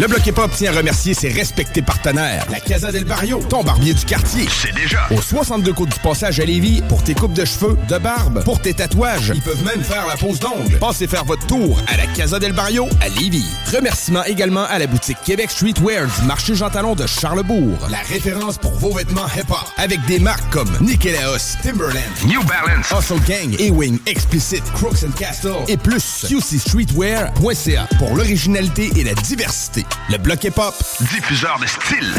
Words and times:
Le 0.00 0.06
Bloc 0.06 0.26
Hip 0.26 0.38
Hop 0.38 0.50
tient 0.56 0.72
à 0.72 0.76
remercier 0.78 1.12
ses 1.12 1.28
respectés 1.28 1.82
partenaires. 1.82 2.46
La 2.50 2.58
Casa 2.58 2.90
del 2.90 3.04
Barrio, 3.04 3.42
ton 3.50 3.62
barbier 3.62 3.92
du 3.92 4.02
quartier. 4.06 4.46
C'est 4.48 4.74
déjà. 4.74 5.06
Au 5.10 5.20
62 5.20 5.74
côtes 5.74 5.90
du 5.90 5.98
passage 5.98 6.40
à 6.40 6.46
Lévis, 6.46 6.80
pour 6.88 7.04
tes 7.04 7.12
coupes 7.12 7.34
de 7.34 7.44
cheveux, 7.44 7.76
de 7.86 7.98
barbe, 7.98 8.42
pour 8.44 8.62
tes 8.62 8.72
tatouages. 8.72 9.30
Ils 9.34 9.42
peuvent 9.42 9.62
même 9.62 9.84
faire 9.84 10.06
la 10.06 10.16
pose 10.16 10.38
d'ongles. 10.40 10.78
Passez 10.78 11.06
faire 11.06 11.26
votre 11.26 11.46
tour 11.46 11.82
à 11.86 11.98
la 11.98 12.06
Casa 12.06 12.38
del 12.38 12.54
Barrio 12.54 12.88
à 13.02 13.10
Lévis. 13.10 13.44
Remerciements 13.74 14.24
également 14.24 14.64
à 14.64 14.78
la 14.78 14.86
boutique 14.86 15.18
Québec 15.22 15.50
Streetwear 15.50 16.06
du 16.06 16.26
marché 16.26 16.54
Jean 16.54 16.70
Talon 16.70 16.94
de 16.94 17.06
Charlebourg. 17.06 17.76
La 17.90 17.98
référence 17.98 18.56
pour 18.56 18.72
vos 18.72 18.94
vêtements 18.94 19.26
hip-hop. 19.36 19.68
Avec 19.76 20.02
des 20.06 20.18
marques 20.18 20.50
comme 20.50 20.70
Nikélaos, 20.80 21.58
Timberland, 21.62 22.00
New 22.24 22.42
Balance, 22.44 22.86
Hustle 22.90 23.20
Gang, 23.28 23.54
Ewing, 23.60 23.98
Explicit, 24.06 24.62
Crooks 24.72 25.04
and 25.06 25.12
Castle 25.18 25.56
et 25.68 25.76
plus. 25.76 26.24
QCStreetwear.ca 26.26 27.86
pour 27.98 28.16
l'originalité 28.16 28.90
et 28.96 29.04
la 29.04 29.12
diversité. 29.12 29.84
Le 30.08 30.18
bloc 30.18 30.44
hip-hop. 30.44 30.74
diffuseur 31.12 31.58
de 31.60 31.66
style. 31.66 32.14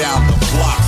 down 0.00 0.26
the 0.26 0.36
block. 0.56 0.80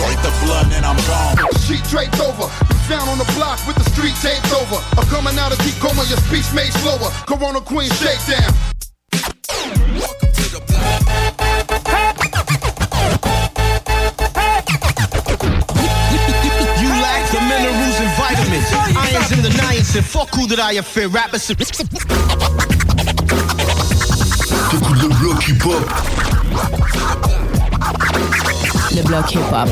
Break 0.00 0.18
the 0.22 0.32
blood 0.44 0.66
and 0.74 0.84
I'm 0.84 0.96
gone. 1.06 1.36
Sheet 1.66 1.84
draped 1.84 2.20
over, 2.20 2.50
down 2.88 3.08
on 3.08 3.18
the 3.18 3.30
block 3.36 3.64
with 3.66 3.76
the 3.76 3.84
street 3.90 4.14
taped 4.20 4.52
over. 4.52 4.78
I'm 4.98 5.06
coming 5.06 5.38
out 5.38 5.52
of 5.52 5.58
deep 5.64 5.78
coma, 5.78 6.02
your 6.08 6.18
speech 6.26 6.50
made 6.52 6.72
slower. 6.82 7.10
Corona 7.26 7.60
Queen 7.60 7.90
shakedown. 7.90 8.52
You 9.94 10.02
In 19.32 19.42
the 19.42 19.48
niacin. 19.50 19.98
and 19.98 20.04
fuck 20.04 20.34
who 20.34 20.46
that 20.48 20.58
I 20.58 20.80
fear. 20.80 21.08
Rappers. 21.08 21.46
T'écoutes 24.70 25.02
le 25.02 25.08
bloc 25.08 25.48
hip-hop. 25.48 25.84
Le 28.92 29.02
bloc 29.02 29.32
hip-hop. 29.32 29.68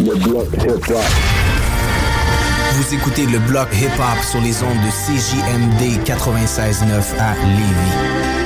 Le 0.00 0.14
bloc 0.16 0.48
hip-hop. 0.52 1.04
Vous 2.74 2.94
écoutez 2.94 3.26
le 3.26 3.38
bloc 3.38 3.68
hip-hop 3.72 4.22
sur 4.30 4.40
les 4.42 4.62
ondes 4.62 4.80
de 4.84 4.90
CJMD 4.90 6.04
96.9 6.04 7.18
à 7.18 7.34
Lévis. 7.56 8.41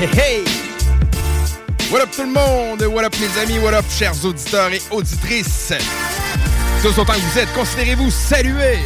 Hey, 0.00 0.06
hey! 0.06 0.44
What 1.90 2.02
up 2.02 2.10
tout 2.12 2.22
le 2.22 2.32
monde? 2.32 2.84
What 2.84 3.02
up 3.04 3.16
mes 3.18 3.36
amis? 3.36 3.58
What 3.58 3.74
up 3.74 3.84
chers 3.90 4.24
auditeurs 4.24 4.72
et 4.72 4.80
auditrices? 4.92 5.72
Tous 6.82 6.96
autant 7.00 7.14
que 7.14 7.18
vous 7.18 7.38
êtes, 7.40 7.52
considérez-vous 7.52 8.08
salués! 8.08 8.78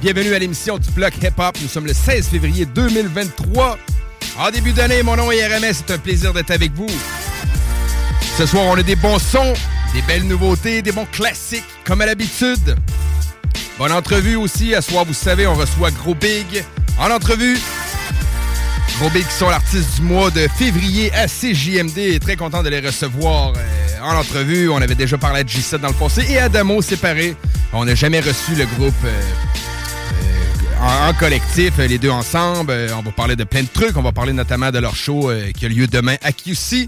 Bienvenue 0.00 0.32
à 0.32 0.38
l'émission 0.38 0.78
du 0.78 0.90
bloc 0.92 1.12
hip-hop. 1.22 1.58
Nous 1.60 1.68
sommes 1.68 1.84
le 1.84 1.92
16 1.92 2.28
février 2.28 2.64
2023. 2.64 3.76
En 4.38 4.50
début 4.50 4.72
d'année, 4.72 5.02
mon 5.02 5.14
nom 5.14 5.30
est 5.30 5.46
RMS. 5.46 5.74
C'est 5.74 5.90
un 5.90 5.98
plaisir 5.98 6.32
d'être 6.32 6.52
avec 6.52 6.72
vous. 6.72 6.88
Ce 8.38 8.46
soir, 8.46 8.64
on 8.64 8.78
a 8.78 8.82
des 8.82 8.96
bons 8.96 9.18
sons, 9.18 9.52
des 9.92 10.00
belles 10.00 10.26
nouveautés, 10.26 10.80
des 10.80 10.92
bons 10.92 11.06
classiques, 11.12 11.68
comme 11.84 12.00
à 12.00 12.06
l'habitude. 12.06 12.76
Bonne 13.76 13.92
entrevue 13.92 14.36
aussi. 14.36 14.74
À 14.74 14.80
soir, 14.80 15.04
vous 15.04 15.12
savez, 15.12 15.46
on 15.46 15.54
reçoit 15.54 15.90
Gros 15.90 16.14
Big 16.14 16.64
en 16.98 17.10
entrevue. 17.10 17.58
Qui 19.00 19.22
sont 19.32 19.48
l'artiste 19.48 19.96
du 19.96 20.02
mois 20.02 20.30
de 20.30 20.46
février 20.58 21.10
à 21.14 21.26
CJMD. 21.26 22.20
Très 22.20 22.36
content 22.36 22.62
de 22.62 22.68
les 22.68 22.80
recevoir 22.80 23.54
euh, 23.56 24.02
en 24.02 24.14
entrevue. 24.14 24.68
On 24.68 24.76
avait 24.76 24.94
déjà 24.94 25.16
parlé 25.16 25.40
à 25.40 25.42
G7 25.42 25.78
dans 25.78 25.88
le 25.88 25.94
passé 25.94 26.26
et 26.28 26.38
Adamo 26.38 26.82
séparé. 26.82 27.34
On 27.72 27.86
n'a 27.86 27.94
jamais 27.94 28.20
reçu 28.20 28.54
le 28.54 28.66
groupe 28.66 28.92
euh, 29.06 29.22
euh, 30.82 31.08
en, 31.08 31.14
collectif, 31.14 31.78
les 31.78 31.96
deux 31.96 32.10
ensemble. 32.10 32.74
On 32.94 33.00
va 33.00 33.10
parler 33.10 33.36
de 33.36 33.44
plein 33.44 33.62
de 33.62 33.68
trucs. 33.72 33.96
On 33.96 34.02
va 34.02 34.12
parler 34.12 34.34
notamment 34.34 34.70
de 34.70 34.78
leur 34.78 34.94
show 34.94 35.32
qui 35.56 35.64
a 35.64 35.68
lieu 35.70 35.86
demain 35.86 36.16
à 36.22 36.32
QC. 36.32 36.86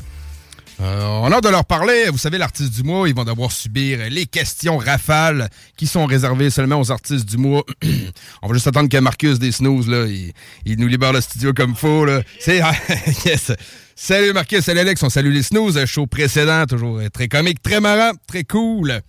Euh, 0.82 1.06
on 1.22 1.31
a 1.31 1.41
de 1.41 1.48
leur 1.48 1.65
parler. 1.65 2.06
Vous 2.10 2.19
savez, 2.19 2.38
l'artiste 2.38 2.72
du 2.72 2.82
mois, 2.82 3.09
ils 3.09 3.15
vont 3.15 3.22
devoir 3.25 3.53
subir 3.53 4.00
les 4.10 4.26
questions 4.26 4.78
rafales 4.78 5.48
qui 5.76 5.87
sont 5.87 6.06
réservées 6.06 6.50
seulement 6.50 6.81
aux 6.81 6.91
artistes 6.91 7.25
du 7.25 7.37
mois. 7.37 7.62
on 8.43 8.48
va 8.48 8.54
juste 8.54 8.66
attendre 8.66 8.88
que 8.88 8.97
Marcus 8.97 9.38
des 9.38 9.53
Snooze, 9.53 9.88
là, 9.88 10.06
il, 10.06 10.78
nous 10.78 10.88
libère 10.88 11.12
le 11.12 11.20
studio 11.20 11.53
comme 11.53 11.76
faut. 11.76 12.04
Là. 12.04 12.22
C'est 12.41 12.60
yes. 13.25 13.53
Salut 13.94 14.32
Marcus, 14.32 14.65
salut 14.65 14.81
Alex, 14.81 15.00
on 15.04 15.10
salue 15.10 15.32
les 15.32 15.44
Snooze. 15.44 15.84
Show 15.84 16.09
précédent, 16.09 16.66
toujours 16.66 17.00
très 17.12 17.28
comique, 17.28 17.62
très 17.62 17.81
marrant, 17.81 18.10
très 18.26 18.43
cool. 18.43 19.03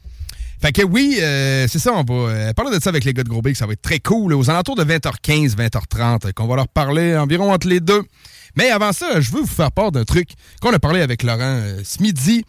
Fait 0.64 0.72
que 0.72 0.82
oui, 0.82 1.18
euh, 1.22 1.68
c'est 1.68 1.78
ça, 1.78 1.92
on 1.92 2.04
va 2.04 2.32
euh, 2.32 2.54
parler 2.54 2.74
de 2.74 2.82
ça 2.82 2.90
avec 2.90 3.04
les 3.04 3.14
gars 3.14 3.24
de 3.24 3.28
Gros 3.28 3.42
Big, 3.42 3.54
ça 3.54 3.66
va 3.66 3.74
être 3.74 3.82
très 3.82 4.00
cool. 4.00 4.34
Aux 4.34 4.50
alentours 4.50 4.78
de 4.78 4.86
20h15, 4.86 5.58
20h30, 5.58 6.28
euh, 6.28 6.32
qu'on 6.32 6.48
va 6.48 6.56
leur 6.56 6.70
parler 6.70 7.18
environ 7.18 7.52
entre 7.52 7.68
les 7.68 7.82
deux. 7.82 8.02
Mais 8.56 8.70
avant 8.70 8.94
ça, 8.94 9.20
je 9.20 9.32
veux 9.32 9.42
vous 9.42 9.48
faire 9.48 9.72
part 9.72 9.92
d'un 9.92 10.04
truc 10.04 10.30
qu'on 10.62 10.74
a 10.74 10.80
parlé 10.80 11.02
avec 11.02 11.24
Laurent 11.24 11.40
euh, 11.42 11.82
ce 11.84 12.02
midi. 12.02 12.44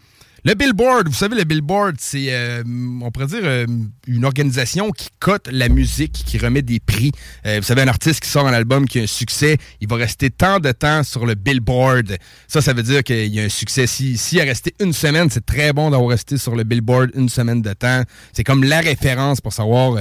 Le 0.45 0.53
Billboard, 0.53 1.07
vous 1.07 1.15
savez, 1.15 1.35
le 1.35 1.43
Billboard, 1.43 1.95
c'est, 1.97 2.27
euh, 2.29 2.61
on 3.01 3.09
pourrait 3.09 3.25
dire, 3.25 3.41
euh, 3.41 3.65
une 4.05 4.25
organisation 4.25 4.91
qui 4.91 5.07
cote 5.17 5.49
la 5.51 5.69
musique, 5.69 6.11
qui 6.11 6.37
remet 6.37 6.61
des 6.61 6.79
prix. 6.79 7.11
Euh, 7.47 7.57
vous 7.57 7.65
savez, 7.65 7.81
un 7.81 7.87
artiste 7.87 8.19
qui 8.19 8.29
sort 8.29 8.45
un 8.45 8.53
album 8.53 8.87
qui 8.87 8.99
a 8.99 9.01
un 9.01 9.07
succès, 9.07 9.57
il 9.81 9.87
va 9.87 9.95
rester 9.95 10.29
tant 10.29 10.59
de 10.59 10.71
temps 10.71 11.01
sur 11.01 11.25
le 11.25 11.33
Billboard. 11.33 12.17
Ça, 12.47 12.61
ça 12.61 12.73
veut 12.73 12.83
dire 12.83 13.03
qu'il 13.03 13.33
y 13.33 13.39
a 13.39 13.45
un 13.45 13.49
succès. 13.49 13.87
Si, 13.87 14.19
s'il 14.19 14.39
a 14.39 14.43
resté 14.43 14.75
une 14.79 14.93
semaine, 14.93 15.31
c'est 15.31 15.47
très 15.47 15.73
bon 15.73 15.89
d'avoir 15.89 16.11
resté 16.11 16.37
sur 16.37 16.55
le 16.55 16.63
Billboard 16.63 17.09
une 17.15 17.27
semaine 17.27 17.63
de 17.63 17.73
temps. 17.73 18.03
C'est 18.31 18.43
comme 18.43 18.63
la 18.63 18.81
référence 18.81 19.41
pour 19.41 19.51
savoir 19.51 19.97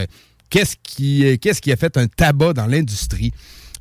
qu'est-ce 0.51 0.77
qui, 0.83 1.39
qu'est-ce 1.39 1.63
qui 1.63 1.73
a 1.73 1.77
fait 1.77 1.97
un 1.97 2.07
tabac 2.07 2.53
dans 2.53 2.67
l'industrie. 2.67 3.33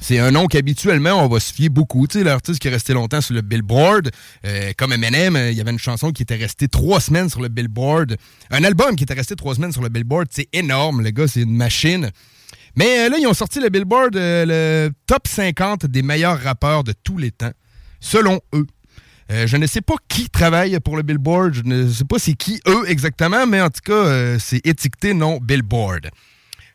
C'est 0.04 0.20
un 0.20 0.32
nom 0.32 0.48
qu'habituellement, 0.48 1.24
on 1.24 1.30
va 1.30 1.40
se 1.40 1.54
fier 1.54 1.70
beaucoup. 1.70 2.08
Tu 2.08 2.18
sais, 2.18 2.26
l'artiste 2.26 2.60
qui 2.60 2.68
est 2.68 2.72
resté 2.72 2.92
longtemps 2.94 3.22
sur 3.22 3.34
le 3.34 3.42
Billboard, 3.42 4.12
euh, 4.46 4.74
comme 4.78 4.92
Eminem, 4.92 5.38
euh, 5.38 5.50
il 5.50 5.58
y 5.58 5.62
avait 5.62 5.72
une 5.72 5.80
chanson 5.80 6.12
qui 6.12 6.24
était 6.24 6.36
restée 6.36 6.68
trois 6.68 7.00
semaines 7.00 7.30
sur 7.30 7.40
le 7.40 7.48
Billboard. 7.48 8.18
Un 8.52 8.66
album 8.66 8.98
qui 8.98 9.06
était 9.06 9.14
resté 9.14 9.38
trois 9.38 9.56
semaines 9.56 9.72
sur 9.72 9.82
le 9.82 9.88
Billboard, 9.88 10.28
c'est 10.30 10.50
énorme. 10.52 11.02
Le 11.02 11.12
gars, 11.12 11.30
c'est 11.30 11.44
une 11.44 11.56
machine. 11.56 12.12
Mais 12.76 13.06
euh, 13.06 13.10
là, 13.12 13.18
ils 13.18 13.26
ont 13.28 13.34
sorti 13.34 13.62
le 13.62 13.70
Billboard, 13.70 14.16
le 14.16 14.90
top 15.08 15.26
50 15.26 15.86
des 15.86 16.02
meilleurs 16.02 16.42
rappeurs 16.42 16.84
de 16.84 16.94
tous 17.02 17.18
les 17.18 17.32
temps, 17.32 17.54
selon 18.02 18.42
eux. 18.54 18.68
Je 19.30 19.56
ne 19.56 19.66
sais 19.66 19.82
pas 19.82 19.96
qui 20.10 20.30
travaille 20.30 20.78
pour 20.82 20.98
le 20.98 21.04
Billboard, 21.04 21.54
je 21.54 21.62
ne 21.64 21.90
sais 21.90 22.04
pas 22.04 22.20
c'est 22.20 22.34
qui 22.34 22.60
eux 22.68 22.84
exactement, 22.88 23.48
mais 23.48 23.62
en 23.62 23.70
tout 23.70 23.80
cas, 23.84 24.38
c'est 24.38 24.68
étiqueté 24.68 25.14
non 25.14 25.40
Billboard. 25.42 26.10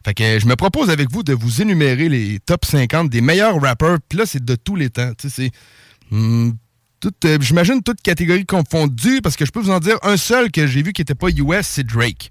Fait 0.05 0.15
que 0.15 0.23
euh, 0.23 0.39
je 0.41 0.47
me 0.47 0.57
propose 0.57 0.91
avec 0.91 1.11
vous 1.11 1.23
de 1.23 1.33
vous 1.33 1.63
énumérer 1.63 2.09
les 2.09 2.39
top 2.41 2.65
50 2.65 3.11
des 3.11 3.21
meilleurs 3.21 3.61
rappeurs. 3.61 3.99
Puis 4.09 4.19
là, 4.19 4.27
c'est 4.27 4.45
de 4.45 4.55
tous 4.55 4.77
les 4.77 4.91
temps. 4.91 5.13
Hmm, 6.11 6.51
euh, 7.25 7.39
J'imagine 7.41 7.83
toutes 7.83 8.01
catégories 8.03 8.47
confondues 8.47 9.21
parce 9.23 9.37
que 9.37 9.45
je 9.45 9.53
peux 9.53 9.61
vous 9.61 9.71
en 9.71 9.81
dire 9.81 9.99
un 10.03 10.17
seul 10.17 10.51
que 10.51 10.67
j'ai 10.67 10.83
vu 10.83 10.93
qui 10.93 11.03
n'était 11.03 11.15
pas 11.15 11.29
US, 11.29 11.67
c'est 11.67 11.87
Drake. 11.87 12.31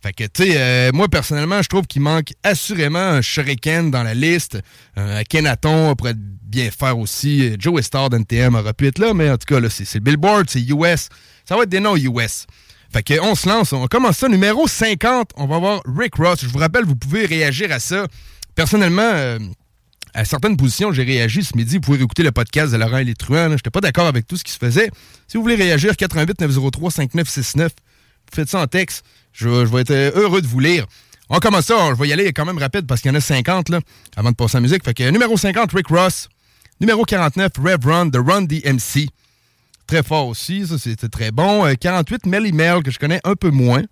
Fait 0.00 0.12
que, 0.12 0.24
tu 0.24 0.44
sais, 0.44 0.52
euh, 0.56 0.90
moi, 0.94 1.08
personnellement, 1.08 1.60
je 1.60 1.68
trouve 1.68 1.86
qu'il 1.86 2.02
manque 2.02 2.32
assurément 2.44 2.98
un 2.98 3.20
Shuriken 3.20 3.90
dans 3.90 4.04
la 4.04 4.14
liste. 4.14 4.58
Un 4.94 5.24
Kenaton 5.24 5.96
pourrait 5.96 6.14
bien 6.16 6.70
faire 6.70 6.96
aussi. 6.98 7.56
Joe 7.58 7.82
Star 7.82 8.08
d'NTM 8.08 8.54
aurait 8.54 8.74
pu 8.74 8.86
être 8.86 9.00
là, 9.00 9.12
mais 9.12 9.28
en 9.28 9.36
tout 9.36 9.52
cas, 9.52 9.58
là, 9.58 9.68
c'est 9.68 10.00
Billboard, 10.00 10.48
c'est 10.48 10.60
US. 10.60 11.08
Ça 11.44 11.56
va 11.56 11.64
être 11.64 11.68
des 11.68 11.80
noms 11.80 11.96
US. 11.96 12.46
Fait 12.92 13.02
que, 13.02 13.20
on 13.20 13.34
se 13.34 13.48
lance. 13.48 13.72
On 13.72 13.86
commence 13.86 14.18
ça. 14.18 14.28
Numéro 14.28 14.66
50, 14.66 15.30
on 15.36 15.46
va 15.46 15.58
voir 15.58 15.82
Rick 15.86 16.16
Ross. 16.16 16.40
Je 16.42 16.48
vous 16.48 16.58
rappelle, 16.58 16.84
vous 16.84 16.96
pouvez 16.96 17.26
réagir 17.26 17.70
à 17.70 17.78
ça. 17.78 18.06
Personnellement, 18.54 19.02
euh, 19.02 19.38
à 20.14 20.24
certaines 20.24 20.56
positions, 20.56 20.92
j'ai 20.92 21.04
réagi 21.04 21.44
ce 21.44 21.56
midi. 21.56 21.76
Vous 21.76 21.80
pouvez 21.82 22.02
écouter 22.02 22.22
le 22.22 22.32
podcast 22.32 22.72
de 22.72 22.78
Laurent 22.78 22.98
et 22.98 23.04
les 23.04 23.14
Truands. 23.14 23.48
Je 23.50 23.54
n'étais 23.54 23.70
pas 23.70 23.80
d'accord 23.80 24.06
avec 24.06 24.26
tout 24.26 24.36
ce 24.36 24.44
qui 24.44 24.52
se 24.52 24.58
faisait. 24.58 24.90
Si 25.26 25.36
vous 25.36 25.42
voulez 25.42 25.54
réagir, 25.54 25.96
88 25.96 26.40
903 26.40 26.90
5969, 26.90 27.72
faites 28.34 28.48
ça 28.48 28.60
en 28.60 28.66
texte. 28.66 29.04
Je, 29.32 29.48
vais 29.48 29.82
être 29.82 29.92
heureux 29.92 30.40
de 30.40 30.46
vous 30.46 30.60
lire. 30.60 30.86
On 31.28 31.38
commence 31.40 31.66
ça. 31.66 31.90
Je 31.90 32.00
vais 32.00 32.08
y 32.08 32.12
aller 32.12 32.32
quand 32.32 32.46
même 32.46 32.58
rapide 32.58 32.86
parce 32.86 33.02
qu'il 33.02 33.10
y 33.10 33.12
en 33.12 33.18
a 33.18 33.20
50 33.20 33.68
là, 33.68 33.80
avant 34.16 34.30
de 34.30 34.36
passer 34.36 34.56
à 34.56 34.60
la 34.60 34.62
musique. 34.62 34.82
Fait 34.82 34.94
que 34.94 35.08
numéro 35.10 35.36
50, 35.36 35.72
Rick 35.72 35.88
Ross. 35.88 36.28
Numéro 36.80 37.04
49, 37.04 37.50
Rev 37.58 37.84
Run, 37.84 38.10
The 38.10 38.16
Run 38.16 38.42
DMC. 38.42 39.08
Très 39.88 40.02
fort 40.02 40.28
aussi, 40.28 40.66
ça 40.66 40.76
c'était 40.76 41.08
très 41.08 41.30
bon. 41.30 41.64
48, 41.80 42.14
euh, 42.14 42.28
Melly 42.28 42.52
Mel, 42.52 42.82
que 42.82 42.90
je 42.90 42.98
connais 42.98 43.20
un 43.24 43.34
peu 43.34 43.48
moins. 43.48 43.82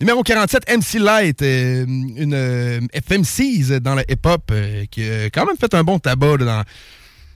Numéro 0.00 0.24
47, 0.24 0.68
MC 0.68 0.98
Light, 0.98 1.42
euh, 1.42 1.86
une 1.86 2.34
euh, 2.34 2.80
FMC's 2.92 3.68
dans 3.80 3.94
la 3.94 4.02
hip-hop 4.10 4.52
qui 4.90 5.08
a 5.08 5.30
quand 5.30 5.46
même 5.46 5.56
fait 5.56 5.72
un 5.74 5.84
bon 5.84 6.00
tabac 6.00 6.38
dans 6.38 6.64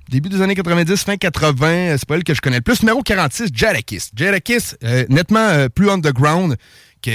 début 0.08 0.28
des 0.28 0.42
années 0.42 0.56
90, 0.56 1.04
fin 1.04 1.16
80. 1.16 1.96
C'est 1.96 2.06
pas 2.06 2.16
elle 2.16 2.24
que 2.24 2.34
je 2.34 2.40
connais 2.40 2.56
le 2.56 2.62
plus. 2.62 2.82
Numéro 2.82 3.02
46, 3.02 3.50
Jadakiss. 3.54 4.10
Jadakiss, 4.16 4.76
nettement 5.08 5.68
plus 5.72 5.90
underground 5.90 6.56
que, 7.00 7.10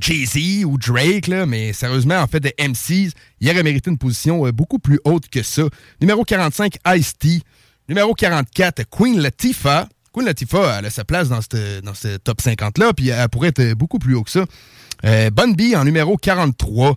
Jay-Z 0.00 0.64
ou 0.64 0.76
Drake, 0.76 1.28
mais 1.46 1.72
sérieusement, 1.72 2.18
en 2.18 2.26
fait, 2.26 2.40
de 2.40 2.52
MCs, 2.58 3.12
il 3.40 3.48
aurait 3.48 3.62
mérité 3.62 3.90
une 3.90 3.98
position 3.98 4.48
beaucoup 4.50 4.80
plus 4.80 4.98
haute 5.04 5.28
que 5.28 5.44
ça. 5.44 5.62
Numéro 6.00 6.24
45, 6.24 6.78
Ice-T. 6.96 7.42
Numéro 7.88 8.14
44, 8.14 8.84
Queen 8.90 9.20
Latifah. 9.20 9.88
Queen 10.12 10.26
Latifah, 10.26 10.78
elle 10.78 10.86
a 10.86 10.90
sa 10.90 11.04
place 11.04 11.28
dans 11.28 11.40
ce 11.42 12.16
top 12.18 12.40
50-là, 12.40 12.92
puis 12.94 13.08
elle 13.08 13.28
pourrait 13.28 13.48
être 13.48 13.74
beaucoup 13.74 13.98
plus 13.98 14.14
haut 14.14 14.22
que 14.22 14.30
ça. 14.30 14.44
Euh, 15.04 15.30
en 15.36 15.84
numéro 15.84 16.16
43. 16.16 16.94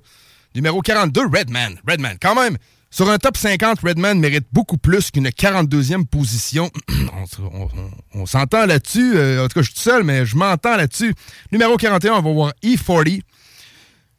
Numéro 0.56 0.82
42, 0.82 1.22
Redman. 1.26 1.80
Redman, 1.88 2.18
quand 2.22 2.36
même, 2.36 2.58
sur 2.90 3.10
un 3.10 3.18
top 3.18 3.36
50, 3.38 3.82
Redman 3.82 4.20
mérite 4.20 4.48
beaucoup 4.54 4.78
plus 4.78 5.12
qu'une 5.12 5.28
42e 5.28 6.06
position. 6.06 6.72
on, 8.14 8.26
s'entend 8.26 8.66
là-dessus. 8.66 9.18
Euh, 9.18 9.44
en 9.44 9.48
tout 9.48 9.56
cas, 9.56 9.62
je 9.62 9.68
suis 9.68 9.76
tout 9.76 9.82
seul, 9.82 10.04
mais 10.04 10.26
je 10.26 10.38
m'entends 10.38 10.78
là-dessus. 10.78 11.14
Numéro 11.52 11.76
41, 11.76 12.14
on 12.14 12.22
va 12.22 12.32
voir 12.32 12.54
E40. 12.64 13.22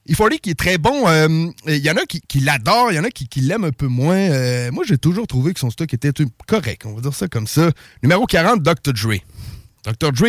E40 0.09 0.41
qui 0.41 0.51
est 0.51 0.59
très 0.59 0.79
bon. 0.79 1.09
Euh, 1.09 1.49
il 1.67 1.79
y 1.79 1.91
en 1.91 1.97
a 1.97 2.05
qui, 2.07 2.41
l'adorent, 2.41 2.91
il 2.91 2.97
y 2.97 2.99
en 2.99 3.05
a 3.05 3.11
qui, 3.11 3.41
l'aiment 3.41 3.65
un 3.65 3.73
peu 3.73 3.87
moins. 3.87 4.17
Euh, 4.17 4.71
moi, 4.73 4.85
j'ai 4.87 4.99
toujours 4.99 5.27
trouvé 5.27 5.55
que 5.55 5.61
son 5.61 5.71
stock 5.71 5.93
était 5.93 6.13
correct. 6.47 6.87
On 6.87 6.95
va 6.95 7.01
dire 7.01 7.15
ça 7.15 7.29
comme 7.29 7.47
ça. 7.47 7.71
Numéro 8.03 8.27
40, 8.27 8.63
Dr. 8.63 8.93
Dre. 8.93 9.19
Dr. 9.85 10.13
Dre, 10.13 10.29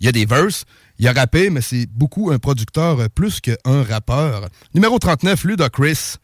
il 0.00 0.06
y 0.06 0.08
a 0.08 0.12
des 0.12 0.26
verses. 0.26 0.64
Il 0.98 1.08
a 1.08 1.12
rappé, 1.12 1.50
mais 1.50 1.60
c'est 1.60 1.86
beaucoup 1.86 2.30
un 2.30 2.38
producteur 2.38 3.10
plus 3.10 3.40
qu'un 3.40 3.82
rappeur. 3.82 4.48
Numéro 4.74 4.98
39, 4.98 5.44
Ludacris. 5.44 6.16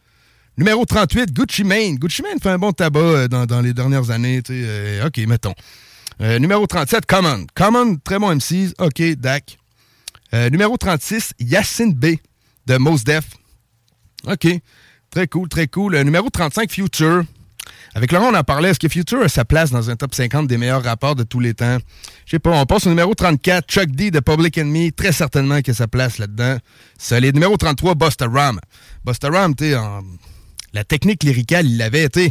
Numéro 0.59 0.85
38, 0.85 1.31
Gucci 1.31 1.63
Mane. 1.63 1.95
Gucci 1.95 2.21
Mane 2.21 2.37
fait 2.41 2.49
un 2.49 2.57
bon 2.57 2.73
tabac 2.73 2.99
euh, 2.99 3.27
dans, 3.29 3.61
les 3.61 3.73
dernières 3.73 4.11
années. 4.11 4.41
Euh, 4.49 5.07
OK, 5.07 5.17
mettons. 5.19 5.53
Euh, 6.19 6.37
numéro 6.37 6.67
37, 6.67 7.05
Common. 7.05 7.45
Common, 7.55 7.95
très 8.03 8.19
bon 8.19 8.35
MC. 8.35 8.73
OK, 8.77 9.01
Dak. 9.17 9.57
numéro 10.33 10.75
36, 10.75 11.31
Yacine 11.39 11.93
B 11.93 12.17
de 12.69 12.77
Mos 12.77 13.03
Def. 13.03 13.25
OK, 14.25 14.47
très 15.09 15.27
cool, 15.27 15.49
très 15.49 15.67
cool. 15.67 15.99
numéro 16.01 16.29
35, 16.29 16.71
Future. 16.71 17.23
Avec 17.95 18.11
Laurent, 18.11 18.31
on 18.31 18.35
en 18.35 18.43
parlait. 18.43 18.69
Est-ce 18.69 18.79
que 18.79 18.87
Future 18.87 19.23
a 19.23 19.27
sa 19.27 19.43
place 19.43 19.71
dans 19.71 19.89
un 19.89 19.95
top 19.95 20.13
50 20.13 20.47
des 20.47 20.57
meilleurs 20.57 20.83
rappeurs 20.83 21.15
de 21.15 21.23
tous 21.23 21.39
les 21.39 21.53
temps? 21.53 21.77
Je 22.25 22.31
sais 22.31 22.39
pas. 22.39 22.51
On 22.51 22.65
passe 22.65 22.85
au 22.85 22.89
numéro 22.89 23.13
34, 23.15 23.67
Chuck 23.67 23.91
D 23.91 24.11
de 24.11 24.19
Public 24.19 24.57
Enemy. 24.57 24.93
Très 24.93 25.11
certainement 25.11 25.61
qu'il 25.61 25.71
a 25.71 25.75
sa 25.75 25.87
place 25.87 26.19
là-dedans. 26.19 26.57
Solide. 26.97 27.33
Numéro 27.33 27.57
33, 27.57 27.95
Busta 27.95 28.27
Ram. 28.27 28.59
Busta 29.03 29.29
Ram, 29.29 29.55
tu 29.55 29.75
en 29.75 30.03
la 30.73 30.83
technique 30.83 31.23
lyricale, 31.23 31.65
il 31.65 31.77
l'avait, 31.77 32.09
tu 32.09 32.29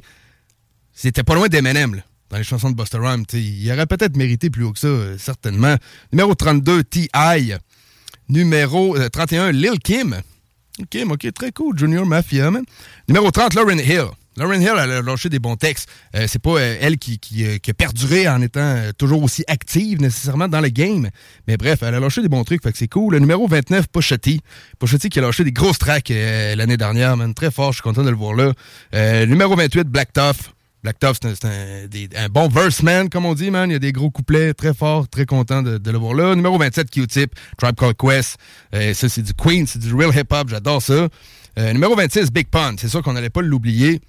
C'était 0.93 1.25
pas 1.25 1.35
loin 1.35 1.49
d'Eminem, 1.49 2.01
dans 2.31 2.37
les 2.37 2.45
chansons 2.45 2.71
de 2.71 2.77
Buster 2.77 2.99
Rhymes. 2.99 3.25
Il 3.33 3.71
aurait 3.73 3.87
peut-être 3.87 4.17
mérité 4.17 4.51
plus 4.51 4.65
haut 4.65 4.73
que 4.73 4.79
ça, 4.79 4.87
euh, 4.87 5.19
certainement. 5.19 5.75
Numéro 6.13 6.35
32, 6.35 6.85
T.I. 6.85 7.55
Numéro 8.29 8.97
31, 8.99 9.47
euh, 9.47 9.53
Lil 9.53 9.79
Kim. 9.83 10.21
Kim, 10.91 11.11
OK, 11.11 11.33
très 11.33 11.53
cool. 11.53 11.77
Junior 11.77 12.07
Mafia, 12.07 12.51
man. 12.51 12.65
Numéro 13.09 13.31
30, 13.31 13.55
Lauren 13.55 13.79
Hill. 13.79 14.09
Lauren 14.39 14.61
Hill, 14.61 14.75
elle 14.79 14.93
a 14.93 15.03
lâché 15.03 15.29
des 15.29 15.41
bons 15.41 15.57
textes. 15.57 15.89
Euh, 16.15 16.27
c'est 16.29 16.41
pas 16.41 16.59
euh, 16.59 16.77
elle 16.81 16.97
qui, 16.97 17.19
euh, 17.41 17.59
qui, 17.59 17.71
a 17.71 17.75
perduré 17.75 18.29
en 18.29 18.41
étant 18.41 18.77
toujours 18.97 19.23
aussi 19.23 19.43
active 19.49 20.01
nécessairement 20.01 20.47
dans 20.47 20.61
le 20.61 20.69
game. 20.69 21.11
Mais 21.49 21.57
bref, 21.57 21.83
elle 21.83 21.95
a 21.95 22.01
lâché 22.01 22.23
des 22.23 22.29
bons 22.29 22.45
trucs, 22.45 22.63
fait 22.63 22.71
que 22.71 22.79
c'est 22.79 22.89
cool. 22.89 23.15
Le 23.15 23.19
numéro 23.19 23.49
29, 23.49 23.89
Pochetti. 23.89 24.41
Pochetti 24.79 25.09
qui 25.09 25.19
a 25.19 25.23
lâché 25.23 25.43
des 25.43 25.53
grosses 25.53 25.79
tracks 25.79 26.11
l'année 26.11 26.77
dernière, 26.77 27.17
man. 27.17 27.35
Très 27.35 27.51
fort, 27.51 27.73
je 27.73 27.77
suis 27.77 27.83
content 27.83 28.05
de 28.05 28.11
le 28.11 28.17
voir 28.17 28.35
là. 28.35 28.53
numéro 29.27 29.57
28, 29.57 29.89
Black 29.89 30.13
Tough. 30.13 30.53
Black 30.83 30.99
Tough, 31.01 31.17
c'est 31.21 31.45
un, 31.45 32.29
bon 32.29 32.49
verse 32.49 32.83
man, 32.83 33.09
comme 33.09 33.27
on 33.27 33.35
dit, 33.35 33.51
man. 33.51 33.69
Il 33.69 33.73
y 33.73 33.77
a 33.77 33.81
des 33.81 33.93
gros 33.93 34.11
couplets 34.11 34.55
très 34.55 34.73
forts, 34.73 35.09
très 35.09 35.27
content 35.27 35.63
de, 35.63 35.91
le 35.91 35.99
voir 35.99 36.15
là. 36.15 36.35
Numéro 36.35 36.57
27, 36.59 36.91
Q-Tip, 36.91 37.35
Tribe 37.57 37.75
Called 37.77 37.97
Quest. 37.97 38.37
ça, 38.73 39.09
c'est 39.09 39.23
du 39.23 39.35
Queen, 39.35 39.67
c'est 39.67 39.81
du 39.81 39.93
real 39.93 40.17
hip-hop, 40.17 40.49
j'adore 40.49 40.81
ça. 40.81 41.09
numéro 41.57 41.97
26, 41.97 42.31
Big 42.31 42.47
Pun. 42.49 42.77
C'est 42.79 42.89
sûr 42.89 43.03
qu'on 43.03 43.15
n'allait 43.15 43.31
pas 43.31 43.43
l'oublier. 43.43 44.01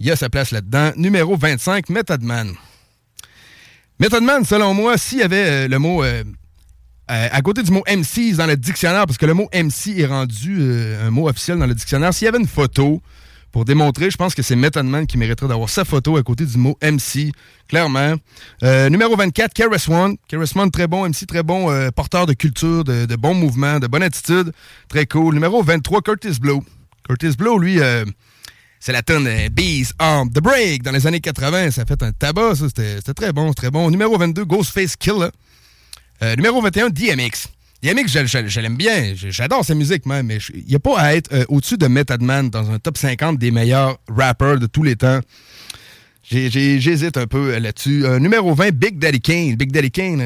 Il 0.00 0.10
a 0.10 0.16
sa 0.16 0.28
place 0.28 0.52
là-dedans. 0.52 0.92
Numéro 0.96 1.36
25, 1.36 1.88
Method 1.88 2.22
Man. 2.22 2.52
Method 4.00 4.22
Man, 4.22 4.44
selon 4.44 4.74
moi, 4.74 4.96
s'il 4.96 5.18
y 5.18 5.22
avait 5.22 5.64
euh, 5.64 5.68
le 5.68 5.78
mot 5.80 6.04
euh, 6.04 6.22
euh, 7.10 7.28
à 7.32 7.42
côté 7.42 7.64
du 7.64 7.72
mot 7.72 7.82
MC 7.88 8.36
dans 8.36 8.46
le 8.46 8.56
dictionnaire, 8.56 9.06
parce 9.06 9.18
que 9.18 9.26
le 9.26 9.34
mot 9.34 9.48
MC 9.52 9.98
est 9.98 10.06
rendu 10.06 10.62
un 11.02 11.10
mot 11.10 11.28
officiel 11.28 11.58
dans 11.58 11.66
le 11.66 11.74
dictionnaire, 11.74 12.14
s'il 12.14 12.26
y 12.26 12.28
avait 12.28 12.38
une 12.38 12.46
photo 12.46 13.02
pour 13.52 13.64
démontrer, 13.64 14.10
je 14.10 14.16
pense 14.16 14.34
que 14.34 14.42
c'est 14.42 14.56
Method 14.56 14.86
Man 14.86 15.06
qui 15.06 15.18
mériterait 15.18 15.48
d'avoir 15.48 15.68
sa 15.68 15.84
photo 15.84 16.16
à 16.16 16.22
côté 16.22 16.44
du 16.44 16.58
mot 16.58 16.76
MC, 16.82 17.32
clairement. 17.68 18.14
numéro 18.62 19.16
24, 19.16 19.52
Keras 19.54 19.86
One. 19.88 20.16
Keras 20.28 20.52
One, 20.54 20.70
très 20.70 20.86
bon 20.86 21.08
MC, 21.08 21.26
très 21.26 21.42
bon 21.42 21.90
porteur 21.92 22.26
de 22.26 22.34
culture, 22.34 22.84
de, 22.84 23.06
de 23.06 23.16
bons 23.16 23.34
mouvements, 23.34 23.78
de 23.78 23.86
bonne 23.86 24.02
attitude. 24.02 24.52
Très 24.88 25.06
cool. 25.06 25.34
Numéro 25.34 25.62
23, 25.62 26.02
Curtis 26.02 26.38
Blow. 26.40 26.62
Curtis 27.06 27.36
Blow, 27.36 27.58
lui 27.58 27.80
c'est 28.80 28.92
la 28.92 29.02
tonne 29.02 29.26
euh, 29.26 29.48
Bees 29.48 29.92
on 30.00 30.26
the 30.26 30.40
Break 30.40 30.82
dans 30.82 30.92
les 30.92 31.06
années 31.06 31.20
80. 31.20 31.72
Ça 31.72 31.82
a 31.82 31.84
fait 31.84 32.02
un 32.02 32.12
tabac, 32.12 32.54
ça. 32.56 32.66
C'était 32.68 33.14
très 33.14 33.32
bon, 33.32 33.52
très 33.52 33.70
bon. 33.70 33.90
Numéro 33.90 34.16
22, 34.16 34.44
Ghostface 34.44 34.96
Killer. 34.96 35.28
Euh, 36.22 36.36
numéro 36.36 36.60
21, 36.60 36.90
DMX. 36.90 37.48
DMX, 37.82 38.08
je, 38.26 38.60
l'aime 38.60 38.76
bien. 38.76 39.14
J'adore 39.14 39.64
sa 39.64 39.74
musique, 39.74 40.06
même. 40.06 40.26
Mais 40.26 40.38
il 40.54 40.64
n'y 40.66 40.74
a 40.74 40.80
pas 40.80 40.98
à 40.98 41.14
être 41.14 41.32
euh, 41.32 41.44
au-dessus 41.48 41.76
de 41.76 41.86
Method 41.86 42.22
Man 42.22 42.50
dans 42.50 42.70
un 42.70 42.78
top 42.78 42.98
50 42.98 43.38
des 43.38 43.50
meilleurs 43.50 43.98
rappers 44.08 44.58
de 44.58 44.66
tous 44.66 44.82
les 44.82 44.96
temps. 44.96 45.20
J'hésite 46.22 47.16
un 47.16 47.26
peu 47.26 47.58
là-dessus. 47.58 48.04
numéro 48.20 48.54
20, 48.54 48.72
Big 48.72 48.98
Daddy 48.98 49.20
Kane. 49.20 49.54
Big 49.54 49.72
Daddy 49.72 49.90
Kane 49.90 50.20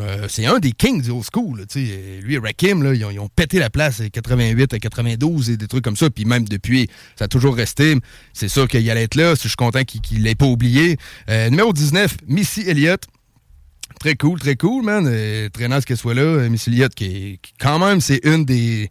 euh, 0.00 0.26
c'est 0.28 0.46
un 0.46 0.58
des 0.58 0.72
kings 0.72 1.02
du 1.02 1.10
old 1.10 1.24
school. 1.24 1.64
lui 2.22 2.34
et 2.34 2.38
Rakim, 2.38 2.82
là, 2.82 2.94
ils, 2.94 3.04
ont, 3.20 3.28
pété 3.28 3.58
la 3.58 3.68
place 3.68 4.00
à 4.00 4.08
88 4.08 4.72
à 4.72 4.78
92 4.78 5.50
et 5.50 5.56
des 5.56 5.68
trucs 5.68 5.84
comme 5.84 5.96
ça. 5.96 6.08
Puis 6.08 6.24
même 6.24 6.44
depuis, 6.48 6.88
ça 7.16 7.26
a 7.26 7.28
toujours 7.28 7.54
resté. 7.54 7.96
C'est 8.32 8.48
sûr 8.48 8.68
qu'il 8.68 8.88
allait 8.90 9.04
être 9.04 9.16
là. 9.16 9.34
Je 9.34 9.48
suis 9.48 9.56
content 9.56 9.84
qu'il 9.84 10.18
ne 10.18 10.24
l'ait 10.24 10.34
pas 10.34 10.46
oublié. 10.46 10.96
Euh, 11.28 11.50
numéro 11.50 11.72
19, 11.72 12.16
Missy 12.26 12.62
Elliott. 12.66 13.02
Très 13.98 14.16
cool, 14.16 14.38
très 14.38 14.56
cool, 14.56 14.84
man. 14.84 15.06
Euh, 15.06 15.48
très 15.48 15.68
nice 15.68 15.84
qu'elle 15.84 15.96
soit 15.96 16.14
là. 16.14 16.48
Missy 16.48 16.70
Elliott, 16.70 16.94
qui, 16.94 17.40
quand 17.58 17.78
même, 17.78 18.00
c'est 18.00 18.20
une 18.24 18.44
des 18.44 18.90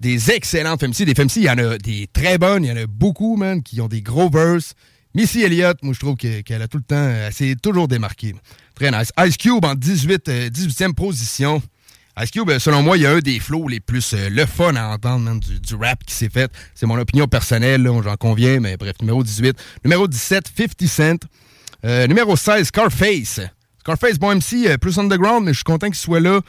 des 0.00 0.30
excellentes 0.30 0.80
FMC. 0.80 1.04
Des 1.04 1.14
FMC, 1.14 1.36
il 1.36 1.42
y 1.44 1.50
en 1.50 1.58
a 1.58 1.78
des 1.78 2.08
très 2.12 2.38
bonnes, 2.38 2.64
il 2.64 2.68
y 2.68 2.72
en 2.72 2.76
a 2.76 2.86
beaucoup, 2.86 3.36
man, 3.36 3.62
qui 3.62 3.80
ont 3.80 3.88
des 3.88 4.02
gros 4.02 4.30
verses. 4.30 4.74
Missy 5.14 5.42
Elliott, 5.42 5.82
moi, 5.82 5.94
je 5.94 6.00
trouve 6.00 6.16
qu'elle 6.16 6.62
a 6.62 6.68
tout 6.68 6.78
le 6.78 6.84
temps, 6.84 7.08
elle 7.08 7.32
s'est 7.32 7.56
toujours 7.60 7.88
démarquée. 7.88 8.34
Très 8.74 8.90
nice. 8.90 9.10
Ice 9.26 9.36
Cube 9.36 9.64
en 9.64 9.74
18, 9.74 10.28
18e 10.28 10.90
euh, 10.90 10.92
position. 10.92 11.62
Ice 12.20 12.30
Cube, 12.30 12.50
euh, 12.50 12.58
selon 12.58 12.82
moi, 12.82 12.96
il 12.96 13.02
y 13.02 13.06
a 13.06 13.12
un 13.12 13.18
des 13.18 13.40
flows 13.40 13.68
les 13.68 13.80
plus 13.80 14.12
euh, 14.14 14.28
le 14.30 14.46
fun 14.46 14.76
à 14.76 14.88
entendre 14.88 15.40
du, 15.40 15.74
rap 15.74 16.04
qui 16.04 16.14
s'est 16.14 16.28
fait. 16.28 16.50
C'est 16.74 16.86
mon 16.86 16.98
opinion 16.98 17.26
personnelle, 17.26 17.88
j'en 18.04 18.16
conviens, 18.16 18.60
mais 18.60 18.76
bref, 18.76 18.94
numéro 19.00 19.24
18. 19.24 19.56
Numéro 19.84 20.06
17, 20.06 20.52
50 20.56 20.86
Cent. 20.86 21.28
numéro 22.06 22.36
16, 22.36 22.68
Scarface. 22.68 23.40
Scarface, 23.96 24.18
bon 24.18 24.34
MC, 24.34 24.76
plus 24.78 24.98
underground, 24.98 25.44
mais 25.44 25.52
je 25.52 25.58
suis 25.58 25.64
content 25.64 25.86
qu'il 25.86 25.96
soit 25.96 26.20
là 26.20 26.40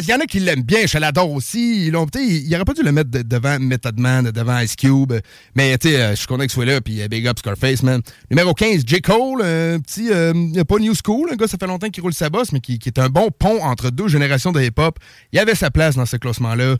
il 0.00 0.08
y 0.08 0.14
en 0.14 0.20
a 0.20 0.26
qui 0.26 0.40
l'aiment 0.40 0.62
bien, 0.62 0.86
je 0.86 0.98
l'adore 0.98 1.30
aussi. 1.32 1.86
Il, 1.86 1.94
il 1.94 2.54
aurait 2.54 2.64
pas 2.64 2.72
dû 2.72 2.82
le 2.82 2.92
mettre 2.92 3.10
de- 3.10 3.22
devant 3.22 3.58
Method 3.58 3.98
Man, 3.98 4.30
devant 4.30 4.58
Ice 4.60 4.76
Cube. 4.76 5.12
Mais 5.54 5.76
euh, 5.84 6.10
je 6.10 6.14
suis 6.14 6.26
content 6.26 6.42
qu'il 6.42 6.50
soit 6.50 6.64
là, 6.64 6.80
puis 6.80 7.02
euh, 7.02 7.08
Big 7.08 7.26
Up 7.26 7.38
Scarface, 7.38 7.82
man. 7.82 8.00
Numéro 8.30 8.54
15, 8.54 8.84
J. 8.86 9.00
Cole, 9.00 9.42
un 9.42 9.80
petit, 9.80 10.10
euh, 10.10 10.64
pas 10.64 10.78
New 10.78 10.94
School, 10.94 11.30
un 11.32 11.36
gars, 11.36 11.46
ça 11.46 11.56
fait 11.58 11.66
longtemps 11.66 11.90
qu'il 11.90 12.02
roule 12.02 12.14
sa 12.14 12.30
bosse, 12.30 12.52
mais 12.52 12.60
qui, 12.60 12.78
est 12.84 12.98
un 12.98 13.08
bon 13.08 13.30
pont 13.30 13.62
entre 13.62 13.90
deux 13.90 14.08
générations 14.08 14.52
de 14.52 14.62
hip-hop. 14.62 14.98
Il 15.32 15.38
avait 15.38 15.54
sa 15.54 15.70
place 15.70 15.96
dans 15.96 16.06
ce 16.06 16.16
classement-là, 16.16 16.76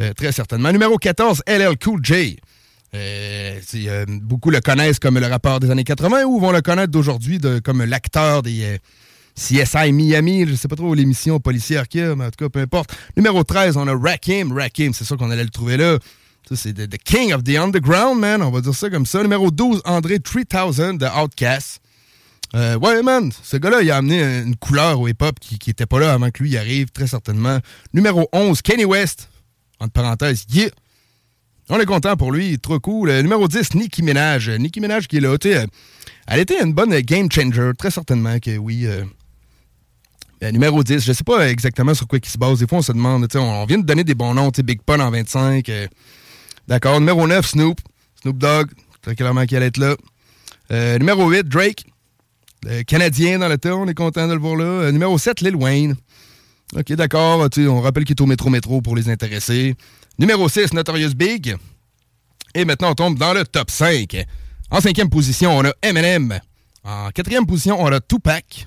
euh, 0.00 0.12
très 0.14 0.32
certainement. 0.32 0.72
Numéro 0.72 0.96
14, 0.96 1.42
LL 1.46 1.76
Cool 1.82 2.00
J. 2.02 2.38
Euh, 2.94 3.60
euh, 3.74 4.06
beaucoup 4.08 4.50
le 4.50 4.60
connaissent 4.60 4.98
comme 4.98 5.18
le 5.18 5.26
rappeur 5.26 5.60
des 5.60 5.70
années 5.70 5.84
80 5.84 6.24
ou 6.24 6.40
vont 6.40 6.52
le 6.52 6.62
connaître 6.62 6.90
d'aujourd'hui 6.90 7.38
comme 7.62 7.84
l'acteur 7.84 8.42
des 8.42 8.62
euh, 8.62 8.78
CSI 9.36 9.92
Miami, 9.92 10.46
je 10.48 10.54
sais 10.54 10.68
pas 10.68 10.76
trop 10.76 10.94
l'émission 10.94 11.38
policière 11.38 11.86
qu'il 11.86 12.00
y 12.00 12.04
a, 12.04 12.16
mais 12.16 12.24
en 12.24 12.30
tout 12.30 12.44
cas, 12.44 12.48
peu 12.48 12.60
importe. 12.60 12.96
Numéro 13.16 13.44
13, 13.44 13.76
on 13.76 13.86
a 13.86 13.94
Rakim. 13.94 14.52
Rakim, 14.52 14.92
c'est 14.94 15.04
sûr 15.04 15.16
qu'on 15.16 15.30
allait 15.30 15.44
le 15.44 15.50
trouver 15.50 15.76
là. 15.76 15.98
C'est 16.50 16.72
the, 16.72 16.96
King 16.96 17.34
of 17.34 17.44
the 17.44 17.56
Underground, 17.56 18.18
man. 18.18 18.42
On 18.42 18.50
va 18.50 18.62
dire 18.62 18.74
ça 18.74 18.88
comme 18.88 19.04
ça. 19.04 19.22
Numéro 19.22 19.50
12, 19.50 19.82
André 19.84 20.18
3000 20.18 20.96
de 20.96 21.06
Outcast. 21.06 21.80
Ouais, 22.54 23.02
man, 23.02 23.30
ce 23.42 23.58
gars-là, 23.58 23.82
il 23.82 23.90
a 23.90 23.98
amené 23.98 24.22
une 24.22 24.56
couleur 24.56 24.98
au 24.98 25.06
hip-hop 25.08 25.38
qui, 25.38 25.58
qui 25.58 25.68
était 25.68 25.84
pas 25.84 26.00
là 26.00 26.14
avant 26.14 26.30
que 26.30 26.42
lui 26.42 26.52
y 26.52 26.56
arrive, 26.56 26.88
très 26.90 27.06
certainement. 27.06 27.58
Numéro 27.92 28.28
11, 28.32 28.62
Kanye 28.62 28.86
West. 28.86 29.28
Entre 29.78 29.92
parenthèses, 29.92 30.46
yeah. 30.50 30.70
On 31.70 31.78
est 31.78 31.84
content 31.86 32.16
pour 32.16 32.32
lui, 32.32 32.58
trop 32.58 32.80
cool. 32.80 33.10
Euh, 33.10 33.22
numéro 33.22 33.46
10, 33.46 33.74
Nicki 33.74 34.02
Minaj. 34.02 34.48
Euh, 34.48 34.56
Nicki 34.56 34.80
Minaj 34.80 35.06
qui 35.06 35.18
est 35.18 35.20
là, 35.20 35.36
tu 35.36 35.54
euh, 35.54 35.66
elle 36.26 36.40
était 36.40 36.62
une 36.62 36.72
bonne 36.72 36.98
game 37.00 37.30
changer, 37.30 37.72
très 37.76 37.90
certainement 37.90 38.38
que 38.38 38.56
oui. 38.56 38.86
euh, 38.86 39.04
numéro 40.50 40.82
10, 40.82 41.04
je 41.04 41.12
sais 41.12 41.24
pas 41.24 41.48
exactement 41.50 41.94
sur 41.94 42.06
quoi 42.06 42.18
il 42.22 42.28
se 42.28 42.38
base. 42.38 42.58
Des 42.60 42.66
fois, 42.66 42.78
on 42.78 42.82
se 42.82 42.92
demande, 42.92 43.26
on, 43.34 43.64
vient 43.66 43.78
de 43.78 43.84
donner 43.84 44.04
des 44.04 44.14
bons 44.14 44.32
noms, 44.34 44.50
Big 44.64 44.80
Pun 44.82 45.00
en 45.00 45.10
25. 45.10 45.68
euh, 45.68 45.86
D'accord. 46.68 47.00
Numéro 47.00 47.26
9, 47.26 47.46
Snoop. 47.46 47.78
Snoop 48.22 48.38
Dogg, 48.38 48.68
très 49.02 49.14
clairement 49.14 49.44
qu'il 49.44 49.56
allait 49.58 49.66
être 49.66 49.78
là. 49.78 49.96
Numéro 50.98 51.28
8, 51.30 51.48
Drake. 51.48 51.84
Canadien 52.86 53.38
dans 53.38 53.48
le 53.48 53.56
tas, 53.56 53.74
on 53.76 53.86
est 53.86 53.94
content 53.94 54.26
de 54.26 54.34
le 54.34 54.40
voir 54.40 54.56
là. 54.56 54.90
Numéro 54.90 55.16
7, 55.16 55.40
Lil 55.42 55.56
Wayne. 55.56 55.96
OK, 56.76 56.92
d'accord. 56.92 57.48
On 57.58 57.80
rappelle 57.80 58.04
qu'il 58.04 58.14
est 58.14 58.20
au 58.20 58.26
métro-métro 58.26 58.80
pour 58.82 58.94
les 58.96 59.08
intéressés. 59.08 59.74
Numéro 60.18 60.48
6, 60.48 60.74
Notorious 60.74 61.14
Big. 61.14 61.56
Et 62.54 62.64
maintenant, 62.64 62.90
on 62.90 62.94
tombe 62.94 63.18
dans 63.18 63.32
le 63.32 63.44
top 63.44 63.70
5. 63.70 64.24
En 64.70 64.80
cinquième 64.80 65.08
position, 65.08 65.56
on 65.56 65.64
a 65.64 65.72
Eminem. 65.82 66.40
En 66.84 67.10
quatrième 67.10 67.46
position, 67.46 67.80
on 67.80 67.86
a 67.86 68.00
Tupac. 68.00 68.66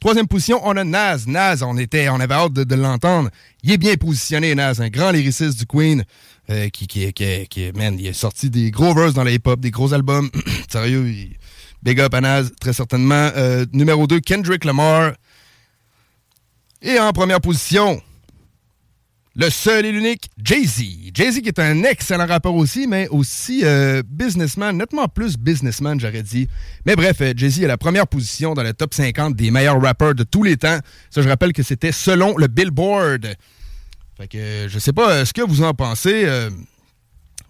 Troisième 0.00 0.26
position, 0.26 0.60
on 0.64 0.76
a 0.76 0.82
Nas. 0.82 1.24
Nas, 1.26 1.62
on, 1.62 1.76
était, 1.76 2.08
on 2.08 2.18
avait 2.18 2.34
hâte 2.34 2.54
de, 2.54 2.74
l'entendre. 2.74 3.30
Il 3.62 3.70
est 3.70 3.78
bien 3.78 3.94
positionné, 3.94 4.54
Nas, 4.56 4.80
un 4.80 4.88
grand 4.88 5.12
lyriciste 5.12 5.58
du 5.60 5.66
Queen. 5.66 6.04
euh, 6.50 6.68
qui, 6.70 6.88
qui, 6.88 7.12
qui, 7.12 7.46
qui- 7.48 7.70
man, 7.72 7.96
il 8.00 8.08
a 8.08 8.12
sorti 8.12 8.50
des 8.50 8.72
gros 8.72 8.94
verses 8.94 9.14
dans 9.14 9.22
le 9.22 9.32
hip-hop, 9.32 9.60
des 9.60 9.70
gros 9.70 9.94
albums. 9.94 10.28
Sérieux, 10.68 11.06
big 11.84 12.00
up 12.00 12.12
à 12.14 12.20
Nas, 12.20 12.44
très 12.60 12.72
certainement. 12.72 13.30
Euh, 13.36 13.64
numéro 13.72 14.08
2, 14.08 14.18
Kendrick 14.18 14.64
Lamar. 14.64 15.12
Et 16.82 16.98
en 16.98 17.12
première 17.12 17.40
position, 17.40 18.02
le 19.36 19.50
seul 19.50 19.86
et 19.86 19.92
l'unique 19.92 20.28
Jay-Z. 20.42 21.12
Jay-Z 21.14 21.40
qui 21.40 21.48
est 21.48 21.58
un 21.60 21.84
excellent 21.84 22.26
rappeur 22.26 22.54
aussi, 22.54 22.88
mais 22.88 23.06
aussi 23.08 23.60
euh, 23.64 24.02
businessman, 24.04 24.76
nettement 24.76 25.06
plus 25.06 25.36
businessman, 25.38 26.00
j'aurais 26.00 26.24
dit. 26.24 26.48
Mais 26.84 26.96
bref, 26.96 27.20
euh, 27.20 27.32
Jay-Z 27.36 27.62
est 27.62 27.68
la 27.68 27.78
première 27.78 28.08
position 28.08 28.54
dans 28.54 28.64
le 28.64 28.72
top 28.72 28.94
50 28.94 29.36
des 29.36 29.52
meilleurs 29.52 29.80
rappeurs 29.80 30.16
de 30.16 30.24
tous 30.24 30.42
les 30.42 30.56
temps. 30.56 30.78
Ça, 31.08 31.22
je 31.22 31.28
rappelle 31.28 31.52
que 31.52 31.62
c'était 31.62 31.92
selon 31.92 32.36
le 32.36 32.48
Billboard. 32.48 33.36
Fait 34.18 34.26
que 34.26 34.38
euh, 34.38 34.68
je 34.68 34.78
sais 34.80 34.92
pas 34.92 35.24
ce 35.24 35.32
que 35.32 35.42
vous 35.42 35.62
en 35.62 35.74
pensez. 35.74 36.26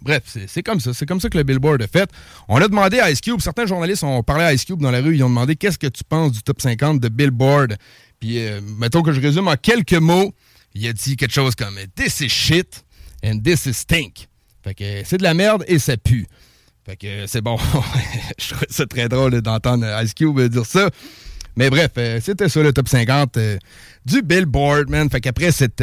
Bref, 0.03 0.25
c'est 0.47 0.62
comme 0.62 0.81
ça. 0.81 0.93
C'est 0.93 1.07
comme 1.07 1.21
ça 1.21 1.29
que 1.29 1.39
le 1.39 1.45
Billboard 1.45 1.81
a 1.81 1.87
fait. 1.87 2.11
On 2.49 2.61
a 2.61 2.69
demandé 2.69 2.99
à 2.99 3.11
Ice 3.11 3.21
Cube, 3.21 3.41
certains 3.41 3.67
journalistes 3.67 4.03
ont 4.03 4.23
parlé 4.23 4.45
à 4.45 4.53
Ice 4.53 4.65
Cube 4.65 4.81
dans 4.81 4.91
la 4.91 5.01
rue, 5.01 5.15
ils 5.15 5.23
ont 5.23 5.29
demandé 5.29 5.55
qu'est-ce 5.57 5.79
que 5.79 5.87
tu 5.87 6.03
penses 6.05 6.33
du 6.33 6.43
top 6.43 6.61
50 6.61 7.01
de 7.01 7.09
Billboard. 7.09 7.77
Puis, 8.23 8.38
euh, 8.38 8.61
mettons 8.79 9.02
que 9.02 9.11
je 9.11 9.21
résume 9.21 9.49
en 9.49 9.57
quelques 9.57 9.95
mots, 9.95 10.33
il 10.76 10.87
a 10.87 10.93
dit 10.93 11.17
quelque 11.17 11.35
chose 11.35 11.57
comme 11.57 11.76
This 11.97 12.21
is 12.21 12.29
shit 12.29 12.85
and 13.25 13.41
this 13.45 13.67
is 13.67 13.75
stink. 13.75 14.29
Fait 14.62 14.75
que 14.75 15.02
c'est 15.05 15.19
de 15.19 15.25
la 15.25 15.35
merde 15.35 15.64
et 15.67 15.81
ça 15.81 15.97
pue. 15.97 16.29
Fait 16.87 16.95
que 16.95 17.26
c'est 17.26 17.41
bon. 17.41 17.57
je 18.38 18.50
trouvais 18.50 18.67
ça 18.71 18.87
très 18.87 19.09
drôle 19.09 19.43
d'entendre 19.43 19.85
Ice 20.05 20.14
Cube 20.14 20.41
dire 20.41 20.64
ça. 20.64 20.88
Mais 21.57 21.69
bref, 21.69 21.91
euh, 21.99 22.21
c'était 22.23 22.49
ça 22.49 22.62
le 22.62 22.73
top 22.73 22.87
50 22.87 23.37
euh, 23.38 23.59
du 24.07 24.23
Billboard, 24.23 24.88
man. 24.88 25.11
Fait 25.11 25.21
qu'après 25.21 25.50
cette, 25.50 25.83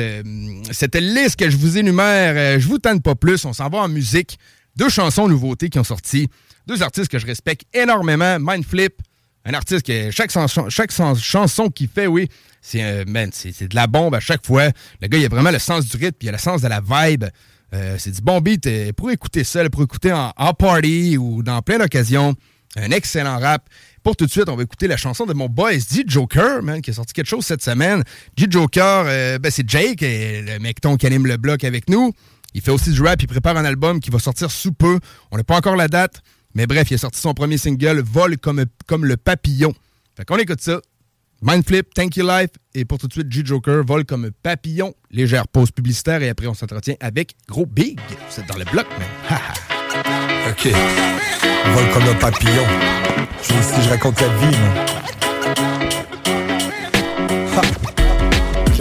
cette 0.72 0.96
liste 0.96 1.36
que 1.36 1.50
je 1.50 1.58
vous 1.58 1.78
énumère, 1.78 2.58
je 2.58 2.66
vous 2.70 2.78
tente 2.80 3.04
pas 3.04 3.16
plus. 3.16 3.44
On 3.44 3.52
s'en 3.52 3.68
va 3.68 3.80
en 3.80 3.90
musique. 3.90 4.40
Deux 4.78 4.88
chansons 4.88 5.28
nouveautés 5.28 5.68
qui 5.68 5.78
ont 5.78 5.84
sorti. 5.84 6.30
Deux 6.68 6.82
artistes 6.84 7.12
que 7.12 7.20
je 7.20 7.26
respecte 7.26 7.64
énormément. 7.74 8.38
Mindflip, 8.40 8.94
un 9.46 9.54
artiste 9.54 9.86
que 9.86 10.12
chaque, 10.12 10.32
chanson- 10.32 10.70
chaque 10.70 10.92
chan- 10.92 11.16
chanson 11.16 11.70
qu'il 11.70 11.88
fait, 11.88 12.08
oui, 12.08 12.30
c'est 12.62 12.84
euh, 12.84 13.04
c'est 13.32 13.68
de 13.68 13.76
la 13.76 13.88
bombe 13.88 14.16
à 14.16 14.20
chaque 14.20 14.46
fois. 14.46 14.70
Le 15.02 15.08
gars, 15.08 15.18
il 15.18 15.26
a 15.26 15.30
vraiment 15.30 15.52
le 15.52 15.60
sens 15.60 15.86
du 15.86 15.98
rythme, 15.98 16.18
puis 16.20 16.28
il 16.28 16.30
a 16.30 16.34
le 16.34 16.38
sens 16.38 16.62
de 16.62 16.68
la 16.68 16.82
vibe. 16.82 17.26
Euh, 17.74 17.96
c'est 18.00 18.12
du 18.12 18.22
bon 18.22 18.42
beat 18.42 18.66
euh, 18.68 18.92
pour 18.94 19.12
écouter 19.12 19.44
ça, 19.44 19.68
pour 19.70 19.84
écouter 19.84 20.12
en, 20.12 20.54
party 20.54 21.18
ou 21.18 21.44
dans 21.44 21.62
plein 21.62 21.78
d'occasions. 21.78 22.36
Un 22.76 22.92
excellent 22.92 23.40
rap. 23.40 23.68
Pour 24.04 24.16
tout 24.16 24.26
de 24.26 24.32
suite, 24.32 24.48
on 24.48 24.56
va 24.56 24.64
écouter 24.64 24.88
la 24.88 24.98
chanson 24.98 25.26
de 25.26 25.34
mon 25.34 25.48
boy 25.48 25.78
D 25.78 26.04
Joker, 26.06 26.62
man, 26.62 26.82
qui 26.82 26.92
a 26.92 26.94
sorti 26.94 27.14
quelque 27.14 27.28
chose 27.28 27.46
cette 27.46 27.64
semaine. 27.64 28.04
D 28.38 28.46
Joker, 28.50 29.06
ben, 29.40 29.52
c'est 29.52 29.68
Jake, 29.68 30.02
le 30.02 30.58
mecton 30.60 30.96
qui 30.96 31.06
anime 31.06 31.26
le 31.28 31.38
bloc 31.38 31.64
avec 31.64 31.90
nous. 31.90 32.14
Il 32.54 32.62
fait 32.62 32.72
aussi 32.72 32.92
du 32.92 33.02
rap, 33.02 33.22
il 33.22 33.28
prépare 33.28 33.58
un 33.58 33.66
album 33.66 34.00
qui 34.00 34.10
va 34.10 34.20
sortir 34.20 34.52
sous 34.52 34.72
peu. 34.72 35.00
On 35.32 35.38
n'a 35.38 35.44
pas 35.44 35.58
encore 35.58 35.76
la 35.76 35.88
date, 35.88 36.22
mais 36.56 36.68
bref, 36.68 36.90
il 36.92 36.96
a 36.96 36.98
sorti 36.98 37.20
son 37.20 37.34
premier 37.34 37.58
single, 37.58 38.02
Vol 38.02 38.38
comme, 38.38 38.66
le 39.02 39.18
papillon. 39.18 39.74
Fait 40.16 40.26
qu'on 40.26 40.38
écoute 40.38 40.62
ça. 40.62 40.82
Mindflip, 41.42 41.94
Thank 41.94 42.18
You 42.18 42.28
Life, 42.28 42.50
et 42.76 42.84
pour 42.84 42.98
tout 42.98 43.08
de 43.08 43.14
suite, 43.14 43.32
G-Joker, 43.32 43.86
Vol 43.86 44.04
comme 44.04 44.30
papillon. 44.44 44.94
Légère 45.10 45.48
pause 45.48 45.72
publicitaire, 45.72 46.22
et 46.22 46.30
après, 46.30 46.48
on 46.48 46.54
s'entretient 46.54 46.96
avec 47.00 47.36
Gros 47.48 47.66
Big. 47.66 48.00
Vous 48.30 48.42
êtes 48.42 48.48
dans 48.48 48.58
le 48.58 48.66
bloc, 48.66 48.88
man. 49.00 49.40
Ok. 50.50 50.68
Vol 51.74 51.90
comme 51.94 52.04
un 52.04 52.16
papillon. 52.16 52.66
Je 53.42 53.54
veux 53.54 53.62
si 53.62 53.82
je 53.84 53.90
raconte 53.90 54.20
la 54.20 54.28
vie, 54.28 54.58
man. 54.58 55.89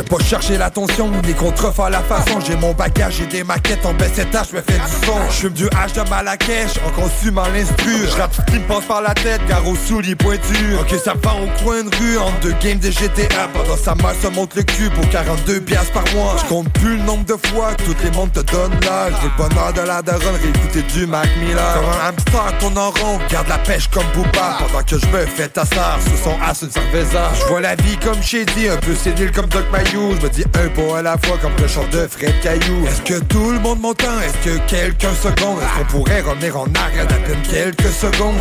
Pas 0.08 0.18
cherché 0.24 0.56
l'attention, 0.56 1.10
ni 1.26 1.34
contrefaire 1.34 1.86
à 1.86 1.90
la 1.90 2.00
façon. 2.00 2.40
J'ai 2.44 2.56
mon 2.56 2.72
bagage 2.72 3.20
et 3.20 3.26
des 3.26 3.44
maquettes 3.44 3.84
en 3.84 3.92
baisse 3.94 4.18
étage, 4.18 4.48
je 4.50 4.56
me 4.56 4.62
fais 4.62 4.78
du 4.78 5.06
son. 5.06 5.18
Je 5.30 5.34
fume 5.34 5.52
du 5.52 5.66
H 5.66 5.94
de 5.94 6.08
Marrakech, 6.08 6.78
en 6.86 7.00
consumant 7.00 7.46
l'instru 7.54 7.92
Je 8.10 8.16
rappe 8.16 8.34
ce 8.34 8.42
qui 8.50 8.58
me 8.58 8.66
passe 8.66 8.84
par 8.86 9.02
la 9.02 9.14
tête, 9.14 9.40
car 9.46 9.66
au 9.66 9.76
souliers 9.76 10.16
pointus. 10.16 10.76
Ok 10.80 10.94
ça 11.04 11.14
part 11.14 11.36
au 11.42 11.62
coin 11.62 11.82
de 11.82 11.94
rue, 11.96 12.18
en 12.18 12.30
deux 12.40 12.54
games 12.62 12.78
de 12.78 12.90
GTA 12.90 13.48
Pendant 13.52 13.76
sa 13.76 13.94
mère 13.94 14.14
se 14.22 14.28
monte 14.28 14.54
le 14.54 14.62
cul 14.62 14.88
pour 14.90 15.08
42 15.10 15.60
piastres 15.60 15.92
par 15.92 16.04
mois. 16.14 16.36
Je 16.42 16.48
compte 16.48 16.72
plus 16.72 16.96
le 16.96 17.02
nombre 17.02 17.24
de 17.24 17.36
fois 17.48 17.74
que 17.74 17.82
tout 17.84 17.96
les 18.02 18.10
mondes 18.12 18.32
te 18.32 18.40
donnent 18.40 18.80
l'âge. 18.82 19.12
J'ai 19.20 19.28
le 19.28 19.48
bonheur 19.48 19.72
de 19.74 19.80
la 19.82 20.00
daronne, 20.00 20.36
réécouter 20.42 20.82
du 20.82 21.06
Mac 21.06 21.28
Miller. 21.40 21.74
Comme 21.74 21.84
un 21.84 22.08
hamster 22.08 22.58
tourne 22.58 22.78
en 22.78 22.90
rond, 22.90 23.18
garde 23.30 23.48
la 23.48 23.58
pêche 23.58 23.88
comme 23.88 24.06
Booba. 24.14 24.58
Pendant 24.58 24.84
que 24.84 24.98
je 24.98 25.06
me 25.06 25.26
fais 25.26 25.48
tassar 25.48 25.98
sous 26.02 26.24
son 26.24 26.36
as 26.42 26.62
une 26.62 26.70
cerveza. 26.70 27.30
Je 27.38 27.44
vois 27.46 27.60
la 27.60 27.74
vie 27.74 27.96
comme 27.98 28.22
Shady, 28.22 28.68
un 28.68 28.76
peu 28.76 28.94
sénile 28.94 29.32
comme 29.32 29.46
Doc 29.46 29.64
Mayou 29.70 29.97
Je 29.98 30.24
me 30.24 30.28
dis 30.28 30.44
un 30.54 30.68
pot 30.68 30.94
à 30.94 31.02
la 31.02 31.18
fois 31.18 31.36
comme 31.42 31.54
le 31.60 31.66
chant 31.66 31.86
de 31.90 32.06
Fred 32.06 32.32
Caillou. 32.40 32.86
Est-ce 32.86 33.02
que 33.02 33.18
tout 33.24 33.50
le 33.50 33.58
monde 33.58 33.80
m'entend? 33.80 34.20
Est-ce 34.20 34.48
que 34.48 34.58
quelqu'un 34.68 35.12
seconde? 35.12 35.58
Est-ce 35.60 35.78
qu'on 35.78 35.98
pourrait 35.98 36.20
revenir 36.20 36.56
en 36.56 36.66
arrière 36.74 37.06
d'à 37.06 37.16
peine 37.16 37.42
quelques 37.50 37.92
secondes? 37.92 38.38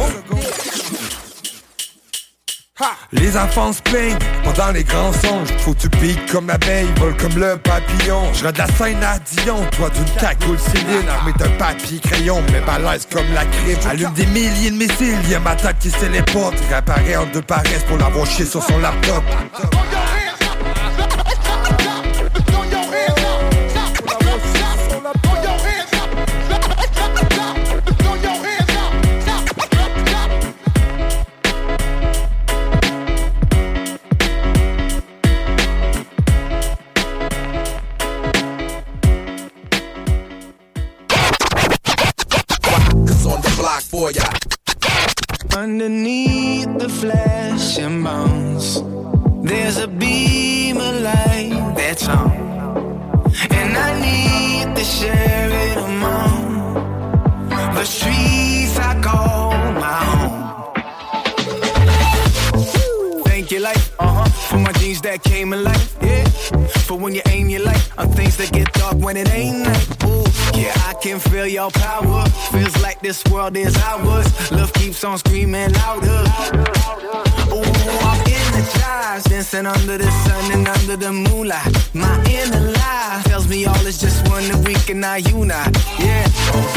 Les 3.11 3.35
enfants 3.35 3.73
se 3.73 3.81
plaignent 3.81 4.19
pendant 4.43 4.71
les 4.71 4.83
grands 4.83 5.11
songes. 5.13 5.49
Faut 5.59 5.73
tu 5.73 5.89
piques 5.89 6.31
comme 6.31 6.47
l'abeille, 6.47 6.87
vole 6.97 7.17
comme 7.17 7.35
le 7.39 7.57
papillon. 7.57 8.31
Je 8.33 8.45
de 8.47 8.57
la 8.57 8.67
scène 8.67 9.03
à 9.03 9.17
Dion, 9.17 9.57
toi 9.75 9.89
d'une 9.89 10.21
cagoule 10.21 10.59
Céline 10.59 11.09
Armée 11.09 11.33
d'un 11.39 11.49
papier 11.57 11.99
crayon, 11.99 12.43
mais 12.51 12.61
balèze 12.61 13.07
comme 13.11 13.33
la 13.33 13.45
crime 13.45 13.79
Allume 13.89 14.13
des 14.13 14.27
milliers 14.27 14.69
de 14.69 14.75
missiles, 14.75 15.17
y'a 15.27 15.39
ma 15.39 15.55
tête 15.55 15.79
qui 15.79 15.89
se 15.89 15.97
téléporte 15.97 16.55
Réapparaît 16.69 17.15
en 17.15 17.25
deux 17.25 17.41
paresses 17.41 17.83
pour 17.87 17.97
l'avoir 17.97 18.27
chié 18.27 18.45
sur 18.45 18.61
son 18.61 18.77
laptop 18.77 19.23
Underneath 45.57 46.77
the 46.77 46.87
flesh 46.87 47.79
and 47.79 48.03
bones, 48.03 48.83
there's 49.41 49.79
a 49.79 49.87
beam 49.87 50.77
of 50.77 51.01
light 51.01 51.73
that's 51.75 52.07
on. 52.07 52.29
And 53.49 53.75
I 53.75 53.89
need 54.07 54.75
to 54.75 54.83
share 54.83 55.49
it 55.49 55.77
among 55.77 56.73
the 57.73 57.85
street. 57.85 58.46
For 64.57 64.63
my 64.63 64.71
dreams 64.73 65.01
that 65.01 65.23
came 65.23 65.53
alive, 65.53 65.97
yeah. 66.01 66.23
For 66.87 66.97
when 66.97 67.13
you 67.13 67.21
aim 67.27 67.49
your 67.49 67.63
light 67.63 67.89
on 67.97 68.09
things 68.09 68.37
that 68.37 68.51
get 68.51 68.71
dark 68.73 68.95
when 68.97 69.17
it 69.17 69.29
ain't 69.33 69.59
night. 69.59 70.03
Ooh, 70.05 70.25
yeah, 70.59 70.73
I 70.89 70.93
can 71.01 71.19
feel 71.19 71.47
your 71.47 71.69
power. 71.71 72.25
Feels 72.51 72.81
like 72.81 72.99
this 73.01 73.23
world 73.25 73.55
is 73.57 73.75
ours. 73.77 74.51
Love 74.51 74.73
keeps 74.73 75.03
on 75.03 75.17
screaming 75.17 75.73
louder. 75.73 76.23
Ooh, 77.53 78.07
I'm 78.09 78.26
energized, 78.57 79.29
dancing 79.29 79.65
under 79.65 79.97
the 79.97 80.09
sun 80.23 80.51
and 80.51 80.67
under 80.67 80.97
the 80.97 81.11
moonlight. 81.11 81.71
My 81.93 82.15
inner 82.29 82.71
life 82.71 83.23
tells 83.25 83.47
me 83.47 83.65
all 83.65 83.85
is 83.85 83.99
just 83.99 84.27
one 84.29 84.43
that 84.49 84.67
we 84.67 84.73
can 84.87 84.99
now 84.99 85.15
unite. 85.15 85.75
Yeah, 85.99 86.27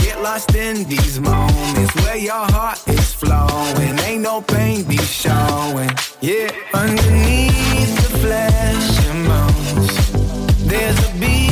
get 0.02 0.20
lost 0.22 0.54
in 0.54 0.84
these 0.88 1.18
moments 1.20 1.94
where 2.02 2.16
your 2.16 2.44
heart 2.56 2.80
is 2.88 3.12
flowing. 3.12 3.98
Ain't 4.00 4.22
no 4.22 4.42
pain 4.42 4.84
be 4.84 4.98
showing. 4.98 5.90
Yeah, 6.20 6.50
underneath 6.74 7.94
the 8.04 8.10
flesh 8.24 9.06
and 9.10 9.20
bones, 9.28 10.66
there's 10.68 10.98
a 11.08 11.12
beam 11.18 11.49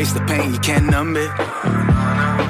face 0.00 0.12
the 0.14 0.20
pain, 0.20 0.50
you 0.54 0.60
can't 0.60 0.86
numb 0.86 1.14
it. 1.14 1.30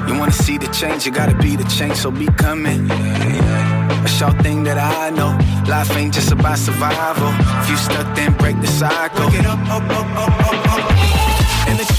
You 0.07 0.13
wanna 0.19 0.31
see 0.45 0.57
the 0.57 0.69
change, 0.79 1.05
you 1.05 1.11
gotta 1.11 1.35
be 1.35 1.57
the 1.57 1.67
change, 1.77 1.95
so 1.95 2.09
be 2.09 2.27
coming. 2.45 2.89
A 2.89 4.11
short 4.19 4.37
thing 4.41 4.63
that 4.63 4.77
I 4.77 5.09
know, 5.09 5.31
life 5.69 5.91
ain't 5.97 6.13
just 6.13 6.31
about 6.31 6.57
survival. 6.57 7.31
If 7.61 7.69
you 7.69 7.77
stuck, 7.87 8.07
then 8.15 8.31
break 8.37 8.57
the 8.61 8.67
cycle. 8.67 9.29
Get 9.31 9.45
up, 9.45 9.59
up, 9.75 9.83
up, 9.83 10.07
up, 10.21 10.39
up, 10.39 10.53
up. 10.53 10.60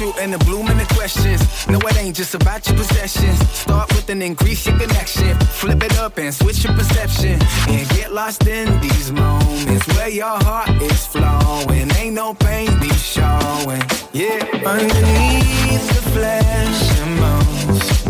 And 0.02 0.10
the 0.10 0.14
truth 0.14 0.24
and 0.24 0.32
the 0.32 0.44
bloom 0.44 0.66
and 0.66 0.80
the 0.80 0.94
questions. 0.94 1.68
No, 1.68 1.78
it 1.78 1.96
ain't 1.96 2.16
just 2.16 2.34
about 2.34 2.66
your 2.66 2.76
possessions. 2.76 3.38
Start 3.50 3.88
with 3.94 4.08
and 4.10 4.22
increase 4.22 4.66
your 4.66 4.76
connection. 4.76 5.38
Flip 5.38 5.82
it 5.82 5.96
up 5.98 6.18
and 6.18 6.34
switch 6.34 6.64
your 6.64 6.74
perception. 6.74 7.38
And 7.68 7.88
get 7.90 8.12
lost 8.12 8.46
in 8.46 8.80
these 8.80 9.12
moments 9.12 9.86
where 9.94 10.08
your 10.08 10.36
heart 10.42 10.70
is 10.82 11.06
flowing. 11.06 11.90
Ain't 11.98 12.14
no 12.14 12.34
pain 12.34 12.68
be 12.80 12.92
showing. 12.94 13.82
Yeah, 14.12 14.42
underneath 14.66 15.86
the 15.94 16.02
flesh 16.14 17.00
and 17.00 17.20
bones, 17.20 18.04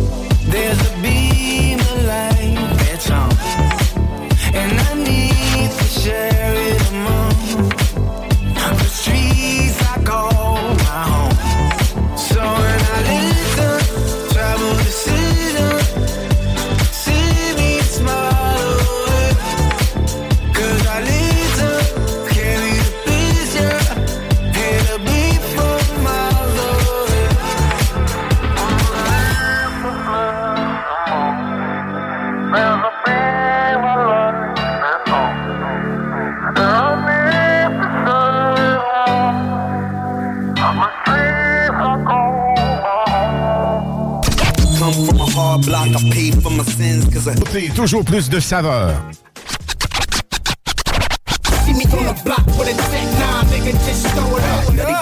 there's 0.51 0.81
a 0.81 0.95
beam 1.03 1.79
of 1.79 2.05
light 2.05 2.77
that's 2.79 3.11
on. 3.11 3.31
And 4.55 4.81
I 4.81 4.95
need 4.95 5.71
to 5.71 5.85
share 5.85 6.42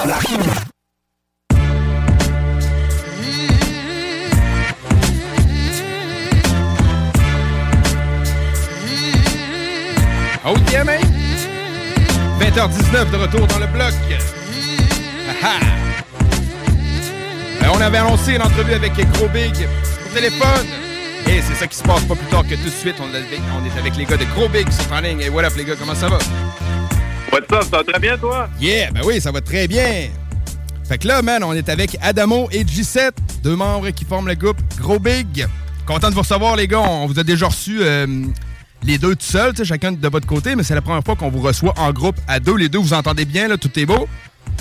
block. 0.03 0.25
Oh 10.45 10.55
yeah, 10.71 10.85
man! 10.85 11.01
20h19 12.39 13.11
de 13.11 13.17
retour 13.17 13.47
dans 13.47 13.59
le 13.59 13.67
bloc. 13.67 13.95
Ah 15.29 15.33
ah. 15.45 15.61
Euh, 17.63 17.69
on 17.75 17.81
avait 17.81 17.99
annoncé 17.99 18.35
une 18.35 18.43
entrevue 18.43 18.75
avec 18.75 18.93
Gros 19.13 19.29
Big 19.29 19.55
au 19.55 20.15
téléphone. 20.15 20.90
C'est 21.43 21.55
ça 21.55 21.67
qui 21.67 21.77
se 21.77 21.83
passe 21.83 22.05
pas 22.05 22.15
plus 22.15 22.27
tard 22.27 22.43
que 22.47 22.55
tout 22.55 22.65
de 22.65 22.69
suite. 22.71 22.97
On, 23.01 23.13
est 23.13 23.17
avec- 23.19 23.41
on 23.61 23.65
est 23.65 23.79
avec 23.79 23.97
les 23.97 24.05
gars 24.05 24.17
de 24.17 24.25
Gros 24.35 24.49
Big 24.49 24.67
qui 24.69 24.73
sont 24.75 24.93
en 24.93 25.01
ligne. 25.01 25.21
Et 25.21 25.29
what 25.29 25.45
up, 25.45 25.53
les 25.57 25.65
gars, 25.65 25.75
comment 25.79 25.95
ça 25.95 26.09
va? 26.09 26.19
What's 27.33 27.51
up, 27.53 27.63
ça 27.71 27.79
va 27.79 27.85
très 27.85 27.99
bien, 28.01 28.17
toi? 28.19 28.49
Yeah, 28.61 28.91
ben 28.93 29.01
oui, 29.05 29.21
ça 29.21 29.31
va 29.33 29.41
très 29.41 29.67
bien. 29.69 30.09
Fait 30.89 30.99
que 30.99 31.07
là, 31.09 31.23
man, 31.23 31.43
on 31.45 31.53
est 31.53 31.69
avec 31.69 31.97
Adamo 32.03 32.49
et 32.51 32.65
G7, 32.65 33.13
deux 33.43 33.57
membres 33.57 33.91
qui 33.91 34.05
forment 34.05 34.29
le 34.29 34.35
groupe 34.35 34.59
Gros 34.81 34.99
Big. 34.99 35.47
Content 35.87 36.09
de 36.11 36.15
vous 36.15 36.21
recevoir, 36.21 36.57
les 36.57 36.67
gars. 36.69 36.81
On 36.81 37.07
vous 37.07 37.19
a 37.19 37.23
déjà 37.25 37.47
reçu 37.47 37.79
euh, 37.81 38.07
les 38.85 38.99
deux 38.99 39.15
tout 39.15 39.25
seuls, 39.25 39.53
chacun 39.65 39.93
de 39.93 40.09
votre 40.09 40.27
côté, 40.27 40.55
mais 40.57 40.63
c'est 40.63 40.75
la 40.75 40.83
première 40.83 41.03
fois 41.05 41.17
qu'on 41.17 41.31
vous 41.31 41.41
reçoit 41.43 41.75
en 41.79 41.93
groupe 41.93 42.17
à 42.29 42.39
deux. 42.41 42.57
Les 42.57 42.69
deux, 42.69 42.79
vous 42.79 42.93
entendez 42.95 43.25
bien, 43.25 43.49
là, 43.49 43.57
tout 43.57 43.71
est 43.79 43.87
beau? 43.87 44.09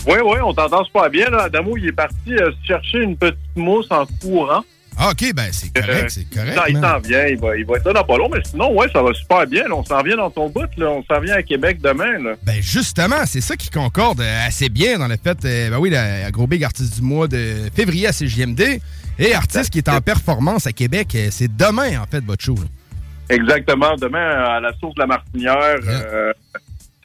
Oui, 0.08 0.18
oui, 0.24 0.38
on 0.44 0.54
t'entend 0.54 0.84
super 0.86 1.10
bien. 1.10 1.30
Là. 1.30 1.44
Adamo, 1.44 1.76
il 1.78 1.88
est 1.88 1.92
parti 1.92 2.34
euh, 2.34 2.52
chercher 2.65 3.00
une 3.00 3.18
petite 3.18 3.38
mousse 3.56 3.88
en 3.89 4.06
courant. 4.22 4.63
Ah, 5.02 5.12
OK, 5.12 5.34
ben 5.34 5.48
c'est 5.54 5.74
correct, 5.74 6.04
Euh, 6.04 6.10
c'est 6.10 6.30
correct. 6.30 6.60
il 6.68 6.76
s'en 6.78 7.00
vient, 7.00 7.26
il 7.28 7.38
va, 7.40 7.56
il 7.56 7.66
va 7.66 7.78
être 7.78 7.86
là 7.86 7.94
dans 7.94 8.04
pas 8.04 8.18
long, 8.18 8.28
mais 8.30 8.42
sinon, 8.44 8.74
ouais, 8.78 8.88
ça 8.92 9.02
va 9.02 9.14
super 9.14 9.48
bien. 9.48 9.64
là. 9.64 9.74
On 9.76 9.84
s'en 9.86 10.02
vient 10.04 10.18
dans 10.18 10.30
ton 10.30 10.50
bout, 10.50 10.68
là. 10.78 10.90
On 10.90 11.04
s'en 11.06 11.22
vient 11.22 11.36
à 11.36 11.42
Québec 11.44 11.80
demain, 11.82 12.20
là. 12.20 12.34
Ben 12.44 12.62
justement, 12.62 13.26
c'est 13.26 13.40
ça 13.42 13.56
qui 13.56 13.70
concorde 13.70 14.20
euh, 14.20 14.48
assez 14.48 14.68
bien 14.68 15.00
dans 15.00 15.08
le 15.08 15.16
fait, 15.16 15.38
euh, 15.46 15.70
ben 15.70 15.78
oui, 15.80 15.90
la, 15.90 16.24
la 16.24 16.32
Gros 16.32 16.48
Big 16.48 16.64
artiste 16.66 16.96
du 16.96 17.02
mois 17.02 17.28
de 17.30 17.70
février 17.74 18.08
à 18.08 18.12
CJMD 18.12 18.82
et 19.18 19.34
artiste 19.34 19.70
qui 19.72 19.78
est 19.78 19.88
en 19.90 20.02
performance 20.02 20.68
à 20.68 20.74
Québec. 20.74 21.08
euh, 21.16 21.28
C'est 21.32 21.56
demain, 21.56 22.02
en 22.02 22.06
fait, 22.06 22.24
votre 22.24 22.44
show. 22.44 22.56
là. 22.56 22.68
Exactement. 23.36 23.96
Demain, 23.96 24.20
à 24.20 24.60
la 24.60 24.74
source 24.80 24.96
de 24.96 25.02
la 25.02 25.08
Martinière, 25.08 25.76
euh, 25.88 26.34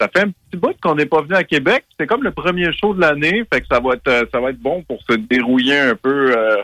ça 0.01 0.09
fait 0.09 0.23
un 0.23 0.31
petit 0.31 0.57
bout 0.61 0.75
qu'on 0.83 0.95
n'est 0.97 1.07
pas 1.07 1.23
venu 1.23 1.35
à 1.35 1.45
Québec. 1.45 1.85
C'est 2.01 2.07
comme 2.07 2.23
le 2.25 2.33
premier 2.33 2.71
show 2.73 2.93
de 2.95 3.01
l'année, 3.01 3.45
fait 3.53 3.61
que 3.61 3.67
ça 3.71 3.79
va 3.79 3.95
être, 3.95 4.29
ça 4.33 4.41
va 4.41 4.51
être 4.51 4.59
bon 4.61 4.83
pour 4.83 4.99
se 5.09 5.15
dérouiller 5.17 5.79
un 5.79 5.95
peu. 5.95 6.37
euh, 6.37 6.57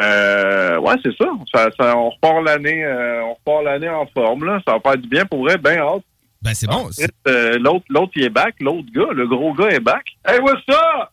euh, 0.00 0.78
ouais, 0.78 0.94
c'est 1.04 1.16
ça. 1.16 1.26
Ça, 1.54 1.68
ça- 1.78 1.96
On 1.96 2.10
repart 2.10 2.42
l'année, 2.44 2.84
euh, 2.84 3.22
on 3.24 3.34
repart 3.34 3.64
l'année 3.64 3.88
en 3.88 4.06
forme 4.06 4.44
là. 4.44 4.60
Ça 4.66 4.74
va 4.74 4.80
faire 4.80 4.98
du 4.98 5.08
bien 5.08 5.24
pour 5.26 5.42
vrai, 5.44 5.58
ben 5.58 5.78
hâte. 5.78 6.02
Ben 6.40 6.54
c'est 6.54 6.66
bon. 6.66 6.88
Euh, 7.28 7.58
l'autre, 7.58 7.84
l'autre, 7.88 8.12
il 8.16 8.24
est 8.24 8.30
back. 8.30 8.54
L'autre 8.60 8.88
gars, 8.92 9.12
le 9.12 9.26
gros 9.28 9.52
gars 9.54 9.68
est 9.68 9.80
back. 9.80 10.04
Hey, 10.26 10.40
what's 10.40 10.62
up? 10.68 11.10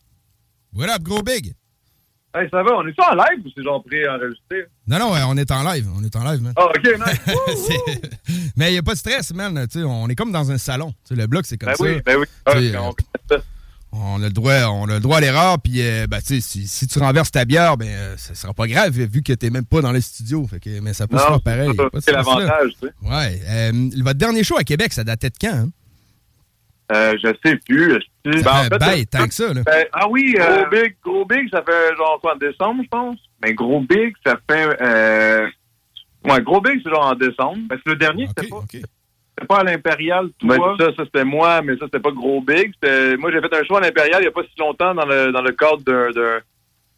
What 0.74 0.88
up, 0.88 1.02
Gros 1.02 1.22
Big? 1.22 1.52
Hey, 2.34 2.48
ça 2.50 2.62
va? 2.62 2.72
On 2.76 2.86
est 2.86 2.94
ça 2.96 3.10
en 3.12 3.14
live 3.16 3.44
ou 3.44 3.48
c'est 3.56 3.62
genre 3.64 3.82
pré-enregistré? 3.84 4.64
Non, 4.86 4.98
non, 5.00 5.10
on 5.28 5.36
est 5.36 5.50
en 5.50 5.62
live. 5.64 5.88
On 5.98 6.02
est 6.04 6.14
en 6.16 6.24
live, 6.30 6.40
man. 6.42 6.52
Ah, 6.56 6.66
ok, 6.66 6.84
nice. 6.84 7.70
Mais 8.56 8.70
il 8.70 8.72
n'y 8.72 8.78
a 8.78 8.82
pas 8.82 8.92
de 8.92 8.98
stress, 8.98 9.32
man. 9.34 9.66
Tu 9.68 9.80
sais, 9.80 9.84
on 9.84 10.08
est 10.08 10.14
comme 10.14 10.30
dans 10.32 10.48
un 10.50 10.58
salon. 10.58 10.92
Le 11.10 11.26
bloc, 11.26 11.44
c'est 11.46 11.58
comme 11.58 11.70
Ben 11.70 11.74
ça. 11.76 11.84
oui, 11.84 12.00
ben 12.06 12.16
oui. 12.18 12.26
Ah, 12.46 12.52
on- 12.82 12.94
euh, 13.34 13.38
on 13.92 14.22
a 14.22 14.26
le 14.26 14.32
droit, 14.32 14.54
on 14.70 14.88
a 14.88 14.94
le 14.94 15.00
droit 15.00 15.16
à 15.18 15.20
l'erreur. 15.20 15.58
Puis, 15.60 15.80
euh, 15.82 16.06
ben, 16.06 16.18
tu 16.20 16.26
sais, 16.26 16.40
si, 16.40 16.66
si 16.68 16.86
tu 16.86 16.98
renverses 16.98 17.30
ta 17.32 17.44
bière, 17.44 17.76
ben, 17.76 17.88
euh, 17.88 18.16
ça 18.16 18.34
sera 18.34 18.54
pas 18.54 18.66
grave 18.66 18.92
vu 18.92 19.22
que 19.22 19.32
t'es 19.32 19.50
même 19.50 19.64
pas 19.66 19.80
dans 19.80 19.92
le 19.92 20.00
studio. 20.00 20.46
Fait 20.46 20.60
que, 20.60 20.80
mais 20.80 20.92
ça 20.94 21.06
peut 21.08 21.18
se 21.18 21.22
faire 21.24 21.40
pareil. 21.40 21.70
c'est 22.00 22.12
l'avantage, 22.12 22.70
tu 22.80 22.86
sais. 22.88 22.92
Ouais. 23.02 23.40
Euh, 23.48 23.90
votre 24.02 24.18
dernier 24.18 24.44
show 24.44 24.56
à 24.58 24.64
Québec, 24.64 24.92
ça 24.92 25.02
datait 25.04 25.30
de 25.30 25.36
quand? 25.40 25.48
Hein? 25.54 25.68
Euh, 26.92 27.16
je 27.22 27.28
sais 27.44 27.56
plus. 27.66 27.92
je 28.24 28.32
sais- 28.32 28.42
Ça 28.42 28.44
Ben, 28.44 28.50
en 28.50 28.62
fait 28.64 28.68
fait, 28.70 28.78
bête, 28.96 29.14
euh, 29.14 29.18
tant 29.18 29.28
que 29.28 29.34
ça, 29.34 29.54
là. 29.54 29.62
ben, 29.64 29.86
ah 29.92 30.08
oui, 30.08 30.34
gros 30.36 30.70
big, 30.70 30.96
gros 31.04 31.24
big, 31.24 31.48
ça 31.52 31.62
fait 31.62 31.96
genre 31.96 32.18
quoi, 32.20 32.34
en 32.34 32.38
décembre, 32.38 32.82
je 32.82 32.88
pense. 32.88 33.16
Mais 33.42 33.54
gros 33.54 33.80
big, 33.80 34.12
ça 34.26 34.36
fait. 34.50 34.76
Euh... 34.82 35.46
Ouais, 36.24 36.42
gros 36.42 36.60
big, 36.60 36.80
c'est 36.84 36.90
genre 36.90 37.06
en 37.06 37.14
décembre. 37.14 37.58
Ben, 37.68 37.78
c'est 37.84 37.90
le 37.90 37.96
dernier, 37.96 38.26
c'était 38.28 38.48
pas. 38.48 38.64
C'était 39.40 39.46
pas 39.46 39.60
à 39.60 39.64
l'Impérial, 39.64 40.28
toi? 40.38 40.76
ça, 40.78 40.86
ça 40.96 41.04
c'était 41.04 41.24
moi, 41.24 41.62
mais 41.62 41.72
ça, 41.78 41.86
c'était 41.86 41.98
pas 42.00 42.10
gros 42.10 42.40
big. 42.42 42.72
Moi, 43.18 43.30
j'ai 43.32 43.40
fait 43.40 43.54
un 43.54 43.64
show 43.64 43.76
à 43.76 43.80
l'Impérial 43.80 44.20
il 44.20 44.24
y 44.24 44.28
a 44.28 44.32
pas 44.32 44.42
si 44.42 44.58
longtemps 44.58 44.94
dans 44.94 45.06
le, 45.06 45.32
dans 45.32 45.42
le 45.42 45.52
cadre 45.52 45.78
d'un- 45.82 46.10
d'un 46.10 46.38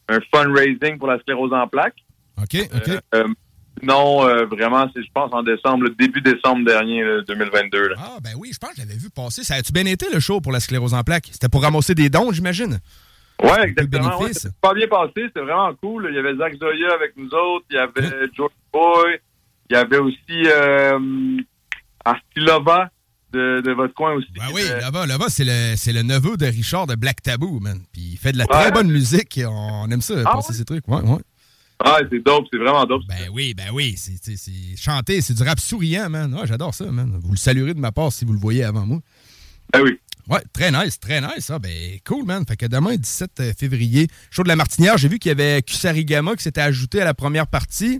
un 0.09 0.19
fundraising 0.35 0.97
pour 0.97 1.07
la 1.07 1.17
sclérose 1.19 1.53
en 1.53 1.65
plaques. 1.67 1.95
OK, 2.37 2.57
OK. 2.75 2.89
Euh, 3.15 3.23
non, 3.81 4.27
euh, 4.27 4.45
vraiment, 4.45 4.85
c'est, 4.93 5.01
je 5.01 5.07
pense, 5.13 5.33
en 5.33 5.43
décembre, 5.43 5.85
le 5.85 5.91
début 5.91 6.19
décembre 6.21 6.65
dernier, 6.65 7.03
là, 7.03 7.21
2022. 7.25 7.87
là. 7.87 7.95
Ah, 7.97 8.17
ben 8.21 8.31
oui, 8.37 8.51
je 8.53 8.57
pense 8.59 8.71
que 8.71 8.81
je 8.81 8.81
l'avais 8.81 8.97
vu 8.99 9.09
passer. 9.09 9.43
Ça 9.45 9.55
a-tu 9.55 9.71
bien 9.71 9.85
été, 9.85 10.07
le 10.13 10.19
show 10.19 10.41
pour 10.41 10.51
la 10.51 10.59
sclérose 10.59 10.93
en 10.93 11.03
plaques? 11.03 11.29
C'était 11.31 11.47
pour 11.47 11.61
ramasser 11.63 11.95
des 11.95 12.09
dons, 12.09 12.33
j'imagine? 12.33 12.79
Ouais, 13.41 13.63
exactement. 13.69 14.19
Ouais, 14.19 14.33
c'était 14.33 14.53
pas 14.61 14.73
bien 14.73 14.87
passé, 14.87 15.13
c'était 15.15 15.39
vraiment 15.41 15.73
cool. 15.75 16.07
Il 16.09 16.15
y 16.15 16.19
avait 16.19 16.35
Zach 16.35 16.53
Zoya 16.59 16.93
avec 16.93 17.15
nous 17.15 17.29
autres, 17.33 17.65
il 17.69 17.75
y 17.77 17.79
avait 17.79 18.27
George 18.35 18.51
Boy, 18.73 19.19
il 19.69 19.73
y 19.73 19.79
avait 19.79 19.97
aussi 19.97 20.47
euh, 22.07 22.11
Astilova 22.11 22.89
de, 23.31 23.61
de 23.65 23.71
votre 23.71 23.93
coin 23.93 24.13
aussi. 24.13 24.27
Ben 24.35 24.45
oui, 24.53 24.61
Euh, 24.69 24.79
là-bas, 24.79 25.05
là-bas, 25.07 25.25
c'est 25.29 25.43
le, 25.45 25.75
c'est 25.75 25.93
le 25.93 26.03
neveu 26.03 26.37
de 26.37 26.45
Richard 26.45 26.85
de 26.87 26.95
Black 26.95 27.21
Taboo, 27.21 27.59
man. 27.59 27.81
Puis 27.91 28.01
il 28.13 28.17
fait 28.17 28.31
de 28.31 28.37
la 28.37 28.45
Ouais. 28.45 28.61
très 28.61 28.71
bonne 28.71 28.91
musique. 28.91 29.37
et 29.37 29.45
On 29.45 29.89
aime 29.89 30.01
ça, 30.01 30.15
Ah 30.25 30.33
passer 30.33 30.51
ouais? 30.51 30.57
ces 30.59 30.65
trucs. 30.65 30.87
Ouais, 30.87 31.01
ouais. 31.01 31.19
Ah, 31.85 31.97
c'est 32.09 32.23
dope, 32.23 32.45
c'est 32.51 32.59
vraiment 32.59 32.85
dope. 32.85 33.01
Ben 33.07 33.29
oui, 33.33 33.53
ben 33.55 33.69
oui. 33.73 33.95
C'est, 33.97 34.13
c'est, 34.21 34.37
c'est 34.37 34.77
chanter, 34.77 35.19
c'est 35.21 35.33
du 35.33 35.43
rap 35.43 35.59
souriant, 35.59 36.09
man. 36.09 36.33
Ouais, 36.33 36.45
j'adore 36.45 36.73
ça, 36.73 36.85
man. 36.85 37.19
Vous 37.21 37.31
le 37.31 37.37
saluerez 37.37 37.73
de 37.73 37.79
ma 37.79 37.91
part 37.91 38.11
si 38.13 38.23
vous 38.23 38.33
le 38.33 38.39
voyez 38.39 38.63
avant 38.63 38.85
moi. 38.85 38.99
Ben 39.73 39.81
oui. 39.81 39.99
Ouais, 40.29 40.39
très 40.53 40.71
nice, 40.71 40.97
très 40.99 41.19
nice. 41.19 41.49
Ah, 41.49 41.59
ben 41.59 41.71
cool, 42.05 42.23
man. 42.25 42.45
Fait 42.47 42.55
que 42.55 42.67
demain, 42.67 42.95
17 42.95 43.57
février, 43.59 44.07
show 44.29 44.43
de 44.43 44.47
la 44.47 44.55
Martinière, 44.55 44.97
j'ai 44.97 45.09
vu 45.09 45.19
qu'il 45.19 45.29
y 45.29 45.31
avait 45.31 45.61
Kusarigama 45.63 46.35
qui 46.37 46.43
s'était 46.43 46.61
ajouté 46.61 47.01
à 47.01 47.05
la 47.05 47.13
première 47.13 47.47
partie. 47.47 47.99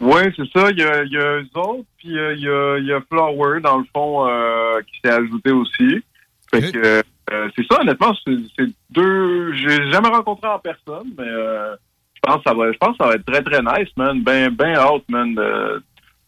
Oui, 0.00 0.22
c'est 0.36 0.48
ça. 0.52 0.70
Il 0.70 0.78
y 0.78 0.82
a, 0.82 1.02
il 1.04 1.12
y 1.12 1.16
a 1.16 1.38
eux 1.40 1.46
autres, 1.54 1.84
puis 1.98 2.18
euh, 2.18 2.34
il 2.34 2.42
y, 2.42 2.48
a, 2.48 2.78
il 2.78 2.86
y 2.86 2.92
a 2.92 3.00
Flower, 3.10 3.60
dans 3.60 3.78
le 3.78 3.84
fond, 3.94 4.26
euh, 4.28 4.80
qui 4.82 5.00
s'est 5.02 5.12
ajouté 5.12 5.50
aussi. 5.52 6.02
Fait 6.50 6.72
que 6.72 7.02
euh, 7.32 7.48
c'est 7.56 7.64
ça, 7.70 7.80
honnêtement, 7.80 8.14
c'est 8.26 8.68
deux. 8.90 9.52
J'ai 9.54 9.90
jamais 9.90 10.08
rencontré 10.08 10.48
en 10.48 10.58
personne, 10.58 11.10
mais 11.16 11.26
euh, 11.26 11.74
je 12.14 12.20
pense 12.22 12.36
que 12.36 12.42
ça 12.50 12.54
va 12.54 12.70
je 12.72 12.76
pense 12.78 12.96
que 12.96 13.04
ça 13.04 13.08
va 13.08 13.14
être 13.16 13.24
très 13.26 13.42
très 13.42 13.62
nice, 13.62 13.88
man. 13.96 14.22
Ben, 14.22 14.50
ben 14.50 14.76
hâte, 14.76 15.08
man. 15.08 15.34
de- 15.34 15.82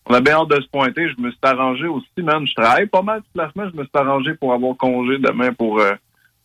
on 0.08 0.14
a 0.14 0.20
bien 0.20 0.34
hâte 0.36 0.48
de 0.48 0.60
se 0.60 0.68
pointer. 0.68 1.08
Je 1.10 1.20
me 1.20 1.30
suis 1.30 1.38
arrangé 1.42 1.86
aussi, 1.86 2.06
man. 2.18 2.46
Je 2.46 2.54
travaille 2.54 2.86
pas 2.86 3.02
mal 3.02 3.20
toute 3.22 3.34
la 3.42 3.50
semaine. 3.52 3.70
Je 3.74 3.78
me 3.78 3.82
suis 3.84 3.90
arrangé 3.94 4.34
pour 4.34 4.52
avoir 4.54 4.76
congé 4.76 5.18
demain 5.18 5.52
pour 5.52 5.80
euh, 5.80 5.92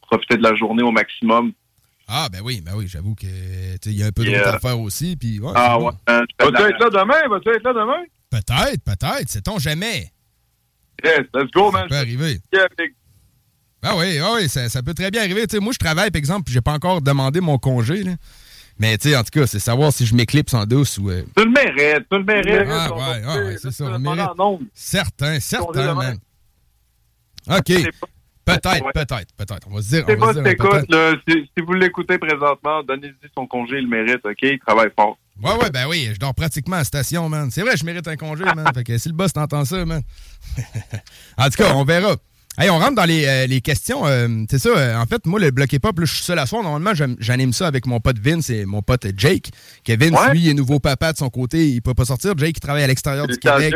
profiter 0.01 0.35
de 0.37 0.43
la 0.43 0.55
journée 0.55 0.83
au 0.83 0.91
maximum. 0.91 1.51
Ah, 2.13 2.27
ben 2.29 2.41
oui, 2.43 2.61
ben 2.61 2.73
oui, 2.75 2.87
j'avoue 2.87 3.15
que 3.15 3.21
tu 3.25 3.27
sais, 3.27 3.79
il 3.85 3.93
y 3.93 4.03
a 4.03 4.07
un 4.07 4.11
peu 4.11 4.23
route 4.23 4.35
à 4.35 4.59
faire 4.59 4.79
aussi. 4.79 5.15
Puis, 5.15 5.39
ouais, 5.39 5.51
Ah 5.55 5.77
ouais. 5.79 5.85
bon. 5.85 5.97
man. 6.07 6.25
Vas-tu 6.39 6.63
être 6.73 6.79
là 6.79 6.89
demain? 6.89 7.27
Vas-tu 7.29 7.49
être 7.55 7.63
là 7.63 7.73
demain? 7.73 8.03
Peut-être, 8.29 8.83
peut-être, 8.83 9.29
sait-on 9.29 9.59
jamais. 9.59 10.11
Yes, 11.03 11.21
let's 11.33 11.49
go, 11.51 11.71
man. 11.71 11.83
Ça 11.83 11.87
peut 11.89 11.95
arriver. 11.95 12.39
Yeah, 12.53 12.67
big. 12.77 12.93
Ah 13.81 13.95
oui, 13.97 14.19
ah 14.19 14.33
oui, 14.35 14.47
ça, 14.49 14.69
ça 14.69 14.83
peut 14.83 14.93
très 14.93 15.09
bien 15.09 15.21
arriver. 15.21 15.47
Tu 15.47 15.55
sais, 15.55 15.59
moi, 15.59 15.73
je 15.73 15.79
travaille, 15.79 16.11
par 16.11 16.19
exemple, 16.19 16.43
puis 16.43 16.53
j'ai 16.53 16.61
pas 16.61 16.73
encore 16.73 17.01
demandé 17.01 17.39
mon 17.41 17.57
congé. 17.57 18.03
là. 18.03 18.11
Mais 18.77 18.97
tu 18.97 19.09
sais, 19.09 19.15
en 19.15 19.23
tout 19.23 19.31
cas, 19.39 19.47
c'est 19.47 19.59
savoir 19.59 19.91
si 19.93 20.05
je 20.05 20.13
m'éclipse 20.15 20.53
en 20.53 20.65
douce 20.65 20.97
ou. 20.97 21.09
euh, 21.09 21.23
Tu 21.35 21.43
le 21.45 21.49
mérites, 21.51 22.07
tu 22.11 22.17
le 22.17 22.23
mérites. 22.23 22.67
Ah 22.69 22.93
ouais, 22.93 23.21
va 23.21 23.31
ah 23.31 23.37
ouais, 23.37 23.57
c'est 23.57 23.71
ça. 23.71 23.85
Demander 23.85 24.21
mérite. 24.21 24.69
Certain, 24.73 25.39
certain, 25.39 25.93
man. 25.95 26.17
OK. 27.49 27.71
Peut-être, 28.45 28.83
Ouais. 28.85 28.91
peut-être, 28.93 29.27
peut-être. 29.37 29.67
On 29.69 29.75
va 29.75 29.81
se 29.81 29.89
dire. 29.89 30.03
C'est 30.07 30.15
pas 30.17 30.33
si 30.33 30.39
là. 30.89 31.13
Vous 31.65 31.73
l'écoutez 31.73 32.17
présentement, 32.17 32.81
donnez-lui 32.83 33.15
son 33.35 33.45
congé, 33.45 33.77
il 33.77 33.83
le 33.83 33.89
mérite, 33.89 34.25
OK? 34.25 34.37
Il 34.41 34.59
travaille 34.59 34.89
fort. 34.95 35.17
Ouais, 35.43 35.53
ouais, 35.53 35.69
ben 35.71 35.87
oui, 35.87 36.09
je 36.13 36.19
dors 36.19 36.35
pratiquement 36.35 36.75
à 36.75 36.79
la 36.79 36.85
station, 36.85 37.27
man. 37.29 37.49
C'est 37.51 37.61
vrai, 37.61 37.75
je 37.77 37.83
mérite 37.85 38.07
un 38.07 38.15
congé, 38.15 38.43
man. 38.43 38.65
Fait 38.73 38.83
que 38.83 38.97
si 38.97 39.09
le 39.09 39.15
boss 39.15 39.33
t'entend 39.33 39.65
ça, 39.65 39.85
man. 39.85 40.01
en 41.37 41.45
tout 41.49 41.57
cas, 41.63 41.73
on 41.75 41.83
verra. 41.83 42.15
Hey, 42.57 42.69
on 42.69 42.79
rentre 42.79 42.95
dans 42.95 43.05
les, 43.05 43.25
euh, 43.25 43.47
les 43.47 43.61
questions. 43.61 44.05
euh, 44.05 44.27
c'est 44.49 44.59
ça, 44.59 44.69
euh, 44.69 44.97
en 44.97 45.05
fait, 45.05 45.25
moi, 45.25 45.39
le 45.39 45.51
bloc 45.51 45.71
hip-hop, 45.71 45.95
je 46.01 46.05
suis 46.13 46.23
seul 46.23 46.37
à 46.37 46.45
soir. 46.45 46.61
Normalement, 46.63 46.91
j'anime 47.19 47.53
ça 47.53 47.65
avec 47.65 47.85
mon 47.85 47.99
pote 48.01 48.19
Vince 48.19 48.49
et 48.49 48.65
mon 48.65 48.81
pote 48.81 49.07
Jake. 49.15 49.51
Que 49.85 49.93
Vince, 49.97 50.19
Ouais. 50.19 50.33
lui, 50.33 50.41
il 50.41 50.49
est 50.49 50.53
nouveau 50.53 50.79
papa 50.79 51.13
de 51.13 51.17
son 51.17 51.29
côté. 51.29 51.69
Il 51.69 51.81
peut 51.81 51.93
pas 51.93 52.03
sortir. 52.05 52.33
Jake, 52.37 52.57
il 52.57 52.59
travaille 52.59 52.83
à 52.83 52.87
l'extérieur 52.87 53.25
du 53.25 53.37
Québec. 53.37 53.73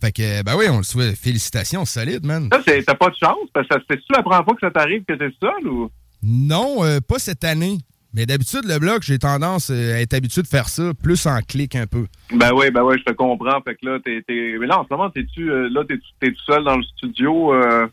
Fait 0.00 0.12
que, 0.12 0.42
ben 0.42 0.54
oui, 0.56 0.66
on 0.70 0.78
le 0.78 0.82
souhaite. 0.84 1.16
Félicitations, 1.16 1.84
solide, 1.84 2.24
man. 2.24 2.48
Ça, 2.52 2.60
t'as 2.86 2.94
pas 2.94 3.10
de 3.10 3.16
chance, 3.16 3.48
parce 3.52 3.66
que 3.66 3.74
c'est-tu 3.90 4.12
la 4.14 4.22
première 4.22 4.44
fois 4.44 4.54
que 4.54 4.60
ça 4.60 4.70
t'arrive 4.70 5.04
que 5.04 5.14
t'es 5.14 5.30
seul 5.40 5.68
ou? 5.68 5.90
Non, 6.22 6.84
euh, 6.84 7.00
pas 7.00 7.18
cette 7.18 7.44
année. 7.44 7.78
Mais 8.14 8.24
d'habitude, 8.24 8.64
le 8.64 8.78
bloc, 8.78 9.02
j'ai 9.02 9.18
tendance 9.18 9.70
euh, 9.70 9.94
à 9.96 10.00
être 10.00 10.14
habitué 10.14 10.42
de 10.42 10.46
faire 10.46 10.68
ça 10.68 10.92
plus 11.02 11.26
en 11.26 11.40
clic 11.40 11.76
un 11.76 11.86
peu. 11.86 12.06
Ben 12.32 12.52
oui, 12.54 12.70
ben 12.70 12.82
oui, 12.82 12.96
je 12.98 13.04
te 13.04 13.12
comprends. 13.12 13.60
Fait 13.62 13.74
que 13.74 13.86
là, 13.86 13.98
t'es. 14.02 14.22
Mais 14.58 14.66
là, 14.66 14.80
en 14.80 14.84
ce 14.84 14.88
moment, 14.90 15.10
t'es-tu, 15.10 15.50
euh, 15.50 15.68
là, 15.68 15.82
t'es, 15.86 15.98
tout 16.30 16.44
seul 16.46 16.64
dans 16.64 16.76
le 16.76 16.82
studio? 16.84 17.52
euh? 17.52 17.86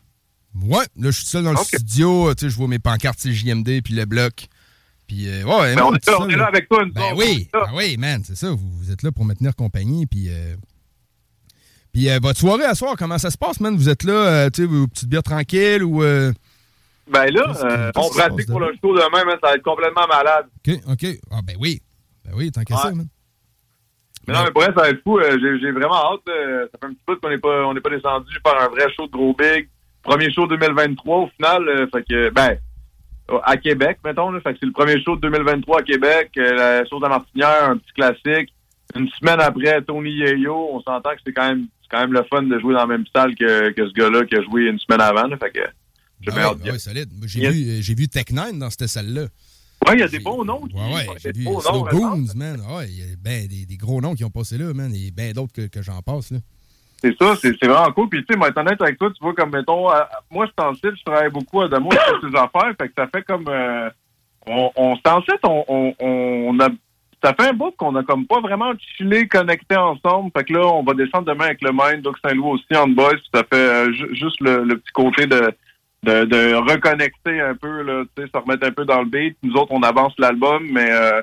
Ouais, 0.64 0.84
là, 0.96 1.10
je 1.10 1.18
suis 1.18 1.26
seul 1.26 1.44
dans 1.44 1.50
le 1.52 1.56
studio. 1.58 2.34
Tu 2.34 2.46
sais, 2.46 2.50
je 2.50 2.56
vois 2.56 2.66
mes 2.68 2.78
pancartes, 2.78 3.28
JMD, 3.28 3.82
puis 3.82 3.94
le 3.94 4.06
bloc. 4.06 4.46
Puis, 5.06 5.28
euh, 5.28 5.44
ouais, 5.44 5.74
Ben, 5.74 5.82
moi, 5.82 5.90
on 5.90 5.94
est 5.94 6.06
là, 6.06 6.12
seul, 6.12 6.14
on 6.18 6.28
est 6.30 6.36
là 6.36 6.46
avec 6.46 6.68
toi, 6.68 6.84
nous 6.84 6.92
Ben 6.92 7.12
oui, 7.14 7.48
ben 7.52 7.60
oui, 7.74 7.96
man, 7.98 8.22
c'est 8.24 8.36
ça. 8.36 8.50
Vous, 8.50 8.70
vous 8.78 8.90
êtes 8.90 9.02
là 9.02 9.12
pour 9.12 9.24
me 9.26 9.34
tenir 9.34 9.54
compagnie. 9.54 10.06
Puis, 10.06 10.28
puis 11.96 12.10
euh, 12.10 12.18
votre 12.20 12.38
soirée 12.38 12.64
à 12.64 12.74
soir, 12.74 12.94
comment 12.98 13.16
ça 13.16 13.30
se 13.30 13.38
passe, 13.38 13.58
man? 13.58 13.74
Vous 13.74 13.88
êtes 13.88 14.04
là, 14.04 14.12
euh, 14.12 14.50
tu 14.50 14.68
sais, 14.92 15.22
tranquilles 15.22 15.82
ou. 15.82 16.02
euh, 16.02 16.30
Ben 17.10 17.24
là, 17.32 17.54
euh, 17.64 17.90
on 17.96 18.10
pratique 18.10 18.48
pour 18.48 18.60
le 18.60 18.74
show 18.82 18.94
demain, 18.94 19.24
man, 19.24 19.38
ça 19.42 19.48
va 19.48 19.54
être 19.54 19.62
complètement 19.62 20.06
malade. 20.06 20.44
OK, 20.58 20.74
OK. 20.90 21.06
Ah, 21.30 21.40
ben 21.42 21.56
oui. 21.58 21.80
Ben 22.22 22.32
oui, 22.36 22.52
tant 22.52 22.64
qu'à 22.64 22.76
ça, 22.76 22.90
man. 22.90 23.06
Mais 24.28 24.34
non, 24.34 24.40
mais 24.44 24.50
pour 24.50 24.60
vrai, 24.60 24.74
ça 24.76 24.82
va 24.82 24.90
être 24.90 25.02
fou. 25.04 25.18
J'ai, 25.22 25.70
vraiment 25.70 26.12
hâte. 26.12 26.20
ça 26.26 26.78
fait 26.78 26.86
un 26.86 26.90
petit 26.90 27.02
peu 27.06 27.16
qu'on 27.16 27.30
n'est 27.30 27.38
pas, 27.38 27.64
on 27.64 27.74
pas 27.74 27.88
descendu 27.88 28.30
faire 28.46 28.60
un 28.60 28.68
vrai 28.68 28.92
show 28.94 29.06
de 29.06 29.12
gros 29.12 29.32
big. 29.32 29.66
Premier 30.02 30.30
show 30.30 30.46
2023 30.46 31.16
au 31.16 31.28
final. 31.28 31.88
fait 31.90 32.02
que, 32.02 32.28
ben, 32.28 32.58
à 33.42 33.56
Québec, 33.56 34.00
mettons. 34.04 34.32
Là, 34.32 34.40
fait 34.40 34.52
que 34.52 34.58
c'est 34.60 34.66
le 34.66 34.72
premier 34.72 35.02
show 35.02 35.16
de 35.16 35.22
2023 35.22 35.80
à 35.80 35.82
Québec. 35.82 36.30
la 36.36 36.84
chose 36.84 37.00
de 37.00 37.04
la 37.04 37.08
Martinière, 37.08 37.70
un 37.70 37.78
petit 37.78 37.92
classique. 37.94 38.52
Une 38.94 39.08
semaine 39.08 39.40
après, 39.40 39.80
Tony 39.82 40.10
Yeyo. 40.10 40.68
On 40.72 40.80
s'entend 40.82 41.10
que 41.10 41.20
c'est 41.24 41.32
quand 41.32 41.48
même, 41.48 41.66
c'est 41.88 41.96
quand 41.96 42.00
même 42.02 42.12
le 42.12 42.24
fun 42.30 42.42
de 42.42 42.58
jouer 42.58 42.74
dans 42.74 42.80
la 42.80 42.86
même 42.86 43.04
salle 43.14 43.34
que, 43.34 43.70
que 43.70 43.88
ce 43.88 43.92
gars-là 43.92 44.24
qui 44.26 44.36
a 44.36 44.42
joué 44.42 44.64
une 44.66 44.78
semaine 44.78 45.00
avant. 45.00 45.26
là. 45.26 45.36
fait 45.36 45.50
que, 45.50 45.60
j'ai 46.20 46.30
Ah 46.34 46.52
ouais, 46.54 46.70
ouais, 46.72 46.78
solide. 46.78 47.10
J'ai 47.26 47.48
vu, 47.50 47.68
euh, 47.70 47.78
j'ai 47.80 47.94
vu 47.94 48.08
Tech 48.08 48.26
9 48.30 48.58
dans 48.58 48.70
cette 48.70 48.86
salle-là. 48.88 49.26
Ouais, 49.86 49.92
il 49.94 50.00
y 50.00 50.02
a 50.02 50.08
des 50.08 50.18
bons 50.18 50.44
noms. 50.44 50.62
qui- 50.66 50.74
Ouais, 50.74 50.94
ouais, 50.94 51.06
il 51.06 51.16
y 51.16 51.20
j'ai 51.20 51.32
vu 51.32 51.44
Slow. 51.44 51.84
Goons, 51.90 52.26
man. 52.34 52.60
Ah 52.68 52.76
Ouais, 52.78 52.88
il 52.88 52.98
y 52.98 53.02
a 53.02 53.16
ben, 53.22 53.46
des, 53.46 53.66
des 53.66 53.76
gros 53.76 54.00
noms 54.00 54.14
qui 54.14 54.24
ont 54.24 54.30
passé 54.30 54.56
là, 54.58 54.72
man. 54.74 54.92
Et 54.94 55.10
bien 55.10 55.32
d'autres 55.32 55.52
que, 55.52 55.66
que 55.68 55.82
j'en 55.82 56.00
passe, 56.02 56.30
là. 56.32 56.38
C'est 57.02 57.14
ça, 57.18 57.36
c'est 57.40 57.52
c'est 57.60 57.68
vraiment 57.68 57.92
cool. 57.92 58.08
Puis, 58.08 58.20
tu 58.24 58.32
sais, 58.32 58.38
moi, 58.38 58.48
être 58.48 58.56
honnête 58.58 58.80
avec 58.80 58.98
toi, 58.98 59.10
tu 59.10 59.22
vois, 59.22 59.34
comme, 59.34 59.50
mettons, 59.50 59.88
moi, 60.30 60.46
c'est 60.46 60.64
en 60.64 60.74
style, 60.74 60.94
je 60.98 61.04
travaille 61.04 61.30
beaucoup 61.30 61.60
à 61.60 61.68
Damo 61.68 61.90
sur 61.92 62.20
ces 62.22 62.34
affaires. 62.36 62.72
Fait 62.80 62.88
que 62.88 62.94
ça 62.96 63.06
fait 63.14 63.22
comme. 63.22 63.46
euh, 63.48 63.90
on, 64.46 64.70
on, 64.76 64.96
on, 65.68 65.94
on 66.00 66.60
a. 66.60 66.68
Ça 67.24 67.34
fait 67.34 67.48
un 67.48 67.52
bout 67.54 67.72
qu'on 67.76 67.96
a 67.96 68.02
comme 68.02 68.26
pas 68.26 68.40
vraiment 68.40 68.72
chillé, 68.96 69.26
connecté 69.26 69.76
ensemble. 69.76 70.30
Fait 70.36 70.44
que 70.44 70.52
là, 70.52 70.66
on 70.66 70.82
va 70.82 70.94
descendre 70.94 71.24
demain 71.32 71.46
avec 71.46 71.62
le 71.62 71.70
Mind, 71.72 72.02
Doc 72.02 72.16
Saint-Louis 72.24 72.50
aussi, 72.52 72.76
en 72.76 72.86
boys. 72.88 73.16
Ça 73.34 73.42
fait 73.52 73.56
euh, 73.56 73.92
ju- 73.92 74.14
juste 74.14 74.40
le, 74.40 74.64
petit 74.76 74.92
côté 74.92 75.26
de, 75.26 75.50
de, 76.04 76.24
de 76.24 76.54
reconnecter 76.54 77.40
un 77.40 77.54
peu, 77.54 77.82
là, 77.82 78.04
tu 78.14 78.22
sais, 78.22 78.28
se 78.32 78.38
remettre 78.38 78.66
un 78.66 78.70
peu 78.70 78.84
dans 78.84 79.00
le 79.00 79.06
beat. 79.06 79.36
Nous 79.42 79.54
autres, 79.54 79.72
on 79.72 79.82
avance 79.82 80.14
l'album, 80.18 80.66
mais 80.70 80.88
euh, 80.90 81.22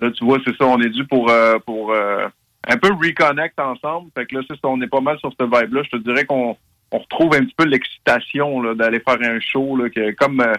là, 0.00 0.10
tu 0.12 0.24
vois, 0.24 0.38
c'est 0.46 0.56
ça, 0.56 0.64
on 0.66 0.80
est 0.80 0.90
dû 0.90 1.04
pour, 1.06 1.28
euh, 1.28 1.58
pour 1.66 1.92
euh, 1.92 2.26
un 2.68 2.76
peu 2.76 2.88
reconnect 2.92 3.58
ensemble. 3.58 4.10
Fait 4.16 4.26
que 4.26 4.36
là, 4.36 4.42
c'est 4.48 4.54
ça, 4.56 4.68
on 4.68 4.80
est 4.80 4.86
pas 4.88 5.00
mal 5.00 5.18
sur 5.18 5.30
cette 5.38 5.52
vibe-là. 5.52 5.82
Je 5.82 5.90
te 5.90 6.02
dirais 6.02 6.24
qu'on 6.24 6.56
on 6.92 6.98
retrouve 6.98 7.34
un 7.34 7.40
petit 7.44 7.54
peu 7.56 7.64
l'excitation 7.64 8.62
là, 8.62 8.74
d'aller 8.74 9.00
faire 9.00 9.18
un 9.20 9.40
show, 9.40 9.76
là, 9.76 9.90
que, 9.90 10.12
comme, 10.12 10.40
euh, 10.40 10.54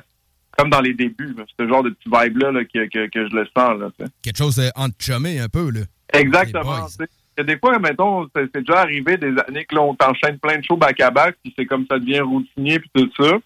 comme 0.58 0.70
dans 0.70 0.82
les 0.82 0.94
débuts. 0.94 1.34
là. 1.38 1.44
Ce 1.60 1.68
genre 1.68 1.84
de 1.84 1.89
petit 1.89 2.10
vibe-là 2.10 2.52
là, 2.52 2.63
que, 2.66 2.88
que, 2.88 3.08
que 3.10 3.30
je 3.30 3.36
le 3.36 3.48
sens. 3.56 3.80
Là. 3.80 4.08
Quelque 4.22 4.38
chose 4.38 4.60
euh, 4.60 4.70
entre-chumé 4.76 5.39
un 5.39 5.50
peu, 5.50 5.72
là. 5.72 5.82
Exactement. 6.13 6.86
tu 6.88 6.94
sais. 6.94 7.08
Il 7.36 7.42
y 7.42 7.42
a 7.42 7.44
des 7.46 7.58
fois, 7.58 7.80
mettons, 7.80 8.28
c'est 8.36 8.48
c'est 8.54 8.62
déjà 8.62 8.82
arrivé 8.82 9.18
des 9.18 9.34
années 9.48 9.66
que 9.66 9.74
là, 9.74 9.82
on 9.82 9.96
t'enchaîne 9.96 10.38
plein 10.38 10.60
de 10.60 10.63
shows 10.63 10.78
back-à-back, 10.78 11.36
puis 11.44 11.52
c'est 11.58 11.66
comme 11.66 11.86
ça 11.89 11.98
devient 11.98 12.20
routinier, 12.20 12.80
puis 12.80 12.92
tout 12.94 13.10
ça. 13.24 13.38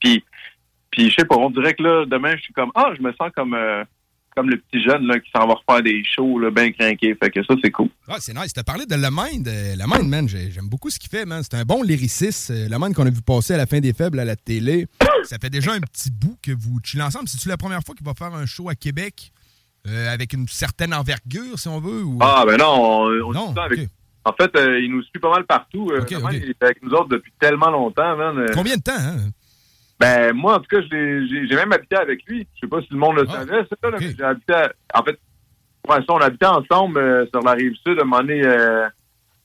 Puis, 0.00 0.22
puis 0.90 1.08
je 1.08 1.14
sais 1.14 1.24
pas, 1.24 1.36
on 1.36 1.48
dirait 1.48 1.72
que 1.72 1.82
là, 1.82 2.04
demain, 2.04 2.36
je 2.36 2.42
suis 2.42 2.52
comme, 2.52 2.70
ah, 2.74 2.92
je 2.94 3.02
me 3.02 3.12
sens 3.14 3.30
comme, 3.34 3.54
euh, 3.54 3.84
comme 4.36 4.50
le 4.50 4.58
petit 4.58 4.82
jeune 4.82 5.06
là, 5.06 5.18
qui 5.18 5.30
s'en 5.34 5.46
va 5.46 5.54
refaire 5.54 5.82
des 5.82 6.02
shows 6.04 6.38
là, 6.38 6.50
bien 6.50 6.70
craqués. 6.72 7.16
Fait 7.22 7.30
que 7.30 7.42
ça, 7.42 7.54
c'est 7.64 7.70
cool. 7.70 7.88
Ah, 8.06 8.16
c'est 8.20 8.34
nice. 8.34 8.52
T'as 8.52 8.62
parlé 8.62 8.84
de 8.86 8.94
Le 8.94 9.08
Mind. 9.10 9.48
Euh, 9.48 9.74
Le 9.76 9.84
Mind, 9.86 10.08
man, 10.10 10.28
j'ai- 10.28 10.50
j'aime 10.50 10.68
beaucoup 10.68 10.90
ce 10.90 10.98
qu'il 10.98 11.08
fait, 11.10 11.24
man. 11.24 11.42
C'est 11.42 11.56
un 11.56 11.64
bon 11.64 11.82
lyriciste. 11.82 12.50
Euh, 12.50 12.68
Le 12.68 12.78
Mind 12.78 12.94
qu'on 12.94 13.06
a 13.06 13.10
vu 13.10 13.22
passer 13.22 13.54
à 13.54 13.56
la 13.56 13.66
fin 13.66 13.80
des 13.80 13.92
faibles 13.94 14.18
à 14.20 14.24
la 14.24 14.36
télé. 14.36 14.86
Ça 15.24 15.38
fait 15.40 15.50
déjà 15.50 15.72
un 15.72 15.80
petit 15.80 16.10
bout 16.10 16.36
que 16.42 16.52
vous 16.52 16.78
chillez 16.84 17.02
ensemble. 17.02 17.28
C'est-tu 17.28 17.48
la 17.48 17.56
première 17.56 17.80
fois 17.82 17.94
qu'il 17.94 18.06
va 18.06 18.12
faire 18.14 18.34
un 18.34 18.44
show 18.46 18.68
à 18.68 18.74
Québec 18.74 19.32
euh, 19.88 20.12
avec 20.12 20.32
une 20.34 20.46
certaine 20.48 20.92
envergure, 20.92 21.58
si 21.58 21.68
on 21.68 21.80
veut? 21.80 22.04
Ou... 22.04 22.18
Ah, 22.20 22.44
ben 22.46 22.56
non, 22.58 22.66
on, 22.66 23.28
on 23.28 23.32
Non, 23.32 23.48
dit 23.48 23.54
ça 23.54 23.62
avec. 23.64 23.78
ok. 23.80 23.86
En 24.24 24.32
fait, 24.32 24.50
euh, 24.56 24.80
il 24.80 24.90
nous 24.90 25.02
suit 25.04 25.20
pas 25.20 25.30
mal 25.30 25.46
partout. 25.46 25.88
Euh. 25.92 26.04
Il 26.10 26.50
est 26.50 26.62
avec 26.62 26.82
nous 26.82 26.90
autres 26.90 27.08
depuis 27.08 27.32
tellement 27.40 27.70
longtemps, 27.70 28.16
man. 28.16 28.44
Combien 28.52 28.76
de 28.76 28.82
temps, 28.82 28.92
hein? 28.98 29.30
Ben, 29.98 30.32
moi, 30.34 30.56
en 30.56 30.58
tout 30.60 30.66
cas, 30.68 30.80
j'ai 30.90 31.26
j'ai 31.48 31.56
même 31.56 31.72
habité 31.72 31.96
avec 31.96 32.22
lui. 32.26 32.46
Je 32.54 32.60
sais 32.60 32.66
pas 32.68 32.80
si 32.82 32.88
le 32.90 32.98
monde 32.98 33.16
le 33.16 33.24
Ah, 33.28 33.32
savait, 33.32 33.62
ça, 33.82 33.90
là, 33.90 33.96
mais 33.98 34.14
j'ai 34.16 34.22
habité, 34.24 34.52
à- 34.52 34.72
en 34.94 35.02
fait, 35.02 35.18
ouais, 35.88 35.96
ça, 35.96 36.04
on 36.10 36.18
habitait 36.18 36.46
ensemble 36.46 36.98
euh, 36.98 37.26
sur 37.32 37.40
la 37.42 37.52
rive 37.52 37.74
sud, 37.86 37.98
à 37.98 38.02
un 38.02 38.04
moment 38.04 38.18
donné, 38.18 38.42
euh, 38.44 38.86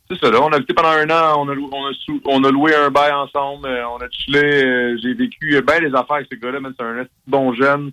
c'est 0.09 0.19
ça, 0.19 0.29
là, 0.29 0.39
on 0.41 0.49
a 0.49 0.57
habité 0.57 0.73
pendant 0.73 0.89
un 0.89 1.09
an, 1.09 1.35
on 1.45 1.47
a, 1.49 1.55
on 1.55 1.85
a, 1.87 1.93
sou- 2.05 2.21
on 2.25 2.43
a 2.43 2.51
loué 2.51 2.75
un 2.75 2.89
bail 2.89 3.13
ensemble, 3.13 3.65
euh, 3.67 3.87
on 3.87 3.97
a 3.97 4.09
chillé, 4.09 4.43
euh, 4.65 4.97
j'ai 5.01 5.13
vécu 5.13 5.55
euh, 5.55 5.61
bien 5.61 5.79
les 5.79 5.95
affaires 5.95 6.17
avec 6.17 6.27
ce 6.29 6.35
gars-là, 6.37 6.59
c'est 6.77 6.83
un 6.83 7.05
bon 7.27 7.53
jeune. 7.53 7.91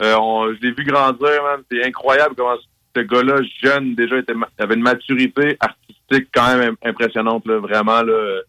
Euh, 0.00 0.14
on- 0.18 0.54
je 0.54 0.60
l'ai 0.62 0.70
vu 0.72 0.84
grandir. 0.84 1.28
C'est 1.70 1.84
incroyable 1.84 2.34
comment 2.36 2.54
ce 2.96 3.00
gars-là, 3.02 3.42
jeune, 3.62 3.94
déjà, 3.94 4.16
était, 4.16 4.32
avait 4.58 4.74
une 4.76 4.82
maturité 4.82 5.56
artistique 5.60 6.28
quand 6.32 6.56
même 6.56 6.70
im- 6.82 6.88
impressionnante, 6.88 7.46
là, 7.46 7.58
vraiment. 7.58 8.00
Là, 8.02 8.40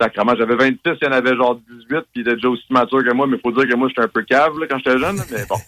Sacrément. 0.00 0.34
J'avais 0.36 0.54
26, 0.54 0.78
il 0.84 1.04
y 1.04 1.06
en 1.06 1.12
avait 1.12 1.36
genre 1.36 1.60
18, 1.68 1.86
puis 1.88 2.00
il 2.16 2.20
était 2.22 2.34
déjà 2.34 2.48
aussi 2.48 2.64
mature 2.70 3.04
que 3.04 3.12
moi, 3.12 3.26
mais 3.26 3.38
faut 3.42 3.52
dire 3.52 3.68
que 3.68 3.74
moi, 3.74 3.88
j'étais 3.88 4.02
un 4.02 4.08
peu 4.08 4.22
cave 4.22 4.58
là, 4.58 4.66
quand 4.70 4.78
j'étais 4.78 4.98
jeune, 4.98 5.20
mais 5.30 5.44
bon. 5.48 5.56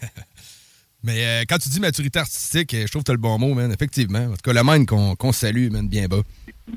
Mais 1.02 1.24
euh, 1.24 1.44
quand 1.48 1.58
tu 1.58 1.68
dis 1.68 1.80
maturité 1.80 2.18
artistique, 2.18 2.76
je 2.78 2.90
trouve 2.90 3.02
que 3.02 3.06
tu 3.06 3.10
as 3.10 3.14
le 3.14 3.20
bon 3.20 3.38
mot, 3.38 3.54
man. 3.54 3.72
Effectivement. 3.72 4.18
En 4.18 4.32
tout 4.32 4.42
cas, 4.44 4.52
le 4.52 4.62
man 4.62 4.84
qu'on 4.86 5.32
salue, 5.32 5.70
man, 5.70 5.88
bien 5.88 6.06
bas. 6.06 6.20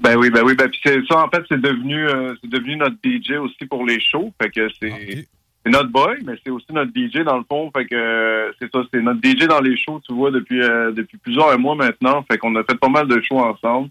Ben 0.02 0.16
oui, 0.18 0.30
ben 0.30 0.44
oui, 0.44 0.56
ben 0.56 0.70
puis 0.70 0.80
c'est 0.84 1.06
ça 1.08 1.24
en 1.24 1.30
fait 1.30 1.44
c'est 1.48 1.62
devenu 1.62 2.08
euh, 2.08 2.34
devenu 2.44 2.78
notre 2.78 2.96
DJ 3.04 3.34
aussi 3.34 3.66
pour 3.70 3.86
les 3.86 4.00
shows, 4.00 4.34
fait 4.42 4.50
que 4.50 4.68
c'est 4.80 5.28
c'est 5.64 5.72
notre 5.72 5.90
boy, 5.90 6.18
mais 6.26 6.34
c'est 6.44 6.50
aussi 6.50 6.66
notre 6.72 6.90
DJ 6.92 7.24
dans 7.24 7.38
le 7.38 7.44
fond, 7.48 7.70
fait 7.76 7.86
que 7.86 7.96
euh, 7.96 8.52
c'est 8.60 8.72
ça, 8.72 8.82
c'est 8.92 9.02
notre 9.02 9.20
DJ 9.24 9.46
dans 9.48 9.62
les 9.62 9.78
shows, 9.78 10.02
tu 10.04 10.14
vois 10.16 10.32
depuis 10.32 10.60
depuis 10.60 11.18
plusieurs 11.20 11.60
mois 11.60 11.76
maintenant, 11.76 12.26
fait 12.30 12.40
qu'on 12.40 12.56
a 12.56 12.64
fait 12.64 12.78
pas 12.80 12.90
mal 12.90 13.08
de 13.08 13.22
shows 13.22 13.40
ensemble. 13.40 13.90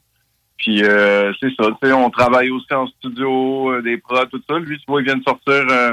Puis 0.63 0.85
euh, 0.85 1.33
c'est 1.41 1.53
ça, 1.57 1.67
tu 1.83 1.89
sais, 1.89 1.93
on 1.93 2.09
travaille 2.09 2.51
aussi 2.51 2.73
en 2.73 2.87
studio, 2.87 3.73
euh, 3.73 3.83
des 3.83 3.99
prods, 3.99 4.27
tout 4.27 4.41
ça. 4.49 4.59
Lui, 4.59 4.79
tu 4.79 4.85
vois, 4.87 5.01
il 5.03 5.05
vient 5.05 5.17
de 5.17 5.25
sortir 5.25 5.67
euh, 5.71 5.93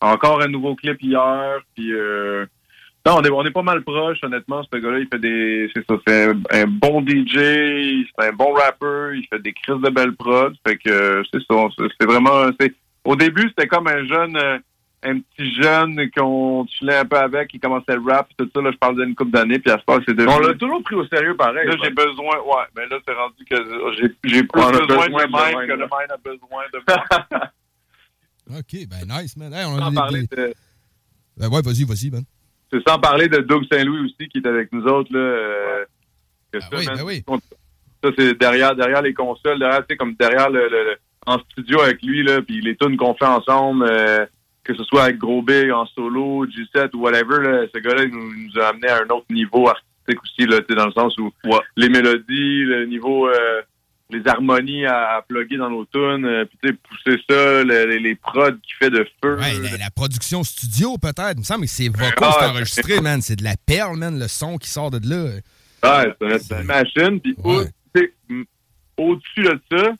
encore 0.00 0.42
un 0.42 0.48
nouveau 0.48 0.74
clip 0.74 1.00
hier, 1.00 1.60
puis 1.76 1.92
euh, 1.92 2.44
non, 3.06 3.20
on 3.32 3.44
est, 3.44 3.50
pas 3.52 3.62
mal 3.62 3.82
proche, 3.84 4.18
honnêtement. 4.22 4.62
Ce 4.64 4.76
gars-là, 4.76 4.98
il 4.98 5.06
fait 5.06 5.20
des. 5.20 5.70
C'est 5.74 5.86
ça, 5.86 5.94
c'est 6.06 6.30
un, 6.50 6.66
bon 6.66 7.00
DJ, 7.00 8.04
c'est 8.18 8.28
un 8.28 8.32
bon 8.32 8.52
rapper, 8.52 9.16
il 9.16 9.26
fait 9.30 9.38
des 9.40 9.52
crises 9.52 9.80
de 9.80 9.88
belles 9.88 10.16
prods. 10.16 10.52
Fait 10.66 10.76
que 10.76 10.90
euh, 10.90 11.22
c'est 11.32 11.40
ça. 11.48 11.68
c'est- 11.78 12.04
vraiment. 12.04 12.50
Au 13.04 13.16
début, 13.16 13.48
c'était 13.48 13.68
comme 13.68 13.86
un 13.86 14.04
jeune. 14.04 14.36
Un 15.04 15.20
petit 15.20 15.54
jeune 15.54 16.10
qu'on 16.10 16.66
chillait 16.66 16.96
un 16.98 17.04
peu 17.04 17.16
avec, 17.16 17.48
qui 17.50 17.60
commençait 17.60 17.94
le 17.94 18.02
rap, 18.04 18.28
tout 18.36 18.50
ça, 18.54 18.60
là, 18.60 18.70
je 18.72 18.76
parle 18.78 18.96
d'une 19.04 19.14
couple 19.14 19.30
d'années, 19.30 19.58
puis 19.60 19.70
à 19.70 19.78
ce 19.78 19.82
moment 19.86 20.02
c'est 20.06 20.14
devenu... 20.14 20.32
On 20.34 20.38
l'a 20.40 20.54
toujours 20.54 20.82
pris 20.82 20.96
au 20.96 21.06
sérieux, 21.06 21.36
pareil. 21.36 21.66
Là, 21.68 21.72
ouais. 21.74 21.78
j'ai 21.84 21.90
besoin, 21.90 22.36
ouais, 22.40 22.64
mais 22.76 22.86
là, 22.88 22.98
c'est 23.06 23.14
rendu 23.14 23.44
que 23.48 23.56
j'ai, 23.96 24.08
j'ai 24.30 24.42
plus 24.42 24.60
besoin, 24.60 24.86
besoin 24.86 25.06
de 25.06 25.12
de 25.12 25.16
même 25.16 25.30
même, 25.58 25.66
que 25.68 25.72
le 25.72 25.78
même 25.78 26.10
a 26.10 26.16
besoin 26.16 26.64
de 26.72 26.80
moi. 26.88 27.50
OK, 28.58 28.86
ben 28.88 29.06
nice, 29.20 29.36
man. 29.36 29.52
Hey, 29.52 29.64
on 29.66 29.78
a 29.78 29.92
parler 29.92 30.26
des- 30.26 30.36
de- 30.36 30.54
Ben 31.36 31.48
ouais, 31.48 31.60
vas-y, 31.62 31.84
vas-y, 31.84 32.10
man. 32.10 32.24
C'est 32.72 32.86
sans 32.88 32.98
parler 32.98 33.28
de 33.28 33.38
Doug 33.38 33.64
Saint-Louis 33.70 34.00
aussi 34.06 34.28
qui 34.28 34.38
est 34.38 34.46
avec 34.46 34.72
nous 34.72 34.82
autres. 34.84 35.12
Là, 35.12 35.18
euh, 35.20 35.84
que 36.52 36.60
ça, 36.60 36.68
oui, 36.72 36.86
man, 36.86 36.96
ben 36.96 37.04
oui. 37.04 37.24
Ça, 38.02 38.10
c'est 38.16 38.34
derrière, 38.38 38.74
derrière 38.74 39.02
les 39.02 39.12
consoles, 39.14 39.58
derrière, 39.58 39.80
tu 39.80 39.86
sais, 39.90 39.96
comme 39.96 40.14
derrière 40.14 40.50
le, 40.50 40.62
le- 40.68 40.84
le- 40.84 40.96
en 41.26 41.38
studio 41.40 41.80
avec 41.82 42.00
lui, 42.02 42.22
là, 42.22 42.40
puis 42.40 42.60
les 42.62 42.74
tunes 42.76 42.96
qu'on 42.96 43.14
fait 43.14 43.26
ensemble, 43.26 43.84
euh, 43.86 44.24
que 44.68 44.76
ce 44.76 44.84
soit 44.84 45.04
avec 45.04 45.18
Gros 45.18 45.42
Big, 45.42 45.70
en 45.70 45.86
solo, 45.86 46.46
G7 46.46 46.90
ou 46.94 47.00
whatever, 47.00 47.40
là, 47.42 47.66
ce 47.74 47.78
gars-là, 47.80 48.04
nous, 48.06 48.60
a 48.60 48.68
amené 48.68 48.88
à 48.88 48.98
un 48.98 49.08
autre 49.14 49.26
niveau 49.30 49.68
artistique 49.68 50.22
aussi, 50.22 50.46
là, 50.46 50.60
dans 50.76 50.86
le 50.86 50.92
sens 50.92 51.16
où 51.18 51.32
les 51.76 51.88
mélodies, 51.88 52.64
le 52.64 52.86
niveau, 52.86 53.28
euh, 53.28 53.62
les 54.10 54.20
harmonies 54.26 54.86
à, 54.86 55.16
à 55.16 55.22
plugger 55.22 55.56
dans 55.56 55.68
nos 55.70 55.84
tunes, 55.86 56.24
euh, 56.24 56.44
puis 56.44 56.58
tu 56.62 56.68
sais, 56.68 56.74
pousser 56.74 57.20
ça, 57.28 57.62
le- 57.64 57.86
les, 57.86 57.98
les 57.98 58.14
prods 58.14 58.52
qu'il 58.62 58.74
fait 58.78 58.90
de 58.90 59.06
feu. 59.22 59.36
Ouais, 59.38 59.58
la, 59.70 59.76
la 59.78 59.90
production 59.90 60.42
studio, 60.44 60.96
peut-être. 60.98 61.32
Il 61.34 61.40
me 61.40 61.44
semble 61.44 61.62
que 61.62 61.70
c'est 61.70 61.88
vocaux, 61.88 62.06
Ah, 62.22 62.30
c'est 62.38 62.44
ouais. 62.44 62.50
enregistré, 62.52 63.00
man. 63.00 63.20
C'est 63.20 63.36
de 63.36 63.44
la 63.44 63.56
perle, 63.66 63.96
man, 63.98 64.18
le 64.18 64.28
son 64.28 64.56
qui 64.58 64.68
sort 64.70 64.90
de 64.90 65.00
là. 65.08 65.30
Ouais, 65.82 66.14
c'est 66.40 66.60
une 66.60 66.66
machine. 66.66 67.20
Puis 67.20 67.34
au- 67.44 67.64
au-dessus 68.96 69.42
de 69.42 69.60
ça, 69.70 69.92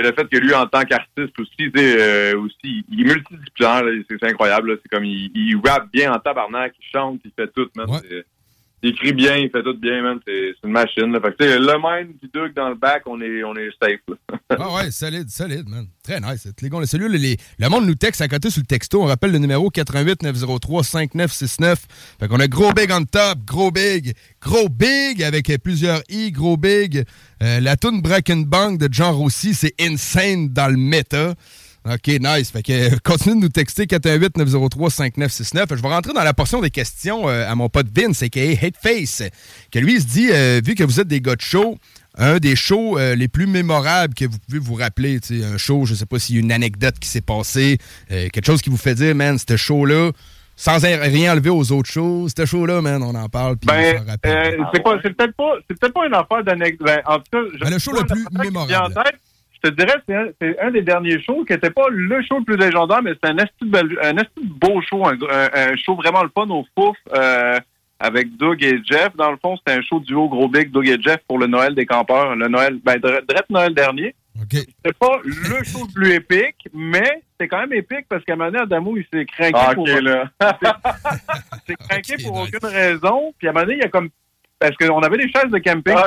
a 0.00 0.02
le 0.10 0.12
fait 0.12 0.28
que 0.28 0.36
lui, 0.38 0.54
en 0.54 0.66
tant 0.66 0.82
qu'artiste 0.84 1.38
aussi, 1.38 1.70
euh, 1.76 2.36
aussi, 2.38 2.84
il 2.90 3.00
est 3.00 3.04
multidisciplinaire. 3.14 3.82
C'est 4.08 4.16
c'est 4.20 4.26
incroyable. 4.30 4.78
C'est 4.82 4.88
comme 4.88 5.04
il, 5.04 5.30
il 5.34 5.56
rappe 5.64 5.90
bien 5.92 6.12
en 6.12 6.18
tabarnak, 6.18 6.74
il 6.80 6.86
chante, 6.90 7.20
il 7.24 7.32
fait 7.34 7.48
tout, 7.54 7.68
man. 7.76 7.86
C'est- 8.08 8.24
Il 8.82 8.90
écrit 8.90 9.12
bien, 9.12 9.36
il 9.36 9.50
fait 9.50 9.62
tout 9.62 9.76
bien, 9.76 10.02
man. 10.02 10.20
C'est 10.26 10.54
une 10.62 10.70
machine. 10.70 11.10
Là. 11.12 11.20
Fait 11.20 11.36
que, 11.36 11.44
le 11.44 11.82
même 11.82 12.14
puis 12.14 12.30
Doug 12.32 12.52
dans 12.54 12.68
le 12.68 12.76
bac, 12.76 13.02
on 13.06 13.20
est, 13.20 13.42
on 13.42 13.54
est 13.56 13.70
safe. 13.82 14.00
Ah 14.50 14.74
ouais, 14.74 14.90
solide, 14.90 15.28
solide, 15.28 15.68
man. 15.68 15.86
Très 16.02 16.20
nice. 16.20 16.48
Les 16.62 16.70
gars, 16.70 16.78
les, 16.80 17.36
le 17.58 17.68
monde 17.68 17.86
nous 17.86 17.94
texte 17.94 18.22
à 18.22 18.28
côté 18.28 18.48
sur 18.50 18.60
le 18.62 18.66
texto. 18.66 19.02
On 19.02 19.04
rappelle 19.04 19.30
le 19.30 19.38
numéro 19.38 19.68
88 19.68 20.22
903 20.22 20.84
5969. 20.84 21.86
Fait 22.18 22.28
qu'on 22.28 22.40
a 22.40 22.48
gros 22.48 22.72
big 22.72 22.90
on 22.90 23.04
top, 23.04 23.40
gros 23.44 23.70
big, 23.70 24.14
gros 24.40 24.70
big 24.70 25.22
avec 25.22 25.52
plusieurs 25.62 26.00
i, 26.08 26.32
gros 26.32 26.56
big. 26.56 27.04
Euh, 27.42 27.60
la 27.60 27.76
tune 27.76 28.00
Break 28.00 28.30
and 28.30 28.44
Bang 28.46 28.78
de 28.78 28.88
John 28.90 29.14
Rossi, 29.14 29.52
c'est 29.52 29.74
insane 29.78 30.48
dans 30.48 30.68
le 30.68 30.78
méta. 30.78 31.34
OK, 31.94 32.08
nice. 32.20 32.50
Fait 32.50 32.62
que 32.62 32.72
euh, 32.72 32.96
continuez 33.02 33.36
de 33.36 33.40
nous 33.40 33.48
texter 33.48 33.84
418-903-5969. 33.86 35.76
Je 35.76 35.82
vais 35.82 35.88
rentrer 35.88 36.12
dans 36.12 36.22
la 36.24 36.34
portion 36.34 36.60
des 36.60 36.70
questions 36.70 37.28
euh, 37.28 37.48
à 37.48 37.54
mon 37.54 37.68
pote 37.68 37.86
Vince, 37.94 38.22
a.k.a. 38.22 38.40
Hateface, 38.66 39.22
que 39.72 39.78
lui 39.78 39.94
il 39.94 40.00
se 40.00 40.06
dit, 40.06 40.28
euh, 40.30 40.60
vu 40.64 40.74
que 40.74 40.84
vous 40.84 41.00
êtes 41.00 41.08
des 41.08 41.20
gars 41.20 41.36
de 41.36 41.40
show, 41.40 41.76
un 42.16 42.38
des 42.38 42.56
shows 42.56 42.98
les 43.14 43.28
plus 43.28 43.46
mémorables 43.46 44.12
que 44.14 44.24
vous 44.24 44.38
pouvez 44.46 44.58
vous 44.58 44.74
rappeler, 44.74 45.20
un 45.44 45.56
show, 45.56 45.84
je 45.86 45.94
sais 45.94 46.06
pas 46.06 46.18
s'il 46.18 46.34
y 46.34 46.38
a 46.38 46.42
une 46.42 46.50
anecdote 46.50 46.98
qui 46.98 47.08
s'est 47.08 47.20
passée, 47.20 47.78
quelque 48.08 48.44
chose 48.44 48.60
qui 48.60 48.70
vous 48.70 48.76
fait 48.76 48.96
dire, 48.96 49.14
man, 49.14 49.38
ce 49.38 49.56
show-là, 49.56 50.10
sans 50.56 50.78
rien 50.80 51.32
enlever 51.32 51.50
aux 51.50 51.70
autres 51.70 51.88
shows, 51.88 52.26
ce 52.36 52.44
show-là, 52.44 52.82
man, 52.82 53.04
on 53.04 53.14
en 53.14 53.28
parle, 53.28 53.56
puis 53.56 53.70
on 53.70 53.74
Ben, 53.74 53.98
s'en 53.98 54.04
rappelle. 54.06 54.58
c'est 54.74 55.14
peut-être 55.14 55.36
pas, 55.36 55.90
pas 55.94 56.06
une 56.08 56.14
affaire 56.14 56.42
d'anecdote. 56.44 56.88
Ben, 56.88 57.00
en 57.06 57.18
tout 57.18 57.24
cas, 57.30 57.38
je- 57.54 57.60
Ben, 57.64 57.70
le 57.70 57.78
show 57.78 57.92
le 57.92 58.04
plus 58.04 58.24
mémorable. 58.32 58.94
Je 59.62 59.70
te 59.70 59.74
dirais, 59.74 59.98
c'est 60.40 60.58
un, 60.60 60.70
des 60.70 60.82
derniers 60.82 61.20
shows 61.22 61.44
qui 61.44 61.52
était 61.52 61.70
pas 61.70 61.86
le 61.90 62.22
show 62.22 62.38
le 62.38 62.44
plus 62.44 62.56
légendaire, 62.56 63.02
mais 63.02 63.12
c'était 63.14 63.28
un 63.28 63.34
de 63.34 64.24
beau 64.44 64.80
show, 64.82 65.06
un, 65.06 65.14
un- 65.14 65.72
un 65.72 65.76
show 65.76 65.94
vraiment 65.96 66.22
le 66.22 66.30
fun 66.34 66.48
au 66.50 66.64
fouf, 66.76 66.96
euh, 67.14 67.58
avec 68.00 68.36
Doug 68.36 68.62
et 68.62 68.78
Jeff. 68.84 69.14
Dans 69.16 69.30
le 69.32 69.36
fond, 69.38 69.56
c'était 69.56 69.78
un 69.78 69.82
show 69.82 69.98
duo 70.00 70.28
gros 70.28 70.48
big, 70.48 70.70
Doug 70.70 70.86
et 70.88 71.00
Jeff 71.00 71.18
pour 71.26 71.38
le 71.38 71.46
Noël 71.46 71.74
des 71.74 71.86
campeurs, 71.86 72.36
le 72.36 72.46
Noël, 72.48 72.78
ben, 72.84 72.96
direct 72.98 73.50
Noël 73.50 73.74
dernier. 73.74 74.14
C'était 74.52 74.92
pas 74.98 75.18
le 75.24 75.32
show 75.64 75.84
le 75.88 75.92
plus 75.92 76.12
épique, 76.12 76.68
mais 76.72 77.22
c'était 77.32 77.48
quand 77.48 77.58
même 77.60 77.72
épique 77.72 78.06
parce 78.08 78.24
qu'à 78.24 78.34
un 78.34 78.36
moment 78.36 78.50
donné, 78.52 78.62
Adamo, 78.62 78.96
il 78.96 79.04
s'est 79.12 79.24
craqué 79.26 79.52
Ah, 79.54 79.74
pour... 79.74 79.82
ok, 79.82 80.00
là. 80.00 80.30
il 80.40 81.58
s'est 81.66 81.76
craqué 81.88 82.22
pour 82.22 82.36
aucune 82.42 82.68
raison. 82.68 83.32
Puis 83.38 83.48
à 83.48 83.50
un 83.50 83.54
moment 83.54 83.64
donné, 83.66 83.78
il 83.78 83.82
y 83.82 83.84
a 83.84 83.88
comme... 83.88 84.10
Parce 84.60 84.76
qu'on 84.76 85.00
avait 85.00 85.16
des 85.18 85.28
chaises 85.30 85.50
de 85.50 85.58
camping 85.58 85.94
Ah, 85.96 86.06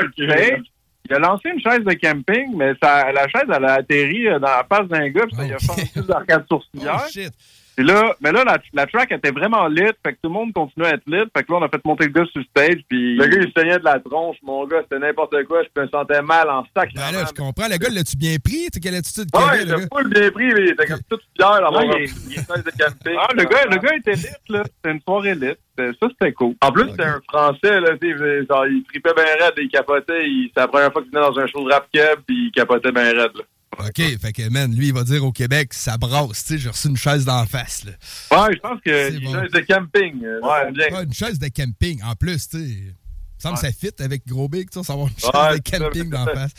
Il 1.09 1.15
a 1.15 1.19
lancé 1.19 1.49
une 1.49 1.59
chaise 1.59 1.83
de 1.83 1.93
camping, 1.93 2.55
mais 2.55 2.73
ça, 2.81 3.11
la 3.11 3.27
chaise, 3.27 3.43
elle 3.47 3.65
a 3.65 3.73
atterri 3.73 4.27
euh, 4.27 4.39
dans 4.39 4.47
la 4.47 4.65
face 4.69 4.87
d'un 4.87 5.09
gars, 5.09 5.25
puis 5.27 5.35
ça, 5.35 5.45
il 5.45 5.53
a 5.53 5.59
fait 5.59 5.81
un 5.97 6.01
coup 6.01 6.07
d'arcade 6.07 6.45
sourcilière. 6.47 7.01
Oh, 7.03 7.09
shit. 7.11 7.33
Puis 7.75 7.85
là, 7.85 8.13
mais 8.19 8.33
là, 8.33 8.43
la, 8.43 8.57
la 8.73 8.85
track 8.85 9.13
était 9.13 9.31
vraiment 9.31 9.67
lit, 9.67 9.81
fait 10.05 10.13
que 10.13 10.17
tout 10.21 10.29
le 10.29 10.29
monde 10.29 10.51
continuait 10.53 10.89
à 10.89 10.93
être 10.95 11.07
lit. 11.07 11.23
Fait 11.35 11.43
que 11.43 11.51
là, 11.51 11.59
on 11.59 11.63
a 11.63 11.69
fait 11.69 11.83
monter 11.85 12.03
le 12.05 12.11
gars 12.11 12.25
sur 12.29 12.39
le 12.41 12.45
stage, 12.45 12.81
puis... 12.89 13.15
Le 13.15 13.25
gars, 13.27 13.37
il 13.41 13.51
saignait 13.57 13.79
de 13.79 13.85
la 13.85 13.97
tronche, 13.99 14.35
mon 14.43 14.67
gars, 14.67 14.81
c'était 14.83 14.99
n'importe 14.99 15.33
quoi. 15.45 15.61
Je 15.63 15.81
me 15.81 15.87
sentais 15.87 16.21
mal 16.21 16.49
en 16.49 16.65
sac. 16.75 16.89
Ben 16.93 17.11
là, 17.13 17.25
je 17.27 17.33
comprends. 17.33 17.67
Le 17.69 17.77
gars, 17.77 17.87
l'as-tu 17.89 18.17
bien 18.17 18.35
pris? 18.43 18.65
Tu 18.65 18.69
sais, 18.73 18.79
quelle 18.81 18.95
attitude 18.95 19.31
qu'il 19.31 19.41
Ouais, 19.43 19.49
avait, 19.61 19.65
gars? 19.65 19.87
full 19.91 20.09
bien 20.09 20.31
pris, 20.31 20.53
mais 20.53 20.61
il 20.63 20.69
était 20.71 20.85
comme 20.85 20.99
tout 21.09 21.19
fier 21.35 21.71
Ouais, 21.71 21.77
un 21.77 21.97
il- 21.97 22.09
il 22.29 22.33
est 22.33 22.35
chaise 22.35 22.63
de 22.63 22.71
camping. 22.83 23.15
Ah, 23.17 23.27
le 23.35 23.43
gars, 23.45 23.65
le 23.71 23.77
gars 23.77 23.95
était 23.95 24.13
lit, 24.15 24.27
là. 24.49 24.63
C'était 24.65 24.91
une 24.93 25.01
soirée 25.01 25.35
lit. 25.35 25.53
C'était- 25.89 25.97
Ça, 25.99 26.07
c'était 26.11 26.33
cool. 26.33 26.55
En 26.61 26.71
plus, 26.71 26.89
c'était 26.89 27.03
un 27.03 27.21
Français, 27.27 27.79
là, 27.79 27.97
tu 28.01 28.17
sais, 28.17 28.45
genre, 28.49 28.65
il 28.67 28.83
tripait 28.83 29.13
bien 29.15 29.25
raide, 29.39 29.53
il 29.57 29.69
capotait. 29.69 30.25
il- 30.27 30.51
C'est 30.53 30.61
la 30.61 30.67
première 30.67 30.91
fois 30.91 31.01
qu'il 31.03 31.11
venait 31.11 31.21
dans 31.25 31.37
un 31.39 31.47
show 31.47 31.67
de 31.67 31.71
rap 31.73 31.87
keb, 31.93 32.19
puis 32.27 32.47
il 32.47 32.51
capotait 32.51 32.91
bien 32.91 33.03
raide, 33.05 33.31
là. 33.35 33.43
OK, 33.79 34.19
fait 34.19 34.33
que, 34.33 34.49
man, 34.49 34.75
lui, 34.75 34.87
il 34.89 34.93
va 34.93 35.03
dire 35.03 35.23
au 35.23 35.31
Québec, 35.31 35.73
ça 35.73 35.97
brasse. 35.97 36.43
Tu 36.45 36.53
sais, 36.53 36.57
j'ai 36.57 36.69
reçu 36.69 36.89
une 36.89 36.97
chaise 36.97 37.23
d'en 37.25 37.45
face, 37.45 37.85
là. 37.85 37.91
Ouais, 38.37 38.53
je 38.53 38.59
pense 38.59 38.79
que... 38.85 39.11
C'est 39.11 39.19
bon. 39.19 39.31
Chaise 39.33 39.51
de 39.51 39.59
camping. 39.61 40.23
euh, 40.25 40.39
Ouais, 40.41 40.71
bien. 40.73 40.97
Ouais, 40.97 41.03
une 41.05 41.13
chaise 41.13 41.39
de 41.39 41.47
camping, 41.47 42.01
en 42.03 42.13
plus, 42.15 42.49
tu 42.49 42.57
sais. 42.59 42.63
Il 42.65 42.85
me 42.87 42.93
semble 43.39 43.55
que 43.55 43.61
ça 43.61 43.71
fit 43.71 44.03
avec 44.03 44.27
Gros 44.27 44.49
Big, 44.49 44.69
tu 44.69 44.77
sais, 44.79 44.85
savoir 44.85 45.07
une 45.07 45.17
chaise 45.17 45.31
Ouais, 45.33 45.57
de 45.57 45.61
c'est 45.65 45.79
camping 45.79 46.03
c'est 46.03 46.09
d'en 46.09 46.25
face. 46.25 46.53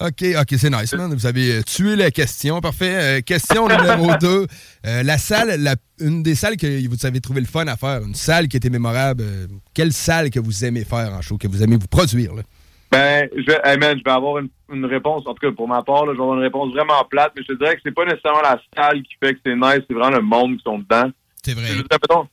OK, 0.00 0.24
OK, 0.38 0.54
c'est 0.58 0.70
nice, 0.70 0.92
man. 0.94 1.12
Vous 1.14 1.26
avez 1.26 1.56
euh, 1.58 1.62
tué 1.62 1.96
la 1.96 2.10
question. 2.10 2.60
Parfait. 2.60 2.94
Euh, 3.18 3.20
question 3.22 3.66
numéro 3.68 4.10
2. 4.20 4.46
la 4.84 5.18
salle, 5.18 5.60
la- 5.62 5.76
une 6.00 6.22
des 6.22 6.34
salles 6.34 6.56
que 6.56 6.86
vous 6.88 7.06
avez 7.06 7.20
trouvé 7.20 7.40
le 7.40 7.46
fun 7.46 7.66
à 7.66 7.76
faire, 7.76 8.02
une 8.02 8.14
salle 8.14 8.48
qui 8.48 8.56
était 8.58 8.68
mémorable. 8.70 9.22
euh, 9.22 9.46
quelle 9.72 9.92
salle 9.92 10.28
que 10.30 10.38
vous 10.40 10.64
aimez 10.64 10.84
faire 10.84 11.12
en 11.14 11.22
show, 11.22 11.38
que 11.38 11.48
vous 11.48 11.62
aimez 11.62 11.76
vous 11.76 11.88
produire, 11.88 12.34
là? 12.34 12.42
Ben, 12.92 13.28
je 13.36 13.42
vais, 13.44 13.58
hey 13.64 13.78
man, 13.78 13.98
je 13.98 14.04
vais 14.04 14.10
avoir 14.14 14.38
une, 14.38 14.48
une 14.72 14.84
réponse, 14.84 15.22
en 15.26 15.34
tout 15.34 15.40
cas 15.48 15.52
pour 15.54 15.66
ma 15.66 15.82
part, 15.82 16.06
là, 16.06 16.12
je 16.12 16.18
vais 16.18 16.22
avoir 16.22 16.36
une 16.36 16.42
réponse 16.44 16.72
vraiment 16.72 17.02
plate, 17.10 17.32
mais 17.36 17.42
je 17.42 17.52
te 17.52 17.58
dirais 17.58 17.74
que 17.74 17.80
c'est 17.84 17.92
pas 17.94 18.04
nécessairement 18.04 18.42
la 18.42 18.60
salle 18.76 19.02
qui 19.02 19.14
fait 19.22 19.34
que 19.34 19.40
c'est 19.44 19.56
nice, 19.56 19.80
c'est 19.88 19.94
vraiment 19.94 20.16
le 20.16 20.22
monde 20.22 20.56
qui 20.56 20.62
sont 20.62 20.78
dedans. 20.78 21.10
C'est 21.44 21.54
vrai. 21.54 21.68
Mettons, 21.90 22.28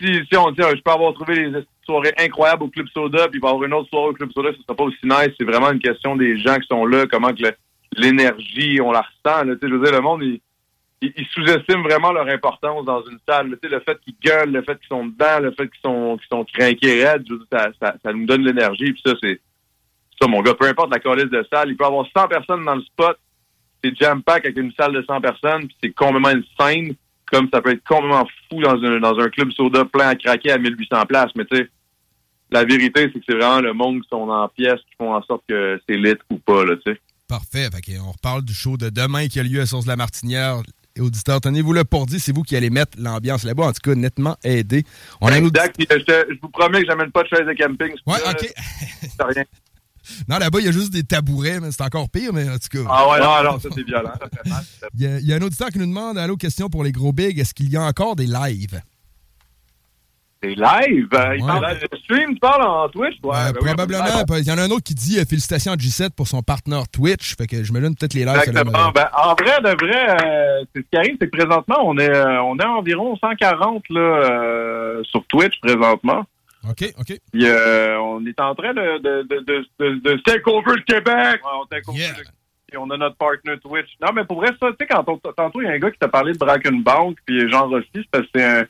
si, 0.00 0.36
on 0.36 0.50
dit, 0.50 0.62
euh, 0.62 0.74
je 0.76 0.82
peux 0.82 0.90
avoir 0.90 1.12
trouvé 1.14 1.50
des 1.50 1.64
soirées 1.84 2.14
incroyables 2.18 2.64
au 2.64 2.68
Club 2.68 2.86
Soda, 2.88 3.28
puis 3.28 3.38
il 3.38 3.42
va 3.42 3.50
avoir 3.50 3.64
une 3.64 3.74
autre 3.74 3.88
soirée 3.88 4.08
au 4.08 4.12
Club 4.14 4.32
Soda, 4.32 4.50
ce 4.52 4.62
sera 4.62 4.74
pas 4.74 4.84
aussi 4.84 4.98
nice. 5.04 5.34
C'est 5.38 5.44
vraiment 5.44 5.70
une 5.70 5.80
question 5.80 6.16
des 6.16 6.38
gens 6.38 6.56
qui 6.56 6.66
sont 6.66 6.86
là, 6.86 7.06
comment 7.06 7.32
que 7.34 7.52
l'énergie, 7.96 8.80
on 8.80 8.92
la 8.92 9.02
ressent. 9.02 9.44
Là, 9.44 9.54
je 9.60 9.68
veux 9.68 9.90
le 9.90 10.00
monde, 10.00 10.22
il, 10.22 10.40
il, 11.02 11.12
il 11.16 11.26
sous-estime 11.26 11.82
vraiment 11.82 12.12
leur 12.12 12.28
importance 12.28 12.84
dans 12.84 13.02
une 13.04 13.18
salle. 13.28 13.48
le 13.62 13.80
fait 13.80 13.98
qu'ils 14.00 14.16
gueulent, 14.22 14.52
le 14.52 14.62
fait 14.62 14.78
qu'ils 14.78 14.88
sont 14.88 15.06
dedans, 15.06 15.40
le 15.40 15.50
fait 15.52 15.68
qu'ils 15.68 15.80
sont, 15.82 16.18
qu'ils 16.18 16.28
sont 16.28 16.46
raides, 16.54 17.26
ça, 17.50 18.12
nous 18.12 18.26
donne 18.26 18.42
l'énergie. 18.42 18.92
Puis 18.92 19.02
ça, 19.04 19.14
c'est 19.22 19.40
ça, 20.20 20.28
mon 20.28 20.42
gars. 20.42 20.54
Peu 20.54 20.66
importe 20.66 20.92
la 20.92 21.00
colise 21.00 21.30
de 21.30 21.46
salle, 21.50 21.70
il 21.70 21.76
peut 21.76 21.84
avoir 21.86 22.06
100 22.16 22.28
personnes 22.28 22.64
dans 22.64 22.74
le 22.74 22.82
spot. 22.82 23.18
C'est 23.82 23.96
jam-pack 23.96 24.44
avec 24.44 24.58
une 24.58 24.72
salle 24.72 24.92
de 24.92 25.02
100 25.02 25.20
personnes, 25.22 25.66
puis 25.66 25.76
c'est 25.82 25.90
complètement 25.90 26.30
une 26.30 26.44
scène. 26.58 26.94
Comme 27.32 27.48
ça 27.52 27.62
peut 27.62 27.70
être 27.70 27.84
complètement 27.84 28.26
fou 28.48 28.60
dans 28.60 28.82
un, 28.82 29.00
dans 29.00 29.18
un 29.18 29.28
club 29.28 29.52
soda 29.52 29.84
plein 29.84 30.08
à 30.08 30.16
craquer 30.16 30.52
à 30.52 30.58
1800 30.58 31.06
places. 31.06 31.30
Mais 31.36 31.44
tu 31.44 31.56
sais, 31.56 31.70
la 32.50 32.64
vérité, 32.64 33.10
c'est 33.12 33.20
que 33.20 33.24
c'est 33.28 33.36
vraiment 33.36 33.60
le 33.60 33.72
monde 33.72 34.02
qui 34.02 34.08
sont 34.08 34.28
en 34.28 34.48
pièces 34.48 34.80
qui 34.80 34.96
font 34.98 35.14
en 35.14 35.22
sorte 35.22 35.42
que 35.48 35.80
c'est 35.88 35.96
lit 35.96 36.16
ou 36.30 36.38
pas, 36.38 36.64
là, 36.64 36.74
tu 36.84 36.92
sais. 36.92 37.00
Parfait. 37.28 37.68
Fait 37.70 37.98
on 38.00 38.10
reparle 38.10 38.42
du 38.42 38.52
show 38.52 38.76
de 38.76 38.90
demain 38.90 39.28
qui 39.28 39.38
a 39.38 39.44
lieu 39.44 39.60
à 39.60 39.66
Source 39.66 39.84
de 39.84 39.90
la 39.90 39.96
Martinière. 39.96 40.62
Et 40.96 41.00
auditeurs, 41.00 41.40
tenez-vous 41.40 41.72
le 41.72 41.84
pour 41.84 42.06
dire, 42.06 42.18
c'est 42.20 42.34
vous 42.34 42.42
qui 42.42 42.56
allez 42.56 42.70
mettre 42.70 42.98
l'ambiance 42.98 43.44
là-bas. 43.44 43.66
En 43.66 43.72
tout 43.72 43.80
cas, 43.84 43.94
nettement 43.94 44.36
aidé. 44.42 44.82
On 45.20 45.28
a 45.28 45.38
exact. 45.38 45.76
Je, 45.78 45.96
je, 46.06 46.40
vous 46.42 46.48
promets 46.48 46.80
que 46.80 46.86
j'amène 46.88 47.12
pas 47.12 47.22
de 47.22 47.28
chaise 47.28 47.46
de 47.46 47.52
camping. 47.52 47.94
Ouais, 48.06 48.18
OK. 48.28 48.52
Rien. 49.20 49.44
Non, 50.28 50.38
là-bas, 50.38 50.60
il 50.60 50.66
y 50.66 50.68
a 50.68 50.72
juste 50.72 50.92
des 50.92 51.02
tabourets, 51.02 51.60
mais 51.60 51.70
c'est 51.72 51.82
encore 51.82 52.08
pire, 52.08 52.32
mais 52.32 52.48
en 52.48 52.58
tout 52.58 52.68
cas. 52.70 52.88
Ah 52.88 53.08
ouais, 53.08 53.20
non, 53.20 53.52
non, 53.52 53.60
ça 53.60 53.68
c'est 53.74 53.84
violent. 53.84 54.12
Il 54.94 55.02
y, 55.02 55.06
a, 55.06 55.18
il 55.18 55.26
y, 55.26 55.32
a 55.32 55.36
un 55.36 55.42
auditeur 55.42 55.68
qui 55.68 55.78
nous 55.78 55.86
demande, 55.86 56.18
allô, 56.18 56.36
question 56.36 56.68
pour 56.68 56.84
les 56.84 56.92
gros 56.92 57.12
bigs, 57.12 57.38
est-ce 57.38 57.54
qu'il 57.54 57.70
y 57.70 57.76
a 57.76 57.82
encore 57.82 58.16
des 58.16 58.26
lives? 58.26 58.80
Des 60.42 60.54
lives? 60.54 61.08
Euh, 61.12 61.36
il 61.36 61.44
parle 61.44 61.78
de 61.78 61.96
stream, 61.98 62.32
tu 62.32 62.40
parles 62.40 62.62
en 62.62 62.88
Twitch? 62.88 63.16
Ouais, 63.22 63.52
ben 63.52 63.60
probablement. 63.60 64.04
il 64.38 64.44
y 64.44 64.50
en 64.50 64.56
a 64.56 64.62
un 64.62 64.70
autre 64.70 64.84
qui 64.84 64.94
dit 64.94 65.18
euh, 65.18 65.24
félicitations 65.26 65.72
à 65.72 65.76
G7 65.76 66.10
pour 66.10 66.28
son 66.28 66.42
partenaire 66.42 66.88
Twitch. 66.88 67.36
Fait 67.36 67.46
que 67.46 67.62
je 67.62 67.72
me 67.74 67.80
donne 67.80 67.94
peut-être 67.94 68.14
les 68.14 68.24
lives. 68.24 68.40
Exactement. 68.46 68.90
Ben, 68.92 69.08
en 69.22 69.34
vrai, 69.34 69.60
de 69.60 69.86
vrai, 69.86 70.16
euh, 70.24 70.64
ce 70.74 70.80
qui 70.80 70.96
arrive, 70.96 71.16
c'est 71.20 71.30
que 71.30 71.36
présentement, 71.36 71.80
on 71.84 71.98
est, 71.98 72.10
on 72.40 72.58
est 72.58 72.64
environ 72.64 73.16
140 73.16 73.82
là, 73.90 75.02
sur 75.04 75.24
Twitch 75.26 75.60
présentement. 75.60 76.24
OK, 76.68 76.94
OK. 76.98 77.18
Puis, 77.32 77.46
on 77.46 78.26
est 78.26 78.40
en 78.40 78.54
train 78.54 78.74
de, 78.74 78.98
de, 78.98 79.22
de, 79.22 79.66
de, 79.78 79.94
de 80.00 80.16
take 80.22 80.42
over 80.46 80.76
le 80.76 80.82
Québec. 80.82 81.40
Ouais, 81.44 81.50
on 81.60 81.66
take 81.66 81.88
over 81.88 81.98
yeah. 81.98 82.12
Puis 82.70 82.78
on 82.78 82.88
a 82.90 82.96
notre 82.96 83.16
partner 83.16 83.58
Twitch. 83.58 83.88
Non, 84.00 84.12
mais 84.14 84.24
pour 84.24 84.40
vrai, 84.40 84.50
ça, 84.60 84.68
tu 84.70 84.76
sais, 84.80 84.86
quand 84.86 85.02
tantôt, 85.02 85.60
il 85.60 85.64
y 85.64 85.66
a 85.68 85.72
un 85.72 85.78
gars 85.78 85.90
qui 85.90 85.98
t'a 85.98 86.08
parlé 86.08 86.32
de 86.32 86.38
Brackenbank, 86.38 87.18
puis 87.26 87.50
Jean 87.50 87.68
Rossi, 87.68 87.88
c'est 87.94 88.10
parce 88.10 88.28
que 88.28 88.68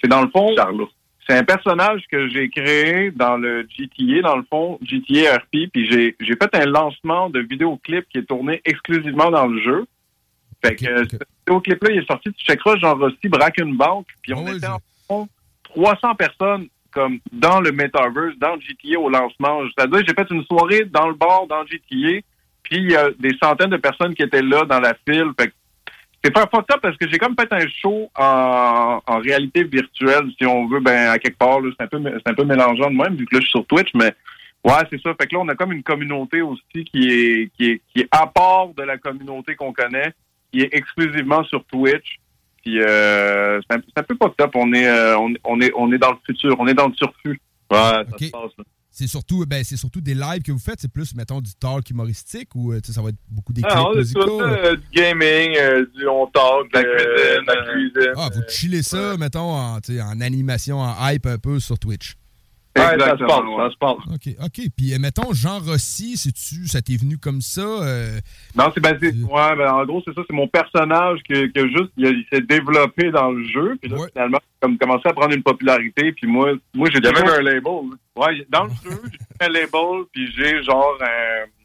c'est 0.00 0.08
dans 0.08 0.22
le 0.22 0.30
fond. 0.30 0.54
Charlot. 0.56 0.88
C'est 1.26 1.36
un 1.36 1.44
personnage 1.44 2.02
que 2.10 2.28
j'ai 2.28 2.48
créé 2.48 3.10
dans 3.12 3.36
le 3.36 3.66
GTA, 3.68 4.22
dans 4.22 4.36
le 4.36 4.44
fond, 4.48 4.78
GTA 4.82 5.36
RP, 5.36 5.70
puis 5.72 5.88
j'ai, 5.88 6.16
j'ai 6.18 6.34
fait 6.34 6.50
un 6.54 6.64
lancement 6.64 7.30
de 7.30 7.40
vidéoclip 7.40 8.08
qui 8.08 8.18
est 8.18 8.24
tourné 8.24 8.60
exclusivement 8.64 9.30
dans 9.30 9.46
le 9.46 9.60
jeu. 9.62 9.86
Fait 10.64 10.74
que 10.74 10.84
ce 10.84 11.18
vidéoclip-là, 11.46 11.90
il 11.90 11.98
est 11.98 12.06
sorti, 12.06 12.32
tu 12.32 12.44
checkeras 12.44 12.76
Jean 12.78 12.96
Rossi, 12.96 13.28
Bank, 13.28 14.06
puis 14.22 14.34
on 14.34 14.46
était 14.48 14.66
en 14.66 14.78
fond 15.06 15.28
300 15.64 16.14
personnes 16.16 16.68
comme 16.92 17.18
dans 17.32 17.60
le 17.60 17.72
Metaverse, 17.72 18.36
dans 18.38 18.58
GTA 18.60 18.98
au 18.98 19.08
lancement. 19.08 19.62
C'est-à-dire, 19.76 20.02
j'ai 20.06 20.14
fait 20.14 20.30
une 20.30 20.44
soirée 20.44 20.84
dans 20.84 21.08
le 21.08 21.14
bar, 21.14 21.46
dans 21.46 21.64
GTA, 21.66 22.20
puis 22.62 22.76
il 22.76 22.90
y 22.90 22.96
a 22.96 23.10
des 23.18 23.36
centaines 23.42 23.70
de 23.70 23.76
personnes 23.76 24.14
qui 24.14 24.22
étaient 24.22 24.42
là 24.42 24.64
dans 24.64 24.80
la 24.80 24.94
file. 25.06 25.32
C'est 26.24 26.32
pas 26.32 26.48
ça 26.52 26.78
parce 26.80 26.96
que 26.96 27.08
j'ai 27.08 27.18
comme 27.18 27.34
fait 27.38 27.52
un 27.52 27.66
show 27.68 28.08
en, 28.16 29.00
en, 29.04 29.18
réalité 29.18 29.64
virtuelle, 29.64 30.30
si 30.38 30.46
on 30.46 30.68
veut, 30.68 30.78
ben 30.78 31.08
à 31.08 31.18
quelque 31.18 31.38
part, 31.38 31.58
c'est 31.76 31.84
un 31.84 31.88
peu 31.88 32.00
c'est 32.04 32.30
un 32.30 32.34
peu 32.34 32.44
mélangeant 32.44 32.90
de 32.90 32.96
même, 32.96 33.16
vu 33.16 33.26
que 33.26 33.34
là 33.34 33.40
je 33.40 33.46
suis 33.46 33.50
sur 33.50 33.66
Twitch, 33.66 33.90
mais 33.94 34.14
ouais, 34.64 34.86
c'est 34.90 35.00
ça. 35.00 35.14
Fait 35.20 35.26
que 35.26 35.34
là, 35.34 35.40
on 35.40 35.48
a 35.48 35.54
comme 35.54 35.72
une 35.72 35.82
communauté 35.82 36.42
aussi 36.42 36.84
qui 36.84 37.08
est 37.08 37.50
qui 37.56 37.70
est 37.70 37.80
qui 37.92 38.02
est 38.02 38.08
à 38.10 38.26
part 38.26 38.68
de 38.68 38.82
la 38.82 38.98
communauté 38.98 39.56
qu'on 39.56 39.72
connaît, 39.72 40.12
qui 40.52 40.60
est 40.60 40.72
exclusivement 40.72 41.44
sur 41.44 41.64
Twitch. 41.64 42.20
Puis 42.62 42.80
euh, 42.80 43.60
c'est 43.62 43.76
un, 43.76 43.82
un, 43.96 44.02
peu 44.02 44.14
pas 44.16 44.32
top. 44.36 44.52
On 44.54 44.72
est, 44.72 44.86
euh, 44.86 45.18
on, 45.18 45.32
on, 45.44 45.60
est 45.60 45.72
on 45.76 45.92
est 45.92 45.98
dans 45.98 46.12
le 46.12 46.18
futur, 46.24 46.56
on 46.58 46.66
est 46.66 46.74
dans 46.74 46.88
le 46.88 46.94
surfus. 46.94 47.40
Ouais, 47.70 47.78
ça 47.78 48.04
se 48.18 48.30
passe 48.30 48.50
là. 48.58 48.64
C'est 48.94 49.06
surtout, 49.06 49.46
ben, 49.46 49.64
c'est 49.64 49.78
surtout 49.78 50.02
des 50.02 50.14
lives 50.14 50.42
que 50.42 50.52
vous 50.52 50.58
faites. 50.58 50.78
C'est 50.78 50.92
plus, 50.92 51.14
mettons, 51.14 51.40
du 51.40 51.54
talk 51.54 51.88
humoristique 51.88 52.54
ou 52.54 52.74
ça 52.84 53.00
va 53.00 53.08
être 53.08 53.16
beaucoup 53.26 53.54
des 53.54 53.62
ah, 53.64 53.86
clips 53.86 53.96
musicaux? 53.96 54.42
Euh, 54.42 54.76
du 54.76 54.86
gaming, 54.92 55.56
euh, 55.56 55.86
du 55.96 56.06
on 56.06 56.26
talk, 56.26 56.70
de 56.70 56.78
la 56.78 56.84
cuisine, 56.84 57.40
de 57.40 57.46
la 57.46 57.72
cuisine. 57.72 58.12
Ah, 58.16 58.28
vous 58.34 58.42
chillez 58.50 58.82
ça, 58.82 59.16
mettons, 59.16 59.50
en, 59.50 59.78
en 59.78 60.20
animation, 60.20 60.78
en 60.78 61.08
hype 61.08 61.24
un 61.24 61.38
peu 61.38 61.58
sur 61.58 61.78
Twitch. 61.78 62.16
Ouais, 62.74 62.98
ça 62.98 63.18
se 63.18 63.24
passe, 63.24 63.42
ça 63.56 63.70
se 63.70 63.76
passe. 63.76 64.14
OK, 64.14 64.34
OK. 64.42 64.66
Puis, 64.76 64.98
mettons, 64.98 65.32
Jean 65.32 65.58
Rossi, 65.58 66.14
tu 66.32 66.66
ça 66.66 66.80
t'est 66.80 66.96
venu 66.96 67.18
comme 67.18 67.42
ça? 67.42 67.60
Euh... 67.60 68.18
Non, 68.56 68.70
c'est 68.72 68.80
basé. 68.80 69.08
Ouais, 69.08 69.56
ben, 69.56 69.72
en 69.72 69.84
gros, 69.84 70.02
c'est 70.06 70.14
ça. 70.14 70.22
C'est 70.26 70.34
mon 70.34 70.48
personnage 70.48 71.20
que, 71.28 71.46
que 71.52 71.68
juste, 71.68 71.92
il, 71.98 72.24
s'est 72.32 72.40
développé 72.40 73.10
dans 73.10 73.30
le 73.30 73.44
jeu. 73.44 73.76
Puis 73.80 73.90
là, 73.90 73.98
ouais. 73.98 74.08
finalement, 74.12 74.38
comme 74.60 74.78
commencé 74.78 75.06
à 75.08 75.12
prendre 75.12 75.34
une 75.34 75.42
popularité. 75.42 76.12
Puis 76.12 76.26
moi, 76.26 76.52
moi 76.74 76.88
j'ai 76.92 77.00
toujours... 77.00 77.26
même 77.26 77.34
un 77.40 77.42
label. 77.42 77.98
Ouais, 78.16 78.46
dans 78.48 78.64
le 78.64 78.70
jeu, 78.70 79.02
j'ai 79.12 79.46
un 79.46 79.48
label. 79.50 80.04
Puis 80.12 80.32
j'ai 80.34 80.62
genre 80.62 80.96
un 81.00 81.61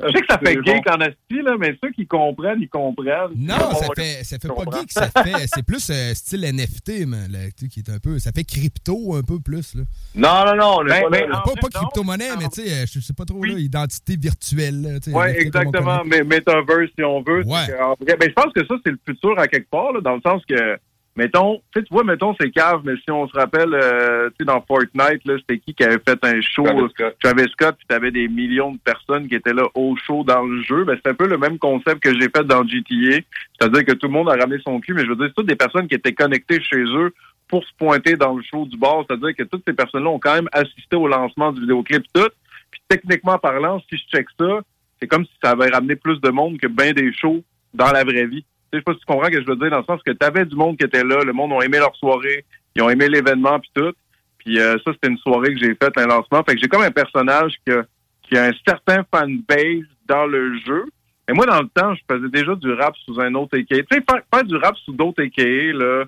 je 0.00 0.12
sais 0.12 0.20
que 0.20 0.26
ça 0.30 0.38
fait 0.38 0.54
geek 0.54 0.88
en 0.88 1.00
asti, 1.00 1.42
là, 1.42 1.56
mais 1.58 1.76
ceux 1.82 1.90
qui 1.90 2.06
comprennent, 2.06 2.60
ils 2.60 2.68
comprennent. 2.68 3.32
Non, 3.36 3.72
ça 3.74 3.88
fait, 3.96 4.24
ça 4.24 4.38
fait 4.38 4.48
pas 4.48 4.78
geek, 4.78 4.92
ça 4.92 5.10
fait. 5.10 5.46
C'est 5.52 5.64
plus 5.64 5.90
euh, 5.90 6.14
style 6.14 6.44
NFT, 6.44 7.06
man, 7.06 7.30
là, 7.30 7.50
qui 7.50 7.80
est 7.80 7.90
un 7.90 7.98
peu. 7.98 8.18
Ça 8.18 8.30
fait 8.32 8.44
crypto 8.44 9.16
un 9.16 9.22
peu 9.22 9.40
plus, 9.40 9.74
là. 9.74 9.82
Non, 10.14 10.44
non, 10.46 10.56
non. 10.56 10.84
Ben, 10.84 11.02
pas, 11.02 11.10
ben, 11.10 11.30
pas, 11.30 11.52
pas 11.60 11.68
crypto-monnaie, 11.68 12.36
mais 12.38 12.48
tu 12.48 12.62
sais, 12.62 12.86
je 12.86 13.00
sais 13.00 13.14
pas 13.14 13.24
trop, 13.24 13.42
là, 13.42 13.54
identité 13.58 14.16
virtuelle. 14.16 15.00
Oui, 15.08 15.26
exactement. 15.36 16.02
Mais 16.04 16.22
Metaverse, 16.22 16.90
si 16.96 17.04
on 17.04 17.22
veut. 17.22 17.44
Ouais. 17.44 17.66
ben, 18.00 18.28
je 18.28 18.34
pense 18.34 18.52
que 18.52 18.64
ça, 18.66 18.74
c'est 18.84 18.92
le 18.92 18.98
futur 19.06 19.38
à 19.38 19.48
quelque 19.48 19.68
part, 19.68 19.92
là, 19.92 20.00
dans 20.00 20.14
le 20.14 20.20
sens 20.20 20.42
que 20.48 20.78
mettons, 21.18 21.60
tu 21.74 21.82
vois, 21.90 22.04
mettons, 22.04 22.34
c'est 22.40 22.50
cave, 22.52 22.82
mais 22.84 22.94
si 22.96 23.10
on 23.10 23.26
se 23.26 23.36
rappelle, 23.36 23.74
euh, 23.74 24.30
tu 24.30 24.36
sais, 24.38 24.44
dans 24.44 24.60
Fortnite, 24.62 25.24
là, 25.24 25.34
c'était 25.38 25.58
qui 25.58 25.74
qui 25.74 25.82
avait 25.82 25.98
fait 25.98 26.18
un 26.22 26.40
show? 26.40 26.62
Travis 26.62 26.90
Scott. 26.94 27.16
Travis 27.20 27.50
Scott, 27.50 27.74
puis 27.76 27.86
t'avais 27.88 28.12
des 28.12 28.28
millions 28.28 28.72
de 28.72 28.78
personnes 28.78 29.26
qui 29.26 29.34
étaient 29.34 29.52
là 29.52 29.64
au 29.74 29.96
show 29.96 30.22
dans 30.22 30.44
le 30.44 30.62
jeu. 30.62 30.84
Ben, 30.84 30.96
c'est 31.02 31.10
un 31.10 31.14
peu 31.14 31.26
le 31.26 31.36
même 31.36 31.58
concept 31.58 32.00
que 32.00 32.14
j'ai 32.14 32.28
fait 32.34 32.44
dans 32.44 32.64
GTA. 32.64 33.20
C'est-à-dire 33.58 33.84
que 33.84 33.92
tout 33.94 34.06
le 34.06 34.12
monde 34.12 34.30
a 34.30 34.36
ramené 34.36 34.62
son 34.62 34.78
cul, 34.78 34.94
mais 34.94 35.02
je 35.02 35.08
veux 35.08 35.16
dire, 35.16 35.26
c'est 35.26 35.34
toutes 35.34 35.48
des 35.48 35.56
personnes 35.56 35.88
qui 35.88 35.96
étaient 35.96 36.14
connectées 36.14 36.62
chez 36.62 36.84
eux 36.84 37.12
pour 37.48 37.64
se 37.64 37.72
pointer 37.76 38.14
dans 38.14 38.36
le 38.36 38.42
show 38.44 38.64
du 38.64 38.76
bar. 38.76 39.04
C'est-à-dire 39.08 39.34
que 39.36 39.42
toutes 39.42 39.64
ces 39.66 39.74
personnes-là 39.74 40.10
ont 40.10 40.20
quand 40.20 40.34
même 40.34 40.48
assisté 40.52 40.94
au 40.94 41.08
lancement 41.08 41.50
du 41.50 41.62
vidéoclip 41.62 42.04
tout. 42.14 42.30
Puis 42.70 42.80
techniquement 42.88 43.38
parlant, 43.38 43.80
si 43.90 43.96
je 43.96 44.04
check 44.16 44.28
ça, 44.38 44.60
c'est 45.00 45.08
comme 45.08 45.24
si 45.24 45.32
ça 45.42 45.50
avait 45.50 45.70
ramené 45.70 45.96
plus 45.96 46.20
de 46.20 46.28
monde 46.28 46.58
que 46.58 46.68
bien 46.68 46.92
des 46.92 47.12
shows 47.12 47.42
dans 47.74 47.90
la 47.90 48.04
vraie 48.04 48.26
vie 48.26 48.44
je 48.72 48.78
sais 48.78 48.82
pas 48.82 48.92
si 48.92 49.00
tu 49.00 49.06
comprends 49.06 49.26
ce 49.26 49.30
que 49.30 49.42
je 49.42 49.46
veux 49.46 49.56
dire, 49.56 49.70
dans 49.70 49.78
le 49.78 49.84
sens 49.84 50.00
que 50.02 50.12
tu 50.12 50.26
avais 50.26 50.44
du 50.44 50.56
monde 50.56 50.76
qui 50.76 50.84
était 50.84 51.04
là, 51.04 51.22
le 51.24 51.32
monde 51.32 51.52
a 51.52 51.64
aimé 51.64 51.78
leur 51.78 51.94
soirée, 51.96 52.44
ils 52.74 52.82
ont 52.82 52.90
aimé 52.90 53.08
l'événement 53.08 53.58
puis 53.60 53.70
tout. 53.74 53.92
Puis 54.38 54.58
euh, 54.60 54.76
ça, 54.84 54.92
c'était 54.92 55.08
une 55.08 55.18
soirée 55.18 55.54
que 55.54 55.60
j'ai 55.60 55.74
faite, 55.74 55.96
un 55.96 56.06
lancement. 56.06 56.42
Fait 56.44 56.54
que 56.54 56.60
j'ai 56.60 56.68
comme 56.68 56.82
un 56.82 56.90
personnage 56.90 57.54
qui 57.66 57.72
a, 57.72 57.84
qui 58.22 58.36
a 58.36 58.44
un 58.44 58.52
certain 58.66 59.04
fanbase 59.12 59.84
dans 60.06 60.26
le 60.26 60.58
jeu. 60.58 60.84
Et 61.28 61.32
moi, 61.34 61.44
dans 61.44 61.60
le 61.60 61.68
temps, 61.68 61.94
je 61.94 62.00
faisais 62.10 62.28
déjà 62.28 62.54
du 62.54 62.72
rap 62.72 62.94
sous 63.04 63.20
un 63.20 63.34
autre 63.34 63.58
AKA. 63.58 63.82
Tu 63.82 63.98
sais, 63.98 64.02
faire, 64.02 64.44
du 64.44 64.56
rap 64.56 64.76
sous 64.84 64.92
d'autres 64.92 65.22
AKA, 65.22 65.72
là, 65.74 66.04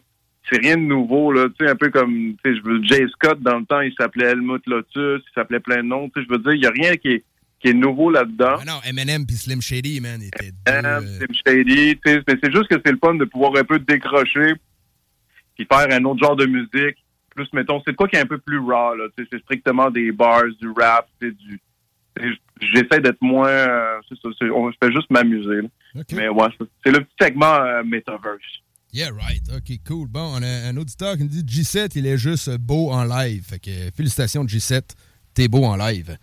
c'est 0.50 0.60
rien 0.60 0.76
de 0.76 0.82
nouveau, 0.82 1.32
là. 1.32 1.48
Tu 1.48 1.64
sais, 1.64 1.70
un 1.70 1.76
peu 1.76 1.90
comme, 1.90 2.34
tu 2.42 2.50
sais, 2.50 2.56
je 2.56 2.62
veux, 2.62 2.82
Jay 2.82 3.06
Scott, 3.08 3.40
dans 3.40 3.58
le 3.58 3.66
temps, 3.66 3.80
il 3.80 3.92
s'appelait 3.98 4.30
Helmut 4.30 4.66
Lotus, 4.66 5.22
il 5.26 5.32
s'appelait 5.34 5.60
plein 5.60 5.78
de 5.78 5.88
noms. 5.88 6.08
Tu 6.08 6.20
sais, 6.20 6.26
je 6.26 6.32
veux 6.32 6.38
dire, 6.38 6.52
il 6.52 6.62
y 6.62 6.66
a 6.66 6.70
rien 6.70 6.96
qui 6.96 7.08
est, 7.08 7.24
qui 7.60 7.68
est 7.68 7.74
nouveau 7.74 8.10
là-dedans. 8.10 8.56
Ah 8.60 8.64
non, 8.66 8.80
Eminem 8.84 9.26
puis 9.26 9.36
Slim 9.36 9.60
Shady, 9.60 10.00
man, 10.00 10.22
était 10.22 10.52
Eminem, 10.66 11.06
Slim 11.06 11.34
Shady, 11.46 11.98
tu 12.04 12.12
sais, 12.12 12.22
mais 12.26 12.36
c'est 12.42 12.52
juste 12.52 12.68
que 12.68 12.80
c'est 12.84 12.92
le 12.92 12.98
fun 13.02 13.14
de 13.14 13.26
pouvoir 13.26 13.54
un 13.56 13.64
peu 13.64 13.78
décrocher 13.78 14.54
puis 15.54 15.66
faire 15.70 15.86
un 15.90 16.04
autre 16.04 16.24
genre 16.24 16.36
de 16.36 16.46
musique. 16.46 16.96
Plus, 17.34 17.46
mettons, 17.52 17.82
c'est 17.86 17.94
quoi 17.94 18.08
qui 18.08 18.16
est 18.16 18.20
un 18.20 18.26
peu 18.26 18.38
plus 18.38 18.58
raw, 18.58 18.94
là, 18.94 19.04
tu 19.16 19.22
sais, 19.22 19.28
c'est 19.32 19.42
strictement 19.42 19.90
des 19.90 20.10
bars, 20.10 20.44
du 20.60 20.70
rap, 20.70 21.08
c'est 21.20 21.36
du... 21.36 21.60
J'essaie 22.60 23.00
d'être 23.00 23.20
moins... 23.22 23.48
Euh, 23.48 24.00
c'est 24.08 24.16
ça, 24.20 24.28
on, 24.52 24.70
je 24.70 24.76
fais 24.82 24.92
juste 24.92 25.10
m'amuser, 25.10 25.60
okay. 25.94 26.16
Mais 26.16 26.28
ouais, 26.28 26.48
c'est 26.84 26.90
le 26.90 27.00
petit 27.00 27.14
segment 27.20 27.54
euh, 27.54 27.82
Metaverse. 27.84 28.62
Yeah, 28.92 29.10
right. 29.12 29.42
OK, 29.54 29.78
cool. 29.86 30.08
Bon, 30.08 30.34
on 30.36 30.42
a 30.42 30.68
un 30.68 30.76
auditeur 30.76 31.16
qui 31.16 31.22
nous 31.22 31.28
dit 31.28 31.44
G7, 31.44 31.92
il 31.94 32.06
est 32.06 32.18
juste 32.18 32.50
beau 32.58 32.90
en 32.90 33.04
live. 33.04 33.44
Fait 33.44 33.60
que 33.60 33.70
félicitations, 33.94 34.44
G7. 34.44 34.82
T'es 35.32 35.46
beau 35.46 35.64
en 35.64 35.76
live. 35.76 36.16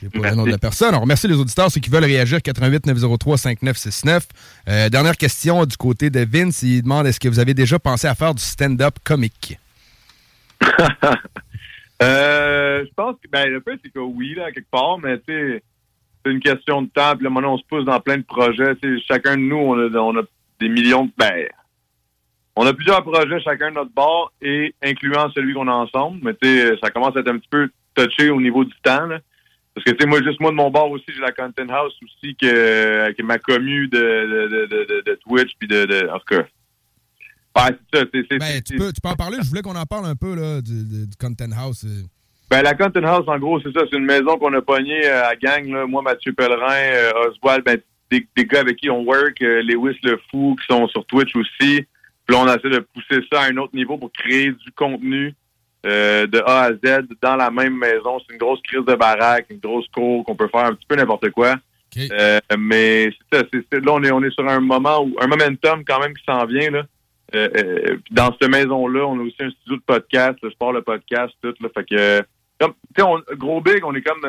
J'ai 0.00 0.10
pas 0.10 0.30
le 0.30 0.36
nom 0.36 0.44
de 0.44 0.50
la 0.50 0.58
personne. 0.58 0.94
On 0.94 1.00
remercie 1.00 1.28
les 1.28 1.36
auditeurs, 1.36 1.70
ceux 1.70 1.80
qui 1.80 1.90
veulent 1.90 2.04
réagir, 2.04 2.42
88 2.42 2.86
903 2.86 3.38
5969. 3.38 4.26
Euh, 4.68 4.88
dernière 4.90 5.16
question 5.16 5.64
du 5.64 5.76
côté 5.76 6.10
de 6.10 6.20
Vince. 6.20 6.62
Il 6.62 6.82
demande 6.82 7.06
est-ce 7.06 7.18
que 7.18 7.28
vous 7.28 7.38
avez 7.38 7.54
déjà 7.54 7.78
pensé 7.78 8.06
à 8.06 8.14
faire 8.14 8.34
du 8.34 8.42
stand-up 8.42 8.94
comique? 9.02 9.58
euh, 12.02 12.84
je 12.84 12.94
pense 12.94 13.16
que, 13.22 13.28
ben, 13.30 13.48
le 13.48 13.60
fait, 13.60 13.78
c'est 13.82 13.90
que 13.90 13.98
oui, 13.98 14.34
là, 14.34 14.52
quelque 14.52 14.70
part, 14.70 14.98
mais 14.98 15.20
c'est 15.26 15.62
une 16.26 16.40
question 16.40 16.82
de 16.82 16.88
temps. 16.88 17.14
Puis 17.14 17.24
là, 17.24 17.30
maintenant, 17.30 17.54
on 17.54 17.58
se 17.58 17.64
pousse 17.64 17.84
dans 17.86 18.00
plein 18.00 18.18
de 18.18 18.24
projets. 18.24 18.74
chacun 19.06 19.36
de 19.36 19.42
nous, 19.42 19.56
on 19.56 19.78
a, 19.78 19.98
on 19.98 20.18
a 20.18 20.22
des 20.60 20.68
millions 20.68 21.06
de. 21.06 21.12
Ben, 21.16 21.46
on 22.56 22.66
a 22.66 22.74
plusieurs 22.74 23.04
projets, 23.04 23.40
chacun 23.40 23.70
de 23.70 23.76
notre 23.76 23.92
bord, 23.92 24.32
et 24.42 24.74
incluant 24.82 25.30
celui 25.30 25.54
qu'on 25.54 25.68
a 25.68 25.72
ensemble. 25.72 26.18
Mais 26.22 26.34
tu 26.42 26.48
sais, 26.48 26.76
ça 26.82 26.90
commence 26.90 27.16
à 27.16 27.20
être 27.20 27.28
un 27.28 27.38
petit 27.38 27.48
peu 27.48 27.70
touché 27.94 28.30
au 28.30 28.40
niveau 28.40 28.64
du 28.64 28.74
temps. 28.82 29.08
Parce 29.78 29.84
que, 29.84 29.90
tu 29.92 29.98
sais, 30.00 30.08
moi, 30.08 30.20
juste 30.24 30.40
moi, 30.40 30.50
de 30.50 30.56
mon 30.56 30.70
bord 30.70 30.90
aussi, 30.90 31.04
j'ai 31.08 31.20
la 31.20 31.30
Content 31.30 31.68
House 31.68 31.94
aussi, 32.02 32.34
que, 32.34 33.12
que 33.12 33.22
ma 33.22 33.38
commu 33.38 33.86
de, 33.86 33.96
de, 33.96 34.66
de, 34.66 35.02
de, 35.06 35.18
Twitch, 35.24 35.52
puis 35.56 35.68
de, 35.68 35.84
de, 35.84 36.08
En 36.08 36.18
tout 36.18 36.34
cas. 36.34 36.42
Ouais, 37.56 37.76
c'est 37.92 37.98
ça. 37.98 38.04
C'est, 38.12 38.38
ben, 38.38 38.60
tu, 38.60 38.76
peux, 38.76 38.92
tu 38.92 39.00
peux 39.00 39.08
en 39.08 39.14
parler. 39.14 39.38
Je 39.40 39.48
voulais 39.48 39.62
qu'on 39.62 39.76
en 39.76 39.86
parle 39.86 40.06
un 40.06 40.16
peu, 40.16 40.34
là, 40.34 40.60
du, 40.60 41.06
du 41.06 41.16
Content 41.16 41.52
House. 41.56 41.84
Euh. 41.84 42.02
Ben, 42.50 42.62
la 42.62 42.74
Content 42.74 43.04
House, 43.04 43.28
en 43.28 43.38
gros, 43.38 43.60
c'est 43.60 43.72
ça. 43.72 43.84
C'est 43.88 43.96
une 43.96 44.04
maison 44.04 44.36
qu'on 44.36 44.52
a 44.52 44.62
pognée 44.62 45.06
euh, 45.06 45.28
à 45.28 45.36
gang, 45.36 45.68
là. 45.68 45.86
Moi, 45.86 46.02
Mathieu 46.02 46.32
Pellerin, 46.32 46.72
euh, 46.72 47.28
Oswald, 47.28 47.64
ben, 47.64 47.78
des, 48.10 48.26
des, 48.36 48.44
gars 48.46 48.60
avec 48.60 48.78
qui 48.78 48.90
on 48.90 49.04
work, 49.04 49.38
Lewis 49.38 49.96
Le 50.02 50.20
Fou, 50.28 50.56
qui 50.58 50.66
sont 50.66 50.88
sur 50.88 51.06
Twitch 51.06 51.36
aussi. 51.36 51.86
Puis 52.26 52.36
là, 52.36 52.38
on 52.38 52.46
essaie 52.48 52.68
de 52.68 52.80
pousser 52.80 53.24
ça 53.32 53.42
à 53.42 53.50
un 53.52 53.56
autre 53.58 53.76
niveau 53.76 53.96
pour 53.96 54.10
créer 54.10 54.50
du 54.50 54.72
contenu 54.74 55.36
euh, 55.86 56.26
de 56.26 56.38
A 56.46 56.64
à 56.64 56.72
Z 56.72 57.06
dans 57.22 57.36
la 57.36 57.50
même 57.50 57.76
maison. 57.78 58.18
C'est 58.20 58.32
une 58.34 58.38
grosse 58.38 58.60
crise 58.62 58.84
de 58.84 58.94
baraque, 58.94 59.46
une 59.50 59.58
grosse 59.60 59.88
cour 59.88 60.24
qu'on 60.24 60.34
peut 60.36 60.48
faire 60.48 60.64
un 60.66 60.74
petit 60.74 60.86
peu 60.86 60.96
n'importe 60.96 61.30
quoi. 61.30 61.54
Euh, 62.12 62.38
mais 62.58 63.10
c'est 63.30 63.38
ça, 63.38 63.44
c'est- 63.52 63.64
c'est- 63.72 63.84
là, 63.84 63.92
on 63.94 64.02
est, 64.02 64.10
on 64.10 64.22
est 64.22 64.30
sur 64.30 64.46
un 64.48 64.60
moment 64.60 65.02
où 65.02 65.16
un 65.20 65.26
momentum 65.26 65.84
quand 65.86 66.00
même 66.00 66.14
qui 66.14 66.24
s'en 66.24 66.44
vient. 66.46 66.70
Là. 66.70 66.82
Euh, 67.34 67.48
euh, 67.56 67.96
dans 68.10 68.34
cette 68.40 68.50
maison-là, 68.50 69.06
on 69.06 69.18
a 69.20 69.22
aussi 69.22 69.36
un 69.40 69.50
studio 69.50 69.76
de 69.76 69.82
podcast, 69.86 70.38
le 70.42 70.50
sport, 70.50 70.72
le 70.72 70.82
podcast, 70.82 71.32
tout. 71.42 71.54
Là, 71.60 71.68
fait 71.74 71.84
que, 71.84 72.22
comme, 72.60 72.72
tu 72.94 73.02
sais, 73.02 73.02
on- 73.02 73.22
gros 73.36 73.60
big, 73.60 73.84
on 73.84 73.94
est 73.94 74.02
comme. 74.02 74.24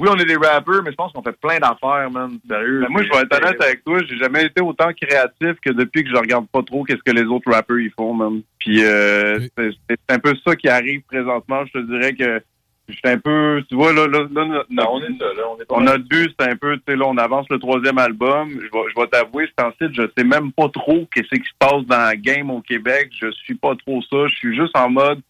Oui, 0.00 0.08
on 0.10 0.16
est 0.16 0.24
des 0.24 0.36
rappers, 0.36 0.82
mais 0.82 0.90
je 0.90 0.96
pense 0.96 1.12
qu'on 1.12 1.22
fait 1.22 1.38
plein 1.40 1.58
d'affaires, 1.58 2.10
man. 2.10 2.38
Sérieux. 2.48 2.80
Ben, 2.80 2.88
moi, 2.90 3.02
je 3.02 3.08
vais 3.08 3.22
être 3.22 3.36
honnête 3.36 3.62
avec 3.62 3.84
toi, 3.84 4.00
j'ai 4.08 4.16
jamais 4.18 4.46
été 4.46 4.60
autant 4.60 4.92
créatif 4.92 5.60
que 5.60 5.70
depuis 5.70 6.02
que 6.02 6.10
je 6.10 6.16
regarde 6.16 6.48
pas 6.48 6.62
trop 6.62 6.82
qu'est-ce 6.82 7.02
que 7.02 7.12
les 7.12 7.24
autres 7.24 7.50
rappers 7.52 7.78
ils 7.78 7.92
font, 7.92 8.12
man. 8.12 8.42
Puis 8.58 8.84
euh, 8.84 9.38
c'est 9.56 9.70
c'est 9.88 9.98
un 10.08 10.18
peu 10.18 10.34
ça 10.44 10.56
qui 10.56 10.68
arrive 10.68 11.02
présentement. 11.02 11.64
Je 11.66 11.72
te 11.80 11.86
dirais 11.86 12.14
que 12.14 12.42
je 12.88 12.94
suis 12.94 13.08
un 13.08 13.18
peu, 13.18 13.62
tu 13.68 13.76
vois, 13.76 13.92
là, 13.92 14.06
là, 14.06 14.26
là, 14.32 14.64
Non, 14.70 14.88
on 14.92 15.02
est 15.02 15.18
ça, 15.18 15.26
là. 15.36 15.42
On 15.50 15.60
est 15.60 15.64
pas 15.64 15.74
on 15.76 15.80
notre 15.82 16.04
but, 16.04 16.34
c'est 16.38 16.48
un 16.48 16.56
peu, 16.56 16.76
tu 16.76 16.82
sais, 16.88 16.96
là, 16.96 17.06
on 17.06 17.16
avance 17.16 17.46
le 17.48 17.58
troisième 17.58 17.98
album. 17.98 18.50
Je 18.50 18.56
vais, 18.56 18.84
je 18.94 19.00
vais 19.00 19.06
t'avouer, 19.06 19.48
c'est 19.56 19.64
ensuite, 19.64 19.94
je 19.94 20.02
sais 20.16 20.24
même 20.24 20.52
pas 20.52 20.68
trop 20.68 21.06
qu'est-ce 21.14 21.28
qui 21.28 21.48
se 21.48 21.56
passe 21.58 21.84
dans 21.86 22.06
la 22.06 22.16
game 22.16 22.50
au 22.50 22.60
Québec. 22.60 23.10
Je 23.18 23.30
suis 23.30 23.54
pas 23.54 23.74
trop 23.76 24.02
ça. 24.02 24.26
Je 24.28 24.34
suis 24.34 24.56
juste 24.56 24.76
en 24.76 24.90
mode, 24.90 25.20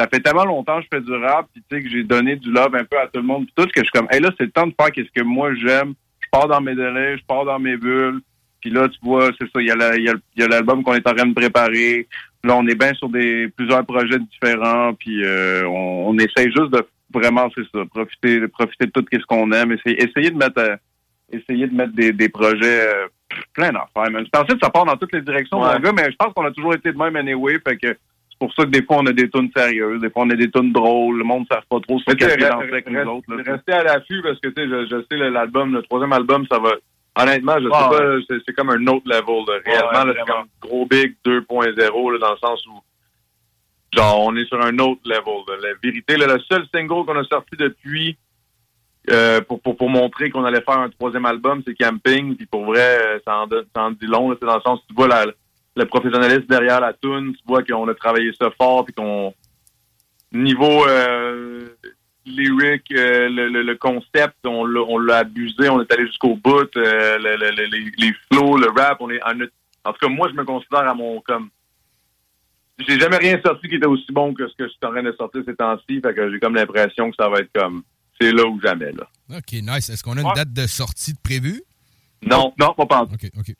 ça 0.00 0.08
fait 0.08 0.20
tellement 0.20 0.44
longtemps 0.44 0.78
que 0.78 0.84
je 0.90 0.96
fais 0.96 1.02
du 1.02 1.12
rap, 1.12 1.46
puis 1.52 1.62
tu 1.68 1.76
sais, 1.76 1.82
que 1.82 1.88
j'ai 1.90 2.02
donné 2.04 2.36
du 2.36 2.50
love 2.50 2.74
un 2.74 2.84
peu 2.84 2.98
à 2.98 3.06
tout 3.06 3.20
le 3.20 3.22
monde, 3.22 3.44
puis 3.44 3.52
tout, 3.56 3.64
que 3.66 3.80
je 3.80 3.82
suis 3.84 3.90
comme, 3.92 4.08
hey, 4.10 4.20
là, 4.20 4.30
c'est 4.38 4.44
le 4.44 4.50
temps 4.50 4.66
de 4.66 4.74
faire 4.78 4.90
qu'est-ce 4.90 5.10
que 5.14 5.22
moi 5.24 5.52
j'aime. 5.54 5.94
Je 6.20 6.28
pars 6.32 6.48
dans 6.48 6.60
mes 6.60 6.74
délais, 6.74 7.18
je 7.18 7.24
pars 7.24 7.44
dans 7.44 7.58
mes 7.58 7.76
bulles. 7.76 8.20
Puis 8.60 8.70
là, 8.70 8.88
tu 8.88 8.98
vois, 9.02 9.30
c'est 9.38 9.46
ça, 9.50 9.60
il 9.60 9.66
y 9.66 9.70
a 9.70 9.74
la- 9.76 9.96
il 9.96 10.04
y 10.04 10.08
a 10.08 10.12
le- 10.12 10.22
il 10.36 10.42
y 10.42 10.44
a 10.44 10.48
l'album 10.48 10.82
qu'on 10.82 10.94
est 10.94 11.06
en 11.08 11.14
train 11.14 11.26
de 11.26 11.34
préparer. 11.34 12.06
Là, 12.44 12.56
on 12.56 12.66
est 12.66 12.74
bien 12.74 12.92
sur 12.94 13.08
des 13.08 13.48
plusieurs 13.56 13.84
projets 13.86 14.18
différents, 14.18 14.92
puis 14.94 15.24
euh, 15.24 15.66
on, 15.66 16.08
on 16.08 16.18
essaye 16.18 16.46
juste 16.52 16.70
de 16.72 16.86
vraiment, 17.12 17.48
c'est 17.54 17.64
ça, 17.74 17.84
profiter, 17.92 18.46
profiter 18.48 18.86
de 18.86 18.90
tout 18.92 19.04
ce 19.12 19.18
qu'on 19.26 19.50
aime, 19.52 19.72
essayer, 19.72 20.02
essayer 20.02 20.30
de 20.30 20.36
mettre, 20.36 20.58
euh, 20.60 20.76
essayer 21.32 21.66
de 21.66 21.74
mettre 21.74 21.92
des, 21.94 22.12
des 22.12 22.28
projets 22.28 22.86
euh, 22.88 23.06
plein 23.54 23.70
d'affaires. 23.70 24.06
Je 24.24 24.30
pensais 24.30 24.54
que 24.54 24.60
ça 24.62 24.70
part 24.70 24.84
dans 24.84 24.96
toutes 24.96 25.12
les 25.14 25.22
directions, 25.22 25.60
Ouais. 25.60 25.74
mon 25.74 25.80
gars, 25.80 25.92
mais 25.96 26.10
je 26.10 26.16
pense 26.16 26.32
qu'on 26.34 26.44
a 26.46 26.50
toujours 26.52 26.74
été 26.74 26.92
de 26.92 26.98
même 26.98 27.16
anyway, 27.16 27.58
fait 27.66 27.76
que 27.76 27.96
pour 28.40 28.52
ça 28.54 28.64
que 28.64 28.70
des 28.70 28.82
fois 28.82 28.96
on 28.98 29.06
a 29.06 29.12
des 29.12 29.30
tunes 29.30 29.50
sérieuses, 29.56 30.00
des 30.00 30.10
fois 30.10 30.24
on 30.24 30.30
a 30.30 30.34
des 30.34 30.50
tunes 30.50 30.72
drôles, 30.72 31.18
le 31.18 31.24
monde 31.24 31.42
ne 31.48 31.54
savent 31.54 31.66
pas 31.70 31.78
trop 31.80 32.00
quel 32.06 32.16
pied 32.16 32.26
re- 32.26 32.50
danser 32.50 32.68
avec 32.68 32.90
nous 32.90 33.00
autres. 33.08 33.34
Restez 33.36 33.72
à 33.72 33.84
l'affût 33.84 34.20
parce 34.22 34.40
que 34.40 34.48
tu 34.48 34.62
sais, 34.62 34.68
je, 34.68 34.86
je 34.90 35.04
sais 35.10 35.30
l'album, 35.30 35.72
le 35.74 35.82
troisième 35.82 36.12
album, 36.12 36.44
ça 36.50 36.58
va. 36.58 36.72
Honnêtement, 37.16 37.56
je 37.58 37.64
sais 37.64 37.70
Ah, 37.74 37.88
pas, 37.90 38.04
c'est- 38.28 38.38
c'est 38.46 38.52
comme 38.54 38.70
un 38.70 38.86
autre 38.88 39.06
level. 39.06 39.44
Là. 39.46 39.60
Réellement, 39.64 40.04
là, 40.04 40.14
c'est 40.18 40.32
comme 40.32 40.46
gros 40.60 40.86
big 40.86 41.14
2.0 41.24 42.10
là, 42.12 42.18
dans 42.18 42.30
le 42.32 42.38
sens 42.38 42.66
où 42.66 42.80
genre 43.92 44.20
on 44.26 44.36
est 44.36 44.44
sur 44.46 44.60
un 44.64 44.78
autre 44.78 45.00
level. 45.04 45.42
là. 45.48 45.54
La 45.62 45.74
vérité, 45.82 46.16
là, 46.16 46.26
le 46.26 46.40
seul 46.50 46.64
single 46.74 47.04
qu'on 47.04 47.18
a 47.18 47.24
sorti 47.24 47.56
depuis 47.58 48.16
euh, 49.10 49.40
pour, 49.40 49.60
pour, 49.62 49.76
pour 49.76 49.88
montrer 49.88 50.30
qu'on 50.30 50.44
allait 50.44 50.60
faire 50.60 50.78
un 50.78 50.90
troisième 50.90 51.24
album, 51.26 51.62
c'est 51.66 51.74
Camping. 51.74 52.36
Puis 52.36 52.46
pour 52.46 52.64
vrai, 52.66 52.98
euh, 53.02 53.18
ça 53.26 53.38
en, 53.38 53.46
donne- 53.46 53.64
ça 53.74 53.82
en 53.84 53.90
dit 53.92 54.06
long. 54.06 54.36
C'est 54.38 54.46
dans 54.46 54.56
le 54.56 54.60
sens 54.60 54.78
où 54.80 54.86
tu 54.88 54.94
vois 54.94 55.08
la, 55.08 55.26
le 55.76 55.84
professionnalisme 55.86 56.46
derrière 56.48 56.80
la 56.80 56.92
tune, 56.92 57.32
tu 57.34 57.42
vois 57.46 57.62
qu'on 57.62 57.88
a 57.88 57.94
travaillé 57.94 58.32
ça 58.40 58.50
fort, 58.58 58.84
puis 58.84 58.94
qu'on 58.94 59.32
niveau 60.32 60.86
euh, 60.86 61.68
lyric, 62.26 62.84
euh, 62.92 63.28
le, 63.28 63.48
le, 63.48 63.62
le 63.62 63.76
concept, 63.76 64.36
on 64.46 64.64
l'a, 64.64 64.80
on 64.82 64.98
l'a 64.98 65.18
abusé, 65.18 65.68
on 65.68 65.80
est 65.80 65.92
allé 65.92 66.06
jusqu'au 66.06 66.36
bout, 66.36 66.68
euh, 66.76 67.18
le- 67.18 67.36
le- 67.36 67.50
le- 67.50 67.66
les, 67.66 67.90
les 67.98 68.12
flows, 68.30 68.56
le 68.58 68.68
rap, 68.68 68.98
on 69.00 69.10
est 69.10 69.22
en, 69.24 69.32
en 69.84 69.92
tout 69.92 69.98
cas 70.00 70.08
moi 70.08 70.28
je 70.30 70.34
me 70.36 70.44
considère 70.44 70.88
à 70.88 70.94
mon 70.94 71.20
comme 71.22 71.50
j'ai 72.86 72.98
jamais 72.98 73.16
rien 73.18 73.38
sorti 73.44 73.68
qui 73.68 73.74
était 73.76 73.86
aussi 73.86 74.10
bon 74.10 74.32
que 74.34 74.48
ce 74.48 74.54
que 74.54 74.64
je 74.64 74.70
suis 74.70 74.78
en 74.84 74.90
train 74.90 75.02
de 75.02 75.12
sortir 75.12 75.42
ces 75.46 75.54
temps-ci, 75.54 76.00
fait 76.00 76.14
que 76.14 76.30
j'ai 76.32 76.38
comme 76.40 76.54
l'impression 76.54 77.10
que 77.10 77.16
ça 77.18 77.28
va 77.28 77.40
être 77.40 77.50
comme 77.54 77.82
c'est 78.20 78.32
là 78.32 78.44
ou 78.46 78.60
jamais 78.60 78.92
là. 78.92 79.08
OK, 79.36 79.52
nice. 79.52 79.88
Est-ce 79.90 80.02
qu'on 80.02 80.16
a 80.16 80.20
une 80.22 80.32
date 80.34 80.52
de 80.52 80.66
sortie 80.66 81.12
de 81.14 81.18
prévue? 81.22 81.62
Non, 82.22 82.52
non, 82.58 82.74
pas 82.74 82.84
pas 82.86 83.02
OK, 83.02 83.30
OK. 83.38 83.54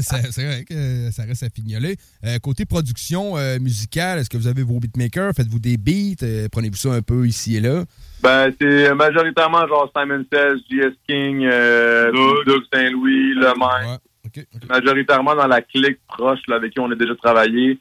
C'est 0.00 0.44
vrai 0.44 0.64
que 0.64 1.10
ça 1.10 1.24
reste 1.24 1.42
à 1.42 1.50
fignoler. 1.50 1.96
Euh, 2.24 2.38
côté 2.38 2.64
production 2.64 3.36
euh, 3.36 3.58
musicale, 3.58 4.20
est-ce 4.20 4.30
que 4.30 4.36
vous 4.36 4.46
avez 4.46 4.62
vos 4.62 4.78
beatmakers? 4.78 5.32
Faites-vous 5.34 5.58
des 5.58 5.76
beats? 5.76 6.22
Euh, 6.22 6.48
Prenez-vous 6.50 6.76
ça 6.76 6.92
un 6.92 7.02
peu 7.02 7.26
ici 7.26 7.56
et 7.56 7.60
là? 7.60 7.84
Ben, 8.22 8.52
c'est 8.60 8.94
majoritairement 8.94 9.66
genre 9.66 9.90
Simon 9.96 10.24
Says, 10.32 10.58
JS 10.70 10.94
King, 11.08 11.44
euh, 11.44 12.12
Doug 12.46 12.62
Saint-Louis, 12.72 13.34
Le 13.34 13.58
Maire. 13.58 13.98
Majoritairement 14.68 15.34
dans 15.34 15.46
la 15.46 15.60
clique 15.62 15.98
proche 16.06 16.40
là, 16.46 16.56
avec 16.56 16.72
qui 16.74 16.80
on 16.80 16.90
a 16.90 16.94
déjà 16.94 17.14
travaillé. 17.16 17.78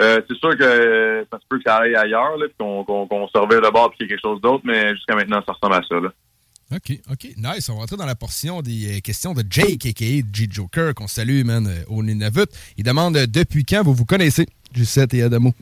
Euh, 0.00 0.20
c'est 0.26 0.36
sûr 0.38 0.56
que 0.56 1.26
ça 1.30 1.38
se 1.38 1.44
peut 1.48 1.58
que 1.58 1.64
ça 1.66 1.76
aille 1.76 1.94
ailleurs, 1.94 2.36
là, 2.36 2.46
puis 2.46 2.56
qu'on 2.58 2.84
qu'on 2.84 3.28
se 3.28 3.38
revire 3.38 3.60
de 3.60 3.70
bord 3.70 3.90
puis 3.90 3.98
qu'il 3.98 4.06
y 4.06 4.08
ait 4.08 4.16
quelque 4.16 4.26
chose 4.26 4.40
d'autre, 4.40 4.62
mais 4.64 4.94
jusqu'à 4.94 5.14
maintenant, 5.14 5.42
ça 5.46 5.52
ressemble 5.52 5.74
à 5.74 5.82
ça. 5.86 6.00
Là. 6.00 6.10
OK, 6.72 6.92
OK. 7.10 7.28
Nice. 7.36 7.68
On 7.68 7.74
va 7.74 7.80
rentrer 7.80 7.96
dans 7.96 8.06
la 8.06 8.14
portion 8.14 8.62
des 8.62 8.98
euh, 8.98 9.00
questions 9.00 9.34
de 9.34 9.42
Jake, 9.48 9.86
a.k.a. 9.86 10.22
G-Joker, 10.32 10.94
qu'on 10.94 11.08
salue, 11.08 11.44
man, 11.44 11.66
euh, 11.66 11.82
au 11.88 12.02
Nunavut. 12.02 12.46
Il 12.76 12.84
demande 12.84 13.16
euh, 13.16 13.26
depuis 13.26 13.64
quand 13.64 13.82
vous 13.82 13.94
vous 13.94 14.04
connaissez, 14.04 14.46
Gisette 14.72 15.14
et 15.14 15.22
Adamo? 15.22 15.52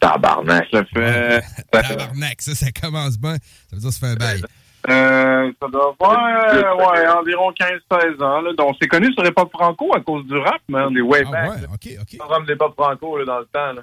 Tabarnak, 0.00 0.66
ça 0.70 0.84
fait... 0.84 1.42
Tabarnak, 1.70 2.42
ça, 2.42 2.54
ça 2.54 2.70
commence 2.72 3.18
bien. 3.18 3.36
Ça 3.70 3.76
veut 3.76 3.80
dire 3.80 3.88
que 3.88 3.94
ça 3.94 4.00
fait 4.06 4.12
un 4.12 4.16
bail. 4.16 4.42
Euh, 4.88 5.50
ça 5.60 5.68
doit 5.68 5.96
euh, 6.00 6.74
ouais, 6.76 7.08
environ 7.08 7.50
15-16 7.52 8.22
ans. 8.22 8.40
Là. 8.42 8.52
Donc, 8.56 8.68
on 8.70 8.74
s'est 8.74 8.86
connu 8.86 9.12
sur 9.14 9.22
l'époque 9.24 9.50
franco 9.50 9.92
à 9.96 10.00
cause 10.00 10.24
du 10.26 10.36
rap, 10.36 10.60
man, 10.68 10.92
des 10.94 11.00
way 11.00 11.24
Ah 11.26 11.30
back. 11.32 11.50
ouais. 11.50 11.66
OK, 11.74 11.98
OK. 12.02 12.28
Comme 12.28 12.46
des 12.46 12.54
pop 12.54 12.74
franco 12.76 13.18
là, 13.18 13.24
dans 13.24 13.38
le 13.40 13.46
temps. 13.46 13.72
Là. 13.72 13.82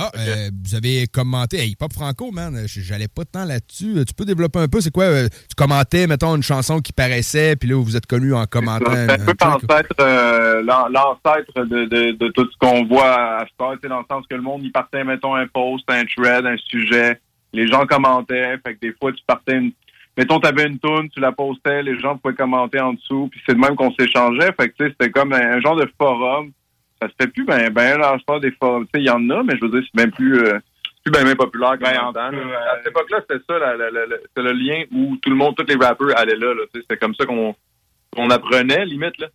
Ah, 0.00 0.12
euh, 0.16 0.50
vous 0.64 0.76
avez 0.76 1.08
commenté. 1.08 1.58
Hey, 1.58 1.74
Pop 1.74 1.92
Franco, 1.92 2.30
man, 2.30 2.54
euh, 2.54 2.66
j'allais 2.68 3.08
pas 3.08 3.24
tant 3.24 3.44
là-dessus. 3.44 3.96
Euh, 3.98 4.04
Tu 4.04 4.14
peux 4.14 4.24
développer 4.24 4.60
un 4.60 4.68
peu, 4.68 4.80
c'est 4.80 4.92
quoi? 4.92 5.04
euh, 5.04 5.28
Tu 5.28 5.56
commentais, 5.56 6.06
mettons, 6.06 6.36
une 6.36 6.42
chanson 6.44 6.78
qui 6.78 6.92
paraissait, 6.92 7.56
puis 7.56 7.68
là, 7.68 7.82
vous 7.82 7.96
êtes 7.96 8.06
connu 8.06 8.32
en 8.32 8.44
commentant. 8.46 8.92
C'est 8.92 9.10
un 9.42 9.56
peu 9.58 9.66
euh, 10.00 10.62
l'an- 10.62 10.86
l'ancêtre 10.88 11.64
de, 11.66 11.86
de, 11.86 12.12
de 12.12 12.28
tout 12.28 12.46
ce 12.48 12.56
qu'on 12.60 12.84
voit 12.84 13.40
à 13.40 13.44
ce 13.46 13.78
sais, 13.82 13.88
dans 13.88 13.98
le 13.98 14.04
sens 14.08 14.24
que 14.30 14.36
le 14.36 14.42
monde, 14.42 14.60
il 14.62 14.70
partait, 14.70 15.02
mettons, 15.02 15.34
un 15.34 15.48
post, 15.48 15.84
un 15.88 16.04
thread, 16.04 16.46
un 16.46 16.56
sujet, 16.68 17.20
les 17.52 17.66
gens 17.66 17.84
commentaient, 17.84 18.56
fait 18.64 18.74
que 18.74 18.80
des 18.80 18.94
fois, 19.00 19.10
tu 19.12 19.22
partais 19.26 19.56
une... 19.56 19.72
Mettons, 20.16 20.38
t'avais 20.40 20.66
une 20.66 20.78
tune, 20.78 21.08
tu 21.12 21.20
la 21.20 21.32
postais, 21.32 21.82
les 21.82 21.98
gens 21.98 22.16
pouvaient 22.18 22.34
commenter 22.34 22.80
en 22.80 22.92
dessous, 22.92 23.28
puis 23.30 23.40
c'est 23.46 23.54
de 23.54 23.60
même 23.60 23.74
qu'on 23.74 23.92
s'échangeait, 23.98 24.52
fait 24.60 24.68
que, 24.68 24.74
tu 24.78 24.84
sais, 24.84 24.90
c'était 24.90 25.10
comme 25.10 25.32
un, 25.32 25.56
un 25.56 25.60
genre 25.60 25.76
de 25.76 25.88
forum. 26.00 26.50
Ça 27.00 27.08
se 27.08 27.14
fait 27.20 27.28
plus, 27.28 27.44
ben, 27.44 27.70
ben, 27.70 27.98
parle 28.26 28.40
des 28.40 28.50
sais, 28.50 28.56
il 28.94 29.02
y 29.04 29.10
en 29.10 29.30
a, 29.30 29.42
mais 29.42 29.56
je 29.56 29.64
veux 29.64 29.70
dire, 29.70 29.82
c'est 29.92 30.00
même 30.00 30.10
plus... 30.10 30.38
euh, 30.38 30.58
plus 31.04 31.12
bien, 31.12 31.24
bien 31.24 31.36
populaire 31.36 31.70
comme 31.78 31.80
Ben, 31.80 32.00
en 32.00 32.12
temps, 32.12 32.20
À 32.28 32.76
cette 32.78 32.88
époque-là, 32.88 33.20
c'était 33.20 33.42
ça, 33.48 33.58
la- 33.58 33.76
la- 33.76 33.90
la- 33.90 34.06
le 34.42 34.52
lien 34.52 34.84
où 34.92 35.16
tout 35.16 35.30
le 35.30 35.36
monde, 35.36 35.54
tous 35.56 35.64
les 35.66 35.76
rappeurs 35.76 36.16
allaient 36.18 36.36
là. 36.36 36.54
là, 36.54 36.62
c'était 36.74 36.96
comme 36.96 37.14
ça 37.14 37.24
qu'on 37.24 37.54
qu'on 38.14 38.30
apprenait, 38.30 38.84
limite. 38.86 39.18
Là. 39.18 39.28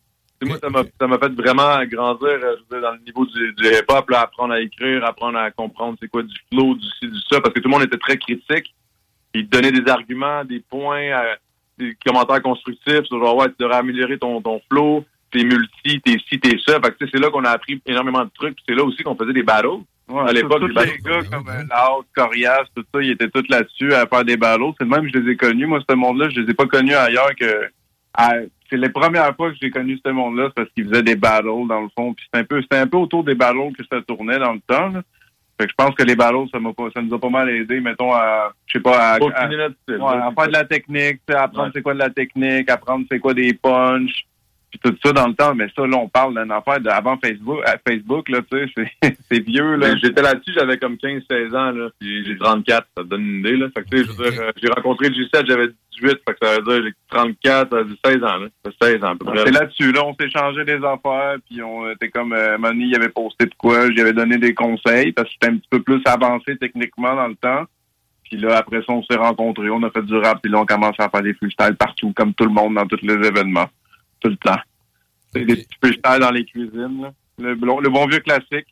Moi, 0.44 0.58
ça 0.62 0.70
m'a 0.70 0.82
ça 1.00 1.08
m'a 1.08 1.18
fait 1.20 1.32
vraiment 1.34 1.82
grandir 1.86 2.28
euh, 2.28 2.56
je 2.58 2.76
veux 2.76 2.82
dire, 2.82 2.90
dans 2.90 2.96
le 2.96 3.00
niveau 3.06 3.26
du, 3.26 3.54
du 3.54 3.66
hip-hop, 3.68 4.10
là, 4.10 4.22
apprendre 4.22 4.54
à 4.54 4.60
écrire, 4.60 5.06
apprendre 5.06 5.38
à 5.38 5.52
comprendre 5.52 5.96
c'est 6.02 6.10
quoi 6.10 6.24
du 6.24 6.36
flow, 6.52 6.76
du 6.76 6.86
ci, 7.00 7.08
du 7.08 7.18
ça, 7.32 7.40
parce 7.40 7.54
que 7.54 7.60
tout 7.62 7.70
le 7.70 7.74
monde 7.74 7.84
était 7.84 7.98
très 7.98 8.18
critique. 8.18 8.74
Ils 9.34 9.48
te 9.48 9.56
donnaient 9.56 9.72
des 9.72 9.90
arguments, 9.90 10.44
des 10.44 10.60
points, 10.60 11.02
euh, 11.02 11.36
des 11.78 11.96
commentaires 12.06 12.42
constructifs 12.42 13.06
sur 13.06 13.20
genre, 13.20 13.38
ouais, 13.38 13.48
tu 13.50 13.56
devrais 13.60 13.78
améliorer 13.78 14.18
ton, 14.18 14.42
ton 14.42 14.60
flow, 14.70 15.06
t'es 15.34 15.44
multi, 15.44 16.00
t'es 16.02 16.18
ci, 16.30 16.40
t'es 16.40 16.58
ça. 16.66 16.80
Fait 16.82 16.92
que, 16.92 16.98
tu 17.00 17.06
sais, 17.06 17.12
c'est 17.14 17.20
là 17.22 17.30
qu'on 17.30 17.44
a 17.44 17.50
appris 17.52 17.82
énormément 17.86 18.24
de 18.24 18.30
trucs. 18.34 18.56
puis 18.56 18.64
C'est 18.70 18.76
là 18.76 18.84
aussi 18.84 19.04
qu'on 19.04 19.16
faisait 19.16 19.34
des 19.34 19.44
battles. 19.44 19.68
Ouais, 20.10 20.30
à 20.30 20.32
l'époque, 20.34 20.62
les 20.68 20.74
battles. 20.74 21.02
gars 21.04 21.20
comme 21.32 21.48
euh, 21.50 21.62
Loud, 21.62 22.06
Corias, 22.16 22.64
tout 22.76 22.84
ça, 22.94 23.02
ils 23.02 23.12
étaient 23.12 23.30
tous 23.30 23.46
là-dessus 23.50 23.94
à 23.94 24.06
faire 24.08 24.24
des 24.24 24.38
ballots. 24.38 24.74
C'est 24.78 24.84
le 24.86 24.90
même 24.90 25.10
que 25.12 25.18
je 25.18 25.24
les 25.24 25.32
ai 25.32 25.36
connus. 25.38 25.66
Moi, 25.66 25.80
ce 25.90 25.96
monde-là, 25.96 26.30
je 26.30 26.42
les 26.42 26.52
ai 26.52 26.54
pas 26.54 26.68
connus 26.68 26.94
ailleurs 26.96 27.34
que. 27.36 27.70
à- 28.14 28.34
c'est 28.70 28.78
les 28.78 28.90
premières 28.90 29.36
fois 29.36 29.52
que 29.52 29.58
j'ai 29.62 29.70
connu 29.70 30.00
ce 30.04 30.10
monde-là, 30.12 30.46
c'est 30.48 30.56
parce 30.56 30.70
qu'ils 30.72 30.86
faisaient 30.90 31.04
des 31.04 31.16
battles 31.16 31.68
dans 31.68 31.82
le 31.82 31.90
fond. 31.96 32.14
Puis 32.14 32.26
c'était 32.26 32.40
un 32.40 32.44
peu, 32.44 32.62
c'était 32.62 32.78
un 32.78 32.88
peu 32.88 32.98
autour 32.98 33.24
des 33.24 33.36
battles 33.36 33.72
que 33.78 33.84
ça 33.92 34.02
tournait 34.02 34.40
dans 34.40 34.54
le 34.54 34.62
temps. 34.66 34.90
là. 34.90 35.02
Fait 35.62 35.68
que 35.68 35.70
je 35.72 35.76
pense 35.86 35.94
que 35.96 36.02
les 36.04 36.16
battles, 36.16 36.50
ça 36.52 36.60
m'a 36.60 36.74
pas, 36.74 36.90
ça 36.94 37.02
nous 37.04 37.14
a 37.14 37.20
pas 37.20 37.30
mal 37.30 37.48
aidé, 37.50 37.80
mettons, 37.80 38.12
à, 38.12 38.52
je 38.66 38.74
sais 38.74 38.82
pas, 38.82 38.98
à, 38.98 39.14
à- 39.14 39.18
style. 39.18 39.74
ouais, 39.90 40.02
à 40.02 40.32
faire 40.36 40.48
de 40.48 40.52
la 40.54 40.66
technique, 40.66 41.20
tu 41.28 41.34
sais, 41.34 41.36
apprendre 41.36 41.66
Ouais. 41.68 41.72
c'est 41.76 41.82
quoi 41.84 41.94
de 41.94 42.00
la 42.00 42.10
technique, 42.10 42.70
apprendre 42.72 43.06
c'est 43.12 43.20
quoi 43.20 43.36
des 43.36 43.54
punchs, 43.54 44.26
puis 44.74 44.92
tout 44.92 44.98
ça 45.06 45.14
dans 45.14 45.28
le 45.28 45.36
temps. 45.36 45.54
Mais 45.54 45.68
ça, 45.76 45.86
là, 45.86 45.98
on 45.98 46.08
parle 46.08 46.34
d'une 46.34 46.52
affaire 46.52 46.80
d'avant 46.80 47.18
Facebook, 47.24 47.60
à 47.66 47.78
Facebook, 47.88 48.28
là, 48.30 48.40
tu 48.52 48.58
sais, 48.58 49.16
c'est, 49.32 49.40
vieux, 49.46 49.76
là. 49.76 49.96
J'étais 50.02 50.22
là-dessus, 50.22 50.52
j'avais 50.54 50.78
comme 50.78 50.96
15-16 50.96 51.56
ans, 51.56 51.72
là, 51.72 51.90
puis 52.00 52.26
j'ai 52.26 52.38
34, 52.38 52.88
ça 52.98 53.04
te 53.04 53.08
donne 53.08 53.22
une 53.22 53.40
idée, 53.40 53.58
là. 53.58 53.68
Fait 53.76 53.84
que, 53.84 53.90
tu 53.90 53.98
sais, 53.98 54.04
je 54.04 54.12
veux 54.12 54.32
dire, 54.32 54.42
euh, 54.42 54.52
j'ai 54.62 54.70
rencontré 54.70 55.10
le 55.10 55.16
G7, 55.16 55.46
j'avais 55.46 55.68
18, 55.68 56.10
fait 56.28 56.34
que 56.34 56.38
ça 56.42 56.56
veut 56.56 56.64
dire, 56.64 56.84
j'ai 56.86 57.18
34, 57.18 57.70
ça 57.70 57.78
veut 57.78 57.86
dire 57.86 57.98
16 58.04 58.24
ans, 58.24 58.38
là. 58.38 58.48
Ça 58.66 58.72
fait 58.72 58.94
16 58.94 59.04
ans, 59.04 59.08
à 59.08 59.16
peu 59.16 59.26
près. 59.26 59.44
C'est 59.46 59.52
là-dessus, 59.52 59.92
là, 59.92 60.06
on 60.06 60.16
s'échangeait 60.20 60.66
des 60.66 60.84
affaires, 60.84 61.36
puis 61.48 61.62
on 61.62 61.92
était 61.92 62.10
comme, 62.10 62.34
euh, 62.34 62.58
Mani, 62.58 62.88
il 62.88 62.96
avait 62.96 63.10
posté 63.10 63.46
de 63.46 63.54
quoi, 63.56 63.92
j'y 63.92 64.02
avais 64.02 64.14
donné 64.14 64.38
des 64.38 64.56
conseils, 64.56 65.12
parce 65.12 65.28
que 65.28 65.34
c'était 65.34 65.54
un 65.54 65.58
petit 65.58 65.70
peu 65.70 65.82
plus 65.84 66.02
avancé 66.06 66.58
techniquement 66.58 67.16
dans 67.16 67.28
le 67.28 67.36
temps. 67.36 67.66
Puis 68.24 68.38
là, 68.38 68.58
après 68.58 68.78
ça, 68.78 68.94
on 68.94 69.04
s'est 69.04 69.18
rencontrés, 69.18 69.70
on 69.70 69.84
a 69.84 69.92
fait 69.92 70.02
du 70.02 70.16
rap, 70.16 70.40
puis 70.42 70.52
là, 70.52 70.60
on 70.60 70.66
commence 70.66 70.96
à 70.98 71.10
faire 71.10 71.22
des 71.22 71.36
freestyles 71.36 71.76
partout, 71.76 72.12
comme 72.16 72.34
tout 72.34 72.46
le 72.46 72.52
monde 72.52 72.74
dans 72.74 72.88
tous 72.88 73.00
les 73.04 73.28
événements, 73.28 73.70
tout 74.24 74.30
le 74.30 74.38
temps. 74.38 74.60
C'est 75.34 75.46
Des 75.46 75.56
petits 75.58 75.78
freestyles 75.82 76.20
dans 76.20 76.32
les 76.32 76.46
cuisines, 76.46 77.02
là. 77.02 77.14
Le, 77.40 77.56
bon- 77.56 77.80
le 77.80 77.90
bon 77.90 78.08
vieux 78.08 78.20
classique. 78.20 78.68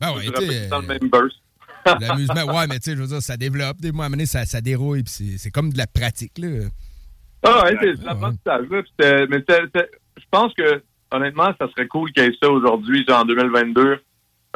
Ben 0.00 0.12
ouais, 0.16 0.26
dans 0.68 0.80
le 0.80 0.84
euh, 0.84 0.88
même 0.88 1.08
burst. 1.10 1.36
L'amusement, 2.00 2.56
ouais, 2.56 2.66
mais 2.68 2.78
tu 2.78 2.90
sais, 2.90 2.96
je 2.96 3.00
veux 3.02 3.06
dire, 3.08 3.22
ça 3.22 3.36
développe. 3.36 3.78
Des 3.80 3.92
mois 3.92 4.06
à 4.06 4.08
donné, 4.08 4.26
ça, 4.26 4.44
ça 4.44 4.60
dérouille, 4.60 5.02
puis 5.04 5.12
c'est- 5.38 5.50
comme 5.50 5.72
de 5.72 5.78
la 5.78 5.86
pratique, 5.86 6.38
là. 6.38 6.66
Ah 7.44 7.64
ouais, 7.64 7.76
c'est 7.80 7.96
de 8.00 8.04
l'apprentissage. 8.04 8.66
là, 8.70 9.26
Mais 9.28 9.44
je 10.16 10.24
pense 10.30 10.52
que, 10.54 10.82
honnêtement, 11.10 11.52
ça 11.60 11.68
serait 11.70 11.88
cool 11.88 12.12
qu'il 12.12 12.22
y 12.24 12.26
ait 12.26 12.36
ça 12.40 12.48
aujourd'hui, 12.50 13.04
genre 13.08 13.20
en 13.20 13.24
2022. 13.24 14.00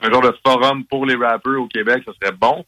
Un 0.03 0.11
genre 0.11 0.23
de 0.23 0.35
forum 0.45 0.85
pour 0.85 1.07
les 1.07 1.17
rappeurs 1.17 1.61
au 1.61 1.67
Québec, 1.69 2.03
ça 2.05 2.13
serait 2.21 2.37
bon. 2.37 2.65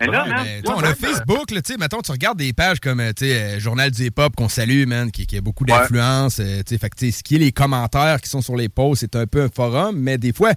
Mais 0.00 0.06
là, 0.06 0.22
Ouais, 0.22 0.28
man, 0.28 0.44
ben, 0.44 0.44
tu 0.44 0.66
sais, 0.66 0.72
moi, 0.72 0.74
on 0.76 0.84
a 0.84 0.94
Facebook, 0.94 1.50
là, 1.50 1.62
tu 1.62 1.72
sais, 1.72 1.78
mettons, 1.78 2.00
tu 2.02 2.12
regardes 2.12 2.38
des 2.38 2.52
pages 2.52 2.78
comme, 2.78 3.00
euh, 3.00 3.12
tu 3.16 3.24
sais, 3.26 3.34
euh, 3.34 3.58
Journal 3.58 3.90
du 3.90 4.04
hip-hop 4.06 4.36
qu'on 4.36 4.48
salue, 4.48 4.86
man, 4.86 5.10
qui, 5.10 5.26
qui 5.26 5.36
a 5.36 5.40
beaucoup 5.40 5.64
d'influence, 5.64 6.38
euh, 6.38 6.58
tu 6.58 6.74
sais, 6.74 6.78
fait 6.78 6.88
que, 6.90 6.96
tu 6.96 7.06
sais, 7.10 7.18
ce 7.18 7.22
qui 7.24 7.34
est 7.34 7.38
les 7.38 7.50
commentaires 7.50 8.20
qui 8.20 8.28
sont 8.30 8.40
sur 8.40 8.54
les 8.56 8.68
posts, 8.68 9.00
c'est 9.00 9.16
un 9.16 9.26
peu 9.26 9.42
un 9.42 9.48
forum, 9.48 9.98
mais 9.98 10.16
des 10.16 10.32
fois, 10.32 10.52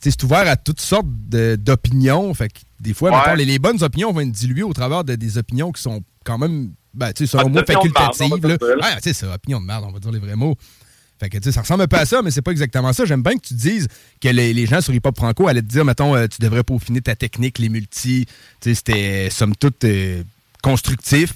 c'est 0.00 0.22
ouvert 0.22 0.46
à 0.46 0.56
toutes 0.56 0.80
sortes 0.80 1.06
de- 1.08 1.56
d'opinions, 1.56 2.32
fait 2.34 2.48
que 2.50 2.60
des 2.80 2.94
fois, 2.94 3.10
Ouais. 3.10 3.16
mettons, 3.18 3.34
les, 3.34 3.44
les 3.46 3.58
bonnes 3.58 3.82
opinions 3.82 4.12
vont 4.12 4.20
être 4.20 4.30
diluées 4.30 4.62
au 4.62 4.72
travers 4.72 5.02
de 5.02 5.16
des 5.16 5.38
opinions 5.38 5.72
qui 5.72 5.82
sont 5.82 6.02
quand 6.24 6.38
même, 6.38 6.70
ben, 6.92 7.12
tu 7.12 7.26
sais, 7.26 7.36
Ah, 7.36 7.40
opinions 7.42 7.62
de 7.62 7.66
marde, 7.66 7.66
facultatives, 7.66 8.46
dire 8.46 8.58
ça, 8.80 9.12
c'est 9.12 9.26
opinion 9.26 9.60
de 9.60 9.66
merde, 9.66 9.84
on 9.88 9.92
va 9.92 9.98
dire 9.98 10.12
les 10.12 10.20
vrais 10.20 10.36
mots. 10.36 10.56
Fait 11.20 11.28
que, 11.30 11.38
tu 11.38 11.44
sais, 11.44 11.52
ça 11.52 11.60
ressemble 11.60 11.82
un 11.82 11.86
peu 11.86 11.96
à 11.96 12.04
ça, 12.06 12.22
mais 12.22 12.30
c'est 12.30 12.42
pas 12.42 12.50
exactement 12.50 12.92
ça. 12.92 13.04
J'aime 13.04 13.22
bien 13.22 13.34
que 13.34 13.46
tu 13.46 13.54
dises 13.54 13.88
que 14.20 14.28
les, 14.28 14.52
les 14.52 14.66
gens 14.66 14.80
sur 14.80 14.92
Hip 14.92 15.00
Hop 15.04 15.16
Franco 15.16 15.46
allaient 15.46 15.62
te 15.62 15.66
dire, 15.66 15.84
mettons, 15.84 16.14
euh, 16.16 16.26
tu 16.26 16.42
devrais 16.42 16.64
peaufiner 16.64 17.00
ta 17.00 17.14
technique, 17.14 17.58
les 17.58 17.68
multis. 17.68 18.26
Tu 18.26 18.34
sais, 18.60 18.74
c'était, 18.74 19.30
somme 19.30 19.54
toute, 19.54 19.84
euh, 19.84 20.22
constructif. 20.62 21.34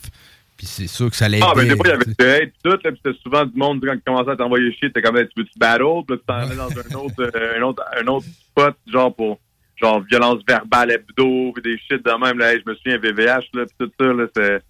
Puis 0.57 0.66
c'est 0.66 0.89
sûr 0.89 1.09
que 1.09 1.16
ça 1.16 1.26
allait 1.26 1.39
Ah, 1.41 1.53
ben 1.55 1.62
aider, 1.62 1.70
des 1.70 1.76
fois, 1.76 1.87
il 1.87 1.91
y 1.91 1.93
avait 1.93 2.05
sais. 2.18 2.43
hate, 2.43 2.53
tout, 2.64 2.70
là, 2.70 2.79
puis 2.83 3.01
c'était 3.05 3.18
souvent 3.22 3.45
du 3.45 3.57
monde, 3.57 3.81
quand 3.85 3.95
tu 3.95 4.03
commençais 4.05 4.31
à 4.33 4.37
t'envoyer 4.37 4.72
chier, 4.72 4.91
t'es 4.91 5.01
comme, 5.01 5.16
tu 5.16 5.31
veux-tu 5.37 5.57
battle? 5.57 6.03
Puis 6.07 6.16
tu 6.18 6.24
t'en 6.26 6.35
allais 6.35 6.57
dans 6.57 6.68
un 6.70 6.95
autre, 6.99 7.14
euh, 7.20 7.59
un 7.59 7.62
autre, 7.62 7.85
un 7.97 8.07
autre 8.09 8.26
spot, 8.26 8.74
genre 8.93 9.14
pour, 9.14 9.39
genre, 9.76 10.01
violence 10.01 10.43
verbale 10.49 10.91
hebdo, 10.91 11.53
puis 11.53 11.62
des 11.62 11.79
shit 11.79 12.05
de 12.05 12.24
même, 12.24 12.39
là, 12.39 12.53
Hey, 12.53 12.61
je 12.64 12.68
me 12.68 12.74
souviens, 12.74 12.99
VVH, 12.99 13.45
là, 13.55 13.66
puis 13.66 13.74
tout 13.79 13.93
ça, 14.01 14.07
là, 14.12 14.26
c'est, 14.35 14.61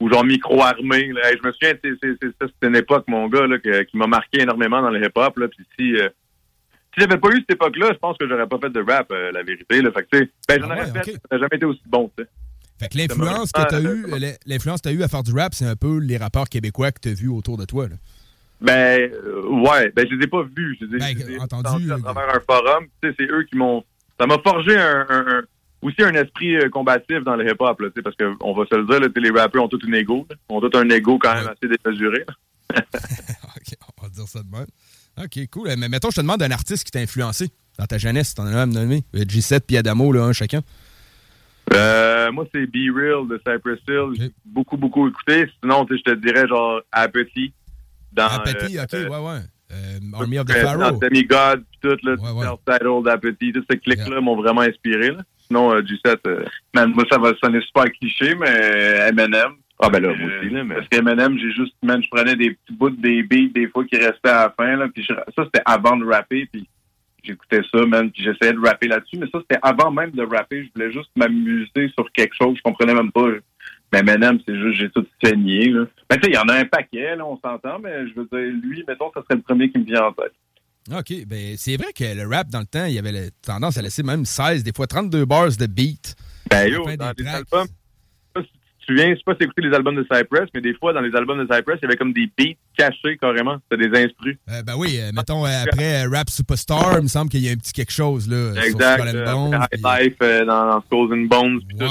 ou 0.00 0.10
genre 0.10 0.24
micro-armé, 0.24 1.12
Hey, 1.22 1.38
je 1.42 1.46
me 1.46 1.52
souviens, 1.52 1.72
c'était 1.82 2.66
une 2.66 2.76
époque, 2.76 3.04
mon 3.08 3.28
gars, 3.28 3.46
là, 3.46 3.58
que- 3.58 3.82
qui 3.84 3.96
m'a 3.96 4.06
marqué 4.06 4.42
énormément 4.42 4.82
dans 4.82 4.90
le 4.90 5.04
hip-hop, 5.04 5.34
puis 5.50 5.66
si, 5.78 5.96
euh, 5.96 6.08
si 6.94 7.00
j'avais 7.00 7.18
pas 7.18 7.28
eu 7.30 7.40
cette 7.40 7.52
époque-là, 7.52 7.90
je 7.92 7.98
pense 7.98 8.16
que 8.18 8.28
j'aurais 8.28 8.46
pas 8.46 8.58
fait 8.58 8.70
de 8.70 8.80
rap, 8.80 9.10
euh, 9.10 9.32
la 9.32 9.42
vérité, 9.42 9.80
là, 9.80 9.90
fait 9.92 10.02
que, 10.10 10.18
ben, 10.48 10.60
j'en 10.60 10.70
Ah 10.70 10.74
aurais 10.74 10.86
fait, 10.92 10.98
ok. 11.12 11.20
ça 11.30 11.36
n'a 11.36 11.38
jamais 11.38 11.56
été 11.56 11.64
aussi 11.66 11.82
bon. 11.86 12.10
Fait 12.78 12.88
que 12.88 12.98
l'influence 12.98 13.52
que 13.52 13.62
t'as 13.66 13.80
eu, 13.80 14.06
l'influence 14.46 14.80
que 14.82 14.88
t'as 14.88 14.94
eu 14.94 15.02
à 15.02 15.08
faire 15.08 15.22
du 15.22 15.32
rap, 15.32 15.54
c'est 15.54 15.64
un 15.66 15.76
peu 15.76 15.98
les 15.98 16.18
rappeurs 16.18 16.48
québécois 16.48 16.92
que 16.92 17.00
t'as 17.00 17.14
vus 17.14 17.28
autour 17.28 17.56
de 17.56 17.64
toi, 17.64 17.88
là. 17.88 17.96
Ben, 18.60 19.10
euh, 19.12 19.42
ouais, 19.48 19.90
ben, 19.94 20.06
je 20.08 20.14
les 20.14 20.24
ai 20.24 20.26
pas 20.28 20.42
vus. 20.42 20.78
Je 20.80 20.86
les 20.86 20.96
ai, 20.96 20.98
Ben, 20.98 21.18
je 21.20 21.26
les 21.26 21.34
ai 21.34 21.40
entendu, 21.40 21.90
à 21.90 21.94
euh, 21.96 21.98
travers 21.98 22.34
un 22.36 22.40
forum. 22.40 22.86
Tu 23.02 23.08
sais, 23.10 23.14
c'est 23.18 23.30
eux 23.30 23.42
qui 23.44 23.54
m'ont. 23.56 23.84
Ça 24.18 24.26
m'a 24.26 24.38
forgé 24.38 24.76
un, 24.78 25.06
un- 25.10 25.26
un- 25.26 25.42
aussi 25.82 26.02
un 26.02 26.14
esprit 26.14 26.56
euh, 26.56 26.68
combatif 26.68 27.22
dans 27.24 27.36
le 27.36 27.48
hip-hop, 27.48 27.80
là, 27.80 27.88
parce 28.02 28.16
qu'on 28.16 28.54
va 28.54 28.64
se 28.66 28.74
le 28.74 28.86
dire, 28.86 29.00
là, 29.00 29.08
les 29.14 29.30
rappeurs 29.30 29.64
ont 29.64 29.68
tout 29.68 29.80
une 29.86 29.94
ego. 29.94 30.26
là. 30.28 30.36
Ont 30.48 30.60
tout 30.60 30.76
un 30.76 30.88
ego 30.90 31.18
quand 31.18 31.34
même 31.34 31.48
assez 31.48 31.68
démesuré. 31.84 32.24
là. 32.26 32.34
On 33.98 34.02
va 34.02 34.08
dire 34.08 34.28
ça 34.28 34.40
de 34.42 34.50
même. 34.50 34.66
OK, 35.18 35.48
cool. 35.50 35.68
Mais 35.78 35.88
mettons, 35.88 36.10
je 36.10 36.16
te 36.16 36.20
demande 36.20 36.42
un 36.42 36.50
artiste 36.50 36.84
qui 36.84 36.90
t'a 36.90 37.00
influencé 37.00 37.48
dans 37.78 37.86
ta 37.86 37.98
jeunesse, 37.98 38.34
t'en 38.34 38.46
as 38.46 38.50
un 38.50 38.56
à 38.62 38.66
me 38.66 38.72
nommer. 38.72 39.04
Euh, 39.14 39.24
G7 39.24 39.60
puis 39.60 39.76
Adamo, 39.76 40.12
là, 40.12 40.24
un 40.24 40.32
chacun. 40.32 40.60
Euh, 41.74 42.30
moi, 42.32 42.46
c'est 42.54 42.66
Be 42.66 42.94
Real 42.94 43.26
de 43.28 43.40
Cypress 43.46 43.80
Hill. 43.88 44.12
J'ai 44.18 44.30
beaucoup, 44.44 44.76
beaucoup 44.76 45.08
écouté. 45.08 45.50
Sinon, 45.60 45.86
je 45.90 45.96
te 45.96 46.14
dirais 46.14 46.46
genre 46.46 46.80
Apathy. 46.92 47.52
Dans, 48.12 48.26
Apathy, 48.26 48.78
euh, 48.78 48.84
OK, 48.84 48.92
ouais, 48.92 49.08
ouais. 49.08 49.40
Euh, 49.72 49.98
Army 50.14 50.38
of 50.38 50.46
the 50.46 50.52
Pharaoh. 50.52 50.78
dans 50.78 50.98
Demigod, 50.98 51.64
puis 51.70 51.80
tout, 51.82 52.06
là, 52.06 52.16
Self-Titled 52.16 53.08
Apathy, 53.08 53.52
tous 53.52 53.64
ces 53.68 53.78
clics-là 53.78 54.20
m'ont 54.20 54.36
vraiment 54.36 54.60
inspiré. 54.60 55.10
Là. 55.10 55.22
Sinon, 55.46 55.72
euh, 55.72 55.80
G7, 55.82 56.16
euh, 56.26 56.44
man, 56.74 56.92
moi, 56.94 57.04
ça 57.10 57.18
va 57.18 57.32
sonner 57.42 57.60
super 57.62 57.84
cliché, 57.92 58.34
mais 58.34 59.08
Eminem. 59.08 59.52
Ah, 59.78 59.90
ben 59.90 60.00
là, 60.02 60.08
moi 60.08 60.28
aussi, 60.40 60.48
là. 60.50 60.64
Parce 60.74 60.88
qu'Eminem, 60.88 61.38
j'ai 61.38 61.50
juste, 61.52 61.74
man, 61.82 62.02
je 62.02 62.08
prenais 62.08 62.34
des 62.34 62.50
petits 62.50 62.72
bouts 62.72 62.90
des 62.90 63.22
beats, 63.22 63.52
des 63.54 63.68
fois, 63.68 63.84
qui 63.84 63.96
restaient 63.96 64.28
à 64.30 64.44
la 64.44 64.54
fin, 64.56 64.76
là, 64.76 64.88
puis 64.92 65.02
je- 65.02 65.12
ça, 65.14 65.44
c'était 65.44 65.62
avant 65.66 65.96
de 65.98 66.04
rapper, 66.06 66.48
puis 66.50 66.66
j'écoutais 67.22 67.60
ça, 67.70 67.84
man, 67.84 68.10
puis 68.10 68.22
j'essayais 68.24 68.54
de 68.54 68.60
rapper 68.66 68.88
là-dessus, 68.88 69.18
mais 69.18 69.26
ça, 69.30 69.38
c'était 69.40 69.60
avant 69.62 69.90
même 69.90 70.12
de 70.12 70.22
rapper, 70.22 70.64
je 70.64 70.70
voulais 70.74 70.92
juste 70.92 71.10
m'amuser 71.16 71.88
sur 71.94 72.10
quelque 72.12 72.34
chose, 72.40 72.56
je 72.56 72.62
comprenais 72.62 72.94
même 72.94 73.12
pas. 73.12 73.28
Mais 73.92 74.00
Eminem, 74.00 74.38
c'est 74.48 74.56
juste, 74.58 74.78
j'ai 74.80 74.90
tout 74.90 75.06
saigné, 75.22 75.68
là. 75.68 75.84
Mais 76.10 76.16
tu 76.18 76.24
sais, 76.24 76.30
il 76.30 76.34
y 76.34 76.38
en 76.38 76.48
a 76.48 76.54
un 76.54 76.64
paquet, 76.64 77.14
là, 77.14 77.26
on 77.26 77.38
s'entend, 77.38 77.78
mais 77.78 78.08
je 78.08 78.14
veux 78.14 78.26
dire, 78.32 78.54
lui, 78.62 78.82
mettons, 78.88 79.10
ça 79.14 79.20
serait 79.22 79.36
le 79.36 79.42
premier 79.42 79.68
qui 79.70 79.78
me 79.78 79.84
vient 79.84 80.04
en 80.06 80.12
tête. 80.12 80.32
OK, 80.92 81.26
ben 81.26 81.54
c'est 81.56 81.76
vrai 81.76 81.92
que 81.92 82.04
le 82.04 82.28
rap, 82.28 82.48
dans 82.48 82.60
le 82.60 82.66
temps, 82.66 82.84
il 82.84 82.94
y 82.94 82.98
avait 82.98 83.12
la 83.12 83.30
tendance 83.42 83.76
à 83.76 83.82
laisser 83.82 84.02
même 84.02 84.24
16, 84.24 84.62
des 84.62 84.72
fois 84.72 84.86
32 84.86 85.24
bars 85.24 85.48
de 85.56 85.66
beat. 85.66 86.14
Ben 86.50 86.68
yo, 86.70 86.84
dans 86.96 87.12
des 87.12 87.24
les 87.24 87.24
tracks. 87.24 87.44
albums, 87.52 87.66
je 88.36 88.40
sais 88.40 88.42
pas 88.42 88.42
si 88.42 88.48
tu 88.48 88.58
te 88.78 88.92
souviens, 88.92 89.10
je 89.10 89.16
sais 89.16 89.22
pas 89.26 89.34
si 89.34 89.42
écouté 89.44 89.62
les 89.62 89.74
albums 89.74 89.96
de 89.96 90.06
Cypress, 90.08 90.48
mais 90.54 90.60
des 90.60 90.74
fois, 90.74 90.92
dans 90.92 91.00
les 91.00 91.12
albums 91.16 91.44
de 91.44 91.52
Cypress, 91.52 91.78
il 91.82 91.86
y 91.86 91.86
avait 91.86 91.96
comme 91.96 92.12
des 92.12 92.30
beats 92.38 92.54
cachés 92.78 93.16
carrément. 93.20 93.56
C'était 93.68 93.88
des 93.88 94.04
instrus. 94.04 94.38
Euh, 94.48 94.62
ben 94.62 94.74
oui, 94.76 94.98
euh, 95.00 95.10
mettons, 95.12 95.44
euh, 95.44 95.64
après 95.64 96.06
Rap 96.06 96.30
Superstar, 96.30 96.98
il 96.98 97.02
me 97.02 97.08
semble 97.08 97.30
qu'il 97.30 97.40
y 97.40 97.48
a 97.48 97.52
un 97.52 97.56
petit 97.56 97.72
quelque 97.72 97.92
chose, 97.92 98.28
là. 98.28 98.54
sur 98.54 98.62
Exact. 98.62 99.00
Skull 99.00 99.08
and 99.08 99.20
euh, 99.20 99.32
Bones, 99.32 99.66
High 99.72 100.02
Life 100.04 100.18
dans, 100.46 100.66
dans 100.66 100.80
Skulls 100.82 101.12
and 101.12 101.26
Bones. 101.26 101.60
Puis 101.68 101.78
tout, 101.78 101.86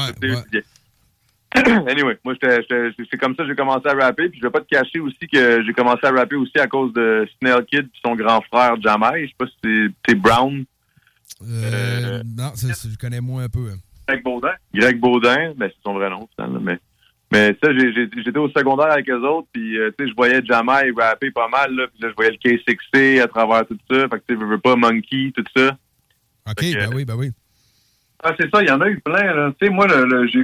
anyway, 1.88 2.18
moi, 2.24 2.34
c'est 2.42 3.18
comme 3.18 3.36
ça 3.36 3.44
que 3.44 3.50
j'ai 3.50 3.56
commencé 3.56 3.88
à 3.88 3.94
rapper. 3.94 4.30
Puis 4.30 4.40
je 4.40 4.46
vais 4.46 4.52
pas 4.52 4.62
te 4.62 4.68
cacher 4.68 5.00
aussi 5.00 5.28
que 5.32 5.64
j'ai 5.66 5.74
commencé 5.74 6.00
à 6.04 6.12
rapper 6.12 6.36
aussi 6.36 6.58
à 6.60 6.68
cause 6.68 6.92
de 6.94 7.28
Snail 7.40 7.66
Kid 7.66 7.90
puis 7.90 8.02
son 8.06 8.16
grand 8.16 8.42
frère 8.52 8.80
Jamai. 8.82 9.24
Je 9.26 9.28
sais 9.30 9.36
pas 9.38 9.46
si 9.48 9.90
c'est- 10.08 10.16
Brown. 10.16 10.66
Euh, 11.48 12.22
non, 12.26 12.52
ça, 12.56 12.74
ça, 12.74 12.88
je 12.92 12.98
connais 12.98 13.22
moins 13.22 13.44
un 13.44 13.50
peu. 13.50 13.70
hein. 13.72 13.78
Greg 14.08 14.24
Baudin. 14.24 14.52
Greg 14.74 15.00
Baudin, 15.00 15.54
ben, 15.58 15.70
c'est 15.70 15.82
son 15.84 15.94
vrai 15.96 16.10
nom, 16.10 16.28
finalement, 16.36 16.60
mais. 16.62 16.78
Mais 17.32 17.58
ça, 17.62 17.72
j'étais 17.74 18.38
au 18.38 18.48
secondaire 18.50 18.92
avec 18.92 19.10
eux 19.10 19.20
autres, 19.28 19.48
puis 19.52 19.80
euh, 19.80 19.90
tu 19.98 20.06
sais, 20.06 20.12
je 20.12 20.16
voyais 20.16 20.46
Jamai 20.46 20.92
rapper 20.96 21.32
pas 21.32 21.48
mal, 21.48 21.74
là, 21.76 21.88
puis 21.88 22.00
là, 22.04 22.10
je 22.10 22.16
voyais 22.16 22.32
le 22.32 22.38
K6C 22.38 23.20
à 23.20 23.28
travers 23.28 23.66
tout 23.66 23.78
ça, 23.90 24.02
fait 24.08 24.20
que 24.20 24.24
tu 24.30 24.36
veux 24.36 24.60
pas 24.60 24.76
Monkey, 24.76 25.34
tout 25.36 25.44
ça. 25.58 25.76
OK, 26.48 26.56
que- 26.58 26.76
ben 26.76 26.94
oui, 26.94 27.04
ben 27.04 27.16
oui. 27.16 27.32
Ah, 28.28 28.34
c'est 28.40 28.50
ça, 28.50 28.64
il 28.64 28.68
y 28.68 28.72
en 28.72 28.82
a 28.82 28.88
eu 28.90 29.00
plein, 29.02 29.36
là. 29.36 29.52
Tu 29.62 29.68
sais, 29.68 29.72
moi, 29.72 29.86
le, 29.86 30.04
le- 30.04 30.26
j'ai 30.28 30.40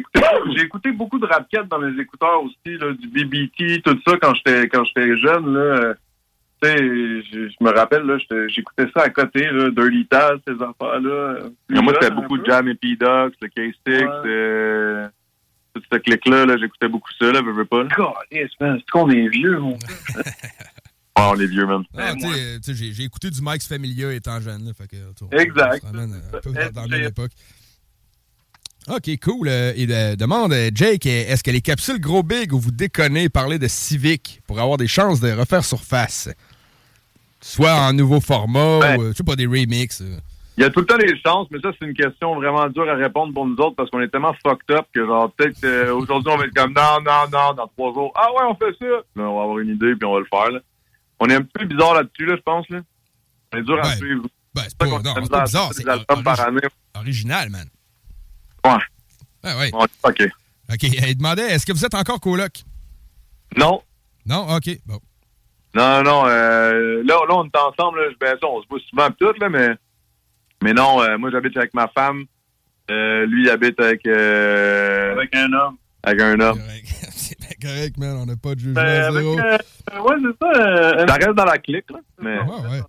écouté, 0.62 0.92
beaucoup 0.96 1.18
de 1.18 1.26
rap 1.26 1.48
dans 1.68 1.80
mes 1.80 2.00
écouteurs 2.00 2.44
aussi, 2.44 2.78
là, 2.78 2.94
du 2.94 3.08
BBT, 3.08 3.82
tout 3.84 4.00
ça, 4.08 4.18
quand 4.22 4.36
j'étais, 4.36 4.68
quand 4.70 4.84
j'étais 4.86 5.18
jeune, 5.18 5.52
là. 5.54 5.96
Tu 6.62 6.70
sais, 6.70 6.78
je, 6.78 7.50
je 7.50 7.56
me 7.64 7.72
rappelle, 7.72 8.04
là, 8.04 8.18
j'écoutais 8.50 8.86
ça 8.96 9.02
à 9.06 9.10
côté, 9.10 9.48
là, 9.50 9.72
Dirty 9.72 10.06
Taz, 10.06 10.38
ces 10.48 10.54
affaires-là. 10.54 11.40
Moi, 11.70 11.94
c'était 12.00 12.14
beaucoup 12.14 12.38
de 12.38 12.46
Jam 12.46 12.68
et 12.68 12.76
P-Dox, 12.76 13.36
le 13.42 13.48
K6, 13.48 13.76
euh, 14.28 15.08
tout 15.74 15.82
ce 15.92 15.98
clic-là, 15.98 16.46
là, 16.46 16.58
j'écoutais 16.58 16.88
beaucoup 16.88 17.10
ça, 17.20 17.32
là, 17.32 17.42
veux, 17.42 17.52
veux 17.54 17.66
pas. 17.66 17.84
Man, 17.84 17.90
c'est 18.60 18.90
qu'on 18.92 19.10
est 19.10 19.28
vieux, 19.30 19.58
mon 19.58 19.76
Ah, 21.16 21.32
on 21.34 21.40
est 21.40 21.48
vieux, 21.48 21.66
man. 21.66 21.82
Ah, 21.98 22.14
j'ai 22.68 23.04
écouté 23.04 23.32
du 23.32 23.40
Mike's 23.42 23.68
Familia 23.68 24.14
étant 24.14 24.40
jeune. 24.40 24.66
Là, 24.66 24.72
fait 24.76 24.88
que, 24.88 25.42
Exact. 25.42 25.82
on 25.84 25.88
se 25.88 25.92
ramène 25.94 26.14
un 26.14 26.40
peu 26.40 26.52
dans, 26.52 26.72
dans 26.74 26.82
la 26.84 26.88
même 26.88 27.08
époque. 27.08 27.32
OK, 28.90 29.20
cool. 29.24 29.48
Euh, 29.48 29.74
il 29.78 29.92
euh, 29.92 30.16
demande, 30.16 30.54
euh, 30.54 30.72
Jake, 30.74 31.06
euh, 31.06 31.26
est-ce 31.28 31.44
que 31.44 31.52
les 31.52 31.62
capsules 31.62 32.00
gros 32.00 32.24
big 32.24 32.52
où 32.52 32.60
vous 32.60 32.72
déconnez 32.72 33.30
parler 33.30 33.60
de 33.60 33.68
Civic 33.68 34.42
pour 34.48 34.60
avoir 34.60 34.78
des 34.78 34.88
chances 34.88 35.20
de 35.20 35.32
refaire 35.32 35.64
surface? 35.64 36.30
Soit 37.40 37.74
en 37.74 37.94
nouveau 37.94 38.20
format 38.20 38.80
Ben. 38.80 39.00
ou, 39.00 39.08
je 39.10 39.14
sais 39.14 39.24
pas, 39.24 39.36
des 39.36 39.46
remixes. 39.46 40.04
Il 40.58 40.64
y 40.64 40.66
a 40.66 40.70
tout 40.70 40.80
le 40.80 40.86
temps 40.86 40.98
des 40.98 41.16
chances, 41.24 41.48
mais 41.52 41.60
ça, 41.60 41.72
c'est 41.80 41.88
une 41.88 41.94
question 41.94 42.36
vraiment 42.36 42.68
dure 42.70 42.90
à 42.90 42.96
répondre 42.96 43.34
pour 43.34 43.46
nous 43.46 43.56
autres 43.56 43.76
parce 43.76 43.90
qu'on 43.90 44.02
est 44.02 44.10
tellement 44.10 44.34
fucked 44.46 44.76
up 44.76 44.86
que, 44.94 45.06
genre, 45.06 45.32
peut-être 45.32 45.92
aujourd'hui, 45.92 46.32
on 46.34 46.38
va 46.38 46.46
être 46.46 46.54
comme 46.54 46.74
non, 46.74 47.02
non, 47.04 47.30
non, 47.32 47.54
dans 47.54 47.68
trois 47.68 47.94
jours. 47.94 48.12
Ah 48.16 48.32
ouais, 48.32 48.48
on 48.50 48.56
fait 48.56 48.76
ça. 48.80 48.86
Là, 48.86 49.24
on 49.24 49.38
va 49.38 49.44
avoir 49.44 49.60
une 49.60 49.70
idée 49.70 49.96
puis 49.96 50.06
on 50.06 50.14
va 50.14 50.20
le 50.20 50.26
faire, 50.26 50.52
là. 50.52 50.60
On 51.20 51.28
est 51.28 51.36
un 51.36 51.44
peu 51.44 51.66
bizarre 51.66 51.96
là-dessus, 51.96 52.26
là, 52.26 52.36
je 52.36 52.42
pense, 52.42 52.68
là. 52.70 52.80
On 53.54 53.58
est 53.58 53.64
dur 53.64 53.80
à 53.80 53.96
suivre. 53.96 54.24
Ben, 54.54 54.64
c'est 54.68 54.78
pas, 54.78 54.86
pas 54.86 55.44
bizarre, 55.44 55.72
c'est 55.74 55.86
original, 56.96 57.50
man. 57.50 57.68
Ouais. 58.66 58.80
Ah, 59.44 59.58
ouais. 59.58 59.72
OK. 60.04 60.22
OK, 60.72 60.84
il 60.84 61.18
demandait, 61.18 61.52
est-ce 61.52 61.66
que 61.66 61.72
vous 61.74 61.86
êtes 61.86 61.96
encore 61.96 62.20
coloc? 62.20 62.52
Non. 63.58 63.82
Non? 64.26 64.48
OK, 64.56 64.70
bon. 64.86 65.00
Non, 65.74 66.04
non, 66.04 66.24
euh, 66.28 67.02
là, 67.04 67.20
là, 67.28 67.36
on 67.36 67.46
est 67.46 67.58
ensemble, 67.58 68.00
là, 68.02 68.10
ben, 68.20 68.38
ça, 68.40 68.48
on 68.48 68.62
se 68.62 68.68
voit 68.68 68.80
souvent 68.90 69.10
tout, 69.20 69.34
là, 69.40 69.50
mais, 69.50 69.70
mais 70.62 70.74
non, 70.74 71.02
euh, 71.02 71.18
moi, 71.18 71.30
j'habite 71.32 71.56
avec 71.58 71.74
ma 71.74 71.88
femme. 71.88 72.26
Euh, 72.90 73.26
lui, 73.26 73.44
il 73.44 73.50
habite 73.50 73.80
avec, 73.80 74.06
euh, 74.06 75.14
avec 75.14 75.36
un 75.36 75.52
homme. 75.54 75.78
Avec 76.04 76.22
un 76.22 76.40
homme. 76.40 76.60
c'est 77.12 77.38
correct, 77.62 77.98
man. 77.98 78.18
On 78.18 78.26
n'a 78.26 78.36
pas 78.36 78.56
de 78.56 78.60
jugement 78.60 78.82
Ben, 78.82 79.12
zéro. 79.14 79.40
euh, 79.40 79.58
ouais, 80.02 80.16
c'est 80.22 80.46
ça. 80.46 80.62
euh, 80.62 81.08
ça 81.08 81.14
reste 81.14 81.36
dans 81.36 81.46
la 81.46 81.58
clique, 81.58 81.90
là. 81.90 82.00
Mais... 82.20 82.40
Ouais, 82.40 82.70
ouais. 82.70 82.82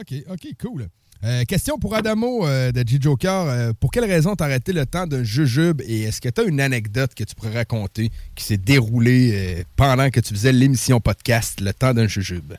OK, 0.00 0.14
OK, 0.30 0.48
cool. 0.62 0.86
Euh, 1.24 1.44
question 1.44 1.78
pour 1.78 1.94
Adamo 1.94 2.46
euh, 2.46 2.72
de 2.72 2.86
G-Joker. 2.86 3.46
Euh, 3.48 3.72
pour 3.80 3.90
quelle 3.90 4.04
raison 4.04 4.34
t'as 4.36 4.44
arrêté 4.44 4.72
le 4.72 4.86
temps 4.86 5.06
d'un 5.06 5.24
jujube 5.24 5.80
et 5.86 6.02
est-ce 6.02 6.20
que 6.20 6.28
tu 6.28 6.40
as 6.40 6.44
une 6.44 6.60
anecdote 6.60 7.14
que 7.14 7.24
tu 7.24 7.34
pourrais 7.34 7.54
raconter 7.54 8.10
qui 8.34 8.44
s'est 8.44 8.56
déroulée 8.58 9.64
pendant 9.76 10.10
que 10.10 10.20
tu 10.20 10.34
faisais 10.34 10.52
l'émission 10.52 11.00
podcast 11.00 11.60
Le 11.60 11.72
temps 11.72 11.94
d'un 11.94 12.06
jujube? 12.06 12.52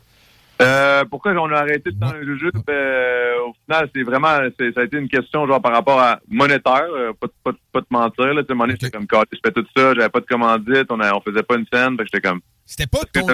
Pourquoi 1.12 1.34
on 1.34 1.52
a 1.52 1.60
arrêté 1.60 1.92
de 1.92 2.00
temps 2.00 2.08
un 2.08 2.24
jujube? 2.26 2.56
Au 2.58 3.54
final, 3.66 3.90
c'est 3.96 4.02
vraiment, 4.04 4.40
c'est- 4.60 4.74
ça 4.74 4.82
a 4.82 4.84
été 4.86 4.98
une 4.98 5.08
question 5.08 5.46
genre 5.48 5.62
par 5.62 5.72
rapport 5.72 6.00
à 6.00 6.20
monétaire, 6.28 6.88
pas, 7.22 7.28
de- 7.52 7.58
pas, 7.72 7.80
de 7.82 7.86
mentir. 7.92 8.34
Là, 8.34 8.42
donné, 8.42 8.72
j'étais 8.72 8.90
comme, 8.90 9.06
je 9.32 9.38
fais 9.46 9.52
tout 9.52 9.66
ça, 9.78 9.94
j'avais 9.94 10.10
pas 10.10 10.20
de 10.20 10.26
commandite, 10.26 10.88
on, 10.90 11.00
a, 11.00 11.14
on 11.16 11.22
faisait 11.22 11.44
pas 11.44 11.56
une 11.56 11.66
scène, 11.72 11.92
fait 11.96 12.04
que 12.06 12.10
j'étais 12.12 12.28
comme. 12.28 12.42
C'était 12.66 12.88
pas 12.88 13.00
ton... 13.14 13.26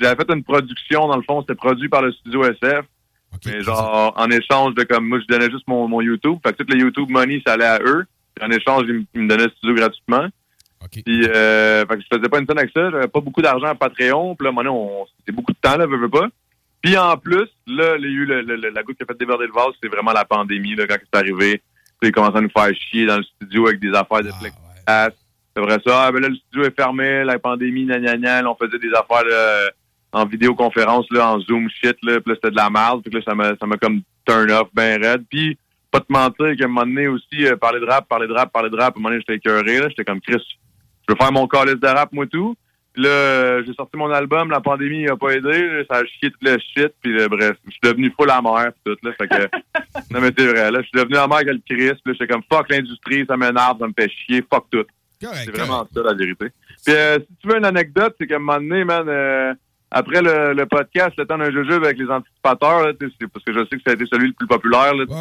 J'avais 0.00 0.16
fait 0.16 0.32
une 0.34 0.42
production, 0.42 1.06
dans 1.08 1.16
le 1.16 1.22
fond, 1.22 1.40
c'était 1.42 1.54
produit 1.54 1.88
par 1.88 2.02
le 2.02 2.12
studio 2.12 2.44
SF. 2.44 2.84
Mais 3.46 3.62
genre, 3.62 4.12
en 4.16 4.30
échange 4.30 4.74
de 4.74 4.82
comme, 4.84 5.06
moi, 5.08 5.18
je 5.20 5.26
donnais 5.26 5.50
juste 5.50 5.66
mon, 5.68 5.86
mon 5.88 6.00
YouTube, 6.00 6.38
fait 6.44 6.52
que 6.52 6.62
tout 6.62 6.72
le 6.72 6.78
YouTube 6.80 7.08
money, 7.10 7.42
ça 7.46 7.54
allait 7.54 7.64
à 7.64 7.78
eux. 7.80 8.04
Puis 8.34 8.44
en 8.46 8.50
échange, 8.50 8.84
ils, 8.88 8.94
me- 8.94 9.04
ils 9.14 9.22
me 9.22 9.28
donnaient 9.28 9.44
le 9.44 9.50
studio 9.50 9.74
gratuitement. 9.74 10.26
Puis, 11.04 11.26
euh, 11.28 11.84
fait 11.86 11.96
que 11.96 12.02
je 12.02 12.16
faisais 12.16 12.28
pas 12.28 12.38
une 12.38 12.46
scène 12.46 12.58
avec 12.58 12.70
ça. 12.74 12.90
J'avais 12.90 13.08
pas 13.08 13.20
beaucoup 13.20 13.42
d'argent 13.42 13.66
à 13.66 13.74
Patreon. 13.74 14.34
Puis 14.34 14.46
là, 14.46 14.52
maintenant, 14.52 14.74
on, 14.76 15.06
c'était 15.18 15.32
beaucoup 15.32 15.52
de 15.52 15.58
temps, 15.60 15.76
là, 15.76 15.86
veux, 15.86 15.98
veux 15.98 16.08
pas. 16.08 16.26
Puis 16.82 16.96
en 16.96 17.16
plus, 17.18 17.48
là, 17.66 17.96
il 17.98 18.02
y 18.04 18.06
a 18.06 18.08
eu 18.08 18.24
le, 18.24 18.40
le- 18.42 18.56
le- 18.56 18.70
la 18.70 18.82
goutte 18.82 18.96
qui 18.96 19.02
a 19.02 19.06
fait 19.06 19.18
déborder 19.18 19.46
le 19.46 19.52
vase, 19.52 19.74
c'est 19.82 19.88
vraiment 19.88 20.12
la 20.12 20.24
pandémie, 20.24 20.74
là, 20.74 20.86
quand 20.86 20.96
c'est 21.12 21.18
arrivé. 21.18 21.60
Puis, 22.00 22.08
Ils 22.08 22.12
commençaient 22.12 22.38
à 22.38 22.40
nous 22.40 22.48
faire 22.50 22.74
chier 22.74 23.04
dans 23.04 23.18
le 23.18 23.22
studio 23.24 23.68
avec 23.68 23.78
des 23.80 23.90
affaires 23.92 24.22
de 24.22 24.30
plexiglas. 24.40 25.10
C'est 25.54 25.62
vrai 25.62 25.78
ça. 25.84 26.04
Ah, 26.06 26.12
ben 26.12 26.20
là, 26.22 26.28
le 26.28 26.36
studio 26.36 26.64
est 26.64 26.74
fermé, 26.74 27.24
la 27.24 27.38
pandémie, 27.38 27.84
gna 27.84 27.98
gna 27.98 28.16
gna. 28.16 28.40
Là, 28.42 28.50
on 28.50 28.54
faisait 28.54 28.78
des 28.78 28.92
affaires 28.94 29.24
là, 29.24 29.70
en 30.12 30.26
vidéoconférence, 30.26 31.06
là, 31.10 31.32
en 31.32 31.40
Zoom 31.40 31.68
shit, 31.68 31.96
là. 32.02 32.20
Puis 32.20 32.32
là, 32.32 32.34
c'était 32.34 32.50
de 32.50 32.56
la 32.56 32.70
merde. 32.70 33.02
Puis 33.02 33.12
là, 33.12 33.20
ça 33.24 33.34
m'a, 33.34 33.56
ça 33.56 33.66
m'a 33.66 33.76
comme 33.76 34.02
turn 34.26 34.50
off 34.50 34.68
ben 34.72 35.02
raide. 35.02 35.24
Puis, 35.30 35.58
pas 35.90 36.00
te 36.00 36.12
mentir 36.12 36.56
qu'à 36.56 36.64
un 36.64 36.68
moment 36.68 36.86
donné 36.86 37.08
aussi, 37.08 37.46
euh, 37.46 37.56
parler 37.56 37.80
de 37.80 37.86
rap, 37.86 38.08
parler 38.08 38.28
de 38.28 38.32
rap, 38.32 38.52
parler 38.52 38.70
de 38.70 38.76
rap, 38.76 38.94
à 38.94 38.98
un 38.98 39.00
moment 39.00 39.10
donné, 39.10 39.20
j'étais 39.20 39.36
écœuré, 39.36 39.78
là. 39.80 39.88
J'étais 39.88 40.04
comme 40.04 40.20
Chris. 40.20 40.42
Je 41.08 41.12
veux 41.12 41.16
faire 41.16 41.32
mon 41.32 41.46
calice 41.46 41.80
de 41.80 41.86
rap, 41.86 42.12
moi, 42.12 42.26
tout. 42.26 42.54
Puis 42.92 43.04
là, 43.04 43.08
euh, 43.08 43.62
j'ai 43.64 43.72
sorti 43.74 43.96
mon 43.96 44.10
album, 44.10 44.50
la 44.50 44.60
pandémie 44.60 45.06
a 45.08 45.16
pas 45.16 45.30
aidé, 45.30 45.68
là, 45.68 45.82
ça 45.88 45.98
a 45.98 46.04
chié 46.04 46.30
tout 46.30 46.38
le 46.42 46.58
shit, 46.58 46.92
puis 47.00 47.16
là, 47.16 47.28
bref, 47.28 47.56
je 47.66 47.70
suis 47.70 47.80
devenu 47.84 48.12
full 48.18 48.28
amer, 48.30 48.72
tout, 48.84 48.96
là, 49.02 49.12
fait 49.12 49.28
que, 49.28 49.42
non 50.12 50.20
mais 50.20 50.32
c'est 50.36 50.46
vrai, 50.46 50.72
là, 50.72 50.80
je 50.80 50.88
suis 50.88 50.98
devenu 50.98 51.16
amer 51.16 51.36
avec 51.36 51.48
le 51.48 51.60
Chris, 51.64 51.92
puis 52.02 52.02
là, 52.06 52.12
j'étais 52.12 52.26
comme, 52.26 52.42
fuck 52.52 52.68
l'industrie, 52.68 53.24
ça 53.28 53.36
m'énerve, 53.36 53.78
ça 53.78 53.86
me 53.86 53.92
fait 53.96 54.10
chier, 54.10 54.44
fuck 54.52 54.66
tout. 54.72 54.84
c'est 55.20 55.56
vraiment 55.56 55.86
ça, 55.94 56.02
la 56.02 56.14
vérité. 56.14 56.46
Puis 56.84 56.94
euh, 56.94 57.18
si 57.20 57.36
tu 57.40 57.48
veux 57.48 57.58
une 57.58 57.64
anecdote, 57.64 58.16
c'est 58.18 58.26
qu'à 58.26 58.36
un 58.36 58.40
moment 58.40 58.58
donné, 58.58 58.84
man, 58.84 59.08
euh, 59.08 59.54
après 59.90 60.22
le, 60.22 60.52
le 60.52 60.66
podcast, 60.66 61.10
le 61.18 61.26
temps 61.26 61.38
d'un 61.38 61.50
jujube 61.50 61.82
avec 61.84 61.98
les 61.98 62.08
anticipateurs, 62.08 62.86
là, 62.86 62.92
parce 62.94 63.44
que 63.44 63.52
je 63.52 63.58
sais 63.60 63.76
que 63.76 63.82
ça 63.84 63.90
a 63.90 63.94
été 63.94 64.06
celui 64.06 64.28
le 64.28 64.34
plus 64.34 64.46
populaire, 64.46 64.94
là, 64.94 65.04
le 65.04 65.06
plus. 65.06 65.16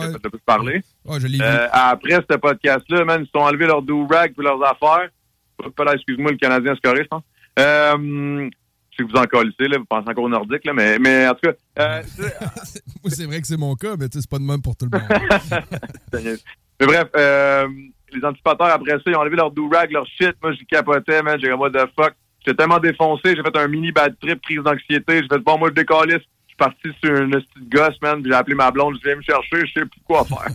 Ouais, 1.05 1.20
je 1.20 1.28
l'ai 1.28 1.38
vu. 1.38 1.43
Euh, 1.43 1.67
après 1.72 2.20
ce 2.30 2.38
podcast-là, 2.38 3.03
man, 3.03 3.22
ils 3.22 3.26
se 3.26 3.32
sont 3.32 3.39
enlevés 3.39 3.65
leur 3.65 3.82
do-rag 3.82 4.34
puis 4.36 4.45
leurs 4.45 4.61
affaires. 4.63 5.09
Pas 5.76 5.84
là, 5.84 5.93
excuse-moi, 5.95 6.32
le 6.32 6.38
Canadien 6.38 6.76
se 6.76 6.82
corrige, 6.82 7.03
je 7.03 7.07
pense. 7.07 7.24
Euh, 7.57 8.49
je 8.91 8.97
sais 8.97 9.03
que 9.03 9.11
vous 9.11 9.17
en 9.17 9.26
colissez, 9.26 9.67
là, 9.67 9.78
vous 9.80 9.86
pensez 9.86 10.09
encore 10.09 10.26
au 10.26 10.30
Nordique, 10.30 10.65
là, 10.65 10.74
mais, 10.74 10.99
mais 10.99 11.28
en 11.28 11.34
tout 11.34 11.49
cas, 11.49 11.53
euh, 11.80 12.01
c'est 13.07 13.26
vrai 13.26 13.41
que 13.41 13.47
c'est 13.47 13.57
mon 13.57 13.76
cas, 13.76 13.95
mais 13.97 14.05
c'est 14.11 14.30
pas 14.30 14.38
de 14.38 14.43
même 14.43 14.61
pour 14.61 14.76
tout 14.76 14.88
le 14.91 14.97
monde. 14.97 15.63
mais 16.80 16.86
bref, 16.86 17.07
euh, 17.15 17.67
les 18.13 18.24
anticipateurs, 18.24 18.67
après 18.67 18.91
ça, 18.91 19.01
ils 19.07 19.15
ont 19.15 19.20
enlevé 19.20 19.36
leur 19.36 19.51
do-rag, 19.51 19.91
leur 19.91 20.05
shit. 20.05 20.36
Moi, 20.41 20.53
j'y 20.53 20.65
capotais, 20.65 21.22
man. 21.24 21.39
J'ai 21.41 21.49
comme, 21.49 21.59
what 21.59 21.72
the 21.72 21.89
fuck. 21.95 22.13
J'étais 22.45 22.55
tellement 22.57 22.79
défoncé, 22.79 23.35
j'ai 23.35 23.43
fait 23.43 23.57
un 23.57 23.67
mini 23.67 23.91
bad 23.91 24.15
trip, 24.21 24.41
crise 24.41 24.59
d'anxiété. 24.63 25.21
J'ai 25.21 25.27
fait, 25.27 25.39
bon, 25.39 25.57
moi, 25.57 25.69
je 25.69 25.73
décalisse. 25.75 26.23
Je 26.47 26.47
suis 26.53 26.57
parti 26.57 26.89
sur 27.03 27.15
une 27.15 27.31
petite 27.31 27.69
gosse, 27.69 27.95
man, 28.01 28.21
puis 28.21 28.31
j'ai 28.31 28.37
appelé 28.37 28.55
ma 28.55 28.71
blonde, 28.71 28.97
je 29.01 29.07
viens 29.07 29.15
me 29.17 29.21
chercher, 29.21 29.65
je 29.67 29.79
sais 29.79 29.85
plus 29.85 30.01
quoi 30.05 30.25
faire. 30.25 30.47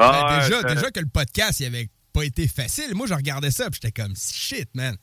Ah, 0.00 0.38
Ben, 0.62 0.74
déjà, 0.74 0.90
que 0.92 1.00
le 1.00 1.08
podcast, 1.12 1.58
il 1.60 1.66
avait 1.66 1.88
pas 2.12 2.22
été 2.24 2.46
facile. 2.46 2.94
Moi, 2.94 3.08
je 3.08 3.14
regardais 3.14 3.50
ça, 3.50 3.68
puis 3.68 3.80
j'étais 3.82 4.00
comme, 4.02 4.14
shit, 4.16 4.68
man. 4.74 4.94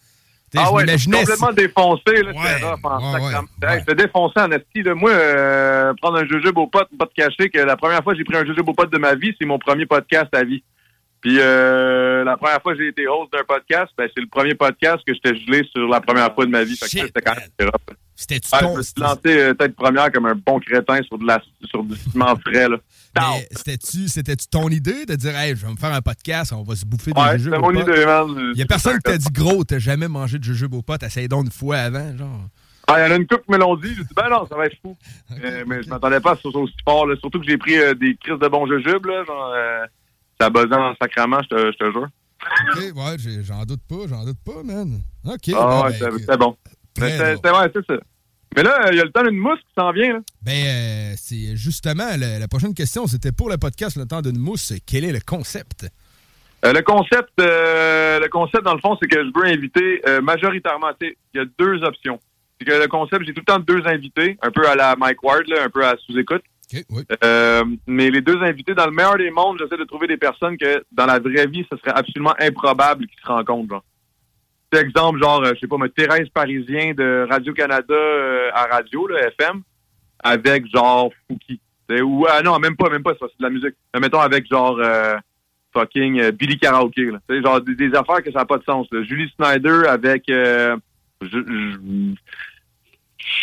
Ah 0.58 0.72
ouais, 0.72 0.86
complètement 0.86 1.52
défoncé, 1.52 2.24
là, 2.24 2.32
Ouais, 2.32 2.54
c'était 2.54 2.64
rough 2.66 2.80
en 2.86 3.14
ouais, 3.14 3.20
sacrament. 3.20 3.48
ouais, 3.62 3.68
Hey, 3.74 3.80
J'étais 3.80 3.96
défoncé 3.96 4.40
en 4.40 4.52
esti, 4.52 4.84
là. 4.84 4.96
Moi, 4.96 5.12
euh, 5.12 5.94
prendre 6.02 6.18
un 6.20 6.26
jujube 6.26 6.58
au 6.58 6.68
pot, 6.68 6.88
pas 6.98 7.08
te 7.08 7.14
cacher 7.14 7.50
que 7.50 7.60
la 7.60 7.76
première 7.76 8.02
fois 8.04 8.14
que 8.14 8.20
j'ai 8.20 8.24
pris 8.24 8.38
un 8.38 8.46
jujube 8.46 8.70
au 8.70 8.74
pot 8.74 8.86
de 8.90 8.98
ma 8.98 9.16
vie, 9.16 9.36
c'est 9.38 9.46
mon 9.46 9.60
premier 9.60 9.86
podcast 9.86 10.34
à 10.34 10.46
vie. 10.46 10.64
Puis 11.26 11.40
euh, 11.40 12.24
la 12.24 12.38
première 12.38 12.62
fois 12.62 12.74
que 12.74 12.80
j'ai 12.84 12.90
été 12.90 13.08
host 13.08 13.34
d'un 13.34 13.44
podcast, 13.44 13.92
ben, 13.98 14.08
c'est 14.14 14.22
le 14.22 14.28
premier 14.28 14.54
podcast 14.54 14.98
que 15.08 15.12
j'étais 15.12 15.36
gelé 15.36 15.68
sur 15.76 15.88
la 15.90 16.00
première 16.00 16.32
fois 16.36 16.46
de 16.46 16.52
ma 16.52 16.64
vie. 16.64 16.76
C'était 16.76 17.10
quand 17.20 17.34
même. 17.34 17.70
C'était-tu 18.16 18.48
Ouais, 18.54 18.60
ton- 18.62 18.74
je 18.74 18.78
me 18.78 18.84
suis 18.84 18.94
lancé 18.98 19.20
euh, 19.26 19.54
tête 19.56 19.76
première 19.76 20.12
comme 20.12 20.28
un 20.28 20.36
bon 20.36 20.60
crétin 20.60 21.02
sur, 21.02 21.18
de 21.18 21.26
la, 21.26 21.42
sur 21.64 21.84
du 21.84 21.96
ciment 21.96 22.36
frais, 22.36 22.68
c'était-tu 23.52 24.08
c'était-tu 24.08 24.48
ton 24.48 24.70
idée 24.70 25.08
de 25.08 25.16
dire, 25.16 25.36
hey, 25.36 25.56
je 25.56 25.66
vais 25.66 25.72
me 25.72 25.78
faire 25.78 25.94
un 25.94 26.02
podcast, 26.02 26.54
on 26.54 26.62
va 26.62 26.76
se 26.76 26.86
bouffer 26.86 27.12
des 27.12 27.20
Ouais, 27.20 27.40
jujubes 27.40 27.54
c'était 27.56 27.58
mon 27.68 27.74
potes? 27.74 27.90
idée, 27.90 28.06
man. 28.06 28.52
Il 28.54 28.60
y 28.60 28.62
a 28.62 28.66
personne 28.68 28.98
qui 28.98 29.02
t'a 29.12 29.18
dit, 29.18 29.32
gros, 29.32 29.64
t'as 29.64 29.80
jamais 29.80 30.08
mangé 30.08 30.38
de 30.38 30.44
jujubes 30.44 30.76
aux 30.76 30.84
potes, 30.84 31.02
essaye 31.02 31.28
donc 31.28 31.46
une 31.46 31.52
fois 31.52 31.78
avant, 31.78 32.16
genre. 32.16 32.40
Ah, 32.88 33.00
il 33.00 33.08
y 33.08 33.12
en 33.12 33.14
a 33.14 33.16
une 33.16 33.26
couple 33.26 33.46
qui 33.46 33.52
me 33.52 33.58
l'ont 33.58 33.76
dit. 33.78 33.96
J'ai 33.98 34.04
dit, 34.04 34.14
ben 34.16 34.30
non, 34.30 34.46
ça 34.46 34.56
va 34.56 34.68
être 34.68 34.78
fou. 34.80 34.96
Euh, 35.44 35.64
mais 35.66 35.82
je 35.82 35.90
m'attendais 35.90 36.20
pas 36.20 36.34
à 36.34 36.36
ce 36.36 36.44
que 36.44 36.50
ce 36.50 36.52
soit 36.52 36.62
aussi 36.62 36.76
fort. 36.86 37.08
Là. 37.08 37.16
Surtout 37.20 37.40
que 37.40 37.48
j'ai 37.48 37.58
pris 37.58 37.78
euh, 37.80 37.96
des 37.96 38.16
crises 38.16 38.38
de 38.38 38.48
bons 38.48 38.68
jujubes. 38.68 39.08
Là, 39.08 39.24
genre, 39.26 39.52
euh, 39.56 39.86
ça 40.40 40.50
buzzait 40.50 40.76
en 40.76 40.94
sacrament, 41.02 41.42
je 41.44 41.56
te, 41.56 41.72
je 41.72 41.78
te 41.78 41.92
jure. 41.92 42.08
OK, 42.74 42.96
ouais, 42.96 43.44
j'en 43.44 43.64
doute 43.66 43.82
pas, 43.88 44.08
j'en 44.08 44.24
doute 44.26 44.38
pas, 44.46 44.62
man. 44.64 45.00
OK. 45.26 45.50
ah, 45.56 45.66
bon, 45.66 45.84
ouais, 45.86 46.00
ben, 46.00 46.12
c'était 46.20 46.38
bon. 46.38 46.58
C'était 46.96 47.36
c'était- 47.36 47.50
ouais, 47.52 47.72
c'est 47.74 47.86
ça. 47.86 48.00
Mais 48.56 48.64
là, 48.64 48.90
il 48.92 48.98
y 48.98 49.02
a 49.02 49.04
le 49.04 49.12
temps 49.12 49.24
d'une 49.24 49.38
mousse 49.38 49.60
qui 49.60 49.74
s'en 49.78 49.92
vient. 49.92 50.14
Là. 50.14 50.20
Ben, 50.42 50.52
euh, 50.66 51.14
c'est 51.18 51.56
justement 51.58 52.08
le- 52.16 52.40
la 52.40 52.48
prochaine 52.48 52.74
question, 52.74 53.06
c'était 53.08 53.32
pour 53.34 53.50
le 53.50 53.58
podcast 53.58 53.98
Le 53.98 54.06
temps 54.06 54.22
d'une 54.22 54.38
mousse. 54.38 54.74
Quel 54.86 55.04
est 55.04 55.12
le 55.12 55.20
concept? 55.20 55.88
Euh, 56.64 56.72
le 56.72 56.82
concept, 56.82 57.32
euh, 57.42 58.20
le 58.20 58.28
concept 58.30 58.64
dans 58.64 58.74
le 58.74 58.80
fond, 58.80 58.98
c'est 59.02 59.08
que 59.10 59.20
je 59.24 59.30
veux 59.38 59.46
inviter 59.46 60.02
majoritairement. 60.22 60.92
Il 61.02 61.14
y 61.34 61.40
a 61.40 61.46
deux 61.60 61.84
options. 61.84 62.20
C'est 62.60 62.66
que 62.66 62.72
le 62.82 62.88
concept, 62.88 63.26
j'ai 63.26 63.34
tout 63.34 63.42
le 63.42 63.54
temps 63.54 63.60
deux 63.60 63.82
invités, 63.86 64.38
un 64.42 64.52
peu 64.52 64.66
à 64.68 64.76
la 64.76 64.96
Mike 64.96 65.22
Ward, 65.24 65.44
là, 65.48 65.64
un 65.66 65.70
peu 65.70 65.86
à 65.86 65.96
sous-écoute. 66.06 66.44
Euh, 67.24 67.64
mais 67.88 68.10
les 68.10 68.22
deux 68.22 68.42
invités, 68.42 68.74
dans 68.74 68.86
le 68.86 68.92
meilleur 68.92 69.18
des 69.18 69.32
mondes, 69.32 69.58
j'essaie 69.60 69.78
de 69.78 69.84
trouver 69.84 70.08
des 70.08 70.18
personnes 70.18 70.58
que 70.58 70.84
dans 70.92 71.06
la 71.06 71.20
vraie 71.20 71.48
vie, 71.48 71.66
ce 71.72 71.78
serait 71.78 71.94
absolument 71.96 72.34
improbable 72.40 73.08
qu'ils 73.08 73.20
se 73.20 73.28
rencontrent. 73.28 73.70
Genre. 73.70 73.84
Exemple, 74.74 75.20
genre, 75.20 75.42
euh, 75.44 75.54
je 75.54 75.60
sais 75.62 75.68
pas, 75.68 75.78
mais 75.78 75.90
Thérèse 75.90 76.28
Parisien 76.30 76.94
de 76.94 77.26
Radio-Canada 77.30 77.94
euh, 77.94 78.50
à 78.54 78.66
radio, 78.66 79.08
là, 79.08 79.28
FM, 79.28 79.62
avec 80.22 80.66
genre 80.68 81.12
Fouki. 81.28 81.62
Ou, 81.90 82.26
ah 82.28 82.42
non, 82.42 82.60
même 82.60 82.76
pas, 82.76 82.90
même 82.90 83.04
pas, 83.04 83.14
c'est 83.20 83.26
de 83.26 83.44
la 83.44 83.50
musique. 83.50 83.76
Mais 83.94 84.02
mettons 84.02 84.20
avec 84.20 84.48
genre 84.48 84.82
fucking 85.72 86.32
Billy 86.32 86.58
Karaoke. 86.58 87.12
Genre 87.30 87.62
des, 87.62 87.94
affaires 87.94 88.24
que 88.24 88.32
ça 88.32 88.40
n'a 88.40 88.46
pas 88.46 88.58
de 88.58 88.64
sens. 88.64 88.88
Julie 89.04 89.32
Snyder 89.38 89.84
avec 89.88 90.28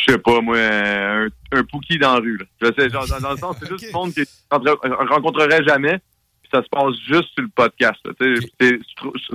je 0.06 0.12
sais 0.12 0.18
pas 0.18 0.40
moi, 0.40 0.56
un, 0.58 1.26
un 1.52 1.64
Pookie 1.64 1.98
dans 1.98 2.14
la 2.14 2.20
rue. 2.20 2.36
Là. 2.38 2.44
Je 2.60 2.66
sais, 2.78 2.88
genre, 2.88 3.06
dans, 3.08 3.20
dans 3.20 3.30
le 3.32 3.36
sens, 3.36 3.56
c'est 3.60 3.68
juste 3.70 3.86
du 3.86 3.92
monde 3.92 4.12
qui 4.12 4.22
rentre- 4.50 4.78
rencontrerait 5.08 5.64
jamais. 5.64 5.98
Puis 6.42 6.50
ça 6.52 6.62
se 6.62 6.68
passe 6.68 6.94
juste 7.06 7.30
sur 7.34 7.42
le 7.42 7.48
podcast. 7.48 8.00
là. 8.04 8.12
Je 8.20 8.78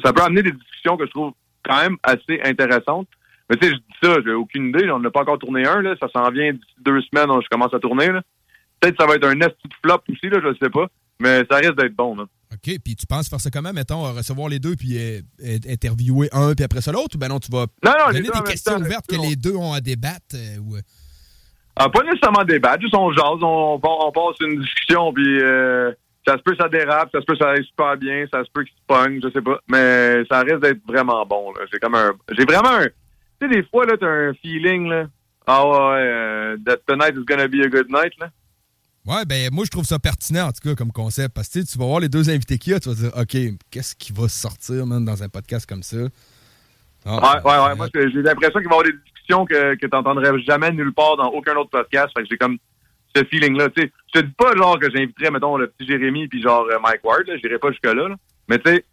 ça 0.03 0.13
peut 0.13 0.21
amener 0.21 0.43
des 0.43 0.51
discussions 0.51 0.97
que 0.97 1.05
je 1.05 1.11
trouve 1.11 1.33
quand 1.63 1.81
même 1.81 1.97
assez 2.03 2.39
intéressantes. 2.43 3.07
Mais 3.49 3.55
tu 3.57 3.67
sais, 3.67 3.73
je 3.73 3.77
dis 3.77 3.97
ça, 4.03 4.17
j'ai 4.25 4.33
aucune 4.33 4.69
idée. 4.69 4.89
On 4.91 4.99
n'a 4.99 5.09
pas 5.09 5.21
encore 5.21 5.39
tourné 5.39 5.65
un. 5.65 5.81
Là. 5.81 5.95
Ça 6.01 6.07
s'en 6.09 6.29
vient 6.31 6.51
d'ici 6.53 6.73
deux 6.79 7.01
semaines, 7.01 7.29
je 7.41 7.47
commence 7.49 7.73
à 7.73 7.79
tourner. 7.79 8.07
Là. 8.11 8.21
Peut-être 8.79 8.97
que 8.97 9.03
ça 9.03 9.07
va 9.07 9.15
être 9.15 9.25
un 9.27 9.39
esti 9.39 9.67
de 9.67 9.73
flop 9.83 10.01
aussi, 10.09 10.29
là, 10.29 10.39
je 10.43 10.53
sais 10.61 10.69
pas. 10.69 10.87
Mais 11.19 11.43
ça 11.49 11.57
risque 11.57 11.75
d'être 11.75 11.95
bon. 11.95 12.15
Là. 12.15 12.25
OK, 12.53 12.79
puis 12.83 12.95
tu 12.95 13.05
penses 13.05 13.27
faire 13.29 13.41
ça 13.41 13.49
comment, 13.49 13.73
mettons, 13.73 14.03
recevoir 14.13 14.47
les 14.47 14.59
deux 14.59 14.75
puis 14.75 14.97
euh, 14.97 15.19
euh, 15.43 15.57
interviewer 15.69 16.29
un 16.31 16.53
puis 16.53 16.63
après 16.63 16.81
ça 16.81 16.91
l'autre, 16.91 17.15
ou 17.15 17.17
ben 17.17 17.27
non, 17.27 17.39
tu 17.39 17.51
vas 17.51 17.65
Non, 17.83 17.91
non, 17.99 18.13
donner 18.13 18.29
des 18.29 18.43
questions 18.45 18.77
ouvertes 18.77 19.07
que 19.07 19.21
les 19.21 19.35
deux 19.35 19.55
ont 19.55 19.73
à 19.73 19.81
débattre? 19.81 20.35
euh, 20.35 20.57
ou... 20.59 20.77
Ah, 21.75 21.89
pas 21.89 22.03
nécessairement 22.03 22.43
débattre, 22.43 22.81
juste 22.81 22.95
on 22.95 23.11
jase, 23.11 23.39
on, 23.41 23.79
passe 23.79 24.39
une 24.41 24.61
discussion, 24.61 25.13
puis 25.13 25.41
euh, 25.41 25.91
ça 26.25 26.37
se 26.37 26.41
peut 26.41 26.55
ça 26.59 26.67
dérape, 26.69 27.09
ça 27.11 27.19
se 27.21 27.25
peut 27.25 27.35
ça 27.35 27.51
aille 27.51 27.65
super 27.65 27.95
bien, 27.97 28.25
ça 28.33 28.43
se 28.43 28.49
peut 28.51 28.63
qu'il 28.63 28.73
se 28.73 28.85
pogne, 28.87 29.19
je 29.23 29.29
sais 29.29 29.41
pas. 29.41 29.59
Mais 29.67 30.23
ça 30.29 30.39
risque 30.41 30.61
d'être 30.61 30.81
vraiment 30.87 31.25
bon. 31.25 31.53
là. 31.53 31.65
J'ai 31.71 31.79
comme 31.79 31.95
un. 31.95 32.13
J'ai 32.31 32.45
vraiment 32.45 32.79
un. 32.79 32.85
Tu 32.85 32.91
sais, 33.41 33.47
des 33.49 33.63
fois, 33.63 33.85
là, 33.85 33.93
t'as 33.99 34.07
un 34.07 34.33
feeling, 34.41 34.87
là. 34.89 35.05
Ah 35.45 35.65
ouais, 35.67 36.01
euh, 36.01 36.57
that 36.65 36.77
tonight 36.87 37.13
is 37.15 37.23
gonna 37.25 37.47
be 37.47 37.61
a 37.63 37.69
good 37.69 37.89
night, 37.89 38.11
là. 38.19 38.29
Ouais, 39.07 39.23
ben 39.25 39.49
moi 39.53 39.63
je 39.63 39.71
trouve 39.71 39.85
ça 39.85 39.99
pertinent 39.99 40.47
en 40.47 40.51
tout 40.51 40.59
cas 40.61 40.75
comme 40.75 40.91
concept 40.91 41.33
parce 41.33 41.47
que 41.47 41.59
tu 41.59 41.65
tu 41.65 41.77
vas 41.77 41.85
voir 41.85 42.01
les 42.01 42.09
deux 42.09 42.29
invités 42.29 42.57
qu'il 42.57 42.73
y 42.73 42.75
a, 42.75 42.79
tu 42.79 42.89
vas 42.89 42.95
dire 42.95 43.11
OK, 43.15 43.37
qu'est-ce 43.71 43.95
qui 43.95 44.11
va 44.11 44.27
sortir 44.27 44.85
man, 44.85 45.05
dans 45.05 45.23
un 45.23 45.29
podcast 45.29 45.65
comme 45.65 45.81
ça? 45.81 45.97
Ah, 47.05 47.41
ouais, 47.43 47.51
ouais, 47.51 47.67
ouais. 47.67 47.75
Moi, 47.75 47.87
j'ai 47.93 48.21
l'impression 48.21 48.59
qu'il 48.59 48.67
va 48.67 48.75
y 48.75 48.79
avoir 48.79 48.83
des 48.83 48.91
discussions 48.91 49.45
que, 49.45 49.75
que 49.75 49.87
t'entendrais 49.87 50.37
jamais 50.41 50.71
nulle 50.71 50.93
part 50.93 51.15
dans 51.15 51.29
aucun 51.29 51.55
autre 51.55 51.69
podcast. 51.69 52.07
Fait 52.15 52.23
que 52.23 52.27
j'ai 52.29 52.37
comme 52.37 52.57
ce 53.15 53.23
feeling-là. 53.23 53.69
Tu 53.69 53.83
sais, 53.83 53.91
je 54.13 54.19
te 54.19 54.25
dis 54.25 54.33
pas 54.33 54.53
genre 54.55 54.77
que 54.77 54.91
j'inviterais, 54.91 55.31
mettons, 55.31 55.57
le 55.57 55.67
petit 55.67 55.87
Jérémy 55.87 56.27
puis 56.27 56.41
genre 56.41 56.65
euh, 56.69 56.79
Mike 56.83 57.03
Ward, 57.03 57.23
là. 57.27 57.35
J'irai 57.41 57.59
pas 57.59 57.71
jusque-là, 57.71 58.09
là. 58.09 58.15
Mais 58.49 58.59
tu 58.59 58.71
sais. 58.71 58.85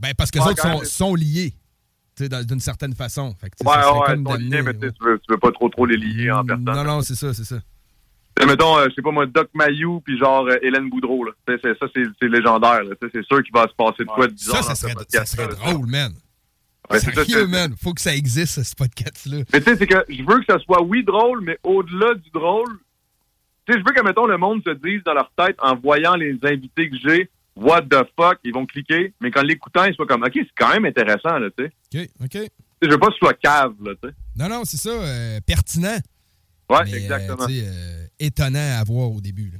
Ben 0.00 0.12
parce 0.16 0.30
que 0.30 0.38
les 0.38 0.46
autres 0.46 0.60
sont, 0.60 0.78
même. 0.78 0.84
sont 0.84 1.14
liés. 1.14 1.54
tu 2.16 2.28
D'une 2.28 2.60
certaine 2.60 2.94
façon. 2.94 3.34
Fait 3.40 3.50
que, 3.50 3.56
tu 3.60 3.66
Ouais, 3.66 3.76
ouais, 3.76 4.06
comme 4.06 4.22
mais 4.40 4.74
tu 4.74 4.92
tu 4.92 5.04
veux, 5.04 5.18
tu 5.18 5.32
veux 5.32 5.38
pas 5.38 5.52
trop 5.52 5.68
trop 5.68 5.86
les 5.86 5.96
lier 5.96 6.32
en 6.32 6.44
personne. 6.44 6.64
Non, 6.64 6.84
non, 6.84 7.02
c'est 7.02 7.14
ça, 7.14 7.32
c'est 7.32 7.44
ça. 7.44 7.60
Mettons, 8.46 8.78
euh, 8.78 8.86
je 8.90 8.94
sais 8.94 9.02
pas 9.02 9.10
moi, 9.12 9.26
Doc 9.26 9.48
Mayou 9.54 10.00
puis 10.00 10.18
genre 10.18 10.46
euh, 10.48 10.56
Hélène 10.62 10.90
Boudreau, 10.90 11.24
là. 11.24 11.32
Sais, 11.48 11.56
c'est- 11.62 11.78
ça, 11.78 11.86
c'est 11.94 12.02
c'est 12.20 12.28
légendaire, 12.28 12.82
là. 12.84 12.94
Tu 13.00 13.06
sais, 13.06 13.12
C'est 13.14 13.24
sûr 13.26 13.42
qu'il 13.42 13.52
va 13.52 13.66
se 13.68 13.74
passer 13.74 14.04
de 14.04 14.08
quoi 14.08 14.26
de 14.26 14.32
bizarre 14.32 14.56
Ça, 14.56 14.62
ça 14.62 14.74
serait, 14.74 14.94
podcast, 14.94 15.26
ça 15.26 15.36
serait 15.44 15.54
drôle, 15.54 15.86
man. 15.86 16.12
Ouais, 16.90 16.98
c'est 16.98 17.14
ça, 17.14 17.24
Sérieux, 17.24 17.46
c'est- 17.46 17.46
man. 17.46 17.74
Faut 17.82 17.94
que 17.94 18.00
ça 18.00 18.14
existe, 18.14 18.62
ce 18.62 18.74
podcast-là. 18.74 19.38
Mais 19.52 19.60
tu 19.60 19.70
sais, 19.70 19.76
c'est 19.76 19.86
que 19.86 20.04
je 20.08 20.22
veux 20.22 20.40
que 20.40 20.44
ça 20.48 20.58
soit, 20.58 20.82
oui, 20.82 21.02
drôle, 21.04 21.40
mais 21.42 21.58
au-delà 21.62 22.14
du 22.14 22.28
drôle, 22.30 22.78
tu 23.66 23.72
sais, 23.72 23.78
je 23.78 23.84
veux 23.84 23.94
que, 23.94 24.02
mettons, 24.04 24.26
le 24.26 24.36
monde 24.36 24.62
se 24.66 24.72
dise 24.72 25.02
dans 25.04 25.14
leur 25.14 25.30
tête, 25.36 25.56
en 25.62 25.76
voyant 25.76 26.14
les 26.16 26.36
invités 26.42 26.90
que 26.90 26.96
j'ai, 27.02 27.30
what 27.56 27.82
the 27.82 28.04
fuck, 28.18 28.38
ils 28.44 28.52
vont 28.52 28.66
cliquer, 28.66 29.14
mais 29.20 29.30
qu'en 29.30 29.42
l'écoutant, 29.42 29.84
ils 29.84 29.94
soient 29.94 30.06
comme, 30.06 30.24
OK, 30.24 30.32
c'est 30.34 30.46
quand 30.58 30.70
même 30.74 30.84
intéressant, 30.84 31.38
là, 31.38 31.48
tu 31.56 31.70
sais. 31.92 32.08
OK, 32.20 32.24
OK. 32.24 32.30
Tu 32.32 32.38
sais, 32.38 32.48
Je 32.82 32.90
veux 32.90 32.98
pas 32.98 33.06
que 33.06 33.12
ce 33.12 33.18
soit 33.20 33.34
cave, 33.34 33.74
là, 33.82 33.92
tu 34.02 34.08
sais. 34.08 34.14
Non, 34.36 34.48
non, 34.48 34.62
c'est 34.64 34.76
ça. 34.76 34.90
euh, 34.90 35.38
pertinent. 35.46 35.96
Ouais, 36.70 36.78
mais, 36.84 36.92
euh, 36.94 36.96
exactement. 36.96 37.46
sais, 37.48 37.64
euh, 37.66 38.06
étonnant 38.18 38.78
à 38.80 38.84
voir 38.84 39.10
au 39.10 39.20
début. 39.20 39.50
là. 39.52 39.58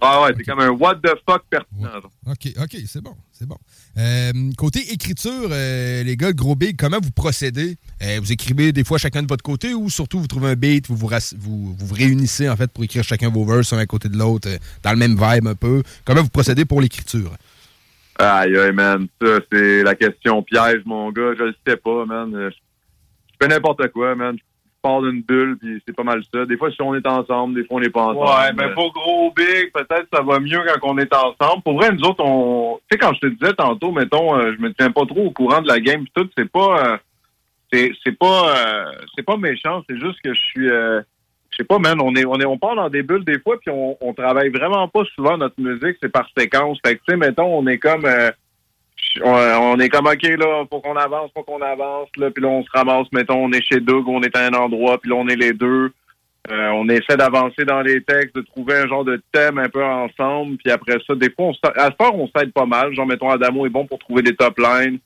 Ah 0.00 0.22
ouais, 0.22 0.34
c'est 0.36 0.42
comme 0.44 0.60
un 0.60 0.68
what 0.70 0.96
the 0.96 1.08
fuck 1.26 1.44
pertinent. 1.48 1.88
OK, 2.26 2.48
OK, 2.60 2.76
c'est 2.86 3.00
bon, 3.00 3.14
c'est 3.32 3.46
bon. 3.46 3.56
Euh, 3.96 4.32
côté 4.58 4.92
écriture, 4.92 5.48
euh, 5.50 6.02
les 6.02 6.16
gars, 6.16 6.32
gros 6.32 6.54
big, 6.56 6.76
comment 6.76 6.98
vous 7.00 7.12
procédez? 7.12 7.76
Euh, 8.02 8.18
vous 8.20 8.30
écrivez 8.30 8.72
des 8.72 8.84
fois 8.84 8.98
chacun 8.98 9.22
de 9.22 9.28
votre 9.28 9.44
côté 9.44 9.72
ou 9.72 9.88
surtout 9.88 10.18
vous 10.18 10.26
trouvez 10.26 10.48
un 10.50 10.56
beat, 10.56 10.88
vous 10.88 10.96
vous, 10.96 11.08
vous, 11.38 11.74
vous 11.78 11.94
réunissez 11.94 12.50
en 12.50 12.56
fait 12.56 12.70
pour 12.70 12.84
écrire 12.84 13.04
chacun 13.04 13.30
vos 13.30 13.46
verses 13.46 13.72
un 13.72 13.78
à 13.78 13.86
côté 13.86 14.08
de 14.10 14.18
l'autre, 14.18 14.48
euh, 14.50 14.58
dans 14.82 14.90
le 14.90 14.98
même 14.98 15.12
vibe 15.16 15.46
un 15.46 15.54
peu. 15.54 15.82
Comment 16.04 16.22
vous 16.22 16.28
procédez 16.28 16.64
pour 16.66 16.82
l'écriture? 16.82 17.32
Aïe, 18.18 18.56
aïe, 18.58 18.72
man. 18.72 19.06
Ça, 19.22 19.38
c'est 19.50 19.82
la 19.84 19.94
question 19.94 20.42
piège, 20.42 20.82
mon 20.84 21.10
gars. 21.12 21.32
Je 21.38 21.44
le 21.44 21.54
sais 21.66 21.76
pas, 21.76 22.04
man. 22.04 22.34
Euh, 22.34 22.50
Je 22.50 22.56
je 23.32 23.36
fais 23.40 23.48
n'importe 23.48 23.88
quoi, 23.92 24.14
man. 24.14 24.36
Je 24.36 24.42
pars 24.84 25.00
d'une 25.00 25.22
bulle, 25.22 25.56
puis 25.58 25.82
c'est 25.86 25.96
pas 25.96 26.02
mal 26.02 26.22
ça. 26.32 26.44
Des 26.44 26.58
fois, 26.58 26.70
si 26.70 26.82
on 26.82 26.94
est 26.94 27.06
ensemble, 27.06 27.54
des 27.54 27.64
fois, 27.66 27.78
on 27.78 27.80
n'est 27.80 27.88
pas 27.88 28.02
ensemble. 28.02 28.26
Ouais, 28.26 28.52
mais 28.54 28.74
pour 28.74 28.92
gros 28.92 29.32
big, 29.34 29.72
peut-être 29.72 30.06
ça 30.12 30.22
va 30.22 30.38
mieux 30.38 30.60
quand 30.80 30.90
on 30.90 30.98
est 30.98 31.12
ensemble. 31.14 31.62
Pour 31.64 31.74
vrai, 31.78 31.90
nous 31.90 32.02
autres, 32.06 32.22
on. 32.22 32.78
Tu 32.90 32.92
sais, 32.92 32.98
quand 32.98 33.14
je 33.14 33.20
te 33.20 33.26
disais 33.28 33.54
tantôt, 33.54 33.92
mettons, 33.92 34.36
euh, 34.36 34.52
je 34.54 34.60
me 34.60 34.72
tiens 34.74 34.90
pas 34.90 35.06
trop 35.06 35.24
au 35.24 35.30
courant 35.30 35.62
de 35.62 35.68
la 35.68 35.80
game 35.80 36.04
pis 36.04 36.12
tout, 36.14 36.28
c'est 36.36 36.50
pas. 36.50 36.98
euh, 37.72 37.88
c'est 38.04 38.18
pas. 38.18 38.56
euh, 38.56 38.92
c'est 39.16 39.24
pas 39.24 39.38
méchant, 39.38 39.82
c'est 39.88 39.98
juste 39.98 40.20
que 40.22 40.34
je 40.34 40.40
suis. 40.40 40.68
je 40.68 41.02
sais 41.56 41.64
pas, 41.64 41.78
man, 41.78 41.98
on 42.02 42.14
est, 42.14 42.26
on 42.26 42.38
est, 42.38 42.44
on 42.44 42.58
part 42.58 42.76
dans 42.76 42.90
des 42.90 43.02
bulles 43.02 43.24
des 43.24 43.40
fois, 43.40 43.58
puis 43.58 43.70
on, 43.70 43.96
on 44.02 44.12
travaille 44.12 44.50
vraiment 44.50 44.86
pas 44.88 45.04
souvent 45.14 45.38
notre 45.38 45.58
musique, 45.58 45.96
c'est 46.02 46.12
par 46.12 46.28
séquence. 46.36 46.78
Fait 46.84 46.96
que, 46.96 47.00
tu 47.00 47.12
sais, 47.12 47.16
mettons, 47.16 47.58
on 47.58 47.66
est 47.66 47.78
comme, 47.78 48.06
on, 49.22 49.78
est 49.78 49.88
comme, 49.88 50.06
OK, 50.06 50.22
là, 50.22 50.64
faut 50.70 50.80
qu'on 50.80 50.96
avance, 50.96 51.30
faut 51.34 51.42
qu'on 51.42 51.60
avance, 51.60 52.08
là, 52.16 52.30
puis 52.30 52.42
là, 52.42 52.48
on 52.48 52.64
se 52.64 52.70
ramasse, 52.72 53.06
mettons, 53.12 53.44
on 53.44 53.52
est 53.52 53.62
chez 53.62 53.80
Doug, 53.80 54.08
on 54.08 54.22
est 54.22 54.36
à 54.36 54.46
un 54.46 54.54
endroit, 54.54 54.98
puis 54.98 55.10
là, 55.10 55.16
on 55.16 55.28
est 55.28 55.36
les 55.36 55.52
deux. 55.52 55.92
Euh, 56.50 56.68
on 56.74 56.88
essaie 56.90 57.16
d'avancer 57.16 57.64
dans 57.64 57.80
les 57.80 58.02
textes, 58.02 58.34
de 58.34 58.42
trouver 58.42 58.74
un 58.74 58.86
genre 58.86 59.04
de 59.04 59.22
thème 59.32 59.58
un 59.58 59.68
peu 59.68 59.82
ensemble, 59.82 60.58
puis 60.58 60.70
après 60.70 60.98
ça, 61.06 61.14
des 61.14 61.30
fois, 61.30 61.46
on, 61.46 61.68
à 61.76 61.86
ce 61.86 62.12
on 62.12 62.28
s'aide 62.36 62.52
pas 62.52 62.66
mal. 62.66 62.94
Genre, 62.94 63.06
mettons, 63.06 63.30
Adamo 63.30 63.64
est 63.64 63.70
bon 63.70 63.86
pour 63.86 63.98
trouver 63.98 64.22
des 64.22 64.36
top 64.36 64.58
lines. 64.58 64.98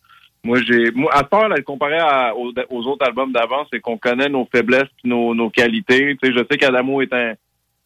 Moi, 0.42 0.58
j'ai, 0.66 0.90
à 1.12 1.24
part, 1.24 1.48
là, 1.48 1.60
comparé 1.62 1.98
aux 2.34 2.86
autres 2.86 3.06
albums 3.06 3.32
d'avant, 3.32 3.66
c'est 3.72 3.80
qu'on 3.80 3.98
connaît 3.98 4.28
nos 4.28 4.48
faiblesses 4.52 4.88
puis 5.00 5.10
nos, 5.10 5.34
nos 5.34 5.50
qualités. 5.50 6.16
Tu 6.20 6.28
sais, 6.28 6.36
je 6.36 6.44
sais 6.50 6.58
qu'Adamo 6.58 7.02
est 7.02 7.12
un, 7.12 7.34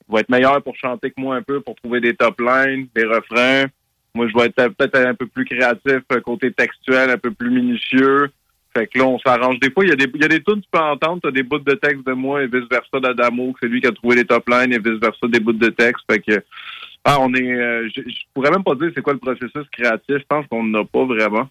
va 0.09 0.21
être 0.21 0.29
meilleur 0.29 0.63
pour 0.63 0.77
chanter 0.77 1.11
que 1.11 1.21
moi 1.21 1.37
un 1.37 1.43
peu, 1.43 1.61
pour 1.61 1.75
trouver 1.77 2.01
des 2.01 2.15
top 2.15 2.41
lines, 2.41 2.89
des 2.95 3.05
refrains. 3.05 3.67
Moi, 4.15 4.29
je 4.29 4.35
vais 4.39 4.47
être 4.47 4.69
peut-être 4.75 4.97
un 4.97 5.15
peu 5.15 5.27
plus 5.27 5.45
créatif, 5.45 6.01
euh, 6.13 6.21
côté 6.21 6.53
textuel, 6.53 7.11
un 7.11 7.19
peu 7.19 7.31
plus 7.33 7.51
minutieux. 7.51 8.31
Fait 8.77 8.87
que 8.87 8.99
là, 8.99 9.07
on 9.07 9.19
s'arrange. 9.19 9.59
Des 9.61 9.71
fois, 9.71 9.85
il 9.85 9.91
y 9.91 9.93
a 9.93 9.97
des, 9.97 10.11
il 10.15 10.21
y 10.21 10.25
a 10.25 10.29
des 10.29 10.43
tunes 10.43 10.57
que 10.57 10.61
tu 10.65 10.69
peux 10.71 10.79
entendre, 10.79 11.21
t'as 11.23 11.31
des 11.31 11.43
bouts 11.43 11.59
de 11.59 11.75
texte 11.75 12.07
de 12.07 12.13
moi 12.13 12.43
et 12.43 12.47
vice-versa 12.47 13.01
d'Adamo, 13.01 13.53
que 13.53 13.59
c'est 13.63 13.69
lui 13.69 13.81
qui 13.81 13.87
a 13.87 13.93
trouvé 13.93 14.17
les 14.17 14.25
top 14.25 14.49
lines 14.49 14.73
et 14.73 14.79
vice-versa 14.79 15.27
des 15.29 15.41
bouts 15.41 15.53
de 15.53 15.69
texte. 15.69 16.05
Fait 16.11 16.21
que, 16.21 16.43
ah, 17.05 17.19
on 17.21 17.33
est, 17.35 17.53
euh, 17.53 17.89
je, 17.95 18.01
je 18.03 18.17
pourrais 18.35 18.51
même 18.51 18.65
pas 18.65 18.75
dire 18.75 18.91
c'est 18.95 19.03
quoi 19.03 19.13
le 19.15 19.19
processus 19.19 19.67
créatif. 19.73 20.07
Je 20.09 20.25
pense 20.29 20.47
qu'on 20.47 20.65
n'a 20.65 20.85
pas 20.85 21.05
vraiment. 21.05 21.49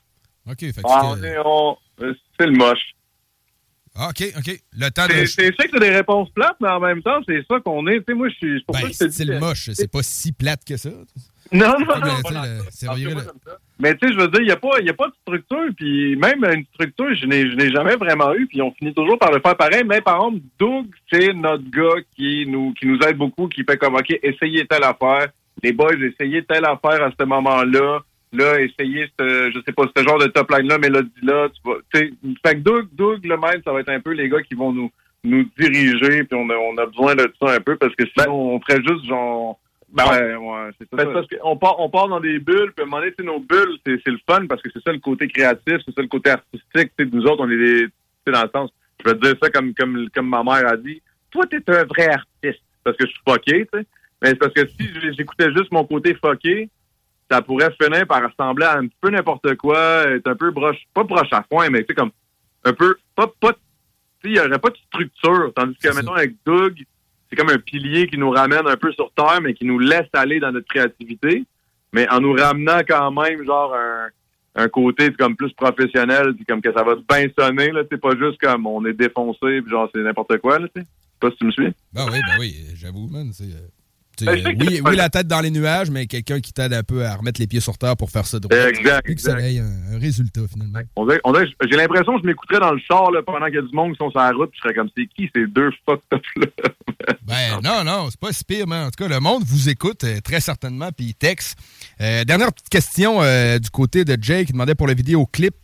OK, 0.50 0.60
fait 0.60 0.72
que 0.74 0.82
Ah, 0.86 1.02
c'est- 1.02 1.08
on 1.20 1.24
est, 1.24 1.38
on, 1.44 1.78
euh, 2.02 2.14
c'est 2.40 2.48
le 2.48 2.54
moche. 2.58 2.94
Ah, 3.96 4.10
OK, 4.10 4.24
OK. 4.38 4.60
Le 4.74 4.90
temps 4.90 5.06
de... 5.08 5.12
C'est, 5.26 5.26
sais 5.26 5.52
que 5.52 5.70
c'est 5.74 5.80
des 5.80 5.90
réponses 5.90 6.30
plates, 6.32 6.56
mais 6.62 6.70
en 6.70 6.80
même 6.80 7.02
temps, 7.04 7.20
c'est 7.28 7.44
ça 7.48 7.60
qu'on 7.60 7.86
est. 7.88 7.98
Tu 8.00 8.06
sais, 8.08 8.14
moi, 8.14 8.30
je 8.30 8.36
suis, 8.36 8.66
Ben, 8.72 8.90
c'est 8.94 9.26
le 9.26 9.40
moche, 9.40 9.70
c'est 9.74 9.92
pas 9.92 10.02
si 10.02 10.32
plate 10.32 10.64
que 10.66 10.78
ça. 10.78 10.90
Non, 11.54 11.74
non, 11.80 11.86
Comme, 11.86 12.00
non. 12.00 12.16
sais, 12.70 12.86
voilà. 12.88 13.32
Mais 13.80 13.96
tu 13.98 14.08
sais, 14.08 14.14
je 14.14 14.20
veux 14.20 14.28
dire, 14.30 14.42
il 14.42 14.46
n'y 14.46 14.52
a, 14.52 14.56
pas- 14.58 14.80
y 14.80 14.90
a 14.90 14.94
pas 14.94 15.08
de 15.08 15.14
structure, 15.22 15.68
puis 15.76 16.16
même 16.16 16.44
une 16.46 16.64
structure, 16.74 17.14
je 17.16 17.26
n'ai 17.26 17.50
je 17.50 17.56
n'ai 17.56 17.70
jamais 17.72 17.96
vraiment 17.96 18.34
eu, 18.34 18.48
puis 18.48 18.62
on 18.62 18.72
finit 18.72 18.94
toujours 18.94 19.18
par 19.20 19.32
le 19.32 19.42
faire 19.42 19.58
pareil. 19.58 19.84
Mais 19.86 20.00
par 20.02 20.16
exemple, 20.18 20.40
Doug, 20.60 20.86
c'est 21.12 21.34
notre 21.34 21.70
gars 21.70 22.02
qui 22.16 22.46
nous 22.48 22.74
qui 22.74 22.88
nous 22.88 23.00
aide 23.00 23.18
beaucoup, 23.18 23.48
qui 23.48 23.64
fait 23.64 23.78
comme, 23.78 23.96
OK, 23.96 24.18
essayez 24.24 24.66
telle 24.66 24.84
affaire. 24.84 25.28
Les 25.64 25.74
boys, 25.74 25.94
essayez 25.96 26.44
telle 26.44 26.66
affaire 26.66 27.04
à 27.04 27.12
ce 27.20 27.26
moment-là. 27.26 28.00
Là, 28.34 28.62
essayez, 28.62 29.08
ce, 29.20 29.52
je 29.54 29.60
sais 29.66 29.74
pas, 29.74 29.84
ce 29.94 30.04
genre 30.04 30.18
de 30.20 30.28
top 30.28 30.50
line-là, 30.52 30.78
mélodie-là. 30.78 31.50
Fait 31.94 32.12
que 32.56 32.60
Doug, 32.60 32.88
Doug, 32.94 33.26
le 33.26 33.36
même, 33.36 33.62
ça 33.66 33.74
va 33.74 33.82
être 33.82 33.90
un 33.90 34.00
peu 34.00 34.12
les 34.12 34.30
gars 34.30 34.42
qui 34.42 34.54
vont 34.56 34.72
nous 34.72 34.90
nous 35.26 35.46
diriger, 35.60 36.24
puis 36.24 36.40
on 36.40 36.50
a, 36.50 36.56
on 36.56 36.78
a 36.78 36.86
besoin 36.86 37.14
de 37.16 37.32
ça 37.42 37.52
un 37.54 37.60
peu, 37.60 37.76
parce 37.76 37.94
que 37.96 38.06
sinon, 38.18 38.54
on 38.56 38.60
ferait 38.62 38.82
juste 38.88 39.06
genre... 39.06 39.60
Ben, 39.92 40.06
ouais, 40.06 40.36
ouais, 40.36 40.70
c'est 40.78 40.90
ça. 40.90 40.96
Ben, 40.96 41.12
parce 41.12 41.28
qu'on 41.28 41.58
part, 41.58 41.80
on 41.80 41.90
part 41.90 42.08
dans 42.08 42.20
des 42.20 42.40
bulles, 42.40 42.72
puis 42.74 42.84
à 42.84 42.84
un 42.84 42.86
moment 42.86 43.00
donné, 43.00 43.12
tu 43.12 43.24
sais, 43.24 43.30
nos 43.30 43.40
bulles, 43.40 43.78
c'est 43.86 44.00
c'est 44.04 44.12
le 44.12 44.20
fun 44.26 44.48
parce 44.48 44.62
que 44.62 44.70
c'est 44.74 44.82
ça 44.84 44.92
le 44.92 45.00
côté 45.00 45.28
créatif, 45.28 45.78
c'est 45.86 45.94
ça 45.94 46.02
le 46.02 46.08
côté 46.08 46.30
artistique. 46.30 46.92
Tu 46.98 47.04
sais, 47.04 47.10
nous 47.12 47.26
autres, 47.26 47.44
on 47.44 47.50
est 47.50 47.58
des, 47.58 47.88
tu 47.88 47.92
sais, 48.26 48.32
dans 48.32 48.44
le 48.44 48.50
sens, 48.54 48.72
je 49.04 49.10
vais 49.10 49.16
te 49.18 49.26
dire 49.26 49.36
ça 49.42 49.50
comme, 49.50 49.74
comme, 49.74 50.10
comme 50.14 50.30
ma 50.30 50.44
mère 50.44 50.68
a 50.68 50.78
dit, 50.78 51.02
toi, 51.30 51.46
t'es 51.46 51.62
un 51.68 51.84
vrai 51.84 52.08
artiste 52.08 52.64
parce 52.84 52.96
que 52.96 53.06
je 53.06 53.12
suis 53.12 53.22
fucké, 53.28 53.68
tu 53.72 53.80
sais. 53.80 53.86
Mais 54.22 54.30
c'est 54.30 54.36
parce 54.36 54.54
que 54.54 54.66
si 54.68 54.88
j'écoutais 55.18 55.52
juste 55.52 55.72
mon 55.72 55.84
côté 55.84 56.14
fucké, 56.16 56.70
ça 57.30 57.42
pourrait 57.42 57.74
finir 57.82 58.08
par 58.08 58.24
ressembler 58.24 58.66
à 58.66 58.78
un 58.78 58.88
petit 58.88 58.98
peu 59.02 59.10
n'importe 59.10 59.56
quoi, 59.56 60.04
être 60.08 60.28
un 60.28 60.36
peu 60.36 60.52
broche, 60.52 60.84
pas 60.94 61.04
broche 61.04 61.32
à 61.32 61.44
foin, 61.52 61.70
mais 61.70 61.80
tu 61.80 61.88
sais, 61.88 61.96
comme, 61.96 62.12
un 62.64 62.74
peu, 62.74 62.96
pas, 63.16 63.28
pas, 63.40 63.54
tu 63.54 63.60
sais, 64.24 64.30
il 64.30 64.36
y 64.36 64.40
aurait 64.40 64.60
pas 64.60 64.70
de 64.70 64.78
structure. 64.78 65.52
Tandis 65.56 65.76
que, 65.78 65.96
mettons, 65.96 66.14
avec 66.14 66.36
Doug, 66.46 66.84
c'est 67.32 67.38
comme 67.38 67.50
un 67.50 67.60
pilier 67.60 68.08
qui 68.08 68.18
nous 68.18 68.30
ramène 68.30 68.68
un 68.68 68.78
peu 68.78 68.92
sur 68.92 69.12
terre, 69.14 69.40
mais 69.42 69.54
qui 69.54 69.66
nous 69.66 69.80
laisse 69.80 70.10
aller 70.14 70.40
dans 70.40 70.52
notre 70.52 70.68
créativité, 70.68 71.44
mais 71.94 72.10
en 72.10 72.20
nous 72.20 72.34
ramenant 72.34 72.82
quand 72.88 73.12
même, 73.12 73.46
genre, 73.46 73.74
un, 73.74 74.10
un 74.56 74.68
côté 74.68 75.12
comme 75.14 75.36
plus 75.36 75.54
professionnel, 75.54 76.34
puis 76.36 76.46
comme 76.46 76.62
que 76.62 76.74
ça 76.74 76.84
va 76.84 76.96
bien 76.96 77.28
sonner, 77.38 77.72
là, 77.72 77.84
c'est 77.90 78.02
pas 78.02 78.16
juste 78.18 78.40
comme 78.42 78.68
on 78.68 78.86
est 78.86 78.94
défoncé, 78.94 79.62
puis 79.62 79.70
genre, 79.70 79.90
c'est 79.94 80.02
n'importe 80.02 80.38
quoi, 80.40 80.60
là, 80.60 80.68
tu 80.76 80.82
sais. 80.82 80.88
Pas 81.20 81.30
si 81.30 81.38
tu 81.38 81.46
me 81.46 81.52
suis. 81.52 81.72
Ben 81.94 82.06
oui, 82.12 82.20
ben 82.28 82.40
oui, 82.40 82.56
j'avoue, 82.76 83.08
man. 83.08 83.32
c'est, 83.32 83.46
Ben, 84.26 84.56
oui, 84.60 84.82
oui, 84.86 84.96
la 84.96 85.10
tête 85.10 85.28
dans 85.28 85.42
les 85.42 85.52
nuages, 85.52 85.90
mais 85.90 86.06
quelqu'un 86.08 86.40
qui 86.40 86.54
t'aide 86.54 86.74
un 86.74 86.84
peu 86.84 87.06
à 87.06 87.16
remettre 87.16 87.40
les 87.40 87.48
pieds 87.48 87.60
sur 87.60 87.78
terre 87.78 87.96
pour 87.98 88.10
faire 88.10 88.26
ça 88.26 88.40
droit. 88.40 88.56
Exact, 88.68 89.04
Puis 89.06 89.16
que 89.16 89.22
ça 89.22 89.40
ait 89.40 89.60
un, 89.60 89.96
un 89.96 90.00
résultat, 90.00 90.42
finalement. 90.52 90.80
On 90.96 91.06
dirait- 91.06 91.22
on 91.24 91.32
dirait- 91.34 91.48
J'ai 91.70 91.78
l'impression 91.78 92.16
que 92.16 92.22
je 92.24 92.28
m'écouterais 92.28 92.60
dans 92.60 92.72
le 92.74 92.80
char 92.80 93.12
là, 93.12 93.22
pendant 93.26 93.46
qu'il 93.48 93.56
y 93.56 93.60
a 93.60 93.62
du 93.62 93.74
monde 93.76 93.92
qui 93.94 93.98
sont 93.98 94.10
sur 94.12 94.20
la 94.20 94.32
route, 94.32 94.50
puis 94.52 94.60
je 94.64 94.68
serais 94.70 94.74
comme, 94.76 94.90
c'est 94.98 95.08
qui 95.08 95.30
ces 95.36 95.48
deux 95.48 95.72
fucked 95.86 96.02
up-là? 96.14 96.48
Ben 97.24 97.60
non, 97.64 97.84
non, 97.84 98.10
c'est 98.12 98.20
pas 98.20 98.32
si 98.32 98.44
pire, 98.44 98.68
mais 98.68 98.76
en 98.76 98.86
tout 98.92 99.04
cas, 99.04 99.08
le 99.08 99.20
monde 99.20 99.44
vous 99.46 99.70
écoute 99.70 100.04
euh, 100.04 100.20
très 100.22 100.40
certainement, 100.40 100.90
puis 100.96 101.08
il 101.08 101.14
texte. 101.16 101.58
Euh, 102.00 102.24
dernière 102.26 102.52
petite 102.54 102.70
question 102.70 103.22
euh, 103.24 103.58
du 103.58 103.70
côté 103.72 104.06
de 104.06 104.16
Jake, 104.22 104.48
qui 104.48 104.54
demandait 104.54 104.76
pour 104.76 104.86
le 104.88 104.94
vidéoclip 104.94 105.56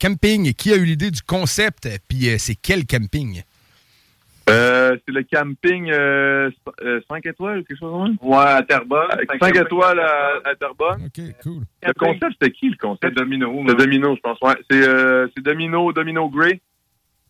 camping, 0.00 0.52
qui 0.54 0.72
a 0.72 0.76
eu 0.76 0.84
l'idée 0.84 1.10
du 1.10 1.20
concept, 1.22 1.88
puis 2.08 2.28
c'est 2.38 2.54
quel 2.54 2.84
camping? 2.86 3.42
Euh, 4.50 4.96
c'est 5.06 5.14
le 5.14 5.22
camping 5.22 5.90
5 7.08 7.26
étoiles 7.26 7.60
ou 7.60 7.64
quelque 7.64 7.78
chose 7.78 7.90
comme 7.92 8.16
ça? 8.16 8.24
Ouais, 8.26 8.52
à 8.58 8.62
Terrebonne. 8.62 9.08
5 9.40 9.56
étoiles 9.56 10.00
à, 10.00 10.40
à 10.44 10.54
Terrebonne. 10.54 11.06
OK, 11.06 11.24
cool. 11.42 11.62
Le 11.82 11.92
concept, 11.94 12.32
c'était 12.32 12.50
qui 12.50 12.68
le 12.68 12.76
concept? 12.76 13.16
Domino. 13.16 13.64
C'est 13.66 13.76
Domino, 13.76 14.14
je 14.14 14.20
pense. 14.20 14.38
Ouais, 14.42 14.54
c'est 14.70 14.86
euh, 14.86 15.26
c'est 15.34 15.42
Domino, 15.42 15.92
Domino 15.92 16.28
Gray. 16.28 16.60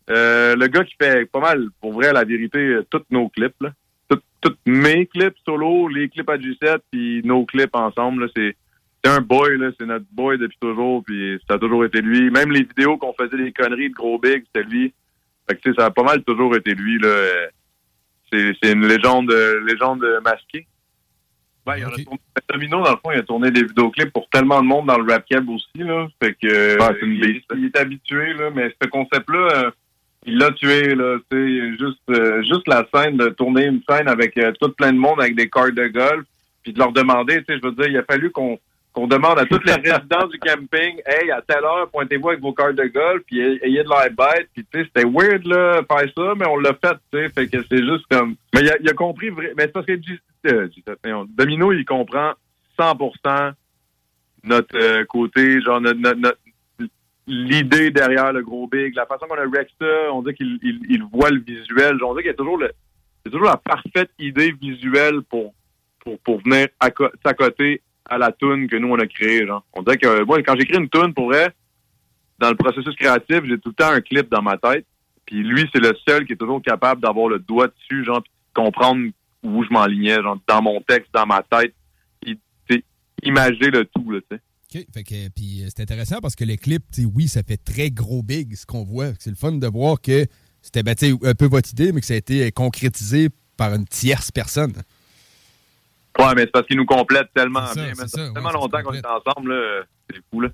Euh, 0.09 0.55
le 0.55 0.67
gars 0.67 0.83
qui 0.83 0.95
fait 1.01 1.25
pas 1.31 1.39
mal, 1.39 1.67
pour 1.81 1.93
vrai, 1.93 2.13
la 2.13 2.23
vérité, 2.23 2.59
euh, 2.59 2.85
tous 2.89 3.03
nos 3.09 3.29
clips. 3.29 3.55
Là. 3.61 3.71
Tous 4.09 4.19
tous 4.41 4.55
mes 4.65 5.05
clips 5.07 5.35
solo, 5.45 5.87
les 5.87 6.09
clips 6.09 6.29
à 6.29 6.37
G7, 6.37 6.79
puis 6.91 7.21
nos 7.23 7.45
clips 7.45 7.75
ensemble. 7.75 8.25
là, 8.25 8.31
C'est 8.35 8.55
c'est 9.03 9.11
un 9.11 9.21
boy, 9.21 9.57
là, 9.59 9.69
c'est 9.79 9.85
notre 9.85 10.05
boy 10.11 10.37
depuis 10.39 10.57
toujours, 10.59 11.03
puis 11.03 11.39
ça 11.47 11.55
a 11.55 11.59
toujours 11.59 11.85
été 11.85 12.01
lui. 12.01 12.31
Même 12.31 12.51
les 12.51 12.63
vidéos 12.63 12.97
qu'on 12.97 13.13
faisait 13.13 13.37
des 13.37 13.51
conneries 13.51 13.89
de 13.89 13.93
gros 13.93 14.17
big, 14.17 14.43
c'était 14.47 14.67
lui. 14.67 14.93
Fait 15.47 15.55
que, 15.55 15.61
tu 15.61 15.69
sais, 15.71 15.75
ça 15.77 15.85
a 15.85 15.91
pas 15.91 16.03
mal 16.03 16.23
toujours 16.23 16.55
été 16.55 16.73
lui, 16.73 16.97
là. 16.99 17.07
Euh, 17.07 17.47
C'est 18.31 18.53
c'est 18.61 18.71
une 18.73 18.87
légende, 18.87 19.31
euh, 19.31 19.63
légende 19.65 20.03
masquée. 20.23 20.65
Ouais, 21.67 21.79
il 21.79 21.81
y 21.81 21.85
en 21.85 21.89
a 21.89 21.95
tourné- 21.95 22.19
Domino, 22.49 22.83
dans 22.83 22.91
le 22.91 22.97
fond, 22.97 23.11
il 23.11 23.19
a 23.19 23.23
tourné 23.23 23.51
des 23.51 23.63
vidéoclips 23.63 24.11
pour 24.11 24.27
tellement 24.29 24.61
de 24.61 24.67
monde 24.67 24.87
dans 24.87 24.97
le 24.97 25.11
rap 25.11 25.25
cab 25.29 25.47
aussi, 25.49 25.77
là. 25.77 26.07
Fait 26.21 26.33
que, 26.33 26.47
euh, 26.47 26.93
il, 27.03 27.41
il 27.57 27.65
est 27.65 27.77
habitué, 27.77 28.33
là, 28.33 28.49
mais 28.53 28.73
ce 28.81 28.87
concept-là, 28.87 29.47
euh, 29.65 29.71
il 30.25 30.37
l'a 30.37 30.51
tué, 30.51 30.95
là. 30.95 31.17
Tu 31.29 31.37
sais, 31.37 31.77
juste, 31.77 32.01
euh, 32.09 32.41
juste 32.43 32.67
la 32.67 32.85
scène 32.93 33.17
de 33.17 33.29
tourner 33.29 33.65
une 33.65 33.81
scène 33.87 34.07
avec 34.07 34.37
euh, 34.37 34.51
tout 34.59 34.69
plein 34.69 34.91
de 34.93 34.97
monde 34.97 35.19
avec 35.21 35.35
des 35.35 35.49
cartes 35.49 35.73
de 35.75 35.87
golf, 35.87 36.25
puis 36.63 36.73
de 36.73 36.79
leur 36.79 36.91
demander, 36.91 37.37
tu 37.43 37.45
sais, 37.53 37.59
je 37.61 37.67
veux 37.67 37.73
dire, 37.75 37.87
il 37.87 37.97
a 37.97 38.03
fallu 38.03 38.31
qu'on 38.31 38.59
qu'on 38.95 39.07
demande 39.07 39.37
à 39.37 39.45
tous 39.45 39.59
les 39.65 39.73
résidents 39.73 40.27
du 40.27 40.39
camping, 40.39 41.01
hey, 41.05 41.29
à 41.29 41.41
telle 41.41 41.65
heure, 41.65 41.89
pointez-vous 41.91 42.29
avec 42.29 42.41
vos 42.41 42.53
cartes 42.53 42.75
de 42.75 42.85
golf, 42.85 43.23
puis 43.27 43.41
ayez 43.41 43.83
de 43.83 43.89
l'air 43.89 44.09
bête, 44.09 44.49
puis 44.53 44.65
tu 44.71 44.79
sais, 44.79 44.85
c'était 44.85 45.07
weird, 45.07 45.45
là, 45.45 45.81
faire 45.83 46.09
ça, 46.15 46.33
mais 46.37 46.47
on 46.47 46.57
l'a 46.57 46.73
fait, 46.73 46.95
tu 47.11 47.19
sais, 47.19 47.29
fait 47.29 47.47
que 47.47 47.57
c'est 47.69 47.85
juste 47.85 48.05
comme... 48.09 48.35
Mais 48.53 48.61
il 48.61 48.89
a, 48.89 48.93
compris, 48.93 49.31
mais 49.31 49.53
c'est 49.57 49.73
parce 49.73 49.85
que 49.85 49.91
euh, 49.91 50.67
G7, 50.67 50.95
voyons, 51.03 51.25
Domino, 51.29 51.73
il 51.73 51.83
comprend 51.83 52.31
100% 52.79 53.51
notre 54.45 54.77
euh, 54.77 55.03
côté, 55.05 55.61
genre, 55.61 55.81
notre, 55.81 56.37
l'idée 57.27 57.91
derrière 57.91 58.31
le 58.31 58.43
gros 58.43 58.67
big, 58.67 58.95
la 58.95 59.05
façon 59.05 59.25
qu'on 59.25 59.35
a 59.35 59.41
rec 59.41 59.67
ça, 59.81 60.13
on 60.13 60.21
dit 60.21 60.33
qu'il 60.35 60.59
il, 60.61 60.79
il 60.89 61.03
voit 61.03 61.31
le 61.31 61.39
visuel. 61.39 62.01
On 62.03 62.13
dit 62.13 62.21
qu'il 62.21 62.27
y 62.27 62.29
a 62.29 62.35
toujours 62.35 62.59
la 62.59 63.57
parfaite 63.57 64.11
idée 64.19 64.51
visuelle 64.51 65.21
pour 65.23 65.53
pour, 66.05 66.19
pour 66.19 66.41
venir 66.41 66.67
s'accoter 67.25 67.81
à 68.05 68.17
la 68.17 68.31
tune 68.31 68.67
que 68.67 68.75
nous 68.75 68.89
on 68.89 68.99
a 68.99 69.07
créée. 69.07 69.45
Genre. 69.45 69.63
On 69.73 69.81
dirait 69.81 69.97
que 69.97 70.23
moi 70.23 70.41
quand 70.43 70.55
j'écris 70.57 70.77
une 70.77 70.89
tune 70.89 71.13
pour 71.13 71.27
vrai, 71.27 71.53
dans 72.39 72.49
le 72.49 72.55
processus 72.55 72.95
créatif, 72.95 73.41
j'ai 73.45 73.57
tout 73.59 73.69
le 73.69 73.75
temps 73.75 73.91
un 73.91 74.01
clip 74.01 74.29
dans 74.29 74.41
ma 74.41 74.57
tête. 74.57 74.85
Puis 75.25 75.43
lui, 75.43 75.67
c'est 75.73 75.81
le 75.81 75.93
seul 76.07 76.25
qui 76.25 76.33
est 76.33 76.37
toujours 76.37 76.61
capable 76.61 77.01
d'avoir 77.01 77.29
le 77.29 77.39
doigt 77.39 77.67
dessus, 77.67 78.05
genre, 78.05 78.21
puis 78.21 78.31
de 78.31 78.61
comprendre 78.61 79.09
où 79.43 79.63
je 79.63 79.69
m'enlignais, 79.69 80.21
genre, 80.21 80.37
dans 80.47 80.61
mon 80.61 80.81
texte, 80.81 81.09
dans 81.13 81.25
ma 81.25 81.43
tête, 81.43 81.73
puis 82.21 82.39
imager 83.23 83.71
le 83.71 83.85
tout, 83.85 84.05
tu 84.11 84.21
sais. 84.31 84.41
OK. 84.75 85.31
Puis 85.35 85.63
euh, 85.63 85.67
c'est 85.69 85.81
intéressant 85.81 86.19
parce 86.21 86.35
que 86.35 86.43
le 86.43 86.57
clip, 86.57 86.83
tu 86.91 87.03
sais, 87.03 87.07
oui, 87.07 87.27
ça 87.27 87.43
fait 87.43 87.57
très 87.57 87.91
gros 87.91 88.23
big 88.23 88.55
ce 88.55 88.65
qu'on 88.65 88.83
voit. 88.83 89.13
C'est 89.19 89.29
le 89.29 89.35
fun 89.35 89.53
de 89.53 89.67
voir 89.67 90.01
que 90.01 90.25
c'était 90.61 90.83
ben, 90.83 90.95
un 91.23 91.33
peu 91.33 91.45
votre 91.45 91.71
idée, 91.71 91.91
mais 91.91 92.01
que 92.01 92.05
ça 92.05 92.13
a 92.13 92.17
été 92.17 92.51
concrétisé 92.51 93.29
par 93.57 93.73
une 93.73 93.85
tierce 93.85 94.31
personne. 94.31 94.73
Ouais, 96.17 96.33
mais 96.35 96.41
c'est 96.43 96.51
parce 96.51 96.65
qu'il 96.67 96.77
nous 96.77 96.85
complète 96.85 97.27
tellement 97.33 97.65
ça, 97.67 97.73
bien. 97.75 97.93
ça, 97.95 98.03
ouais, 98.27 98.33
tellement 98.33 98.51
longtemps 98.51 98.81
qu'on 98.83 98.93
est 98.93 99.05
ensemble. 99.05 99.53
C'est 100.09 100.21
fou, 100.31 100.41
là. 100.41 100.49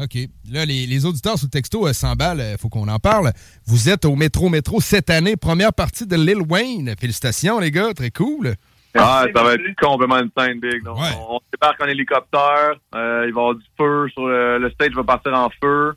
OK. 0.00 0.16
Là, 0.50 0.64
les, 0.64 0.86
les 0.86 1.04
auditeurs 1.04 1.36
sous 1.38 1.48
texto 1.48 1.86
euh, 1.86 1.92
100 1.92 2.14
balles, 2.16 2.42
il 2.52 2.56
faut 2.58 2.70
qu'on 2.70 2.88
en 2.88 2.98
parle. 2.98 3.30
Vous 3.66 3.90
êtes 3.90 4.06
au 4.06 4.16
Métro 4.16 4.48
Métro 4.48 4.80
cette 4.80 5.10
année, 5.10 5.36
première 5.36 5.74
partie 5.74 6.06
de 6.06 6.16
Lil 6.16 6.38
Wayne. 6.48 6.94
Félicitations, 6.98 7.58
les 7.58 7.70
gars, 7.70 7.92
très 7.92 8.10
cool. 8.10 8.54
Ah, 8.94 9.26
ça 9.34 9.42
va 9.42 9.54
être 9.54 9.60
complètement 9.80 10.18
une 10.20 10.30
scène 10.36 10.60
big. 10.60 10.82
Donc, 10.82 10.96
on, 10.98 11.36
on 11.36 11.40
débarque 11.52 11.82
en 11.82 11.86
hélicoptère. 11.88 12.72
euh, 12.94 13.24
il 13.26 13.34
va 13.34 13.40
y 13.40 13.44
avoir 13.44 13.54
du 13.54 13.64
feu. 13.78 14.08
Sur 14.12 14.26
le, 14.26 14.58
le 14.58 14.70
stage 14.70 14.92
va 14.94 15.04
partir 15.04 15.34
en 15.34 15.50
feu. 15.62 15.92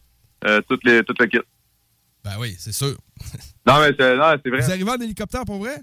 Euh, 0.45 0.61
tout, 0.70 0.78
les, 0.84 1.01
tout 1.03 1.13
le 1.18 1.26
kit. 1.28 1.39
Ben 2.24 2.32
oui, 2.39 2.55
c'est 2.57 2.74
sûr. 2.74 2.95
Non, 3.66 3.80
mais 3.80 3.91
c'est 3.97 4.16
vrai. 4.16 4.38
Vous 4.45 4.72
arrivez 4.72 4.89
en 4.91 4.95
hélicoptère 4.95 5.45
pour 5.45 5.59
vrai? 5.59 5.78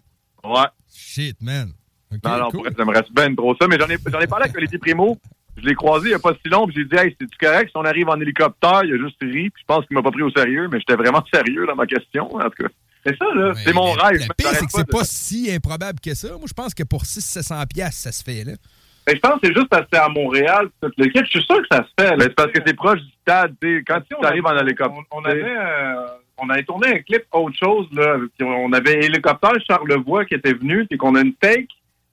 Ouais. 0.44 0.66
Shit, 0.94 1.40
man. 1.40 1.72
OK, 2.14 2.24
non, 2.24 2.38
non, 2.38 2.44
cool. 2.50 2.52
pour 2.52 2.66
être, 2.68 2.76
ça 2.76 2.84
me 2.84 2.90
reste 2.92 3.12
bien 3.12 3.34
trop 3.34 3.54
ça. 3.60 3.66
Mais 3.68 3.78
j'en 3.78 3.86
ai, 3.88 3.96
j'en 4.06 4.20
ai 4.20 4.26
parlé 4.26 4.44
avec 4.44 4.56
Olivier 4.56 4.78
Primo. 4.78 5.18
Je 5.56 5.66
l'ai 5.66 5.74
croisé 5.74 6.06
il 6.06 6.08
n'y 6.10 6.14
a 6.14 6.18
pas 6.18 6.32
si 6.42 6.48
long. 6.50 6.66
Puis 6.66 6.76
j'ai 6.76 6.84
dit, 6.84 6.96
hey, 6.96 7.14
c'est-tu 7.20 7.36
correct? 7.38 7.68
Si 7.70 7.76
on 7.76 7.84
arrive 7.84 8.08
en 8.08 8.18
hélicoptère? 8.20 8.82
Il 8.84 8.94
a 8.94 8.96
juste 8.98 9.16
ri. 9.20 9.50
Puis 9.50 9.60
je 9.62 9.66
pense 9.66 9.84
qu'il 9.86 9.96
m'a 9.96 10.02
pas 10.02 10.10
pris 10.10 10.22
au 10.22 10.30
sérieux. 10.30 10.68
Mais 10.72 10.78
j'étais 10.78 10.96
vraiment 10.96 11.22
sérieux 11.32 11.66
dans 11.66 11.76
ma 11.76 11.86
question, 11.86 12.24
en 12.34 12.40
tout 12.50 12.62
cas. 12.62 12.68
C'est 13.04 13.16
ça, 13.18 13.24
là. 13.34 13.52
c'est 13.54 13.72
mon 13.72 13.90
rêve. 13.92 14.20
Le 14.28 14.34
pire, 14.34 14.50
c'est 14.52 14.64
que 14.66 14.72
c'est 14.72 14.86
de- 14.86 14.90
pas 14.90 15.04
si 15.04 15.52
improbable 15.52 15.98
que 16.00 16.14
ça. 16.14 16.28
Moi, 16.28 16.46
je 16.46 16.52
pense 16.54 16.72
que 16.72 16.84
pour 16.84 17.02
600-700$, 17.04 17.66
piastres, 17.66 18.00
ça 18.00 18.12
se 18.12 18.22
fait, 18.22 18.44
là. 18.44 18.52
Mais 19.06 19.14
je 19.16 19.18
pense 19.20 19.40
que 19.40 19.48
c'est 19.48 19.54
juste 19.54 19.68
parce 19.68 19.82
que 19.82 19.88
c'est 19.92 19.98
à 19.98 20.08
Montréal. 20.08 20.68
le. 20.80 20.90
Je 20.98 21.24
suis 21.26 21.42
sûr 21.42 21.56
que 21.56 21.66
ça 21.70 21.78
se 21.84 21.90
fait. 22.02 22.16
Mais 22.16 22.24
c'est 22.24 22.34
parce 22.36 22.52
que 22.52 22.60
c'est 22.64 22.74
proche 22.74 23.00
du 23.00 23.10
stade. 23.22 23.54
Quand 23.86 24.00
tu 24.08 24.14
arrives 24.24 24.46
en 24.46 24.56
hélicoptère. 24.56 25.02
On 25.10 25.24
avait, 25.24 25.42
euh, 25.42 26.06
on 26.38 26.48
avait 26.48 26.62
tourné 26.62 26.88
un 26.88 26.98
clip 27.00 27.24
autre 27.32 27.56
chose, 27.58 27.88
là. 27.92 28.16
On 28.40 28.72
avait 28.72 29.04
hélicoptère 29.04 29.52
Charlevoix 29.66 30.24
qui 30.24 30.34
était 30.34 30.52
venu, 30.54 30.86
puis 30.86 30.96
qu'on 30.98 31.16
a 31.16 31.20
une 31.22 31.34
take, 31.34 31.66